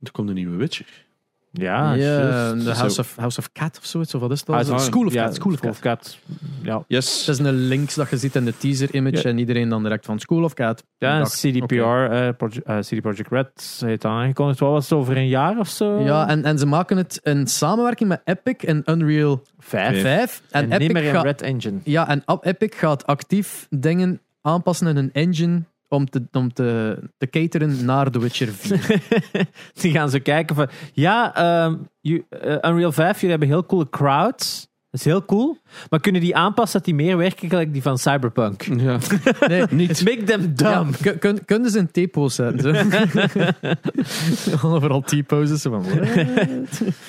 Er 0.00 0.10
komt 0.12 0.28
een 0.28 0.34
nieuwe 0.34 0.56
Witcher. 0.56 1.04
Ja, 1.52 1.94
ja, 1.94 1.96
juist. 1.96 2.64
de. 2.64 2.74
House 2.74 3.00
of, 3.00 3.16
House 3.16 3.38
of 3.38 3.52
Cat 3.52 3.78
of 3.78 3.84
zoiets, 3.86 4.14
of 4.14 4.20
wat 4.20 4.30
is 4.30 4.44
dat? 4.44 4.54
House 4.54 4.72
of- 4.74 4.80
School 4.82 5.06
of 5.06 5.12
ja, 5.12 5.24
Cat. 5.24 5.34
School 5.34 5.52
of 5.68 5.78
Cat. 5.80 6.18
Ja, 6.66 6.84
Yes. 6.86 7.26
Het 7.26 7.38
is 7.38 7.44
een 7.46 7.52
links 7.54 7.94
dat 7.94 8.10
je 8.10 8.16
ziet 8.16 8.34
in 8.36 8.44
de 8.44 8.56
teaser 8.58 8.94
image 8.94 9.16
Ja. 9.16 9.22
en 9.22 9.38
iedereen 9.38 9.68
dan 9.68 9.82
direct 9.82 10.04
van 10.04 10.18
School 10.18 10.42
of 10.44 10.54
Cat. 10.54 10.84
ja 10.98 11.18
dacht, 11.18 11.40
CDPR, 11.40 11.74
eh, 11.74 12.28
eh, 12.28 12.78
CD 12.80 13.00
Projekt 13.00 13.30
Red 13.30 13.80
heeft 13.84 14.04
aangekondigd. 14.04 14.58
Wat 14.58 14.70
was 14.70 14.88
het 14.90 14.98
over 14.98 15.16
een 15.16 15.28
jaar 15.28 15.58
of 15.58 15.68
zo? 15.68 16.00
Ja, 16.00 16.28
en, 16.28 16.44
en 16.44 16.58
ze 16.58 16.66
maken 16.66 16.96
het 16.96 17.20
in 17.22 17.46
samenwerking 17.46 18.08
met 18.08 18.20
Epic 18.24 18.54
en 18.68 18.82
Unreal 18.86 19.42
vijf. 19.58 20.00
5. 20.00 20.42
En, 20.50 20.72
Epic 20.72 20.92
meer 20.92 21.02
in 21.02 21.12
gaat, 21.12 21.24
Red 21.24 21.42
Engine. 21.42 21.78
ja, 21.84 22.08
en 22.08 22.22
Epic 22.40 22.76
gaat 22.76 23.06
actief 23.06 23.66
dingen 23.70 24.20
aanpassen 24.40 24.86
in 24.86 24.96
een 24.96 25.12
engine 25.12 25.62
om 25.88 26.10
te, 26.10 26.22
om 26.32 26.52
te, 26.52 26.98
te 27.18 27.26
cateren 27.30 27.84
naar 27.84 28.10
The 28.10 28.20
Witcher 28.20 28.48
4. 28.48 29.00
Die 29.80 29.92
gaan 29.92 30.10
zo 30.10 30.18
kijken 30.22 30.56
van... 30.56 30.68
Ja, 30.92 31.34
ehm, 31.34 31.74
you- 32.00 32.24
eh, 32.28 32.52
Unreal 32.70 32.92
5, 32.92 33.14
jullie 33.14 33.30
hebben 33.30 33.48
heel 33.48 33.66
coole 33.66 33.88
crowds. 33.90 34.68
Dat 34.96 35.04
is 35.06 35.12
heel 35.12 35.24
cool. 35.24 35.56
Maar 35.90 36.00
kunnen 36.00 36.20
die 36.20 36.36
aanpassen 36.36 36.78
dat 36.78 36.86
die 36.86 36.94
meer 36.94 37.16
werken 37.16 37.48
gelijk 37.48 37.72
die 37.72 37.82
van 37.82 37.98
Cyberpunk? 37.98 38.62
Ja. 38.62 38.98
Nee, 39.48 39.64
Niet. 39.70 40.04
Make 40.04 40.22
them 40.22 40.54
dumb. 40.54 40.96
kun, 41.00 41.18
kun, 41.18 41.44
kunnen 41.44 41.70
ze 41.70 41.78
een 41.78 42.06
T-pose 42.06 42.34
zetten? 42.34 42.90
Zo. 44.36 44.50
Overal 44.74 45.00
T-poses. 45.00 45.62
Van? 45.62 45.84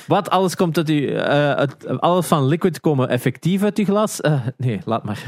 Wat 0.08 0.30
alles 0.30 0.56
komt 0.56 0.78
uit 0.78 0.90
u, 0.90 1.08
eh, 1.08 1.52
uit- 1.52 2.00
alles 2.00 2.28
van 2.28 2.48
liquid 2.48 2.80
komen 2.80 3.10
effectief 3.10 3.64
uit 3.64 3.78
uw 3.78 3.86
glas? 3.86 4.22
Eh, 4.22 4.42
nee, 4.58 4.80
laat 4.86 5.04
maar. 5.04 5.24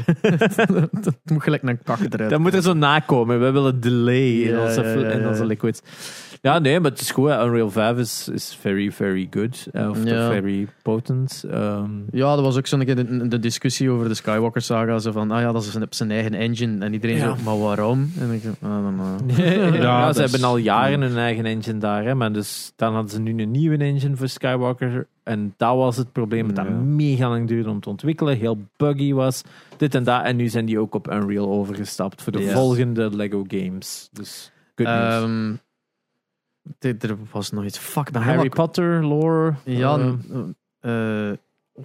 dat 0.90 1.14
moet 1.24 1.42
gelijk 1.42 1.62
een 1.62 1.82
kak 1.82 1.98
eruit. 2.10 2.30
Dat 2.30 2.40
moet 2.40 2.54
er 2.54 2.62
zo 2.62 2.72
nakomen. 2.72 3.40
We 3.40 3.50
willen 3.50 3.80
delay 3.80 4.30
in, 4.32 4.58
onze, 4.58 4.82
ja, 4.82 4.88
ja, 4.88 5.08
in 5.10 5.20
ja. 5.20 5.28
onze 5.28 5.46
liquids. 5.46 5.80
Ja, 6.42 6.58
nee, 6.58 6.80
maar 6.80 6.90
het 6.90 7.00
is 7.00 7.10
goed. 7.10 7.28
hè. 7.28 7.44
Unreal 7.44 7.70
5 7.70 7.98
is, 7.98 8.28
is 8.28 8.56
very, 8.60 8.92
very 8.92 9.26
good. 9.30 9.66
Eh, 9.72 9.88
of 9.88 10.04
Ja. 10.04 10.28
very 10.28 10.66
potent. 10.82 11.44
Ehm, 11.50 11.90
Ja, 12.10 12.34
dat 12.34 12.44
was 12.44 12.56
ook 12.56 12.66
zo'n 12.66 12.84
keer 12.84 12.96
de, 12.96 13.28
de 13.28 13.38
discussie 13.38 13.90
over 13.90 14.08
de 14.08 14.14
Skywalker 14.14 14.62
saga. 14.62 14.98
Zo 14.98 15.12
van, 15.12 15.30
ah 15.30 15.40
ja, 15.40 15.52
dat 15.52 15.62
is 15.62 15.70
zijn, 15.72 15.86
zijn 15.90 16.10
eigen 16.10 16.34
engine. 16.34 16.84
En 16.84 16.92
iedereen 16.92 17.16
Ja. 17.16 17.36
zo, 17.36 17.42
maar 17.44 17.58
waarom? 17.58 18.12
En 18.18 18.30
ik 18.32 18.42
ah, 18.60 18.70
dan, 18.82 19.00
ah. 19.30 19.74
ja, 19.74 20.12
ze 20.12 20.20
hebben 20.20 20.44
al 20.44 20.56
jaren 20.56 21.00
hun 21.00 21.16
eigen 21.16 21.44
engine 21.44 21.78
daar. 21.78 22.04
Hè, 22.04 22.14
maar 22.14 22.32
dus, 22.32 22.72
dan 22.76 22.92
hadden 22.94 23.10
ze 23.10 23.20
nu 23.20 23.42
een 23.42 23.50
nieuwe 23.50 23.76
engine 23.76 24.16
voor 24.16 24.28
Skywalker. 24.28 25.06
En 25.22 25.54
dat 25.56 25.76
was 25.76 25.96
het 25.96 26.12
probleem. 26.12 26.46
Dat 26.46 26.56
dat 26.56 26.64
Ja. 26.66 26.70
mega 26.80 27.28
lang 27.28 27.48
duurde 27.48 27.70
om 27.70 27.80
te 27.80 27.88
ontwikkelen. 27.88 28.36
Heel 28.38 28.58
buggy 28.76 29.12
was. 29.12 29.42
Dit 29.76 29.94
en 29.94 30.04
dat. 30.04 30.24
En 30.24 30.36
nu 30.36 30.48
zijn 30.48 30.64
die 30.64 30.78
ook 30.78 30.94
op 30.94 31.10
Unreal 31.12 31.48
overgestapt 31.50 32.22
voor 32.22 32.32
de 32.32 32.38
Yes. 32.42 32.52
volgende 32.52 33.16
Lego 33.16 33.44
games. 33.48 34.08
Dus 34.12 34.52
good 34.76 34.86
news. 34.88 35.14
Ehm, 35.22 35.52
er 36.78 37.16
was 37.32 37.50
nog 37.50 37.64
iets. 37.64 37.78
Fuck, 37.78 38.10
ben 38.10 38.22
Harry 38.22 38.36
helemaal- 38.36 38.66
Potter, 38.66 39.04
lore. 39.06 39.54
Ja, 39.64 39.98
eh, 39.98 41.30
eh, 41.30 41.36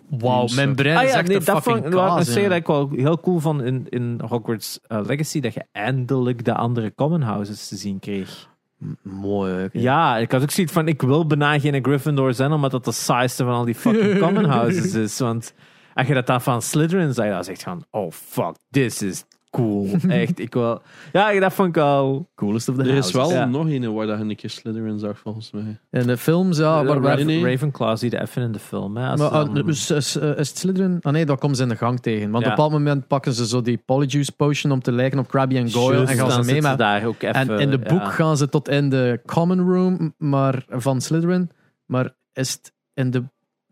wauw, 0.10 0.48
mijn 0.56 0.76
brein 0.76 0.98
Ah 0.98 1.04
is 1.04 1.12
ja, 1.12 1.18
echt 1.18 1.28
nee, 1.28 1.38
een 1.38 1.44
dat 1.46 1.62
fucking 1.64 1.84
vond 1.84 1.96
kaas, 1.96 2.34
ja. 2.34 2.48
dat 2.50 2.58
ik 2.58 2.68
wel 2.68 2.90
heel 2.96 3.20
cool 3.20 3.40
vond 3.40 3.62
in, 3.62 3.86
in 3.90 4.20
Hogwarts 4.28 4.80
eh, 4.88 5.00
Legacy 5.06 5.40
dat 5.40 5.54
je 5.54 5.66
eindelijk 5.72 6.46
de 6.46 6.54
andere 6.54 6.94
common 6.96 7.22
houses 7.22 7.68
te 7.68 7.76
zien 7.76 8.00
kreeg. 8.00 8.50
M- 8.78 8.92
Mooi, 9.02 9.52
hè. 9.54 9.68
Ja, 9.72 10.18
ik 10.18 10.32
had 10.32 10.42
ook 10.42 10.52
zoiets 10.52 10.74
van, 10.74 10.88
ik 10.88 11.02
wil 11.02 11.28
bijna 11.28 11.60
geen 11.60 11.84
Gryffindor 11.84 12.34
zijn, 12.34 12.52
omdat 12.52 12.72
dat 12.72 12.86
de 12.86 12.92
saaiste 12.92 13.44
van 13.44 13.54
al 13.54 13.66
die 13.66 13.76
fucking 13.76 14.20
common 14.20 14.46
houses 14.46 14.94
is. 14.94 15.20
Want 15.20 15.54
als 15.94 16.08
je 16.08 16.14
dat 16.14 16.28
dan 16.28 16.42
van 16.42 16.62
Slytherin 16.62 17.14
zei, 17.14 17.30
dan 17.30 17.40
echt 17.40 17.64
van, 17.64 17.86
oh 17.92 18.12
fuck, 18.12 18.56
this 18.72 19.02
is 19.02 19.26
cool. 19.56 19.90
Echt, 20.08 20.40
ik 20.40 20.54
wil... 20.54 20.82
Ja, 21.14 21.40
dat 21.40 21.54
vond 21.54 21.70
ik 21.70 21.78
al... 21.78 22.30
Coolest 22.36 22.70
of 22.70 22.76
the 22.76 22.82
Er 22.82 22.96
is 22.96 23.12
wel 23.12 23.32
Ja. 23.32 23.46
nog 23.46 23.70
een 23.70 23.94
waar 23.94 24.08
dat 24.08 24.20
een 24.20 24.36
keer 24.36 24.50
Slytherin 24.50 25.00
zag, 25.00 25.20
volgens 25.20 25.52
mij. 25.52 25.78
In 25.92 26.08
de 26.08 26.18
films, 26.18 26.58
ja, 26.58 26.84
waar, 26.84 27.02
waar, 27.02 27.18
Raven-. 27.20 27.44
Ravenclaw 27.44 27.98
zie 27.98 28.12
je 28.12 28.22
even 28.22 28.42
in 28.42 28.52
de 28.52 28.60
film. 28.60 28.98
Hè, 28.98 29.08
als 29.10 29.20
maar, 29.20 29.30
ah, 29.30 29.54
dan- 29.54 29.68
is, 29.68 29.92
is, 29.92 30.16
eh, 30.18 30.30
is 30.38 30.50
het 30.50 30.58
Slytherin? 30.58 30.98
Ah 31.02 31.14
nee, 31.14 31.26
dat 31.26 31.40
komen 31.40 31.56
ze 31.56 31.64
in 31.64 31.70
de 31.70 31.76
gang 31.76 32.00
tegen. 32.02 32.32
Want 32.32 32.44
Ja. 32.46 32.52
op 32.52 32.58
een 32.58 32.64
bepaald 32.64 32.72
moment 32.84 33.08
pakken 33.08 33.34
ze 33.34 33.48
zo 33.48 33.62
die 33.62 33.78
Polyjuice 33.86 34.32
potion 34.32 34.72
om 34.72 34.82
te 34.82 34.92
lijken 34.92 35.20
op 35.20 35.28
Krabby 35.28 35.56
en 35.56 35.72
Goyle 35.72 36.00
en 36.00 36.08
gaan 36.08 36.18
dan 36.18 36.32
ze 36.32 36.38
mee 36.38 36.46
zitten 36.46 36.70
met... 36.70 36.78
daar 36.80 37.06
ook 37.06 37.22
even... 37.22 37.34
En 37.36 37.60
in 37.60 37.70
de 37.70 37.80
boek 37.80 38.00
ja. 38.00 38.10
gaan 38.10 38.38
ze 38.38 38.50
tot 38.50 38.70
in 38.70 38.90
de 38.90 39.22
common 39.26 39.60
room 39.74 40.14
maar, 40.18 40.66
van 40.70 41.02
Slytherin. 41.02 41.50
Maar 41.86 42.16
is 42.34 42.52
het 42.52 42.74
in 42.94 43.12
de 43.12 43.24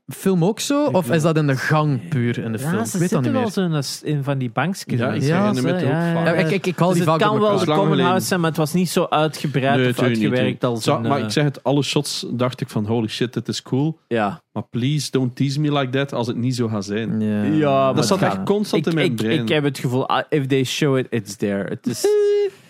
film 0.08 0.44
ook 0.46 0.60
zo? 0.60 0.86
Of 0.86 1.12
is 1.12 1.22
dat 1.22 1.38
in 1.38 1.48
de 1.48 1.56
gang 1.58 2.08
puur 2.08 2.38
in 2.44 2.52
de 2.52 2.58
Ja, 2.58 2.70
film? 2.70 2.86
ze 2.86 2.94
Ik 2.94 3.00
weet 3.00 3.10
dat 3.10 3.10
zitten 3.10 3.22
niet 3.22 3.32
wel 3.32 3.42
meer. 3.42 3.52
zo 3.52 3.62
in, 3.62 3.72
een- 4.12 4.18
in 4.18 4.24
van 4.24 4.38
die 4.38 4.50
bankjes. 4.52 5.00
Ja, 5.00 5.12
ik 5.14 5.22
Ja, 5.22 5.50
ook 5.50 5.58
vaak. 5.58 5.82
Ja, 5.82 6.34
ik, 6.34 6.50
ik, 6.52 6.66
ik 6.66 6.78
haal 6.80 6.90
Dus 6.90 6.98
die 7.00 7.10
het 7.12 7.22
kan 7.22 7.40
wel 7.40 7.58
de 7.60 7.66
common 7.66 8.00
house 8.00 8.28
zijn, 8.28 8.40
maar 8.40 8.50
het 8.50 8.58
was 8.58 8.74
niet 8.74 8.90
zo 8.90 9.06
uitgebreid 9.10 9.76
Nee, 9.78 9.90
of 9.90 9.96
niet, 9.98 10.06
uitgewerkt 10.06 10.64
als 10.64 10.84
Zo, 10.84 10.96
een... 10.96 11.02
maar 11.02 11.18
eh, 11.18 11.24
ik 11.24 11.32
zeg 11.32 11.44
het, 11.44 11.64
alle 11.64 11.84
shots 11.84 12.26
dacht 12.32 12.62
ik 12.62 12.70
van 12.70 12.86
holy 12.86 13.08
shit, 13.08 13.34
dit 13.34 13.48
is 13.48 13.62
cool. 13.62 14.00
ja. 14.08 14.42
Maar 14.52 14.64
please 14.70 15.12
don't 15.12 15.36
tease 15.36 15.60
me 15.60 15.72
like 15.80 15.90
that 15.92 16.14
als 16.14 16.28
het 16.28 16.36
niet 16.38 16.56
zo 16.56 16.68
gaat 16.68 16.86
zijn. 16.86 17.22
Ja. 17.22 17.44
Ja, 17.44 17.86
maar 17.86 17.96
Dat 17.96 18.08
zat 18.08 18.22
echt 18.22 18.44
constant 18.44 18.86
ik, 18.86 18.92
in 18.92 18.98
mijn 18.98 19.10
ik, 19.12 19.16
brein. 19.16 19.42
Ik 19.42 19.50
heb 19.50 19.64
het 19.64 19.80
gevoel, 19.80 20.08
ah, 20.10 20.24
if 20.30 20.46
they 20.46 20.64
show 20.64 20.98
it, 20.98 21.08
it's 21.10 21.36
there. 21.36 21.64
Het 21.70 21.88
is... 21.88 22.06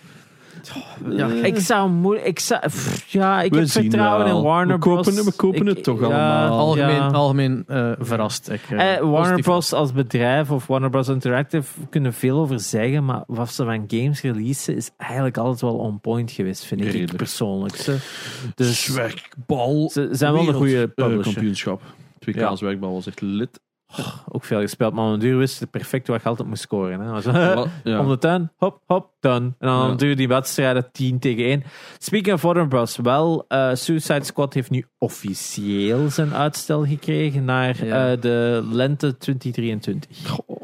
Ja, 1.10 1.26
Ik 1.28 1.58
zou 1.58 1.90
moeilijk... 1.90 2.26
Ik 2.26 2.38
zou, 2.38 2.60
pff, 2.60 3.12
ja, 3.12 3.42
ik 3.42 3.52
We 3.52 3.58
heb 3.58 3.68
vertrouwen 3.68 4.24
wel. 4.24 4.36
in 4.36 4.42
Warner 4.42 4.74
We 4.74 4.80
kopen 4.80 5.02
Bros. 5.02 5.16
het- 5.16 5.24
we 5.24 5.32
kopen 5.32 5.60
Ik- 5.66 5.74
het 5.74 5.84
toch 5.84 6.00
ja, 6.00 6.06
allemaal. 6.06 6.58
algemeen, 6.58 6.94
ja. 6.94 7.06
algemeen 7.06 7.64
eh, 7.66 7.92
verrast. 7.98 8.50
Ik, 8.50 8.60
eh, 8.70 8.94
Eh, 8.94 9.00
Warner. 9.10 9.40
Bros. 9.40 9.72
als 9.72 9.92
bedrijf 9.92 10.50
of 10.50 10.66
Warner 10.66 10.90
Bros. 10.90 11.08
Interactive 11.08 11.72
kunnen 11.90 12.12
veel 12.12 12.38
over 12.38 12.60
zeggen, 12.60 13.04
maar 13.04 13.22
wat 13.26 13.52
ze 13.52 13.64
van 13.64 13.84
games 13.86 14.20
releasen 14.22 14.76
is 14.76 14.90
eigenlijk 14.96 15.36
altijd 15.36 15.60
wel 15.60 15.74
on 15.78 16.00
point 16.00 16.30
geweest, 16.30 16.64
vind 16.64 16.80
ik 16.94 17.16
persoonlijk. 17.16 17.76
Ze, 17.76 17.96
dus 18.54 18.84
Zwerkbal. 18.84 19.90
ze 19.92 20.08
zijn 20.10 20.32
wel 20.32 20.48
een 20.48 20.54
goede 20.54 20.82
Eh, 20.82 21.04
publisher. 21.06 21.32
kampioenschap. 21.32 21.82
2K 22.18 22.34
Ja. 22.38 22.56
zwerkbal 22.56 22.92
was 22.92 23.06
echt 23.06 23.20
lid. 23.20 23.60
Ook 24.28 24.44
veel 24.44 24.60
gespeeld, 24.60 24.94
maar 24.94 25.04
om 25.04 25.12
een 25.12 25.18
duur 25.18 25.38
wist 25.38 25.60
het 25.60 25.70
perfect 25.70 26.08
waar 26.08 26.20
je 26.22 26.28
altijd 26.28 26.48
moest 26.48 26.62
scoren. 26.62 27.00
Hè. 27.00 27.10
Was- 27.10 27.24
ja. 27.84 28.00
Om 28.00 28.08
de 28.08 28.18
tuin, 28.18 28.50
hop, 28.56 28.80
hop, 28.86 29.08
done. 29.20 29.44
En 29.44 29.54
dan 29.58 29.88
Ja. 29.90 29.94
duurde 29.94 30.14
die 30.16 30.28
wedstrijden 30.28 30.88
10 30.92 31.18
tegen 31.18 31.44
1. 31.44 31.62
Speaking 31.98 32.34
of 32.34 32.42
Warner 32.42 32.68
Bros. 32.68 32.96
Wel, 32.96 33.44
eh, 33.48 33.70
Suicide 33.74 34.24
Squad 34.24 34.54
heeft 34.54 34.70
nu 34.70 34.84
officieel 34.98 36.10
zijn 36.10 36.34
uitstel 36.34 36.84
gekregen 36.86 37.44
naar 37.44 37.84
Ja. 37.84 38.10
eh, 38.12 38.20
de 38.20 38.68
lente 38.70 39.16
2023. 39.18 40.28
Goh. 40.28 40.60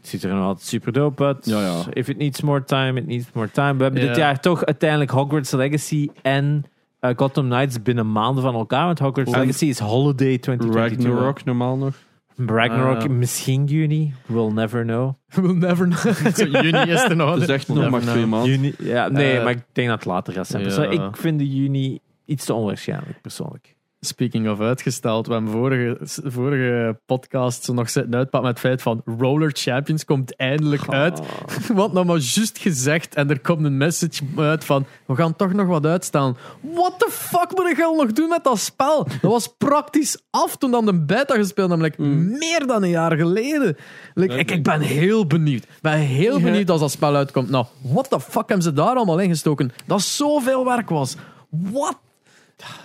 Het 0.00 0.14
ziet 0.14 0.24
er 0.24 0.34
nog 0.34 0.44
altijd 0.44 0.66
super 0.66 0.92
dope 0.92 1.24
uit. 1.24 1.46
Ja, 1.46 1.60
ja. 1.60 1.82
If 1.92 2.08
it 2.08 2.16
needs 2.18 2.40
more 2.40 2.64
time, 2.64 3.00
it 3.00 3.06
needs 3.06 3.26
more 3.32 3.50
time. 3.50 3.76
We 3.76 3.82
hebben 3.82 4.00
dit 4.06 4.16
jaar 4.16 4.40
toch 4.40 4.64
uiteindelijk 4.64 5.10
Hogwarts 5.10 5.50
Legacy 5.50 6.08
en 6.22 6.64
eh, 7.00 7.10
Gotham 7.16 7.44
Knights 7.48 7.82
binnen 7.82 8.12
maanden 8.12 8.42
van 8.42 8.54
elkaar. 8.54 8.84
Want 8.86 8.98
Hogwarts 8.98 9.32
Legacy 9.34 9.64
is 9.66 9.78
Holiday 9.78 10.38
2022. 10.38 11.06
Ragnarok 11.06 11.44
normaal 11.44 11.76
nog. 11.76 11.94
Ragnarok 12.36 13.02
ja. 13.02 13.08
misschien 13.08 13.64
juni. 13.64 14.14
We'll 14.26 14.52
never 14.52 14.82
know. 14.84 15.14
We'll 15.42 15.54
never 15.56 15.88
know. 15.88 16.14
Zo, 16.36 16.44
juni 16.44 16.90
is 16.90 17.02
er 17.02 17.16
nog. 17.16 17.32
Het 17.34 17.42
is 17.42 17.48
echt 17.48 17.68
nog 17.68 17.90
maar 17.90 18.00
twee 18.00 18.26
maanden. 18.26 18.50
Juni, 18.50 18.74
ja, 18.78 19.08
nee, 19.08 19.36
Eh, 19.36 19.42
maar 19.44 19.52
ik 19.52 19.64
denk 19.72 19.88
dat 19.88 19.98
het 19.98 20.06
later 20.08 20.32
gaat 20.32 20.46
zijn. 20.46 20.62
ja. 20.64 20.70
Zo, 20.70 20.82
ik 20.82 21.16
vind 21.16 21.38
de 21.38 21.48
juni 21.54 21.98
iets 22.24 22.44
te 22.44 22.54
onwaarschijnlijk, 22.54 23.20
persoonlijk. 23.20 23.75
Speaking 24.06 24.48
of 24.48 24.60
uitgesteld, 24.60 25.26
we 25.26 25.32
hebben 25.32 25.50
vorige, 25.50 25.98
vorige 26.24 27.00
podcast 27.06 27.64
zo 27.64 27.72
nog 27.72 27.90
zitten 27.90 28.14
uitpakken 28.14 28.48
met 28.50 28.62
het 28.62 28.68
feit 28.68 28.82
van 28.82 29.02
Roller 29.18 29.50
Champions 29.54 30.04
komt 30.04 30.36
eindelijk 30.36 30.88
uit. 30.88 31.20
Wat 31.74 31.92
nou 31.92 32.06
maar 32.06 32.18
juist 32.18 32.58
gezegd 32.58 33.14
en 33.14 33.30
er 33.30 33.40
komt 33.40 33.64
een 33.64 33.76
message 33.76 34.22
uit 34.36 34.64
van 34.64 34.86
we 35.06 35.14
gaan 35.14 35.36
toch 35.36 35.52
nog 35.52 35.66
wat 35.66 35.86
uitstellen. 35.86 36.36
What 36.60 36.98
the 36.98 37.08
fuck 37.10 37.50
moet 37.54 37.70
ik 37.70 37.82
al 37.82 37.94
nog 37.94 38.12
doen 38.12 38.28
met 38.28 38.44
dat 38.44 38.58
spel? 38.58 39.04
Dat 39.04 39.30
was 39.30 39.54
praktisch 39.58 40.18
af 40.30 40.56
toen 40.56 40.70
dan 40.70 40.84
de 40.86 41.04
beta 41.04 41.34
gespeeld 41.34 41.70
hebben. 41.70 41.86
Like, 41.86 42.02
Meer 42.38 42.66
dan 42.66 42.82
een 42.82 42.88
jaar 42.88 43.16
geleden. 43.16 43.76
Like, 44.14 44.34
ik, 44.34 44.50
ik 44.50 44.62
ben 44.62 44.80
heel 44.80 45.26
benieuwd. 45.26 45.62
Ik 45.62 45.78
ben 45.80 45.98
heel 45.98 46.40
benieuwd 46.40 46.70
als 46.70 46.80
dat 46.80 46.90
spel 46.90 47.14
uitkomt. 47.14 47.50
Nou, 47.50 47.66
what 47.80 48.10
the 48.10 48.20
fuck 48.20 48.48
hebben 48.48 48.62
ze 48.62 48.72
daar 48.72 48.96
allemaal 48.96 49.18
ingestoken? 49.18 49.72
Dat 49.86 50.02
zoveel 50.02 50.64
werk 50.64 50.88
was. 50.88 51.16
What? 51.50 51.96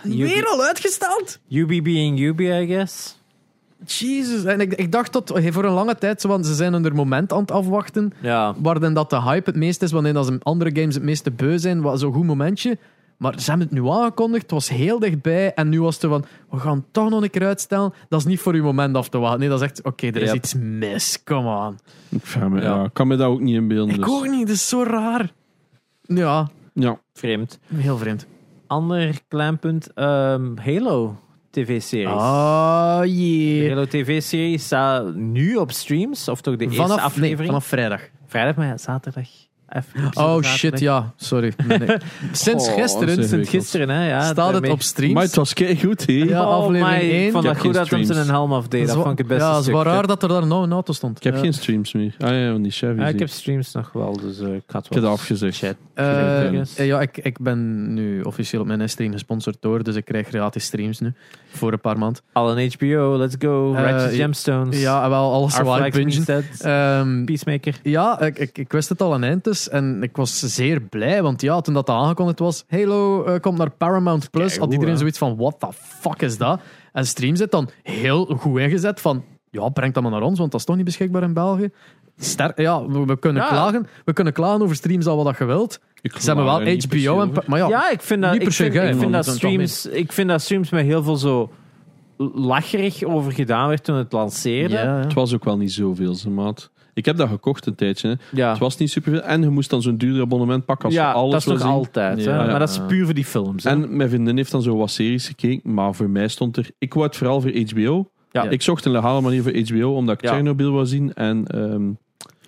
Weer 0.03 0.45
al 0.45 0.63
uitgesteld? 0.63 1.39
UB 1.49 1.83
being 1.83 2.19
UB, 2.19 2.39
I 2.39 2.67
guess. 2.67 3.19
Jezus. 3.85 4.43
En 4.43 4.59
ik, 4.59 4.73
ik 4.73 4.91
dacht 4.91 5.13
dat 5.13 5.31
voor 5.49 5.63
een 5.65 5.73
lange 5.73 5.95
tijd, 5.95 6.21
zo, 6.21 6.27
want 6.27 6.45
ze 6.45 6.53
zijn 6.55 6.73
een 6.73 6.93
moment 6.95 7.33
aan 7.33 7.41
het 7.41 7.51
afwachten, 7.51 8.13
Ja. 8.21 8.55
waarin 8.57 8.93
dat 8.93 9.09
de 9.09 9.21
hype 9.21 9.49
het 9.49 9.59
meest 9.59 9.81
is, 9.81 9.91
wanneer 9.91 10.13
dat 10.13 10.25
ze 10.25 10.39
andere 10.43 10.69
games 10.73 10.95
het 10.95 11.03
meeste 11.03 11.31
beu 11.31 11.57
zijn, 11.57 11.81
wat 11.81 11.99
zo'n 11.99 12.13
goed 12.13 12.25
momentje. 12.25 12.77
Maar 13.17 13.39
ze 13.39 13.49
hebben 13.49 13.67
het 13.67 13.77
nu 13.77 13.87
aangekondigd, 13.89 14.41
het 14.41 14.51
was 14.51 14.69
heel 14.69 14.99
dichtbij, 14.99 15.53
en 15.53 15.69
nu 15.69 15.81
was 15.81 15.95
het 16.01 16.09
van, 16.11 16.25
we 16.49 16.57
gaan 16.59 16.75
het 16.77 16.85
toch 16.93 17.09
nog 17.09 17.21
een 17.23 17.29
keer 17.29 17.45
uitstellen. 17.45 17.93
Dat 18.09 18.19
is 18.19 18.25
niet 18.25 18.39
voor 18.39 18.53
uw 18.53 18.63
moment 18.63 18.95
af 18.95 19.09
te 19.09 19.17
wachten. 19.17 19.39
Nee, 19.39 19.49
dat 19.49 19.61
is 19.61 19.67
echt, 19.67 19.81
oké, 19.83 20.07
er 20.07 20.15
is 20.21 20.27
Yep. 20.27 20.35
iets 20.35 20.53
mis, 20.59 21.21
come 21.23 21.65
on. 21.67 21.77
Ik, 22.09 22.49
me, 22.49 22.61
Ja. 22.61 22.89
kan 22.93 23.07
me 23.07 23.15
dat 23.15 23.27
ook 23.27 23.39
niet 23.39 23.55
inbeelden. 23.55 23.95
Ik 23.95 24.01
dus. 24.01 24.09
ook 24.09 24.27
niet, 24.27 24.47
dat 24.47 24.55
is 24.55 24.69
zo 24.69 24.83
raar. 24.83 25.31
Ja, 26.01 26.49
Ja. 26.73 26.99
Vreemd. 27.13 27.59
heel 27.75 27.97
vreemd. 27.97 28.25
Ander 28.71 29.19
klein 29.27 29.59
punt. 29.59 29.93
ehm, 29.93 30.57
Halo 30.57 31.15
TV-series. 31.49 32.21
De 33.01 33.03
jee. 33.09 33.69
Halo 33.69 33.85
TV-serie 33.85 34.57
staat 34.57 35.15
nu 35.15 35.55
op 35.55 35.71
streams, 35.71 36.27
of 36.27 36.41
toch 36.41 36.55
de 36.55 36.63
eerste 36.63 36.81
Vanaf, 36.81 36.97
nee, 36.97 37.05
aflevering? 37.05 37.47
vanaf 37.47 37.65
vrijdag. 37.65 38.01
Vrijdag, 38.25 38.55
maar 38.55 38.67
ja, 38.67 38.77
zaterdag. 38.77 39.27
Even 39.75 40.23
Oh 40.23 40.41
shit, 40.43 40.79
ja, 40.79 41.13
sorry. 41.15 41.53
Nee. 41.67 41.79
Sinds 42.31 42.67
Oh, 42.67 42.73
gisteren. 42.73 43.27
Sinds 43.27 43.49
gisteren, 43.49 43.89
hè? 43.89 44.07
Ja, 44.09 44.21
staat 44.23 44.53
het 44.53 44.69
op 44.69 44.81
streams. 44.81 45.13
Maar 45.13 45.23
het 45.23 45.35
was 45.35 45.53
goed, 45.79 46.05
hè? 46.05 46.13
Ja, 46.13 46.41
Oh, 46.41 46.53
aflevering 46.63 47.01
my, 47.01 47.09
één. 47.11 47.25
Ik 47.25 47.31
vond 47.31 47.43
heb 47.43 47.57
goed 47.59 47.73
dat 47.73 47.75
hem 47.89 48.03
streams. 48.03 48.07
zijn 48.07 48.35
helm 48.35 48.53
afdeed. 48.53 48.87
Dat 48.87 48.95
is 48.97 49.01
vond 49.03 49.11
ik 49.11 49.17
het 49.17 49.27
beste 49.27 49.43
Ja, 49.43 49.55
het 49.55 49.65
is 49.65 49.71
wel 49.71 49.83
raar 49.83 50.07
dat 50.07 50.23
er 50.23 50.29
daar 50.29 50.47
nou 50.47 50.63
een 50.63 50.71
auto 50.71 50.93
stond. 50.93 51.17
Ik 51.17 51.23
heb 51.23 51.33
Ja. 51.33 51.39
geen 51.39 51.53
streams 51.53 51.93
meer. 51.93 52.15
Ah 52.19 52.29
ja, 52.29 52.51
van 52.51 52.61
die 52.61 52.71
Chevy. 52.71 52.99
Ja, 52.99 53.07
ik 53.07 53.19
heb 53.19 53.29
streams 53.29 53.71
nog 53.73 53.91
wel, 53.93 54.17
dus 54.17 54.39
eh, 54.39 54.53
ik 54.53 54.63
ga 54.67 54.77
het 54.77 54.85
Ik 54.85 54.93
heb 54.93 55.01
wel 55.01 55.11
dat 55.11 55.19
afgezegd. 55.19 55.57
chat. 55.57 55.75
Eh, 55.93 56.59
eh, 56.79 56.85
ja, 56.85 57.01
ik, 57.01 57.17
ik 57.17 57.39
ben 57.39 57.93
nu 57.93 58.21
officieel 58.21 58.61
op 58.61 58.67
mijn 58.67 58.89
stream 58.89 59.11
gesponsord 59.11 59.57
door, 59.59 59.83
dus 59.83 59.95
ik 59.95 60.05
krijg 60.05 60.27
gratis 60.27 60.63
streams 60.63 60.99
nu. 60.99 61.13
Voor 61.51 61.71
een 61.71 61.81
paar 61.81 61.97
maand. 61.97 62.21
Al 62.33 62.57
een 62.57 62.71
HBO, 62.77 63.17
let's 63.17 63.35
go. 63.39 63.71
Righteous 63.71 64.11
ja- 64.11 64.23
Gemstones. 64.23 64.81
Ja, 64.81 65.09
wel 65.09 65.33
alles 65.33 65.91
bingen. 65.91 66.11
Set. 66.11 66.61
Ehm 66.61 67.25
Peacemaker. 67.25 67.79
ja, 67.83 68.21
ik, 68.21 68.39
ik, 68.39 68.57
ik 68.57 68.71
wist 68.71 68.89
het 68.89 69.01
al 69.01 69.13
een 69.13 69.23
eind 69.23 69.43
dus 69.43 69.69
en 69.69 70.03
ik 70.03 70.15
was 70.15 70.39
zeer 70.39 70.81
blij, 70.81 71.21
want 71.21 71.41
ja, 71.41 71.61
toen 71.61 71.73
dat 71.73 71.89
aangekondigd 71.89 72.39
was, 72.39 72.63
Halo 72.67 73.23
eh, 73.23 73.39
komt 73.39 73.57
naar 73.57 73.69
Paramount 73.71 74.31
Plus, 74.31 74.57
had 74.57 74.73
iedereen 74.73 74.97
zoiets 74.97 75.17
van, 75.17 75.37
what 75.37 75.59
the 75.59 75.67
fuck 75.73 76.21
is 76.21 76.37
dat? 76.37 76.61
En 76.93 77.05
stream 77.05 77.35
zit 77.35 77.51
dan 77.51 77.69
heel 77.83 78.25
goed 78.25 78.59
ingezet 78.59 79.01
van, 79.01 79.23
ja, 79.49 79.69
breng 79.69 79.93
dat 79.93 80.03
maar 80.03 80.11
naar 80.11 80.21
ons, 80.21 80.39
want 80.39 80.51
dat 80.51 80.59
is 80.59 80.65
toch 80.65 80.75
niet 80.75 80.85
beschikbaar 80.85 81.23
in 81.23 81.33
België. 81.33 81.69
Ster 82.23 82.61
ja, 82.61 82.85
we, 82.87 83.05
we 83.05 83.19
kunnen 83.19 83.41
Ja. 83.43 83.47
klagen. 83.49 83.87
We 84.05 84.13
kunnen 84.13 84.33
klagen 84.33 84.61
over 84.61 84.75
streams 84.75 85.05
al 85.07 85.15
wat 85.15 85.25
dat 85.25 85.37
je 85.37 85.45
wilt. 85.45 85.79
Ze 86.01 86.25
hebben 86.25 86.45
wel 86.45 86.59
HBO 86.59 87.21
en... 87.21 87.31
Maar 87.47 87.59
ja, 87.59 87.67
Ja, 87.67 87.91
ik 87.91 88.01
vind 88.01 88.21
dat, 88.21 88.31
niet 88.31 88.39
ik 88.41 88.45
per 88.47 88.55
se 88.55 88.63
vind, 88.63 88.75
geil, 88.75 88.87
ik 88.89 88.99
vind 88.99 89.11
dat 89.13 89.25
Dat 89.25 89.33
is 89.35 89.39
toch 89.41 89.49
streams, 89.51 89.85
ik 89.85 90.11
vind 90.11 90.29
dat 90.29 90.41
streams 90.41 90.69
met 90.69 90.85
heel 90.85 91.03
veel 91.03 91.15
zo 91.15 91.51
lacherig 92.35 93.03
over 93.03 93.31
gedaan 93.31 93.67
werd 93.67 93.83
toen 93.83 93.95
het 93.95 94.11
lanceerde. 94.11 94.73
ja, 94.75 94.83
ja. 94.83 94.95
Het 94.99 95.13
was 95.13 95.33
ook 95.33 95.43
wel 95.43 95.57
niet 95.57 95.71
zoveel, 95.73 96.15
ze 96.15 96.29
maat. 96.29 96.71
Ik 96.93 97.05
heb 97.05 97.17
dat 97.17 97.29
gekocht 97.29 97.65
een 97.65 97.75
tijdje. 97.75 98.17
Hè. 98.31 98.43
Het 98.49 98.57
was 98.59 98.77
niet 98.77 98.89
superveel. 98.91 99.21
En 99.21 99.41
je 99.41 99.49
moest 99.49 99.69
dan 99.69 99.81
zo'n 99.81 99.97
duurder 99.97 100.21
abonnement 100.21 100.65
pakken 100.65 100.85
als 100.85 100.93
je 100.93 100.99
ja 100.99 101.11
alles 101.11 101.31
dat 101.31 101.39
is 101.41 101.45
wil 101.45 101.53
nog 101.55 101.63
zien. 101.63 101.71
altijd. 101.71 102.25
hè. 102.25 102.31
Ja, 102.31 102.45
maar 102.45 102.59
dat 102.59 102.69
is 102.69 102.79
puur 102.87 103.05
voor 103.05 103.13
die 103.13 103.25
films. 103.25 103.63
hè. 103.63 103.69
En 103.69 103.95
mijn 103.97 104.09
vriendin 104.09 104.37
heeft 104.37 104.51
dan 104.51 104.61
zo 104.61 104.77
wat 104.77 104.91
series 104.91 105.27
gekeken, 105.27 105.73
maar 105.73 105.93
voor 105.95 106.09
mij 106.09 106.27
stond 106.27 106.57
er... 106.57 106.69
Ik 106.77 106.93
wou 106.93 107.05
het 107.05 107.15
vooral 107.15 107.41
voor 107.41 107.51
HBO. 107.69 108.09
Ja. 108.31 108.43
Ik 108.49 108.61
zocht 108.61 108.85
een 108.85 108.91
legale 108.91 109.21
manier 109.21 109.43
voor 109.43 109.51
HBO, 109.67 109.95
omdat 109.95 110.15
ik 110.15 110.21
Ja. 110.23 110.31
Chernobyl 110.33 110.71
wou 110.71 110.85
zien 110.85 111.13
en 111.13 111.47
ehm, 111.47 111.83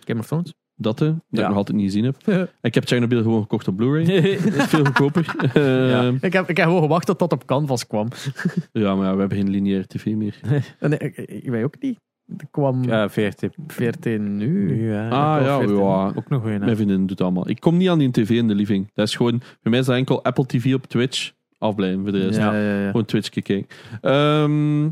Game 0.07 0.19
of 0.19 0.27
Thrones. 0.27 0.53
dat, 0.75 0.99
hè, 0.99 1.05
dat 1.05 1.15
Ja. 1.29 1.41
ik 1.41 1.47
nog 1.47 1.57
altijd 1.57 1.77
niet 1.77 1.85
gezien 1.85 2.03
heb. 2.03 2.47
Ik 2.61 2.73
heb 2.73 2.85
Chernobyl 2.87 3.21
gewoon 3.21 3.41
gekocht 3.41 3.67
op 3.67 3.75
Blu-ray. 3.75 4.05
Dat 4.43 4.55
is 4.55 4.65
veel 4.65 4.85
goedkoper. 4.85 5.35
Ehm, 5.53 6.15
ik, 6.21 6.33
heb, 6.33 6.49
ik 6.49 6.57
heb 6.57 6.65
gewoon 6.65 6.81
gewacht 6.81 7.05
tot 7.05 7.19
dat 7.19 7.31
op 7.31 7.45
Canvas 7.45 7.87
kwam. 7.87 8.07
ja, 8.71 8.95
maar 8.95 9.05
ja, 9.05 9.13
we 9.13 9.19
hebben 9.19 9.37
geen 9.37 9.49
lineaire 9.49 9.87
tv 9.87 10.05
meer. 10.05 10.39
En 10.79 10.91
ik, 10.91 11.17
ik, 11.17 11.49
weet 11.49 11.63
ook 11.63 11.75
niet. 11.79 11.99
Er 12.37 12.47
kwam 12.51 12.83
ja, 12.83 13.09
14. 13.09 13.51
14 13.67 14.37
nu. 14.37 14.65
Nu, 14.65 14.91
hè. 14.91 15.09
Ah 15.09 15.41
ja, 15.41 15.57
14. 15.57 15.77
ja. 15.77 16.13
Ook 16.15 16.29
nog 16.29 16.43
een. 16.43 16.59
Mijn 16.59 16.75
vriendin 16.75 16.99
doet 16.99 17.09
het 17.09 17.21
allemaal. 17.21 17.49
Ik 17.49 17.59
kom 17.59 17.77
niet 17.77 17.89
aan 17.89 17.99
die 17.99 18.11
tv 18.11 18.29
in 18.29 18.47
de 18.47 18.55
living. 18.55 18.91
Dat 18.93 19.07
is 19.07 19.15
gewoon... 19.15 19.41
Voor 19.61 19.71
mij 19.71 19.79
is 19.79 19.85
dat 19.85 19.95
enkel 19.95 20.23
Apple 20.23 20.45
TV 20.45 20.73
op 20.73 20.85
Twitch. 20.85 21.31
Afblijven 21.57 22.01
voor 22.01 22.11
de 22.11 22.25
rest. 22.25 22.37
Ja, 22.39 22.55
ja, 22.55 22.79
ja. 22.79 22.85
Gewoon 22.85 23.05
Twitch 23.05 23.29
kijken. 23.29 23.67
Ehm, 24.01 24.89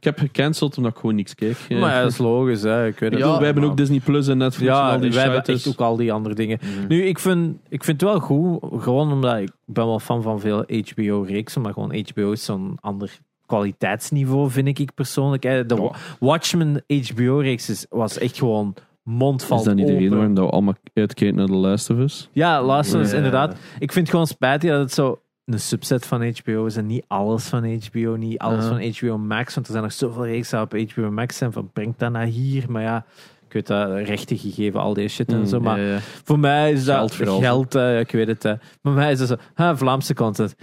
ik 0.00 0.06
heb 0.06 0.18
gecanceld 0.18 0.76
omdat 0.76 0.92
ik 0.92 0.98
gewoon 0.98 1.14
niks 1.14 1.34
kijk. 1.34 1.56
Maar 1.68 1.78
ja, 1.94 2.02
dat 2.02 2.10
is 2.10 2.18
logisch. 2.18 2.62
Hè. 2.62 2.86
Ik 2.86 2.98
weet 2.98 3.10
het 3.10 3.18
Ja, 3.20 3.26
ook, 3.26 3.36
wij 3.36 3.44
hebben 3.44 3.64
ook 3.64 3.76
Disney 3.76 4.00
Plus 4.00 4.28
en 4.28 4.38
Netflix 4.38 4.70
en 4.70 4.76
Ja, 4.76 4.92
al 4.92 5.00
die 5.00 5.12
wij 5.12 5.22
hebben 5.22 5.44
echt 5.44 5.68
ook 5.68 5.80
al 5.80 5.96
die 5.96 6.12
andere 6.12 6.34
dingen. 6.34 6.58
Mhm. 6.62 6.86
Nu, 6.88 7.04
ik 7.04 7.18
vind, 7.18 7.56
ik 7.68 7.84
vind 7.84 8.00
het 8.00 8.10
wel 8.10 8.20
goed, 8.20 8.58
gewoon 8.82 9.12
omdat 9.12 9.36
ik 9.38 9.50
ben 9.64 9.86
wel 9.86 9.98
fan 10.00 10.22
van 10.22 10.40
veel 10.40 10.64
HBO-reeksen, 10.68 11.62
maar 11.62 11.72
gewoon 11.72 12.04
HBO 12.12 12.30
is 12.32 12.44
zo'n 12.44 12.76
ander 12.80 13.18
kwaliteitsniveau, 13.46 14.50
vind 14.50 14.68
ik, 14.68 14.78
ik 14.78 14.94
persoonlijk. 14.94 15.42
hè. 15.42 15.66
De. 15.66 15.90
Watchmen 16.20 16.84
HBO-reeks 16.88 17.86
was 17.90 18.18
echt 18.18 18.38
gewoon 18.38 18.74
mond 19.02 19.42
Is 19.42 19.48
dat 19.62 19.74
niet 19.74 19.86
de 19.86 19.92
reden 19.92 20.10
waarom 20.16 20.34
dat 20.34 20.44
we 20.44 20.50
allemaal 20.50 20.74
uitkijken 20.94 21.36
naar 21.36 21.46
The 21.46 21.52
Last 21.52 21.90
of 21.90 21.98
Us? 21.98 22.28
Ja, 22.32 22.62
luister 22.62 23.00
eens, 23.00 23.10
Ja. 23.10 23.16
inderdaad. 23.16 23.52
Ik 23.78 23.92
vind 23.92 23.94
het 24.06 24.10
gewoon 24.10 24.26
spijtig 24.26 24.70
dat 24.70 24.80
het 24.80 24.92
zo 24.92 25.20
een 25.52 25.60
subset 25.60 26.06
van 26.06 26.34
HBO 26.42 26.66
is 26.66 26.76
en 26.76 26.86
niet 26.86 27.04
alles 27.08 27.44
van 27.44 27.80
HBO, 27.82 28.16
niet 28.16 28.38
alles 28.38 28.64
van 28.64 28.92
HBO 29.08 29.18
Max, 29.18 29.54
want 29.54 29.66
er 29.66 29.72
zijn 29.72 29.84
nog 29.84 29.92
zoveel 29.92 30.26
reeksen 30.26 30.60
op 30.60 30.72
HBO 30.92 31.10
Max 31.10 31.36
zijn 31.36 31.52
van 31.52 31.70
breng 31.72 31.94
dat 31.96 32.12
naar 32.12 32.24
hier, 32.26 32.64
maar 32.68 32.82
ja, 32.82 33.04
ik 33.46 33.52
weet 33.52 33.66
dat, 33.66 33.90
rechten 34.06 34.38
gegeven, 34.38 34.80
al 34.80 34.94
deze 34.94 35.14
shit 35.14 35.32
en 35.32 35.38
Mm, 35.38 35.46
zo, 35.46 35.60
maar 35.60 35.78
voor 36.24 36.38
mij 36.38 36.72
is 36.72 36.84
dat 36.84 36.96
Geld 36.96 37.34
geld, 37.42 37.74
eh, 37.74 37.98
ik 38.00 38.10
weet 38.10 38.26
het. 38.26 38.44
eh. 38.44 38.52
Maar 38.82 38.92
mij 38.92 39.12
is 39.12 39.18
dat 39.18 39.28
zo, 39.28 39.36
ha, 39.54 39.76
Vlaamse 39.76 40.14
content. 40.14 40.54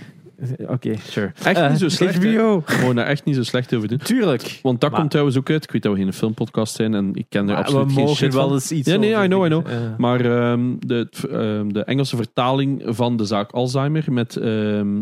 Oké, 0.68 0.95
sure. 0.97 1.31
Echt 1.43 1.57
Eh, 1.59 1.69
niet 1.69 1.80
zo 1.80 1.89
slecht. 1.89 2.15
HBO. 2.15 2.64
We 2.65 2.77
mogen 2.81 2.95
daar 2.95 3.05
echt 3.05 3.26
niet 3.26 3.35
zo 3.35 3.43
slecht 3.43 3.73
over 3.76 3.88
doen. 3.88 3.97
Tuurlijk. 3.97 4.59
Want 4.64 4.81
dat 4.81 4.89
Maar- 4.89 4.99
komt 4.99 5.11
trouwens 5.11 5.38
ook 5.38 5.49
uit. 5.49 5.64
Ik 5.64 5.72
weet 5.72 5.81
dat 5.84 5.93
we 5.93 5.99
geen 5.99 6.14
filmpodcast 6.14 6.76
zijn 6.76 6.93
en 6.93 7.09
ik 7.14 7.26
ken 7.30 7.49
er 7.49 7.55
absoluut 7.55 7.85
we 7.85 7.91
geen 7.93 7.99
mogen 8.01 8.15
shit 8.15 8.34
wel 8.34 8.53
eens 8.53 8.72
iets 8.72 8.89
Ja, 8.89 8.97
nee, 8.97 9.11
over 9.14 9.26
I 9.26 9.27
know, 9.27 9.45
I 9.45 9.47
know. 9.47 9.68
eh. 9.68 9.73
Maar 9.97 10.22
ehm, 10.26 10.76
de, 10.80 11.09
ehm, 11.31 11.69
de 11.69 11.84
Engelse 11.84 12.15
vertaling 12.15 12.81
van 12.85 13.18
de 13.18 13.26
zaak 13.26 13.51
Alzheimer 13.51 14.03
met, 14.14 14.35
ehm, 14.35 15.01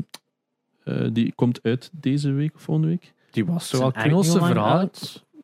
eh, 0.84 0.96
die 1.12 1.34
komt 1.36 1.60
uit 1.64 1.90
deze 1.94 2.32
week 2.32 2.56
of 2.56 2.62
volgende 2.62 2.90
week. 2.90 3.14
die 3.32 3.46
was 3.46 3.70
zo 3.70 3.86
een 3.86 3.94
Engelse 3.94 4.40
verhaal. 4.40 4.90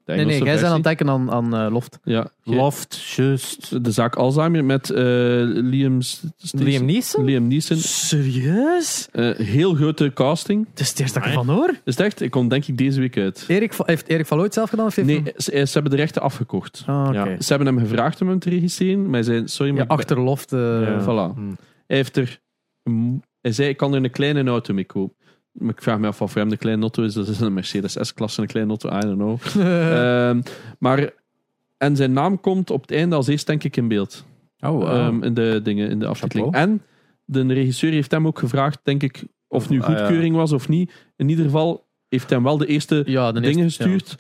De 0.05 0.13
Nee, 0.13 0.25
nee, 0.25 0.43
jij 0.43 0.53
bent 0.53 0.65
aan 0.65 0.73
het 0.73 0.83
denken 0.83 1.09
aan, 1.09 1.31
aan 1.31 1.55
eh, 1.55 1.71
Loft. 1.71 1.99
Ja, 2.03 2.27
Loft, 2.43 3.01
just. 3.15 3.83
de 3.83 3.91
zaak 3.91 4.15
Alzheimer 4.15 4.65
met 4.65 4.89
eh, 4.89 5.03
Liam, 5.45 5.99
Liam 6.51 6.85
Neeson? 6.85 7.23
Liam 7.25 7.47
Neeson. 7.47 7.77
Serieus? 7.77 9.07
Eh, 9.11 9.35
heel 9.35 9.73
grote 9.73 10.11
casting. 10.13 10.67
Het 10.69 10.79
is 10.79 10.89
het 10.89 10.99
eerste 10.99 11.19
dat 11.19 11.27
ik 11.27 11.33
ervan 11.33 11.55
hoor. 11.55 11.69
Is 11.69 11.95
het 11.97 11.99
echt? 12.05 12.21
Ik 12.21 12.31
kom 12.31 12.47
denk 12.47 12.65
ik 12.65 12.77
deze 12.77 12.99
week 12.99 13.17
uit. 13.17 13.45
Erik, 13.47 13.73
van- 13.73 13.85
heeft 13.89 14.07
Erik 14.07 14.25
van 14.25 14.35
Looy 14.37 14.45
het 14.45 14.55
zelf 14.55 14.69
gedaan? 14.69 14.85
Of 14.85 14.95
heeft 14.95 15.07
Nee, 15.07 15.21
hij- 15.23 15.33
ze, 15.37 15.51
ze 15.51 15.73
hebben 15.73 15.91
de 15.91 15.97
rechten 15.97 16.21
afgekocht. 16.21 16.83
Ah, 16.85 17.05
oké. 17.07 17.17
Ja. 17.17 17.25
Ja, 17.25 17.41
Ze 17.41 17.53
hebben 17.53 17.75
hem 17.75 17.79
gevraagd 17.87 18.21
om 18.21 18.27
hem 18.27 18.39
te 18.39 18.49
regisseren, 18.49 19.01
maar 19.03 19.13
hij 19.13 19.23
zei, 19.23 19.47
sorry, 19.47 19.71
maar 19.73 19.87
ben- 19.87 19.97
achter 19.97 20.19
Loft. 20.19 20.53
eh, 20.53 20.59
Ja. 20.81 21.01
Voilà. 21.01 21.35
Hm. 21.35 21.51
Hij 21.87 21.97
heeft 21.97 22.17
er... 22.17 22.39
Hij 23.41 23.51
zei, 23.51 23.69
ik 23.69 23.77
kan 23.77 23.93
er 23.93 24.03
een 24.03 24.11
kleine 24.11 24.43
auto 24.49 24.73
mee 24.73 24.85
kopen. 24.85 25.15
Maar 25.51 25.69
ik 25.69 25.81
vraag 25.81 25.99
me 25.99 26.07
af 26.07 26.19
wat 26.19 26.31
voor 26.31 26.41
hem 26.41 26.49
de 26.49 26.57
kleine 26.57 26.81
auto 26.81 27.03
is. 27.03 27.13
Dat 27.13 27.27
is 27.27 27.39
een 27.39 27.53
Mercedes 27.53 27.97
S-klasse, 28.01 28.41
een 28.41 28.47
kleine 28.47 28.69
auto, 28.71 28.89
I 28.89 28.99
don't 28.99 29.17
know. 29.17 29.39
Ehm, 29.65 30.41
maar... 30.79 31.13
En 31.77 31.95
zijn 31.95 32.13
naam 32.13 32.39
komt 32.39 32.69
op 32.69 32.81
het 32.81 32.91
einde 32.91 33.15
als 33.15 33.27
eerst, 33.27 33.47
denk 33.47 33.63
ik, 33.63 33.77
in 33.77 33.87
beeld. 33.87 34.25
Oh, 34.59 34.69
wow. 34.69 34.87
Ehm, 34.87 35.23
in 35.23 35.33
de 35.33 35.59
dingen, 35.63 35.89
in 35.89 35.99
de 35.99 36.05
aftiteling. 36.07 36.53
En 36.53 36.81
de 37.25 37.53
regisseur 37.53 37.91
heeft 37.91 38.11
hem 38.11 38.27
ook 38.27 38.39
gevraagd, 38.39 38.79
denk 38.83 39.03
ik, 39.03 39.23
of 39.47 39.69
nu 39.69 39.81
Ah, 39.81 39.89
ja. 39.89 39.95
goedkeuring 39.97 40.35
was 40.35 40.51
of 40.51 40.67
niet. 40.69 40.91
In 41.15 41.29
ieder 41.29 41.45
geval 41.45 41.85
heeft 42.09 42.25
hij 42.29 42.37
hem 42.37 42.45
wel 42.47 42.57
de 42.57 42.65
eerste 42.65 43.03
ja, 43.05 43.31
de 43.31 43.39
dingen 43.41 43.63
eerste- 43.63 43.83
gestuurd. 43.83 44.17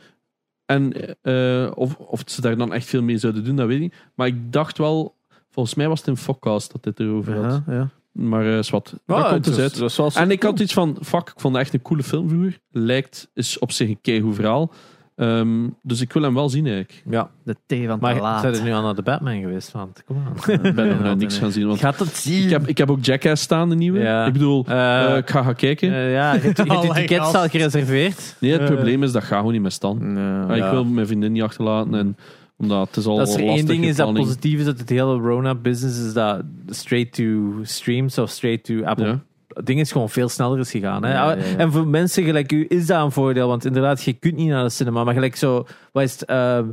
En 0.65 0.93
eh, 1.21 1.71
of, 1.75 1.95
of 1.95 2.21
ze 2.25 2.41
daar 2.41 2.57
dan 2.57 2.73
echt 2.73 2.85
veel 2.85 3.03
mee 3.03 3.17
zouden 3.17 3.43
doen, 3.43 3.55
dat 3.55 3.67
weet 3.67 3.75
ik 3.75 3.81
niet. 3.81 3.95
Maar 4.15 4.27
ik 4.27 4.51
dacht 4.53 4.77
wel, 4.77 5.15
volgens 5.49 5.75
mij 5.75 5.87
was 5.87 5.99
het 5.99 6.07
in 6.07 6.17
Fokcast 6.17 6.71
dat 6.71 6.83
dit 6.83 6.99
erover 6.99 7.35
Ja, 7.35 7.41
had. 7.49 7.61
ja. 7.67 7.89
Maar 8.11 8.57
eh 8.57 8.63
zwart, 8.63 8.93
dat 9.05 9.21
komt 9.21 9.31
het 9.33 9.43
dus 9.43 9.57
uit. 9.63 9.77
dat 9.79 9.89
is 9.89 9.97
wel 9.97 10.11
En 10.13 10.31
ik 10.31 10.39
cool. 10.39 10.51
had 10.51 10.61
iets 10.61 10.73
van, 10.73 10.97
fuck, 11.03 11.27
ik 11.27 11.33
vond 11.39 11.55
het 11.55 11.63
echt 11.63 11.73
een 11.73 11.81
coole 11.81 12.03
film 12.03 12.29
vroeger. 12.29 12.59
Lijkt, 12.71 13.29
is 13.33 13.59
op 13.59 13.71
zich 13.71 13.89
een 13.89 13.99
keigoed 14.01 14.35
verhaal. 14.35 14.71
Ehm, 15.15 15.67
dus 15.81 16.01
ik 16.01 16.13
wil 16.13 16.21
hem 16.23 16.33
wel 16.33 16.49
zien 16.49 16.65
eigenlijk. 16.65 17.03
Ja, 17.09 17.29
De 17.43 17.55
thee 17.65 17.87
van 17.87 17.97
maar 18.01 18.15
te 18.15 18.21
laat. 18.21 18.41
zijn 18.41 18.53
er 18.53 18.63
nu 18.63 18.71
al 18.73 18.81
naar 18.81 18.95
de 18.95 19.01
Batman 19.01 19.39
geweest? 19.39 19.71
Want, 19.71 20.03
kom 20.05 20.17
aan. 20.17 20.53
Ik 20.65 20.75
ben 20.75 20.87
nog 20.87 21.03
Ja, 21.03 21.13
niks 21.13 21.33
nee. 21.33 21.41
gaan 21.41 21.51
zien. 21.51 21.67
Want 21.67 21.79
Gaat 21.79 21.99
het 21.99 22.15
zien? 22.15 22.43
ik, 22.43 22.49
heb, 22.49 22.67
ik 22.67 22.77
heb 22.77 22.89
ook 22.91 23.05
Jackass 23.05 23.43
staan, 23.43 23.69
de 23.69 23.75
nieuwe. 23.75 23.99
Ja. 23.99 24.25
Ik 24.25 24.33
bedoel, 24.33 24.65
Eh, 24.67 25.11
eh, 25.11 25.17
ik 25.17 25.29
ga 25.29 25.43
gaan 25.43 25.55
kijken. 25.55 25.91
eh, 25.93 26.13
ja, 26.13 26.33
je 26.33 26.39
hebt 26.39 26.95
tickets 26.95 27.33
al 27.35 27.47
gereserveerd. 27.49 28.35
nee, 28.39 28.51
het 28.51 28.61
eh, 28.61 28.67
probleem 28.67 29.03
is, 29.03 29.11
dat 29.11 29.23
gaat 29.23 29.37
gewoon 29.37 29.51
niet 29.53 29.61
meer 29.61 29.71
staan. 29.71 29.99
Ja. 29.99 30.45
Maar 30.45 30.57
Ja. 30.57 30.65
Ik 30.65 30.71
wil 30.71 30.85
mijn 30.85 31.07
vriendin 31.07 31.31
niet 31.31 31.43
achterlaten. 31.43 31.93
En, 31.93 32.17
omdat 32.61 32.87
het 32.87 32.97
is 32.97 33.05
al 33.05 33.17
Dat 33.17 33.27
is 33.27 33.33
er 33.33 33.41
één 33.41 33.65
ding 33.65 33.83
is 33.83 33.95
dat 33.95 34.05
planning. 34.05 34.25
positief 34.25 34.59
is 34.59 34.65
dat 34.65 34.79
het 34.79 34.89
hele 34.89 35.17
Rona-business 35.17 36.05
is 36.05 36.13
dat 36.13 36.41
straight 36.67 37.13
to 37.13 37.23
streams 37.61 38.17
of 38.17 38.29
straight 38.29 38.63
to 38.65 38.83
Apple. 38.83 39.05
Ja. 39.05 39.19
Ding 39.63 39.79
is 39.79 39.91
gewoon 39.91 40.09
veel 40.09 40.29
sneller 40.29 40.59
is 40.59 40.71
gegaan. 40.71 41.03
Hè? 41.03 41.13
Ja, 41.13 41.31
ja, 41.31 41.37
ja. 41.37 41.57
En 41.57 41.71
voor 41.71 41.87
mensen 41.87 42.23
gelijk 42.23 42.51
u 42.51 42.65
is 42.69 42.85
dat 42.87 43.03
een 43.03 43.11
voordeel, 43.11 43.47
want 43.47 43.65
inderdaad, 43.65 44.03
je 44.03 44.13
kunt 44.13 44.35
niet 44.35 44.47
naar 44.49 44.63
de 44.63 44.69
cinema, 44.69 45.03
maar 45.03 45.13
gelijk 45.13 45.35
zo, 45.35 45.65
wat 45.91 46.03
is 46.03 46.11
het, 46.19 46.25
ehm, 46.25 46.65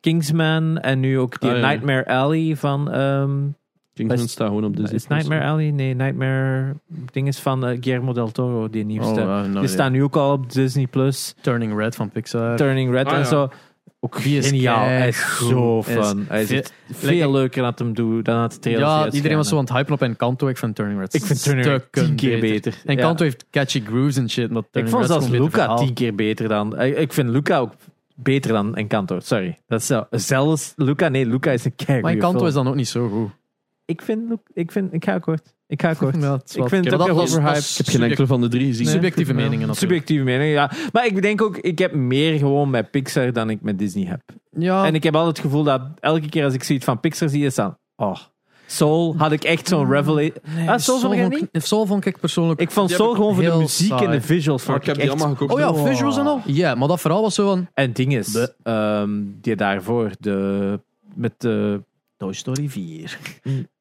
Kingsman 0.00 0.78
en 0.78 1.00
nu 1.00 1.18
ook 1.18 1.40
die 1.40 1.50
Ah, 1.50 1.58
ja. 1.58 1.68
Nightmare 1.68 2.06
Alley 2.06 2.56
van 2.56 2.90
ehm, 2.92 3.30
Kingsman 3.94 4.28
staat 4.28 4.46
gewoon 4.48 4.64
op 4.64 4.76
Disney+. 4.76 4.94
is 4.94 5.06
Nightmare 5.06 5.44
Alley? 5.44 5.70
Nee, 5.70 5.94
Nightmare... 5.94 6.74
ding 7.12 7.28
is 7.28 7.38
van 7.38 7.66
eh, 7.66 7.76
Guillermo 7.80 8.12
del 8.12 8.30
Toro, 8.30 8.70
die 8.70 8.84
nieuwste. 8.84 9.20
Oh, 9.20 9.26
uh, 9.26 9.44
no, 9.52 9.60
die 9.60 9.68
staan 9.68 9.92
nu 9.92 10.02
ook 10.02 10.16
al 10.16 10.32
op 10.32 10.52
Disney+. 10.52 10.86
Plus. 10.86 11.34
Turning 11.40 11.76
Red 11.78 11.94
van 11.96 12.10
Pixar. 12.10 12.56
Turning 12.56 12.90
Red 12.92 13.06
Ah, 13.06 13.12
en 13.12 13.18
ja. 13.18 13.24
zo. 13.24 13.48
Ook 14.00 14.22
Die 14.22 14.38
is 14.38 14.46
geniaal. 14.46 14.84
Hij 14.84 15.08
is 15.08 15.36
zo 15.48 15.82
fun. 15.82 16.24
Hij 16.28 16.42
is 16.42 16.62
veel- 16.90 17.32
leuker 17.32 17.60
dan 17.60 17.70
het 17.70 17.78
hem 17.78 17.94
doet 17.94 18.24
dan 18.24 18.42
het 18.42 18.62
trailer. 18.62 18.84
ja, 18.86 19.10
iedereen 19.10 19.36
was 19.36 19.48
zo 19.48 19.56
aan 19.56 19.64
het 19.64 19.72
hypen 19.72 19.94
op 19.94 20.02
Encanto. 20.02 20.48
Ik 20.48 20.56
vind 20.56 20.74
Turning 20.74 21.00
Red 21.00 21.14
Ik 21.14 21.24
vind 21.24 21.42
Turning 21.42 21.66
Red 21.66 21.92
tien 21.92 22.14
keer 22.16 22.40
beter. 22.40 22.74
Encanto 22.84 23.24
Ja. 23.24 23.30
heeft 23.30 23.44
catchy 23.50 23.82
grooves 23.84 24.16
en 24.16 24.30
shit. 24.30 24.50
Maar 24.50 24.62
Ik 24.72 24.88
vond 24.88 25.06
zelfs 25.06 25.28
Luca 25.28 25.74
tien 25.74 25.92
keer 25.94 26.14
beter 26.14 26.48
dan... 26.48 26.80
Ik, 26.80 27.12
vind 27.12 27.28
Luca 27.28 27.58
ook 27.58 27.72
beter 28.14 28.52
dan 28.52 28.76
Encanto. 28.76 29.20
Sorry. 29.20 29.58
Dat 29.66 29.80
is 29.80 29.86
zo. 29.86 30.06
Zelfs 30.10 30.72
Luca... 30.76 31.08
Nee, 31.08 31.26
Luca 31.26 31.50
is 31.50 31.64
een 31.64 31.74
kei 31.74 32.00
Maar 32.00 32.12
Encanto 32.12 32.46
is 32.46 32.54
dan 32.54 32.68
ook 32.68 32.74
niet 32.74 32.88
zo 32.88 33.08
goed. 33.08 33.30
Ik 33.84 34.02
vind... 34.02 34.32
Ik, 34.52 34.72
vind, 34.72 34.92
ik 34.92 35.04
ga 35.04 35.14
akkoord. 35.14 35.54
Ik 35.72 35.80
ga 35.82 35.88
akkoord. 35.90 36.16
Ja, 36.20 36.32
het 36.32 36.48
is 36.48 36.56
ik 36.56 36.68
vind 36.68 36.84
het 36.84 36.94
ook 36.94 37.08
overhyped. 37.08 37.56
is 37.56 37.70
Ik 37.78 37.86
heb 37.86 37.94
geen 37.94 38.02
enkele 38.08 38.26
van 38.26 38.40
de 38.40 38.48
drie 38.48 38.66
gezien. 38.66 38.84
Nee. 38.84 38.94
Subjectieve 38.94 39.32
meningen 39.32 39.50
natuurlijk. 39.66 39.78
Subjectieve 39.78 40.24
mening, 40.24 40.52
ja. 40.52 40.70
Maar 40.92 41.06
ik 41.06 41.22
denk 41.22 41.42
ook, 41.42 41.56
ik 41.56 41.78
heb 41.78 41.92
meer 41.94 42.38
gewoon 42.38 42.70
met 42.70 42.90
Pixar 42.90 43.32
dan 43.32 43.50
ik 43.50 43.58
met 43.62 43.78
Disney 43.78 44.04
heb. 44.06 44.20
Ja, 44.50 44.84
En 44.84 44.94
ik 44.94 45.02
heb 45.02 45.14
altijd 45.16 45.36
het 45.36 45.46
gevoel 45.46 45.62
dat 45.62 45.82
elke 46.00 46.28
keer 46.28 46.44
als 46.44 46.54
ik 46.54 46.62
zoiets 46.64 46.84
van 46.84 47.00
Pixar 47.00 47.28
zie, 47.28 47.44
is 47.44 47.54
dan... 47.54 47.76
Oh, 47.96 48.16
Soul 48.66 49.14
had 49.18 49.32
ik 49.32 49.44
echt 49.44 49.68
zo'n 49.68 49.90
revelation. 49.90 50.32
nee, 50.56 50.70
Ah, 50.70 50.78
Soul 50.78 50.98
vond 50.98 51.14
jij 51.14 51.22
vond 51.22 51.40
niet? 51.40 51.48
ik- 51.52 51.62
Soul 51.62 51.86
vond 51.86 52.06
ik 52.06 52.18
persoonlijk... 52.20 52.60
Ik 52.60 52.70
vond 52.70 52.90
Soul 52.90 53.14
gewoon 53.14 53.34
voor 53.34 53.42
de 53.42 53.50
heel 53.50 53.60
muziek 53.60 53.92
en 54.00 54.10
de 54.10 54.20
visuals. 54.20 54.62
Vond 54.62 54.76
ik 54.78 54.86
heb 54.86 54.94
die 54.94 55.04
echt... 55.04 55.12
allemaal 55.12 55.30
gekocht. 55.36 55.52
Oh 55.54 55.58
ja, 55.58 55.72
Wow. 55.72 55.86
visuals 55.86 56.18
en 56.18 56.26
al. 56.26 56.40
Ja, 56.46 56.74
maar 56.74 56.88
dat 56.88 57.00
verhaal 57.00 57.22
was 57.22 57.34
zo 57.34 57.46
van... 57.48 57.68
En 57.74 57.86
het 57.86 57.96
ding 57.96 58.14
is, 58.16 58.26
De- 58.26 58.54
ehm, 58.62 59.10
die 59.40 59.56
daarvoor, 59.56 60.10
de, 60.18 60.80
met 61.14 61.32
de... 61.38 61.82
Toy 62.22 62.32
Story 62.34 62.68
4. 62.68 63.18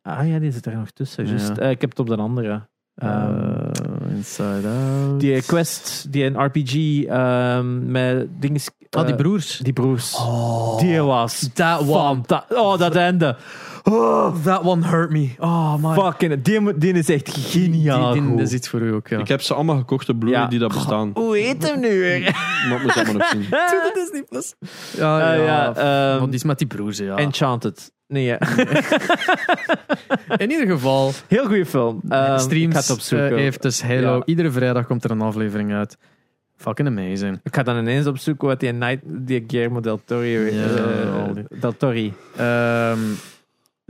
Ah 0.02 0.28
ja, 0.28 0.40
die 0.40 0.52
zit 0.52 0.66
er 0.66 0.76
nog 0.76 0.92
tussen. 0.92 1.28
Ja. 1.28 1.56
Eh, 1.56 1.70
ik 1.70 1.82
heb 1.82 1.90
het 1.90 2.00
op 2.00 2.08
de 2.08 2.16
andere. 2.16 2.68
Ehm, 2.96 3.70
Eh, 4.08 4.16
Inside 4.16 4.68
Out. 4.68 5.20
die 5.20 5.42
Quest, 5.42 6.12
die 6.12 6.24
een 6.26 6.44
RPG 6.46 7.04
ehm, 7.06 7.92
met 7.92 8.28
dingen... 8.40 8.62
Ah, 8.90 9.02
die 9.06 9.12
eh, 9.16 9.22
broers. 9.22 9.58
Die 9.58 9.74
broers. 9.74 10.16
Oh, 10.16 10.80
Die 10.80 11.02
was 11.02 11.50
that 11.54 11.80
one. 11.82 11.92
fanta- 12.16 12.46
Oh, 12.50 12.78
dat 12.78 12.96
einde. 12.96 13.36
Oh, 13.84 14.36
That 14.44 14.64
one 14.64 14.88
hurt 14.88 15.10
me. 15.12 15.30
Oh, 15.40 15.76
my. 15.84 15.94
fucking... 15.94 16.42
Die, 16.42 16.78
die 16.78 16.94
is 16.94 17.10
echt 17.10 17.30
geniaal 17.38 18.14
Die, 18.14 18.22
die, 18.22 18.32
dat 18.38 18.48
is 18.48 18.54
iets 18.54 18.70
voor 18.70 18.82
u 18.82 18.94
ook, 18.94 19.08
ja. 19.08 19.20
Ik 19.20 19.28
heb 19.28 19.42
ze 19.42 19.54
allemaal 19.54 19.78
gekocht 19.78 20.10
op 20.10 20.20
Blu-ray 20.20 20.42
Ja. 20.42 20.48
die 20.48 20.60
dat 20.60 20.74
bestaan. 20.74 21.12
Hoe 21.14 21.38
heet 21.38 21.70
hem 21.72 21.80
nu 21.80 22.00
weer? 22.00 22.20
Moet 22.70 22.94
ze 22.94 23.00
allemaal 23.00 23.14
nog 23.14 23.28
zien. 23.30 23.46
Disney 23.94 24.24
Plus. 24.30 24.56
Ja, 24.98 25.34
Eh, 25.34 25.38
ja. 25.38 25.44
ja, 25.44 25.76
ehm, 26.10 26.18
Want 26.20 26.26
die 26.32 26.40
is 26.40 26.44
met 26.44 26.58
die 26.58 26.68
broers, 26.68 26.98
ja. 26.98 27.16
Enchanted. 27.16 27.92
Nee, 28.08 28.24
ja. 28.24 28.38
In 30.38 30.52
ieder 30.52 30.68
geval, 30.68 31.12
Heel 31.28 31.46
goede 31.46 31.66
film. 31.66 32.02
Ehm, 32.10 32.34
ik 32.34 32.40
Streams 32.40 32.74
ga 32.74 32.80
het 32.82 32.90
opzoeken. 32.92 33.30
eh, 33.32 33.36
heeft 33.36 33.62
dus 33.62 33.82
Halo. 33.84 34.16
Ja. 34.16 34.22
Iedere 34.26 34.52
vrijdag 34.52 34.86
komt 34.86 35.04
er 35.04 35.12
een 35.12 35.22
aflevering 35.22 35.74
uit. 35.74 35.98
Fucking 36.58 36.88
amazing. 36.88 37.40
Ik 37.44 37.56
ga 37.56 37.64
dan 37.64 37.78
ineens 37.78 38.08
opzoeken 38.08 38.48
wat 38.48 38.60
die, 38.60 38.72
night, 38.72 39.00
die 39.06 39.44
Guillermo 39.48 39.80
del 39.80 40.02
Toro... 40.06 40.22
eh, 40.22 41.34
die- 41.34 41.60
del 41.60 41.78
Torri. 41.78 42.14
Ehm, 42.38 42.98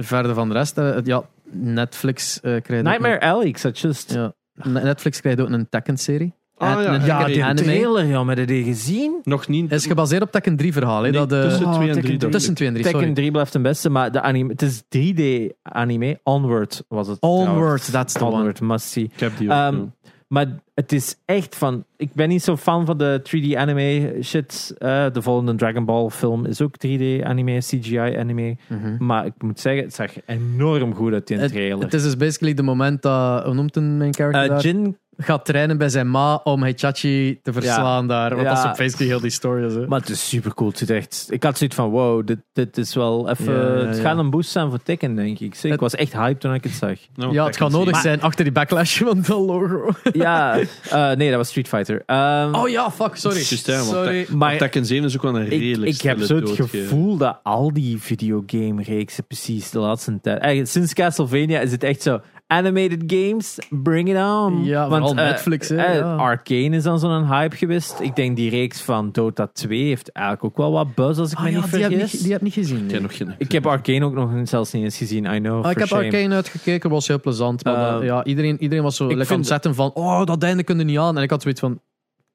verder 0.04 0.34
van 0.34 0.48
de 0.50 0.54
rest, 0.54 0.78
eh, 0.78 0.98
ja, 1.04 1.24
Netflix 1.52 2.36
eh 2.36 2.42
krijgt 2.42 2.72
ook 2.72 2.84
Nightmare 2.90 3.22
Alley, 3.22 3.46
ik 3.48 3.58
zat 3.58 3.80
just... 3.80 4.14
een- 4.16 4.34
ja, 4.64 4.70
Netflix 4.70 5.22
krijgt 5.22 5.40
ook 5.42 5.50
een 5.50 5.70
Tekken-serie. 5.70 6.34
Ah, 6.58 6.72
En 6.72 6.84
ja. 6.84 6.94
een 6.94 7.06
Ja, 7.06 7.18
Tekken 7.18 7.34
die 7.34 7.44
anime. 7.44 7.62
trailer, 7.62 8.06
ja, 8.06 8.24
met 8.24 8.48
die 8.48 8.64
gezien? 8.64 9.20
Nog 9.24 9.48
niet. 9.48 9.70
Het 9.70 9.80
is 9.80 9.86
gebaseerd 9.86 10.22
op 10.22 10.32
Tekken 10.32 10.56
3 10.56 10.74
verhaal. 10.74 11.04
Hè, 11.04 11.10
Nee, 11.10 11.12
dat, 11.12 11.32
eh, 11.32 11.42
tussen 11.42 11.66
oh, 11.66 11.74
twee 11.74 11.88
en 11.88 11.94
Tekken 11.94 12.04
drie, 12.04 12.18
dacht 12.18 12.32
Tussen 12.32 12.52
ik. 12.52 12.58
2 12.58 12.68
en 12.68 12.74
3, 12.74 12.86
Tekken 12.86 13.02
sorry. 13.02 13.16
3 13.20 13.32
blijft 13.32 13.54
een 13.54 13.62
beste, 13.62 13.90
maar 13.90 14.12
de 14.12 14.22
anime, 14.22 14.52
het 14.52 14.62
is 14.62 14.82
3D 14.90 15.54
anime. 15.62 16.20
Onward 16.24 16.84
was 16.88 17.08
het. 17.08 17.18
Onward, 17.20 17.92
that's 17.92 18.14
the 18.14 18.26
one. 18.26 18.36
Onward, 18.36 18.62
must 18.62 18.86
see. 18.90 19.04
Ik 19.04 19.20
heb 19.20 19.38
die 19.38 19.48
ook. 19.48 19.54
Ehm, 19.56 19.76
ja. 19.78 19.86
Maar 20.28 20.48
het 20.82 20.92
is 20.92 21.16
echt 21.26 21.56
van. 21.56 21.86
Ik 21.98 22.14
ben 22.14 22.30
niet 22.30 22.44
zo 22.44 22.58
fan 22.58 22.86
van 22.86 22.98
de 22.98 23.22
3D 23.24 23.58
anime 23.58 24.18
shit. 24.22 24.76
Eh, 24.78 25.06
de 25.12 25.22
volgende 25.22 25.56
Dragon 25.56 25.86
Ball 25.86 26.10
film 26.10 26.46
is 26.46 26.62
ook 26.62 26.76
3D 26.78 27.24
anime, 27.24 27.58
CGI 27.58 27.98
anime. 28.18 28.58
Mhm. 28.68 29.06
Maar 29.06 29.26
ik 29.26 29.34
moet 29.38 29.60
zeggen, 29.60 29.84
het 29.84 29.94
zag 29.94 30.12
enorm 30.26 30.96
goed 30.96 31.14
uit 31.14 31.30
in 31.30 31.38
de 31.38 31.44
Het, 31.44 31.52
trailer. 31.52 31.84
het 31.84 31.94
is 31.94 32.04
dus 32.04 32.18
basically 32.18 32.54
de 32.54 32.64
moment 32.64 33.02
dat, 33.02 33.44
hoe 33.44 33.54
noemt 33.54 33.76
een 33.76 33.98
main 33.98 34.14
character 34.14 34.52
Eh? 34.52 34.60
Jin, 34.60 34.98
gaat 35.24 35.46
trainen 35.46 35.78
bij 35.78 35.90
zijn 35.90 36.10
ma 36.12 36.36
om 36.44 36.62
Heichachi 36.62 37.40
te 37.44 37.54
verslaan 37.54 38.08
daar. 38.08 38.30
Want 38.30 38.42
Ja. 38.42 38.54
dat 38.64 38.72
is 38.72 38.78
basically 38.78 39.08
heel 39.12 39.20
die 39.22 39.30
story. 39.30 39.72
Hè. 39.72 39.88
maar 39.88 40.00
het 40.00 40.10
is 40.10 40.30
super 40.30 40.54
cool. 40.54 40.70
Het 40.70 40.78
zit 40.78 40.90
echt. 40.90 41.28
Ik 41.30 41.44
had 41.44 41.58
zoiets 41.58 41.76
van: 41.76 41.90
wow, 41.90 42.28
dit, 42.28 42.38
dit 42.54 42.78
is 42.78 42.96
wel 42.96 43.30
even. 43.30 43.88
Het 43.88 43.96
ja. 43.98 44.02
gaat 44.02 44.18
een 44.18 44.30
boost 44.30 44.50
zijn 44.52 44.70
voor 44.70 44.84
Tekken, 44.84 45.16
denk 45.16 45.40
ik. 45.40 45.56
Ik 45.64 45.72
Het- 45.72 45.80
was 45.80 45.96
echt 45.96 46.14
hyped 46.14 46.40
toen 46.40 46.54
ik 46.54 46.64
het 46.64 46.74
zag. 46.74 46.98
Nou, 47.16 47.34
ja, 47.34 47.46
het 47.46 47.58
gaat 47.58 47.72
nodig 47.72 47.92
Maar- 47.92 48.02
zijn 48.02 48.22
achter 48.22 48.44
die 48.44 48.54
backlash 48.54 48.98
van 49.02 49.18
dat 49.28 49.40
logo. 49.40 49.90
ja, 50.14 50.60
eh, 50.90 51.12
nee, 51.12 51.28
dat 51.30 51.38
was 51.38 51.48
Street 51.50 51.68
Fighter. 51.68 52.04
Ehm, 52.06 52.54
Oh 52.56 52.70
ja, 52.70 52.92
fuck, 52.92 53.16
sorry. 53.16 53.40
Sorry. 53.44 54.26
maar 54.30 54.58
Tekken 54.58 54.86
7 54.86 55.06
is 55.06 55.16
ook 55.16 55.22
wel 55.22 55.36
een 55.36 55.46
ik, 55.46 55.50
redelijk 55.60 55.92
ik 55.96 56.02
heb 56.02 56.20
stille 56.22 56.48
zo 56.48 56.62
het 56.64 56.70
gevoel 56.70 57.18
dat 57.18 57.40
al 57.44 57.74
die 57.74 58.02
videogame-reeksen 58.02 59.26
precies 59.28 59.70
de 59.70 59.80
laatste 59.80 60.20
tijd... 60.22 60.40
Eigenlijk, 60.40 60.72
sinds 60.72 60.94
Castlevania 60.94 61.60
is 61.60 61.72
het 61.72 61.84
echt 61.84 62.02
zo... 62.02 62.20
Animated 62.52 63.04
games, 63.08 63.58
bring 63.70 64.10
it 64.10 64.16
on. 64.16 64.64
Ja, 64.64 64.88
vooral 64.88 65.14
Netflix, 65.14 65.70
hè, 65.70 65.76
eh, 65.76 65.96
ja. 65.96 66.16
Arcane 66.16 66.76
is 66.76 66.84
dan 66.84 67.00
zo'n 67.00 67.28
hype 67.28 67.56
geweest. 67.56 68.00
Ik 68.00 68.16
denk 68.16 68.36
die 68.36 68.50
reeks 68.50 68.82
van 68.82 69.10
Dota 69.12 69.48
2 69.54 69.84
heeft 69.88 70.12
eigenlijk 70.12 70.46
ook 70.46 70.58
wel 70.58 70.72
wat 70.72 70.96
buzz, 70.96 71.20
als 71.20 71.32
ik 71.32 71.38
Ah, 71.38 71.44
me 71.44 71.50
ja, 71.52 71.56
niet 71.62 71.72
die, 71.72 71.82
heb 71.82 71.92
vergis. 71.92 72.14
niet, 72.14 72.24
die 72.24 72.32
heb 72.32 72.42
niet 72.42 72.54
gezien. 72.54 72.82
Nee. 72.86 72.92
heb 72.94 73.02
nog 73.02 73.18
geen. 73.18 73.36
Ik 73.38 73.52
heb 73.52 73.66
Arcane 73.68 74.06
ook 74.06 74.14
nog 74.14 74.30
zelfs 74.44 74.72
niet 74.74 74.84
eens 74.84 74.98
gezien, 74.98 75.26
I 75.26 75.40
know, 75.40 75.56
Ah, 75.58 75.62
for 75.62 75.72
ik 75.72 75.78
heb 75.78 75.88
shame. 75.88 76.04
Arcane 76.06 76.36
uitgekeken, 76.36 76.90
was 76.90 77.08
heel 77.08 77.20
plezant. 77.20 77.64
Maar 77.64 78.00
Eh, 78.00 78.06
ja, 78.06 78.24
iedereen, 78.24 78.62
iedereen 78.62 78.84
was 78.84 78.96
zo 78.96 79.04
ik 79.04 79.10
lekker 79.10 79.26
vind- 79.28 79.40
ontzettend 79.40 79.76
van, 79.76 79.92
oh, 79.94 80.26
dat 80.26 80.44
einde 80.44 80.64
kun 80.64 80.78
je 80.78 80.84
niet 80.84 80.98
aan. 80.98 81.18
En 81.18 81.24
ik 81.24 81.30
had 81.30 81.42
zoiets 81.42 81.60
van, 81.60 81.80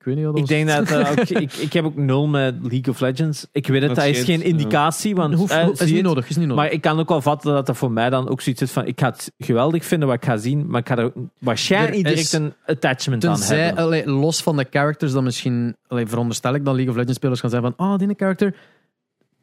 weet 0.07 0.16
niet 0.16 0.24
wat 0.24 0.39
Ik 0.39 0.47
denk 0.47 0.69
dat 0.69 0.91
eh, 0.91 1.11
ook, 1.11 1.19
ik, 1.28 1.53
ik 1.53 1.73
heb 1.73 1.85
ook 1.85 1.97
nul 1.97 2.27
met 2.27 2.55
League 2.61 2.89
of 2.95 3.01
Legends. 3.01 3.47
Ik 3.53 3.66
weet 3.66 3.81
het, 3.83 3.95
Dat 3.95 4.05
dat 4.05 4.07
is 4.15 4.23
geen 4.24 4.43
indicatie, 4.43 5.15
want 5.15 5.35
Hoeft, 5.35 5.53
eh, 5.53 5.69
is 5.69 5.78
zie 5.78 5.87
niet 5.87 5.97
het? 5.97 6.05
nodig, 6.05 6.28
is 6.28 6.37
niet 6.37 6.47
nodig. 6.47 6.62
Maar 6.65 6.73
ik 6.73 6.81
kan 6.81 6.99
ook 6.99 7.09
wel 7.09 7.20
vatten 7.23 7.53
dat 7.55 7.66
dat 7.66 7.77
voor 7.77 7.91
mij 7.93 8.11
dan 8.11 8.28
ook 8.28 8.41
zoiets 8.41 8.62
is 8.62 8.70
van... 8.70 8.87
Ik 8.87 9.01
ga 9.01 9.07
het 9.07 9.33
geweldig 9.39 9.85
vinden 9.85 10.09
wat 10.09 10.16
ik 10.16 10.24
ga 10.24 10.37
zien, 10.37 10.66
maar 10.69 10.81
ik 10.81 10.89
ga 10.89 10.97
er 10.97 11.05
ook 11.05 11.15
waarschijnlijk 11.39 11.91
Er 11.93 11.97
niet 11.97 12.07
direct 12.07 12.27
is- 12.27 12.33
een 12.33 12.53
attachment 12.66 13.24
aan 13.24 13.35
Tenzij, 13.35 13.59
hebben. 13.59 13.85
allee, 13.85 14.07
los 14.11 14.43
van 14.43 14.57
de 14.57 14.66
characters, 14.70 15.12
dan 15.12 15.24
misschien, 15.24 15.77
allee, 15.89 16.07
veronderstel 16.07 16.55
ik 16.55 16.65
dat 16.65 16.74
League 16.74 16.91
of 16.93 16.97
Legends 16.97 17.16
spelers 17.19 17.41
gaan 17.41 17.51
zeggen 17.51 17.74
van, 17.77 17.87
ah, 17.93 17.99
die 17.99 18.09
character, 18.16 18.55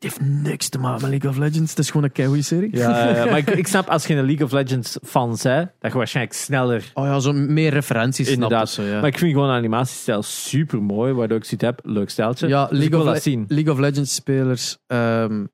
heeft 0.03 0.21
niks 0.21 0.69
te 0.69 0.77
maken 0.79 1.01
met 1.01 1.09
League 1.09 1.29
of 1.29 1.37
Legends. 1.37 1.69
Het 1.69 1.79
is 1.79 1.87
gewoon 1.87 2.03
een 2.03 2.11
keigoede 2.11 2.41
serie. 2.43 2.77
Ja, 2.77 3.09
ja, 3.15 3.25
maar 3.25 3.37
ik, 3.37 3.49
ik 3.63 3.67
snap 3.67 3.87
als 3.87 4.05
je 4.05 4.15
een 4.15 4.25
League 4.25 4.45
of 4.45 4.51
Legends 4.51 4.97
fan 5.03 5.37
bent, 5.43 5.69
dat 5.79 5.91
je 5.91 5.97
waarschijnlijk 5.97 6.35
sneller... 6.35 6.91
Oh 6.93 7.05
ja, 7.05 7.19
zo 7.19 7.33
meer 7.33 7.71
referenties 7.71 8.29
Inderdaad. 8.29 8.69
zo, 8.69 8.81
ja. 8.83 8.99
Maar 8.99 9.09
ik 9.09 9.17
vind 9.17 9.31
gewoon 9.33 9.47
de 9.47 9.53
animatiestijl 9.53 10.21
super 10.23 10.81
mooi, 10.81 11.13
waardoor 11.13 11.37
ik 11.37 11.43
zoiets 11.43 11.65
heb. 11.65 11.79
Leuk 11.83 12.09
stijltje. 12.09 12.47
Ja, 12.47 12.61
Dus 12.65 12.71
ik 12.71 12.77
League 12.79 12.97
wil 12.97 13.07
of, 13.07 13.13
Le- 13.13 13.19
zien. 13.21 13.45
League 13.47 13.73
of 13.73 13.79
Legends 13.79 14.13
spelers. 14.15 14.77
ehm, 14.87 15.31
al- 15.41 15.47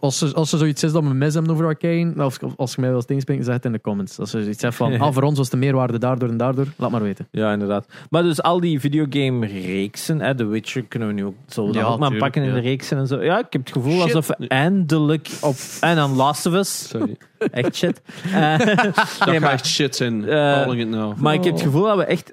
als, 0.00 0.20
er, 0.20 0.34
als 0.34 0.52
er 0.52 0.58
zoiets 0.58 0.82
is 0.82 0.92
dat 0.92 1.02
we 1.02 1.14
mis 1.14 1.34
hebben 1.34 1.52
over 1.52 1.66
Arcane, 1.66 2.24
of 2.24 2.38
als 2.56 2.74
je 2.74 2.80
mij 2.80 2.90
wil 2.90 3.04
tegenspreken, 3.04 3.44
zeg 3.44 3.54
het 3.54 3.64
in 3.64 3.72
de 3.72 3.80
comments. 3.80 4.18
Als 4.18 4.32
er 4.32 4.48
iets 4.48 4.60
zegt 4.60 4.76
van, 4.76 4.98
ah, 5.00 5.12
voor 5.12 5.22
ons 5.22 5.38
was 5.38 5.50
de 5.50 5.56
meerwaarde 5.56 5.98
daardoor 5.98 6.28
en 6.28 6.36
daardoor, 6.36 6.66
laat 6.76 6.90
maar 6.90 7.02
weten. 7.02 7.28
Ja, 7.30 7.52
inderdaad. 7.52 7.86
Maar 8.10 8.22
dus 8.22 8.42
al 8.42 8.60
die 8.60 8.80
videogame-reeksen, 8.80 10.20
hè, 10.20 10.34
The 10.34 10.46
Witcher 10.46 10.82
kunnen 10.82 11.08
we 11.08 11.14
nu 11.14 11.24
ook 11.24 11.34
zo 11.46 11.64
dan 11.64 11.82
Ja, 11.82 11.88
ook 11.88 11.98
maar 11.98 12.16
pakken 12.16 12.42
in 12.42 12.48
ja. 12.48 12.54
de 12.54 12.60
reeksen 12.60 12.98
en 12.98 13.06
zo. 13.06 13.22
Ja, 13.22 13.38
ik 13.38 13.46
heb 13.50 13.64
het 13.64 13.72
gevoel 13.72 13.92
Shit. 13.92 14.02
alsof 14.02 14.26
we 14.26 14.48
eindelijk 14.48 15.28
op... 15.40 15.56
En 15.80 15.96
dan 15.96 16.16
Last 16.16 16.46
of 16.46 16.54
Us. 16.54 16.88
Sorry. 16.88 17.16
Echt 17.50 17.76
shit. 17.76 18.00
Dat 18.32 18.58
nee, 18.66 18.92
gaat 19.18 19.38
maar, 19.40 19.52
echt 19.52 19.66
shit 19.66 19.96
zijn. 19.96 20.24
Calling 20.24 20.80
it 20.80 20.88
now. 20.88 21.16
maar 21.16 21.34
ik 21.34 21.44
heb 21.44 21.52
het 21.52 21.62
gevoel 21.62 21.82
dat 21.82 21.96
we 21.96 22.04
echt, 22.04 22.32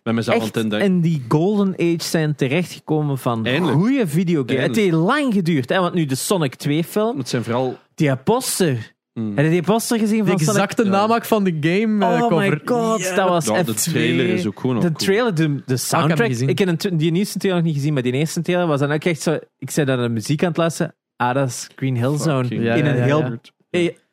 in 0.72 1.02
die 1.02 1.26
golden 1.28 1.74
age 1.74 1.96
zijn 1.98 2.36
terechtgekomen 2.36 3.18
van 3.18 3.48
goede 3.62 4.08
videogames. 4.08 4.62
Het 4.62 4.76
heeft 4.76 4.92
lang 4.92 5.34
geduurd, 5.34 5.70
hè, 5.70 5.80
want 5.80 5.94
nu 5.94 6.06
de 6.06 6.16
Sonic 6.16 6.56
2 6.56 6.84
film, 6.84 7.25
Het 7.26 7.34
zijn 7.34 7.44
vooral... 7.44 7.78
die 7.96 8.16
poster. 8.16 8.94
Mm. 9.14 9.36
Heb 9.36 9.46
je 9.46 9.52
die 9.52 9.62
poster 9.64 10.00
gezien 10.00 10.24
De 10.24 10.30
van 10.30 10.40
Sonic? 10.40 10.50
exacte 10.62 10.84
Ja. 10.84 10.90
namaak 10.90 11.26
van 11.26 11.44
de 11.44 11.58
game 11.60 12.06
eh, 12.06 12.12
Oh 12.12 12.20
cover. 12.20 12.50
my 12.50 12.62
god, 12.66 13.16
dat 13.16 13.30
was 13.30 13.46
Ja, 13.46 13.64
de 13.64 13.72
F2. 13.74 13.76
trailer 13.92 14.28
is 14.30 14.46
ook 14.48 14.60
gewoon 14.60 14.76
De 14.76 14.82
cool. 14.82 14.94
trailer, 14.94 15.36
de, 15.36 15.62
de 15.66 15.78
soundtrack. 15.78 16.30
ik 16.30 16.60
heb 16.60 16.68
een, 16.68 16.78
t- 16.78 17.00
die 17.00 17.12
nieuwste 17.12 17.38
trailer 17.40 17.62
nog 17.62 17.68
niet 17.72 17.80
gezien, 17.80 17.94
maar 17.94 18.04
die 18.04 18.14
eerste 18.14 18.42
trailer 18.42 18.68
was 18.68 18.80
dan 18.80 18.92
ook 18.92 19.04
echt 19.04 19.22
zo. 19.22 19.40
Ik 19.58 19.70
zei 19.72 19.86
dat 19.86 20.00
de 20.00 20.10
muziek 20.10 20.42
aan 20.42 20.48
het 20.48 20.58
luisteren. 20.58 20.96
Ah, 21.16 21.34
dat 21.34 21.48
is 21.48 21.68
Green 21.76 21.98
Hill 21.98 22.18
Zone. 22.18 22.48
Ja, 22.62 22.74
in 22.74 22.86
ja, 22.86 22.92
een 22.96 23.02
heel. 23.04 23.40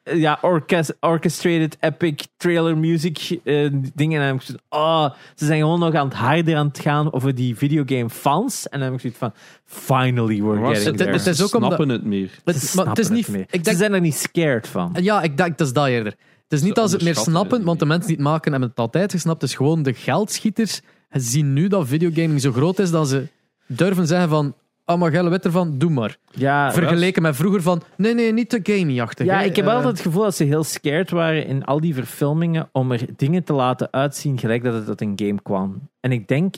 Ja. 0.05 0.13
eh, 0.13 0.21
Ja, 0.21 0.39
orkest, 0.43 0.95
orchestrated 1.01 1.77
epic 1.81 2.15
trailer 2.37 2.77
music 2.79 3.39
eh, 3.45 3.69
dingen. 3.95 4.21
En 4.21 4.27
dan 4.27 4.27
heb 4.27 4.35
ik 4.35 4.43
zoiets 4.43 4.65
oh, 4.69 5.11
ze 5.35 5.45
zijn 5.47 5.61
gewoon 5.61 5.79
nog 5.81 5.95
aan 5.95 6.09
het 6.09 6.17
harder 6.17 6.57
aan 6.57 6.67
het 6.67 6.79
gaan 6.79 7.13
over 7.13 7.35
die 7.35 7.57
videogame 7.57 8.11
fans. 8.11 8.69
En 8.69 8.79
dan 8.79 8.89
heb 8.89 8.93
ik 8.95 9.01
zoiets 9.01 9.19
van, 9.19 9.33
finally 9.65 10.43
we're 10.43 10.67
getting 10.67 10.85
het- 10.85 10.97
there. 10.97 11.13
het 11.13 11.27
is 11.27 11.37
Ze 11.37 11.45
ook 11.45 11.55
omdat- 11.55 11.73
snappen 11.73 11.89
het 11.89 12.05
meer. 12.05 12.31
Het, 12.45 12.57
Ze 12.57 12.77
maar 12.77 12.87
het 12.87 12.99
is 12.99 13.09
niet... 13.09 13.27
het 13.27 13.35
meer. 13.37 13.47
Ik 13.51 13.65
Ze 13.65 13.77
zijn 13.77 13.93
er 13.93 14.01
niet 14.01 14.15
scared 14.15 14.69
van. 14.69 14.97
ja, 15.01 15.23
ik 15.23 15.37
denk, 15.37 15.59
dat 15.59 15.67
is 15.67 15.73
dat 15.73 15.87
eerder. 15.87 16.13
Het 16.49 16.61
is 16.61 16.67
niet 16.67 16.75
dat 16.75 16.89
ze 16.91 16.95
het 16.95 17.05
meer 17.05 17.17
snappen, 17.17 17.57
het 17.57 17.67
want 17.67 17.79
de 17.79 17.87
mensen 17.87 18.07
die 18.09 18.17
het 18.17 18.25
maken 18.27 18.51
hebben 18.51 18.69
het 18.69 18.79
altijd 18.79 19.13
gesnapt. 19.13 19.41
Het 19.41 19.51
is 19.51 19.57
gewoon 19.57 19.83
de 19.83 19.95
geldschieters 19.95 20.81
zien 21.11 21.53
nu 21.53 21.69
dat 21.69 21.87
videogaming 21.89 22.41
zo 22.41 22.53
groot 22.53 22.79
is 22.79 22.91
dat 22.91 23.09
ze 23.09 23.27
durven 23.67 24.07
zeggen 24.07 24.29
van 24.29 24.55
maar 24.97 25.11
Gelle 25.11 25.31
weet 25.31 25.45
ervan, 25.45 25.79
doe 25.79 25.91
maar. 25.91 26.17
Ja, 26.31 26.73
Vergeleken 26.73 27.23
met 27.23 27.37
vroeger 27.37 27.63
van, 27.63 27.83
nee, 27.97 28.15
nee, 28.15 28.33
niet 28.33 28.49
te 28.49 28.61
gamey-achtig. 28.63 29.27
ja, 29.27 29.39
hè. 29.39 29.45
ik 29.45 29.57
heb 29.57 29.67
Eh, 29.67 29.75
altijd 29.75 29.93
het 29.93 30.03
gevoel 30.07 30.23
dat 30.23 30.37
ze 30.37 30.45
heel 30.45 30.65
scared 30.65 31.11
waren 31.11 31.47
in 31.47 31.65
al 31.65 31.81
die 31.81 31.95
verfilmingen 31.95 32.69
om 32.73 32.93
er 32.93 33.07
dingen 33.17 33.45
te 33.45 33.53
laten 33.53 33.93
uitzien 33.93 34.39
gelijk 34.39 34.63
dat 34.63 34.75
het 34.75 34.89
uit 34.89 35.01
een 35.01 35.13
game 35.17 35.43
kwam. 35.43 35.91
En 36.01 36.13
ik 36.13 36.29
denk, 36.29 36.55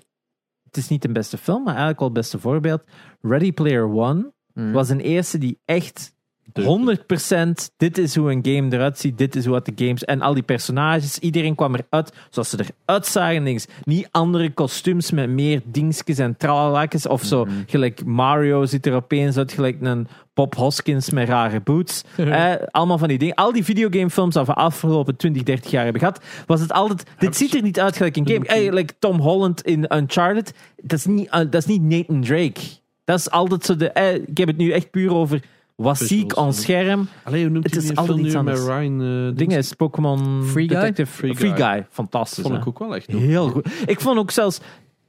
het 0.65 0.77
is 0.77 0.89
niet 0.89 1.03
de 1.03 1.13
beste 1.13 1.39
film, 1.39 1.59
maar 1.59 1.67
eigenlijk 1.67 1.99
wel 1.99 2.09
het 2.09 2.19
beste 2.19 2.39
voorbeeld. 2.39 2.83
Ready 3.21 3.53
Player 3.53 3.95
One 3.95 4.33
mm. 4.55 4.73
was 4.73 4.89
een 4.89 5.01
eerste 5.01 5.39
die 5.39 5.61
echt 5.65 6.14
100% 6.53 7.71
dit 7.77 7.99
is 7.99 8.17
hoe 8.17 8.33
een 8.33 8.47
game 8.47 8.75
eruit 8.75 8.99
ziet, 8.99 9.19
dit 9.19 9.37
is 9.37 9.45
het 9.45 9.65
de 9.65 9.73
games 9.85 10.05
en 10.05 10.21
al 10.21 10.35
die 10.35 10.43
personages, 10.43 11.19
iedereen 11.19 11.55
kwam 11.55 11.75
eruit 11.75 12.13
zoals 12.31 12.51
ze 12.51 12.65
eruit 12.85 13.07
zagen. 13.07 13.43
Niks. 13.43 13.67
Niet 13.85 14.09
andere 14.11 14.51
kostuums 14.51 15.11
met 15.11 15.29
meer 15.31 15.61
dingetjes 15.65 16.19
en 16.19 16.37
tralalakjes 16.37 17.07
of 17.07 17.23
zo. 17.23 17.47
Gelijk 17.67 18.05
Mario 18.05 18.65
ziet 18.65 18.87
er 18.87 18.95
opeens 18.95 19.37
uit, 19.37 19.53
gelijk 19.53 19.77
een 19.81 20.09
Bob 20.35 20.55
Hoskins 20.55 21.11
met 21.11 21.29
rare 21.29 21.61
boots. 21.61 22.03
Eh, 22.35 22.53
allemaal 22.71 22.99
van 22.99 23.09
die 23.09 23.19
dingen. 23.19 23.35
Al 23.35 23.53
die 23.53 23.65
videogamefilms 23.65 24.35
dat 24.35 24.47
we 24.47 24.55
afgelopen 24.55 25.17
20, 25.17 25.43
30 25.43 25.71
jaar 25.71 25.83
hebben 25.85 26.01
gehad, 26.01 26.25
was 26.47 26.61
het 26.61 26.73
altijd. 26.73 27.05
Dit 27.19 27.37
ziet 27.37 27.55
er 27.55 27.63
niet 27.63 27.81
uit 27.81 27.97
gelijk 27.97 28.17
een 28.17 28.29
game. 28.29 28.47
Eh, 28.47 28.73
like 28.73 28.95
Tom 28.99 29.19
Holland 29.21 29.63
in 29.63 29.87
Uncharted. 29.97 30.53
Dat 30.83 30.99
is 30.99 31.05
niet, 31.07 31.29
eh, 31.29 31.39
dat 31.41 31.55
is 31.55 31.67
niet 31.67 31.83
Nathan 31.83 32.21
Drake. 32.21 32.61
Dat 33.05 33.19
is 33.19 33.31
altijd 33.31 33.65
zo 33.65 33.77
de. 33.77 33.91
eh, 33.91 34.15
ik 34.15 34.39
heb 34.39 34.49
het 34.49 34.57
nu 34.57 34.71
echt 34.71 34.91
puur 34.91 35.15
over. 35.15 35.41
Was 35.75 35.99
Visuals, 35.99 36.21
ziek 36.21 36.37
on 36.37 36.53
scherm. 36.53 37.09
Allee, 37.25 37.43
hoe 37.43 37.51
noemt 37.51 37.65
Het 37.65 37.77
is 37.77 37.87
die 37.87 37.97
altijd 37.97 38.17
film 38.17 38.27
iets 38.27 38.35
nu 38.35 38.43
met 38.43 38.59
anders. 38.59 38.79
Ryan? 38.79 39.29
eh, 39.31 39.37
Dingen 39.37 39.59
is 39.59 39.73
Pokémon 39.73 40.45
Free 40.45 40.69
Guy? 40.69 40.77
Detective 40.77 41.11
Free 41.11 41.35
Free, 41.35 41.51
Guy. 41.57 41.67
Guy. 41.67 41.87
Fantastisch. 41.91 42.43
vond 42.43 42.55
hè? 42.55 42.61
ik 42.61 42.67
ook 42.67 42.79
wel 42.79 42.95
echt. 42.95 43.07
Heel 43.07 43.49
goed. 43.49 43.69
Ik 43.87 44.01
vond 44.01 44.19
ook 44.19 44.31
zelfs. 44.31 44.61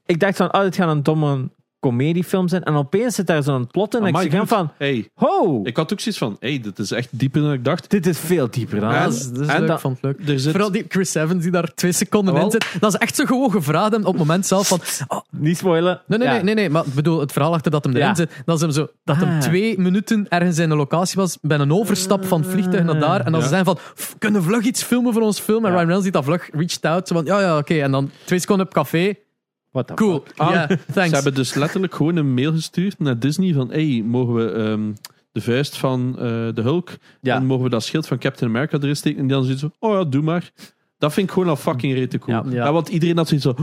Ik 0.05 0.19
dacht 0.19 0.37
van, 0.37 0.53
oh, 0.53 0.61
dit 0.61 0.75
gaat 0.75 0.89
een 0.89 1.03
domme 1.03 1.49
comediefilm 1.89 2.47
zijn. 2.47 2.63
En 2.63 2.73
opeens 2.75 3.15
zit 3.15 3.27
daar 3.27 3.43
zo'n 3.43 3.67
plot 3.67 3.95
in. 3.95 4.05
En 4.05 4.23
ik 4.23 4.31
zeg 4.31 4.47
van, 4.47 4.71
Hey, 4.77 5.09
ho, 5.13 5.59
ik 5.63 5.77
had 5.77 5.93
ook 5.93 5.99
zoiets 5.99 6.19
van, 6.21 6.37
hey, 6.39 6.59
dit 6.59 6.79
is 6.79 6.91
echt 6.91 7.07
dieper 7.11 7.41
dan 7.41 7.53
ik 7.53 7.65
dacht. 7.65 7.89
dit 7.89 8.05
is 8.07 8.19
veel 8.19 8.47
dieper 8.51 8.79
dan 8.79 8.89
Ja, 8.91 9.03
dat 9.03 9.11
dat. 9.11 9.19
is, 9.21 9.29
dat 9.31 9.39
is 9.41 9.47
en 9.47 9.59
leuk, 9.59 9.67
dat- 9.67 9.81
vond 9.81 10.01
het 10.01 10.03
leuk. 10.17 10.29
Er 10.29 10.39
zit, 10.39 10.51
Vooral 10.51 10.71
die 10.71 10.85
Chris 10.87 11.13
Evans 11.15 11.43
die 11.43 11.51
daar 11.51 11.73
twee 11.73 11.91
seconden 11.91 12.35
in 12.35 12.51
zit. 12.51 12.65
Dat 12.79 12.93
is 12.93 12.99
echt 12.99 13.15
zo 13.15 13.25
gewoon 13.25 13.51
gevraagd 13.51 13.91
hem 13.91 14.01
op 14.01 14.07
het 14.07 14.17
moment 14.17 14.45
zelf 14.45 14.67
van... 14.67 14.79
Oh, 15.07 15.19
Niet 15.29 15.57
spoilen. 15.57 16.01
nee, 16.07 16.17
nee, 16.19 16.27
Ja. 16.27 16.33
nee, 16.33 16.43
nee, 16.43 16.53
nee, 16.55 16.69
maar 16.69 16.85
ik 16.85 16.93
bedoel, 16.93 17.19
het 17.19 17.31
verhaal 17.31 17.53
achter 17.53 17.71
dat 17.71 17.83
hem 17.83 17.93
erin 17.95 18.07
Ja. 18.07 18.15
zit, 18.15 18.31
dat, 18.45 18.55
is 18.55 18.61
hem 18.61 18.71
zo, 18.71 18.87
dat 19.03 19.15
hem 19.15 19.29
Ah. 19.29 19.39
twee 19.39 19.79
minuten 19.79 20.25
ergens 20.29 20.57
in 20.59 20.69
een 20.71 20.77
locatie 20.77 21.15
was, 21.17 21.37
bij 21.41 21.59
een 21.59 21.71
overstap 21.73 22.25
van 22.25 22.41
het 22.41 22.49
vliegtuig 22.49 22.83
naar 22.83 22.99
daar, 22.99 23.19
en 23.19 23.31
dan 23.31 23.39
Ja. 23.39 23.41
ze 23.47 23.47
zijn 23.51 23.65
van, 23.65 23.77
"F- 23.77 24.15
kunnen 24.17 24.41
we 24.41 24.47
vlug 24.47 24.63
iets 24.63 24.83
filmen 24.83 25.13
voor 25.13 25.21
ons 25.21 25.39
film? 25.39 25.57
En 25.65 25.71
Ja. 25.71 25.75
Ryan 25.75 25.77
Reynolds 25.79 26.03
die 26.03 26.11
dat 26.11 26.23
vlug 26.23 26.49
reached 26.53 26.85
out, 26.85 27.07
zo 27.07 27.15
van, 27.15 27.25
ja, 27.25 27.39
ja, 27.41 27.57
oké, 27.57 27.73
en 27.81 27.91
dan 27.91 28.09
twee 28.25 28.39
seconden 28.39 28.65
op 28.65 28.73
café, 28.73 29.13
What 29.75 29.87
the 29.87 29.93
cool, 29.93 30.23
fuck? 30.25 30.37
Ah, 30.37 30.53
ja, 30.53 30.67
thanks. 30.93 31.09
Ze 31.09 31.15
hebben 31.15 31.33
dus 31.33 31.53
letterlijk 31.53 31.95
gewoon 31.95 32.15
een 32.15 32.33
mail 32.33 32.51
gestuurd 32.51 32.99
naar 32.99 33.19
Disney 33.19 33.53
van 33.53 33.69
hey, 33.71 34.03
mogen 34.05 34.33
we 34.35 34.51
ehm, 34.51 34.91
de 35.31 35.41
vuist 35.41 35.77
van 35.77 36.15
eh, 36.17 36.23
de 36.53 36.61
Hulk 36.61 36.91
Ja. 37.21 37.35
en 37.35 37.45
mogen 37.45 37.63
we 37.63 37.69
dat 37.69 37.83
schild 37.83 38.07
van 38.07 38.17
Captain 38.17 38.49
America 38.51 38.77
erin 38.77 38.95
steken? 38.95 39.19
En 39.19 39.25
die 39.27 39.35
dan 39.35 39.43
zoiets 39.43 39.61
zo, 39.61 39.71
oh 39.79 39.93
ja, 39.93 40.03
doe 40.03 40.21
maar. 40.21 40.51
Dat 40.97 41.13
vind 41.13 41.27
ik 41.27 41.33
gewoon 41.33 41.49
al 41.49 41.55
fucking 41.55 41.93
rete 41.93 42.17
cool. 42.19 42.37
Ja. 42.37 42.43
Ja, 42.49 42.55
Ja. 42.65 42.71
want 42.73 42.87
iedereen 42.89 43.17
had 43.17 43.27
zoiets 43.27 43.45
zo, 43.45 43.55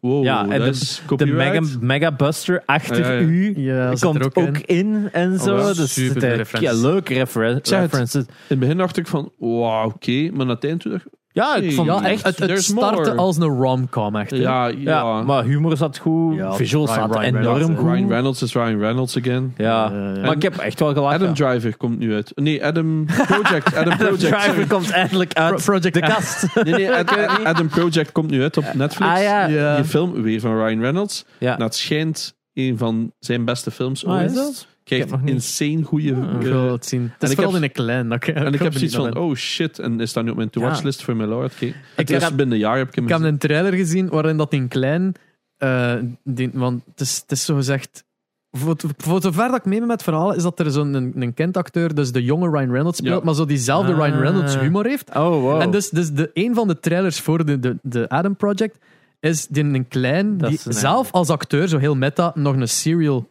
wow, 0.00 0.24
Ja, 0.24 0.42
en 0.42 0.48
dat 0.48 0.60
de- 0.62 0.68
is 0.68 0.96
De 0.96 1.06
copyright. 1.06 1.60
mega, 1.60 1.76
mega 1.80 2.12
Buster 2.12 2.62
achter 2.66 3.00
Ja, 3.00 3.10
ja. 3.12 3.20
u 3.20 3.60
Ja, 3.60 3.90
zit 3.90 4.00
er 4.00 4.06
komt 4.06 4.24
ook 4.24 4.38
ook, 4.38 4.58
in. 4.58 4.76
in. 4.76 5.08
en 5.12 5.38
zo. 5.38 5.54
Oh, 5.56 5.60
ja, 5.60 5.72
dus 5.72 5.92
super 5.92 6.10
het, 6.12 6.20
de 6.20 6.26
eh, 6.26 6.36
referenties. 6.36 6.80
Ja, 6.82 6.88
leuke 6.88 7.14
zeg 7.14 7.44
het. 7.44 7.68
references. 7.70 8.22
In 8.24 8.28
het 8.46 8.58
begin 8.58 8.76
dacht 8.76 8.96
ik 8.96 9.06
van, 9.06 9.32
wow, 9.38 9.86
oké. 9.86 10.30
Maar 10.32 10.40
aan 10.40 10.48
het 10.48 10.64
eind 10.64 10.80
toen 10.80 10.92
dacht 10.92 11.04
ik, 11.06 11.12
Ja, 11.32 11.54
ik 11.56 11.62
Hey, 11.62 11.72
vond 11.72 11.88
Ja, 11.88 12.02
echt... 12.04 12.22
het, 12.24 12.38
het 12.38 12.48
there's 12.48 12.64
startte 12.66 13.02
more. 13.10 13.14
als 13.16 13.36
een 13.36 13.46
rom-com, 13.46 14.16
echt. 14.16 14.30
hè. 14.30 14.36
ja, 14.36 14.66
ja. 14.66 14.74
ja, 14.78 15.22
maar 15.22 15.44
humor 15.44 15.76
zat 15.76 15.98
goed. 15.98 16.34
Ja, 16.36 16.52
visuals 16.52 16.90
Ryan- 16.94 17.12
zat 17.12 17.18
Ryan 17.20 17.36
enorm 17.36 17.56
Reynolds, 17.56 17.80
goed. 17.80 17.90
Ryan 17.92 18.08
Reynolds 18.08 18.42
is 18.42 18.52
Ryan 18.54 18.78
Reynolds 18.78 19.16
again. 19.18 19.54
Ja, 19.56 19.84
Eh, 19.86 20.22
maar 20.22 20.32
ik 20.32 20.42
heb 20.42 20.56
echt 20.56 20.80
wel 20.80 20.92
gelachen. 20.92 21.20
Adam 21.20 21.34
Driver 21.34 21.76
komt 21.76 21.98
nu 21.98 22.14
uit. 22.14 22.32
Nee, 22.34 22.64
Adam 22.64 23.04
Project. 23.26 23.76
Adam 23.76 23.96
Project. 24.06 24.18
Driver 24.20 24.40
sorry. 24.44 24.66
komt 24.66 24.90
eindelijk 24.90 25.32
uit 25.34 25.54
Pro- 25.54 25.62
Project 25.64 25.94
de 25.94 26.04
A. 26.04 26.08
kast. 26.08 26.46
Nee, 26.54 26.72
nee, 26.74 26.94
Ad- 26.98 27.44
Adam 27.44 27.68
Project 27.68 28.12
komt 28.12 28.30
nu 28.30 28.42
uit 28.42 28.56
op 28.56 28.64
Netflix. 28.74 29.10
Ah 29.12 29.22
ja. 29.22 29.46
Ja. 29.46 29.76
Die 29.76 29.84
film 29.84 30.22
weer 30.22 30.40
van 30.40 30.56
Ryan 30.64 30.80
Reynolds. 30.80 31.24
Ja. 31.38 31.50
Nou, 31.50 31.62
het 31.64 31.74
schijnt 31.74 32.36
een 32.54 32.78
van 32.78 33.12
zijn 33.18 33.44
beste 33.44 33.70
films 33.70 34.06
Ah, 34.06 34.12
ooit. 34.12 34.30
is 34.30 34.34
dat? 34.36 34.66
Krijgt 34.88 35.04
Ik 35.04 35.10
heb 35.10 35.20
nog 35.20 35.22
niet- 35.22 35.34
insane 35.34 35.82
goede. 35.82 36.08
Ik 36.08 36.42
wil 36.46 36.72
het 36.72 36.86
zien. 36.86 37.02
Het 37.12 37.22
is 37.22 37.28
ik 37.30 37.34
vooral 37.34 37.52
heb- 37.54 37.62
in 37.62 37.68
een 37.68 37.74
klein. 37.84 38.12
ik- 38.12 38.26
en 38.28 38.46
ik 38.46 38.54
ik 38.54 38.60
heb 38.60 38.72
zoiets 38.72 38.94
van, 38.94 39.16
oh 39.16 39.34
shit. 39.34 39.78
En 39.78 40.00
is 40.00 40.12
dat 40.12 40.24
nu 40.24 40.30
op 40.30 40.36
mijn 40.36 40.50
to-watch-list 40.50 41.02
voor 41.02 41.16
mijn 41.16 41.28
Lord? 41.28 41.52
Het 41.96 42.08
heb- 42.08 42.28
binnen 42.36 42.50
een 42.52 42.58
jaar 42.58 42.76
heb 42.76 42.88
ik 42.88 42.94
hem 42.94 43.04
Ik 43.04 43.10
heb 43.10 43.20
een 43.20 43.38
trailer 43.38 43.72
gezien 43.72 44.08
waarin 44.08 44.36
dat 44.36 44.52
in 44.52 44.68
klein. 44.68 45.14
eh, 45.56 45.94
die, 46.24 46.50
want 46.52 46.82
het 46.90 47.00
is, 47.00 47.18
het 47.20 47.30
is 47.30 47.44
zo 47.44 47.54
gezegd. 47.54 48.04
Voor, 48.50 48.76
voor 48.96 49.22
zover 49.22 49.48
dat 49.48 49.56
ik 49.58 49.64
mee 49.64 49.78
ben 49.78 49.86
met 49.88 49.96
het 49.96 50.04
verhaal, 50.04 50.34
is 50.34 50.42
dat 50.42 50.58
er 50.60 50.70
zo'n 50.70 50.94
een, 50.94 51.12
een 51.16 51.34
kindacteur, 51.34 51.94
dus 51.94 52.12
de 52.12 52.22
jonge 52.24 52.50
Ryan 52.50 52.70
Reynolds 52.70 52.98
speelt, 52.98 53.18
Ja. 53.18 53.24
maar 53.24 53.34
zo 53.34 53.44
diezelfde 53.44 53.92
Ah. 53.92 53.98
Ryan 53.98 54.20
Reynolds 54.20 54.58
humor 54.58 54.84
heeft. 54.86 55.08
Oh, 55.08 55.14
wow. 55.28 55.60
En 55.60 55.70
dus, 55.70 55.90
dus 55.90 56.10
de, 56.12 56.30
een 56.34 56.54
van 56.54 56.68
de 56.68 56.80
trailers 56.80 57.20
voor 57.20 57.44
de, 57.44 57.58
de, 57.60 57.76
de 57.82 58.08
Adam 58.08 58.36
Project 58.36 58.78
is 59.20 59.46
die 59.46 59.64
een 59.64 59.88
klein, 59.88 60.38
Dat 60.38 60.48
die 60.50 60.58
zelf 60.68 61.12
als 61.12 61.28
acteur, 61.28 61.68
zo 61.68 61.78
heel 61.78 61.94
meta, 61.96 62.32
nog 62.34 62.56
een 62.56 62.68
serial 62.68 63.28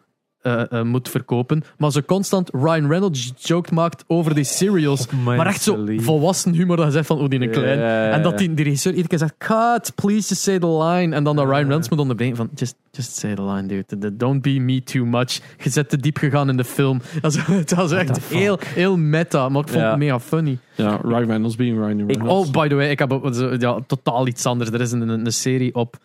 eh, 0.47 0.81
moet 0.81 1.09
verkopen. 1.09 1.63
Maar 1.77 1.91
zo 1.91 2.01
constant 2.05 2.49
Ryan 2.53 2.87
Reynolds 2.87 3.33
joke 3.37 3.73
maakt 3.73 4.03
over 4.07 4.35
die 4.35 4.43
serials. 4.43 5.07
Maar 5.23 5.45
echt 5.47 5.61
zo 5.61 5.85
volwassen 5.97 6.53
humor 6.53 6.75
dat 6.75 6.85
je 6.85 6.91
zegt 6.91 7.07
van, 7.07 7.19
oh, 7.19 7.29
die 7.29 7.41
een 7.41 7.49
klein. 7.49 7.79
En 8.11 8.21
dat 8.23 8.37
die, 8.37 8.53
die 8.53 8.65
regisseur 8.65 8.91
iedere 8.91 9.09
keer 9.09 9.17
zegt, 9.17 9.35
cut, 9.37 9.95
please 9.95 10.27
just 10.29 10.41
say 10.41 10.59
the 10.59 10.67
line. 10.67 11.15
En 11.15 11.23
dan 11.23 11.35
dat 11.35 11.45
Ryan 11.45 11.57
Reynolds 11.57 11.89
moet 11.89 11.99
onderbreken 11.99 12.35
van, 12.35 12.49
just, 12.55 12.75
just 12.91 13.15
say 13.15 13.35
the 13.35 13.43
line, 13.43 13.67
dude. 13.67 14.15
Don't 14.17 14.41
be 14.41 14.49
me 14.49 14.83
too 14.83 15.05
much. 15.05 15.39
Je 15.63 15.69
zit 15.69 15.89
te 15.89 15.97
diep 15.97 16.17
gegaan 16.17 16.49
in 16.49 16.57
de 16.57 16.63
film. 16.63 17.01
Dat 17.21 17.33
is, 17.33 17.73
was 17.75 17.91
echt 17.91 18.19
heel, 18.27 18.59
heel 18.65 18.97
meta, 18.97 19.49
maar 19.49 19.61
ik 19.61 19.67
vond 19.67 19.83
het 19.83 19.97
mega 19.97 20.19
funny. 20.19 20.57
Ja, 20.75 20.99
Ryan 21.03 21.25
Reynolds 21.25 21.55
being 21.55 21.77
Ryan 21.77 21.99
Ik, 21.99 22.15
Reynolds. 22.15 22.47
oh, 22.47 22.61
by 22.61 22.67
the 22.67 22.75
way, 22.75 22.89
ik 22.89 22.99
heb 22.99 23.19
ja, 23.59 23.79
totaal 23.87 24.27
iets 24.27 24.45
anders. 24.45 24.69
Er 24.69 24.81
is 24.81 24.91
een, 24.91 25.09
een, 25.09 25.25
een 25.25 25.33
serie 25.33 25.75
op 25.75 25.97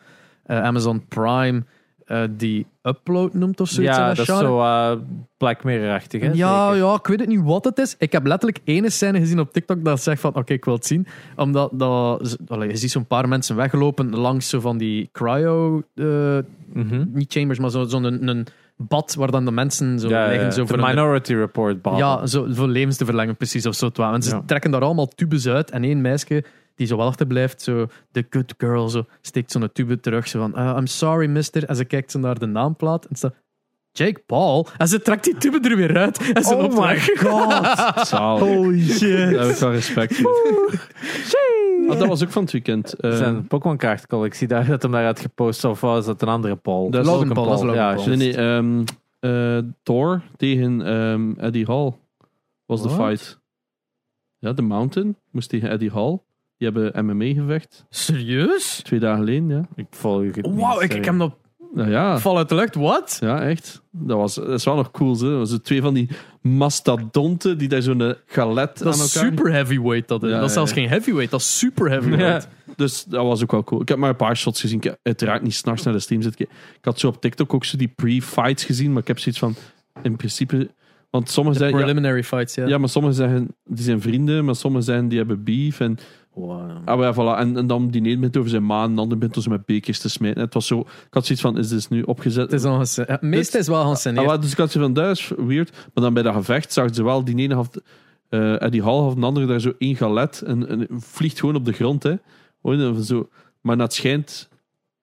eh, 0.47 0.62
Amazon 0.62 1.05
Prime 1.09 1.62
eh, 2.07 2.23
die 2.31 2.66
Upload 2.83 3.35
noemt 3.35 3.61
of 3.61 3.69
zoiets. 3.69 3.97
in 3.97 4.03
ja, 4.03 4.09
dat 4.09 4.19
is 4.19 4.24
genre. 4.24 4.45
zo 4.47 4.59
uh, 4.59 4.93
Black 5.37 5.65
Mirror-achtig. 5.65 6.20
hè, 6.20 6.31
Ja, 6.33 6.70
zeker? 6.73 6.87
ja, 6.87 6.95
ik 6.95 7.07
weet 7.07 7.20
het 7.20 7.29
niet 7.29 7.43
wat 7.43 7.65
het 7.65 7.79
is. 7.79 7.95
Ik 7.99 8.12
heb 8.12 8.27
letterlijk 8.27 8.61
ene 8.65 8.91
scène 8.91 9.19
gezien 9.19 9.41
op 9.41 9.53
TikTok 9.53 9.85
dat 9.85 10.03
zegt 10.03 10.20
van, 10.20 10.35
oké, 10.35 10.53
ik 10.53 10.65
wil 10.65 10.74
het 10.74 10.87
zien. 10.87 11.07
Omdat 11.37 11.70
dat, 11.73 12.37
allee, 12.47 12.69
je 12.69 12.77
ziet 12.77 12.91
zo'n 12.91 13.07
paar 13.07 13.29
mensen 13.29 13.57
weglopen 13.57 14.11
langs 14.16 14.49
zo 14.49 14.61
van 14.61 14.79
die 14.79 15.09
cryo, 15.12 15.83
eh, 15.95 16.39
Mhm. 16.73 17.05
niet 17.12 17.33
chambers, 17.33 17.59
maar 17.59 17.70
zo'n 17.70 17.89
zo 17.91 17.97
een, 18.03 18.29
een 18.29 18.47
bad 18.77 19.15
waar 19.15 19.31
dan 19.31 19.45
de 19.45 19.51
mensen 19.51 19.99
zo 19.99 20.09
Ja, 20.09 20.27
liggen. 20.27 20.45
ja, 20.45 20.51
Zo 20.51 20.61
de 20.62 20.69
voor 20.69 20.79
een- 20.79 20.85
Minority 20.89 21.35
Report. 21.35 21.83
bal. 21.83 21.97
ja, 21.97 22.27
zo, 22.27 22.47
voor 22.51 22.69
levens 22.69 22.97
te 22.97 23.05
verlengen, 23.05 23.37
precies. 23.37 23.66
Of 23.66 23.74
zo. 23.74 23.91
En 23.97 24.23
ze 24.23 24.31
Ja. 24.31 24.43
trekken 24.47 24.70
daar 24.70 24.83
allemaal 24.83 25.09
tubes 25.09 25.47
uit. 25.49 25.70
En 25.70 25.85
één 25.85 26.01
meisje 26.01 26.45
die 26.74 26.86
zo 26.86 26.97
wel 26.97 27.07
achterblijft, 27.07 27.62
zo, 27.62 27.86
de 28.11 28.27
good 28.31 28.55
girl, 28.59 28.89
zo, 28.89 29.05
steekt 29.20 29.51
zo'n 29.51 29.73
tube 29.73 30.01
terug. 30.01 30.28
Zo 30.28 30.39
van, 30.40 30.53
"Uh, 30.61 30.74
I'm 30.78 30.86
sorry, 30.86 31.28
mister. 31.28 31.65
En 31.65 31.77
ze 31.77 31.85
kijkt 31.85 32.11
zo 32.11 32.19
naar 32.19 32.39
de 32.39 32.47
naamplaat. 32.47 33.05
En 33.05 33.16
staat 33.16 33.35
Jake 33.93 34.23
Paul. 34.27 34.66
En 34.77 34.89
ze 34.89 35.03
trekt 35.03 35.24
die 35.24 35.36
tube 35.36 35.69
er 35.69 35.77
weer 35.77 35.97
uit. 35.97 36.32
En 36.32 36.43
ze 36.44 36.55
Oh 36.55 36.78
my 36.78 36.99
god. 37.01 38.07
Zalig. 38.09 38.40
Holy 38.43 38.81
shit. 38.89 39.31
Daar 39.32 39.44
heb 39.47 39.55
ik 39.55 39.57
wel 39.61 39.70
respect 39.73 40.16
voor. 40.16 40.81
Ah, 41.89 41.99
dat 41.99 42.09
was 42.09 42.23
ook 42.23 42.31
van 42.31 42.43
het 42.43 42.53
weekend. 42.53 42.93
Eh, 42.93 43.16
zijn 43.16 43.47
Pokémon 43.47 43.77
kaartcollectie 43.77 44.49
daar 44.49 44.66
dat 44.66 44.82
hem 44.82 44.93
daaruit 44.93 45.20
gepost 45.20 45.65
of 45.65 45.81
was 45.81 46.07
dat 46.07 46.23
een 46.23 46.28
andere 46.28 46.57
Paul? 46.57 46.90
Dat 46.90 47.01
is 47.01 47.07
Logan 47.07 47.28
Logan 47.28 47.44
Paul, 47.44 47.57
Logan 47.59 47.74
ja, 47.74 47.94
Paul. 47.94 48.16
nee, 48.16 48.36
ehm, 48.36 48.85
eh, 49.20 49.59
Thor 49.82 50.23
tegen 50.36 50.86
ehm, 50.86 51.32
Eddie 51.39 51.66
Hall 51.66 51.93
was 52.66 52.82
de 52.82 52.90
fight. 52.90 53.40
Ja, 54.39 54.55
The 54.55 54.62
Mountain 54.62 55.16
moest 55.31 55.49
tegen 55.49 55.70
Eddie 55.70 55.90
Hall. 55.90 56.19
Die 56.63 56.71
hebben 56.71 57.07
MMA 57.07 57.25
gevecht. 57.25 57.85
Serieus? 57.91 58.81
Twee 58.83 59.01
dagen 59.01 59.19
geleden, 59.19 59.49
ja. 59.49 59.63
Ik 59.75 59.87
volg 59.91 60.25
het 60.25 60.47
niet, 60.47 60.61
Wauw, 60.61 60.81
ik, 60.81 60.95
ik 60.95 61.05
heb 61.05 61.15
nog 61.15 61.37
Nou 61.75 61.91
ja, 61.91 62.19
val 62.19 62.37
uit 62.37 62.49
de 62.49 62.55
lucht. 62.55 62.75
Wat? 62.75 63.17
ja 63.21 63.43
echt. 63.43 63.83
Dat, 63.91 64.17
was, 64.17 64.35
dat 64.35 64.49
is 64.49 64.65
wel 64.65 64.75
nog 64.75 64.91
cool. 64.91 65.19
Hè. 65.19 65.31
Dat 65.31 65.49
was 65.49 65.59
twee 65.63 65.81
van 65.81 65.95
die 65.95 66.09
mastodonten 66.41 67.59
die 67.59 67.69
daar 67.69 67.83
zo'n 67.83 68.15
galet 68.27 68.79
Dat 68.79 68.87
aan 68.87 69.05
is 69.05 69.15
elkaar... 69.15 69.31
super 69.31 69.53
heavyweight. 69.53 70.09
Dat, 70.09 70.23
is. 70.23 70.31
Ja, 70.31 70.39
dat 70.39 70.49
is 70.49 70.53
zelfs 70.53 70.71
ja. 70.71 70.77
geen 70.77 70.89
heavyweight, 70.89 71.31
dat 71.31 71.41
is 71.41 71.59
super 71.59 71.91
heavyweight. 71.91 72.49
Dus 72.77 73.05
dat 73.05 73.25
was 73.25 73.43
ook 73.43 73.51
wel 73.51 73.65
cool. 73.65 73.81
Ik 73.81 73.89
heb 73.89 73.99
maar 73.99 74.11
een 74.11 74.17
paar 74.17 74.37
shots 74.37 74.61
gezien. 74.61 74.77
Ik 74.79 74.85
heb 74.85 74.99
uiteraard 75.03 75.43
niet 75.43 75.55
s'nachts 75.55 75.83
naar 75.83 75.95
de 75.95 76.01
stream 76.01 76.23
zitten. 76.23 76.47
kijken. 76.47 76.65
Ik 76.79 76.85
had 76.85 76.99
zo 76.99 77.09
op 77.09 77.21
TikTok 77.21 77.55
ook 77.55 77.65
zo 77.65 77.77
die 77.77 77.93
pre-fights 77.97 78.65
gezien. 78.65 78.93
Maar 78.93 79.01
ik 79.03 79.09
heb 79.09 79.19
zoiets 79.19 79.41
van... 79.41 79.55
In 80.03 80.17
principe... 80.17 80.71
Want 81.11 81.31
sommigen. 81.31 81.67
Ja, 81.67 81.73
preliminary 81.73 82.25
fights, 82.25 82.55
ja. 82.55 82.67
ja, 82.67 82.79
maar 82.79 82.89
sommigen 82.89 83.17
zeggen... 83.17 83.55
Die 83.65 83.85
zijn 83.85 84.01
vrienden. 84.01 84.45
Maar 84.45 84.57
sommigen 84.57 84.87
zeggen 84.87 85.09
die 85.09 85.19
hebben 85.19 85.45
beef. 85.45 85.81
En, 85.81 85.99
Wow. 86.35 86.61
ah, 86.85 86.99
maar 86.99 87.07
ja, 87.07 87.15
voilà. 87.15 87.39
en, 87.39 87.57
en 87.57 87.67
dan 87.67 87.89
die 87.89 88.03
ene 88.03 88.19
bent 88.19 88.37
over 88.37 88.51
zijn 88.51 88.67
maan. 88.67 88.89
En 88.89 88.95
de 88.95 89.01
andere 89.01 89.21
bent 89.21 89.39
over 89.39 89.51
met 89.51 89.65
bekers 89.65 89.99
te 89.99 90.09
smijten. 90.09 90.39
En 90.39 90.45
het 90.45 90.55
was 90.55 90.67
zo... 90.67 90.81
Ik 90.81 91.07
had 91.11 91.25
zoiets 91.27 91.45
van... 91.45 91.59
Is 91.59 91.69
dit 91.69 91.91
nu 91.91 92.03
opgezet? 92.03 92.51
Het 92.51 92.61
is 92.61 92.65
al 92.67 92.79
gese- 92.79 93.05
het 93.07 93.23
meeste 93.23 93.59
is 93.59 93.67
wel 93.67 93.77
Ah, 93.77 93.83
geanceneerd. 93.85 94.27
wel, 94.27 94.41
dus 94.41 94.53
ik 94.53 94.57
had 94.59 94.71
zoiets 94.71 94.93
van... 94.95 95.05
Dat 95.05 95.17
is 95.17 95.33
weird. 95.47 95.71
Maar 95.73 96.05
dan 96.05 96.15
bij 96.15 96.23
dat 96.23 96.35
gevecht 96.35 96.73
zagen 96.73 96.95
ze 96.95 97.05
wel... 97.05 97.25
Die 97.25 97.37
ene 97.37 97.55
had... 97.55 97.83
eh 98.29 98.69
die 98.71 98.83
hal 98.83 99.03
had 99.03 99.17
een 99.17 99.23
andere 99.23 99.47
daar 99.47 99.61
zo 99.61 99.73
één 99.79 99.97
galet. 99.97 100.41
En, 100.43 100.69
en 100.69 100.87
vliegt 100.91 101.41
gewoon 101.41 101.55
op 101.55 101.65
de 101.65 101.73
grond. 101.73 102.03
Hè. 102.03 102.15
Gewoon, 102.63 103.03
zo. 103.03 103.29
Maar 103.61 103.77
dat 103.77 103.95
schijnt... 103.95 104.49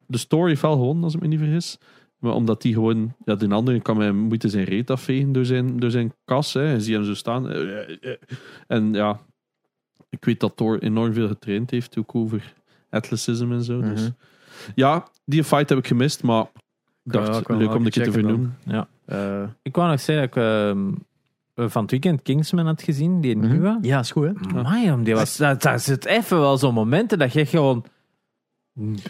De 0.07 0.17
story 0.17 0.57
wel 0.61 0.71
gewonnen, 0.71 1.03
als 1.03 1.13
ik 1.15 1.21
me 1.21 1.27
niet 1.27 1.39
vergis. 1.39 1.77
Maar 2.19 2.33
omdat 2.33 2.61
die 2.61 2.73
gewoon... 2.73 3.13
Ja, 3.25 3.35
de 3.35 3.47
andere 3.49 3.79
kan 3.81 3.97
mij 3.97 4.11
moeite 4.11 4.49
zijn 4.49 4.63
reet 4.63 4.89
afvegen 4.89 5.31
door 5.31 5.45
zijn, 5.45 5.79
door 5.79 5.91
zijn 5.91 6.13
kas. 6.25 6.53
Hè. 6.53 6.65
En 6.73 6.81
zie 6.81 6.93
hem 6.95 7.03
zo 7.03 7.13
staan. 7.13 7.49
Eh, 7.49 7.79
eh. 7.89 8.15
En 8.67 8.93
ja, 8.93 9.19
ik 10.09 10.25
weet 10.25 10.39
dat 10.39 10.55
Thor 10.55 10.79
enorm 10.79 11.13
veel 11.13 11.27
getraind 11.27 11.71
heeft. 11.71 11.97
Ook 11.97 12.15
over 12.15 12.53
athleticism 12.89 13.51
en 13.51 13.63
zo. 13.63 13.81
Dus. 13.81 14.01
Mhm. 14.01 14.09
Ja, 14.75 15.07
die 15.25 15.43
fight 15.43 15.69
heb 15.69 15.77
ik 15.77 15.87
gemist. 15.87 16.23
Maar 16.23 16.41
ik 17.03 17.13
Ja, 17.13 17.25
dacht, 17.25 17.39
ik 17.39 17.49
leuk 17.49 17.73
om 17.73 17.85
een 17.85 17.91
keer 17.91 18.03
te 18.03 18.11
vernoemen. 18.11 18.57
Eh, 19.05 19.43
Ik 19.61 19.75
wou 19.75 19.89
nog 19.89 19.99
zeggen 19.99 20.29
dat 20.29 20.35
ik 20.37 20.43
ehm, 20.43 21.69
van 21.69 21.81
het 21.81 21.91
weekend 21.91 22.21
Kingsman 22.21 22.65
had 22.65 22.81
gezien, 22.81 23.21
die 23.21 23.35
mhm. 23.37 23.49
nieuwe. 23.51 23.77
Ja, 23.81 23.99
is 23.99 24.11
goed, 24.11 24.23
hè? 24.25 24.57
Amai, 24.57 25.03
die 25.03 25.15
was, 25.15 25.37
daar, 25.37 25.59
daar 25.59 25.79
zit 25.79 26.05
even 26.05 26.39
wel 26.39 26.57
zo'n 26.57 26.73
momenten 26.73 27.19
dat 27.19 27.33
je 27.33 27.45
gewoon... 27.45 27.85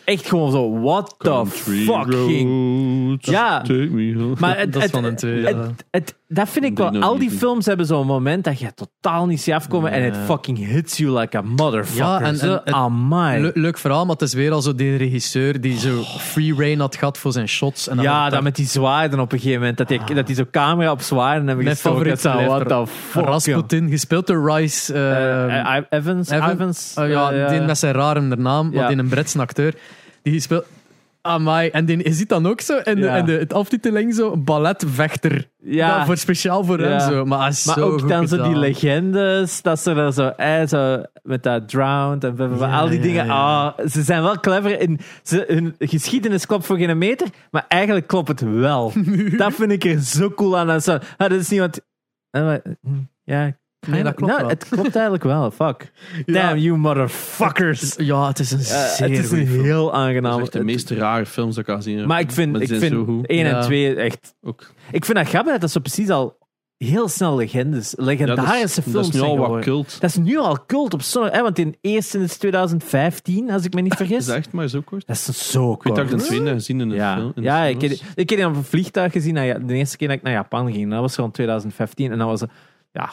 Echt 0.04 0.28
gewoon 0.28 0.52
zo, 0.52 0.80
what 0.80 1.16
the 1.18 1.28
Country 1.30 1.86
roads, 1.86 3.30
Ja. 3.30 3.62
take 3.62 3.90
me 3.90 4.16
home. 4.16 4.36
Maar 4.40 4.58
het, 4.58 4.74
Dat 4.74 4.82
is 4.84 4.92
het, 4.92 4.92
van 4.92 5.04
een 5.04 5.16
twee, 5.16 5.46
het, 5.46 5.56
ja. 5.56 5.72
het- 5.92 6.18
dat 6.32 6.50
vind 6.50 6.66
ik 6.66 6.78
wel. 6.78 7.00
Al 7.02 7.18
die 7.18 7.32
films 7.32 7.66
hebben 7.66 7.86
zo'n 7.86 8.06
moment 8.06 8.44
dat 8.44 8.60
je 8.60 8.74
totaal 8.74 9.26
niet 9.26 9.42
ziet 9.42 9.54
afkomen 9.54 9.92
en 9.92 10.04
het 10.04 10.18
fucking 10.26 10.58
hits 10.58 10.98
you 10.98 11.20
like 11.20 11.38
a 11.38 11.42
motherfucker. 11.42 12.04
Ja, 12.06 12.22
en- 12.22 12.38
Zo, 12.38 12.46
en 12.54 12.62
het- 12.64 12.74
amai. 12.74 13.42
Le- 13.42 13.52
leuk 13.54 13.78
verhaal, 13.78 14.04
maar 14.06 14.14
het 14.14 14.22
is 14.22 14.34
weer 14.34 14.52
al 14.52 14.62
zo 14.62 14.76
die 14.76 14.96
regisseur 14.98 15.62
die 15.62 15.80
zo 15.80 16.02
free 16.04 16.56
reign 16.56 16.80
had 16.80 16.96
gehad 16.96 17.18
voor 17.18 17.32
zijn 17.32 17.48
shots. 17.48 17.88
En 17.88 17.96
dan 17.96 18.06
ja, 18.06 18.30
dat 18.30 18.42
met 18.44 18.56
die 18.56 18.68
zwaarden 18.68 19.20
op 19.20 19.32
een 19.32 19.38
gegeven 19.40 19.60
moment. 19.60 19.78
Dat 19.78 19.88
die, 19.88 20.02
dat 20.14 20.28
die 20.28 20.36
zo 20.36 20.46
camera 20.52 20.92
op 20.92 21.02
zwaarden 21.02 21.48
hebben 21.48 21.64
Mijn 21.66 21.76
gestoken. 21.76 22.18
favoriet 22.18 22.48
What 22.48 22.68
the 22.88 22.92
fuck. 23.10 23.26
Rasputin, 23.26 23.90
gespeeld 23.90 24.28
door 24.28 24.52
Rice. 24.56 24.94
eh, 24.94 25.58
Eh, 25.60 25.76
eh, 25.78 25.84
Evans, 25.90 26.30
Evan- 26.30 26.50
Evans. 26.50 26.94
oh 27.00 27.08
ja, 27.08 27.32
eh, 27.32 27.50
die 27.50 27.62
met 27.62 27.78
zijn 27.78 27.94
rare 27.94 28.20
naam, 28.22 28.72
Ja. 28.72 28.80
maar 28.80 28.88
die 28.90 28.98
een 28.98 29.08
Britse 29.10 29.40
acteur. 29.40 29.74
Die 30.24 30.40
speelt... 30.40 30.66
Amai, 31.22 31.70
en 31.70 31.86
die, 31.86 31.98
je 32.04 32.14
ziet 32.14 32.30
dan 32.30 32.48
ook 32.48 32.62
zo 32.62 32.78
in, 32.78 32.96
de, 32.96 33.02
Ja. 33.02 33.16
in 33.16 33.26
de 33.26 33.32
het 33.32 33.54
aftiteling 33.54 34.16
zo, 34.16 34.38
balletvechter. 34.38 35.50
ja. 35.64 35.98
Dat 35.98 36.06
voor 36.06 36.18
speciaal 36.18 36.64
voor 36.64 36.80
hem 36.80 36.90
Ja. 36.92 37.00
zo. 37.00 37.26
Maar, 37.26 37.40
hij 37.40 37.50
is 37.50 37.66
Maar 37.66 37.76
zo 37.76 37.86
ook 37.86 38.00
goed 38.00 38.10
dan 38.10 38.28
zo 38.28 38.36
die 38.36 38.46
gedaan. 38.46 38.60
legendes, 38.60 39.62
dat 39.62 39.80
ze 39.80 39.92
er 39.92 40.14
zo, 40.14 40.28
eh, 40.28 40.68
zo 40.68 41.02
met 41.24 41.44
dat 41.44 41.70
drowned 41.70 42.24
en 42.24 42.36
Ja, 42.60 42.80
al 42.80 42.88
die 42.90 42.98
ja, 42.98 43.04
dingen. 43.04 43.26
ja. 43.26 43.34
Ah, 43.78 43.88
ze 43.88 44.02
zijn 44.04 44.22
wel 44.24 44.40
clever 44.40 44.80
in 44.80 45.00
ze, 45.24 45.44
hun 45.48 45.76
geschiedenis 45.80 46.46
klopt 46.46 46.66
voor 46.66 46.78
geen 46.78 46.98
meter, 46.98 47.28
maar 47.52 47.66
eigenlijk 47.68 48.08
klopt 48.08 48.28
het 48.28 48.42
wel. 48.42 48.94
dat 49.38 49.54
vind 49.54 49.72
ik 49.72 49.84
er 49.84 50.00
zo 50.00 50.30
cool 50.30 50.58
aan. 50.58 50.70
En 50.70 50.82
zo, 50.82 50.92
ah, 50.94 51.00
dat 51.18 51.32
is 51.32 51.50
niet 51.50 51.60
wat. 51.60 51.82
eh, 52.30 52.42
maar, 52.44 52.62
hm, 52.82 52.90
ja, 53.24 53.58
Nee, 53.88 54.04
dat 54.04 54.14
klopt 54.16 54.32
nou, 54.32 54.42
wel. 54.44 54.50
Het 54.50 54.68
klopt 54.70 54.94
eigenlijk 54.96 55.24
wel. 55.24 55.52
Fuck. 55.52 55.92
Ja. 56.26 56.34
Damn 56.48 56.58
you 56.60 56.78
motherfuckers. 56.78 57.96
Ja, 57.98 58.28
het 58.28 58.40
is 58.40 58.52
een 58.52 58.60
Eh, 58.60 58.66
zeer 58.66 59.10
het 59.10 59.18
is 59.26 59.32
een 59.32 59.48
film. 59.48 59.64
heel 59.64 59.86
Dat 59.86 59.94
aangenaam. 59.94 60.36
is 60.38 60.42
echt 60.42 60.52
de 60.54 60.64
meest 60.64 60.90
rare 60.90 61.26
films 61.26 61.56
dat 61.56 61.68
ik 61.68 61.76
al 61.76 61.94
heb. 61.94 62.06
maar 62.06 62.20
ik 62.20 62.32
vind, 62.32 62.62
ik 62.62 62.68
vind 62.68 62.84
zo 62.94 63.06
goed. 63.06 63.28
1 63.28 63.46
en 63.46 63.52
Ja. 63.56 63.62
2 63.62 63.96
echt. 63.96 64.36
Ook. 64.42 64.72
Ik 64.92 65.06
vind 65.06 65.18
dat 65.18 65.28
grappig 65.28 65.52
dat 65.52 65.62
dat 65.62 65.72
zo 65.72 65.80
precies 65.80 66.10
al 66.10 66.38
heel 66.78 67.08
snel 67.08 67.36
legendes, 67.36 67.94
Ja, 67.98 68.04
legendarische 68.04 68.52
dat 68.52 68.86
is, 68.86 68.92
films 68.92 68.94
dat 68.94 69.06
is 69.16 69.22
nu 69.22 69.28
al 69.28 69.38
wat 69.38 69.62
cult. 69.64 70.02
Dat 70.02 70.10
is 70.10 70.16
nu 70.16 70.38
al 70.38 70.66
cult 70.66 70.94
op 70.94 71.02
zo'n... 71.02 71.30
hè, 71.30 71.42
Want 71.42 71.60
in 71.60 71.76
eerste 71.82 72.20
is 72.20 72.38
2015, 72.38 73.52
als 73.52 73.66
ik 73.66 73.74
me 73.74 73.82
niet 73.82 73.90
Dat 73.98 74.08
vergis. 74.08 74.28
is 74.28 74.34
echt 74.34 74.52
maar 74.52 74.68
zo 74.68 74.82
kort. 74.82 75.08
Dat 75.08 75.16
is 75.16 75.52
zo 75.52 75.72
Ik 75.72 75.84
dat 75.84 75.98
ik 75.98 76.08
de 76.10 76.16
kort. 76.16 76.26
tweede 76.26 76.50
gezien 76.52 76.82
in 76.82 76.90
de 76.90 76.96
Ja, 76.96 77.16
film. 77.16 77.28
in 77.28 77.42
de 77.42 77.42
ja 77.42 77.64
ik, 77.64 77.82
heb, 77.82 77.92
ik 78.16 78.30
heb 78.30 78.40
die 78.40 78.48
op 78.48 78.56
een 78.56 78.64
vliegtuig 78.64 79.12
gezien. 79.12 79.34
de 79.66 79.74
eerste 79.74 79.98
keer 79.98 80.08
dat 80.08 80.18
ik 80.18 80.24
naar 80.24 80.34
Japan 80.34 80.72
ging. 80.72 80.90
Dat 80.92 81.00
was 81.00 81.16
gewoon 81.16 81.32
2015. 81.32 82.12
En 82.12 82.18
dat 82.18 82.28
was... 82.28 82.44
Ja... 82.92 83.10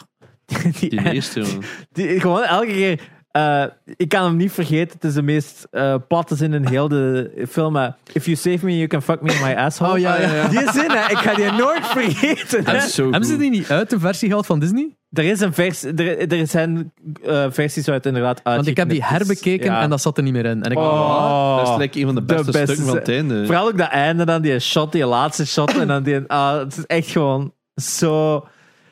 Die, 0.79 0.89
Die 0.89 1.11
eerste, 1.13 1.43
die- 1.93 2.19
gewoon 2.19 2.43
elke 2.43 2.65
keer... 2.67 2.99
eh, 3.31 3.63
ik 3.95 4.09
kan 4.09 4.23
hem 4.23 4.35
niet 4.35 4.51
vergeten. 4.51 4.93
Het 4.93 5.03
is 5.03 5.13
de 5.13 5.21
meest 5.21 5.67
eh, 5.71 5.95
platte 6.07 6.35
zin 6.35 6.53
in 6.53 6.67
heel 6.67 6.87
de 6.87 7.31
film. 7.49 7.73
maar, 7.73 7.95
If 8.13 8.25
you 8.25 8.37
save 8.37 8.65
me, 8.65 8.75
you 8.75 8.87
can 8.87 9.01
fuck 9.01 9.21
me 9.21 9.33
in 9.33 9.41
my 9.43 9.53
asshole. 9.53 9.91
Oh, 9.91 9.97
ja, 9.99 10.21
ja, 10.21 10.33
ja. 10.33 10.47
Die 10.47 10.71
zin, 10.71 10.91
hè, 10.91 11.11
ik 11.11 11.17
ga 11.17 11.33
die 11.33 11.51
nooit 11.51 11.85
vergeten. 11.85 12.65
Hebben 12.65 13.25
ze 13.25 13.37
die 13.37 13.49
niet 13.49 13.69
uit 13.71 13.89
de 13.89 13.99
versie 13.99 14.27
gehaald 14.27 14.45
van 14.45 14.59
Disney? 14.59 14.95
Er 15.11 15.23
is 15.23 15.39
een 15.39 15.53
versie... 15.53 15.93
Er, 15.93 16.31
er 16.39 16.47
zijn 16.47 16.91
eh, 17.25 17.45
versies 17.49 17.89
uit 17.89 18.05
inderdaad 18.05 18.39
Want 18.43 18.67
ik 18.67 18.77
heb 18.77 18.89
die 18.89 19.03
herbekeken 19.03 19.65
Ja. 19.65 19.81
en 19.81 19.89
dat 19.89 20.01
zat 20.01 20.17
er 20.17 20.23
niet 20.23 20.33
meer 20.33 20.45
in. 20.45 20.63
En 20.63 20.71
ik 20.71 20.77
Oh. 20.77 21.57
Dat 21.57 21.67
is 21.69 21.75
like 21.77 21.99
een 21.99 22.05
van 22.05 22.15
de 22.15 22.25
De 22.25 22.33
beste, 22.33 22.51
beste 22.51 22.61
stukken 22.65 22.85
van 22.85 22.95
het 22.95 23.09
einde. 23.09 23.45
Vooral 23.45 23.67
ook 23.67 23.77
dat 23.77 23.89
einde 23.89 24.25
dan, 24.25 24.41
die 24.41 24.59
shot, 24.59 24.91
die 24.91 25.05
laatste 25.05 25.45
shot. 25.47 25.77
En 25.77 25.87
dan 25.87 26.03
die... 26.03 26.19
Ah, 26.27 26.57
het 26.57 26.77
is 26.77 26.85
echt 26.85 27.07
gewoon 27.09 27.53
zo... 27.81 28.47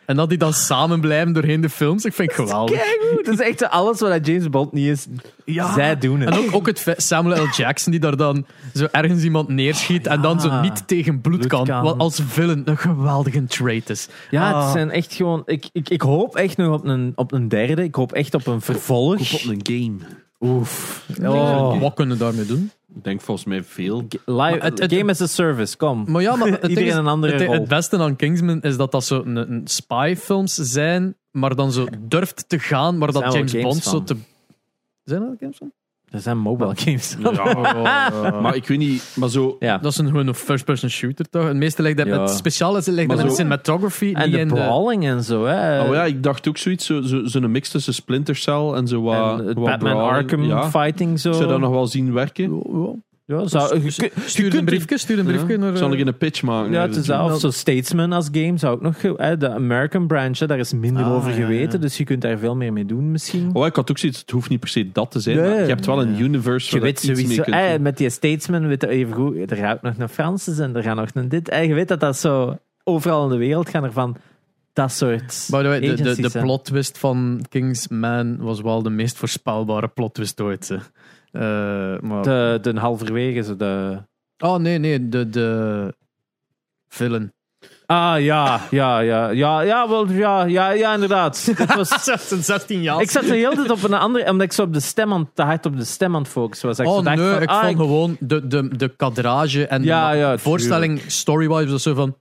En 0.05 0.15
dat 0.15 0.29
die 0.29 0.37
dan 0.37 0.53
samen 0.53 0.99
blijven 0.99 1.33
doorheen 1.33 1.61
de 1.61 1.69
films. 1.69 2.05
Ik 2.05 2.13
vind 2.13 2.31
het 2.31 2.39
geweldig. 2.39 2.79
Het 3.17 3.27
is 3.27 3.39
echt 3.39 3.69
alles 3.69 3.99
wat 3.99 4.25
James 4.25 4.49
Bond 4.49 4.71
niet 4.71 4.87
is. 4.87 5.07
Zij 5.75 5.97
doen 5.97 6.19
het. 6.19 6.29
En 6.29 6.37
ook, 6.37 6.55
ook 6.55 6.65
het 6.67 6.93
Samuel 6.97 7.43
L. 7.43 7.47
Jackson 7.55 7.91
die 7.91 8.01
daar 8.01 8.17
dan 8.17 8.45
zo 8.73 8.87
ergens 8.91 9.23
iemand 9.23 9.47
neerschiet 9.47 10.07
en 10.07 10.21
dan 10.21 10.41
zo 10.41 10.47
ja. 10.47 10.61
niet 10.61 10.87
tegen 10.87 11.21
bloed, 11.21 11.37
Bloed 11.37 11.49
kan. 11.51 11.65
kan. 11.65 11.83
Wat 11.83 11.97
als 11.97 12.21
villain 12.27 12.61
een 12.65 12.77
geweldige 12.77 13.45
trait 13.45 13.89
is. 13.89 14.07
Ja, 14.29 14.51
Ah. 14.51 14.63
het 14.63 14.71
zijn 14.71 14.91
echt 14.91 15.13
gewoon... 15.13 15.41
Ik, 15.45 15.69
ik, 15.71 15.89
ik 15.89 16.01
hoop 16.01 16.35
echt 16.35 16.57
nog 16.57 16.73
op 16.73 16.85
een, 16.85 17.11
op 17.15 17.31
een 17.31 17.47
derde. 17.47 17.83
Ik 17.83 17.95
hoop 17.95 18.11
echt 18.13 18.33
op 18.33 18.47
een 18.47 18.61
vervolg. 18.61 19.17
Koop 19.17 19.39
op 19.43 19.51
een 19.51 19.59
game. 19.63 19.97
Oef. 20.39 21.03
Oh. 21.23 21.81
Wat 21.81 21.93
kunnen 21.93 22.17
we 22.17 22.23
daarmee 22.23 22.45
doen? 22.45 22.71
Ik 22.95 23.03
denk 23.03 23.21
volgens 23.21 23.47
mij 23.47 23.63
veel. 23.63 23.97
Live, 24.11 24.21
Maar 24.25 24.51
het- 24.63 24.79
het- 24.79 24.93
game 24.93 25.11
as 25.11 25.21
a 25.21 25.25
service, 25.27 25.77
kom. 25.77 26.11
Maar 26.11 26.21
ja, 26.21 26.35
maar 26.35 26.47
het 26.51 26.59
ding 26.61 26.69
Iedereen 26.69 26.91
is, 26.91 26.95
een 26.97 27.07
andere 27.07 27.33
het, 27.33 27.41
rol. 27.41 27.53
het 27.53 27.67
beste 27.67 27.97
aan 27.97 28.15
Kingsman 28.15 28.61
is 28.61 28.77
dat 28.77 28.91
dat 28.91 29.03
zo 29.03 29.21
een, 29.25 29.35
een 29.35 29.61
spy-films 29.67 30.53
zijn, 30.53 31.15
maar 31.31 31.55
dan 31.55 31.71
zo 31.71 31.87
durft 31.99 32.49
te 32.49 32.59
gaan, 32.59 32.97
maar 32.97 33.11
dat 33.11 33.33
James 33.33 33.51
Bond 33.61 33.83
zo 33.83 34.03
te... 34.03 34.15
Zijn 35.03 35.21
er 35.21 35.35
games 35.39 35.57
van? 35.57 35.71
Er 36.15 36.21
zijn 36.21 36.37
mobile 36.37 36.71
games. 36.75 37.17
Ja, 37.33 38.39
maar 38.41 38.55
ik 38.55 38.67
weet 38.67 38.77
niet, 38.77 39.13
maar 39.15 39.29
zo. 39.29 39.55
Ja. 39.59 39.77
Dat 39.77 39.91
is 39.91 39.97
een, 39.97 40.05
gewoon 40.07 40.27
een 40.27 40.35
first-person 40.35 40.89
shooter, 40.89 41.29
toch? 41.29 41.43
Het 41.47 41.55
meeste 41.55 41.81
lijkt 41.81 41.97
dat, 41.97 42.07
Ja. 42.07 42.19
het 42.21 42.29
speciaal 42.29 42.77
is, 42.77 42.85
lijkt 42.85 43.07
Maar 43.07 43.15
dat 43.17 43.25
in 43.25 43.31
zo- 43.31 43.37
cinematography, 43.37 44.11
En 44.13 44.31
de 44.31 44.39
in 44.39 44.47
brawling 44.47 45.05
en 45.07 45.23
zo, 45.23 45.45
hè. 45.45 45.81
Oh 45.87 45.93
ja, 45.93 46.03
ik 46.05 46.23
dacht 46.23 46.47
ook 46.47 46.57
zoiets, 46.57 46.85
zo'n 46.85 47.03
zo, 47.03 47.21
zo'n 47.25 47.51
mix 47.51 47.69
tussen 47.69 47.93
Splinter 47.93 48.35
Cell 48.35 48.71
en 48.75 48.87
zo 48.87 49.01
wat. 49.01 49.39
en 49.39 49.45
het 49.45 49.55
wat 49.57 49.65
Batman 49.65 49.91
brawling. 49.91 50.17
Arkham 50.17 50.43
Ja. 50.43 50.69
fighting 50.69 51.19
zo. 51.19 51.31
Zou 51.31 51.47
dat 51.47 51.59
nog 51.59 51.71
wel 51.71 51.87
zien 51.87 52.13
werken. 52.13 52.61
Ja, 53.27 53.47
zou, 53.47 53.75
je, 53.75 53.83
je- 53.83 54.11
je 54.15 54.21
Stuur 54.25 54.55
een 54.55 54.65
briefje, 54.65 54.97
stuur 54.97 55.19
een 55.19 55.25
briefje 55.25 55.51
Ja. 55.51 55.57
naar... 55.57 55.71
Ik 55.71 55.77
zal 55.77 55.93
eh, 55.93 55.99
een 55.99 56.17
pitch 56.17 56.41
maken. 56.43 56.71
Ja, 56.71 56.81
het 56.81 56.95
is 56.95 57.05
zo 57.39 57.49
Statesman 57.51 58.11
als 58.11 58.29
game 58.31 58.57
zou 58.57 58.73
ook 58.75 58.81
nog... 58.81 59.01
Hè, 59.17 59.37
de 59.37 59.49
American 59.49 60.07
branch, 60.07 60.39
hè, 60.39 60.47
daar 60.47 60.59
is 60.59 60.73
minder 60.73 61.03
Ah, 61.03 61.11
over 61.11 61.29
ja, 61.29 61.35
geweten. 61.35 61.71
ja. 61.71 61.77
Dus 61.85 61.97
je 61.97 62.03
kunt 62.03 62.21
daar 62.21 62.37
veel 62.37 62.55
meer 62.55 62.73
mee 62.73 62.85
doen 62.85 63.11
misschien. 63.11 63.49
Oh, 63.53 63.65
ik 63.65 63.75
had 63.75 63.89
ook 63.91 63.97
zoiets, 63.97 64.19
het 64.19 64.31
hoeft 64.31 64.49
niet 64.49 64.59
per 64.59 64.69
se 64.69 64.91
dat 64.91 65.11
te 65.11 65.19
zijn. 65.19 65.37
Nee. 65.37 65.49
maar 65.49 65.59
je 65.59 65.65
hebt 65.67 65.85
wel 65.85 66.01
een 66.01 66.13
Ja. 66.15 66.19
universe 66.19 66.75
je 66.75 66.81
weet 66.81 66.99
sowieso... 66.99 67.43
doen. 67.43 67.81
met 67.81 67.97
die 67.97 68.09
Statesman 68.09 68.67
weet 68.67 68.81
je 68.81 68.87
even 68.87 69.13
goed... 69.13 69.51
Er 69.51 69.57
gaat 69.57 69.81
nog 69.81 69.93
een 69.97 70.09
Francis 70.09 70.57
en 70.59 70.75
er 70.75 70.83
gaat 70.83 70.95
nog 70.95 71.09
een 71.13 71.29
dit. 71.29 71.49
En 71.49 71.67
je 71.67 71.73
weet 71.73 71.87
dat 71.87 71.99
dat 71.99 72.17
zo... 72.17 72.57
Overal 72.83 73.23
in 73.23 73.29
de 73.29 73.37
wereld 73.37 73.69
gaan 73.69 73.83
er 73.83 73.91
van 73.91 74.15
dat 74.73 74.91
soort 74.91 75.47
By 75.51 75.61
the 75.61 75.67
way, 75.67 75.79
de, 75.79 75.93
de, 75.95 76.21
de 76.21 76.39
plot 76.39 76.65
twist 76.65 76.97
van 76.97 77.45
Kingsman 77.49 78.37
was 78.37 78.61
wel 78.61 78.83
de 78.83 78.89
meest 78.89 79.17
voorspelbare 79.17 79.87
plot 79.87 80.13
twist 80.13 80.41
ooit. 80.41 80.67
hè. 80.69 80.75
Eh, 81.35 81.99
maar... 81.99 82.23
De, 82.23 82.59
de 82.61 82.79
halverwege, 82.79 83.43
zo 83.43 83.55
de... 83.55 84.03
Oh 84.37 84.55
nee, 84.55 84.77
nee, 84.77 85.09
de, 85.09 85.29
de 85.29 85.93
villain. 86.87 87.33
Ah, 87.85 88.21
ja, 88.21 88.61
ja, 88.71 88.99
ja, 88.99 89.29
ja, 89.29 89.61
ja, 89.61 89.89
wel, 89.89 90.11
ja, 90.11 90.43
ja, 90.43 90.69
ja, 90.69 90.93
inderdaad. 90.93 91.51
Dat 91.57 91.75
was, 91.75 92.09
16 92.41 92.81
jaar. 92.81 93.01
ik 93.01 93.09
zat 93.09 93.23
de 93.23 93.35
hele 93.35 93.55
tijd 93.55 93.69
op 93.69 93.83
een 93.83 93.93
andere, 93.93 94.29
omdat 94.29 94.45
ik 94.45 94.53
zo 94.53 94.61
op 94.61 94.73
de 94.73 94.79
stem 94.79 95.13
aan, 95.13 95.29
te 95.33 95.41
hard 95.41 95.65
op 95.65 95.77
de 95.77 95.83
stem 95.83 96.15
aan 96.15 96.21
het 96.21 96.31
focussen 96.31 96.67
was. 96.67 96.79
Ik 96.79 96.87
Oh 96.87 97.03
dacht 97.03 97.17
nee, 97.17 97.33
van, 97.33 97.41
ik 97.41 97.49
ah, 97.49 97.63
vond 97.63 97.77
gewoon 97.77 98.17
de, 98.19 98.47
de, 98.47 98.77
de 98.77 98.87
kadrage 98.95 99.67
en 99.67 99.83
Ja, 99.83 100.11
de 100.11 100.17
ja, 100.17 100.37
voorstelling 100.37 101.01
story-wise 101.07 101.71
was 101.71 101.83
zo 101.83 101.93
van... 101.93 102.17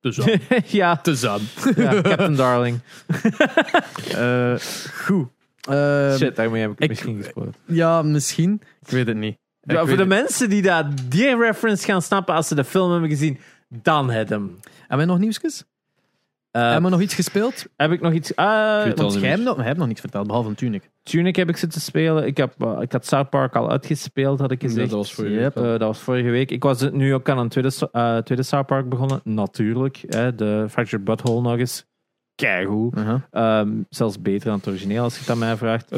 Te 0.00 0.38
ja, 0.66 0.96
Te 0.96 1.38
ja, 1.76 2.00
Captain 2.02 2.34
Darling. 2.34 2.80
Eh, 4.14 4.54
goed. 5.04 5.28
Eh, 5.68 6.14
Shit, 6.16 6.36
daarmee 6.36 6.60
heb 6.60 6.70
ik, 6.70 6.78
ik- 6.80 6.88
misschien 6.88 7.16
gesproken. 7.16 7.54
Ja, 7.66 8.02
misschien. 8.02 8.60
Ik 8.80 8.88
weet 8.90 9.06
het 9.06 9.16
niet. 9.16 9.36
Ja, 9.60 9.78
voor 9.78 9.86
de 9.88 9.96
het- 9.96 10.08
mensen 10.08 10.48
die 10.50 10.62
dat, 10.62 10.86
die 11.08 11.36
reference 11.36 11.84
gaan 11.84 12.02
snappen 12.02 12.34
als 12.34 12.48
ze 12.48 12.54
de 12.54 12.64
film 12.64 12.90
hebben 12.90 13.08
gezien, 13.10 13.38
dan 13.68 14.10
het 14.10 14.28
hem. 14.28 14.58
Hebben 14.80 15.06
we 15.06 15.12
nog 15.12 15.20
nieuwsjes? 15.20 15.64
Eh, 16.50 16.62
Hebben 16.62 16.82
we 16.82 16.90
nog 16.90 17.00
iets 17.00 17.14
gespeeld? 17.14 17.66
heb 17.76 17.92
ik 17.92 18.00
nog 18.00 18.12
iets... 18.12 18.32
Want 18.34 19.12
jij 19.12 19.36
meer. 19.38 19.64
hebt 19.64 19.78
nog, 19.78 19.86
niets 19.86 20.00
verteld, 20.00 20.26
behalve 20.26 20.48
een 20.48 20.54
tunic. 20.54 20.90
Tunic 21.02 21.36
heb 21.36 21.48
ik 21.48 21.56
zitten 21.56 21.80
spelen. 21.80 22.26
Ik, 22.26 22.36
heb, 22.36 22.54
eh, 22.62 22.76
ik 22.80 22.92
had 22.92 23.06
South 23.06 23.30
Park 23.30 23.56
al 23.56 23.70
uitgespeeld, 23.70 24.40
had 24.40 24.50
ik 24.50 24.62
Ja, 24.62 24.68
gezegd. 24.68 24.90
dat 24.90 24.98
was 24.98 25.14
voor 25.14 25.28
Yep. 25.30 25.56
Eh, 25.56 25.62
dat 25.62 25.80
was 25.80 25.98
vorige 25.98 26.30
week. 26.30 26.50
Ik 26.50 26.62
was 26.62 26.90
nu 26.90 27.14
ook 27.14 27.28
aan 27.28 27.38
een 27.38 27.48
tweede, 27.48 27.88
eh, 27.92 28.16
tweede 28.16 28.42
South 28.42 28.66
Park 28.66 28.88
begonnen. 28.88 29.20
Natuurlijk. 29.24 30.04
Hè, 30.08 30.34
de 30.34 30.66
Fractured 30.70 31.04
Butthole 31.04 31.40
nog 31.40 31.58
eens. 31.58 31.84
Keigoed. 32.34 32.94
Ehm, 33.30 33.72
zelfs 33.88 34.22
beter 34.22 34.48
dan 34.48 34.56
het 34.56 34.68
origineel, 34.68 35.02
als 35.02 35.14
je 35.14 35.20
het 35.20 35.30
aan 35.30 35.38
mij 35.38 35.56
vraagt. 35.56 35.90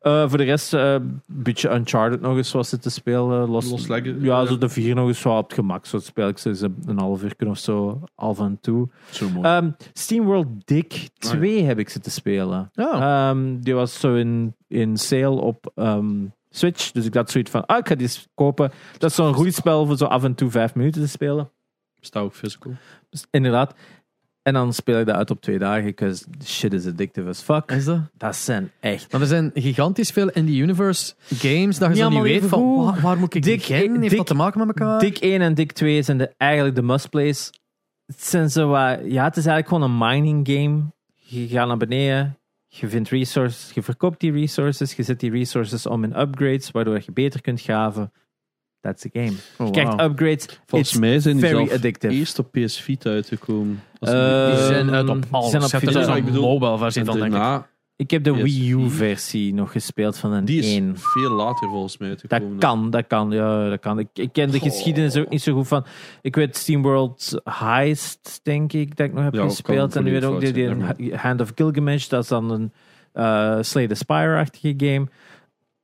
Eh, 0.00 0.28
voor 0.28 0.38
de 0.38 0.44
rest, 0.44 0.72
een 0.72 1.22
beetje 1.26 1.74
Uncharted 1.74 2.20
nog 2.20 2.36
eens 2.36 2.52
was 2.52 2.68
zitten 2.68 2.90
spelen. 2.90 3.48
Los, 3.48 3.70
Losleggen. 3.70 4.20
Ja, 4.20 4.46
zo 4.46 4.58
de 4.58 4.68
vier 4.68 4.94
nog 4.94 5.08
eens 5.08 5.20
zo 5.20 5.36
op 5.36 5.44
het 5.44 5.54
gemak. 5.54 5.86
Zo 5.86 5.98
speel 5.98 6.28
ik 6.28 6.38
ze 6.38 6.70
een 6.86 6.98
half 6.98 7.22
uur 7.22 7.48
of 7.48 7.58
zo 7.58 8.02
af 8.14 8.38
en 8.38 8.58
toe. 8.60 8.88
Zo 9.10 9.28
mooi. 9.28 9.46
Ehm 9.46 9.70
SteamWorld 9.92 10.46
Dick 10.64 11.08
2 11.18 11.62
heb 11.62 11.78
ik 11.78 11.88
zitten 11.88 12.12
spelen. 12.12 12.70
Ja. 12.72 13.30
Ehm, 13.30 13.60
die 13.60 13.74
was 13.74 14.00
zo 14.00 14.14
in, 14.14 14.54
in 14.68 14.96
sale 14.96 15.40
op 15.40 15.72
Switch. 16.50 16.90
Dus 16.90 17.06
ik 17.06 17.14
had 17.14 17.30
zoiets 17.30 17.50
van, 17.50 17.66
ah, 17.66 17.78
ik 17.78 17.88
ga 17.88 17.94
die 17.94 18.10
kopen. 18.34 18.72
Dat 18.98 19.10
is 19.10 19.16
zo'n 19.16 19.34
goed 19.34 19.54
spel 19.54 19.86
voor 19.86 19.96
zo 19.96 20.04
af 20.04 20.24
en 20.24 20.34
toe 20.34 20.50
vijf 20.50 20.74
minuten 20.74 21.02
te 21.02 21.08
spelen. 21.08 21.50
Bestaat 22.00 22.22
ook 22.22 22.34
physical. 22.34 22.72
Dus 23.10 23.26
inderdaad. 23.30 23.74
En 24.44 24.52
dan 24.52 24.72
speel 24.72 25.00
ik 25.00 25.06
dat 25.06 25.16
uit 25.16 25.30
op 25.30 25.40
twee 25.40 25.58
dagen, 25.58 25.84
because 25.84 26.24
shit 26.44 26.72
is 26.72 26.86
addictive 26.86 27.28
as 27.28 27.40
fuck. 27.40 27.70
Is 27.70 27.84
dat? 27.84 28.00
Dat 28.16 28.36
zijn 28.36 28.70
echt... 28.80 29.12
Maar 29.12 29.20
er 29.20 29.26
zijn 29.26 29.50
gigantisch 29.54 30.10
veel 30.10 30.28
in 30.30 30.44
die 30.44 30.62
universe 30.62 31.14
games 31.28 31.38
dat 31.38 31.48
je 31.48 31.54
Niet 31.54 31.78
zo 31.78 31.88
niet 31.88 32.00
allemaal 32.02 32.22
weet 32.22 32.44
van 32.44 32.84
waar, 32.84 33.00
waar 33.00 33.18
moet 33.18 33.34
ik 33.34 33.42
Dik- 33.42 33.56
beginnen? 33.58 33.98
Heeft 33.98 34.08
dik- 34.08 34.16
dat 34.18 34.26
te 34.26 34.34
maken 34.34 34.58
met 34.66 34.68
elkaar? 34.68 34.98
Dik 35.00 35.18
1 35.18 35.40
en 35.40 35.54
Dik 35.54 35.72
2 35.72 36.02
zijn 36.02 36.18
de, 36.18 36.34
eigenlijk 36.36 36.74
de 36.74 36.82
must-plays. 36.82 37.50
Het 38.06 38.24
zijn 38.24 38.50
zo 38.50 38.68
wat... 38.68 38.98
Ja, 39.04 39.24
het 39.24 39.36
is 39.36 39.46
eigenlijk 39.46 39.68
gewoon 39.68 39.82
een 39.82 39.98
mining 39.98 40.48
game. 40.48 40.82
Je 41.14 41.48
gaat 41.48 41.66
naar 41.68 41.76
beneden, 41.76 42.38
je 42.68 42.88
vindt 42.88 43.08
resources, 43.08 43.70
je 43.74 43.82
verkoopt 43.82 44.20
die 44.20 44.32
resources, 44.32 44.94
je 44.94 45.02
zet 45.02 45.20
die 45.20 45.30
resources 45.30 45.86
om 45.86 46.04
in 46.04 46.20
upgrades, 46.20 46.70
waardoor 46.70 47.00
je 47.04 47.12
beter 47.12 47.40
kunt 47.40 47.60
graven. 47.60 48.12
That's 48.84 49.02
the 49.02 49.10
game. 49.12 49.32
Oh, 49.58 49.66
Je 49.66 49.72
krijgt 49.72 49.90
wow. 49.94 50.10
upgrades. 50.10 50.60
Volgens 50.66 50.90
It's 50.90 51.00
mij 51.00 51.18
zijn 51.20 51.36
die 51.36 51.44
very 51.46 51.56
zelf 51.66 51.72
addictive. 51.72 52.14
eerst 52.14 52.38
op 52.38 52.52
PS 52.52 52.80
Vita 52.80 53.10
uitgekomen. 53.10 53.82
Als 53.98 54.10
Eh, 54.10 54.46
die- 54.46 54.54
Die 54.56 54.64
zijn 54.64 54.86
Ehm, 54.86 54.94
uit 54.94 55.08
op 55.08 55.24
alles. 55.30 55.50
zijn 55.50 55.62
op 55.62 55.68
ik 55.72 56.16
een 56.16 56.24
bedoel- 56.24 56.42
mobile 56.58 56.78
versie 56.78 57.00
en 57.00 57.06
van, 57.06 57.18
denk 57.18 57.34
ik. 57.34 57.62
Ik 57.96 58.10
heb 58.10 58.24
de 58.24 58.30
PS4. 58.32 58.42
Wii 58.42 58.70
U-versie 58.72 59.54
nog 59.54 59.72
gespeeld 59.72 60.16
van 60.18 60.32
een 60.32 60.44
die 60.44 60.58
is 60.58 60.72
1. 60.74 60.92
veel 60.96 61.30
later 61.30 61.68
volgens 61.68 61.98
mij 61.98 62.16
Dat 62.28 62.42
kan, 62.58 62.90
dat 62.90 63.06
kan, 63.06 63.30
ja, 63.30 63.68
dat 63.68 63.80
kan. 63.80 63.98
Ik, 63.98 64.08
ik 64.14 64.32
ken 64.32 64.50
de 64.50 64.58
geschiedenis 64.60 65.16
ook 65.16 65.28
niet 65.28 65.42
zo 65.42 65.54
goed 65.54 65.68
van. 65.68 65.84
Ik 66.22 66.34
weet 66.36 66.56
SteamWorld 66.56 67.40
Heist, 67.44 68.40
denk 68.42 68.72
ik, 68.72 68.96
dat 68.96 69.06
ik 69.06 69.12
nog 69.14 69.24
heb 69.24 69.34
Ja, 69.34 69.42
gespeeld. 69.42 69.96
En 69.96 70.04
nu 70.04 70.12
weet 70.12 70.24
ook 70.24 70.40
die, 70.40 70.52
die 70.52 71.14
Hand 71.16 71.40
of 71.40 71.52
Gilgamesh, 71.54 72.06
dat 72.08 72.22
is 72.22 72.28
dan 72.28 72.50
een 72.50 72.72
uh, 73.14 73.56
Slay 73.60 73.86
the 73.86 73.94
Spire-achtige 73.94 74.74
game. 74.76 75.06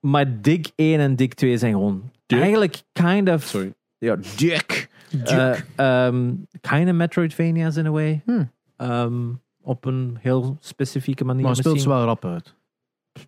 Maar 0.01 0.40
Dig 0.43 0.60
1 0.77 1.01
en 1.01 1.16
Dig 1.16 1.28
2 1.35 1.59
zijn 1.59 1.72
gewoon 1.72 2.10
Eigenlijk 2.39 2.82
kind 2.93 3.28
of... 3.28 3.43
Sorry. 3.43 3.74
Ja, 3.98 4.16
Dik. 4.36 4.89
Uh, 5.12 5.57
um, 5.77 6.47
kind 6.61 6.89
of 6.89 6.94
Metroidvania's 6.94 7.77
in 7.77 7.86
a 7.86 7.90
way. 7.90 8.23
Hmm. 8.24 8.51
Um, 8.77 9.40
op 9.62 9.85
een 9.85 10.19
heel 10.20 10.57
specifieke 10.61 11.24
manier. 11.24 11.43
Maar 11.43 11.51
het 11.51 11.61
speelt 11.61 11.81
ze 11.81 11.89
wel 11.89 12.05
rap 12.05 12.24
uit. 12.24 12.55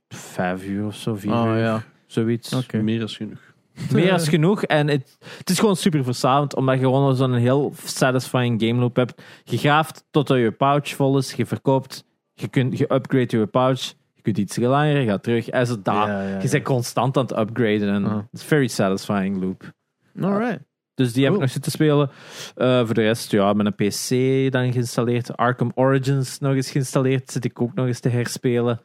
Vijf 0.08 0.64
uur 0.64 0.86
of 0.86 0.94
zo, 0.94 1.14
vier 1.14 1.32
Oh 1.32 1.46
uur. 1.46 1.56
ja. 1.56 1.82
Zoiets. 2.06 2.72
Meer 2.72 2.98
dan 2.98 3.08
genoeg. 3.08 3.40
Meer 3.92 4.12
als 4.12 4.28
genoeg. 4.28 4.62
En 4.62 4.88
het, 4.88 5.18
het 5.38 5.50
is 5.50 5.58
gewoon 5.58 5.76
super 5.76 6.04
verslavend, 6.04 6.54
omdat 6.54 6.74
je 6.74 6.80
gewoon 6.80 7.16
zo'n 7.16 7.34
heel 7.34 7.72
satisfying 7.84 8.62
game 8.62 8.80
loop 8.80 8.96
hebt. 8.96 9.22
Je 9.44 9.58
graaft 9.58 10.04
totdat 10.10 10.38
je 10.38 10.50
pouch 10.50 10.88
vol 10.88 11.18
is, 11.18 11.32
je 11.32 11.46
verkoopt, 11.46 12.04
je, 12.34 12.48
kunt, 12.48 12.78
je 12.78 12.92
upgrade 12.92 13.38
je 13.38 13.46
pouch, 13.46 13.94
je 14.22 14.32
kunt 14.32 14.38
iets 14.38 14.56
langer, 14.56 15.00
je 15.00 15.06
gaat 15.06 15.22
terug. 15.22 15.48
En 15.48 15.66
zo 15.66 15.76
daar. 15.82 16.08
Ja, 16.08 16.28
ja, 16.28 16.38
Je 16.42 16.48
bent 16.48 16.64
constant 16.64 17.16
aan 17.16 17.22
het 17.22 17.38
upgraden 17.38 17.88
en 17.88 18.04
het 18.04 18.26
is 18.32 18.42
very 18.42 18.66
satisfying 18.66 19.40
loop. 19.42 19.72
Alright. 20.20 20.60
Dus 20.94 21.12
die 21.12 21.24
heb 21.24 21.34
ik 21.34 21.40
nog 21.40 21.50
zitten 21.50 21.72
spelen. 21.72 22.10
Eh, 22.54 22.84
voor 22.84 22.94
de 22.94 23.02
rest, 23.02 23.30
ja, 23.30 23.52
met 23.52 23.66
een 23.66 23.74
PC 23.74 24.52
dan 24.52 24.72
geïnstalleerd. 24.72 25.36
Arkham 25.36 25.72
Origins 25.74 26.38
nog 26.38 26.54
eens 26.54 26.70
geïnstalleerd. 26.70 27.30
Zit 27.30 27.44
ik 27.44 27.60
ook 27.60 27.74
nog 27.74 27.86
eens 27.86 28.00
te 28.00 28.08
herspelen. 28.08 28.80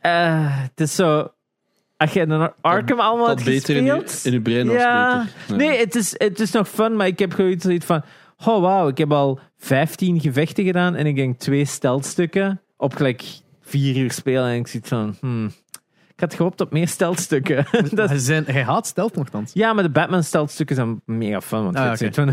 Eh, 0.00 0.62
het 0.62 0.80
is 0.80 0.94
zo... 0.94 1.32
Als 1.96 2.12
je 2.12 2.20
een 2.20 2.52
Arkham 2.60 3.00
allemaal 3.00 3.26
Dat 3.26 3.42
hebt 3.42 3.50
beter 3.50 3.76
in 3.76 3.84
je, 3.84 3.90
gespeeld... 3.90 4.24
in 4.24 4.32
je 4.32 4.40
brein 4.40 4.70
Ja. 4.70 5.26
Nee, 5.48 5.78
het 5.78 5.94
is, 5.94 6.14
het 6.18 6.40
is 6.40 6.50
nog 6.50 6.68
fun, 6.68 6.96
maar 6.96 7.06
ik 7.06 7.18
heb 7.18 7.32
gewoon 7.32 7.60
zoiets 7.60 7.86
van... 7.86 8.02
Oh, 8.46 8.60
wauw, 8.60 8.88
ik 8.88 8.98
heb 8.98 9.12
al 9.12 9.38
15 9.56 10.20
gevechten 10.20 10.64
gedaan 10.64 10.94
en 10.94 11.06
ik 11.06 11.16
denk 11.16 11.38
twee 11.38 11.64
steltstukken 11.64 12.60
op 12.76 12.94
gelijk 12.94 13.24
vier 13.64 13.96
uur 13.96 14.10
spelen. 14.12 14.48
En 14.50 14.54
ik 14.58 14.66
zit 14.66 14.88
van... 14.88 15.16
Hmm, 15.20 15.46
ik 16.14 16.20
had 16.20 16.34
gehoopt 16.34 16.60
op 16.60 16.72
meer 16.72 16.88
steltstukken. 16.88 17.66
dat, 17.94 18.08
Hij 18.08 18.18
zijn, 18.18 18.44
hij 18.44 18.62
haat 18.62 18.86
stealth 18.86 19.16
nogthans. 19.16 19.52
ja, 19.52 19.72
maar 19.72 19.82
de 19.84 19.90
Batman-steltstukken 19.90 20.76
zijn 20.76 21.00
mega 21.04 21.40
fun. 21.40 21.62
Want 21.64 21.76
Ah, 21.76 21.90
je 21.90 21.96
zit 21.96 22.14
van... 22.14 22.28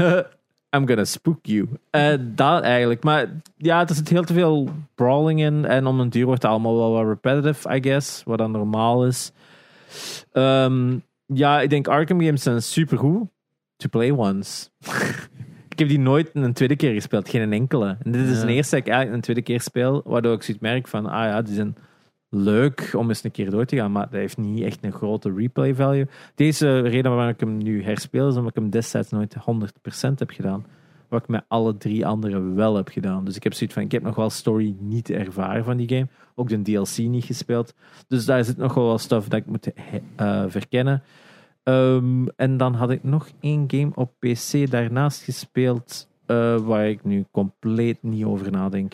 I'm 0.76 0.88
gonna 0.88 1.06
spook 1.06 1.46
you. 1.46 1.68
Eh, 1.90 2.14
dat 2.20 2.64
eigenlijk. 2.64 3.04
Maar 3.04 3.28
ja, 3.58 3.88
er 3.88 3.96
zit 3.96 4.10
heel 4.10 4.24
te 4.24 4.34
veel 4.34 4.70
brawling 4.96 5.42
in. 5.42 5.66
En 5.66 5.86
om 5.86 6.00
een 6.00 6.10
duur 6.10 6.26
wordt 6.26 6.42
het 6.42 6.52
allemaal 6.52 6.78
wel 6.78 6.92
wat 6.92 7.08
repetitive, 7.08 7.76
I 7.76 7.82
guess. 7.82 8.24
Wat 8.26 8.38
dan 8.38 8.52
normaal 8.52 9.06
is. 9.06 9.32
Ehm, 10.32 10.98
ja, 11.26 11.62
ik 11.62 11.70
denk 11.70 11.88
Arkham 11.88 12.22
games 12.22 12.44
zijn 12.44 12.62
supergoed. 12.62 13.30
To 13.78 13.90
play 13.90 14.12
once. 14.12 14.70
ik 15.82 15.88
heb 15.88 15.98
die 15.98 16.06
nooit 16.06 16.30
een 16.34 16.54
tweede 16.54 16.76
keer 16.76 16.94
gespeeld. 16.94 17.30
Geen 17.30 17.42
een 17.42 17.54
enkele. 17.54 17.98
En 18.04 18.12
dit 18.12 18.28
is 18.28 18.40
Ja. 18.40 18.46
de 18.46 18.54
eerste 18.54 18.76
dat 18.76 18.86
ik 18.86 18.92
eigenlijk 18.92 19.16
een 19.16 19.24
tweede 19.24 19.42
keer 19.42 19.62
speel. 19.62 20.02
Waardoor 20.06 20.34
ik 20.34 20.44
zoiets 20.44 20.64
merk 20.64 20.88
van... 20.88 21.06
Ah 21.06 21.24
ja, 21.24 21.42
die 21.42 21.56
zijn 21.56 21.76
leuk 22.30 22.94
om 22.98 23.10
eens 23.10 23.24
een 23.24 23.32
keer 23.32 23.50
door 23.50 23.66
te 23.66 23.76
gaan. 23.76 23.92
Maar 23.92 24.04
dat 24.10 24.20
heeft 24.20 24.38
niet 24.38 24.64
echt 24.64 24.84
een 24.84 24.92
grote 24.92 25.34
replay 25.34 25.76
value. 25.76 26.08
Deze 26.36 26.80
reden 26.80 27.12
waarom 27.12 27.34
ik 27.34 27.40
hem 27.40 27.58
nu 27.58 27.84
herspeel... 27.84 28.28
is 28.28 28.36
omdat 28.36 28.50
ik 28.50 28.62
hem 28.62 28.70
destijds 28.70 29.10
nooit 29.10 29.36
100% 29.36 30.14
heb 30.16 30.30
gedaan. 30.30 30.66
Wat 31.08 31.22
ik 31.22 31.28
met 31.28 31.44
alle 31.48 31.78
drie 31.78 32.06
anderen 32.06 32.56
wel 32.56 32.76
heb 32.76 32.88
gedaan. 32.88 33.26
Dus 33.26 33.36
ik 33.36 33.44
heb 33.44 33.54
zoiets 33.54 33.76
van... 33.76 33.84
Ik 33.84 33.92
heb 33.92 34.04
nog 34.04 34.16
wel 34.16 34.30
story 34.30 34.76
niet 34.80 35.10
ervaren 35.10 35.64
van 35.64 35.78
die 35.78 35.88
game. 35.90 36.08
Ook 36.36 36.50
de 36.50 36.62
DLC 36.62 36.98
niet 36.98 37.26
gespeeld. 37.26 37.74
Dus 38.08 38.26
daar 38.26 38.44
zit 38.44 38.58
nog 38.58 38.74
wel 38.74 38.88
wat 38.88 39.02
stuff 39.02 39.28
dat 39.28 39.40
ik 39.40 39.46
moet 39.46 39.72
eh, 40.16 40.44
verkennen. 40.48 41.04
Ehm, 41.64 42.26
en 42.36 42.58
dan 42.58 42.74
had 42.74 42.90
ik 42.90 43.04
nog 43.04 43.28
één 43.40 43.64
game 43.68 43.92
op 43.96 44.12
PC 44.20 44.72
daarnaast 44.72 45.24
gespeeld... 45.24 46.08
eh, 46.26 46.58
waar 46.58 46.90
ik 46.90 47.04
nu 47.04 47.26
compleet 47.32 47.98
niet 48.04 48.26
over 48.26 48.52
nadenk. 48.52 48.94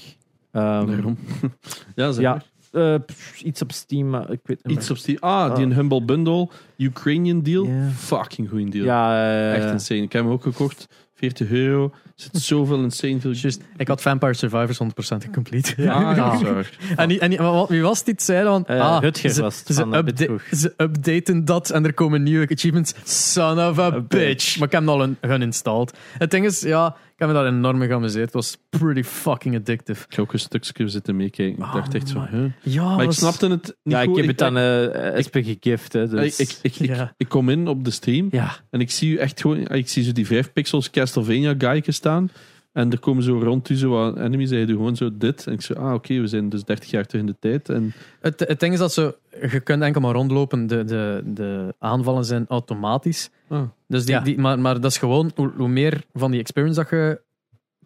Daarom. 0.52 1.18
ja, 1.96 2.12
zeg 2.12 2.22
ja, 2.24 2.42
eh, 2.72 2.96
iets 3.44 3.62
op 3.62 3.72
Steam, 3.72 4.10
maar 4.10 4.32
ik 4.32 4.40
weet 4.44 4.66
niet 4.66 4.78
Iets 4.78 4.90
op 4.90 4.98
Steam. 4.98 5.18
Ah, 5.20 5.56
die 5.56 5.66
een 5.66 5.74
Humble 5.74 6.04
Bundle. 6.04 6.50
Ukrainian 6.78 7.42
deal. 7.42 7.70
Fucking 7.94 8.50
goeie 8.50 8.70
deal. 8.70 8.86
Ja, 8.86 9.26
eh, 9.26 9.54
Echt 9.54 9.72
insane. 9.72 10.02
Ik 10.02 10.14
heb 10.14 10.24
hem 10.24 10.32
ook 10.32 10.42
gekocht. 10.44 10.88
40 11.18 11.50
euro. 11.52 11.84
Er 11.84 12.12
zit 12.16 12.38
zoveel 12.42 12.84
insane 12.84 13.20
veel... 13.20 13.32
Just, 13.32 13.62
ik 13.78 13.88
had 13.88 14.02
Vampire 14.02 14.34
Survivors 14.34 14.80
100% 15.28 15.30
complete. 15.32 15.74
Ah, 15.78 15.84
ja, 15.86 16.16
Ja. 16.16 16.38
sorry. 16.46 16.66
En, 16.96 17.08
die- 17.08 17.20
en 17.20 17.30
die- 17.30 17.40
wie 17.68 17.82
was 17.82 18.04
dit? 18.04 18.24
Zei 18.24 18.44
dan, 18.44 18.66
Eh, 18.66 18.80
ah, 18.82 19.02
Rutger 19.02 19.30
ze, 19.30 19.42
was 19.42 19.60
het 19.66 19.76
ze, 19.76 19.82
upda- 19.84 20.74
updaten 20.78 21.46
dat 21.46 21.70
en 21.70 21.86
er 21.86 21.94
komen 21.94 22.24
nieuwe 22.24 22.48
achievements. 22.50 22.94
Son 23.34 23.60
of 23.60 23.80
a 23.80 23.84
A 23.86 23.92
bitch. 23.92 24.08
bitch. 24.08 24.58
Maar 24.58 24.66
ik 24.68 24.74
heb 24.74 24.82
hem 24.82 24.90
al 24.90 25.04
een, 25.04 25.18
geïnstalleerd. 25.22 25.98
Het 26.18 26.32
ding 26.32 26.46
is, 26.46 26.62
ja, 26.62 26.96
ik 27.18 27.24
heb 27.26 27.36
me 27.36 27.42
daar 27.42 27.54
enorm 27.54 27.78
mee 27.78 27.88
geamuseerd. 27.88 28.26
Het 28.26 28.34
was 28.34 28.58
pretty 28.70 29.04
fucking 29.04 29.56
addictive. 29.56 30.06
Ik 30.10 30.12
heb 30.16 30.20
ook 30.20 30.34
een 30.34 30.40
stukje 30.40 30.88
zitten 30.88 31.16
meekijken. 31.16 31.66
Ik 31.66 31.72
dacht 31.74 31.94
echt 31.94 32.10
zo... 32.10 32.18
man. 32.18 32.28
Huh? 32.28 32.52
Ja, 32.62 32.96
Maar 32.96 33.06
ik 33.06 33.12
snapte 33.12 33.48
het 33.48 33.64
niet 33.84 33.94
ja, 33.96 34.02
ik 34.02 34.08
goed. 34.08 34.18
heb 34.18 34.28
het 34.28 34.42
aan 34.42 34.58
uh, 34.58 35.14
Espe 35.14 35.44
gegift. 35.44 35.94
Hè, 35.94 36.08
dus. 36.08 36.40
ik, 36.40 36.50
ik, 36.50 36.58
ik, 36.62 36.80
ik, 36.80 36.96
Ja. 36.96 37.14
ik 37.18 37.30
kom 37.30 37.50
in 37.50 37.68
op 37.68 37.84
de 37.84 37.92
stream 37.92 38.28
ja, 38.32 38.56
en 38.70 38.80
ik 38.80 38.92
zie 38.92 39.12
u 39.14 39.18
echt 39.18 39.42
gewoon... 39.42 39.68
Ik 39.68 39.90
zie 39.90 40.04
zo 40.04 40.12
die 40.12 40.26
5 40.26 40.54
pixels 40.54 40.90
Castlevania 40.90 41.56
guyken 41.58 41.94
staan. 41.94 42.30
En 42.78 42.92
er 42.92 43.00
komen 43.00 43.24
zo 43.24 43.40
rond 43.40 43.70
u 43.70 43.76
zo 43.76 43.90
wat 43.90 44.18
enemies. 44.18 44.52
En 44.52 44.58
je 44.58 44.66
doet 44.66 44.76
gewoon 44.76 44.96
zo 44.96 45.10
dit. 45.18 45.48
En 45.48 45.54
ik 45.54 45.62
zo, 45.62 45.74
ah 45.74 45.94
oké, 45.94 46.20
we 46.20 46.28
zijn 46.28 46.50
dus 46.50 46.64
30 46.64 46.90
jaar 46.90 47.06
terug 47.06 47.22
in 47.22 47.28
de 47.28 47.36
tijd. 47.40 47.70
En 47.70 47.94
Het, 48.20 48.40
het 48.40 48.60
ding 48.60 48.74
is 48.74 48.80
dat 48.80 48.94
ze, 48.94 49.16
je 49.52 49.60
kunt 49.60 49.82
enkel 49.84 50.02
maar 50.02 50.14
rondlopen. 50.14 50.68
De, 50.68 50.84
de, 50.84 51.22
de 51.26 51.76
aanvallen 51.80 52.26
zijn 52.26 52.46
automatisch. 52.48 53.30
ah, 53.48 53.62
Dus 53.88 54.06
die, 54.06 54.16
Ja. 54.16 54.22
die, 54.22 54.38
maar, 54.40 54.60
maar 54.60 54.82
dat 54.82 54.92
is 54.92 54.98
gewoon, 54.98 55.32
hoe, 55.36 55.52
hoe 55.58 55.68
meer 55.68 56.04
van 56.14 56.32
die 56.32 56.40
experience 56.40 56.80
dat 56.80 56.90
je 56.90 57.22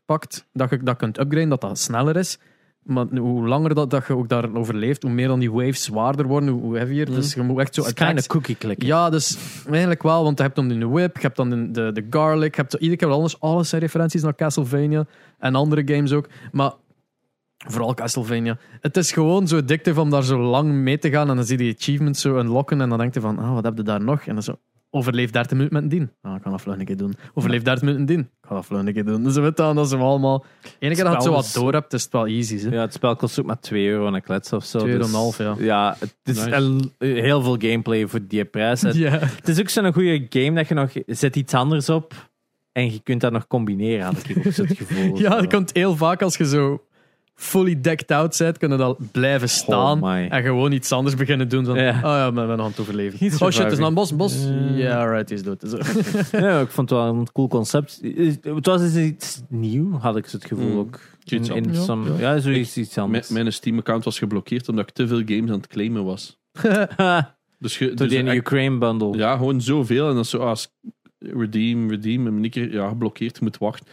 pakt, 0.06 0.48
dat 0.54 0.70
je 0.70 0.84
dat 0.84 0.98
kunt 0.98 1.20
upgraden, 1.20 1.50
dat 1.50 1.62
dat 1.62 1.80
sneller 1.80 2.16
is. 2.16 2.40
Maar 2.82 3.06
hoe 3.06 3.48
langer 3.48 3.76
dat, 3.76 3.90
dat 3.90 4.08
je 4.08 4.16
ook 4.16 4.30
daar 4.30 4.54
overleeft, 4.54 5.04
hoe 5.04 5.12
meer 5.12 5.28
dan 5.28 5.40
die 5.40 5.52
waves 5.52 5.84
zwaarder 5.84 6.28
worden, 6.28 6.50
hoe, 6.50 6.78
heavier. 6.78 7.10
Mm. 7.10 7.16
Dus 7.16 7.34
je 7.34 7.42
moet 7.42 7.60
echt 7.60 7.74
zo... 7.74 7.84
het 7.84 8.18
of 8.18 8.28
cookie 8.28 8.56
click. 8.58 8.84
Ja, 8.84 9.10
dus 9.10 9.38
eigenlijk 9.70 10.04
wel, 10.04 10.24
want 10.24 10.38
je 10.38 10.44
hebt 10.44 10.56
dan 10.56 10.68
de 10.68 10.88
whip, 10.88 11.16
je 11.16 11.22
hebt 11.22 11.36
dan 11.36 11.50
de, 11.50 11.72
de, 11.72 11.92
de 11.92 12.08
garlic, 12.10 12.56
je 12.56 12.62
hebt 12.62 12.72
zo, 12.72 12.78
iedere 12.78 12.98
keer 13.00 13.10
alles, 13.10 13.40
alles 13.40 13.70
zijn 13.70 13.82
referenties 13.82 14.22
naar 14.22 14.36
Castlevania 14.36 15.06
en 15.40 15.56
andere 15.56 15.96
games 15.96 16.12
ook. 16.12 16.28
Maar 16.52 16.72
vooral 17.58 17.94
Castlevania. 17.94 18.58
Het 18.82 18.98
is 18.98 19.12
gewoon 19.12 19.48
zo 19.48 19.58
addictief 19.58 19.98
om 19.98 20.10
daar 20.10 20.24
zo 20.24 20.40
lang 20.40 20.72
mee 20.72 20.98
te 20.98 21.10
gaan 21.10 21.30
en 21.30 21.36
dan 21.36 21.46
zie 21.46 21.58
je 21.58 21.64
die 21.64 21.76
achievements 21.78 22.22
zo 22.22 22.38
unlocken 22.38 22.82
en 22.82 22.90
dan 22.90 22.98
denk 22.98 23.14
je 23.14 23.20
van, 23.20 23.40
ah, 23.40 23.54
wat 23.54 23.64
heb 23.64 23.78
je 23.78 23.84
daar 23.84 24.04
nog? 24.04 24.22
En 24.26 24.34
dan 24.34 24.44
zo, 24.44 24.56
overleef 24.94 25.30
30 25.32 25.52
minuten 25.52 25.74
met 25.74 25.84
een 25.84 25.90
dien. 25.90 26.12
Ah, 26.22 26.36
ik 26.36 26.42
kan 26.42 26.52
dat 26.52 26.62
vlug 26.62 26.78
een 26.80 26.86
keer 26.86 26.98
doen. 26.98 27.14
Overleef 27.34 27.62
30 27.62 27.84
minuten 27.84 28.02
met 28.02 28.10
een 28.10 28.16
dien. 28.16 28.26
Ik 28.26 28.48
kan 28.48 28.56
dat 28.56 28.66
vlug 28.66 28.86
een 28.86 28.94
keer 28.94 29.06
doen. 29.06 29.24
Dus 29.24 29.36
weet 29.36 29.56
dan, 29.58 29.76
dat 29.76 29.86
is 29.86 29.92
allemaal... 29.94 30.46
Eén 30.80 30.94
keer 30.94 31.04
dat 31.04 31.14
je 31.14 31.22
zo 31.22 31.32
wat 31.32 31.52
door 31.54 31.74
hebt, 31.74 31.94
is 31.94 32.04
het 32.04 32.12
wel 32.12 32.26
easy. 32.28 32.60
Hè? 32.60 32.70
Ja, 32.76 32.82
het 32.82 32.94
spel 32.94 33.16
kost 33.16 33.40
ook 33.40 33.46
maar 33.46 33.60
2 33.60 33.88
euro 33.88 34.08
en 34.08 34.14
een 34.14 34.22
klets 34.22 34.54
of 34.54 34.66
zo. 34.66 34.80
2,5 34.80 34.86
dus- 34.98 35.40
euro, 35.40 35.56
ja. 35.60 35.66
Ja, 35.66 35.96
het 36.00 36.16
is 36.24 36.36
Nice. 36.46 36.56
een- 36.56 36.92
heel 36.98 37.42
veel 37.42 37.56
gameplay 37.60 38.08
voor 38.08 38.20
die 38.28 38.46
prijs. 38.46 38.82
Het, 38.82 38.96
Ja. 38.96 39.10
het 39.20 39.48
is 39.48 39.60
ook 39.60 39.70
zo'n 39.70 39.94
goede 39.94 40.26
game 40.30 40.52
dat 40.54 40.68
je 40.68 40.74
nog 40.74 40.92
zet 41.06 41.36
iets 41.36 41.54
anders 41.54 41.90
op 41.90 42.30
en 42.72 42.92
je 42.92 43.00
kunt 43.00 43.22
dat 43.22 43.32
nog 43.32 43.48
combineren, 43.48 44.06
had 44.06 44.24
ik 44.30 44.38
ook 44.48 44.54
zo 44.54 44.64
het 44.64 44.78
gevoel. 44.78 45.18
Ja, 45.22 45.30
dat 45.30 45.48
komt 45.54 45.74
heel 45.74 45.96
vaak 45.96 46.22
als 46.22 46.38
je 46.38 46.46
zo 46.48 46.82
fully 47.42 47.82
decked 47.82 48.12
out 48.12 48.38
bent, 48.38 48.58
kunnen 48.58 48.78
dat 48.78 48.98
blijven 49.12 49.50
staan 49.50 50.04
Oh 50.04 50.12
my. 50.12 50.28
en 50.30 50.44
gewoon 50.44 50.72
iets 50.72 50.92
anders 50.92 51.16
beginnen 51.16 51.50
doen. 51.50 51.66
Van, 51.66 51.76
Ja. 51.80 51.90
Oh 51.96 52.02
ja, 52.02 52.34
we 52.34 52.40
zijn 52.46 52.60
aan 52.60 52.70
het 52.70 52.80
overleven. 52.80 53.20
He's 53.20 53.42
oh 53.42 53.50
shit, 53.50 53.64
het 53.64 53.72
is 53.72 53.78
nou 53.78 53.90
een 53.90 53.94
bos, 53.96 54.16
bos. 54.16 54.44
Ja. 54.44 54.76
Ja, 54.78 55.06
right, 55.06 55.32
is 55.32 55.44
dood. 55.44 55.64
Zo. 55.68 55.78
Ja, 56.38 56.60
ik 56.60 56.70
vond 56.70 56.90
het 56.90 57.00
wel 57.00 57.08
een 57.08 57.28
cool 57.32 57.48
concept. 57.48 58.00
Het 58.42 58.66
was 58.66 58.82
dus 58.82 58.96
iets 58.96 59.42
nieuw, 59.50 59.98
had 60.00 60.16
ik 60.18 60.26
het 60.26 60.46
gevoel 60.46 60.70
Mm. 60.70 60.78
ook. 60.80 61.00
In, 61.24 61.44
in 61.44 61.52
anders. 61.52 61.86
some- 61.86 62.18
ja, 62.18 62.40
zoiets 62.40 62.78
iets 62.78 62.96
mijn, 62.96 63.06
anders. 63.08 63.30
mijn 63.30 63.54
Steam-account 63.54 64.04
was 64.04 64.18
geblokkeerd 64.18 64.70
omdat 64.70 64.88
ik 64.90 64.94
te 64.96 65.08
veel 65.08 65.22
games 65.26 65.50
aan 65.50 65.58
het 65.58 65.68
claimen 65.68 66.04
was. 66.04 66.38
Dus, 67.60 67.78
je, 67.78 67.88
Door 67.88 67.96
dus 67.96 68.10
die 68.10 68.24
echt- 68.24 68.36
Ukraine 68.36 68.78
bundle. 68.78 69.18
Ja, 69.18 69.36
gewoon 69.38 69.62
zoveel. 69.62 70.10
En 70.10 70.16
dan 70.16 70.26
zo, 70.26 70.38
ah, 70.38 70.56
s- 70.56 70.72
redeem, 71.20 71.90
redeem. 71.90 72.28
En 72.28 72.44
een 72.44 72.50
keer 72.50 72.72
ja, 72.74 72.88
geblokkeerd, 72.88 73.36
je 73.38 73.44
moet 73.44 73.58
wachten. 73.58 73.86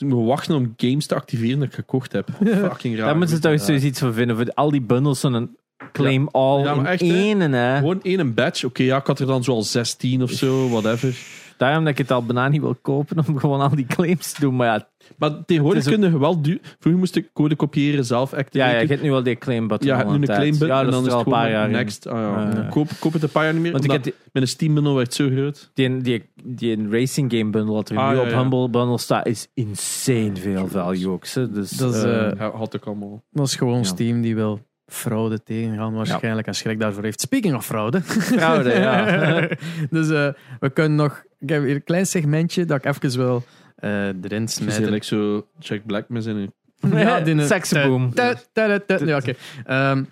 Dus 0.00 0.08
ik 0.08 0.14
moet 0.14 0.26
wachten 0.26 0.54
om 0.54 0.74
games 0.76 1.06
te 1.06 1.14
activeren 1.14 1.58
dat 1.58 1.68
ik 1.68 1.74
gekocht 1.74 2.12
heb. 2.12 2.28
Fucking 2.44 2.96
raar. 2.96 3.06
Daar 3.06 3.16
moeten 3.16 3.36
ze 3.36 3.42
toch 3.42 3.60
zoiets 3.60 3.98
van 3.98 4.14
vinden. 4.14 4.36
Voor 4.36 4.50
al 4.54 4.70
die 4.70 4.80
bundles 4.80 5.20
zo'n 5.20 5.56
claim 5.92 6.28
all 6.32 6.62
Ja, 6.62 6.74
maar 6.74 6.84
in 6.84 6.90
echt, 6.90 7.02
één. 7.02 7.40
Hè. 7.52 7.78
Gewoon 7.78 8.02
één 8.02 8.34
batch. 8.34 8.64
Oké, 8.64 8.82
ja, 8.82 8.96
ik 8.96 9.06
had 9.06 9.20
er 9.20 9.26
dan 9.26 9.44
zoal 9.44 9.62
16 9.62 10.22
of 10.22 10.30
zo, 10.30 10.68
whatever. 10.68 11.16
Daarom 11.60 11.84
dat 11.84 11.92
ik 11.92 11.98
het 11.98 12.10
al 12.10 12.24
bijna 12.24 12.48
niet 12.48 12.60
wil 12.60 12.76
kopen, 12.82 13.26
om 13.28 13.38
gewoon 13.38 13.60
al 13.60 13.74
die 13.74 13.86
claims 13.86 14.32
te 14.32 14.40
doen. 14.40 14.56
Maar 14.56 14.66
ja, 14.66 14.88
Maar 15.18 15.44
tegenwoordig 15.46 15.84
kun 15.84 16.00
je 16.02 16.18
wel... 16.18 16.42
du- 16.42 16.60
Vroeger 16.78 17.00
moest 17.00 17.16
ik 17.16 17.30
code 17.32 17.56
kopiëren, 17.56 18.04
zelf 18.04 18.30
ja, 18.30 18.36
activeren. 18.36 18.72
ja 18.74 18.80
je 18.80 18.86
hebt 18.86 19.02
nu 19.02 19.10
wel 19.10 19.22
die 19.22 19.36
claim 19.36 19.68
button. 19.68 19.88
Ja, 19.88 20.02
nu 20.04 20.14
een 20.14 20.20
claim 20.24 20.50
button 20.50 20.66
Ja, 20.68 20.78
en 20.78 20.84
dat 20.84 20.92
dan 20.94 21.00
is 21.00 21.06
het 21.06 21.14
al 21.14 21.20
een 21.20 21.32
paar 21.32 21.50
jaar 21.50 21.68
next. 21.70 22.06
Ah, 22.06 22.18
ja. 22.18 22.50
Ja, 22.50 22.50
ja. 22.62 22.68
Koop, 22.70 22.88
koop 23.00 23.12
het 23.12 23.22
een 23.22 23.28
paar 23.30 23.44
jaar 23.44 23.52
niet 23.52 23.62
meer, 23.62 23.72
Want 23.72 23.84
ik 23.84 23.90
heb 23.90 24.02
die, 24.02 24.14
mijn 24.32 24.48
Steam 24.48 24.74
bundle 24.74 24.94
werd 24.94 25.14
zo 25.14 25.28
groot. 25.28 25.70
die, 25.74 25.96
die, 26.00 26.30
die 26.44 26.88
racing 26.90 27.32
game 27.32 27.50
bundle 27.50 27.74
dat 27.74 27.88
er 27.90 27.96
Ah, 27.98 28.08
nu 28.10 28.14
ja, 28.16 28.20
op 28.22 28.28
ja. 28.28 28.38
Humble 28.40 28.68
Bundle 28.70 28.98
staat, 28.98 29.26
is 29.26 29.48
insane 29.54 30.36
veel 30.36 30.66
value 30.68 31.08
ook. 31.08 31.26
hè. 31.26 31.50
Dus, 31.50 31.70
Dat 31.70 31.94
is, 31.94 32.02
Ja, 32.02 32.50
had 32.50 32.74
ik 32.74 32.84
allemaal. 32.86 33.22
Dat 33.30 33.46
is 33.46 33.56
gewoon 33.56 33.76
Ja. 33.78 33.82
Steam 33.84 34.20
die 34.20 34.34
wil 34.34 34.60
fraude 34.86 35.42
tegengaan 35.42 35.92
waarschijnlijk 35.94 36.46
en 36.46 36.54
schrik 36.54 36.80
daarvoor 36.80 37.02
heeft. 37.02 37.20
Speaking 37.20 37.54
of 37.54 37.64
fraude. 37.66 38.00
fraude, 38.02 38.70
ja. 38.72 39.48
dus 39.90 40.10
eh, 40.10 40.28
we 40.60 40.70
kunnen 40.70 40.94
nog... 40.94 41.22
Ik 41.40 41.48
heb 41.48 41.62
hier 41.64 41.74
een 41.74 41.84
klein 41.84 42.06
segmentje 42.06 42.64
dat 42.64 42.76
ik 42.76 42.84
even 42.84 43.18
wil 43.18 43.42
eh, 43.76 43.90
erin 44.06 44.14
Het 44.22 44.32
is 44.48 44.54
smijten. 44.54 44.66
eigenlijk 44.68 45.04
zo 45.04 45.46
Jack 45.58 45.86
Black 45.86 46.08
met 46.08 46.22
zijn... 46.22 46.52
die- 47.24 47.40
Seksboom. 47.46 48.14
Ta- 48.14 48.34
ta- 48.52 48.78
ta- 48.78 48.96
ta- 48.98 49.04
Ja, 49.06 49.16
oké. 49.16 49.32
Ehm, 49.64 50.04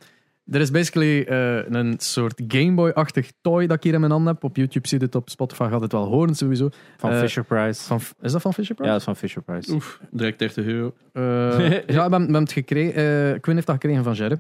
Er 0.50 0.60
is 0.60 0.70
basically 0.70 1.22
eh, 1.22 1.68
een 1.68 1.94
soort 1.98 2.42
Gameboy-achtig 2.48 3.30
toy 3.40 3.66
dat 3.66 3.76
ik 3.76 3.82
hier 3.82 3.94
in 3.94 4.00
mijn 4.00 4.12
hand 4.12 4.26
heb. 4.26 4.44
Op 4.44 4.56
YouTube 4.56 4.88
zie 4.88 4.98
je 4.98 5.05
het, 5.05 5.14
op 5.14 5.30
Spotify 5.30 5.68
gaat 5.70 5.80
het 5.80 5.92
wel 5.92 6.05
horen 6.06 6.34
sowieso. 6.34 6.68
Van 6.96 7.10
Eh, 7.10 7.18
Fisher 7.18 7.44
Price. 7.44 7.84
Van, 7.84 8.00
is 8.20 8.32
dat 8.32 8.42
van 8.42 8.55
Fisher 8.55 8.74
ja, 8.78 8.82
Price? 8.82 8.90
dat 8.90 8.98
is 8.98 9.05
van 9.05 9.16
Fisher 9.16 9.42
Price. 9.42 9.72
Oef, 9.72 10.00
direct 10.10 10.38
30 10.38 10.64
euro. 10.66 10.94
Eh, 11.12 11.22
ja, 11.70 12.09
we 12.09 12.14
hebben 12.14 12.34
het 12.34 12.52
gekregen. 12.52 12.94
eh 12.94 13.40
Quinn 13.40 13.55
heeft 13.56 13.66
dat 13.66 13.76
gekregen 13.80 14.05
van 14.05 14.12
Jerry. 14.14 14.36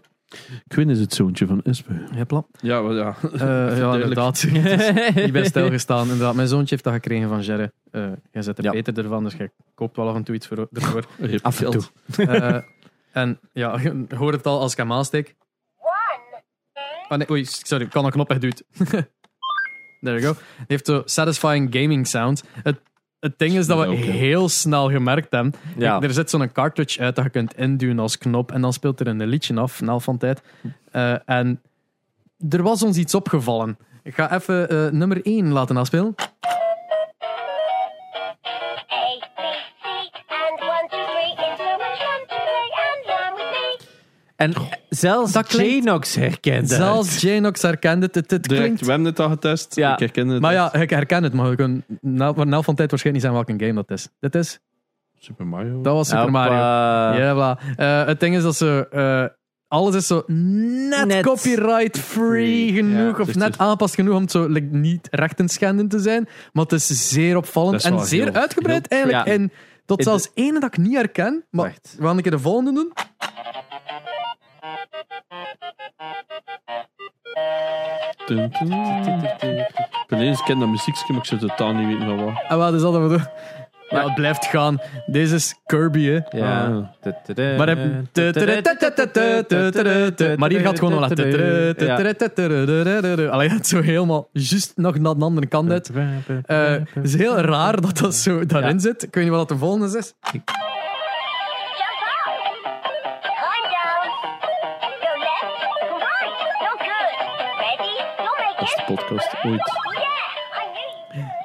Quinn 0.68 0.90
is 0.90 1.00
het 1.00 1.14
zoontje 1.14 1.46
van 1.46 1.62
Espe. 1.62 1.92
Hepla. 2.14 2.44
Ja, 2.60 2.82
wel, 2.82 2.96
ja. 2.96 3.16
Eh, 3.32 3.78
ja, 3.78 3.94
inderdaad. 3.94 4.46
Niet 5.14 5.32
bij 5.32 5.44
stilgestaan. 5.44 6.02
Inderdaad, 6.02 6.34
mijn 6.34 6.48
zoontje 6.48 6.68
heeft 6.70 6.84
dat 6.84 6.92
gekregen 6.92 7.28
van 7.28 7.40
Jerry. 7.40 7.70
Eh 7.90 8.06
jij 8.32 8.42
zet 8.42 8.58
er 8.58 8.64
Ja. 8.64 8.70
beter 8.70 8.98
ervan, 8.98 9.24
dus 9.24 9.34
jij 9.34 9.50
koopt 9.74 9.96
wel 9.96 10.08
af 10.08 10.14
en 10.14 10.24
toe 10.24 10.34
iets 10.34 10.46
voor, 10.46 10.68
ervoor. 10.72 11.06
Af 11.42 11.60
en. 11.60 11.80
Eh, 12.16 12.60
en 13.12 13.40
ja, 13.52 13.80
je 13.80 14.06
hoort 14.16 14.34
het 14.34 14.46
al 14.46 14.60
als 14.60 14.72
ik 14.72 14.78
hem 14.78 14.92
aansteek. 14.92 15.36
Ah, 17.08 17.18
nee, 17.18 17.30
oei, 17.30 17.44
sorry, 17.44 17.84
ik 17.84 17.90
kan 17.90 18.04
een 18.04 18.10
knop 18.10 18.28
wegduwt. 18.28 18.62
There 20.00 20.20
you 20.20 20.22
go. 20.22 20.32
Die 20.32 20.64
heeft 20.66 20.86
zo 20.86 21.02
satisfying 21.04 21.74
gaming 21.74 22.06
sound. 22.06 22.44
Het, 22.62 22.80
het 23.20 23.38
ding 23.38 23.54
is 23.54 23.66
dat 23.66 23.86
we 23.86 23.94
heel 23.94 24.48
snel 24.48 24.90
gemerkt 24.90 25.30
hebben. 25.30 25.54
Ja. 25.76 26.00
Er 26.00 26.12
zit 26.12 26.30
zo'n 26.30 26.52
cartridge 26.52 27.00
uit 27.00 27.16
dat 27.16 27.24
je 27.24 27.30
kunt 27.30 27.54
induwen 27.54 27.98
als 27.98 28.18
knop 28.18 28.52
en 28.52 28.60
dan 28.60 28.72
speelt 28.72 29.00
er 29.00 29.06
een 29.06 29.26
liedje 29.26 29.60
af, 29.60 29.80
na 29.80 29.98
van 29.98 30.18
tijd. 30.18 30.42
Eh, 30.90 31.28
en 31.28 31.60
er 32.48 32.62
was 32.62 32.82
ons 32.82 32.96
iets 32.96 33.14
opgevallen. 33.14 33.78
Ik 34.02 34.14
ga 34.14 34.32
even 34.32 34.68
eh, 34.68 34.92
nummer 34.92 35.20
1 35.22 35.52
laten 35.52 35.76
afspelen. 35.76 36.14
En 44.38 44.52
zelfs 44.88 45.32
Dat 45.32 45.46
klinkt- 45.46 45.84
Janox 45.84 46.14
herkent 46.14 46.60
het. 46.70 46.78
Zelfs 46.78 47.20
Janox 47.20 47.62
herkende 47.62 48.06
het. 48.06 48.14
Het, 48.14 48.30
het 48.30 48.42
Direct, 48.42 48.62
klinkt 48.64 48.80
we 48.80 48.86
hebben 48.90 49.06
het 49.08 49.20
al 49.20 49.28
getest. 49.28 49.74
Ja. 49.74 49.92
Ik 49.92 49.98
herken 49.98 50.28
het. 50.28 50.40
Maar 50.40 50.52
ja, 50.52 50.74
ik 50.74 50.90
herken 50.90 51.22
het, 51.22 51.32
maar 51.32 51.50
we 51.50 51.56
kunnen 51.56 51.84
na, 52.00 52.32
van 52.34 52.74
tijd 52.74 52.90
waarschijnlijk 52.90 53.12
niet 53.12 53.20
zijn 53.22 53.32
welke 53.32 53.52
game 53.64 53.74
dat 53.74 53.90
is. 53.90 54.08
Dit 54.20 54.34
is, 54.34 54.58
Super 55.18 55.46
Mario. 55.46 55.80
dat 55.82 55.94
was 55.94 56.08
Super 56.08 56.22
Hoppa. 56.22 56.48
Mario. 56.48 57.22
Ja, 57.22 57.34
voilà. 57.56 57.76
Eh, 57.76 58.04
het 58.06 58.20
ding 58.20 58.36
is 58.36 58.42
dat 58.42 58.56
ze, 58.56 58.86
eh, 58.90 59.24
alles 59.68 59.94
is 59.94 60.06
zo 60.06 60.22
net, 60.26 61.06
Net. 61.06 61.22
copyright-free 61.22 62.72
genoeg, 62.72 63.14
Ja, 63.16 63.20
of 63.20 63.26
dus 63.26 63.36
net 63.36 63.46
het- 63.48 63.58
aanpast 63.58 63.94
genoeg 63.94 64.14
om 64.14 64.22
het 64.22 64.30
zo 64.30 64.46
like, 64.46 64.66
niet 64.76 65.08
rechten 65.10 65.88
te 65.88 65.98
zijn. 65.98 66.28
Maar 66.52 66.62
het 66.64 66.72
is 66.72 67.08
zeer 67.08 67.36
opvallend 67.36 67.76
is 67.76 67.84
en 67.84 67.94
wel 67.94 68.04
zeer 68.04 68.24
heel- 68.24 68.32
uitgebreid 68.32 68.86
heel- 68.88 68.98
eigenlijk. 68.98 69.26
Ja. 69.26 69.32
En 69.34 69.52
tot 69.86 69.98
In 69.98 70.04
zelfs 70.04 70.30
ene 70.34 70.60
dat 70.60 70.74
ik 70.74 70.78
niet 70.78 70.94
herken. 70.94 71.44
Maar 71.50 71.64
Wacht. 71.64 71.94
we 71.98 72.04
gaan 72.06 72.16
een 72.16 72.22
keer 72.22 72.30
de 72.32 72.38
volgende 72.38 72.72
doen. 72.72 72.92
Ik 78.30 80.06
ben 80.08 80.18
eens 80.20 80.42
ken 80.42 80.58
dat 80.58 80.68
muziekje, 80.68 81.04
maar 81.12 81.18
ik 81.18 81.24
zou 81.24 81.40
totaal 81.40 81.74
niet 81.74 81.86
weten 81.86 82.06
van 82.06 82.24
wat. 82.24 82.34
En 82.48 82.58
wat 82.58 82.74
is 82.74 82.80
dat 82.80 82.92
dat 82.92 83.02
we 83.02 83.08
doen? 83.08 83.26
Ja, 83.88 84.04
het 84.04 84.14
blijft 84.14 84.46
gaan. 84.46 84.78
Deze 85.06 85.34
is 85.34 85.54
Kirby, 85.66 86.04
hè. 86.06 86.12
Ja. 86.38 86.64
Ah. 86.64 87.56
Maar, 87.56 87.68
heb- 87.68 87.78
maar 90.38 90.48
hier 90.50 90.58
gaat 90.60 90.78
gewoon 90.78 90.92
wel. 91.00 91.08
Ja. 91.86 91.96
Allee, 93.30 93.48
het 93.48 93.66
zo 93.66 93.80
helemaal 93.80 94.28
juist 94.32 94.72
nog 94.76 94.98
naar 94.98 95.14
de 95.14 95.24
andere 95.24 95.46
kant 95.46 95.70
uit. 95.70 95.90
Eh, 96.46 96.70
het 96.94 97.04
is 97.04 97.16
heel 97.16 97.36
raar 97.38 97.80
dat 97.80 97.98
dat 97.98 98.14
zo 98.14 98.46
daarin 98.46 98.80
zit. 98.80 99.02
Ik 99.02 99.14
weet 99.14 99.24
niet 99.24 99.32
wat 99.32 99.48
dat 99.48 99.58
de 99.58 99.64
volgende 99.64 99.98
is. 99.98 100.14
Beste 108.76 108.82
podcast 108.94 109.34
ooit. 109.44 109.72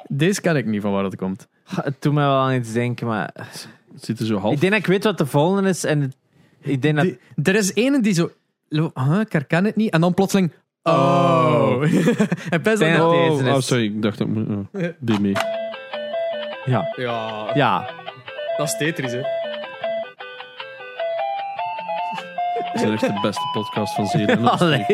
Deze 0.08 0.40
ken 0.40 0.56
ik 0.56 0.66
niet 0.66 0.82
van 0.82 0.92
waar 0.92 1.02
dat 1.02 1.16
komt. 1.16 1.48
Het 1.82 2.02
doet 2.02 2.12
mij 2.12 2.24
wel 2.24 2.36
aan 2.38 2.52
iets 2.54 2.72
denken, 2.72 3.06
maar... 3.06 3.30
Het 3.34 4.04
zit 4.04 4.20
er 4.20 4.26
zo 4.26 4.38
half. 4.38 4.52
Ik 4.54 4.60
denk 4.60 4.72
dat 4.72 4.80
ik 4.80 4.86
weet 4.86 5.04
wat 5.04 5.18
de 5.18 5.26
volgende 5.26 5.68
is 5.68 5.84
en 5.84 6.00
het- 6.00 6.16
ik 6.60 6.82
denk 6.82 6.96
dat... 6.96 7.04
Die- 7.04 7.18
er 7.42 7.54
is 7.54 7.74
ene 7.74 8.00
die 8.00 8.12
zo. 8.14 8.30
Huh, 8.68 9.20
ik 9.20 9.32
herken 9.32 9.64
het 9.64 9.76
niet. 9.76 9.92
En 9.92 10.00
dan 10.00 10.14
plotseling. 10.14 10.52
Oh. 10.82 11.82
en 12.50 12.62
best 12.62 12.78
dat 12.78 12.78
wel. 12.78 13.10
deze 13.10 13.30
Oh, 13.32 13.40
is- 13.46 13.54
oh, 13.54 13.60
sorry, 13.60 13.84
ik 13.84 14.02
dacht 14.02 14.18
dat 14.18 14.28
ik. 14.28 14.36
Oh, 14.36 14.84
die 14.98 15.20
mee. 15.20 15.32
Ja. 16.64 16.92
Ja, 16.96 17.50
Ja. 17.54 17.90
dat 18.56 18.66
is 18.66 18.76
Tetris, 18.76 19.12
hè? 19.12 19.20
Het 22.72 22.82
is 22.82 22.90
echt 22.90 23.00
de 23.00 23.18
beste 23.22 23.48
podcast 23.52 23.94
van 23.94 24.06
Zeden. 24.06 24.28
en 24.38 24.48
Allee. 24.48 24.84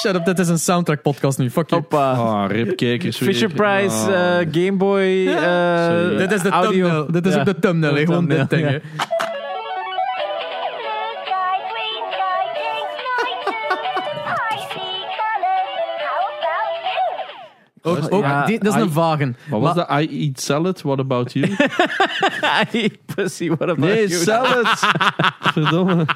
Shut 0.00 0.14
up, 0.14 0.24
dit 0.24 0.38
is 0.38 0.48
een 0.48 0.58
soundtrack 0.58 1.02
podcast 1.02 1.38
nu. 1.38 1.50
Fuck 1.50 1.70
you. 1.70 1.80
Hoppa. 1.80 2.12
Ah, 2.12 2.48
weer. 2.48 3.12
Fisher 3.12 3.48
Price, 3.52 3.96
Ah. 4.16 4.40
eh, 4.40 4.46
Game 4.52 4.72
Boy, 4.72 5.26
eh, 5.26 5.34
Sorry. 5.86 6.16
Dit 6.16 6.32
is 6.32 6.42
de 6.42 6.48
audio. 6.48 6.86
thumbnail. 6.88 7.06
Dit 7.12 7.26
is 7.26 7.34
Ja. 7.34 7.38
ook 7.40 7.44
de 7.46 7.58
thumbnail. 7.58 7.94
hè. 7.94 8.04
Gewoon 8.04 8.28
dit 8.28 8.50
ding. 8.50 8.66
hè. 8.68 8.78
Ook, 17.82 17.98
ook, 18.12 18.22
Ja, 18.22 18.44
die- 18.46 18.58
dat 18.58 18.74
is 18.76 18.80
een 18.82 18.90
vagen. 18.92 19.36
Wat 19.48 19.60
was 19.60 19.74
dat? 19.74 19.90
I 19.90 20.26
eat 20.28 20.40
salad, 20.40 20.82
what 20.82 20.98
about 20.98 21.32
you? 21.32 21.56
I 22.74 22.90
pussy, 23.14 23.46
what 23.48 23.60
about 23.62 23.78
Nee, 23.78 24.08
you? 24.08 24.22
salad! 24.22 24.66
Verdomme. 25.52 26.06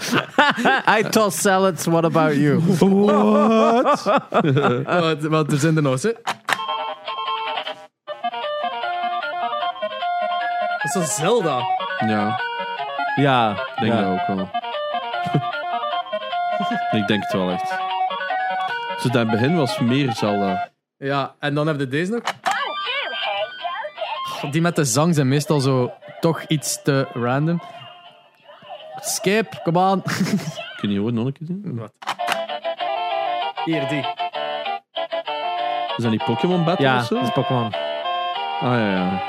I 0.98 1.02
toss 1.10 1.40
salads, 1.40 1.84
what 1.86 2.04
about 2.04 2.34
you? 2.34 2.60
What? 2.78 4.02
Wat, 4.84 5.22
wat 5.22 5.52
er 5.52 5.58
zijn 5.58 5.76
er 5.76 5.82
nog, 5.82 6.02
hè? 6.02 6.12
Dat 10.82 10.84
is 10.84 10.92
zo 10.92 11.22
Zelda. 11.22 11.58
Ja, 12.06 12.40
Ja, 13.16 13.50
ik 13.50 13.80
denk 13.80 13.92
ja. 13.92 14.00
dat 14.00 14.10
ook 14.20 14.26
wel. 14.36 14.48
ik 17.00 17.06
denk 17.06 17.22
het 17.22 17.32
wel 17.32 17.50
echt. 17.50 17.74
Dus 19.02 19.12
dat 19.12 19.30
begin 19.30 19.56
was 19.56 19.78
meer 19.78 20.12
Zelda. 20.12 20.68
Ja, 21.04 21.34
en 21.38 21.54
dan 21.54 21.66
heb 21.66 21.78
je 21.78 21.88
deze 21.88 22.12
nog. 22.12 22.20
Get 24.40 24.52
Die 24.52 24.60
met 24.62 24.76
de 24.76 24.84
zang 24.84 25.14
zijn 25.14 25.28
meestal 25.28 25.60
zo 25.60 25.92
toch 26.20 26.42
iets 26.42 26.82
te 26.82 27.06
random. 27.12 27.60
Skip, 28.96 29.60
kom 29.62 29.78
aan. 29.78 30.02
Kun 30.80 30.90
je 30.90 30.94
gewoon 30.96 31.14
nog 31.14 31.26
een 31.26 31.32
keer 31.32 31.46
zien? 31.46 31.62
Wat? 31.78 31.92
Hier, 33.64 33.88
die. 33.88 34.04
Is 35.96 36.02
dat 36.02 36.10
niet 36.10 36.24
Pokémon 36.24 36.64
Battle 36.64 36.86
Ja, 36.86 36.96
of 36.96 37.04
zo? 37.04 37.14
dat 37.14 37.24
is 37.24 37.32
Pokémon. 37.32 37.64
Ah 37.64 37.72
ja, 38.60 38.90
ja. 38.90 39.22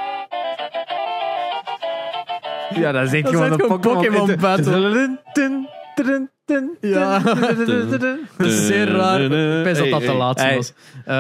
Ja, 2.69 2.91
dat 2.91 3.03
is 3.03 3.13
echt 3.13 3.23
Dat 3.23 3.31
gewoon 3.33 3.51
een 3.51 3.79
Pokémon 3.79 4.35
battle. 4.35 5.17
Ja. 6.45 6.67
Ja. 6.81 7.19
Dat 8.37 8.47
is 8.47 8.65
zeer 8.67 8.87
raar. 8.91 9.21
Ik 9.21 9.63
wist 9.63 9.79
dat 9.81 9.89
dat 9.89 10.01
de 10.01 10.13
laatste 10.13 10.47
Hey. 10.47 10.55
was. 10.55 10.73
Eh, 11.05 11.15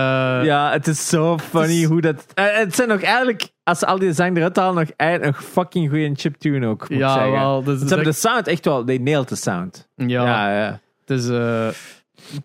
Ja, 0.45 0.71
het 0.71 0.87
is 0.87 1.07
zo 1.09 1.37
funny 1.37 1.83
hoe 1.83 2.01
dat... 2.01 2.25
Eh, 2.33 2.45
het 2.51 2.75
zijn 2.75 2.87
nog 2.87 3.01
eigenlijk, 3.01 3.49
als 3.63 3.79
ze 3.79 3.85
al 3.85 3.99
die 3.99 4.13
zang 4.13 4.37
eruit 4.37 4.55
halen, 4.55 4.75
nog 4.75 4.89
eigenlijk 4.97 5.31
nog 5.37 5.45
fucking 5.45 5.89
goede 5.89 6.11
chiptune 6.15 6.67
ook, 6.67 6.81
moet 6.81 6.89
ik 6.91 6.97
Ja, 6.97 7.13
zeggen. 7.13 7.31
wel. 7.31 7.59
Is 7.67 7.79
Ze 7.79 7.85
hebben 7.87 8.03
de 8.05 8.11
sound 8.11 8.47
echt 8.47 8.65
wel... 8.65 8.83
They 8.83 8.97
nailed 8.97 9.27
the 9.27 9.35
sound. 9.35 9.87
ja, 9.95 10.05
Ja, 10.25 10.57
ja. 10.57 10.79
het 11.05 11.19
is 11.19 11.29
eh, 11.29 11.67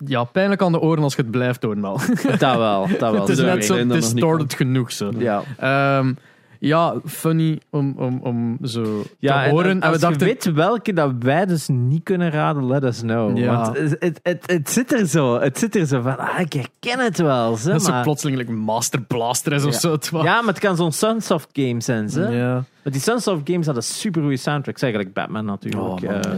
ja, 0.07 0.25
pijnlijk 0.25 0.63
aan 0.63 0.73
de 0.73 0.81
oren 0.81 1.03
als 1.03 1.15
je 1.15 1.23
het 1.23 1.31
blijft 1.31 1.63
horen 1.63 1.85
al. 1.85 2.01
Dat 2.39 2.57
wel, 2.57 2.89
dat 2.99 3.13
wel. 3.13 3.15
het 3.21 3.29
is 3.29 3.37
Sorry. 3.37 3.53
net 3.55 3.65
zo 3.65 3.75
Ik 3.75 3.79
ben 3.79 3.91
er 3.91 3.95
nog 3.97 4.05
niet 4.05 4.13
distorted 4.13 4.55
genoeg. 4.55 4.93
Zo. 4.93 5.11
Ja. 5.19 5.43
Ehm, 5.59 6.13
ja, 6.61 6.95
funny 7.07 7.61
om, 7.71 7.95
om, 7.97 8.21
om 8.23 8.59
zo 8.63 9.03
Ja, 9.19 9.39
te 9.39 9.45
en 9.45 9.51
horen. 9.51 9.81
En, 9.81 9.93
we 9.93 9.99
dachten, 9.99 10.19
je 10.19 10.25
weet 10.25 10.45
welke 10.45 10.93
dat 10.93 11.13
wij 11.19 11.47
dus 11.47 11.69
niet 11.69 12.03
kunnen 12.03 12.31
raden, 12.31 12.67
let 12.67 12.85
us 12.85 13.01
know. 13.01 13.39
Ja. 13.39 13.57
Want 13.57 13.79
het, 13.79 13.97
het, 13.99 14.21
het, 14.23 14.51
het 14.51 14.71
zit 14.71 14.93
er 14.93 15.07
zo. 15.07 15.41
Het 15.41 15.59
zit 15.59 15.77
er 15.77 15.87
zo 15.87 16.01
van, 16.01 16.19
ah, 16.19 16.41
ik 16.41 16.53
herken 16.53 17.05
het 17.05 17.19
wel. 17.19 17.57
Ze, 17.57 17.71
dat 17.71 17.83
zo 17.83 17.91
maar... 17.91 18.03
plotseling 18.03 18.39
like 18.39 18.53
Master 18.53 19.01
Blaster 19.03 19.53
is 19.53 19.65
of 19.65 19.75
zo. 19.75 19.97
Ja, 20.11 20.41
maar 20.41 20.55
het 20.55 20.59
kan 20.59 20.77
zo'n 20.77 20.93
Sunsoft 20.93 21.49
game 21.53 21.81
zijn. 21.81 22.11
Ze. 22.11 22.21
Ja. 22.21 22.53
Want 22.83 22.95
die 22.95 23.01
Sunsoft 23.01 23.41
games 23.45 23.67
hadden 23.67 23.85
super 23.85 24.21
goede 24.23 24.37
soundtracks. 24.37 24.83
Eigenlijk 24.83 25.15
Batman 25.15 25.45
natuurlijk. 25.45 25.85
Oh, 25.85 26.01
man, 26.01 26.21
Eh. 26.23 26.31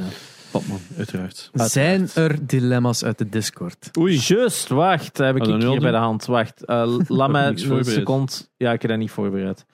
Batman, 0.53 0.79
uiteraard. 0.97 1.51
Zijn 1.55 2.09
er 2.15 2.47
dilemma's 2.47 3.05
uit 3.05 3.19
de 3.19 3.29
Discord? 3.29 3.91
Oei. 3.99 4.17
Just, 4.17 4.69
wacht. 4.69 5.19
Heb 5.19 5.37
ik 5.37 5.47
nu 5.47 5.53
hier 5.53 5.69
bij 5.69 5.77
de 5.79 5.81
doen? 5.81 5.95
hand. 5.95 6.27
Wacht. 6.27 6.65
eh, 6.65 6.95
laat 7.09 7.31
mij 7.31 7.49
niks 7.49 7.63
een 7.63 7.69
voorbereid. 7.69 7.97
seconde. 7.97 8.33
Ja, 8.57 8.73
ik 8.73 8.83
heb 8.83 8.91
dat 8.91 9.01
niet 9.01 9.11
voorbereid. 9.11 9.65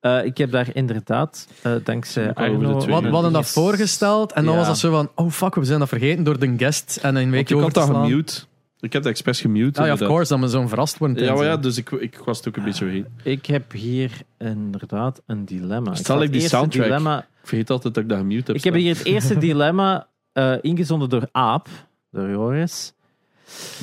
Eh, 0.00 0.24
ik 0.24 0.38
heb 0.38 0.50
daar 0.50 0.68
inderdaad, 0.72 1.48
eh, 1.62 1.72
dankzij 1.84 2.28
Ook 2.30 2.38
al 2.38 2.44
over 2.46 2.58
de 2.60 2.66
Arno... 2.66 2.78
twee 2.80 2.94
Wat, 2.94 3.02
we 3.02 3.08
hadden 3.10 3.32
dat 3.32 3.46
voorgesteld 3.50 4.32
en 4.32 4.44
dan 4.44 4.52
Ja. 4.52 4.58
was 4.58 4.68
dat 4.68 4.78
zo 4.78 4.90
van, 4.90 5.10
oh 5.14 5.30
fuck, 5.30 5.54
we 5.54 5.64
zijn 5.64 5.78
dat 5.78 5.88
vergeten 5.88 6.24
door 6.24 6.38
de 6.38 6.54
guest 6.56 6.98
en 7.02 7.08
een 7.08 7.14
Want 7.14 7.30
weekje 7.30 7.54
ik 7.54 7.60
over 7.60 7.62
had 7.62 7.72
te 7.72 7.78
dat 7.80 7.88
slaan. 7.88 8.08
gemute. 8.10 8.40
Ik 8.80 8.92
heb 8.92 9.02
dat 9.02 9.10
expres 9.12 9.40
gemute. 9.40 9.80
Ah 9.80 9.86
ja, 9.86 9.92
of 9.92 10.00
inderdaad. 10.00 10.08
course, 10.08 10.32
dat 10.32 10.40
we 10.40 10.48
zo'n 10.48 10.68
verrast 10.68 10.98
worden. 10.98 11.24
Ja, 11.24 11.34
maar 11.34 11.44
ja, 11.44 11.56
dus 11.56 11.76
ik, 11.76 11.90
ik 11.90 12.18
was 12.24 12.38
het 12.38 12.48
ook 12.48 12.56
een 12.56 12.64
beetje 12.64 12.84
vergeten. 12.84 13.12
Ik 13.22 13.46
heb 13.46 13.72
hier 13.72 14.10
inderdaad 14.38 15.22
een 15.26 15.44
dilemma. 15.44 15.94
Stel 15.94 16.16
ik 16.16 16.22
het 16.22 16.32
die 16.32 16.40
eerste 16.40 16.56
soundtrack. 16.56 16.84
Dilemma, 16.84 17.26
vergeet 17.50 17.70
altijd 17.70 17.94
dat 17.94 18.02
ik 18.02 18.08
dat 18.08 18.18
gemute 18.18 18.46
heb. 18.52 18.56
ik 18.56 18.64
heb 18.64 18.72
staan. 18.72 18.84
hier 18.86 18.96
het 18.96 19.06
eerste 19.06 19.38
dilemma 19.48 20.08
eh, 20.32 20.54
ingezonden 20.60 21.08
door 21.08 21.28
Aap, 21.32 21.68
door 22.10 22.28
Joris. 22.28 22.92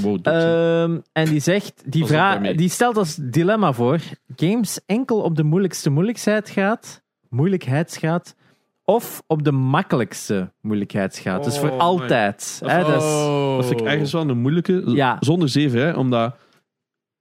Wow, 0.01 0.19
Ehm, 0.27 0.97
en 1.11 1.25
die 1.25 1.39
zegt, 1.39 1.83
die, 1.85 2.05
vraag, 2.05 2.41
die 2.55 2.69
stelt 2.69 2.97
als 2.97 3.15
dilemma 3.15 3.73
voor: 3.73 3.99
games 4.35 4.79
enkel 4.85 5.21
op 5.21 5.35
de 5.35 5.43
moeilijkste 5.43 5.89
moeilijkheidsgraad, 5.89 7.03
moeilijkheidsgraad 7.29 8.35
of 8.83 9.23
op 9.27 9.43
de 9.43 9.51
makkelijkste 9.51 10.51
moeilijkheidsgraad. 10.61 11.43
dus 11.43 11.57
voor 11.59 11.69
Oh, 11.69 11.79
altijd. 11.79 12.61
Hè, 12.65 12.81
Oh. 12.83 13.55
Dat 13.55 13.65
vind 13.65 13.79
ik 13.79 13.85
ergens 13.87 14.11
wel 14.11 14.29
een 14.29 14.37
moeilijke. 14.37 14.83
z- 14.85 14.93
Ja. 14.93 15.17
Zonder 15.19 15.49
zeven, 15.49 15.79
hè, 15.81 15.91
omdat 15.93 16.35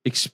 ik 0.03 0.27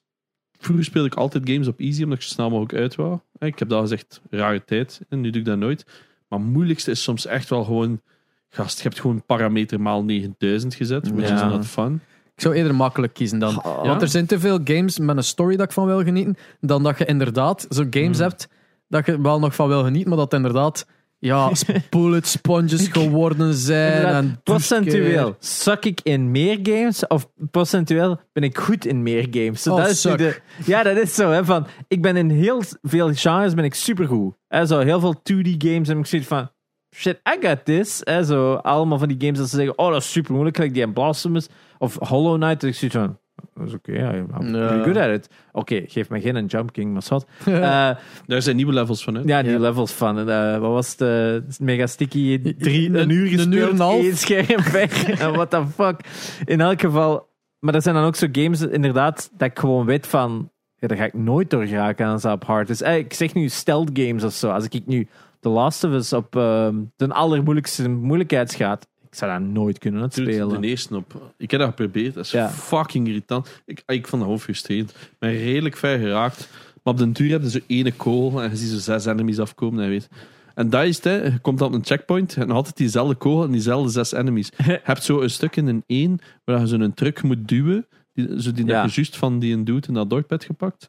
vroeger 0.62 0.84
speelde 0.84 1.08
ik 1.08 1.14
altijd 1.14 1.50
games 1.50 1.68
op 1.68 1.80
easy, 1.80 2.02
omdat 2.02 2.18
ik 2.18 2.24
zo 2.24 2.28
snel 2.30 2.50
mogelijk 2.50 2.74
uit 2.74 2.94
wou. 2.94 3.18
Hè, 3.38 3.46
Ik 3.46 3.58
heb 3.58 3.68
dat 3.68 3.80
gezegd, 3.80 4.20
rare 4.30 4.64
tijd. 4.64 5.00
En 5.08 5.20
nu 5.20 5.30
doe 5.30 5.40
ik 5.40 5.46
dat 5.46 5.58
nooit. 5.58 5.84
Maar 6.28 6.38
het 6.38 6.48
moeilijkste 6.48 6.90
is 6.90 7.02
soms 7.02 7.26
echt 7.26 7.48
wel 7.50 7.64
gewoon. 7.64 8.00
Gast, 8.48 8.76
je 8.76 8.82
hebt 8.82 9.00
gewoon 9.00 9.22
parameter 9.26 9.80
maal 9.80 10.04
9000 10.04 10.74
gezet. 10.74 11.08
Which 11.12 11.28
Ja. 11.28 11.34
is 11.34 11.40
not 11.52 11.66
fun. 11.66 12.00
Ik 12.34 12.40
zou 12.42 12.54
eerder 12.54 12.74
makkelijk 12.74 13.14
kiezen 13.14 13.38
dan. 13.38 13.54
Want 13.62 14.02
er 14.02 14.08
zijn 14.08 14.26
te 14.26 14.40
veel 14.40 14.58
games 14.64 14.98
met 14.98 15.16
een 15.16 15.24
story 15.24 15.56
dat 15.56 15.66
ik 15.66 15.72
van 15.72 15.86
wil 15.86 16.02
genieten, 16.02 16.36
dan 16.60 16.82
dat 16.82 16.98
je 16.98 17.04
inderdaad 17.04 17.66
zo'n 17.68 17.86
games 17.90 18.18
Hmm. 18.18 18.26
hebt 18.28 18.48
dat 18.88 19.06
je 19.06 19.20
wel 19.20 19.38
nog 19.38 19.54
van 19.54 19.68
wil 19.68 19.82
genieten, 19.84 20.08
maar 20.08 20.18
dat 20.18 20.32
inderdaad 20.32 20.86
ja, 21.22 21.50
bullet 21.90 22.26
sponges 22.26 22.88
geworden 22.88 23.54
zijn. 23.54 24.04
En 24.04 24.40
procentueel 24.42 25.36
zak 25.38 25.84
ik 25.84 26.00
in 26.02 26.30
meer 26.30 26.58
games 26.62 27.06
of 27.06 27.28
procentueel 27.50 28.20
ben 28.32 28.42
ik 28.42 28.58
goed 28.58 28.86
in 28.86 29.02
meer 29.02 29.26
games? 29.30 29.66
Oh, 29.66 29.76
dat 29.76 29.88
is 29.88 30.00
de, 30.00 30.40
ja, 30.64 30.82
dat 30.82 30.96
is 30.96 31.14
zo. 31.14 31.30
Hè, 31.30 31.44
van, 31.44 31.66
ik 31.88 32.02
ben 32.02 32.16
in 32.16 32.30
heel 32.30 32.62
veel 32.82 33.14
genres 33.14 33.54
ben 33.54 33.64
ik 33.64 33.74
supergoed. 33.74 34.34
Hè, 34.48 34.66
zo, 34.66 34.78
heel 34.78 35.00
veel 35.00 35.14
2D 35.16 35.56
games 35.58 35.88
en 35.88 35.98
ik 35.98 36.06
zoiets 36.06 36.28
van 36.28 36.50
shit, 36.96 37.20
I 37.28 37.46
got 37.46 37.64
this. 37.64 38.00
Hè, 38.04 38.24
zo, 38.24 38.54
allemaal 38.54 38.98
van 38.98 39.08
die 39.08 39.20
games 39.20 39.38
dat 39.38 39.48
ze 39.48 39.56
zeggen, 39.56 39.78
oh 39.78 39.90
dat 39.90 40.02
is 40.02 40.12
super 40.12 40.32
moeilijk, 40.32 40.56
gelijk 40.56 40.74
die 40.74 40.82
in 40.82 40.92
Blasphemous 40.92 41.48
of 41.78 41.96
Hollow 42.08 42.34
Knight. 42.34 42.60
Dat 42.60 42.70
ik 42.70 42.76
zoiets 42.76 42.96
van, 42.96 43.18
dat 43.54 43.66
is 43.66 43.74
oké, 43.74 43.92
I'm 43.92 44.28
I'm 44.40 44.52
pretty 44.52 44.82
good 44.84 44.96
at 44.96 45.08
it. 45.08 45.28
Oké, 45.52 45.82
geef 45.86 46.08
me 46.10 46.20
geen 46.20 46.36
een 46.36 46.46
Jump 46.46 46.72
King, 46.72 46.92
maar 46.92 47.02
zat. 47.02 47.26
Daar 48.26 48.42
zijn 48.42 48.56
nieuwe 48.56 48.72
levels 48.72 49.04
van. 49.04 49.14
Hè. 49.14 49.22
ja, 49.24 49.38
Ja. 49.38 49.58
levels 49.58 49.92
van. 49.92 50.28
Eh, 50.30 50.58
wat 50.58 50.70
was 50.70 50.90
het? 50.96 51.00
eh, 51.00 51.66
Mega 51.66 51.86
Sticky. 51.86 52.54
Drie, 52.58 52.88
Een- 52.88 52.94
een 52.94 53.10
uur 53.10 53.22
een 53.22 53.28
gespeeld. 53.38 53.54
uur 53.54 53.80
en 53.80 54.04
een 54.06 54.16
scherm 54.16 54.62
weg. 54.72 55.18
What 55.32 55.50
the 55.50 55.64
fuck. 55.74 56.00
In 56.44 56.60
elk 56.60 56.80
geval. 56.80 57.30
Maar 57.58 57.74
er 57.74 57.82
zijn 57.82 57.94
dan 57.94 58.04
ook 58.04 58.16
zo 58.16 58.26
games, 58.32 58.60
inderdaad, 58.60 59.30
dat 59.36 59.48
ik 59.50 59.58
gewoon 59.58 59.86
weet 59.86 60.06
van. 60.06 60.50
Ja, 60.76 60.88
daar 60.88 60.96
ga 60.96 61.04
ik 61.04 61.14
nooit 61.14 61.50
door 61.50 61.66
geraken 61.66 62.06
als 62.06 62.22
dat 62.22 62.32
op 62.34 62.44
hard 62.44 62.70
is. 62.70 62.82
Eh, 62.82 62.96
ik 62.96 63.12
zeg 63.12 63.34
nu 63.34 63.48
stealth 63.48 63.90
games 63.92 64.24
of 64.24 64.32
zo. 64.32 64.50
Als 64.50 64.64
ik 64.68 64.86
nu 64.86 65.08
The 65.40 65.48
Last 65.48 65.84
of 65.84 65.92
Us 65.92 66.12
op 66.12 66.36
ehm, 66.36 66.74
de 66.96 67.08
allermoeilijkste 67.08 67.88
moeilijkheidsgraad. 67.88 68.88
Ik 69.12 69.18
zou 69.18 69.32
dat 69.32 69.50
nooit 69.50 69.78
kunnen 69.78 70.00
Dude, 70.10 70.30
spelen. 70.32 70.60
De 70.60 70.66
eerste 70.66 70.96
op. 70.96 71.32
Ik 71.38 71.50
heb 71.50 71.60
dat 71.60 71.68
geprobeerd. 71.68 72.14
Dat 72.14 72.24
is 72.24 72.30
Ja. 72.30 72.48
fucking 72.50 73.06
irritant. 73.06 73.62
Ik, 73.66 73.82
ik 73.86 74.06
vond 74.06 74.10
dat 74.10 74.20
gewoon 74.22 74.40
frustrerend. 74.40 74.90
Ik 74.90 75.10
ben 75.18 75.30
redelijk 75.36 75.76
ver 75.76 75.98
geraakt. 75.98 76.48
Maar 76.82 76.92
op 76.92 76.98
den 76.98 77.12
duur 77.12 77.30
heb 77.30 77.42
je 77.42 77.50
zo 77.50 77.58
ene 77.66 77.92
kogel 77.92 78.42
en 78.42 78.50
je 78.50 78.56
ziet 78.56 78.68
zo 78.70 78.78
zes 78.78 79.04
enemies 79.06 79.38
afkomen. 79.38 79.84
En, 79.84 79.88
weet. 79.90 80.08
en 80.54 80.70
dat 80.70 80.84
is 80.84 80.96
het. 80.96 81.04
Hè. 81.04 81.22
Je 81.24 81.38
komt 81.38 81.60
op 81.60 81.72
een 81.72 81.84
checkpoint 81.84 82.36
en 82.36 82.50
altijd 82.50 82.76
diezelfde 82.76 83.14
kogel 83.14 83.44
en 83.44 83.50
diezelfde 83.50 83.90
zes 83.90 84.12
enemies. 84.12 84.50
Je 84.66 84.80
hebt 84.82 85.02
zo 85.04 85.20
een 85.20 85.30
stuk 85.30 85.56
in 85.56 85.66
een 85.66 85.84
één 85.86 86.18
waar 86.44 86.60
je 86.60 86.66
zo'n 86.66 86.94
truck 86.94 87.22
moet 87.22 87.48
duwen. 87.48 87.86
Die, 88.14 88.42
zo 88.42 88.52
die 88.52 88.66
Ja. 88.66 88.86
juist 88.86 89.16
van 89.16 89.38
die 89.38 89.54
een 89.54 89.64
doet 89.64 89.88
in 89.88 89.94
dat 89.94 90.10
dorp 90.10 90.30
hebt 90.30 90.44
gepakt. 90.44 90.88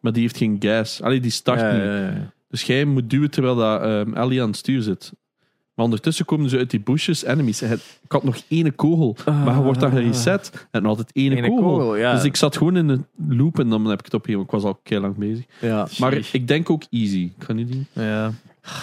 Maar 0.00 0.12
die 0.12 0.22
heeft 0.22 0.36
geen 0.36 0.56
gas. 0.58 1.02
Allee, 1.02 1.20
die 1.20 1.30
start 1.30 1.60
Ja, 1.60 2.08
niet. 2.10 2.20
Dus 2.48 2.62
jij 2.62 2.84
moet 2.84 3.10
duwen 3.10 3.30
terwijl 3.30 3.56
dat, 3.56 3.80
Ellie 4.14 4.42
aan 4.42 4.48
het 4.48 4.56
stuur 4.56 4.82
zit. 4.82 5.12
Maar 5.76 5.84
ondertussen 5.84 6.24
komen 6.24 6.50
ze 6.50 6.58
uit 6.58 6.70
die 6.70 6.80
bushes 6.80 7.24
enemies. 7.24 7.62
En 7.62 7.68
het- 7.68 8.00
Ik 8.04 8.12
had 8.12 8.24
nog 8.24 8.36
één 8.48 8.74
kogel, 8.74 9.16
maar 9.26 9.54
je 9.56 9.62
wordt 9.62 9.80
dan 9.80 9.90
gereset 9.90 10.66
en 10.70 10.86
altijd 10.86 11.10
één 11.12 11.32
Ene 11.32 11.48
kogel. 11.48 11.62
kogel, 11.64 11.96
ja. 11.96 12.14
Dus 12.14 12.24
ik 12.24 12.36
zat 12.36 12.56
gewoon 12.56 12.76
in 12.76 12.88
een 12.88 13.06
loop 13.28 13.58
en 13.58 13.68
dan 13.68 13.84
heb 13.84 13.98
ik 13.98 14.04
het 14.04 14.14
opgegeven. 14.14 14.44
Ik 14.44 14.50
was 14.50 14.62
al 14.62 14.80
heel 14.82 15.00
lang 15.00 15.16
bezig. 15.16 15.44
ja. 15.60 15.86
Maar 15.98 16.18
ik 16.32 16.48
denk 16.48 16.70
ook 16.70 16.82
easy. 16.90 17.30
Ik 17.38 17.44
ga 17.44 17.52
niet 17.52 17.72
doen. 17.72 17.86
Ja. 17.92 18.30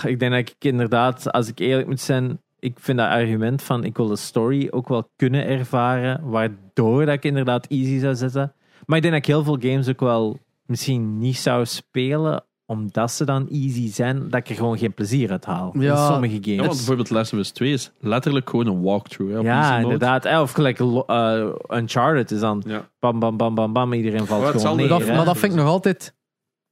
Ik 0.05 0.19
denk 0.19 0.31
dat 0.31 0.39
ik 0.39 0.55
inderdaad, 0.59 1.31
als 1.31 1.47
ik 1.47 1.59
eerlijk 1.59 1.87
moet 1.87 1.99
zijn, 1.99 2.39
ik 2.59 2.77
vind 2.79 2.97
dat 2.97 3.07
argument 3.07 3.61
van 3.61 3.83
ik 3.83 3.97
wil 3.97 4.07
de 4.07 4.15
story 4.15 4.67
ook 4.71 4.87
wel 4.87 5.09
kunnen 5.15 5.45
ervaren, 5.47 6.29
waardoor 6.29 7.05
dat 7.05 7.15
ik 7.15 7.23
inderdaad 7.23 7.67
easy 7.67 7.99
zou 7.99 8.15
zetten. 8.15 8.53
Maar 8.85 8.97
ik 8.97 9.03
denk 9.03 9.13
dat 9.15 9.23
ik 9.23 9.29
heel 9.33 9.43
veel 9.43 9.57
games 9.59 9.87
ook 9.89 9.99
wel 9.99 10.39
misschien 10.65 11.17
niet 11.19 11.37
zou 11.37 11.65
spelen, 11.65 12.43
omdat 12.73 13.11
ze 13.11 13.25
dan 13.25 13.47
easy 13.49 13.91
zijn, 13.91 14.29
dat 14.29 14.39
ik 14.39 14.49
er 14.49 14.55
gewoon 14.55 14.77
geen 14.77 14.93
plezier 14.93 15.31
uit 15.31 15.45
haal. 15.45 15.71
In 15.73 15.97
sommige 15.97 16.33
Ja, 16.33 16.41
want 16.55 16.59
games. 16.61 16.75
bijvoorbeeld 16.77 17.09
Last 17.09 17.33
of 17.33 17.39
Us 17.39 17.49
2 17.51 17.71
is 17.73 17.91
letterlijk 17.99 18.49
gewoon 18.49 18.67
een 18.67 18.81
walkthrough. 18.81 19.33
Hè, 19.33 19.39
Ja, 19.39 19.77
inderdaad. 19.77 20.25
Eh, 20.25 20.41
Of 20.41 20.51
gelijk 20.51 20.79
eh, 20.79 21.45
Uncharted 21.69 22.31
is 22.31 22.39
dan 22.39 22.63
Ja. 22.67 22.89
bam, 22.99 23.19
bam, 23.19 23.37
bam, 23.37 23.55
bam, 23.55 23.73
bam, 23.73 23.93
iedereen 23.93 24.25
valt 24.25 24.39
Maar 24.41 24.47
gewoon 24.51 24.65
zal 24.65 24.75
neer. 24.75 24.87
Dat, 24.87 25.07
maar 25.07 25.25
dat 25.25 25.37
vind 25.37 25.51
ik 25.53 25.57
nog 25.59 25.67
altijd. 25.67 26.13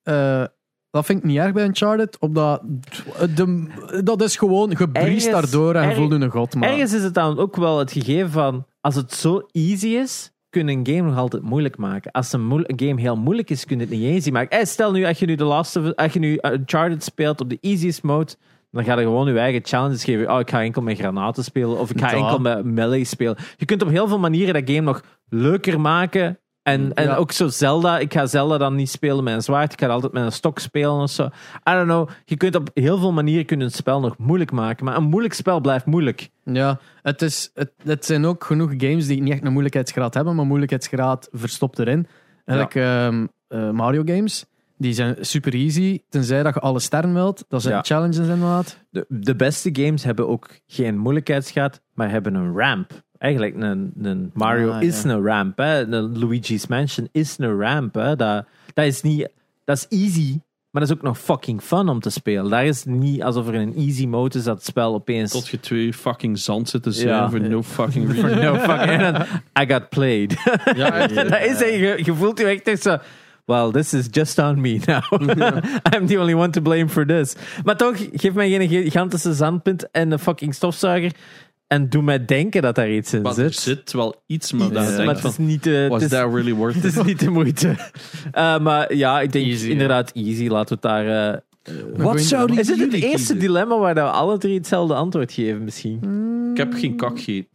eh, 0.04 0.44
dat 0.90 1.06
vind 1.06 1.20
ik 1.20 1.26
niet 1.26 1.38
erg 1.38 1.54
bij 1.54 1.64
Uncharted. 1.66 2.18
Omdat 2.20 2.62
de, 3.36 3.68
dat 4.04 4.22
is 4.22 4.36
gewoon, 4.38 4.70
je 4.78 4.90
briest 4.90 5.28
Ergens- 5.28 5.52
daardoor 5.52 5.76
en 5.76 5.82
je 5.82 5.88
erg- 5.88 5.98
voelt 5.98 6.12
je 6.12 6.20
een 6.20 6.30
god. 6.30 6.56
Maar, 6.56 6.70
Ergens 6.70 6.94
is 6.94 7.04
het 7.04 7.14
dan 7.14 7.38
ook 7.40 7.56
wel 7.56 7.80
het 7.80 7.92
gegeven 7.92 8.32
van, 8.32 8.66
als 8.82 8.96
het 8.96 9.14
zo 9.14 9.42
easy 9.52 9.88
is, 9.88 10.31
kun 10.52 10.68
je 10.68 10.74
een 10.74 10.88
game 10.88 11.10
nog 11.10 11.18
altijd 11.18 11.44
moeilijk 11.44 11.78
maken. 11.78 12.12
Als 12.12 12.34
een, 12.34 12.64
game 12.76 13.02
heel 13.02 13.18
moeilijk 13.18 13.50
is, 13.50 13.66
kun 13.66 13.78
je 13.78 13.84
het 13.84 13.92
niet 13.92 14.04
easy 14.04 14.32
maken. 14.32 14.60
Eh, 14.60 14.66
stel 14.66 14.92
nu, 14.92 15.06
als 15.06 15.20
je 15.20 15.26
nu 15.26 15.36
de 15.36 15.44
Us- 15.44 15.96
als 15.96 16.14
je 16.14 16.20
nu 16.20 16.40
Uncharted 16.42 17.04
speelt 17.04 17.42
op 17.42 17.50
de 17.50 17.58
easiest 17.62 18.04
mode, 18.04 18.36
dan 18.72 18.84
ga 18.84 19.00
je 19.00 19.06
gewoon 19.06 19.34
je 19.34 19.40
eigen 19.40 19.62
challenges 19.64 20.04
geven. 20.04 20.32
Oh, 20.34 20.40
ik 20.40 20.50
ga 20.50 20.62
enkel 20.62 20.82
met 20.82 20.98
granaten 20.98 21.44
spelen, 21.44 21.80
of 21.80 21.90
ik 21.90 22.00
ga 22.00 22.12
enkel 22.14 22.40
met 22.40 22.64
melee 22.64 23.04
spelen. 23.04 23.38
Je 23.58 23.66
kunt 23.66 23.82
op 23.82 23.90
heel 23.90 24.08
veel 24.08 24.20
manieren 24.20 24.54
dat 24.54 24.76
game 24.76 24.82
nog 24.82 25.04
leuker 25.30 25.80
maken. 25.80 26.40
En, 26.64 26.94
en 26.94 27.04
Ja. 27.06 27.16
ook 27.16 27.32
zo 27.32 27.48
Zelda. 27.48 28.00
Ik 28.00 28.14
ga 28.14 28.26
Zelda 28.26 28.58
dan 28.58 28.76
niet 28.76 28.90
spelen 28.90 29.24
met 29.24 29.34
een 29.34 29.42
zwaard. 29.42 29.74
Ik 29.74 29.80
ga 29.80 29.88
altijd 29.88 30.14
met 30.14 30.24
een 30.24 30.32
stok 30.32 30.60
spelen 30.60 30.92
of 31.02 31.10
zo. 31.12 31.26
I 31.70 31.72
don't 31.72 31.84
know. 31.86 32.10
Je 32.26 32.38
kunt 32.38 32.56
op 32.56 32.70
heel 32.74 32.98
veel 32.98 33.12
manieren 33.12 33.46
kun 33.46 33.60
een 33.60 33.72
spel 33.72 34.00
nog 34.00 34.18
moeilijk 34.18 34.52
maken. 34.52 34.86
Maar 34.86 34.96
een 34.98 35.04
moeilijk 35.04 35.34
spel 35.34 35.60
blijft 35.60 35.86
moeilijk. 35.86 36.30
Ja, 36.44 36.80
het, 37.02 37.22
is, 37.22 37.52
het, 37.54 37.72
het 37.84 38.06
zijn 38.06 38.26
ook 38.26 38.44
genoeg 38.44 38.74
games 38.78 39.08
die 39.08 39.22
niet 39.22 39.34
echt 39.34 39.46
een 39.46 39.52
moeilijkheidsgraad 39.52 40.14
hebben, 40.14 40.36
maar 40.36 40.46
moeilijkheidsgraad 40.46 41.28
verstopt 41.32 41.80
erin. 41.80 42.08
Eigenlijk 42.46 42.88
ehm, 42.88 43.26
eh, 43.48 43.70
Mario 43.72 44.02
games, 44.06 44.46
die 44.78 44.94
zijn 44.94 45.16
super 45.20 45.54
easy, 45.54 46.02
tenzij 46.10 46.44
dat 46.44 46.54
je 46.54 46.60
alle 46.60 46.80
sterren 46.80 47.14
wilt. 47.14 47.46
Dat 47.48 47.62
zijn 47.62 47.74
Ja. 47.76 47.82
challenges 47.82 48.18
inderdaad. 48.28 48.78
De, 48.90 49.06
de 49.10 49.36
beste 49.36 49.70
games 49.74 50.04
hebben 50.04 50.28
ook 50.28 50.50
geen 50.68 50.98
moeilijkheidsgraad, 50.98 51.82
maar 51.94 52.10
hebben 52.10 52.34
een 52.36 52.58
ramp. 52.58 52.92
Eigenlijk, 53.22 53.56
een, 53.60 53.94
een 54.02 54.32
Mario 54.34 54.72
Ah, 54.72 54.82
is 54.82 55.02
ja. 55.04 55.10
een 55.10 55.24
ramp. 55.26 55.58
Hè. 55.58 55.88
Een 55.88 56.20
Luigi's 56.20 56.68
Mansion 56.68 57.08
is 57.12 57.36
een 57.38 57.60
ramp. 57.60 57.94
Hè. 57.94 58.16
Dat, 58.16 58.46
dat 58.74 58.86
is 58.86 59.02
niet... 59.02 59.30
Dat 59.66 59.78
is 59.78 60.00
easy, 60.00 60.40
maar 60.72 60.82
dat 60.82 60.92
is 60.92 60.98
ook 60.98 61.02
nog 61.04 61.20
fucking 61.20 61.62
fun 61.62 61.90
om 61.90 62.00
te 62.00 62.10
spelen. 62.10 62.50
Daar 62.50 62.66
is 62.66 62.84
niet 62.86 63.24
alsof 63.24 63.48
er 63.48 63.54
in 63.54 63.62
een 63.62 63.76
easy 63.76 64.06
mode 64.06 64.38
is 64.38 64.44
dat 64.44 64.56
het 64.56 64.66
spel 64.66 64.94
opeens... 64.94 65.32
Tot 65.32 65.48
je 65.48 65.60
twee 65.60 65.94
fucking 65.94 66.38
zand 66.40 66.70
zit 66.70 66.84
te 66.84 66.90
Ja. 66.90 66.96
zweren 66.96 67.30
voor 67.30 67.40
no 67.42 67.62
fucking 67.78 68.12
reason. 68.12 68.40
no 68.46 68.56
fucking... 68.56 69.18
I 69.62 69.74
got 69.74 69.90
played. 69.90 70.36
Ja, 70.76 71.08
dat 71.08 71.42
is, 71.42 71.60
je, 71.60 72.00
je 72.04 72.14
voelt 72.14 72.40
je 72.40 72.46
echt 72.46 72.68
echt 72.68 72.82
zo... 72.82 72.98
Well, 73.46 73.72
this 73.72 73.94
is 73.94 74.08
just 74.12 74.40
on 74.40 74.62
me 74.62 74.80
now. 74.86 75.04
I'm 75.96 76.08
the 76.08 76.18
only 76.20 76.34
one 76.34 76.50
to 76.50 76.62
blame 76.62 76.90
for 76.90 77.06
this. 77.06 77.36
Maar 77.64 77.78
toch, 77.78 77.98
geef 78.14 78.34
mij 78.34 78.50
geen 78.50 78.68
gigantische 78.68 79.34
zandpunt 79.34 79.92
en 79.92 80.12
een 80.12 80.20
fucking 80.20 80.54
stofzuiger. 80.54 81.12
En 81.72 81.90
doe 81.90 82.02
mij 82.02 82.26
denken 82.26 82.62
dat 82.62 82.76
daar 82.76 82.92
iets 82.92 83.14
in 83.14 83.22
Maar 83.22 83.38
er 83.38 83.54
zit. 83.54 83.56
zit 83.60 83.92
wel 83.94 84.24
iets, 84.26 84.52
maar 84.52 84.68
Iets, 84.68 84.76
dat 84.76 84.88
maar 84.88 85.06
denkt 85.06 85.24
het 85.24 85.32
is 85.32 85.38
niet, 85.38 85.68
eh, 85.68 85.88
was 85.88 86.02
het 86.04 86.12
is, 86.12 86.18
that 86.18 86.34
really 86.34 86.54
worth 86.54 86.76
het 86.76 86.84
it? 86.84 86.96
is 86.98 87.04
niet 87.04 87.20
de 87.20 87.30
moeite. 87.30 87.76
Eh, 88.32 88.60
maar 88.60 88.96
ja, 88.96 89.22
ik 89.22 89.32
denk 89.32 89.46
Easy, 89.46 89.70
inderdaad 89.70 90.12
easy. 90.12 90.48
Laten 90.48 90.80
we 90.82 90.88
het 90.88 91.06
daar... 91.06 91.34
eh, 91.34 91.40
Wat 91.98 92.22
zouden 92.22 92.58
is 92.58 92.68
het 92.68 92.80
het 92.80 92.94
eerste 92.94 93.08
kiezen? 93.10 93.40
dilemma 93.40 93.78
waar 93.78 93.94
we 93.94 94.02
alle 94.02 94.38
drie 94.38 94.58
hetzelfde 94.58 94.94
antwoord 94.94 95.32
geven 95.32 95.64
misschien? 95.64 96.00
Ik 96.52 96.58
heb 96.58 96.74
geen 96.74 96.96
kak 96.96 97.18
gegeten. 97.20 97.50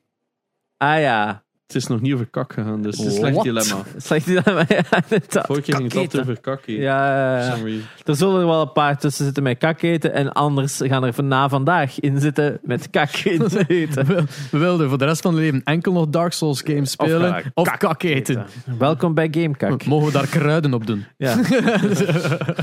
Ah 0.77 1.01
ja. 1.01 1.45
Het 1.67 1.77
is 1.77 1.87
nog 1.87 2.01
niet 2.01 2.13
over 2.13 2.27
kak 2.27 2.53
gegaan, 2.53 2.83
dus 2.83 2.97
het 2.99 3.07
is 3.07 3.13
een 3.13 3.19
slecht 3.19 3.33
What? 3.35 3.45
dilemma. 3.45 3.77
Slecht 3.97 4.27
dilemma. 4.27 4.65
Ja, 4.69 4.83
inderdaad. 5.03 5.47
Vorige 5.47 5.65
keer 5.65 5.75
ging 5.75 5.85
het 5.85 5.93
Kak 5.93 6.03
altijd 6.03 6.03
eten. 6.05 6.21
over 6.21 6.41
kak 6.41 6.61
eten. 6.67 6.83
Ja, 6.83 7.37
ja, 7.37 7.41
For 7.43 7.49
ja. 7.51 7.55
some 7.57 7.69
reason. 7.69 7.87
Er 8.05 8.17
zullen 8.17 8.41
er 8.41 8.47
wel 8.47 8.61
een 8.61 8.73
paar 8.73 8.99
tussen 8.99 9.25
zitten 9.25 9.43
met 9.43 9.59
kak 9.59 9.83
eten. 9.83 10.13
En 10.13 10.33
anders 10.33 10.81
gaan 10.85 11.05
er 11.05 11.13
van 11.13 11.29
na 11.29 11.49
vandaag 11.49 12.01
in 12.01 12.21
zitten 12.21 12.59
met 12.63 12.91
kak 12.91 13.15
eten. 13.25 14.07
We 14.51 14.59
wilden 14.59 14.89
voor 14.89 14.99
de 14.99 15.05
rest 15.05 15.21
van 15.23 15.35
het 15.35 15.43
leven 15.43 15.61
enkel 15.65 15.93
nog 15.93 16.07
Dark 16.09 16.33
Souls 16.33 16.61
games 16.65 16.91
spelen 16.91 17.45
of, 17.55 17.69
kak 17.69 17.79
kak 17.81 18.03
eten. 18.03 18.47
Welkom 18.79 19.15
bij 19.15 19.29
Gamekak. 19.31 19.85
Mogen 19.85 20.07
we 20.07 20.13
daar 20.13 20.27
kruiden 20.27 20.75
op 20.75 20.87
doen? 20.87 21.05
Ja. 21.17 21.35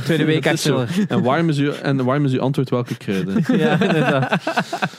Tweede 0.03 0.25
week 0.25 0.43
Het 0.43 0.53
is 0.53 0.61
zo. 0.61 0.77
Axel. 0.77 1.03
En 1.07 1.23
waarom 1.23 1.49
is, 1.49 1.57
uw, 1.57 1.71
en 1.71 2.05
waarom 2.05 2.25
is 2.25 2.31
uw 2.33 2.41
antwoord 2.41 2.69
welke 2.69 2.97
kruiden? 2.97 3.43
Ja, 3.57 3.71
inderdaad. 3.81 4.31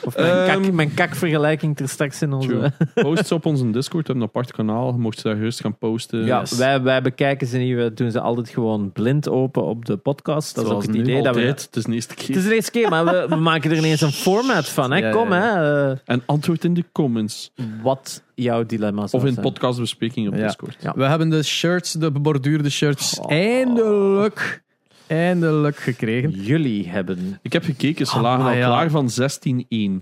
Of 0.04 0.16
mijn, 0.16 0.28
Ehm, 0.48 0.62
kak, 0.62 0.72
mijn 0.72 0.94
kakvergelijking 0.94 1.78
er 1.78 1.88
straks 1.88 2.22
in 2.22 2.32
onze... 2.32 2.72
Post 2.94 3.26
ze 3.26 3.34
op 3.34 3.46
onze 3.46 3.64
Discord, 3.94 4.06
we 4.06 4.12
hebben 4.12 4.44
een 4.44 4.52
apart 4.52 4.66
kanaal. 4.74 4.92
Je 4.92 4.98
mocht 4.98 5.18
ze 5.18 5.28
daar 5.28 5.36
gerust 5.36 5.60
gaan 5.60 5.78
posten. 5.78 6.24
Ja, 6.24 6.40
Yes. 6.40 6.56
wij, 6.56 6.82
wij 6.82 7.02
bekijken 7.02 7.46
ze 7.46 7.58
niet. 7.58 7.74
We 7.76 7.92
doen 7.94 8.10
ze 8.10 8.20
altijd 8.20 8.48
gewoon 8.48 8.92
blind 8.92 9.28
open 9.28 9.62
op 9.62 9.84
de 9.84 9.96
podcast. 9.96 10.54
Dat 10.54 10.64
is 10.64 10.70
ook 10.70 10.82
het 10.82 10.94
idee. 10.94 11.22
Dat 11.22 11.34
we, 11.34 11.40
het 11.40 11.68
is 11.72 11.84
de 11.84 11.92
eerste 11.92 12.14
keer. 12.14 12.26
het 12.26 12.36
is 12.36 12.44
de 12.44 12.54
eerste 12.54 12.70
keer, 12.70 12.88
maar 12.88 13.04
we, 13.04 13.26
we 13.28 13.36
maken 13.36 13.70
er 13.70 13.76
ineens 13.76 14.00
een 14.00 14.12
format 14.28 14.68
van. 14.68 14.90
Hè? 14.92 14.98
Ja, 14.98 15.10
Kom, 15.10 15.32
ja, 15.32 15.40
hè. 15.56 15.90
eh, 15.92 15.98
En 16.04 16.22
antwoord 16.26 16.64
in 16.64 16.74
de 16.74 16.84
comments. 16.92 17.52
wat 17.82 18.22
jouw 18.34 18.66
dilemma's 18.66 19.14
Of 19.14 19.24
in 19.24 19.32
zijn. 19.32 19.44
podcastbespreking 19.44 20.28
op 20.28 20.34
Ja. 20.34 20.46
Discord. 20.46 20.76
Ja. 20.80 20.92
We 20.96 21.04
hebben 21.04 21.28
de 21.28 21.42
shirts, 21.42 21.92
de 21.92 22.10
geborduurde 22.12 22.70
shirts, 22.70 23.18
Oh. 23.20 23.30
eindelijk, 23.30 24.62
eindelijk 25.06 25.76
gekregen. 25.76 26.30
Jullie 26.30 26.88
hebben... 26.88 27.38
Ik 27.42 27.52
heb 27.52 27.64
gekeken, 27.64 28.06
ze 28.06 28.14
Ah, 28.16 28.22
lagen 28.22 28.44
maar 28.44 28.52
al 28.52 28.58
ja. 28.58 28.66
klaar 28.66 28.90
van 28.90 29.08
16-1. 29.10 29.98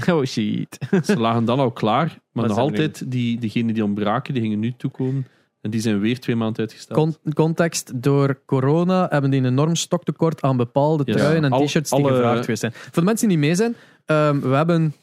Oh 0.10 0.24
shit. 0.24 0.78
Ze 1.04 1.18
lagen 1.18 1.44
dan 1.44 1.58
al 1.58 1.70
klaar, 1.70 2.18
maar 2.40 2.48
nog 2.48 2.58
altijd, 2.58 3.10
die, 3.10 3.38
diegenen 3.40 3.74
die 3.74 3.84
ontbraken, 3.84 4.34
die 4.34 4.42
gingen 4.42 4.58
nu 4.58 4.72
toekomen. 4.76 5.26
En 5.60 5.70
die 5.70 5.80
zijn 5.80 6.00
weer 6.00 6.20
twee 6.20 6.36
maanden 6.36 6.60
uitgesteld. 6.60 6.98
Con- 6.98 7.34
context, 7.34 8.02
door 8.02 8.40
corona 8.46 9.06
hebben 9.10 9.30
die 9.30 9.40
een 9.40 9.46
enorm 9.46 9.74
stoktekort 9.74 10.42
aan 10.42 10.56
bepaalde 10.56 11.02
Ja. 11.06 11.14
truien 11.16 11.44
en 11.44 11.50
t-shirts 11.66 11.90
die 11.90 11.98
alle- 12.04 12.14
gevraagd 12.14 12.40
geweest 12.40 12.60
zijn. 12.60 12.72
Voor 12.74 12.92
de 12.92 13.02
mensen 13.02 13.28
die 13.28 13.36
niet 13.36 13.46
mee 13.46 13.54
zijn, 13.54 13.74
ehm, 14.04 14.40
we 14.40 14.54
hebben 14.54 14.94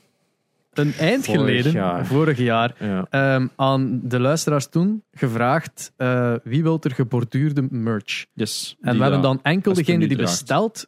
een 0.74 0.94
eind 1.00 1.26
Vorig 1.26 1.40
geleden, 1.42 1.72
jaar. 1.72 2.06
vorig 2.06 2.38
jaar, 2.38 2.76
Ja. 2.80 3.06
ehm, 3.10 3.48
aan 3.56 4.00
de 4.04 4.20
luisteraars 4.20 4.68
toen 4.68 5.04
gevraagd 5.14 5.92
eh, 5.98 6.34
wie 6.44 6.64
wil 6.64 6.78
er 6.82 6.92
geborduurde 6.92 7.68
merch. 7.70 8.26
Yes, 8.34 8.76
En 8.82 8.96
we 8.98 9.02
hebben 9.02 9.22
dan 9.22 9.40
enkel 9.44 9.74
degene 9.74 9.98
nu 9.98 10.08
die 10.08 10.18
draagt. 10.18 10.32
besteld 10.32 10.88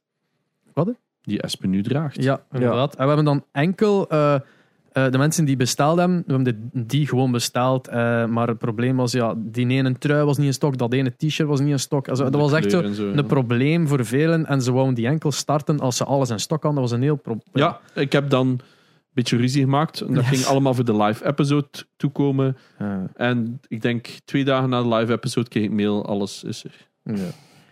Die 1.21 1.41
Espen 1.41 1.69
nu 1.69 1.81
draagt. 1.83 2.23
Ja, 2.23 2.41
inderdaad. 2.51 2.91
En 2.95 3.01
we 3.01 3.07
hebben 3.07 3.25
dan 3.25 3.45
enkel 3.51 4.09
eh, 4.09 4.35
eh, 4.91 5.11
de 5.11 5.17
mensen 5.17 5.45
die 5.45 5.55
besteld 5.55 5.97
hebben, 5.99 6.23
we 6.27 6.33
hebben 6.33 6.69
die 6.73 7.07
gewoon 7.07 7.31
besteld. 7.31 7.87
eh, 7.87 8.25
maar 8.25 8.47
het 8.47 8.57
probleem 8.57 8.95
was, 8.95 9.11
ja, 9.11 9.33
die 9.37 9.67
ene 9.67 9.97
trui 9.97 10.23
was 10.25 10.37
niet 10.37 10.47
in 10.47 10.53
stok, 10.53 10.77
dat 10.77 10.93
ene 10.93 11.13
t-shirt 11.17 11.47
was 11.47 11.59
niet 11.59 11.69
in 11.69 11.79
stok. 11.79 12.07
Also, 12.09 12.23
dat 12.29 12.41
was 12.41 12.51
echt 12.53 12.71
zo 12.71 12.81
ja. 12.81 12.89
een 13.17 13.25
probleem 13.25 13.87
voor 13.87 14.05
velen. 14.05 14.45
En 14.45 14.61
ze 14.61 14.71
wouden 14.71 14.93
die 14.95 15.07
enkel 15.07 15.31
starten 15.31 15.79
als 15.79 15.97
ze 15.97 16.03
alles 16.03 16.29
in 16.29 16.39
stok 16.39 16.63
hadden. 16.63 16.81
Dat 16.81 16.89
was 16.89 16.99
een 16.99 17.03
heel 17.05 17.15
probleem. 17.15 17.43
Ja, 17.53 17.79
ik 17.93 18.11
heb 18.11 18.29
dan 18.29 18.47
een 18.47 18.61
beetje 19.13 19.37
ruzie 19.37 19.63
gemaakt. 19.63 20.01
En 20.01 20.13
dat 20.13 20.23
Yes. 20.23 20.33
ging 20.37 20.45
allemaal 20.45 20.73
voor 20.73 20.85
de 20.85 20.95
live 20.97 21.25
episode 21.25 21.67
toekomen. 21.97 22.57
En 23.15 23.59
ik 23.67 23.81
denk 23.81 24.07
twee 24.25 24.43
dagen 24.45 24.69
na 24.69 24.81
de 24.81 24.87
live 24.95 25.11
episode 25.11 25.49
kreeg 25.49 25.63
ik 25.63 25.71
mail, 25.71 26.05
alles 26.05 26.43
is 26.43 26.63
er. 26.63 26.87
ja. 27.03 27.13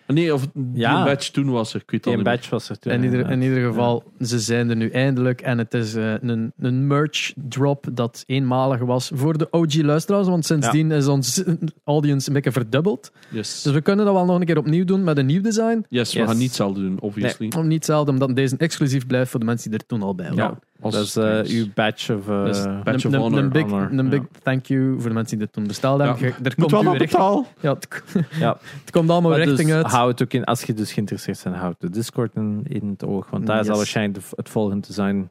Nee, 0.07 0.33
of 0.33 0.47
Ja. 0.73 0.95
die 0.95 1.13
badge 1.13 1.31
toen 1.31 1.49
was 1.49 1.73
er, 1.73 1.81
ik 1.81 1.91
weet 1.91 2.05
niet 2.05 2.15
meer. 2.15 2.23
badge 2.23 2.49
was 2.49 2.69
er 2.69 2.79
toen. 2.79 2.91
In, 2.91 3.03
ieder, 3.03 3.19
inderdaad. 3.19 3.41
in 3.43 3.49
ieder 3.49 3.67
geval, 3.67 4.03
ze 4.19 4.39
zijn 4.39 4.69
er 4.69 4.75
nu 4.75 4.89
eindelijk. 4.89 5.41
En 5.41 5.57
het 5.57 5.73
is 5.73 5.95
eh, 5.95 6.13
een, 6.21 6.51
een 6.59 6.87
merch 6.87 7.33
drop 7.35 7.85
dat 7.93 8.23
eenmalig 8.27 8.79
was 8.79 9.11
voor 9.13 9.37
de 9.37 9.47
OG-luisteraars. 9.51 10.27
Want 10.27 10.45
sindsdien 10.45 10.91
is 10.91 11.07
ons 11.07 11.43
audience 11.83 12.27
een 12.27 12.33
beetje 12.33 12.51
verdubbeld. 12.51 13.11
Yes, 13.29 13.61
Dus 13.61 13.73
we 13.73 13.81
kunnen 13.81 14.05
dat 14.05 14.13
wel 14.13 14.25
nog 14.25 14.39
een 14.39 14.45
keer 14.45 14.57
opnieuw 14.57 14.85
doen 14.85 15.03
met 15.03 15.17
een 15.17 15.25
nieuw 15.25 15.41
design. 15.41 15.85
yes 15.89 16.13
we 16.13 16.19
Yes. 16.19 16.27
gaan 16.27 16.37
niet 16.37 16.47
hetzelfde 16.47 16.81
doen, 16.81 16.99
obviously. 16.99 17.51
Om 17.57 17.63
niet 17.67 17.75
hetzelfde, 17.77 18.11
omdat 18.11 18.35
deze 18.35 18.57
exclusief 18.57 19.07
blijft 19.07 19.31
voor 19.31 19.39
de 19.39 19.45
mensen 19.45 19.69
die 19.69 19.79
er 19.79 19.85
toen 19.85 20.01
al 20.01 20.15
bij 20.15 20.25
waren. 20.33 20.43
Ja, 20.43 20.59
dat 20.79 20.93
is 20.93 21.15
eh, 21.15 21.39
uw 21.43 21.65
badge 21.73 22.15
of... 22.15 22.27
eh, 22.29 22.43
Dus 22.45 22.63
badge 22.63 22.89
een, 22.89 22.95
of 22.95 23.03
een- 23.03 23.15
honor. 23.19 23.39
een 23.39 23.49
big, 23.49 23.63
honor, 23.63 23.91
een 23.99 24.09
big 24.09 24.21
thank 24.43 24.65
you 24.65 24.93
voor 24.99 25.09
de 25.09 25.15
mensen 25.15 25.37
die 25.37 25.45
dit 25.45 25.55
toen 25.55 25.67
besteld 25.67 25.99
hebben. 26.01 26.19
Ja. 26.19 26.25
Je- 26.25 26.33
Er 26.33 26.41
Moet 26.43 26.55
komt 26.55 26.71
wel 26.71 26.79
uw 26.79 26.85
nog 26.85 26.97
richting, 26.97 27.19
betaal. 27.21 27.47
ja, 27.59 27.73
het, 27.73 28.03
Ja. 28.39 28.57
het 28.81 28.91
komt 28.91 29.09
allemaal 29.09 29.31
Maar 29.31 29.39
richting 29.39 29.67
dus 29.67 29.77
uit. 29.77 29.85
hou 29.85 30.09
het 30.11 30.21
ook 30.23 30.33
in, 30.33 30.43
als 30.43 30.63
je 30.63 30.73
dus 30.73 30.93
geïnteresseerd 30.93 31.43
bent, 31.43 31.55
houd 31.55 31.75
de 31.79 31.89
Discord 31.89 32.35
in, 32.35 32.63
in 32.67 32.89
het 32.89 33.03
oog. 33.05 33.29
Want 33.29 33.45
daar 33.45 33.57
Yes. 33.57 33.65
zal 33.65 33.75
waarschijnlijk 33.75 34.19
de- 34.19 34.35
het 34.35 34.49
volgende 34.49 34.87
te 34.87 34.93
zijn 34.93 35.17
Ja. 35.17 35.27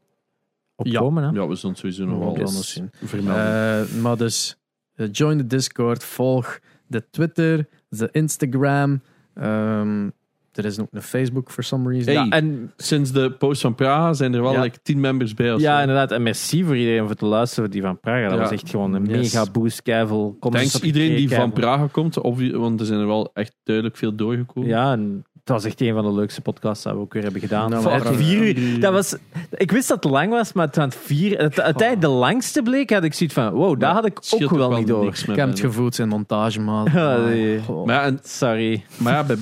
opkomen. 0.76 1.22
hè? 1.22 1.28
Ja, 1.30 1.46
we 1.48 1.54
zullen 1.54 1.70
het 1.70 1.78
sowieso 1.78 2.04
nog 2.04 2.18
We 2.18 2.38
wel 2.38 2.46
het 2.54 2.64
zien. 2.64 2.90
vermelden. 3.02 3.86
Eh, 3.88 4.02
maar 4.02 4.16
dus, 4.16 4.56
eh, 4.94 5.08
join 5.12 5.38
de 5.38 5.46
Discord, 5.46 6.04
volg 6.04 6.58
de 6.86 7.04
Twitter, 7.10 7.66
de 7.88 8.08
Instagram. 8.12 9.00
ehm, 9.34 10.08
er 10.56 10.64
is 10.64 10.78
ook 10.78 10.88
een 10.92 11.02
Facebook 11.02 11.50
for 11.50 11.62
some 11.62 11.90
reason. 11.90 12.14
Hey. 12.14 12.24
Ja, 12.24 12.30
en, 12.30 12.72
Sinds 12.76 13.12
de 13.12 13.30
post 13.30 13.60
van 13.60 13.74
Praga 13.74 14.12
zijn 14.12 14.34
er 14.34 14.42
wel 14.42 14.52
Ja. 14.52 14.60
like, 14.60 14.78
tien 14.82 15.00
members 15.00 15.34
bij. 15.34 15.52
of 15.52 15.60
ja, 15.60 15.74
zo. 15.74 15.80
inderdaad. 15.80 16.10
En 16.12 16.22
merci 16.22 16.64
voor 16.64 16.76
iedereen 16.76 17.00
voor 17.00 17.10
het 17.10 17.20
luisteren 17.20 17.70
die 17.70 17.82
van 17.82 18.00
Praga. 18.00 18.22
Dat 18.22 18.32
Ja. 18.32 18.38
was 18.38 18.50
echt 18.50 18.70
gewoon 18.70 18.94
een 18.94 19.04
Yes. 19.06 19.32
mega 19.34 19.50
boost. 19.50 19.82
Keivel. 19.82 20.36
Thanks 20.40 20.80
iedereen 20.80 21.16
die 21.16 21.30
van 21.30 21.52
Praga 21.52 21.86
komt, 21.92 22.14
want 22.52 22.80
er 22.80 22.86
zijn 22.86 23.00
er 23.00 23.06
wel 23.06 23.30
echt 23.34 23.54
duidelijk 23.64 23.96
veel 23.96 24.14
doorgekomen. 24.14 24.68
Ja, 24.68 24.92
en 24.92 25.24
het 25.40 25.48
was 25.54 25.64
echt 25.64 25.80
een 25.80 25.94
van 25.94 26.04
de 26.04 26.12
leukste 26.12 26.40
podcasts 26.40 26.84
dat 26.84 26.92
we 26.92 26.98
ook 26.98 27.12
weer 27.12 27.22
hebben 27.22 27.40
gedaan. 27.40 27.70
Nou, 27.70 27.88
het 27.90 28.16
vier 28.16 28.56
uur. 28.58 28.80
Dat 28.80 28.92
was, 28.92 29.16
ik 29.50 29.70
wist 29.70 29.88
dat 29.88 30.02
het 30.02 30.12
lang 30.12 30.30
was, 30.30 30.52
maar 30.52 30.68
het 30.70 30.94
vier, 30.96 31.38
het, 31.38 31.60
uiteindelijk 31.60 32.00
de 32.00 32.18
langste 32.18 32.62
bleek, 32.62 32.90
had 32.90 33.04
ik 33.04 33.14
zoiets 33.14 33.34
van, 33.34 33.52
wow, 33.52 33.80
daar 33.80 33.92
had 33.92 34.06
ik 34.06 34.18
ook 34.40 34.50
wel 34.50 34.70
niet 34.76 34.86
door. 34.86 35.06
Ik 35.28 35.36
heb 35.36 35.48
het 35.48 35.60
gevoeld 35.60 35.94
zijn 35.94 36.08
montage, 36.08 36.60
man. 36.60 36.88
Nee. 37.26 37.60
Goh. 37.60 37.86
Maar 37.86 37.94
ja, 37.94 38.02
en, 38.02 38.18
Sorry. 38.22 38.84
maar 38.96 39.12
ja 39.12 39.24
bij- 39.24 39.36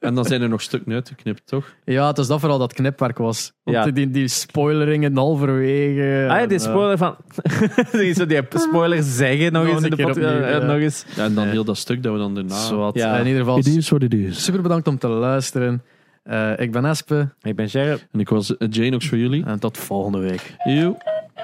en 0.00 0.14
dan 0.14 0.24
zijn 0.24 0.42
er 0.42 0.48
nog 0.48 0.62
stukken 0.62 0.92
uitgeknipt, 0.92 1.46
toch? 1.46 1.74
Ja, 1.84 2.06
het 2.06 2.18
is 2.18 2.26
dat 2.26 2.40
vooral 2.40 2.58
dat 2.58 2.72
knipwerk 2.72 3.18
was. 3.18 3.52
Want 3.62 3.76
Ja. 3.76 3.90
die, 3.90 4.10
die 4.10 4.28
spoileringen 4.28 5.16
halverwege. 5.16 6.26
Ah, 6.30 6.40
ja, 6.40 6.46
die 6.46 6.58
eh, 6.58 6.64
spoiler 6.64 6.98
van... 6.98 7.16
die, 7.92 8.12
zo 8.14 8.26
die 8.26 8.36
spoiler 8.54 9.02
zeggen 9.02 9.52
nog, 9.52 9.64
Nog 9.64 9.72
eens 9.74 9.82
in 9.84 9.90
de 9.90 9.96
keer 9.96 10.06
podcast. 10.06 10.34
opnieuw, 10.34 10.48
Ja, 10.48 10.56
ja. 10.56 10.64
nog 10.66 10.76
eens. 10.78 11.04
Ja, 11.16 11.24
en 11.24 11.34
dan 11.34 11.46
heel 11.46 11.64
dat 11.64 11.76
stuk 11.76 12.02
dat 12.02 12.12
we 12.12 12.18
dan 12.18 12.34
daarna... 12.34 12.54
Zowat. 12.58 12.94
Ja. 12.94 13.18
In 13.18 13.26
ieder 13.26 13.40
geval, 13.40 13.58
is 13.58 13.66
is. 14.26 14.44
super 14.44 14.62
bedankt 14.62 14.88
om 14.88 14.98
te 14.98 15.08
luisteren. 15.08 15.82
Eh, 16.22 16.58
ik 16.58 16.72
ben 16.72 16.84
Espe 16.84 17.28
Ik 17.42 17.56
ben 17.56 17.68
Gerrit. 17.68 18.06
En 18.12 18.20
ik 18.20 18.28
was 18.28 18.56
eh, 18.56 18.68
ook 18.94 19.02
voor 19.02 19.18
jullie. 19.18 19.44
en 19.44 19.58
tot 19.60 19.78
volgende 19.78 20.18
week. 20.18 20.56
Yo. 20.64 20.96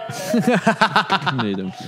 nee, 1.42 1.56
dank 1.56 1.72
je. 1.74 1.84